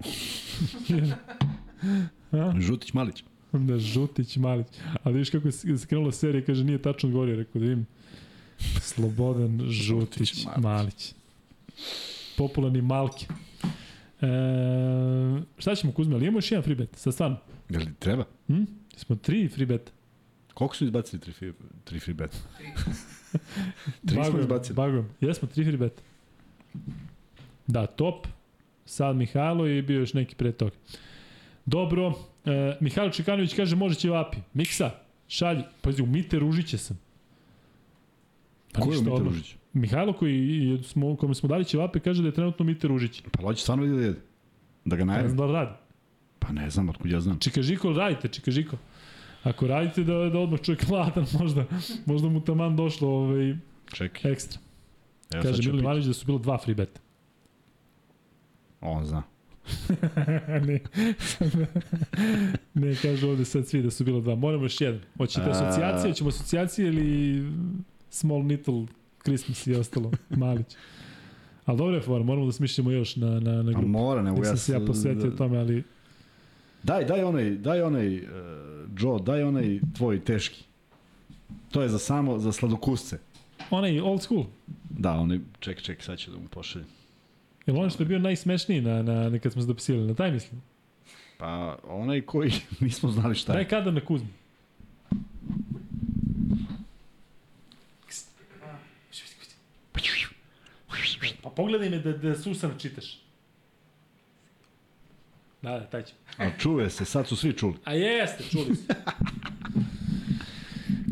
Žutić 2.61 2.93
Malić. 2.93 3.24
Da, 3.52 3.78
Žutić, 3.78 4.36
Malić. 4.36 4.66
Ali 5.02 5.15
vidiš 5.15 5.31
kako 5.31 5.48
je 5.48 5.52
s- 5.52 5.86
krenula 5.86 6.12
serija, 6.12 6.44
kaže 6.44 6.65
nije 6.65 6.78
tačno 6.78 7.07
odgovorio, 7.09 7.36
rekao 7.36 7.52
da 7.55 7.66
vidim. 7.66 7.86
Slobodan 8.81 9.61
Žutić, 9.70 10.28
Žutić, 10.28 10.44
Malić. 10.47 10.62
Malić. 10.62 11.15
Popularni 12.36 12.82
Malki. 12.82 13.27
E, 14.20 14.27
šta 15.59 15.74
ćemo 15.74 15.93
Kuzme, 15.93 16.15
ali 16.15 16.24
imamo 16.24 16.39
još 16.39 16.51
jedan 16.52 16.62
free 16.62 16.77
bet, 16.77 16.97
sad 16.97 17.15
stvarno. 17.15 17.36
Jel 17.69 17.82
treba? 17.98 18.24
Hm? 18.47 18.62
Smo 18.97 19.16
tri 19.16 19.48
free 19.48 19.66
bet. 19.66 19.93
Koliko 20.55 20.77
su 20.77 20.85
izbacili 20.85 21.20
tri 21.20 21.32
free, 21.32 21.52
tri 21.85 22.01
free 22.01 22.15
bet? 22.15 22.31
Tri 24.09 24.24
smo 24.24 24.40
izbacili. 24.40 24.77
Bagujem. 24.77 25.09
Jesmo, 25.20 25.48
tri 25.48 25.65
free 25.65 25.77
bet. 25.77 26.02
Da, 27.66 27.86
top. 27.86 28.27
Sad 28.86 29.16
Mihajlo 29.16 29.66
i 29.69 29.82
bio 29.82 30.01
još 30.01 30.12
neki 30.15 30.35
pre 30.35 30.52
toga. 30.52 30.73
Dobro. 31.71 32.13
E, 32.45 32.77
Mihajlo 32.81 33.11
Čekanović 33.11 33.55
kaže 33.55 33.77
može 33.77 33.95
će 33.95 34.11
vapi. 34.11 34.39
Miksa, 34.55 34.91
šalji. 35.29 35.63
Pazi, 35.81 36.03
u 36.03 36.07
Mite 36.07 36.39
Ružiće 36.39 36.79
sam. 36.79 36.99
Pa 38.73 38.81
Ko 38.81 38.93
je 38.93 38.99
Mite 38.99 39.11
odmah. 39.11 39.29
Ružić? 39.29 39.55
Mihajlo 39.73 40.13
koji 40.13 40.37
je- 40.61 40.83
smo, 40.83 41.17
kome 41.17 41.35
smo 41.35 41.49
dali 41.49 41.65
ćevape 41.65 42.01
kaže 42.01 42.23
da 42.23 42.29
je 42.29 42.35
trenutno 42.35 42.65
Mite 42.65 42.89
Ružić. 42.89 43.23
Pa 43.33 43.43
hoće 43.43 43.63
stvarno 43.63 43.85
vidi 43.85 43.97
da 43.97 44.03
jede. 44.03 44.19
Da 44.85 44.97
ga 44.97 45.01
Ne 45.01 45.07
najavim. 45.07 45.31
znam 45.31 45.49
da 45.49 45.55
radi. 45.55 45.75
Pa 46.39 46.53
ne 46.53 46.71
znam, 46.71 46.89
otkud 46.89 47.11
ja 47.11 47.21
znam. 47.21 47.39
Čikažiko 47.39 47.93
radite, 47.93 48.29
Čikažiko. 48.29 48.77
Ako 49.43 49.67
radite 49.67 50.05
da, 50.05 50.15
da 50.15 50.39
odmah 50.39 50.61
čovjek 50.61 50.89
ladan, 50.89 51.27
možda, 51.41 51.65
možda 52.07 52.29
mu 52.29 52.41
taman 52.41 52.77
došlo 52.77 53.09
ovaj, 53.11 53.55
Čekaj. 53.93 54.33
ekstra. 54.33 54.61
Evo 55.31 55.43
Kaže 55.43 55.59
pitati. 55.59 55.79
Ivanović 55.79 56.05
da 56.05 56.13
su 56.13 56.27
bilo 56.27 56.39
dva 56.39 56.59
free 56.59 56.75
beta. 56.75 57.01
On 58.81 59.05
zna. 59.05 59.23
Ne, 60.67 60.81
ne, 62.75 62.95
kaže 63.03 63.27
ovde 63.27 63.45
sad 63.45 63.67
svi 63.69 63.83
da 63.83 63.91
su 63.91 64.05
bilo 64.05 64.21
dva. 64.21 64.35
Moramo 64.35 64.65
još 64.65 64.81
jedan. 64.81 65.01
Hoćete 65.17 65.47
A- 65.47 65.51
asocijacije, 65.51 66.11
hoćemo 66.13 66.29
asocijacije 66.29 66.89
ili 66.89 67.43
Small 68.11 68.43
Little 68.43 68.87
Christmas 69.23 69.67
i 69.67 69.75
ostalo, 69.75 70.11
Malić. 70.31 70.77
Ali 71.65 71.79
dobra 71.79 71.97
je 71.97 72.03
fora, 72.03 72.25
moramo 72.25 72.47
da 72.47 72.53
smišljamo 72.53 72.91
još 72.91 73.17
na, 73.17 73.31
na, 73.31 73.53
na 73.53 73.71
A 73.71 73.73
grupu. 73.73 73.89
mora, 73.89 74.23
nego 74.23 74.45
ja... 74.45 74.57
se 74.57 74.73
ja 74.73 74.81
posvetio 74.81 75.31
tome, 75.31 75.59
ali 75.59 75.85
Daj, 76.83 77.05
daj 77.05 77.23
onaj, 77.23 77.51
daj 77.51 77.83
onaj, 77.83 78.17
uh, 78.17 78.23
Joe, 78.99 79.19
daj 79.21 79.43
onaj 79.43 79.81
tvoj 79.97 80.25
teški. 80.25 80.65
To 81.71 81.83
je 81.83 81.89
za 81.89 81.99
samo, 81.99 82.39
za 82.39 82.53
sladokusce. 82.53 83.19
onaj 83.71 84.01
old 84.01 84.23
school. 84.23 84.45
Da, 84.91 85.13
onaj, 85.13 85.39
ček, 85.61 85.83
ček, 85.83 86.03
sad 86.03 86.19
ću 86.19 86.31
da 86.31 86.39
mu 86.39 86.49
pošaljem. 86.49 86.89
Jel 87.71 87.79
ono 87.79 87.91
što 87.91 88.03
je 88.03 88.07
bio 88.07 88.19
najsmešniji 88.19 88.81
na, 88.81 89.03
na, 89.03 89.29
na 89.29 89.39
kad 89.39 89.53
smo 89.53 89.63
se 89.63 89.69
dopisivali, 89.69 90.07
na 90.07 90.15
taj 90.15 90.33
mislim? 90.33 90.63
Pa, 91.39 91.79
onaj 91.85 92.21
koji 92.21 92.53
nismo 92.81 93.11
znali 93.11 93.35
šta 93.35 93.53
Daj 93.53 93.63
je. 93.63 93.69
kada 93.69 93.91
na 93.91 94.01
Kuzmu. 94.01 94.29
Pa 101.43 101.51
pogledaj 101.51 101.91
me 101.91 101.99
da, 101.99 102.13
da 102.13 102.35
susano 102.35 102.75
čitaš. 102.79 103.21
Da, 105.63 105.71
da, 105.71 105.87
taj 105.87 106.03
će. 106.03 106.13
A 106.37 106.51
čuje 106.59 106.91
se, 106.91 107.05
sad 107.05 107.27
su 107.29 107.37
svi 107.37 107.53
čuli. 107.53 107.75
A 107.85 107.95
jeste, 107.95 108.45
čuli 108.51 108.77
ste. 108.77 108.95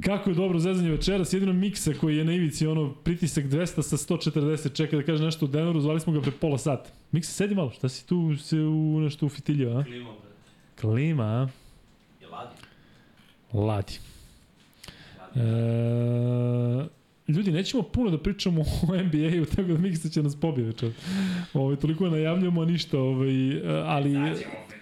Kako 0.09 0.31
je 0.31 0.35
dobro 0.37 0.59
zezanje 0.59 0.91
večeras, 0.91 1.33
jedino 1.33 1.53
Miksa 1.53 1.93
koji 2.01 2.17
je 2.17 2.25
na 2.25 2.33
ivici 2.33 2.67
ono 2.67 2.95
pritisak 2.95 3.45
200 3.45 3.83
sa 3.83 3.97
140 3.97 4.77
čeka 4.77 4.97
da 4.97 5.03
kaže 5.03 5.25
nešto 5.25 5.45
u 5.45 5.49
Denveru, 5.49 5.81
zvali 5.81 6.01
smo 6.01 6.13
ga 6.13 6.21
pre 6.21 6.31
pola 6.41 6.59
sata. 6.59 6.91
Miksa, 7.13 7.33
sedi 7.33 7.55
malo, 7.55 7.71
šta 7.71 7.89
si 7.89 8.07
tu 8.07 8.37
se 8.37 8.57
u 8.57 9.01
nešto 9.01 9.27
ufitiljio, 9.27 9.79
a? 9.79 9.85
Klima, 9.85 10.11
brate. 10.11 10.81
Klima, 10.81 11.25
a? 11.25 11.49
Je 12.21 12.27
ladi. 12.27 12.57
Ladi. 13.53 13.99
E, 15.35 17.33
ljudi, 17.33 17.53
nećemo 17.53 17.83
puno 17.83 18.11
da 18.11 18.19
pričamo 18.19 18.61
o 18.89 18.97
NBA-u, 19.03 19.45
tako 19.57 19.69
da 19.69 19.79
Miksa 19.79 20.09
će 20.09 20.23
nas 20.23 20.37
pobije 20.37 20.67
večer. 20.67 20.93
Ovaj, 21.55 21.77
toliko 21.77 22.09
najavljamo, 22.09 22.65
ništa, 22.65 22.99
ovaj, 22.99 23.63
ali 23.85 24.15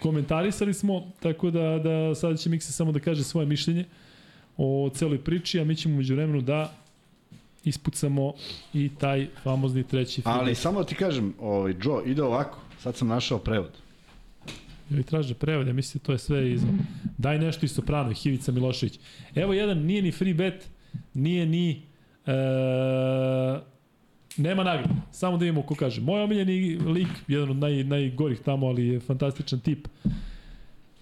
komentarisali 0.00 0.74
smo, 0.74 1.12
tako 1.20 1.50
da, 1.50 1.78
da 1.78 2.14
sada 2.14 2.36
će 2.36 2.50
Miksa 2.50 2.72
samo 2.72 2.92
da 2.92 3.00
kaže 3.00 3.24
svoje 3.24 3.46
mišljenje 3.46 3.84
o 4.56 4.90
celoj 4.94 5.18
priči, 5.24 5.60
a 5.60 5.64
mi 5.64 5.76
ćemo 5.76 5.96
među 5.96 6.14
vremenu 6.14 6.40
da 6.40 6.72
ispucamo 7.64 8.32
i 8.74 8.90
taj 8.98 9.28
famozni 9.42 9.82
treći 9.82 10.22
film. 10.22 10.34
Ali 10.34 10.54
samo 10.54 10.78
da 10.78 10.86
ti 10.86 10.94
kažem, 10.94 11.34
ovaj, 11.40 11.74
Joe, 11.82 12.02
ide 12.06 12.22
ovako. 12.22 12.58
Sad 12.78 12.96
sam 12.96 13.08
našao 13.08 13.38
prevod. 13.38 13.70
Ili 14.90 15.02
traže 15.02 15.34
prevod, 15.34 15.66
ja 15.66 15.72
mislim 15.72 16.00
to 16.04 16.12
je 16.12 16.18
sve 16.18 16.52
iz... 16.52 16.62
Daj 17.18 17.38
nešto 17.38 17.66
iz 17.66 17.72
Soprano, 17.72 18.12
Hivica 18.12 18.52
Milošević. 18.52 18.98
Evo 19.34 19.52
jedan, 19.52 19.78
nije 19.78 20.02
ni 20.02 20.12
free 20.12 20.34
bet, 20.34 20.68
nije 21.14 21.46
ni... 21.46 21.82
E, 22.26 22.32
nema 24.36 24.64
nagrada. 24.64 24.94
Samo 25.12 25.36
da 25.36 25.44
vidimo 25.44 25.62
ko 25.62 25.74
kaže. 25.74 26.00
Moj 26.00 26.22
omiljeni 26.22 26.76
lik, 26.76 27.08
jedan 27.28 27.50
od 27.50 27.56
naj, 27.56 27.84
najgorih 27.84 28.40
tamo, 28.40 28.66
ali 28.66 28.86
je 28.86 29.00
fantastičan 29.00 29.60
tip, 29.60 29.88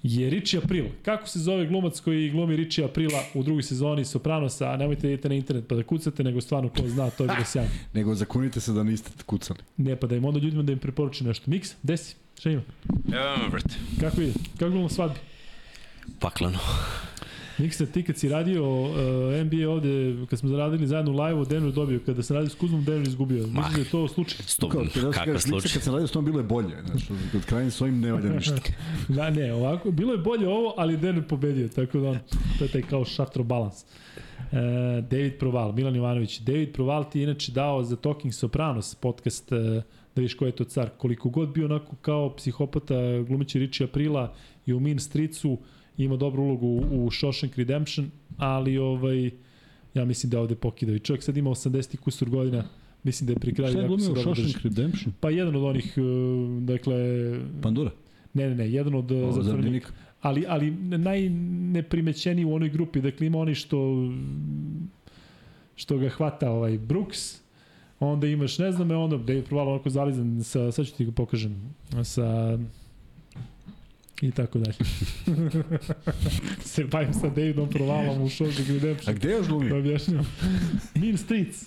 je 0.04 0.30
Richie 0.30 0.60
April. 0.64 0.86
Kako 1.02 1.28
se 1.28 1.38
zove 1.38 1.66
glumac 1.66 2.00
koji 2.00 2.30
glumi 2.30 2.56
Richie 2.56 2.84
Aprila 2.84 3.22
u 3.34 3.42
drugoj 3.42 3.62
sezoni 3.62 4.04
Sopranosa, 4.04 4.70
a 4.70 4.76
nemojte 4.76 5.02
da 5.02 5.08
idete 5.08 5.28
na 5.28 5.34
internet 5.34 5.68
pa 5.68 5.74
da 5.74 5.82
kucate, 5.82 6.24
nego 6.24 6.40
stvarno 6.40 6.68
ko 6.68 6.88
zna, 6.88 7.10
to 7.10 7.24
je 7.24 7.28
bilo 7.28 7.44
sjajno. 7.44 7.70
Nego 7.94 8.14
zakunite 8.14 8.60
se 8.60 8.72
da 8.72 8.82
niste 8.82 9.10
kucali. 9.26 9.58
Ne, 9.76 9.96
pa 9.96 10.06
da 10.06 10.16
im 10.16 10.24
onda 10.24 10.40
ljudima 10.40 10.62
da 10.62 10.72
im 10.72 10.78
preporuči 10.78 11.24
nešto. 11.24 11.50
Miks, 11.50 11.74
desi, 11.82 12.16
šta 12.38 12.50
ima? 12.50 12.62
Evo 13.12 13.36
me, 13.42 13.48
brate. 13.50 13.74
Kako 14.00 14.20
ide? 14.20 14.32
Kako 14.58 14.70
glumam 14.70 14.88
svadbi? 14.88 15.18
Paklano. 16.18 16.58
Miksa, 17.58 17.86
ti 17.86 18.02
kad 18.02 18.16
si 18.16 18.28
radio 18.28 18.82
uh, 18.82 18.90
NBA 19.44 19.68
ovde, 19.70 20.16
kad 20.30 20.38
smo 20.38 20.48
zaradili 20.48 20.86
zajedno 20.86 21.12
u 21.12 21.16
live-u, 21.16 21.44
Denver 21.44 21.72
dobio. 21.72 22.00
Kada 22.06 22.22
sam 22.22 22.36
radio 22.36 22.50
s 22.50 22.54
Kuzmom, 22.54 22.84
Denver 22.84 23.08
izgubio. 23.08 23.46
Mislim 23.46 23.72
da 23.74 23.78
je 23.78 23.90
to 23.90 24.08
slučaj. 24.08 24.38
Sto, 24.46 24.68
Kao, 24.68 24.84
kada 24.94 25.10
kakav 25.10 25.38
slučaj. 25.38 25.72
Kad 25.72 25.82
sam 25.82 25.92
radio 25.92 26.06
s 26.06 26.12
tom 26.12 26.24
bilo 26.24 26.38
je 26.38 26.44
bolje. 26.44 26.76
Znaš, 26.86 27.02
kod 27.32 27.44
krajnje 27.44 27.70
s 27.70 27.80
ovim 27.80 28.00
ne 28.00 28.12
valja 28.12 28.32
ništa. 28.32 28.56
Da, 29.08 29.30
ne, 29.30 29.52
ovako, 29.52 29.90
bilo 29.90 30.12
je 30.12 30.18
bolje 30.18 30.48
ovo, 30.48 30.74
ali 30.76 30.96
Denver 30.96 31.28
pobedio, 31.28 31.68
tako 31.68 31.98
da 31.98 32.08
on, 32.08 32.18
to 32.58 32.64
je 32.64 32.70
taj 32.70 32.82
kao 32.82 33.04
šatro 33.04 33.44
balans. 33.44 33.82
E, 33.82 34.56
David 35.10 35.38
Proval, 35.38 35.72
Milan 35.72 35.96
Ivanović. 35.96 36.38
David 36.38 36.72
Proval 36.72 37.10
ti 37.10 37.18
je 37.18 37.22
inače 37.22 37.52
dao 37.52 37.84
za 37.84 37.96
Talking 37.96 38.34
Sopranos 38.34 38.94
podcast, 38.94 39.52
e, 39.52 39.82
da 40.16 40.22
viš 40.22 40.34
ko 40.34 40.46
je 40.46 40.52
to 40.52 40.64
car. 40.64 40.90
Koliko 40.98 41.28
god 41.28 41.48
bio 41.48 41.64
onako 41.64 41.96
kao 41.96 42.34
psihopata 42.36 42.94
glumići 43.28 43.58
Richie 43.58 43.84
Aprila 43.84 44.34
i 44.66 44.72
u 44.72 44.80
Mean 44.80 44.98
Streetsu, 44.98 45.58
ima 45.98 46.16
dobru 46.16 46.42
ulogu 46.42 46.66
u, 46.66 47.10
Shawshank 47.10 47.58
Redemption, 47.58 48.10
ali 48.36 48.78
ovaj, 48.78 49.30
ja 49.94 50.04
mislim 50.04 50.30
da 50.30 50.36
je 50.36 50.40
ovde 50.40 50.54
pokidao. 50.54 50.96
I 50.96 50.98
čovjek 50.98 51.22
sad 51.22 51.36
ima 51.36 51.50
80 51.50 51.96
kusur 51.96 52.30
godina, 52.30 52.64
mislim 53.02 53.26
da 53.26 53.32
je 53.32 53.38
pri 53.38 53.54
kraju 53.54 53.72
Šta 53.72 53.80
je 53.80 53.86
glumio 53.86 54.12
u. 54.12 54.14
Shawshank 54.14 54.62
Redemption? 54.62 55.12
Pa 55.20 55.30
jedan 55.30 55.56
od 55.56 55.62
onih, 55.62 55.94
e, 55.96 56.00
dakle, 56.60 56.96
Pandura? 57.62 57.90
ne, 58.34 58.48
ne, 58.48 58.54
ne, 58.54 58.70
jedan 58.70 58.94
od 58.94 59.10
e, 59.10 59.14
O, 59.14 59.32
zatvorenika. 59.32 59.42
Zardenika? 59.42 59.88
Ali, 60.20 60.44
ali 60.48 60.70
najneprimećeniji 60.98 62.44
u 62.44 62.54
onoj 62.54 62.68
grupi, 62.68 63.00
dakle 63.00 63.26
ima 63.26 63.38
oni 63.38 63.54
što 63.54 64.08
što 65.76 65.98
ga 65.98 66.08
hvata 66.08 66.50
ovaj 66.50 66.78
Brooks, 66.78 67.40
onda 68.00 68.26
imaš, 68.26 68.58
ne 68.58 68.72
znam, 68.72 68.90
onda 68.90 69.16
da 69.16 69.32
je 69.32 69.42
provalo 69.42 69.70
onako 69.70 69.90
zalizan 69.90 70.44
sa, 70.44 70.72
sad 70.72 70.86
ću 70.86 70.94
ti 70.94 71.04
ga 71.04 71.12
pokažem, 71.12 71.74
sa 72.02 72.58
i 74.20 74.30
tako 74.30 74.58
dalje. 74.58 74.76
se 76.64 76.84
bavim 76.84 77.14
sa 77.14 77.28
Davidom 77.28 77.70
Provalom 77.70 78.22
u 78.22 78.26
Shawshank 78.26 78.70
A 78.70 78.72
Redemption. 78.72 79.16
gde 79.16 79.28
je 79.28 79.32
još 79.32 79.42
Da 79.42 79.48
glumio? 79.48 79.78
objašnjam. 79.78 80.26
Mean 80.94 81.16
Streets. 81.16 81.64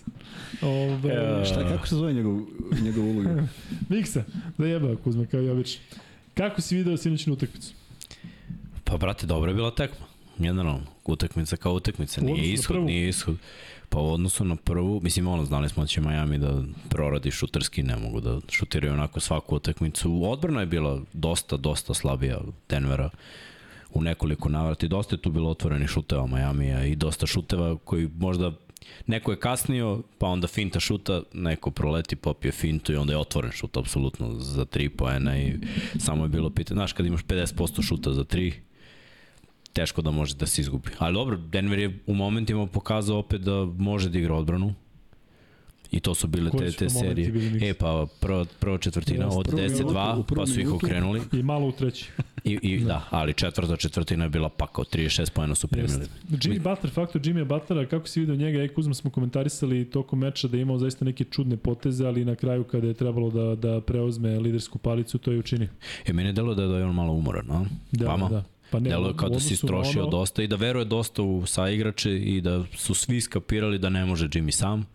Ove, 0.61 1.13
Evo. 1.13 1.45
Šta, 1.45 1.67
kako 1.67 1.87
se 1.87 1.95
zove 1.95 2.13
njegov, 2.13 2.39
njegov 2.81 3.05
uloga? 3.05 3.47
Miksa, 3.89 4.23
da 4.57 4.65
jeba 4.65 4.95
Kuzma, 4.95 5.25
kao 5.25 5.41
i 5.41 5.49
obično. 5.49 5.81
Kako 6.33 6.61
si 6.61 6.75
video 6.75 6.97
sinoćnu 6.97 7.33
utakmicu? 7.33 7.73
Pa, 8.83 8.97
brate, 8.97 9.25
dobra 9.25 9.51
je 9.51 9.55
bila 9.55 9.71
tekma. 9.71 10.05
Generalno, 10.37 10.81
utakmica 11.05 11.57
kao 11.57 11.73
utakmica. 11.73 12.21
Nije 12.21 12.53
ishod, 12.53 12.83
nije 12.83 13.09
ishod. 13.09 13.35
Pa 13.89 13.99
u 13.99 14.13
odnosu 14.13 14.45
na 14.45 14.55
prvu, 14.55 14.99
mislim, 15.03 15.27
ono, 15.27 15.45
znali 15.45 15.69
smo 15.69 15.83
da 15.83 15.87
će 15.87 16.01
Miami 16.01 16.37
da 16.37 16.63
proradi 16.89 17.31
šuterski, 17.31 17.83
ne 17.83 17.97
mogu 17.97 18.21
da 18.21 18.39
šutiraju 18.49 18.93
onako 18.93 19.19
svaku 19.19 19.55
utakmicu. 19.55 20.23
Odbrana 20.23 20.59
je 20.59 20.65
bila 20.65 21.01
dosta, 21.13 21.57
dosta 21.57 21.93
slabija 21.93 22.39
Denvera 22.69 23.09
u 23.93 24.01
nekoliko 24.01 24.49
navrata 24.49 24.85
i 24.85 24.89
dosta 24.89 25.15
je 25.15 25.21
tu 25.21 25.31
bilo 25.31 25.49
otvorenih 25.49 25.89
šuteva 25.89 26.25
Majamija 26.25 26.85
i 26.85 26.95
dosta 26.95 27.25
šuteva 27.25 27.77
koji 27.77 28.09
možda 28.17 28.51
neko 29.07 29.31
je 29.31 29.39
kasnio, 29.39 30.01
pa 30.17 30.27
onda 30.27 30.47
finta 30.47 30.79
šuta, 30.79 31.21
neko 31.33 31.71
proleti, 31.71 32.15
popije 32.15 32.51
fintu 32.51 32.93
i 32.93 32.95
onda 32.95 33.13
je 33.13 33.17
otvoren 33.17 33.51
šut, 33.51 33.77
apsolutno, 33.77 34.39
za 34.39 34.65
tri 34.65 34.89
poena 34.89 35.37
i 35.37 35.53
samo 35.99 36.23
je 36.23 36.29
bilo 36.29 36.49
pitanje, 36.49 36.77
znaš, 36.77 36.93
kad 36.93 37.05
imaš 37.05 37.23
50% 37.23 37.87
šuta 37.87 38.13
za 38.13 38.23
tri, 38.23 38.53
teško 39.77 40.01
da 40.01 40.11
može 40.11 40.35
da 40.35 40.45
se 40.45 40.61
izgubi. 40.61 40.89
Ali 40.97 41.13
dobro, 41.13 41.37
Denver 41.37 41.79
je 41.79 41.99
u 42.07 42.13
momentima 42.13 42.67
pokazao 42.67 43.17
opet 43.17 43.41
da 43.41 43.65
može 43.77 44.09
da 44.09 44.19
igra 44.19 44.35
odbranu. 44.35 44.73
I 45.91 45.99
to 45.99 46.15
su 46.15 46.27
bile 46.27 46.51
Koji 46.51 46.71
te, 46.71 46.77
te 46.77 46.89
serije. 46.89 47.31
E 47.69 47.73
pa 47.73 48.07
prva, 48.19 48.45
prva 48.59 48.77
četvrtina 48.77 49.25
Jeste. 49.25 49.39
od 49.39 49.45
Prvu 49.45 49.61
minutu, 49.61 49.83
10-2, 49.83 50.19
u 50.19 50.23
prvu 50.23 50.37
pa 50.39 50.45
su 50.45 50.59
ih 50.59 50.73
okrenuli. 50.73 51.21
I 51.33 51.43
malo 51.43 51.67
u 51.67 51.71
treći. 51.71 52.09
I, 52.43 52.59
i 52.61 52.79
da. 52.79 53.03
ali 53.09 53.33
četvrta 53.33 53.75
četvrtina 53.75 54.23
je 54.23 54.29
bila 54.29 54.49
pakao, 54.49 54.83
36 54.85 55.31
pojena 55.31 55.55
su 55.55 55.67
primili. 55.67 55.99
Jeste. 55.99 56.13
Jimmy 56.29 56.59
Butler, 56.59 56.93
faktor 56.93 57.21
Jimmy 57.21 57.43
Butlera, 57.43 57.85
kako 57.85 58.07
si 58.07 58.19
vidio 58.19 58.35
njega, 58.35 58.59
Ej 58.59 58.67
Kuzma 58.67 58.93
smo 58.93 59.11
komentarisali 59.11 59.89
tokom 59.89 60.19
meča 60.19 60.47
da 60.47 60.57
je 60.57 60.61
imao 60.61 60.77
zaista 60.77 61.05
neke 61.05 61.23
čudne 61.23 61.57
poteze, 61.57 62.05
ali 62.05 62.25
na 62.25 62.35
kraju 62.35 62.63
kada 62.63 62.87
je 62.87 62.93
trebalo 62.93 63.31
da, 63.31 63.55
da 63.55 63.81
preuzme 63.81 64.39
lidersku 64.39 64.77
palicu, 64.77 65.17
to 65.17 65.31
je 65.31 65.39
učinio. 65.39 65.69
E, 66.05 66.13
meni 66.13 66.29
je 66.29 66.33
delo 66.33 66.55
da 66.55 66.63
je 66.63 66.85
on 66.85 66.95
malo 66.95 67.13
umoran, 67.13 67.51
a? 67.51 67.65
Da, 67.91 68.07
Vama? 68.07 68.29
da. 68.29 68.43
Pa 68.71 68.79
ne, 68.79 68.89
Delo 68.89 69.07
je 69.07 69.13
kao 69.17 69.29
da 69.29 69.39
si 69.39 69.53
istrošio 69.53 70.01
ono- 70.01 70.11
dosta 70.11 70.43
i 70.43 70.47
da 70.47 70.55
veruje 70.55 70.85
dosta 70.85 71.21
u 71.21 71.45
saigrače 71.45 72.17
i 72.17 72.41
da 72.41 72.63
su 72.75 72.93
svi 72.93 73.21
skapirali 73.21 73.79
da 73.79 73.89
ne 73.89 74.05
može 74.05 74.27
Jimmy 74.27 74.51
sam 74.51 74.85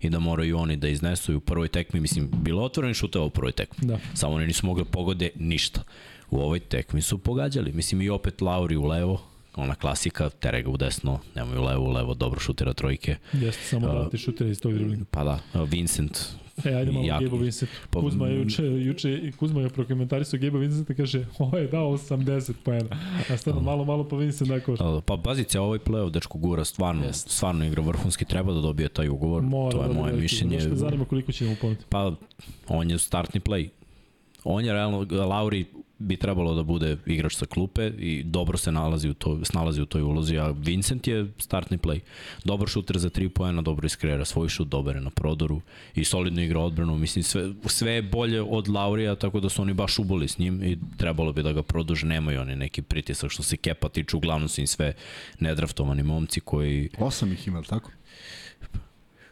i 0.00 0.10
da 0.10 0.18
moraju 0.18 0.58
oni 0.58 0.76
da 0.76 0.88
iznesu 0.88 1.32
i 1.32 1.36
u 1.36 1.40
prvoj 1.40 1.68
tekmi, 1.68 2.00
mislim, 2.00 2.30
bilo 2.32 2.62
otvoreni 2.62 2.94
šuteva 2.94 3.24
u 3.24 3.30
prvoj 3.30 3.52
tekmi. 3.52 3.88
Da. 3.88 3.98
Samo 4.14 4.34
oni 4.34 4.46
nisu 4.46 4.66
mogli 4.66 4.84
da 4.84 4.90
pogode 4.90 5.30
ništa. 5.36 5.82
U 6.30 6.38
ovoj 6.40 6.60
tekmi 6.60 7.02
su 7.02 7.18
pogađali. 7.18 7.72
Mislim 7.72 8.02
i 8.02 8.08
opet 8.08 8.40
Lauri 8.40 8.76
u 8.76 8.84
levo, 8.86 9.20
ona 9.56 9.74
klasika, 9.74 10.28
tere 10.30 10.62
ga 10.62 10.70
u 10.70 10.76
desno, 10.76 11.20
nemoj 11.34 11.58
u 11.58 11.64
levo, 11.64 11.84
u 11.84 11.90
levo, 11.90 12.14
dobro 12.14 12.40
šutira 12.40 12.72
trojke. 12.72 13.16
Jeste, 13.32 13.62
samo 13.64 13.86
da 13.88 14.10
ti 14.10 14.18
šutira 14.18 14.50
iz 14.50 14.60
tog 14.60 14.74
driblinga. 14.74 15.04
Pa 15.10 15.24
da, 15.24 15.62
Vincent, 15.64 16.18
E, 16.64 16.74
ajde 16.74 16.92
malo 16.92 17.06
jako- 17.06 17.24
Gabo 17.24 17.36
Vincent. 17.36 17.70
Pa, 17.90 18.00
Kuzma 18.00 18.26
je 18.26 18.38
juče, 18.38 18.64
juče 18.64 19.12
i 19.14 19.32
Kuzma 19.32 19.60
je 19.60 19.68
prokomentarisao 19.68 20.40
Gabo 20.40 20.58
Vincenta, 20.58 20.94
kaže, 20.94 21.24
ovo 21.38 21.58
je 21.58 21.66
dao 21.68 21.88
80 21.88 22.52
poena. 22.64 22.88
A 23.30 23.36
stvarno, 23.36 23.60
malo, 23.62 23.84
malo 23.84 24.08
pa 24.08 24.16
Vincent 24.16 24.50
nakon 24.50 24.74
Da, 24.74 25.00
Pa 25.00 25.16
pazice, 25.16 25.60
ovaj 25.60 25.78
play 25.78 26.10
dečko 26.10 26.38
gura 26.38 26.64
stvarno, 26.64 27.04
Jeste. 27.04 27.30
stvarno 27.30 27.64
igra 27.64 27.82
vrhunski, 27.82 28.24
treba 28.24 28.52
da 28.52 28.60
dobije 28.60 28.88
taj 28.88 29.08
ugovor, 29.08 29.42
mora 29.42 29.70
to 29.70 29.82
je 29.82 29.88
da 29.88 29.94
moje 29.94 30.04
dobije 30.04 30.22
mišljenje. 30.22 30.58
Me 30.58 30.76
zanima 30.76 31.04
koliko 31.04 31.32
će 31.32 31.44
mu 31.44 31.56
poneti. 31.60 31.84
Pa, 31.88 32.12
on 32.68 32.90
je 32.90 32.98
startni 32.98 33.40
play. 33.40 33.68
On 34.44 34.64
je 34.64 34.72
realno, 34.72 35.06
Lauri 35.10 35.64
bi 35.98 36.16
trebalo 36.16 36.54
da 36.54 36.62
bude 36.62 36.96
igrač 37.06 37.34
sa 37.34 37.46
klupe 37.46 37.86
i 37.98 38.22
dobro 38.24 38.58
se 38.58 38.72
nalazi 38.72 39.08
u 39.08 39.14
to, 39.14 39.44
snalazi 39.44 39.82
u 39.82 39.86
toj 39.86 40.02
ulozi, 40.02 40.38
a 40.38 40.50
Vincent 40.50 41.06
je 41.06 41.26
startni 41.38 41.78
play. 41.78 42.00
Dobar 42.44 42.68
šuter 42.68 42.98
za 42.98 43.10
3 43.10 43.28
poena, 43.28 43.62
dobro 43.62 43.86
iskreira 43.86 44.24
svoj 44.24 44.48
šut, 44.48 44.68
dobar 44.68 44.96
je 44.96 45.00
na 45.00 45.10
prodoru 45.10 45.60
i 45.94 46.04
solidno 46.04 46.42
igra 46.42 46.60
odbranu. 46.60 46.98
Mislim, 46.98 47.22
sve, 47.22 47.52
sve 47.66 47.92
je 47.92 48.02
bolje 48.02 48.42
od 48.42 48.68
Laurija, 48.68 49.14
tako 49.14 49.40
da 49.40 49.48
su 49.48 49.62
oni 49.62 49.74
baš 49.74 49.98
uboli 49.98 50.28
s 50.28 50.38
njim 50.38 50.62
i 50.62 50.78
trebalo 50.96 51.32
bi 51.32 51.42
da 51.42 51.52
ga 51.52 51.62
produže. 51.62 52.06
Nemaju 52.06 52.40
oni 52.40 52.56
neki 52.56 52.82
pritisak 52.82 53.30
što 53.30 53.42
se 53.42 53.56
kepa 53.56 53.88
tiču, 53.88 54.16
uglavnom 54.16 54.48
su 54.48 54.60
im 54.60 54.66
sve 54.66 54.92
nedraftovani 55.40 56.02
momci 56.02 56.40
koji... 56.40 56.88
Osam 56.98 57.32
ih 57.32 57.46
ima, 57.48 57.62
tako? 57.62 57.90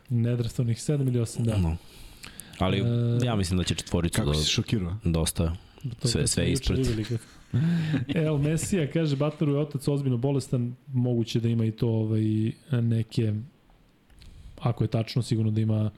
Nedrastovnih 0.08 0.76
7 0.78 1.08
ili 1.08 1.18
8, 1.18 1.42
da. 1.42 1.56
No. 1.56 1.76
Ali 2.58 2.78
E, 2.78 3.26
ja 3.26 3.36
mislim 3.36 3.58
da 3.58 3.64
će 3.64 3.74
četvoricu 3.74 4.16
Kako 4.16 4.30
da, 4.30 4.38
si 4.38 4.50
šokirao? 4.50 4.96
dosta 5.04 5.56
To 5.92 6.08
Sve- 6.08 6.26
sve 6.26 6.50
ispred. 6.52 7.08
kad- 7.08 7.18
El 8.16 8.38
Mesija 8.38 8.86
kaže 8.86 9.16
Butleru 9.16 9.52
je 9.52 9.58
otac 9.58 9.88
ozbiljno 9.88 10.16
bolestan, 10.16 10.74
moguće 10.92 11.40
da 11.40 11.48
ima 11.48 11.64
i 11.64 11.70
to 11.70 11.88
ovaj, 11.88 12.22
neke 12.72 13.32
ako 14.60 14.84
je 14.84 14.88
tačno, 14.88 15.22
sigurno 15.22 15.50
da 15.50 15.60
ima 15.60 15.90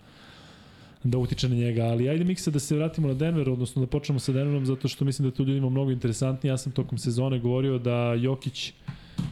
da 1.05 1.19
utiče 1.19 1.49
na 1.49 1.55
njega, 1.57 1.83
ali 1.83 2.09
ajde 2.09 2.25
Miksa 2.25 2.51
da 2.51 2.59
se 2.59 2.77
vratimo 2.77 3.09
na 3.09 3.15
Denver, 3.15 3.51
odnosno 3.51 3.81
da 3.81 3.87
počnemo 3.87 4.19
sa 4.19 4.33
Denverom, 4.33 4.67
zato 4.67 4.89
što 4.89 5.05
mislim 5.05 5.31
da 5.31 5.37
to 5.37 5.43
ljudima 5.43 5.71
mnogo 5.71 5.91
interesantnije. 5.91 6.51
Ja 6.51 6.57
sam 6.59 6.73
tokom 6.73 6.99
sezone 6.99 7.39
govorio 7.39 7.79
da 7.79 8.15
Jokić 8.15 8.73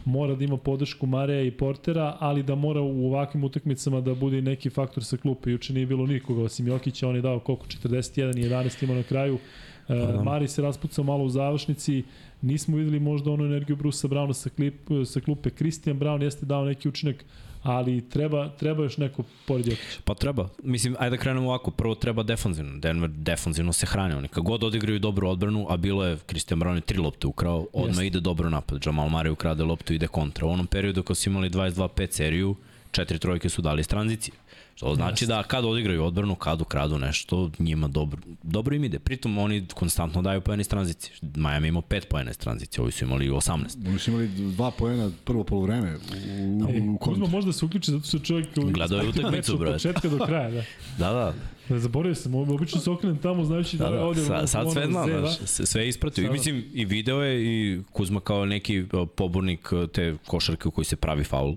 mora 0.05 0.35
da 0.35 0.45
ima 0.45 0.57
podršku 0.57 1.07
Mareja 1.07 1.43
i 1.43 1.51
Portera, 1.51 2.17
ali 2.21 2.43
da 2.43 2.55
mora 2.55 2.81
u 2.81 3.07
ovakvim 3.07 3.45
utakmicama 3.45 4.01
da 4.01 4.15
bude 4.15 4.43
neki 4.43 4.71
faktor 4.71 5.05
sa 5.05 5.17
klupe. 5.17 5.51
Juče 5.51 5.73
nije 5.73 5.87
bilo 5.87 6.07
nikoga 6.07 6.43
osim 6.43 6.67
Jokića, 6.67 7.09
on 7.09 7.17
je 7.17 7.23
dao 7.23 7.41
koliko, 7.41 7.67
41 7.67 8.39
i 8.39 8.45
11 8.45 8.85
ima 8.85 8.95
na 8.95 9.03
kraju. 9.03 9.39
Da. 9.89 10.23
Mari 10.23 10.49
se 10.49 10.63
raspucao 10.63 11.05
malo 11.05 11.25
u 11.25 11.29
završnici, 11.29 12.03
nismo 12.43 12.77
videli 12.77 13.01
možda 13.01 13.31
onu 13.31 13.45
energiju 13.45 13.77
Brusa 13.77 14.09
Brauna 14.09 14.35
sa, 14.35 14.51
klip, 14.51 14.75
sa 15.07 15.21
klupe. 15.21 15.51
Christian 15.51 15.99
Brown 15.99 16.23
jeste 16.23 16.47
dao 16.47 16.65
neki 16.65 16.89
učinak, 16.89 17.25
ali 17.63 18.09
treba, 18.09 18.49
treba 18.49 18.83
još 18.83 18.97
neko 18.97 19.23
pored 19.47 19.67
Jokića. 19.67 20.01
Pa 20.05 20.15
treba. 20.15 20.49
Mislim, 20.63 20.97
ajde 20.99 21.17
da 21.17 21.23
krenemo 21.23 21.49
ovako. 21.49 21.71
Prvo 21.71 21.95
treba 21.95 22.23
defanzivno. 22.23 22.79
Denver 22.79 23.11
defanzivno 23.11 23.73
se 23.73 23.87
hrane. 23.87 24.17
Oni 24.17 24.29
kad 24.29 24.45
god 24.45 24.65
odigraju 24.65 24.99
dobru 24.99 25.29
odbranu, 25.29 25.67
a 25.69 25.77
bilo 25.77 26.05
je, 26.05 26.17
Christian 26.27 26.61
Brown 26.61 26.75
je 26.75 26.81
tri 26.81 26.99
lopte 26.99 27.27
ukrao, 27.27 27.67
odmah 27.73 27.89
Jeste. 27.89 28.07
ide 28.07 28.21
dobro 28.21 28.51
napad. 28.51 28.87
Jamal 28.87 29.09
Murray 29.09 29.31
ukrade 29.31 29.65
loptu, 29.65 29.95
ide 29.95 30.07
kontra. 30.07 30.47
U 30.47 30.51
onom 30.51 30.67
periodu 30.67 31.03
kad 31.03 31.17
su 31.17 31.31
imali 31.31 31.51
22-5 31.51 32.11
seriju, 32.11 32.57
četiri 32.91 33.19
trojke 33.19 33.49
su 33.49 33.63
dali 33.63 33.81
iz 33.81 33.89
tranzicije. 33.89 34.35
Što 34.77 34.95
znači 34.95 35.27
da 35.27 35.43
kad 35.43 35.65
odigraju 35.65 36.05
odbranu, 36.05 36.35
kad 36.35 36.61
ukradu 36.61 36.99
nešto, 36.99 37.51
njima 37.59 37.89
dobro, 37.89 38.21
dobro 38.43 38.77
im 38.77 38.85
ide. 38.85 38.99
Pritom 38.99 39.39
oni 39.39 39.67
konstantno 39.75 40.23
daju 40.23 40.41
poene 40.41 40.61
iz 40.61 40.69
tranzicije. 40.69 41.13
Miami 41.37 41.69
ima 41.69 41.81
5 41.81 42.05
poena 42.11 42.31
iz 42.31 42.39
tranzicije, 42.39 42.83
ovi 42.83 42.93
su 42.93 43.05
imali 43.05 43.31
18. 43.31 43.89
Oni 43.89 43.99
su 43.99 44.11
imali 44.11 44.29
dva 44.29 44.71
poena 44.71 45.11
prvo 45.25 45.45
polovreme 45.45 45.97
u, 45.97 46.65
u, 46.65 46.71
E, 46.71 46.81
u 46.81 46.99
Kuzma 46.99 47.27
možda 47.27 47.53
se 47.53 47.65
uključi 47.65 47.91
zato 47.91 48.07
što 48.07 48.19
čovjek 48.19 48.49
Gledao 48.55 49.01
je 49.01 49.09
utakmicu, 49.19 49.53
od 49.53 49.59
brate. 49.59 49.73
početka 49.73 50.09
do 50.09 50.19
kraja, 50.19 50.51
da. 50.51 50.63
Da, 50.99 51.13
da, 51.13 51.35
Da, 51.69 51.79
zaboravio 51.79 52.15
sam, 52.15 52.35
obično 52.35 52.81
se 52.81 52.91
okrenem 52.91 53.19
tamo 53.19 53.45
znajući 53.45 53.77
da, 53.77 53.85
Da, 53.85 53.91
da, 53.91 53.97
da, 53.97 54.05
ovdje 54.05 54.25
sad, 54.25 54.51
sad 54.51 54.73
sve 54.73 54.87
zna, 54.87 55.05
zna, 55.05 55.21
znaš, 55.21 55.37
sve 55.47 55.83
je 55.83 55.89
ispratio. 55.89 56.23
I 56.23 56.25
Sada. 56.25 56.33
mislim, 56.33 56.65
i 56.75 56.85
video 56.85 57.23
je 57.23 57.45
i 57.45 57.81
Kuzma 57.93 58.21
kao 58.21 58.45
neki 58.45 58.85
pobornik 59.17 59.71
te 59.93 60.17
košarke 60.27 60.69
u 60.69 60.71
kojoj 60.71 60.85
se 60.85 60.97
pravi 60.97 61.25
faul. 61.25 61.57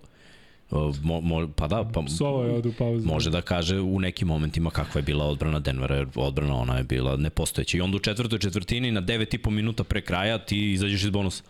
Uh, 0.72 0.96
Mo, 1.04 1.22
mo, 1.22 1.48
pa 1.56 1.68
da, 1.68 1.84
pa 1.94 2.08
Sova 2.08 2.46
je 2.46 2.52
ovde 2.52 2.70
u 2.70 2.74
pauzi. 2.74 3.08
može 3.08 3.30
da 3.30 3.42
kaže 3.42 3.80
u 3.80 4.00
nekim 4.00 4.28
momentima 4.28 4.70
kakva 4.70 5.00
je 5.00 5.04
bila 5.04 5.26
odbrana 5.26 5.60
Denvera, 5.60 5.96
jer 5.96 6.08
odbrana 6.16 6.56
ona 6.56 6.78
je 6.78 6.84
bila 6.84 7.16
nepostojeća. 7.16 7.78
I 7.78 7.82
onda 7.82 7.96
u 7.98 8.00
četvrtoj 8.00 8.40
četvrtini 8.40 8.92
na 8.92 9.02
9,5 9.02 9.50
minuta 9.50 9.84
pre 9.84 10.02
kraja 10.02 10.38
ti 10.38 10.72
izađeš 10.72 11.04
iz 11.04 11.10
bonusa. 11.10 11.44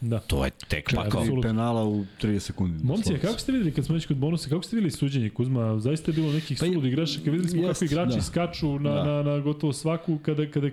Da. 0.00 0.18
To 0.18 0.44
je 0.44 0.50
tek 0.68 0.84
pakao. 0.86 1.04
Četiri 1.04 1.18
apsolutno. 1.18 1.42
penala 1.42 1.84
u 1.84 2.04
30 2.22 2.38
sekundi. 2.38 2.84
Momci, 2.84 3.14
a 3.14 3.18
kako 3.18 3.38
ste 3.38 3.52
videli 3.52 3.72
kad 3.72 3.84
smo 3.84 3.94
već 3.94 4.06
kod 4.06 4.16
bonusa, 4.16 4.48
kako 4.48 4.62
ste 4.62 4.76
videli 4.76 4.90
suđenje 4.90 5.30
Kuzma? 5.30 5.80
Zaista 5.80 6.10
je 6.10 6.14
bilo 6.14 6.32
nekih 6.32 6.58
Pa 6.58 6.66
pa, 6.66 6.72
suludih 6.72 6.92
grešaka. 6.92 7.30
Videli 7.30 7.48
smo 7.48 7.62
jest, 7.62 7.80
kako 7.80 7.84
igrači 7.84 8.16
da. 8.16 8.22
skaču 8.22 8.78
na, 8.78 8.90
Da. 8.90 9.04
na, 9.04 9.22
na 9.22 9.38
gotovo 9.38 9.72
svaku. 9.72 10.18
Kada, 10.18 10.46
kada 10.46 10.66
uh, 10.66 10.72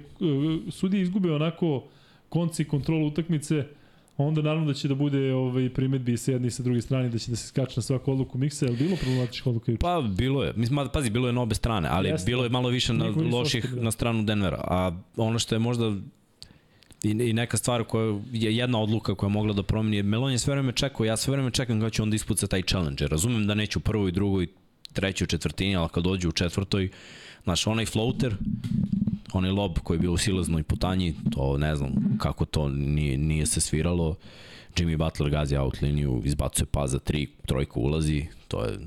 sudije 0.70 1.02
izgube 1.04 1.32
onako 1.32 1.84
konci 2.30 2.64
kontrolu 2.66 3.08
utakmice, 3.08 3.64
onda 4.18 4.42
naravno 4.42 4.68
da 4.68 4.74
će 4.74 4.88
da 4.88 4.96
bude 4.96 5.34
ovaj, 5.34 5.70
primetbi 5.70 6.14
i 6.14 6.18
sa 6.18 6.32
jedne 6.32 6.48
i 6.48 6.52
sa 6.52 6.64
druge 6.64 6.82
strane, 6.82 7.10
da 7.10 7.18
će 7.18 7.32
da 7.32 7.38
se 7.38 7.48
skače 7.48 7.74
na 7.76 7.82
svaku 7.82 8.12
odluku 8.12 8.38
miksa. 8.38 8.66
Je 8.66 8.72
li 8.72 8.78
bilo 8.78 8.96
problematička 8.96 9.50
odluka 9.50 9.72
juče? 9.72 9.80
Pa 9.80 10.02
bilo 10.02 10.44
je, 10.44 10.54
mislim, 10.56 10.88
pazi, 10.94 11.10
bilo 11.10 11.28
je 11.28 11.34
na 11.34 11.42
obe 11.42 11.56
strane, 11.56 11.90
ali 11.92 12.10
Jeste. 12.10 12.26
bilo 12.26 12.44
je 12.44 12.50
malo 12.50 12.70
više 12.70 12.94
na 12.94 13.06
loših 13.32 13.74
da. 13.74 13.82
na 13.82 13.92
stranu 13.92 14.24
Denvera. 14.24 14.58
A 14.64 14.92
ono 15.18 15.40
što 15.40 15.56
je 15.56 15.60
možda 15.60 15.96
i, 17.04 17.10
i 17.10 17.34
neka 17.34 17.58
stvar 17.58 17.84
koja 17.84 18.20
je 18.32 18.56
jedna 18.56 18.80
odluka 18.80 19.16
koja 19.16 19.28
je 19.28 19.34
mogla 19.34 19.54
da 19.54 19.64
promeni, 19.64 20.04
Melon 20.04 20.32
je 20.32 20.40
sve 20.40 20.54
vreme 20.54 20.72
čekao, 20.72 21.06
ja 21.06 21.18
sve 21.18 21.32
vreme 21.32 21.52
čekam 21.52 21.80
kada 21.80 21.90
će 21.90 22.02
on 22.02 22.10
da 22.10 22.16
ispuca 22.16 22.48
taj 22.48 22.62
challenge. 22.62 23.08
Razumem 23.08 23.48
da 23.48 23.54
neću 23.54 23.80
u 23.80 23.82
prvoj, 23.82 24.12
drugoj, 24.12 24.48
trećoj 24.94 25.28
četvrtini, 25.28 25.76
ali 25.76 25.90
kad 25.90 26.04
dođe 26.04 26.28
u 26.28 26.32
četvrtoj, 26.32 26.90
znaš, 27.44 27.68
onaj 27.68 27.86
floater, 27.86 28.36
onaj 29.38 29.52
lob 29.52 29.80
koji 29.80 29.96
je 29.96 30.00
bio 30.00 30.12
u 30.12 30.18
silaznoj 30.18 30.64
putanji, 30.64 31.16
to 31.32 31.58
ne 31.58 31.76
znam 31.76 32.18
kako 32.20 32.46
to 32.46 32.70
nije, 32.70 33.18
nije 33.18 33.46
se 33.46 33.62
sviralo. 33.62 34.16
Jimmy 34.76 34.98
Butler 34.98 35.30
gazi 35.30 35.56
out 35.58 35.82
liniju, 35.82 36.22
izbacuje 36.26 36.66
pas 36.66 36.92
za 36.92 37.00
tri, 37.00 37.28
trojka 37.46 37.80
ulazi, 37.80 38.26
to 38.48 38.64
je 38.64 38.78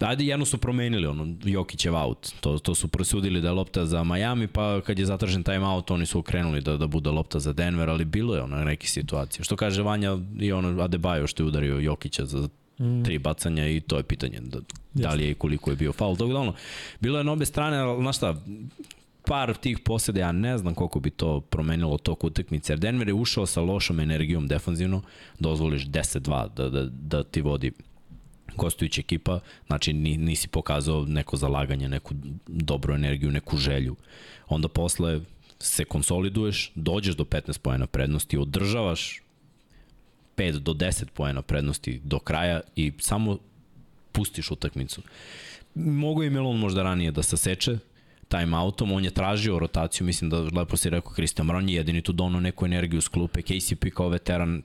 Ajde, 0.00 0.24
jedno 0.24 0.44
su 0.44 0.58
promenili, 0.58 1.06
ono, 1.06 1.34
Jokićev 1.44 1.96
out. 1.96 2.32
To, 2.40 2.58
to 2.58 2.74
su 2.74 2.88
prosudili 2.88 3.40
da 3.40 3.48
je 3.48 3.52
lopta 3.52 3.86
za 3.86 4.04
Miami, 4.04 4.46
pa 4.46 4.80
kad 4.80 4.98
je 4.98 5.06
zatražen 5.06 5.42
time 5.42 5.66
out, 5.66 5.90
oni 5.90 6.06
su 6.06 6.18
okrenuli 6.18 6.60
da, 6.60 6.76
da 6.76 6.86
bude 6.86 7.10
lopta 7.10 7.38
za 7.38 7.52
Denver, 7.52 7.90
ali 7.90 8.04
bilo 8.04 8.34
je 8.34 8.42
ono 8.42 8.64
neke 8.64 8.86
situacije. 8.86 9.44
Što 9.44 9.56
kaže 9.56 9.82
Vanja 9.82 10.18
i 10.40 10.52
ono 10.52 10.68
Adebayo 10.68 11.26
što 11.26 11.42
je 11.42 11.46
udario 11.46 11.78
Jokića 11.78 12.26
za 12.26 12.48
tri 13.04 13.18
bacanja 13.18 13.68
i 13.68 13.80
to 13.80 13.96
je 13.96 14.02
pitanje 14.02 14.40
da, 14.40 14.58
da 14.94 15.14
li 15.14 15.24
je 15.24 15.30
i 15.30 15.34
koliko 15.34 15.70
je 15.70 15.76
bio 15.76 15.92
faul. 15.92 16.16
Tako 16.16 16.32
da 16.32 16.38
ono, 16.38 16.54
bilo 17.00 17.18
je 17.18 17.24
na 17.24 17.32
obe 17.32 17.46
strane, 17.46 17.76
ali 17.76 18.02
znaš 18.02 18.16
šta, 18.16 18.36
par 19.26 19.56
tih 19.56 19.78
posede, 19.78 20.20
ja 20.20 20.32
ne 20.32 20.58
znam 20.58 20.74
koliko 20.74 21.00
bi 21.00 21.10
to 21.10 21.40
promenilo 21.40 21.98
tok 21.98 22.24
utakmice, 22.24 22.72
jer 22.72 22.78
Denver 22.78 23.08
je 23.08 23.14
ušao 23.14 23.46
sa 23.46 23.60
lošom 23.60 24.00
energijom 24.00 24.48
defanzivno, 24.48 25.02
dozvoliš 25.38 25.86
10-2 25.86 26.54
da, 26.54 26.70
da, 26.70 26.84
da 26.90 27.22
ti 27.22 27.40
vodi 27.40 27.72
gostujuća 28.56 29.00
ekipa, 29.00 29.40
znači 29.66 29.92
ni, 29.92 30.16
nisi 30.16 30.48
pokazao 30.48 31.04
neko 31.04 31.36
zalaganje, 31.36 31.88
neku 31.88 32.14
dobru 32.46 32.94
energiju, 32.94 33.30
neku 33.30 33.56
želju. 33.56 33.96
Onda 34.48 34.68
posle 34.68 35.20
se 35.58 35.84
konsoliduješ, 35.84 36.72
dođeš 36.74 37.16
do 37.16 37.24
15 37.24 37.58
poena 37.58 37.86
prednosti, 37.86 38.38
održavaš 38.38 39.22
5 40.36 40.58
do 40.58 40.72
10 40.72 41.04
poena 41.14 41.42
prednosti 41.42 42.00
do 42.04 42.18
kraja 42.18 42.60
i 42.76 42.92
samo 42.98 43.38
pustiš 44.12 44.50
utakmicu. 44.50 45.02
Mogu 45.74 46.22
je 46.22 46.30
Melon 46.30 46.58
možda 46.58 46.82
ranije 46.82 47.10
da 47.10 47.22
saseče 47.22 47.78
timeoutom, 48.28 48.92
on 48.92 49.04
je 49.04 49.10
tražio 49.10 49.58
rotaciju, 49.58 50.06
mislim 50.06 50.30
da 50.30 50.40
lepo 50.40 50.76
si 50.76 50.90
rekao 50.90 51.12
Christian 51.12 51.48
Brown 51.48 51.68
je 51.68 51.74
jedini 51.74 52.02
tu 52.02 52.12
donao 52.12 52.40
neku 52.40 52.66
energiju 52.66 53.00
s 53.00 53.08
klupe, 53.08 53.42
KCP 53.42 53.84
kao 53.94 54.08
veteran 54.08 54.62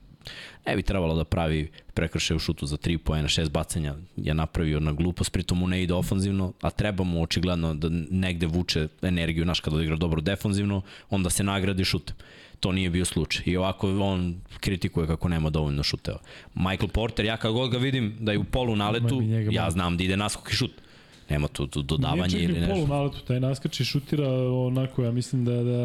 ne 0.66 0.76
bi 0.76 0.82
trebalo 0.82 1.16
da 1.16 1.24
pravi 1.24 1.72
prekršaj 1.94 2.36
u 2.36 2.40
šutu 2.40 2.66
za 2.66 2.78
3 2.78 2.98
poena, 2.98 3.28
6 3.28 3.50
bacanja 3.50 3.96
je 4.16 4.34
napravio 4.34 4.80
na 4.80 4.92
glupost, 4.92 5.32
pritom 5.32 5.58
mu 5.58 5.68
ne 5.68 5.84
ide 5.84 5.94
ofanzivno, 5.94 6.54
a 6.62 6.70
treba 6.70 7.04
mu 7.04 7.24
očigledno 7.24 7.74
da 7.74 7.90
negde 8.10 8.48
vuče 8.48 8.88
energiju, 9.02 9.46
naš 9.46 9.60
kada 9.60 9.76
odigra 9.76 9.96
dobro 9.96 10.22
defanzivno, 10.22 10.82
onda 11.10 11.30
se 11.30 11.44
nagradi 11.44 11.86
šutem. 11.86 12.16
To 12.60 12.72
nije 12.72 12.90
bio 12.90 13.06
slučaj. 13.06 13.44
I 13.46 13.58
ovako 13.58 13.90
on 14.00 14.42
kritikuje 14.60 15.08
kako 15.08 15.30
nema 15.30 15.50
dovoljno 15.50 15.84
šuteva. 15.84 16.20
Michael 16.56 16.88
Porter, 16.88 17.26
ja 17.26 17.38
kad 17.38 17.52
god 17.52 17.72
ga 17.72 17.78
vidim 17.78 18.16
da 18.20 18.32
je 18.32 18.38
u 18.38 18.44
polu 18.44 18.76
naletu, 18.76 19.22
ja 19.52 19.72
znam 19.72 19.98
da 19.98 20.04
ide 20.04 20.18
naskok 20.18 20.52
i 20.52 20.56
šut. 20.56 20.72
Nema 21.30 21.48
tu, 21.48 21.68
tu 21.68 21.80
Nije 21.80 21.88
dodavanje 21.88 22.40
ili 22.40 22.60
nešto. 22.60 22.76
polu 22.76 22.88
naletu, 22.88 23.18
taj 23.28 23.40
naskači 23.40 23.86
šutira 23.86 24.30
onako, 24.52 25.04
ja 25.04 25.12
mislim 25.12 25.46
da, 25.46 25.64
da 25.64 25.78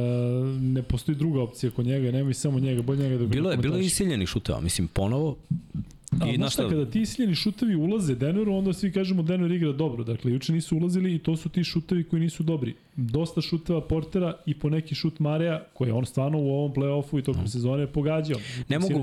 ne 0.61 0.83
postoji 0.83 1.17
druga 1.17 1.43
opcija 1.43 1.71
kod 1.71 1.87
njega, 1.87 2.11
nema 2.11 2.31
i 2.31 2.35
samo 2.35 2.61
njega, 2.61 2.83
bolje 2.83 3.03
njega 3.03 3.19
da 3.19 3.25
ga 3.25 3.31
Bilo 3.31 3.51
je, 3.51 3.57
bilo 3.57 3.77
je 3.77 3.85
isiljenih 3.85 4.29
šuteva, 4.29 4.61
mislim, 4.61 4.89
ponovo. 4.89 5.37
A 6.21 6.29
I 6.29 6.37
znaš 6.37 6.53
šta, 6.53 6.69
kada 6.69 6.91
ti 6.91 7.01
isiljeni 7.01 7.35
šutevi 7.35 7.75
ulaze 7.75 8.15
Denveru, 8.15 8.55
onda 8.55 8.73
svi 8.73 8.93
kažemo 8.93 9.23
Denver 9.23 9.51
igra 9.51 9.73
dobro. 9.73 10.05
Dakle, 10.05 10.33
juče 10.33 10.53
nisu 10.53 10.77
ulazili 10.77 11.15
i 11.15 11.19
to 11.19 11.37
su 11.37 11.49
ti 11.49 11.65
šutevi 11.65 12.05
koji 12.05 12.23
nisu 12.23 12.43
dobri. 12.43 12.75
Dosta 12.97 13.41
šuteva 13.41 13.81
Portera 13.81 14.37
i 14.47 14.55
po 14.59 14.71
neki 14.71 14.95
šut 14.95 15.19
Mareja, 15.19 15.65
koji 15.75 15.89
je 15.89 15.93
on 15.93 16.07
stvarno 16.07 16.39
u 16.39 16.51
ovom 16.51 16.73
play-offu 16.75 17.19
i 17.19 17.23
tokom 17.23 17.49
sezone 17.49 17.87
pogađao. 17.87 18.41
Ne 18.69 18.79
mogu, 18.79 19.01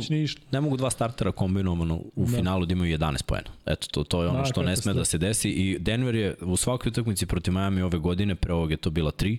ne 0.51 0.61
mogu 0.61 0.77
dva 0.77 0.89
startera 0.89 1.31
kombinovano 1.31 1.95
u 1.95 2.25
Da. 2.25 2.31
da. 2.31 2.37
finalu 2.37 2.65
da 2.65 2.73
imaju 2.73 2.97
11 2.97 3.23
poena. 3.23 3.49
Eto, 3.65 3.87
to, 3.91 4.03
to 4.03 4.23
je 4.23 4.29
ono 4.29 4.39
Da, 4.39 4.45
što 4.45 4.63
ne 4.63 4.75
sme 4.75 4.93
da 4.93 5.05
se 5.05 5.17
desi 5.17 5.49
i 5.49 5.79
Denver 5.79 6.15
je 6.15 6.35
u 6.41 6.57
svakoj 6.57 6.89
utakmici 6.89 7.25
protiv 7.25 7.53
Miami 7.53 7.81
ove 7.81 7.97
godine, 7.97 8.35
pre 8.35 8.53
ovog 8.53 8.71
je 8.71 8.77
to 8.77 8.89
bila 8.89 9.11
3, 9.11 9.37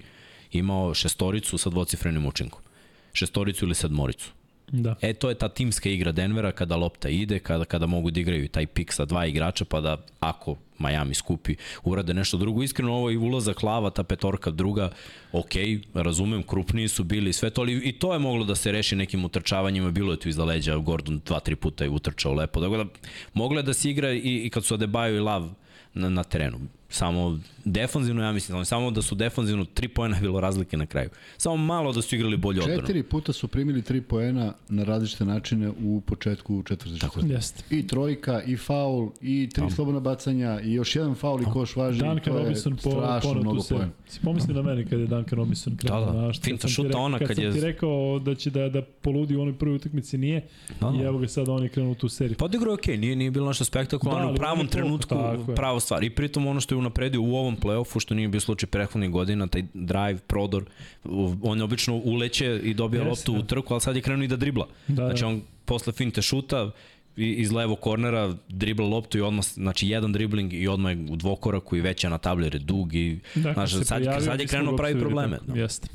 imao 0.52 0.94
šestoricu 0.94 1.58
sa 1.58 1.70
dvocifrenim 1.70 2.26
učinkom. 2.26 2.60
Šestoricu 3.12 3.64
ili 3.64 3.74
sedmoricu. 3.74 4.32
Da. 4.72 4.94
E, 5.00 5.12
to 5.12 5.28
je 5.28 5.34
ta 5.34 5.48
timska 5.48 5.88
igra 5.88 6.12
Denvera 6.12 6.52
kada 6.52 6.76
lopta 6.76 7.08
ide, 7.08 7.38
kada, 7.38 7.64
kada 7.64 7.86
mogu 7.86 8.10
da 8.10 8.20
igraju 8.20 8.48
taj 8.48 8.66
pik 8.66 8.92
sa 8.92 9.04
dva 9.04 9.26
igrača, 9.26 9.64
pa 9.64 9.80
da 9.80 9.96
ako 10.20 10.56
Miami 10.78 11.14
skupi, 11.14 11.56
urade 11.84 12.14
nešto 12.14 12.36
drugo. 12.36 12.62
Iskreno, 12.62 12.92
ovo 12.92 13.10
je 13.10 13.18
ulazak 13.18 13.62
lava, 13.62 13.90
ta 13.90 14.02
petorka 14.02 14.50
druga, 14.50 14.90
ok, 15.32 15.52
razumem, 15.94 16.42
krupniji 16.42 16.88
su 16.88 17.04
bili 17.04 17.32
sve 17.32 17.50
to, 17.50 17.60
ali 17.60 17.80
i 17.84 17.92
to 17.92 18.12
je 18.12 18.18
moglo 18.18 18.44
da 18.44 18.54
se 18.54 18.72
reši 18.72 18.96
nekim 18.96 19.24
utrčavanjima, 19.24 19.90
bilo 19.90 20.12
je 20.12 20.18
tu 20.18 20.28
iza 20.28 20.44
leđa, 20.44 20.76
Gordon 20.76 21.20
dva, 21.26 21.40
tri 21.40 21.56
puta 21.56 21.84
je 21.84 21.90
utrčao 21.90 22.32
lepo, 22.32 22.60
tako 22.60 22.76
da 22.76 22.84
moglo 23.34 23.58
je 23.58 23.62
da 23.62 23.74
se 23.74 23.90
igra 23.90 24.12
i, 24.12 24.42
i 24.44 24.50
kad 24.50 24.64
su 24.64 24.74
Adebayo 24.74 25.16
i 25.16 25.20
Lav 25.20 25.50
na, 25.94 26.08
na 26.08 26.24
terenu. 26.24 26.60
Samo 26.88 27.38
defanzivno, 27.64 28.22
ja 28.22 28.32
mislim, 28.32 28.64
samo 28.64 28.90
da 28.90 29.02
su 29.02 29.14
defanzivno, 29.14 29.64
tri 29.64 29.88
pojena 29.88 30.16
je 30.16 30.22
bilo 30.22 30.40
razlike 30.40 30.76
na 30.76 30.86
kraju. 30.86 31.08
Samo 31.36 31.56
malo 31.56 31.92
da 31.92 32.02
su 32.02 32.14
igrali 32.14 32.36
bolje 32.36 32.60
odbranu. 32.60 32.80
Četiri 32.80 33.02
puta 33.02 33.32
su 33.32 33.48
primili 33.48 33.82
tri 33.82 34.00
poena 34.02 34.52
na 34.68 34.84
različite 34.84 35.24
načine 35.24 35.70
u 35.80 36.00
početku 36.02 36.62
četvrte 36.62 36.98
četvrte. 36.98 37.28
Jeste. 37.28 37.64
I 37.70 37.86
trojka, 37.86 38.42
i 38.42 38.56
faul, 38.56 39.10
i 39.20 39.48
tri 39.48 39.70
slobodna 39.70 40.00
bacanja, 40.00 40.60
i 40.60 40.72
još 40.72 40.96
jedan 40.96 41.14
faul 41.14 41.42
i 41.42 41.46
koš 41.46 41.76
važi. 41.76 41.98
Duncan 41.98 42.20
to 42.24 42.30
je 42.30 42.38
Robinson 42.38 42.72
po, 42.74 42.90
strašno 42.90 43.34
mnogo 43.34 43.60
seriju. 43.60 43.78
poena. 43.78 43.92
Si 44.06 44.20
pomisli 44.20 44.54
na 44.54 44.62
mene 44.62 44.84
kad 44.84 45.00
je 45.00 45.06
Duncan 45.06 45.38
Robinson 45.38 45.76
krenuo. 45.76 46.00
Da, 46.02 46.12
da. 46.12 46.26
kad 46.28 46.42
Finta 46.42 46.60
sam 46.60 46.68
ti 46.68 46.74
šuta 46.74 46.88
rekao- 46.88 47.02
ona 47.02 47.18
kad, 47.18 47.28
kad 47.28 47.36
sam 47.36 47.44
je- 47.44 47.52
ti 47.52 47.60
rekao 47.60 48.18
da 48.18 48.34
će 48.34 48.50
da, 48.50 48.68
da 48.68 48.82
poludi 48.82 49.36
u 49.36 49.42
onoj 49.42 49.54
prvoj 49.54 49.76
utakmici 49.76 50.18
nije 50.18 50.46
Da, 50.80 50.90
da. 50.90 50.96
i 50.96 51.02
evo 51.02 51.18
ga 51.18 51.28
sada 51.28 51.52
on 51.52 51.62
je 51.62 51.68
krenuo 51.68 51.92
u 51.92 51.96
tu 51.96 52.08
seriju. 52.08 52.36
Pa 52.36 52.44
odigrao 52.44 52.70
je 52.70 52.74
okej, 52.74 52.96
nije, 52.96 53.16
nije 53.16 53.30
bilo 53.30 53.46
nešto 53.48 53.62
Da, 53.62 53.66
spektakularno, 53.66 54.22
ali 54.22 54.32
u 54.32 54.36
pravom 54.36 54.66
trenutku, 54.66 55.14
prava 55.56 55.80
stvar. 55.80 56.04
I 56.04 56.10
pritom 56.10 56.46
ono 56.46 56.60
što 56.60 56.74
je 56.74 56.78
unapredio 56.78 57.22
u 57.22 57.34
ovom 57.34 57.51
play-offu, 57.56 58.00
što 58.00 58.14
nije 58.14 58.28
bio 58.28 58.40
slučaj 58.40 58.66
prethodnih 58.68 59.10
godina, 59.10 59.46
taj 59.46 59.64
drive, 59.74 60.18
prodor, 60.18 60.64
u- 61.04 61.36
on 61.42 61.58
je 61.58 61.64
obično 61.64 61.94
uleće 61.96 62.60
i 62.64 62.74
dobija 62.74 63.02
Jeste, 63.02 63.10
loptu 63.10 63.34
u 63.34 63.42
da. 63.42 63.46
trku, 63.46 63.74
ali 63.74 63.80
sad 63.80 63.96
je 63.96 64.02
krenuo 64.02 64.24
i 64.24 64.28
da 64.28 64.36
dribla. 64.36 64.66
Da, 64.88 64.94
Znači 64.96 65.20
da. 65.20 65.28
on 65.28 65.42
posle 65.64 65.92
finte 65.92 66.22
šuta, 66.22 66.70
iz 67.16 67.52
levo 67.52 67.76
kornera, 67.76 68.34
dribla 68.48 68.86
loptu 68.86 69.18
i 69.18 69.20
odmah, 69.20 69.44
znači 69.44 69.88
jedan 69.88 70.12
dribling 70.12 70.52
i 70.52 70.68
odmah 70.68 70.92
je 70.92 71.06
u 71.10 71.16
dvokoraku 71.16 71.76
i 71.76 71.80
već 71.80 72.04
je 72.04 72.10
na 72.10 72.18
tabli 72.18 72.46
jer 72.46 72.54
je 72.54 72.58
dug 72.58 72.94
i 72.94 73.18
Da, 73.34 73.52
znaš, 73.52 73.72
se 73.72 73.84
sad, 73.84 74.02
pojavio, 74.02 74.20
sad 74.20 74.40
je 74.40 74.46
krenuo 74.46 74.76
pravi 74.76 75.00
probleme. 75.00 75.38
Da. 75.46 75.60
Jeste. 75.60 75.88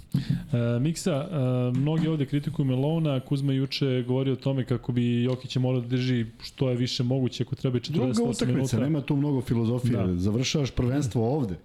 E, 0.54 0.80
Miksa, 0.80 1.28
e, 1.32 1.80
mnogi 1.80 2.08
ovde 2.08 2.26
kritikuju 2.26 2.66
Melona, 2.66 3.20
Kuzma 3.20 3.54
juče 3.54 4.04
govori 4.08 4.32
o 4.32 4.36
tome 4.36 4.66
kako 4.66 4.92
bi 4.92 5.24
Jokić 5.24 5.56
je 5.56 5.60
morao 5.60 5.82
da 5.82 5.88
drži 5.88 6.26
što 6.44 6.70
je 6.70 6.76
više 6.76 7.04
moguće 7.04 7.44
ako 7.44 7.56
treba 7.56 7.78
i 7.78 7.82
48 7.82 7.92
Druga 7.92 8.08
minuta. 8.08 8.30
utakmica, 8.30 8.80
nema 8.80 9.02
tu 9.02 9.16
mnogo 9.16 9.42
filozofije. 9.42 9.98
Da. 9.98 10.16
Završavaš 10.16 10.72
prvenstvo 10.72 11.36
ovde. 11.36 11.56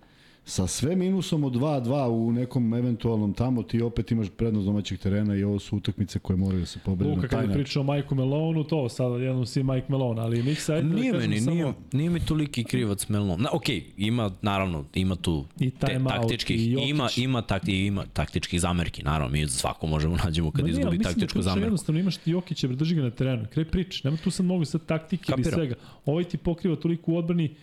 Sa 0.45 0.67
sve 0.67 0.97
minusom 0.97 1.45
od 1.45 1.53
2-2 1.53 2.07
u 2.07 2.33
nekom 2.33 2.75
eventualnom 2.75 3.35
tamo, 3.35 3.63
ti 3.63 3.83
opet 3.83 4.11
imaš 4.11 4.29
prednost 4.37 4.67
domaćeg 4.67 4.99
terena 4.99 5.37
i 5.37 5.45
ovo 5.45 5.59
su 5.59 5.77
utakmice 5.77 6.19
koje 6.19 6.37
moraju 6.37 6.61
da 6.61 6.67
se 6.67 6.79
pobede 6.85 7.11
Luka 7.11 7.23
na 7.23 7.29
kad 7.29 7.39
taj 7.39 7.47
način. 7.47 7.63
pričao 7.63 7.81
o 7.81 7.85
Majku 7.85 8.15
Melonu, 8.15 8.65
to 8.65 8.89
sada 8.89 9.17
jednom 9.17 9.47
si 9.47 9.63
Mike 9.63 9.87
Melon, 9.89 10.19
ali 10.19 10.43
Miksa, 10.43 10.75
ajde 10.75 10.89
Nije 10.89 11.13
da 11.13 11.19
kažem 11.19 11.31
meni, 11.31 11.41
samo... 11.41 11.55
nije, 11.55 11.73
nije 11.93 12.11
mi 12.11 12.21
toliki 12.21 12.65
krivac 12.65 13.09
Melon. 13.09 13.43
Na, 13.43 13.49
ok, 13.53 13.65
ima, 13.97 14.31
naravno, 14.43 14.85
ima 14.95 15.17
tu 15.17 15.45
I 15.59 15.71
te, 15.71 16.01
taktičkih, 16.09 16.61
i 16.61 16.71
Jokić. 16.71 16.89
ima, 16.89 17.09
ima, 17.17 17.43
takti, 17.43 17.87
ima 17.87 18.05
taktičkih 18.13 18.61
zamerki, 18.61 19.03
naravno, 19.03 19.33
mi 19.33 19.49
svako 19.49 19.87
možemo 19.87 20.17
nađemo 20.25 20.51
kad 20.51 20.65
Ma 20.65 20.71
izgubi 20.71 20.99
da 20.99 21.03
taktičku 21.05 21.39
je 21.39 21.43
zamerku. 21.43 21.67
Jednostavno 21.67 22.01
imaš 22.01 22.17
ti 22.17 22.31
Jokića, 22.31 22.69
drži 22.69 22.95
ga 22.95 23.03
na 23.03 23.11
terenu. 23.11 23.47
Kraj 23.53 23.65
prič. 23.65 24.05
Nema 24.05 24.17
tu 24.17 24.31
sad 24.31 24.47
mnogo 24.47 24.65
sad 24.65 24.87
taktike 24.87 25.25
ili 25.29 25.43
Kapiram. 25.43 25.59
svega. 25.59 25.75
Ovaj 26.07 26.25
ti 26.25 26.37
pokriva 26.37 26.77
toliko 26.77 27.13
u 27.13 27.17
odbrani. 27.17 27.55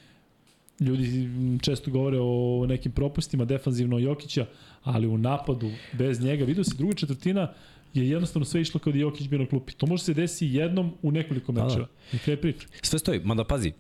Ljudi 0.80 1.30
često 1.62 1.92
govore 1.92 2.18
o 2.22 2.66
nekim 2.68 2.92
propustima 2.92 3.46
defanzivno 3.46 4.00
Jokića, 4.00 4.46
ali 4.84 5.08
u 5.08 5.18
napadu 5.18 5.72
bez 5.94 6.22
njega, 6.22 6.46
vidio 6.46 6.64
se 6.64 6.76
druga 6.78 6.96
četvrtina 6.96 7.54
je 7.94 8.10
jednostavno 8.10 8.46
sve 8.46 8.62
išlo 8.62 8.80
kao 8.80 8.94
da 8.94 9.00
Jokić 9.00 9.28
bio 9.28 9.40
na 9.40 9.46
klupi. 9.46 9.74
To 9.74 9.86
može 9.86 10.04
se 10.04 10.14
desi 10.14 10.48
jednom 10.48 10.92
u 11.02 11.12
nekoliko 11.12 11.52
Da, 11.52 11.62
da. 11.62 11.68
mečeva. 11.68 11.88
I 12.14 12.18
kraj 12.18 12.38
prič. 12.38 12.56
Sve 12.82 13.00
stoji, 13.00 13.20
mada 13.24 13.44
pazi, 13.44 13.72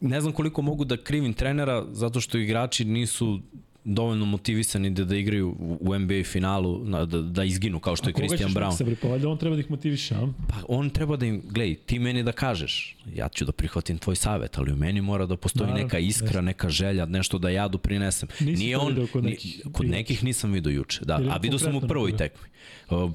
ne 0.00 0.20
znam 0.20 0.32
koliko 0.32 0.62
mogu 0.62 0.84
da 0.84 0.96
krivim 0.96 1.32
trenera 1.34 1.84
zato 1.92 2.20
što 2.20 2.38
igrači 2.38 2.84
nisu 2.84 3.40
dovoljno 3.84 4.24
motivisani 4.24 4.90
da, 4.90 5.04
da 5.04 5.16
igraju 5.16 5.56
u, 5.80 5.98
NBA 5.98 6.22
finalu, 6.24 6.84
na, 6.84 7.04
da, 7.04 7.22
da 7.22 7.44
izginu 7.44 7.80
kao 7.80 7.96
što 7.96 8.08
je 8.08 8.12
Christian 8.12 8.50
Brown. 8.50 8.84
Bre, 8.84 8.96
pa 9.02 9.08
valjda 9.08 9.28
on 9.28 9.38
treba 9.38 9.56
da 9.56 9.60
ih 9.60 9.70
motiviše, 9.70 10.14
a? 10.14 10.28
Pa 10.48 10.54
on 10.68 10.90
treba 10.90 11.16
da 11.16 11.26
im, 11.26 11.42
gledaj, 11.44 11.74
ti 11.74 11.98
meni 11.98 12.22
da 12.22 12.32
kažeš, 12.32 12.96
ja 13.14 13.28
ću 13.28 13.44
da 13.44 13.52
prihvatim 13.52 13.98
tvoj 13.98 14.16
savet, 14.16 14.58
ali 14.58 14.72
u 14.72 14.76
meni 14.76 15.00
mora 15.00 15.26
da 15.26 15.36
postoji 15.36 15.66
Naravno, 15.66 15.84
neka 15.84 15.98
iskra, 15.98 16.40
neka 16.40 16.68
želja, 16.68 17.06
nešto 17.06 17.38
da 17.38 17.50
ja 17.50 17.68
doprinesem. 17.68 18.28
Nisi 18.40 18.62
Nije 18.62 18.78
on, 18.78 19.08
kod 19.12 19.24
nekih 19.24 19.62
kod 19.72 19.86
nekih 19.86 20.24
nisam 20.24 20.52
video 20.52 20.72
juče, 20.72 21.04
da, 21.04 21.20
a 21.30 21.36
video 21.36 21.58
sam 21.58 21.76
u 21.76 21.80
prvoj 21.80 22.16
tekmi. 22.16 22.48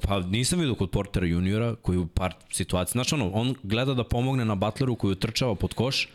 Pa 0.02 0.20
nisam 0.20 0.58
video 0.58 0.74
kod 0.74 0.90
Portera 0.90 1.26
juniora 1.26 1.74
koji 1.74 1.98
u 1.98 2.06
par 2.06 2.34
situacija, 2.50 2.92
znači 2.92 3.14
ono, 3.14 3.30
on 3.30 3.54
gleda 3.62 3.94
da 3.94 4.04
pomogne 4.04 4.44
na 4.44 4.54
Butleru 4.54 4.94
koji 4.96 5.12
utrčava 5.12 5.54
pod 5.54 5.74
koš, 5.74 6.08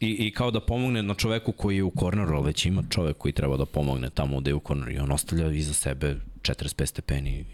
i, 0.00 0.26
i 0.26 0.30
kao 0.30 0.50
da 0.50 0.60
pomogne 0.60 1.02
na 1.02 1.14
čoveku 1.14 1.52
koji 1.52 1.76
je 1.76 1.82
u 1.82 1.90
korneru, 1.90 2.36
ali 2.36 2.46
već 2.46 2.66
ima 2.66 2.82
čovek 2.90 3.16
koji 3.16 3.32
treba 3.32 3.56
da 3.56 3.66
pomogne 3.66 4.10
tamo 4.10 4.40
gde 4.40 4.50
je 4.50 4.54
u 4.54 4.60
korneru 4.60 4.90
i 4.92 4.98
on 4.98 5.12
ostavlja 5.12 5.50
iza 5.52 5.74
sebe 5.74 6.16
45 6.42 6.86
stepeni, 6.86 7.44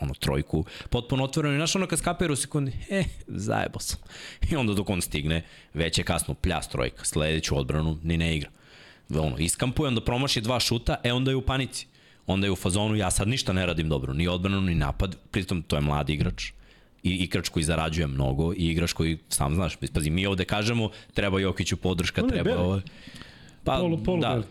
ono 0.00 0.14
trojku, 0.14 0.64
potpuno 0.90 1.24
otvoreno 1.24 1.54
i 1.54 1.58
znaš 1.58 1.76
ono 1.76 1.86
kad 1.86 1.98
skapira 1.98 2.32
u 2.32 2.36
sekundi, 2.36 2.72
e, 2.90 3.04
zajebo 3.26 3.78
sam. 3.78 3.98
I 4.50 4.56
onda 4.56 4.74
dok 4.74 4.90
on 4.90 5.02
stigne, 5.02 5.42
već 5.74 5.98
je 5.98 6.04
kasno 6.04 6.34
pljas 6.34 6.68
trojka, 6.68 7.04
sledeću 7.04 7.58
odbranu 7.58 7.98
ni 8.02 8.16
ne 8.16 8.36
igra. 8.36 8.50
Ono, 9.10 9.38
iskampuje, 9.38 9.88
onda 9.88 10.00
promaši 10.00 10.40
dva 10.40 10.60
šuta, 10.60 10.96
e 11.02 11.12
onda 11.12 11.30
je 11.30 11.36
u 11.36 11.42
panici. 11.42 11.86
Onda 12.26 12.46
je 12.46 12.50
u 12.50 12.56
fazonu, 12.56 12.96
ja 12.96 13.10
sad 13.10 13.28
ništa 13.28 13.52
ne 13.52 13.66
radim 13.66 13.88
dobro, 13.88 14.12
ni 14.12 14.28
odbranu, 14.28 14.60
ni 14.60 14.74
napad, 14.74 15.16
pritom 15.30 15.62
to 15.62 15.76
je 15.76 15.82
mladi 15.82 16.12
igrač, 16.12 16.52
i 17.04 17.10
igrač 17.10 17.48
koji 17.48 17.64
zarađuje 17.64 18.06
mnogo 18.06 18.52
i 18.52 18.68
igrač 18.70 18.92
koji, 18.92 19.18
sam 19.28 19.54
znaš, 19.54 19.76
pazi, 19.92 20.10
mi 20.10 20.26
ovde 20.26 20.44
kažemo 20.44 20.90
treba 21.14 21.40
Jokiću 21.40 21.76
podrška, 21.76 22.22
On 22.22 22.28
treba 22.28 22.58
ovo. 22.58 22.80
Pa, 23.64 23.76
Polu, 23.76 24.02
polu, 24.04 24.20
da, 24.20 24.28
beli. 24.28 24.44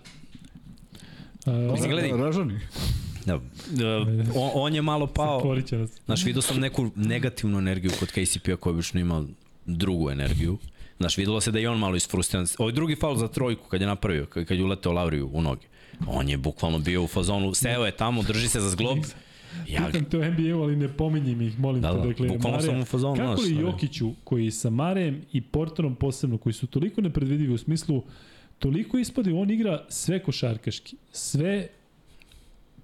Uh, 1.45 1.71
Mislim, 1.71 1.91
gledaj. 1.91 2.11
Ražani. 2.17 2.59
da, 3.71 3.99
on, 4.35 4.51
on 4.53 4.75
je 4.75 4.81
malo 4.81 5.07
pao, 5.07 5.57
znaš, 6.05 6.25
vidio 6.25 6.41
sam 6.41 6.59
neku 6.59 6.91
negativnu 6.95 7.57
energiju 7.57 7.91
kod 7.99 8.11
KCP-a 8.11 8.55
koja 8.55 8.73
obično 8.73 8.99
ima 8.99 9.25
drugu 9.65 10.09
energiju. 10.11 10.57
Znaš, 10.99 11.17
videlo 11.17 11.41
se 11.41 11.51
da 11.51 11.59
je 11.59 11.69
on 11.69 11.79
malo 11.79 11.95
isfrustriran. 11.95 12.47
Ovo 12.57 12.69
je 12.69 12.73
drugi 12.73 12.95
faul 12.95 13.15
za 13.15 13.27
trojku 13.27 13.67
kad 13.67 13.81
je 13.81 13.87
napravio, 13.87 14.25
kad 14.25 14.51
je 14.51 14.63
uleteo 14.63 14.91
Lavriju 14.91 15.29
u 15.33 15.41
noge. 15.41 15.67
On 16.07 16.29
je 16.29 16.37
bukvalno 16.37 16.79
bio 16.79 17.03
u 17.03 17.07
fazonu, 17.07 17.53
seo 17.53 17.85
je 17.85 17.91
tamo, 17.91 18.23
drži 18.23 18.47
se 18.47 18.61
za 18.61 18.69
zglob. 18.69 18.97
Ja, 19.69 19.85
Pitam 19.85 20.05
te 20.05 20.17
o 20.17 20.31
NBA-u, 20.31 20.61
ali 20.63 20.75
ne 20.75 20.87
pominji 20.87 21.35
mi 21.35 21.45
ih, 21.47 21.59
molim 21.59 21.81
Da, 21.81 21.91
te. 21.91 21.97
da, 21.97 22.07
dakle, 22.07 22.27
bukvalno 22.27 22.61
sam 22.61 22.81
u 22.81 22.85
fazonu, 22.85 23.15
Kako 23.15 23.41
li. 23.41 23.55
Jokiću, 23.55 24.11
koji 24.23 24.51
sa 24.51 24.69
Marejem 24.69 25.21
i 25.33 25.41
Porterom 25.41 25.95
posebno, 25.95 26.37
koji 26.37 26.53
su 26.53 26.67
toliko 26.67 27.01
nepredvidivi 27.01 27.53
u 27.53 27.57
smislu, 27.57 28.03
toliko 28.59 28.97
ispade, 28.97 29.33
on 29.33 29.51
igra 29.51 29.85
sve 29.89 30.23
košarkaški, 30.23 30.95
sve 31.11 31.67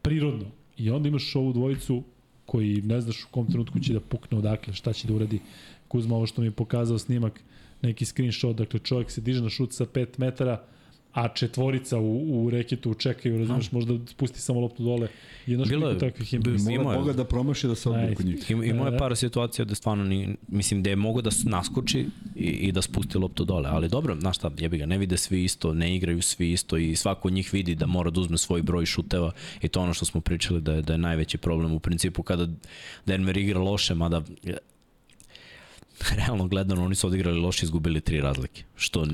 prirodno. 0.02 0.46
I 0.78 0.90
onda 0.90 1.08
imaš 1.10 1.36
ovu 1.36 1.54
dvojicu 1.54 2.04
koji 2.46 2.82
ne 2.82 3.02
znaš 3.02 3.24
u 3.24 3.28
kom 3.32 3.48
trenutku 3.48 3.80
će 3.80 3.94
da 3.94 4.00
pukne 4.00 4.38
odakle, 4.38 4.74
šta 4.74 4.94
će 4.94 5.08
da 5.08 5.14
uradi. 5.14 5.40
Kuzma, 5.88 6.16
ovo 6.16 6.26
što 6.26 6.42
mi 6.42 6.48
je 6.48 6.52
pokazao 6.52 6.98
snimak, 6.98 7.40
neki 7.82 8.06
screenshot, 8.06 8.56
dakle 8.56 8.80
čovjek 8.80 9.12
se 9.12 9.22
diže 9.22 9.42
na 9.42 9.50
šut 9.50 9.74
sa 9.74 9.86
5 9.86 10.08
metara, 10.18 10.64
a 11.14 11.28
četvorica 11.30 11.98
u, 11.98 12.12
u 12.36 12.50
reketu 12.50 12.94
čekaju, 12.94 13.38
razumeš, 13.40 13.72
možda 13.72 13.94
spusti 14.08 14.42
samo 14.42 14.60
loptu 14.60 14.84
dole. 14.84 15.08
Jedno 15.48 15.66
Bilo 15.66 15.90
je- 15.90 15.96
što 15.96 16.00
takvih 16.02 16.34
ima. 16.34 16.44
je- 16.94 17.00
Boga 17.00 17.14
da 17.14 17.24
promaši 17.26 17.68
da 17.68 17.76
se 17.76 17.90
odbije 17.90 18.16
kod 18.16 18.26
njih. 18.26 18.52
Ima, 18.52 18.66
imao 18.66 18.88
E. 18.88 18.92
je 18.92 18.98
par 18.98 19.16
situacija 19.16 19.66
da 19.66 19.76
stvarno 19.76 20.04
ni, 20.04 20.20
mislim 20.48 20.84
da 20.84 20.90
je 20.90 20.96
mogo 20.96 21.22
da 21.22 21.30
naskoči 21.46 22.06
i, 22.36 22.44
i 22.44 22.72
da 22.72 22.82
spusti 22.82 23.18
loptu 23.18 23.46
dole, 23.46 23.70
ali 23.70 23.90
dobro, 23.90 24.16
znaš 24.16 24.36
šta, 24.36 24.52
jebi 24.60 24.78
ga, 24.78 24.86
ne 24.86 24.98
vide 24.98 25.18
svi 25.18 25.44
isto, 25.44 25.74
ne 25.74 25.96
igraju 25.96 26.22
svi 26.22 26.52
isto 26.52 26.78
i 26.78 26.96
svako 26.96 27.28
od 27.28 27.34
njih 27.34 27.54
vidi 27.54 27.76
da 27.76 27.86
mora 27.88 28.10
da 28.10 28.22
uzme 28.22 28.38
svoj 28.38 28.62
broj 28.62 28.86
šuteva 28.86 29.32
i 29.62 29.68
to 29.68 29.82
ono 29.82 29.94
što 29.94 30.06
smo 30.06 30.22
pričali 30.22 30.62
da 30.62 30.74
je, 30.74 30.82
da 30.82 30.94
je 30.94 31.00
najveći 31.00 31.38
problem 31.38 31.72
u 31.72 31.80
principu 31.80 32.24
kada 32.24 32.48
Denver 33.06 33.38
igra 33.38 33.60
loše, 33.62 33.96
mada 33.96 34.22
realno 36.26 36.48
gledano 36.48 36.86
oni 36.86 36.96
su 36.96 37.08
odigrali 37.08 37.40
loše 37.40 37.66
izgubili 37.66 38.02
tri 38.02 38.22
razlike. 38.22 38.64
Što, 38.76 39.06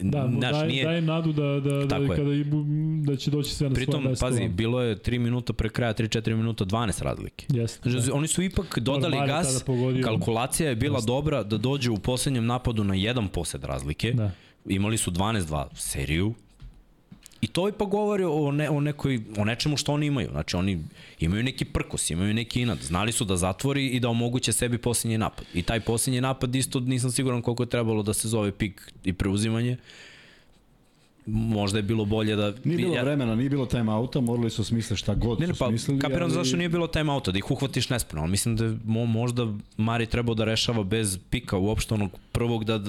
Da, 0.00 0.26
mu 0.26 0.38
znaš, 0.38 0.52
daje, 0.52 0.68
nije, 0.68 0.84
daje 0.84 1.00
nadu 1.02 1.32
da, 1.32 1.42
da, 1.42 1.84
da, 1.84 1.96
je. 1.96 2.08
kada 2.08 2.34
i, 2.34 2.44
da 3.04 3.16
će 3.16 3.30
doći 3.30 3.54
sve 3.54 3.68
na 3.68 3.74
Pritom, 3.74 4.02
svoje 4.02 4.16
pazi, 4.20 4.48
bilo 4.48 4.82
je 4.82 4.96
3 4.96 5.18
minuta 5.18 5.52
pre 5.52 5.68
kraja, 5.68 5.94
3-4 5.94 6.34
minuta, 6.34 6.64
12 6.64 7.02
razlike. 7.02 7.46
Jeste. 7.48 7.90
Znači, 7.90 8.06
Da. 8.06 8.14
oni 8.14 8.28
su 8.28 8.42
ipak 8.42 8.78
dodali 8.78 9.16
gas, 9.26 9.64
kalkulacija 10.04 10.68
je 10.68 10.76
bila 10.76 11.00
dobra 11.00 11.42
da 11.42 11.58
dođe 11.58 11.90
u 11.90 11.98
poslednjem 11.98 12.46
napadu 12.46 12.84
na 12.84 12.94
jedan 12.94 13.28
posed 13.28 13.64
razlike. 13.64 14.12
Da. 14.12 14.30
Imali 14.66 14.96
su 14.96 15.10
12-2 15.10 15.66
seriju. 15.74 16.34
I 17.40 17.46
to 17.46 17.68
ipak 17.68 17.88
govori 17.88 18.24
o, 18.24 18.52
ne, 18.52 18.70
o, 18.70 18.80
nekoj, 18.80 19.20
o 19.38 19.44
nečemu 19.44 19.76
što 19.76 19.92
oni 19.92 20.06
imaju. 20.06 20.28
Znači, 20.30 20.56
oni 20.56 20.80
imaju 21.20 21.42
neki 21.42 21.64
prkos, 21.64 22.10
imaju 22.10 22.34
neki 22.34 22.60
inat. 22.62 22.78
Znali 22.82 23.12
su 23.12 23.24
da 23.24 23.36
zatvori 23.36 23.86
i 23.86 24.00
da 24.00 24.08
omoguće 24.08 24.52
sebi 24.52 24.78
posljednji 24.78 25.18
napad. 25.18 25.44
I 25.54 25.62
taj 25.62 25.80
posljednji 25.80 26.20
napad 26.20 26.54
isto 26.54 26.80
nisam 26.80 27.10
siguran 27.10 27.42
koliko 27.42 27.62
je 27.62 27.68
trebalo 27.68 28.02
da 28.02 28.14
se 28.14 28.28
zove 28.28 28.52
pik 28.52 28.92
i 29.04 29.12
preuzimanje. 29.12 29.76
Možda 31.26 31.78
je 31.78 31.82
bilo 31.82 32.04
bolje 32.04 32.36
da... 32.36 32.52
Nije 32.64 32.76
bilo 32.76 32.94
ja- 32.94 33.02
vremena, 33.02 33.34
nije 33.34 33.50
bilo 33.50 33.66
time 33.66 33.92
outa, 33.92 34.20
morali 34.20 34.50
su 34.50 34.64
smisle 34.64 34.96
šta 34.96 35.14
god 35.14 35.40
Ne, 35.40 35.46
ne, 35.46 35.54
su 35.54 35.58
pa 35.58 35.68
smislili. 35.68 36.00
kapiram 36.00 36.22
ali- 36.22 36.32
zašto 36.32 36.56
nije 36.56 36.68
bilo 36.68 36.86
time 36.86 37.12
outa, 37.12 37.32
da 37.32 37.38
ih 37.38 37.50
uhvatiš 37.50 37.90
nespremno, 37.90 38.22
ali 38.22 38.30
mislim 38.30 38.56
da 38.56 38.74
mo, 38.84 39.06
možda 39.06 39.46
Mari 39.76 40.06
trebao 40.06 40.34
da 40.34 40.44
rešava 40.44 40.82
bez 40.84 41.18
pika 41.30 41.56
uopšte 41.56 41.94
onog 41.94 42.10
prvog 42.32 42.64
da 42.64 42.80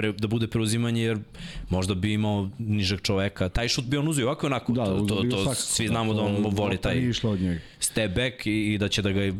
pre, 0.00 0.12
da 0.14 0.28
bude 0.28 0.46
preuzimanje 0.46 1.02
jer 1.02 1.18
možda 1.68 1.94
bi 1.94 2.12
imao 2.12 2.48
nižeg 2.58 3.00
čoveka. 3.00 3.48
Taj 3.48 3.68
šut 3.68 3.84
bi 3.84 3.96
on 3.96 4.08
uzio 4.08 4.26
ovako 4.26 4.46
onako. 4.46 4.72
Da, 4.72 4.84
to, 4.84 5.00
to, 5.00 5.22
to 5.22 5.36
svakako. 5.36 5.54
svi 5.54 5.88
znamo 5.88 6.14
da 6.14 6.22
on 6.22 6.36
To- 6.36 6.48
voli 6.48 6.70
lopta 6.70 6.88
taj 6.88 6.98
od 7.24 7.40
njega. 7.40 7.60
step 7.80 8.14
back 8.14 8.46
i, 8.46 8.74
i 8.74 8.78
da 8.78 8.88
će 8.88 9.02
da 9.02 9.12
ga 9.12 9.32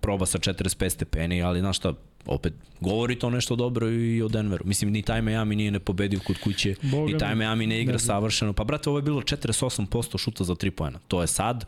proba 0.00 0.26
sa 0.26 0.38
45 0.38 0.88
stepeni, 0.88 1.42
ali 1.42 1.60
znaš 1.60 1.76
šta, 1.76 1.92
opet 2.26 2.52
govori 2.80 3.18
to 3.18 3.30
nešto 3.30 3.56
dobro 3.56 3.90
i 3.90 4.22
o 4.22 4.28
Denveru. 4.28 4.64
Mislim, 4.66 4.90
ni 4.90 5.02
taj 5.02 5.22
Miami 5.22 5.56
nije 5.56 5.70
nepobedio 5.70 6.20
kod 6.20 6.36
kuće, 6.38 6.74
Boga 6.82 7.12
i 7.12 7.18
taj 7.18 7.34
mi, 7.34 7.38
Miami 7.38 7.66
ne 7.66 7.80
igra 7.80 7.92
ne 7.92 7.98
savršeno. 7.98 8.52
Pa 8.52 8.64
brate, 8.64 8.90
ovo 8.90 8.98
je 8.98 9.02
bilo 9.02 9.20
48% 9.20 10.18
šuta 10.18 10.44
za 10.44 10.54
3 10.54 10.70
poena. 10.70 10.98
To 11.08 11.20
je 11.20 11.26
sad 11.26 11.64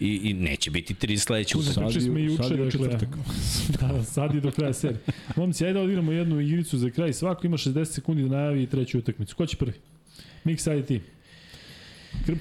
i, 0.00 0.20
i 0.24 0.34
neće 0.34 0.70
biti 0.70 0.94
3 0.96 1.18
sledeće 1.18 1.58
utakmice. 1.58 1.74
Sad 1.74 1.84
pričali 1.84 2.04
je- 2.04 2.10
smo 2.10 2.18
i 2.18 2.24
juče, 2.24 2.56
dakle, 2.56 2.70
četvrtak. 2.70 3.08
da, 3.80 4.04
sad 4.04 4.34
je 4.34 4.40
do 4.40 4.50
kraja 4.50 4.72
serije. 4.72 5.00
Momci, 5.36 5.64
ajde 5.64 5.74
da 5.74 5.80
odigramo 5.80 6.12
jednu 6.12 6.40
igricu 6.40 6.78
za 6.78 6.90
kraj. 6.90 7.12
Svako 7.12 7.46
ima 7.46 7.56
60 7.56 7.84
sekundi 7.84 8.22
da 8.22 8.28
najavi 8.28 8.66
treću 8.66 8.98
utakmicu. 8.98 9.36
Ko 9.36 9.46
će 9.46 9.56
prvi? 9.56 9.72
Miks, 10.44 10.66
ajde 10.66 10.82
ti. 10.84 11.00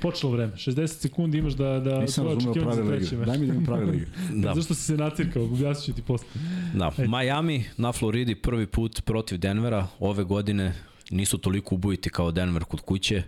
Počelo 0.01 0.31
vreme. 0.31 0.53
60 0.53 0.87
sekundi 0.87 1.37
imaš 1.37 1.53
da, 1.53 1.79
da 1.79 1.99
Nisam 1.99 2.23
tvoje 2.23 2.35
razumeo 2.35 2.53
igre. 2.85 2.99
mesto. 2.99 3.15
Daj 3.17 3.37
mi 3.37 3.45
da 3.45 3.53
imam 3.53 3.65
pravila 3.65 3.93
igre. 3.93 4.07
Da. 4.33 4.53
Zašto 4.53 4.73
si 4.73 4.81
se 4.81 4.97
nacirkao? 4.97 5.43
Objasnit 5.43 5.85
ću 5.85 5.93
ti 5.93 6.01
posle. 6.01 6.27
Da, 6.73 6.91
Miami 7.09 7.65
na 7.77 7.91
Floridi 7.91 8.35
prvi 8.35 8.67
put 8.67 9.01
protiv 9.01 9.37
Denvera 9.37 9.87
ove 9.99 10.23
godine 10.23 10.73
nisu 11.11 11.37
toliko 11.37 11.75
ubojiti 11.75 12.09
kao 12.09 12.31
Denver 12.31 12.63
kod 12.63 12.81
kuće. 12.81 13.23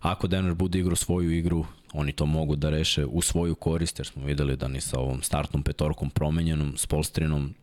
Ako 0.00 0.26
Denver 0.26 0.54
bude 0.54 0.78
igrao 0.78 0.96
svoju 0.96 1.30
igru, 1.30 1.64
oni 1.94 2.12
to 2.12 2.26
mogu 2.26 2.56
da 2.56 2.70
reše 2.70 3.04
u 3.04 3.22
svoju 3.22 3.54
korist, 3.54 3.98
jer 3.98 4.06
smo 4.06 4.24
videli 4.24 4.56
da 4.56 4.68
ni 4.68 4.80
sa 4.80 4.98
ovom 4.98 5.22
startnom 5.22 5.62
petorkom 5.62 6.10
promenjenom, 6.10 6.76
s 6.76 6.86
Polstrinom, 6.86 7.54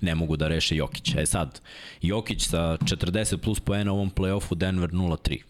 ne 0.00 0.14
mogu 0.14 0.36
da 0.36 0.48
reše 0.48 0.76
Jokić. 0.76 1.14
E 1.14 1.26
sad, 1.26 1.60
Jokić 2.02 2.46
sa 2.46 2.76
40 2.80 3.36
plus 3.36 3.60
poena 3.60 3.92
u 3.92 3.94
ovom 3.94 4.10
play-offu, 4.10 4.54
Denver 4.54 4.90
0-3. 4.90 5.40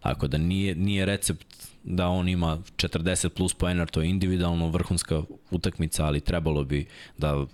Tako 0.00 0.26
da 0.28 0.38
nije, 0.38 0.74
nije 0.74 1.06
recept 1.06 1.68
da 1.84 2.08
on 2.08 2.28
ima 2.28 2.58
40 2.76 3.28
plus 3.28 3.54
poena, 3.54 3.86
to 3.86 4.00
je 4.00 4.10
individualno 4.10 4.68
vrhunska 4.68 5.22
utakmica, 5.50 6.06
ali 6.06 6.20
trebalo 6.20 6.64
bi 6.64 6.86
da 7.18 7.46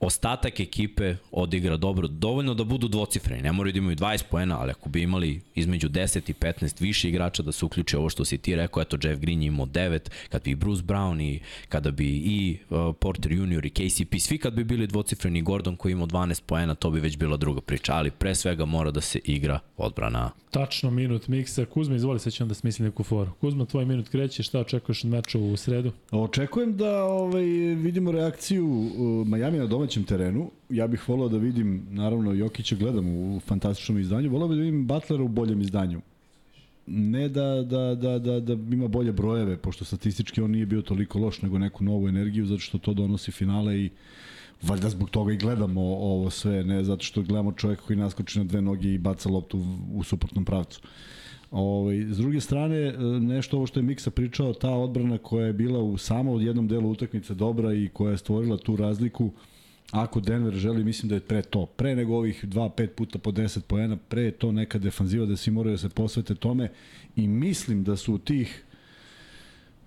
ostatak 0.00 0.60
ekipe 0.60 1.16
odigra 1.32 1.76
dobro, 1.76 2.08
dovoljno 2.08 2.54
da 2.54 2.64
budu 2.64 2.88
dvocifreni, 2.88 3.42
ne 3.42 3.52
moraju 3.52 3.72
da 3.72 3.78
imaju 3.78 3.96
20 3.96 4.22
poena, 4.30 4.60
ali 4.60 4.70
ako 4.70 4.88
bi 4.88 5.02
imali 5.02 5.40
između 5.54 5.88
10 5.88 6.30
i 6.30 6.34
15 6.34 6.82
više 6.82 7.08
igrača 7.08 7.42
da 7.42 7.52
se 7.52 7.64
uključi 7.64 7.96
ovo 7.96 8.08
što 8.08 8.24
si 8.24 8.38
ti 8.38 8.56
rekao, 8.56 8.82
eto 8.82 8.96
Jeff 9.02 9.20
Green 9.20 9.42
je 9.42 9.46
imao 9.46 9.66
9, 9.66 9.98
kad 10.28 10.42
bi 10.42 10.54
Bruce 10.54 10.82
Brown 10.82 11.22
i 11.22 11.40
kada 11.68 11.90
bi 11.90 12.08
i 12.08 12.58
uh, 12.70 12.94
Porter 12.98 13.32
Junior 13.32 13.66
i 13.66 13.70
KCP, 13.70 14.14
svi 14.18 14.38
kad 14.38 14.54
bi 14.54 14.64
bili 14.64 14.86
dvocifreni, 14.86 15.42
Gordon 15.42 15.76
koji 15.76 15.92
imao 15.92 16.06
12 16.06 16.42
poena, 16.46 16.74
to 16.74 16.90
bi 16.90 17.00
već 17.00 17.16
bila 17.16 17.36
druga 17.36 17.60
priča, 17.60 17.94
ali 17.94 18.10
pre 18.10 18.34
svega 18.34 18.64
mora 18.64 18.90
da 18.90 19.00
se 19.00 19.18
igra 19.24 19.60
odbrana. 19.76 20.30
Tačno 20.50 20.90
minut 20.90 21.28
miksa. 21.28 21.64
Kuzma, 21.64 21.96
izvoli, 21.96 22.18
sad 22.18 22.32
ću 22.32 22.44
onda 22.44 22.54
smislim 22.54 22.88
neku 22.88 23.02
foru. 23.02 23.30
Kuzma, 23.40 23.64
tvoj 23.64 23.84
minut 23.84 24.08
kreće, 24.08 24.42
šta 24.42 24.60
očekuješ 24.60 25.04
od 25.04 25.10
meča 25.10 25.38
u 25.38 25.56
sredu? 25.56 25.92
Očekujem 26.10 26.76
da 26.76 27.04
ovaj, 27.04 27.44
vidimo 27.74 28.12
reakciju 28.12 28.66
uh, 28.66 29.26
Miami 29.26 29.58
na 29.58 29.66
domaćem 29.84 30.04
terenu. 30.04 30.50
Ja 30.70 30.86
bih 30.86 31.08
volao 31.08 31.28
da 31.28 31.38
vidim, 31.38 31.86
naravno, 31.90 32.32
Jokića 32.32 32.76
gledam 32.76 33.06
u 33.08 33.40
fantastičnom 33.40 33.98
izdanju, 33.98 34.30
volao 34.30 34.48
bih 34.48 34.56
da 34.56 34.62
vidim 34.62 34.86
Butlera 34.86 35.22
u 35.22 35.28
boljem 35.28 35.60
izdanju. 35.60 36.00
Ne 36.86 37.28
da, 37.28 37.62
da, 37.62 37.94
da, 37.94 38.18
da, 38.18 38.40
da 38.40 38.52
ima 38.52 38.88
bolje 38.88 39.12
brojeve, 39.12 39.56
pošto 39.56 39.84
statistički 39.84 40.40
on 40.40 40.50
nije 40.50 40.66
bio 40.66 40.82
toliko 40.82 41.18
loš, 41.18 41.42
nego 41.42 41.58
neku 41.58 41.84
novu 41.84 42.08
energiju, 42.08 42.46
zato 42.46 42.60
što 42.60 42.78
to 42.78 42.94
donosi 42.94 43.32
finale 43.32 43.78
i 43.78 43.90
valjda 44.62 44.88
zbog 44.88 45.10
toga 45.10 45.32
i 45.32 45.36
gledamo 45.36 45.80
ovo 45.82 46.30
sve, 46.30 46.64
ne 46.64 46.84
zato 46.84 47.04
što 47.04 47.22
gledamo 47.22 47.52
čovjeka 47.52 47.82
koji 47.82 47.96
naskoči 47.96 48.38
na 48.38 48.44
dve 48.44 48.62
noge 48.62 48.94
i 48.94 48.98
baca 48.98 49.28
loptu 49.28 49.64
u, 49.94 50.02
suprotnom 50.02 50.44
pravcu. 50.44 50.80
Ovaj, 51.50 51.96
s 52.10 52.18
druge 52.18 52.40
strane, 52.40 52.76
e, 52.76 52.96
nešto 53.20 53.56
ovo 53.56 53.66
što 53.66 53.80
je 53.80 53.84
Miksa 53.84 54.10
pričao, 54.10 54.52
ta 54.52 54.70
odbrana 54.70 55.18
koja 55.18 55.46
je 55.46 55.52
bila 55.52 55.78
u 55.78 55.98
samo 55.98 56.32
od 56.32 56.42
jednom 56.42 56.68
delu 56.68 56.90
utakmice 56.90 57.34
dobra 57.34 57.74
i 57.74 57.88
koja 57.92 58.10
je 58.10 58.18
stvorila 58.18 58.56
tu 58.56 58.76
razliku, 58.76 59.30
ako 59.90 60.20
Denver 60.20 60.54
želi, 60.54 60.84
mislim 60.84 61.08
da 61.08 61.14
je 61.14 61.20
pre 61.20 61.42
to, 61.42 61.66
pre 61.66 61.96
nego 61.96 62.16
ovih 62.16 62.44
2-5 62.44 62.86
puta 62.86 63.18
po 63.18 63.30
10 63.30 63.60
poena, 63.60 63.96
pre 64.08 64.22
je 64.22 64.30
to 64.30 64.52
neka 64.52 64.78
defanziva 64.78 65.26
da 65.26 65.36
svi 65.36 65.52
moraju 65.52 65.74
da 65.74 65.78
se 65.78 65.88
posvete 65.88 66.34
tome 66.34 66.70
i 67.16 67.28
mislim 67.28 67.84
da 67.84 67.96
su 67.96 68.14
u 68.14 68.18
tih 68.18 68.64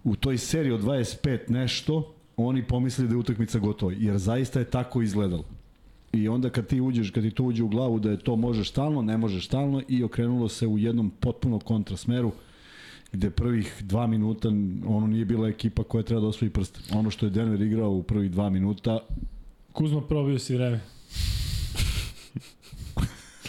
u 0.04 0.16
toj 0.16 0.38
seriji 0.38 0.72
od 0.72 0.82
25 0.82 1.40
nešto 1.50 2.14
oni 2.38 2.64
pomislili 2.64 3.08
da 3.08 3.16
je 3.16 3.20
utakmica 3.20 3.60
gotova, 3.60 3.94
jer 3.98 4.18
zaista 4.18 4.60
je 4.60 4.70
tako 4.70 5.02
izgledalo. 5.02 5.44
I 6.14 6.28
onda 6.28 6.50
kad 6.50 6.68
ti 6.68 6.82
uđeš, 6.82 7.12
kad 7.12 7.24
ti 7.24 7.32
to 7.32 7.44
uđe 7.44 7.64
u 7.64 7.68
glavu 7.68 8.00
da 8.00 8.12
je 8.12 8.20
to 8.20 8.36
možeš 8.36 8.70
stalno, 8.70 9.02
ne 9.02 9.18
možeš 9.18 9.46
stalno 9.46 9.82
i 9.88 10.04
okrenulo 10.04 10.50
se 10.50 10.68
u 10.68 10.78
jednom 10.78 11.10
potpuno 11.10 11.60
kontrasmeru 11.60 12.32
gde 13.12 13.30
prvih 13.30 13.84
dva 13.84 14.08
minuta 14.08 14.48
ono 14.88 15.08
nije 15.08 15.26
bila 15.26 15.48
ekipa 15.48 15.84
koja 15.84 16.04
treba 16.04 16.22
da 16.22 16.28
osvoji 16.28 16.52
prst. 16.52 16.94
Ono 16.94 17.10
što 17.10 17.26
je 17.26 17.30
Denver 17.30 17.62
igrao 17.62 17.92
u 17.92 18.04
prvih 18.04 18.32
dva 18.32 18.50
minuta, 18.50 19.00
Kuzma, 19.78 20.02
probio 20.02 20.40
si 20.40 20.56
vreme. 20.56 20.80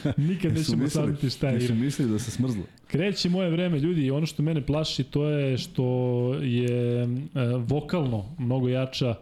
Nikad 0.28 0.54
nećemo 0.54 0.88
saznati 0.88 1.30
šta 1.30 1.48
je 1.48 1.54
nisu 1.54 1.72
igra. 1.72 1.84
mislili 1.84 2.10
da 2.10 2.18
se 2.18 2.30
smrzlo. 2.30 2.62
Kreće 2.86 3.28
moje 3.28 3.50
vreme, 3.50 3.78
ljudi, 3.78 4.04
i 4.04 4.10
ono 4.10 4.26
što 4.26 4.42
mene 4.42 4.66
plaši 4.66 5.04
to 5.04 5.28
je 5.28 5.58
što 5.58 5.84
je 6.42 7.02
e, 7.02 7.08
vokalno 7.56 8.24
mnogo 8.38 8.68
jača 8.68 9.08
e, 9.08 9.18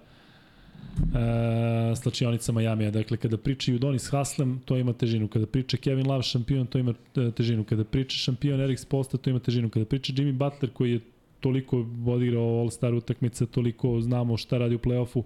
slačionica 1.97 2.53
Majamija. 2.53 2.91
Dakle, 2.91 3.17
kada 3.17 3.37
pričaju 3.37 3.79
Donis 3.79 4.11
Haslem, 4.11 4.61
to 4.65 4.77
ima 4.77 4.93
težinu. 4.93 5.29
Kada 5.29 5.47
priča 5.47 5.77
Kevin 5.77 6.07
Love 6.07 6.23
šampion, 6.23 6.67
to 6.67 6.79
ima 6.79 6.95
e, 7.17 7.31
težinu. 7.31 7.65
Kada 7.65 7.85
priča 7.85 8.17
šampion 8.17 8.61
Erik 8.61 8.79
Sposta, 8.79 9.17
to 9.17 9.31
ima 9.31 9.39
težinu. 9.39 9.71
Kada 9.71 9.85
priča 9.85 10.13
Jimmy 10.13 10.33
Butler, 10.33 10.73
koji 10.73 10.93
je 10.93 11.01
toliko 11.41 11.87
odigrao 12.07 12.43
All-Star 12.43 12.95
utakmice, 12.95 13.47
toliko 13.47 14.01
znamo 14.01 14.37
šta 14.37 14.59
radi 14.59 14.75
u 14.75 14.79
play-offu, 14.79 15.23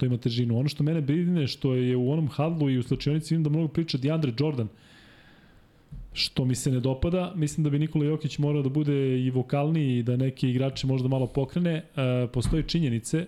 to 0.00 0.06
ima 0.06 0.16
težinu. 0.16 0.58
Ono 0.58 0.68
što 0.68 0.84
mene 0.84 1.00
brine 1.00 1.46
što 1.46 1.74
je 1.74 1.96
u 1.96 2.12
onom 2.12 2.28
hadlu 2.28 2.70
i 2.70 2.78
u 2.78 2.82
slačionici 2.82 3.34
vidim 3.34 3.44
da 3.44 3.50
mnogo 3.50 3.68
priča 3.68 3.98
DeAndre 3.98 4.32
Jordan, 4.38 4.68
što 6.12 6.44
mi 6.44 6.54
se 6.54 6.70
ne 6.70 6.80
dopada. 6.80 7.32
Mislim 7.36 7.64
da 7.64 7.70
bi 7.70 7.78
Nikola 7.78 8.04
Jokić 8.04 8.38
morao 8.38 8.62
da 8.62 8.68
bude 8.68 9.20
i 9.20 9.30
vokalniji 9.30 9.98
i 9.98 10.02
da 10.02 10.16
neki 10.16 10.50
igrači 10.50 10.86
možda 10.86 11.08
malo 11.08 11.26
pokrene. 11.26 11.74
E, 11.76 12.26
postoji 12.32 12.62
činjenice. 12.62 13.18
E, 13.18 13.26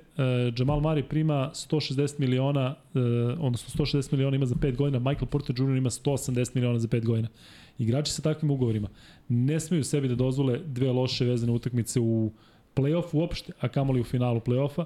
Jamal 0.59 0.81
Murray 0.81 1.03
prima 1.03 1.51
160 1.55 2.19
miliona, 2.19 2.75
e, 2.95 2.99
odnosno 3.41 3.85
160 3.85 4.13
miliona 4.13 4.37
ima 4.37 4.47
za 4.47 4.55
5 4.55 4.77
godina, 4.77 4.99
Michael 4.99 5.27
Porter 5.27 5.57
Jr. 5.59 5.77
ima 5.77 5.91
180 5.91 6.51
miliona 6.55 6.79
za 6.79 6.89
5 6.89 7.05
godina. 7.05 7.29
Igrači 7.79 8.13
sa 8.13 8.23
takvim 8.23 8.51
ugovorima 8.51 8.89
ne 9.29 9.61
smeju 9.61 9.85
sebi 9.85 10.09
da 10.09 10.15
dozvole 10.15 10.59
dve 10.67 10.93
loše 10.93 11.25
vezane 11.25 11.53
utakmice 11.53 12.01
u 12.01 12.33
play-off 12.75 13.13
uopšte, 13.13 13.53
a 13.61 13.69
kamoli 13.69 14.01
u 14.01 14.05
finalu 14.05 14.41
play-offa. 14.41 14.85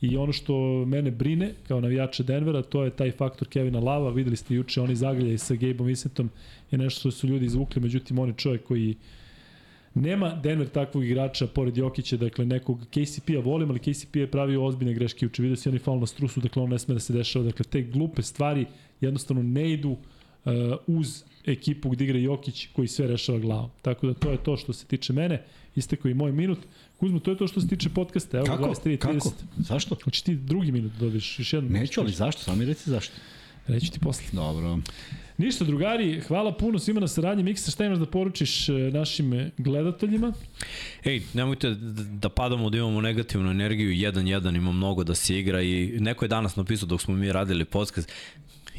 I 0.00 0.16
ono 0.16 0.32
što 0.32 0.84
mene 0.86 1.10
brine 1.10 1.54
kao 1.68 1.80
navijača 1.80 2.22
Denvera, 2.22 2.62
to 2.62 2.84
je 2.84 2.90
taj 2.90 3.10
faktor 3.10 3.48
Kevina 3.48 3.80
Lava. 3.80 4.10
Videli 4.10 4.36
ste 4.36 4.54
juče 4.54 4.80
oni 4.80 4.96
zagrljaj 4.96 5.38
sa 5.38 5.54
Gabeom 5.54 5.86
Vincentom 5.86 6.30
je 6.70 6.78
nešto 6.78 7.00
što 7.00 7.10
su 7.10 7.26
ljudi 7.26 7.46
izvukli, 7.46 7.82
međutim 7.82 8.18
on 8.18 8.28
je 8.28 8.34
čovjek 8.34 8.64
koji 8.64 8.96
Nema 9.94 10.34
Denver 10.34 10.68
takvog 10.68 11.04
igrača 11.04 11.46
pored 11.46 11.76
Jokića, 11.76 12.16
dakle 12.16 12.46
nekog 12.46 12.86
KCP-a 12.90 13.40
volim, 13.40 13.70
ali 13.70 13.78
KCP 13.78 14.16
je 14.16 14.30
pravio 14.30 14.64
ozbiljne 14.64 14.94
greške, 14.94 15.26
uče 15.26 15.42
vidio 15.42 15.56
si 15.56 15.68
onaj 15.68 15.78
faul 15.78 16.00
na 16.00 16.06
strusu, 16.06 16.40
dakle 16.40 16.62
on 16.62 16.70
ne 16.70 16.78
sme 16.78 16.94
da 16.94 17.00
se 17.00 17.12
dešava, 17.12 17.44
dakle 17.44 17.64
te 17.64 17.82
glupe 17.82 18.22
stvari 18.22 18.66
jednostavno 19.00 19.42
ne 19.42 19.72
idu 19.72 19.90
uh, 19.90 19.98
uz 20.86 21.24
ekipu 21.46 21.90
gde 21.90 22.04
igra 22.04 22.18
Jokić 22.18 22.66
koji 22.72 22.88
sve 22.88 23.06
rešava 23.06 23.38
glavom. 23.38 23.70
Tako 23.82 24.06
da 24.06 24.14
to 24.14 24.30
je 24.30 24.42
to 24.44 24.56
što 24.56 24.72
se 24.72 24.86
tiče 24.86 25.12
mene, 25.12 25.42
isteko 25.76 26.08
i 26.08 26.14
moj 26.14 26.32
minut. 26.32 26.58
Kuzmo, 26.98 27.18
to 27.20 27.30
je 27.30 27.36
to 27.36 27.46
što 27.48 27.60
se 27.60 27.68
tiče 27.68 27.88
podcasta, 27.88 28.38
evo 28.38 28.46
Kako? 28.46 28.64
23 28.64 28.84
30. 28.84 28.98
Kako? 28.98 29.32
Zašto? 29.56 29.96
Hoće 30.04 30.22
ti 30.22 30.34
drugi 30.34 30.72
minut 30.72 30.92
da 30.92 30.98
dobiješ 30.98 31.38
još 31.38 31.52
jednu? 31.52 31.70
Neću, 31.70 32.00
ali 32.00 32.12
zašto? 32.12 32.42
Samo 32.42 32.56
mi 32.56 32.64
reci 32.64 32.90
zašto. 32.90 33.14
Reću 33.66 33.92
ti 33.92 33.98
posle. 33.98 34.24
Dobro. 34.32 34.78
Ništa, 35.38 35.64
drugari, 35.64 36.20
hvala 36.20 36.56
puno 36.56 36.78
svima 36.78 37.00
na 37.00 37.08
saradnji. 37.08 37.42
Miksa, 37.42 37.70
šta 37.70 37.84
imaš 37.84 37.98
da 37.98 38.06
poručiš 38.06 38.68
e, 38.68 38.72
našim 38.72 39.50
gledateljima? 39.58 40.32
Ej, 41.04 41.22
nemojte 41.34 41.70
da 41.70 42.02
da 42.02 42.28
padamo 42.28 42.70
da 42.70 42.78
imamo 42.78 43.00
negativnu 43.00 43.50
energiju, 43.50 43.90
1-1 43.90 44.56
ima 44.56 44.72
mnogo 44.72 45.04
da 45.04 45.14
se 45.14 45.38
igra 45.38 45.62
i 45.62 45.96
neko 46.00 46.24
je 46.24 46.28
danas 46.28 46.56
napisao 46.56 46.86
dok 46.86 47.00
smo 47.00 47.14
mi 47.14 47.32
radili 47.32 47.64
podcast, 47.64 48.12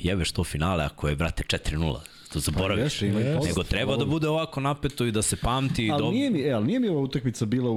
jebeš 0.01 0.31
to 0.31 0.43
finale 0.43 0.83
ako 0.83 1.09
je, 1.09 1.15
brate, 1.15 1.43
4-0. 1.43 2.18
To 2.33 2.39
zaboraviš. 2.39 2.83
jeste, 2.83 3.07
ima 3.07 3.19
i 3.19 3.23
Jeste. 3.23 3.35
posle. 3.35 3.49
Nego 3.49 3.63
treba 3.63 3.97
da 3.97 4.05
bude 4.05 4.27
ovako 4.27 4.59
napeto 4.61 5.05
i 5.05 5.11
da 5.11 5.21
se 5.21 5.35
pamti. 5.35 5.89
Ali 5.91 6.03
do... 6.03 6.11
nije 6.11 6.29
mi, 6.29 6.41
e, 6.41 6.51
ali 6.51 6.65
nije 6.67 6.79
mi 6.79 6.87
ova 6.89 7.01
utakmica 7.01 7.45
bila 7.45 7.71
u, 7.71 7.75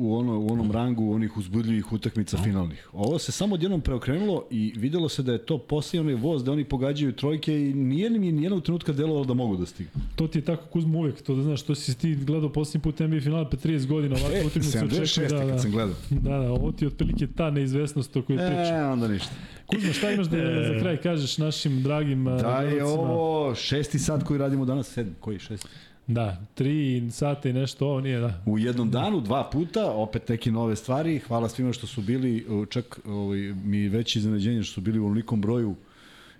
u, 0.00 0.16
ono, 0.16 0.38
u 0.40 0.52
onom 0.52 0.72
rangu 0.72 1.14
onih 1.14 1.36
uzbudljivih 1.36 1.92
utakmica 1.92 2.36
finalnih. 2.44 2.88
Ovo 2.92 3.18
se 3.18 3.32
samo 3.32 3.54
odjednom 3.54 3.80
preokrenulo 3.80 4.44
i 4.50 4.72
videlo 4.76 5.08
se 5.08 5.22
da 5.22 5.32
je 5.32 5.38
to 5.46 5.58
poslije 5.58 6.00
onaj 6.00 6.14
voz 6.14 6.44
da 6.44 6.52
oni 6.52 6.64
pogađaju 6.64 7.12
trojke 7.12 7.60
i 7.60 7.74
nije 7.74 8.10
mi 8.10 8.32
nijednog 8.32 8.62
trenutka 8.62 8.92
delovalo 8.92 9.24
da 9.24 9.34
mogu 9.34 9.56
da 9.56 9.66
stignu. 9.66 9.92
To 10.16 10.28
ti 10.28 10.38
je 10.38 10.42
tako 10.42 10.66
Kuzmo 10.66 10.98
uvek, 10.98 11.22
to 11.22 11.34
da 11.34 11.42
znaš, 11.42 11.62
to 11.62 11.74
si 11.74 11.98
ti 11.98 12.14
gledao 12.14 12.48
posljednji 12.52 12.80
put 12.82 12.98
NBA 13.00 13.20
finale 13.20 13.50
pre 13.50 13.58
30 13.58 13.86
godina, 13.86 14.16
ovakvu 14.16 14.36
E, 14.36 14.46
utakmicu 14.46 14.78
76. 14.78 15.02
očekuje, 15.02 15.28
da, 15.28 15.38
kad 15.38 15.48
da, 15.48 15.58
sam 15.58 15.70
gledao. 15.70 15.94
da, 16.10 16.38
da, 16.38 16.52
ovo 16.52 16.72
ti 16.72 16.84
je 16.84 16.88
otprilike 16.88 17.26
ta 17.26 17.50
neizvesnost 17.50 18.16
o 18.16 18.22
kojoj 18.22 18.38
pričam. 18.38 18.76
E, 18.76 18.84
onda 18.84 19.08
ništa. 19.08 19.30
Kuzmo, 19.66 19.92
šta 19.92 20.10
imaš 20.10 20.26
da 20.26 20.36
za 20.64 20.80
kraj 20.80 20.96
kažeš 20.96 21.38
našim 21.38 21.82
dragim 21.82 22.24
Da 22.24 22.60
je 22.60 22.84
ovo 22.84 23.54
šesti 23.54 23.93
sat 23.98 24.22
koji 24.22 24.38
radimo 24.38 24.64
danas, 24.64 24.88
sedmi, 24.88 25.14
koji 25.20 25.38
šesti? 25.38 25.68
Da, 26.06 26.40
tri 26.54 27.08
sata 27.10 27.48
i 27.48 27.52
nešto, 27.52 27.86
ovo 27.86 28.00
nije, 28.00 28.20
da. 28.20 28.42
U 28.46 28.58
jednom 28.58 28.90
danu, 28.90 29.20
dva 29.20 29.50
puta, 29.50 29.92
opet 29.92 30.28
neke 30.28 30.50
nove 30.52 30.76
stvari. 30.76 31.18
Hvala 31.18 31.48
svima 31.48 31.72
što 31.72 31.86
su 31.86 32.02
bili, 32.02 32.46
čak 32.70 33.00
ovaj, 33.06 33.38
mi 33.38 33.88
veće 33.88 34.18
iznenađenje 34.18 34.62
što 34.62 34.74
su 34.74 34.80
bili 34.80 34.98
u 34.98 35.06
onolikom 35.06 35.40
broju 35.40 35.74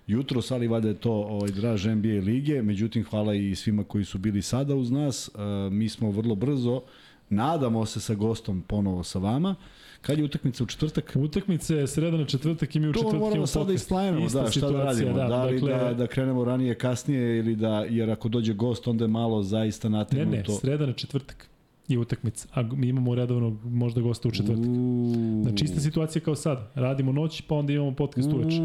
jutros, 0.07 0.51
ali 0.51 0.67
vada 0.67 0.87
je 0.87 0.93
to 0.93 1.11
ovaj, 1.11 1.51
draž 1.51 1.85
NBA 1.85 2.21
lige. 2.25 2.61
Međutim, 2.61 3.03
hvala 3.03 3.35
i 3.35 3.55
svima 3.55 3.83
koji 3.83 4.05
su 4.05 4.17
bili 4.17 4.41
sada 4.41 4.75
uz 4.75 4.91
nas. 4.91 5.29
E, 5.29 5.39
mi 5.69 5.89
smo 5.89 6.11
vrlo 6.11 6.35
brzo, 6.35 6.81
nadamo 7.29 7.85
se 7.85 7.99
sa 7.99 8.15
gostom 8.15 8.61
ponovo 8.67 9.03
sa 9.03 9.19
vama. 9.19 9.55
Kad 10.05 10.17
je 10.19 10.25
utakmica 10.25 10.63
u 10.63 10.67
četvrtak? 10.67 11.11
Utakmice 11.15 11.75
je 11.75 11.87
sreda 11.87 12.17
na 12.17 12.25
četvrtak 12.25 12.75
i 12.75 12.79
mi 12.79 12.87
u 12.87 12.93
To 12.93 12.99
četvrtak 12.99 13.19
moramo 13.19 13.35
imamo 13.35 13.47
sada 13.47 13.65
da 13.65 13.73
isplaniramo, 13.73 14.25
Ista 14.25 14.41
da, 14.41 14.51
šta 14.51 14.71
da 14.71 14.83
radimo, 14.83 15.13
da, 15.13 15.43
li 15.45 15.59
dakle, 15.59 15.73
da, 15.73 15.93
da 15.93 16.07
krenemo 16.07 16.45
ranije, 16.45 16.75
kasnije 16.75 17.37
ili 17.39 17.55
da, 17.55 17.85
jer 17.89 18.11
ako 18.11 18.29
dođe 18.29 18.53
gost, 18.53 18.87
onda 18.87 19.03
je 19.03 19.07
malo 19.07 19.43
zaista 19.43 19.89
Ne, 19.89 19.97
nategnuto. 19.97 20.51
ne, 20.51 20.57
sreda 20.57 20.85
na 20.85 20.93
četvrtak 20.93 21.47
je 21.87 21.99
utakmica, 21.99 22.47
a 22.53 22.63
mi 22.63 22.87
imamo 22.87 23.15
redovnog 23.15 23.65
možda 23.65 24.01
gosta 24.01 24.27
u 24.27 24.31
četvrtak. 24.31 24.65
Uuu. 24.67 25.43
Znači 25.43 25.65
ista 25.65 25.79
situacija 25.79 26.21
kao 26.21 26.35
sad. 26.35 26.71
Radimo 26.75 27.11
noć, 27.11 27.41
pa 27.41 27.55
onda 27.55 27.73
imamo 27.73 27.95
podcast 27.95 28.29
uveče. 28.33 28.57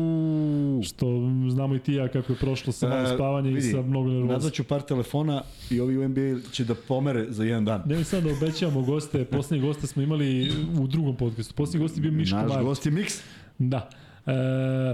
Što 0.82 1.07
znamo 1.50 1.74
i 1.74 1.78
ti 1.78 1.92
i 1.92 1.94
ja 1.94 2.08
kako 2.08 2.32
je 2.32 2.39
prošlo 2.39 2.73
sa 2.73 2.89
malo 2.89 3.00
E, 3.02 3.15
spavanja 3.15 3.50
i 3.50 3.55
vidi, 3.55 3.66
sa 3.66 3.82
mnogo 3.82 4.08
nervoza. 4.08 4.32
Nazvaću 4.32 4.65
par 4.65 4.82
telefona 4.82 5.42
i 5.70 5.81
ovi 5.81 5.99
u 5.99 6.08
NBA 6.08 6.40
će 6.52 6.65
da 6.65 6.74
pomere 6.89 7.26
za 7.28 7.44
jedan 7.44 7.65
dan. 7.65 7.82
Ne 7.86 7.97
mi 7.97 8.05
sad 8.05 8.24
da 8.24 8.31
obećavamo 8.32 8.82
goste, 8.82 9.24
poslednji 9.24 9.66
goste 9.66 9.86
smo 9.86 10.02
imali 10.02 10.52
u 10.81 10.86
drugom 10.86 11.16
podcastu. 11.16 11.55
Poslednji 11.55 11.84
gost 11.84 11.97
je 11.97 12.00
bio 12.00 12.12
Miško 12.12 12.36
Naš 12.36 12.49
Marko. 12.49 12.65
gost 12.65 12.86
je 12.86 12.92
Mix. 12.92 13.20
Da. 13.58 13.90
E, 14.26 14.32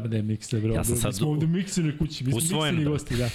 ne, 0.08 0.22
mikse, 0.24 0.60
bro. 0.60 0.74
Ja 0.74 0.84
sam 0.84 0.94
mi 0.94 1.00
sad 1.00 1.14
smo 1.14 1.28
u- 1.28 1.30
ovde 1.30 1.46
u 1.46 1.48
miksenoj 1.48 1.98
kući, 1.98 2.24
mi 2.24 2.30
smo 2.32 2.40
mikseni 2.58 2.84
da. 2.84 2.90
gosti, 2.90 3.16
da. 3.16 3.28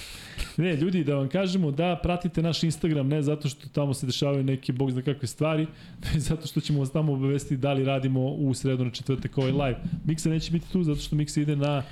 Ne, 0.58 0.76
ljudi, 0.76 1.04
da 1.04 1.16
vam 1.16 1.30
kažemo 1.30 1.72
da 1.72 2.00
pratite 2.04 2.42
naš 2.42 2.64
Instagram, 2.64 3.08
ne 3.08 3.22
zato 3.22 3.50
što 3.50 3.70
tamo 3.70 3.94
se 3.94 4.06
dešavaju 4.06 4.44
neke, 4.44 4.74
bog 4.74 4.92
zna 4.92 5.02
kakve 5.04 5.28
stvari, 5.28 5.68
već 6.06 6.18
zato 6.18 6.48
što 6.48 6.62
ćemo 6.62 6.80
vas 6.80 6.92
tamo 6.92 7.14
obavestiti 7.14 7.58
da 7.58 7.74
li 7.74 7.84
radimo 7.86 8.22
u 8.22 8.54
sredu 8.54 8.86
na 8.86 8.92
četvrtak 8.92 9.38
ovaj 9.38 9.52
live. 9.52 9.76
Miksa 10.06 10.30
neće 10.30 10.52
biti 10.52 10.72
tu 10.72 10.84
zato 10.84 11.00
što 11.00 11.16
Miksa 11.16 11.42
ide 11.42 11.56
na 11.56 11.84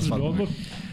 svadbu. 0.00 0.26
odmor. 0.26 0.48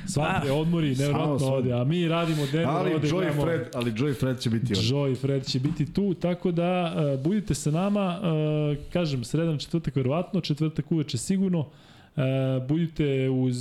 Svadbe, 0.07 0.51
odmori, 0.51 0.95
Samo 0.95 1.01
nevjerojatno 1.01 1.39
svadbe. 1.39 1.55
ovde, 1.55 1.73
a 1.73 1.83
mi 1.85 2.07
radimo 2.07 2.41
Denver, 2.43 2.67
Ali 2.67 2.93
ovde 2.93 3.07
Joy 3.07 3.11
gledamo- 3.13 3.41
Fred, 3.43 3.67
ali 3.73 3.91
Joy 3.93 4.15
Fred 4.15 4.39
će 4.39 4.49
biti 4.49 4.73
ovde. 4.73 4.87
Joe 4.87 5.11
i 5.11 5.15
Fred 5.15 5.45
će 5.45 5.59
biti 5.59 5.93
tu, 5.93 6.13
tako 6.15 6.51
da 6.51 6.93
uh, 7.15 7.23
budite 7.23 7.53
sa 7.55 7.71
nama, 7.71 8.19
uh, 8.19 8.91
kažem, 8.93 9.23
sredan 9.23 9.57
četvrtak 9.57 9.95
verovatno, 9.95 10.41
četvrtak 10.41 10.91
uveče 10.91 11.17
sigurno, 11.17 11.67
Uh, 12.15 12.67
budite 12.67 13.29
uz 13.29 13.55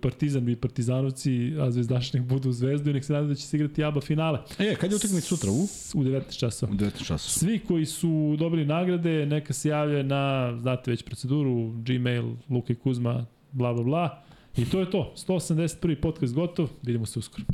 Partizan 0.00 0.48
i 0.48 0.56
Partizanovci, 0.56 1.54
a 1.60 1.70
Zvezdaši 1.70 2.16
nek 2.16 2.26
budu 2.26 2.48
u 2.48 2.52
Zvezdu 2.52 2.90
i 2.90 2.92
nek 2.92 3.04
se 3.04 3.12
nadaju 3.12 3.28
da 3.28 3.34
će 3.34 3.46
se 3.46 3.56
igrati 3.56 3.84
ABA 3.84 4.00
finale. 4.00 4.38
E, 4.58 4.74
kad 4.74 4.90
je 4.90 4.96
utakmica 4.96 5.26
sutra? 5.26 5.50
U? 5.50 5.62
U 5.94 6.04
19 6.04 6.38
časova. 6.38 6.72
U 6.72 6.76
19 6.76 6.98
časova. 6.98 7.18
Svi 7.18 7.58
koji 7.58 7.86
su 7.86 8.36
dobili 8.38 8.64
nagrade, 8.66 9.26
neka 9.26 9.52
se 9.52 9.68
javlja 9.68 10.02
na, 10.02 10.54
znate 10.60 10.90
već 10.90 11.02
proceduru, 11.02 11.72
Gmail, 11.76 12.32
Luka 12.50 12.72
i 12.72 12.76
Kuzma, 12.76 13.26
bla 13.52 13.72
bla 13.72 13.82
bla. 13.82 14.22
I 14.56 14.64
to 14.64 14.80
je 14.80 14.90
to. 14.90 15.14
181. 15.16 16.00
podcast 16.00 16.34
gotov. 16.34 16.68
Vidimo 16.82 17.06
se 17.06 17.18
uskoro. 17.18 17.44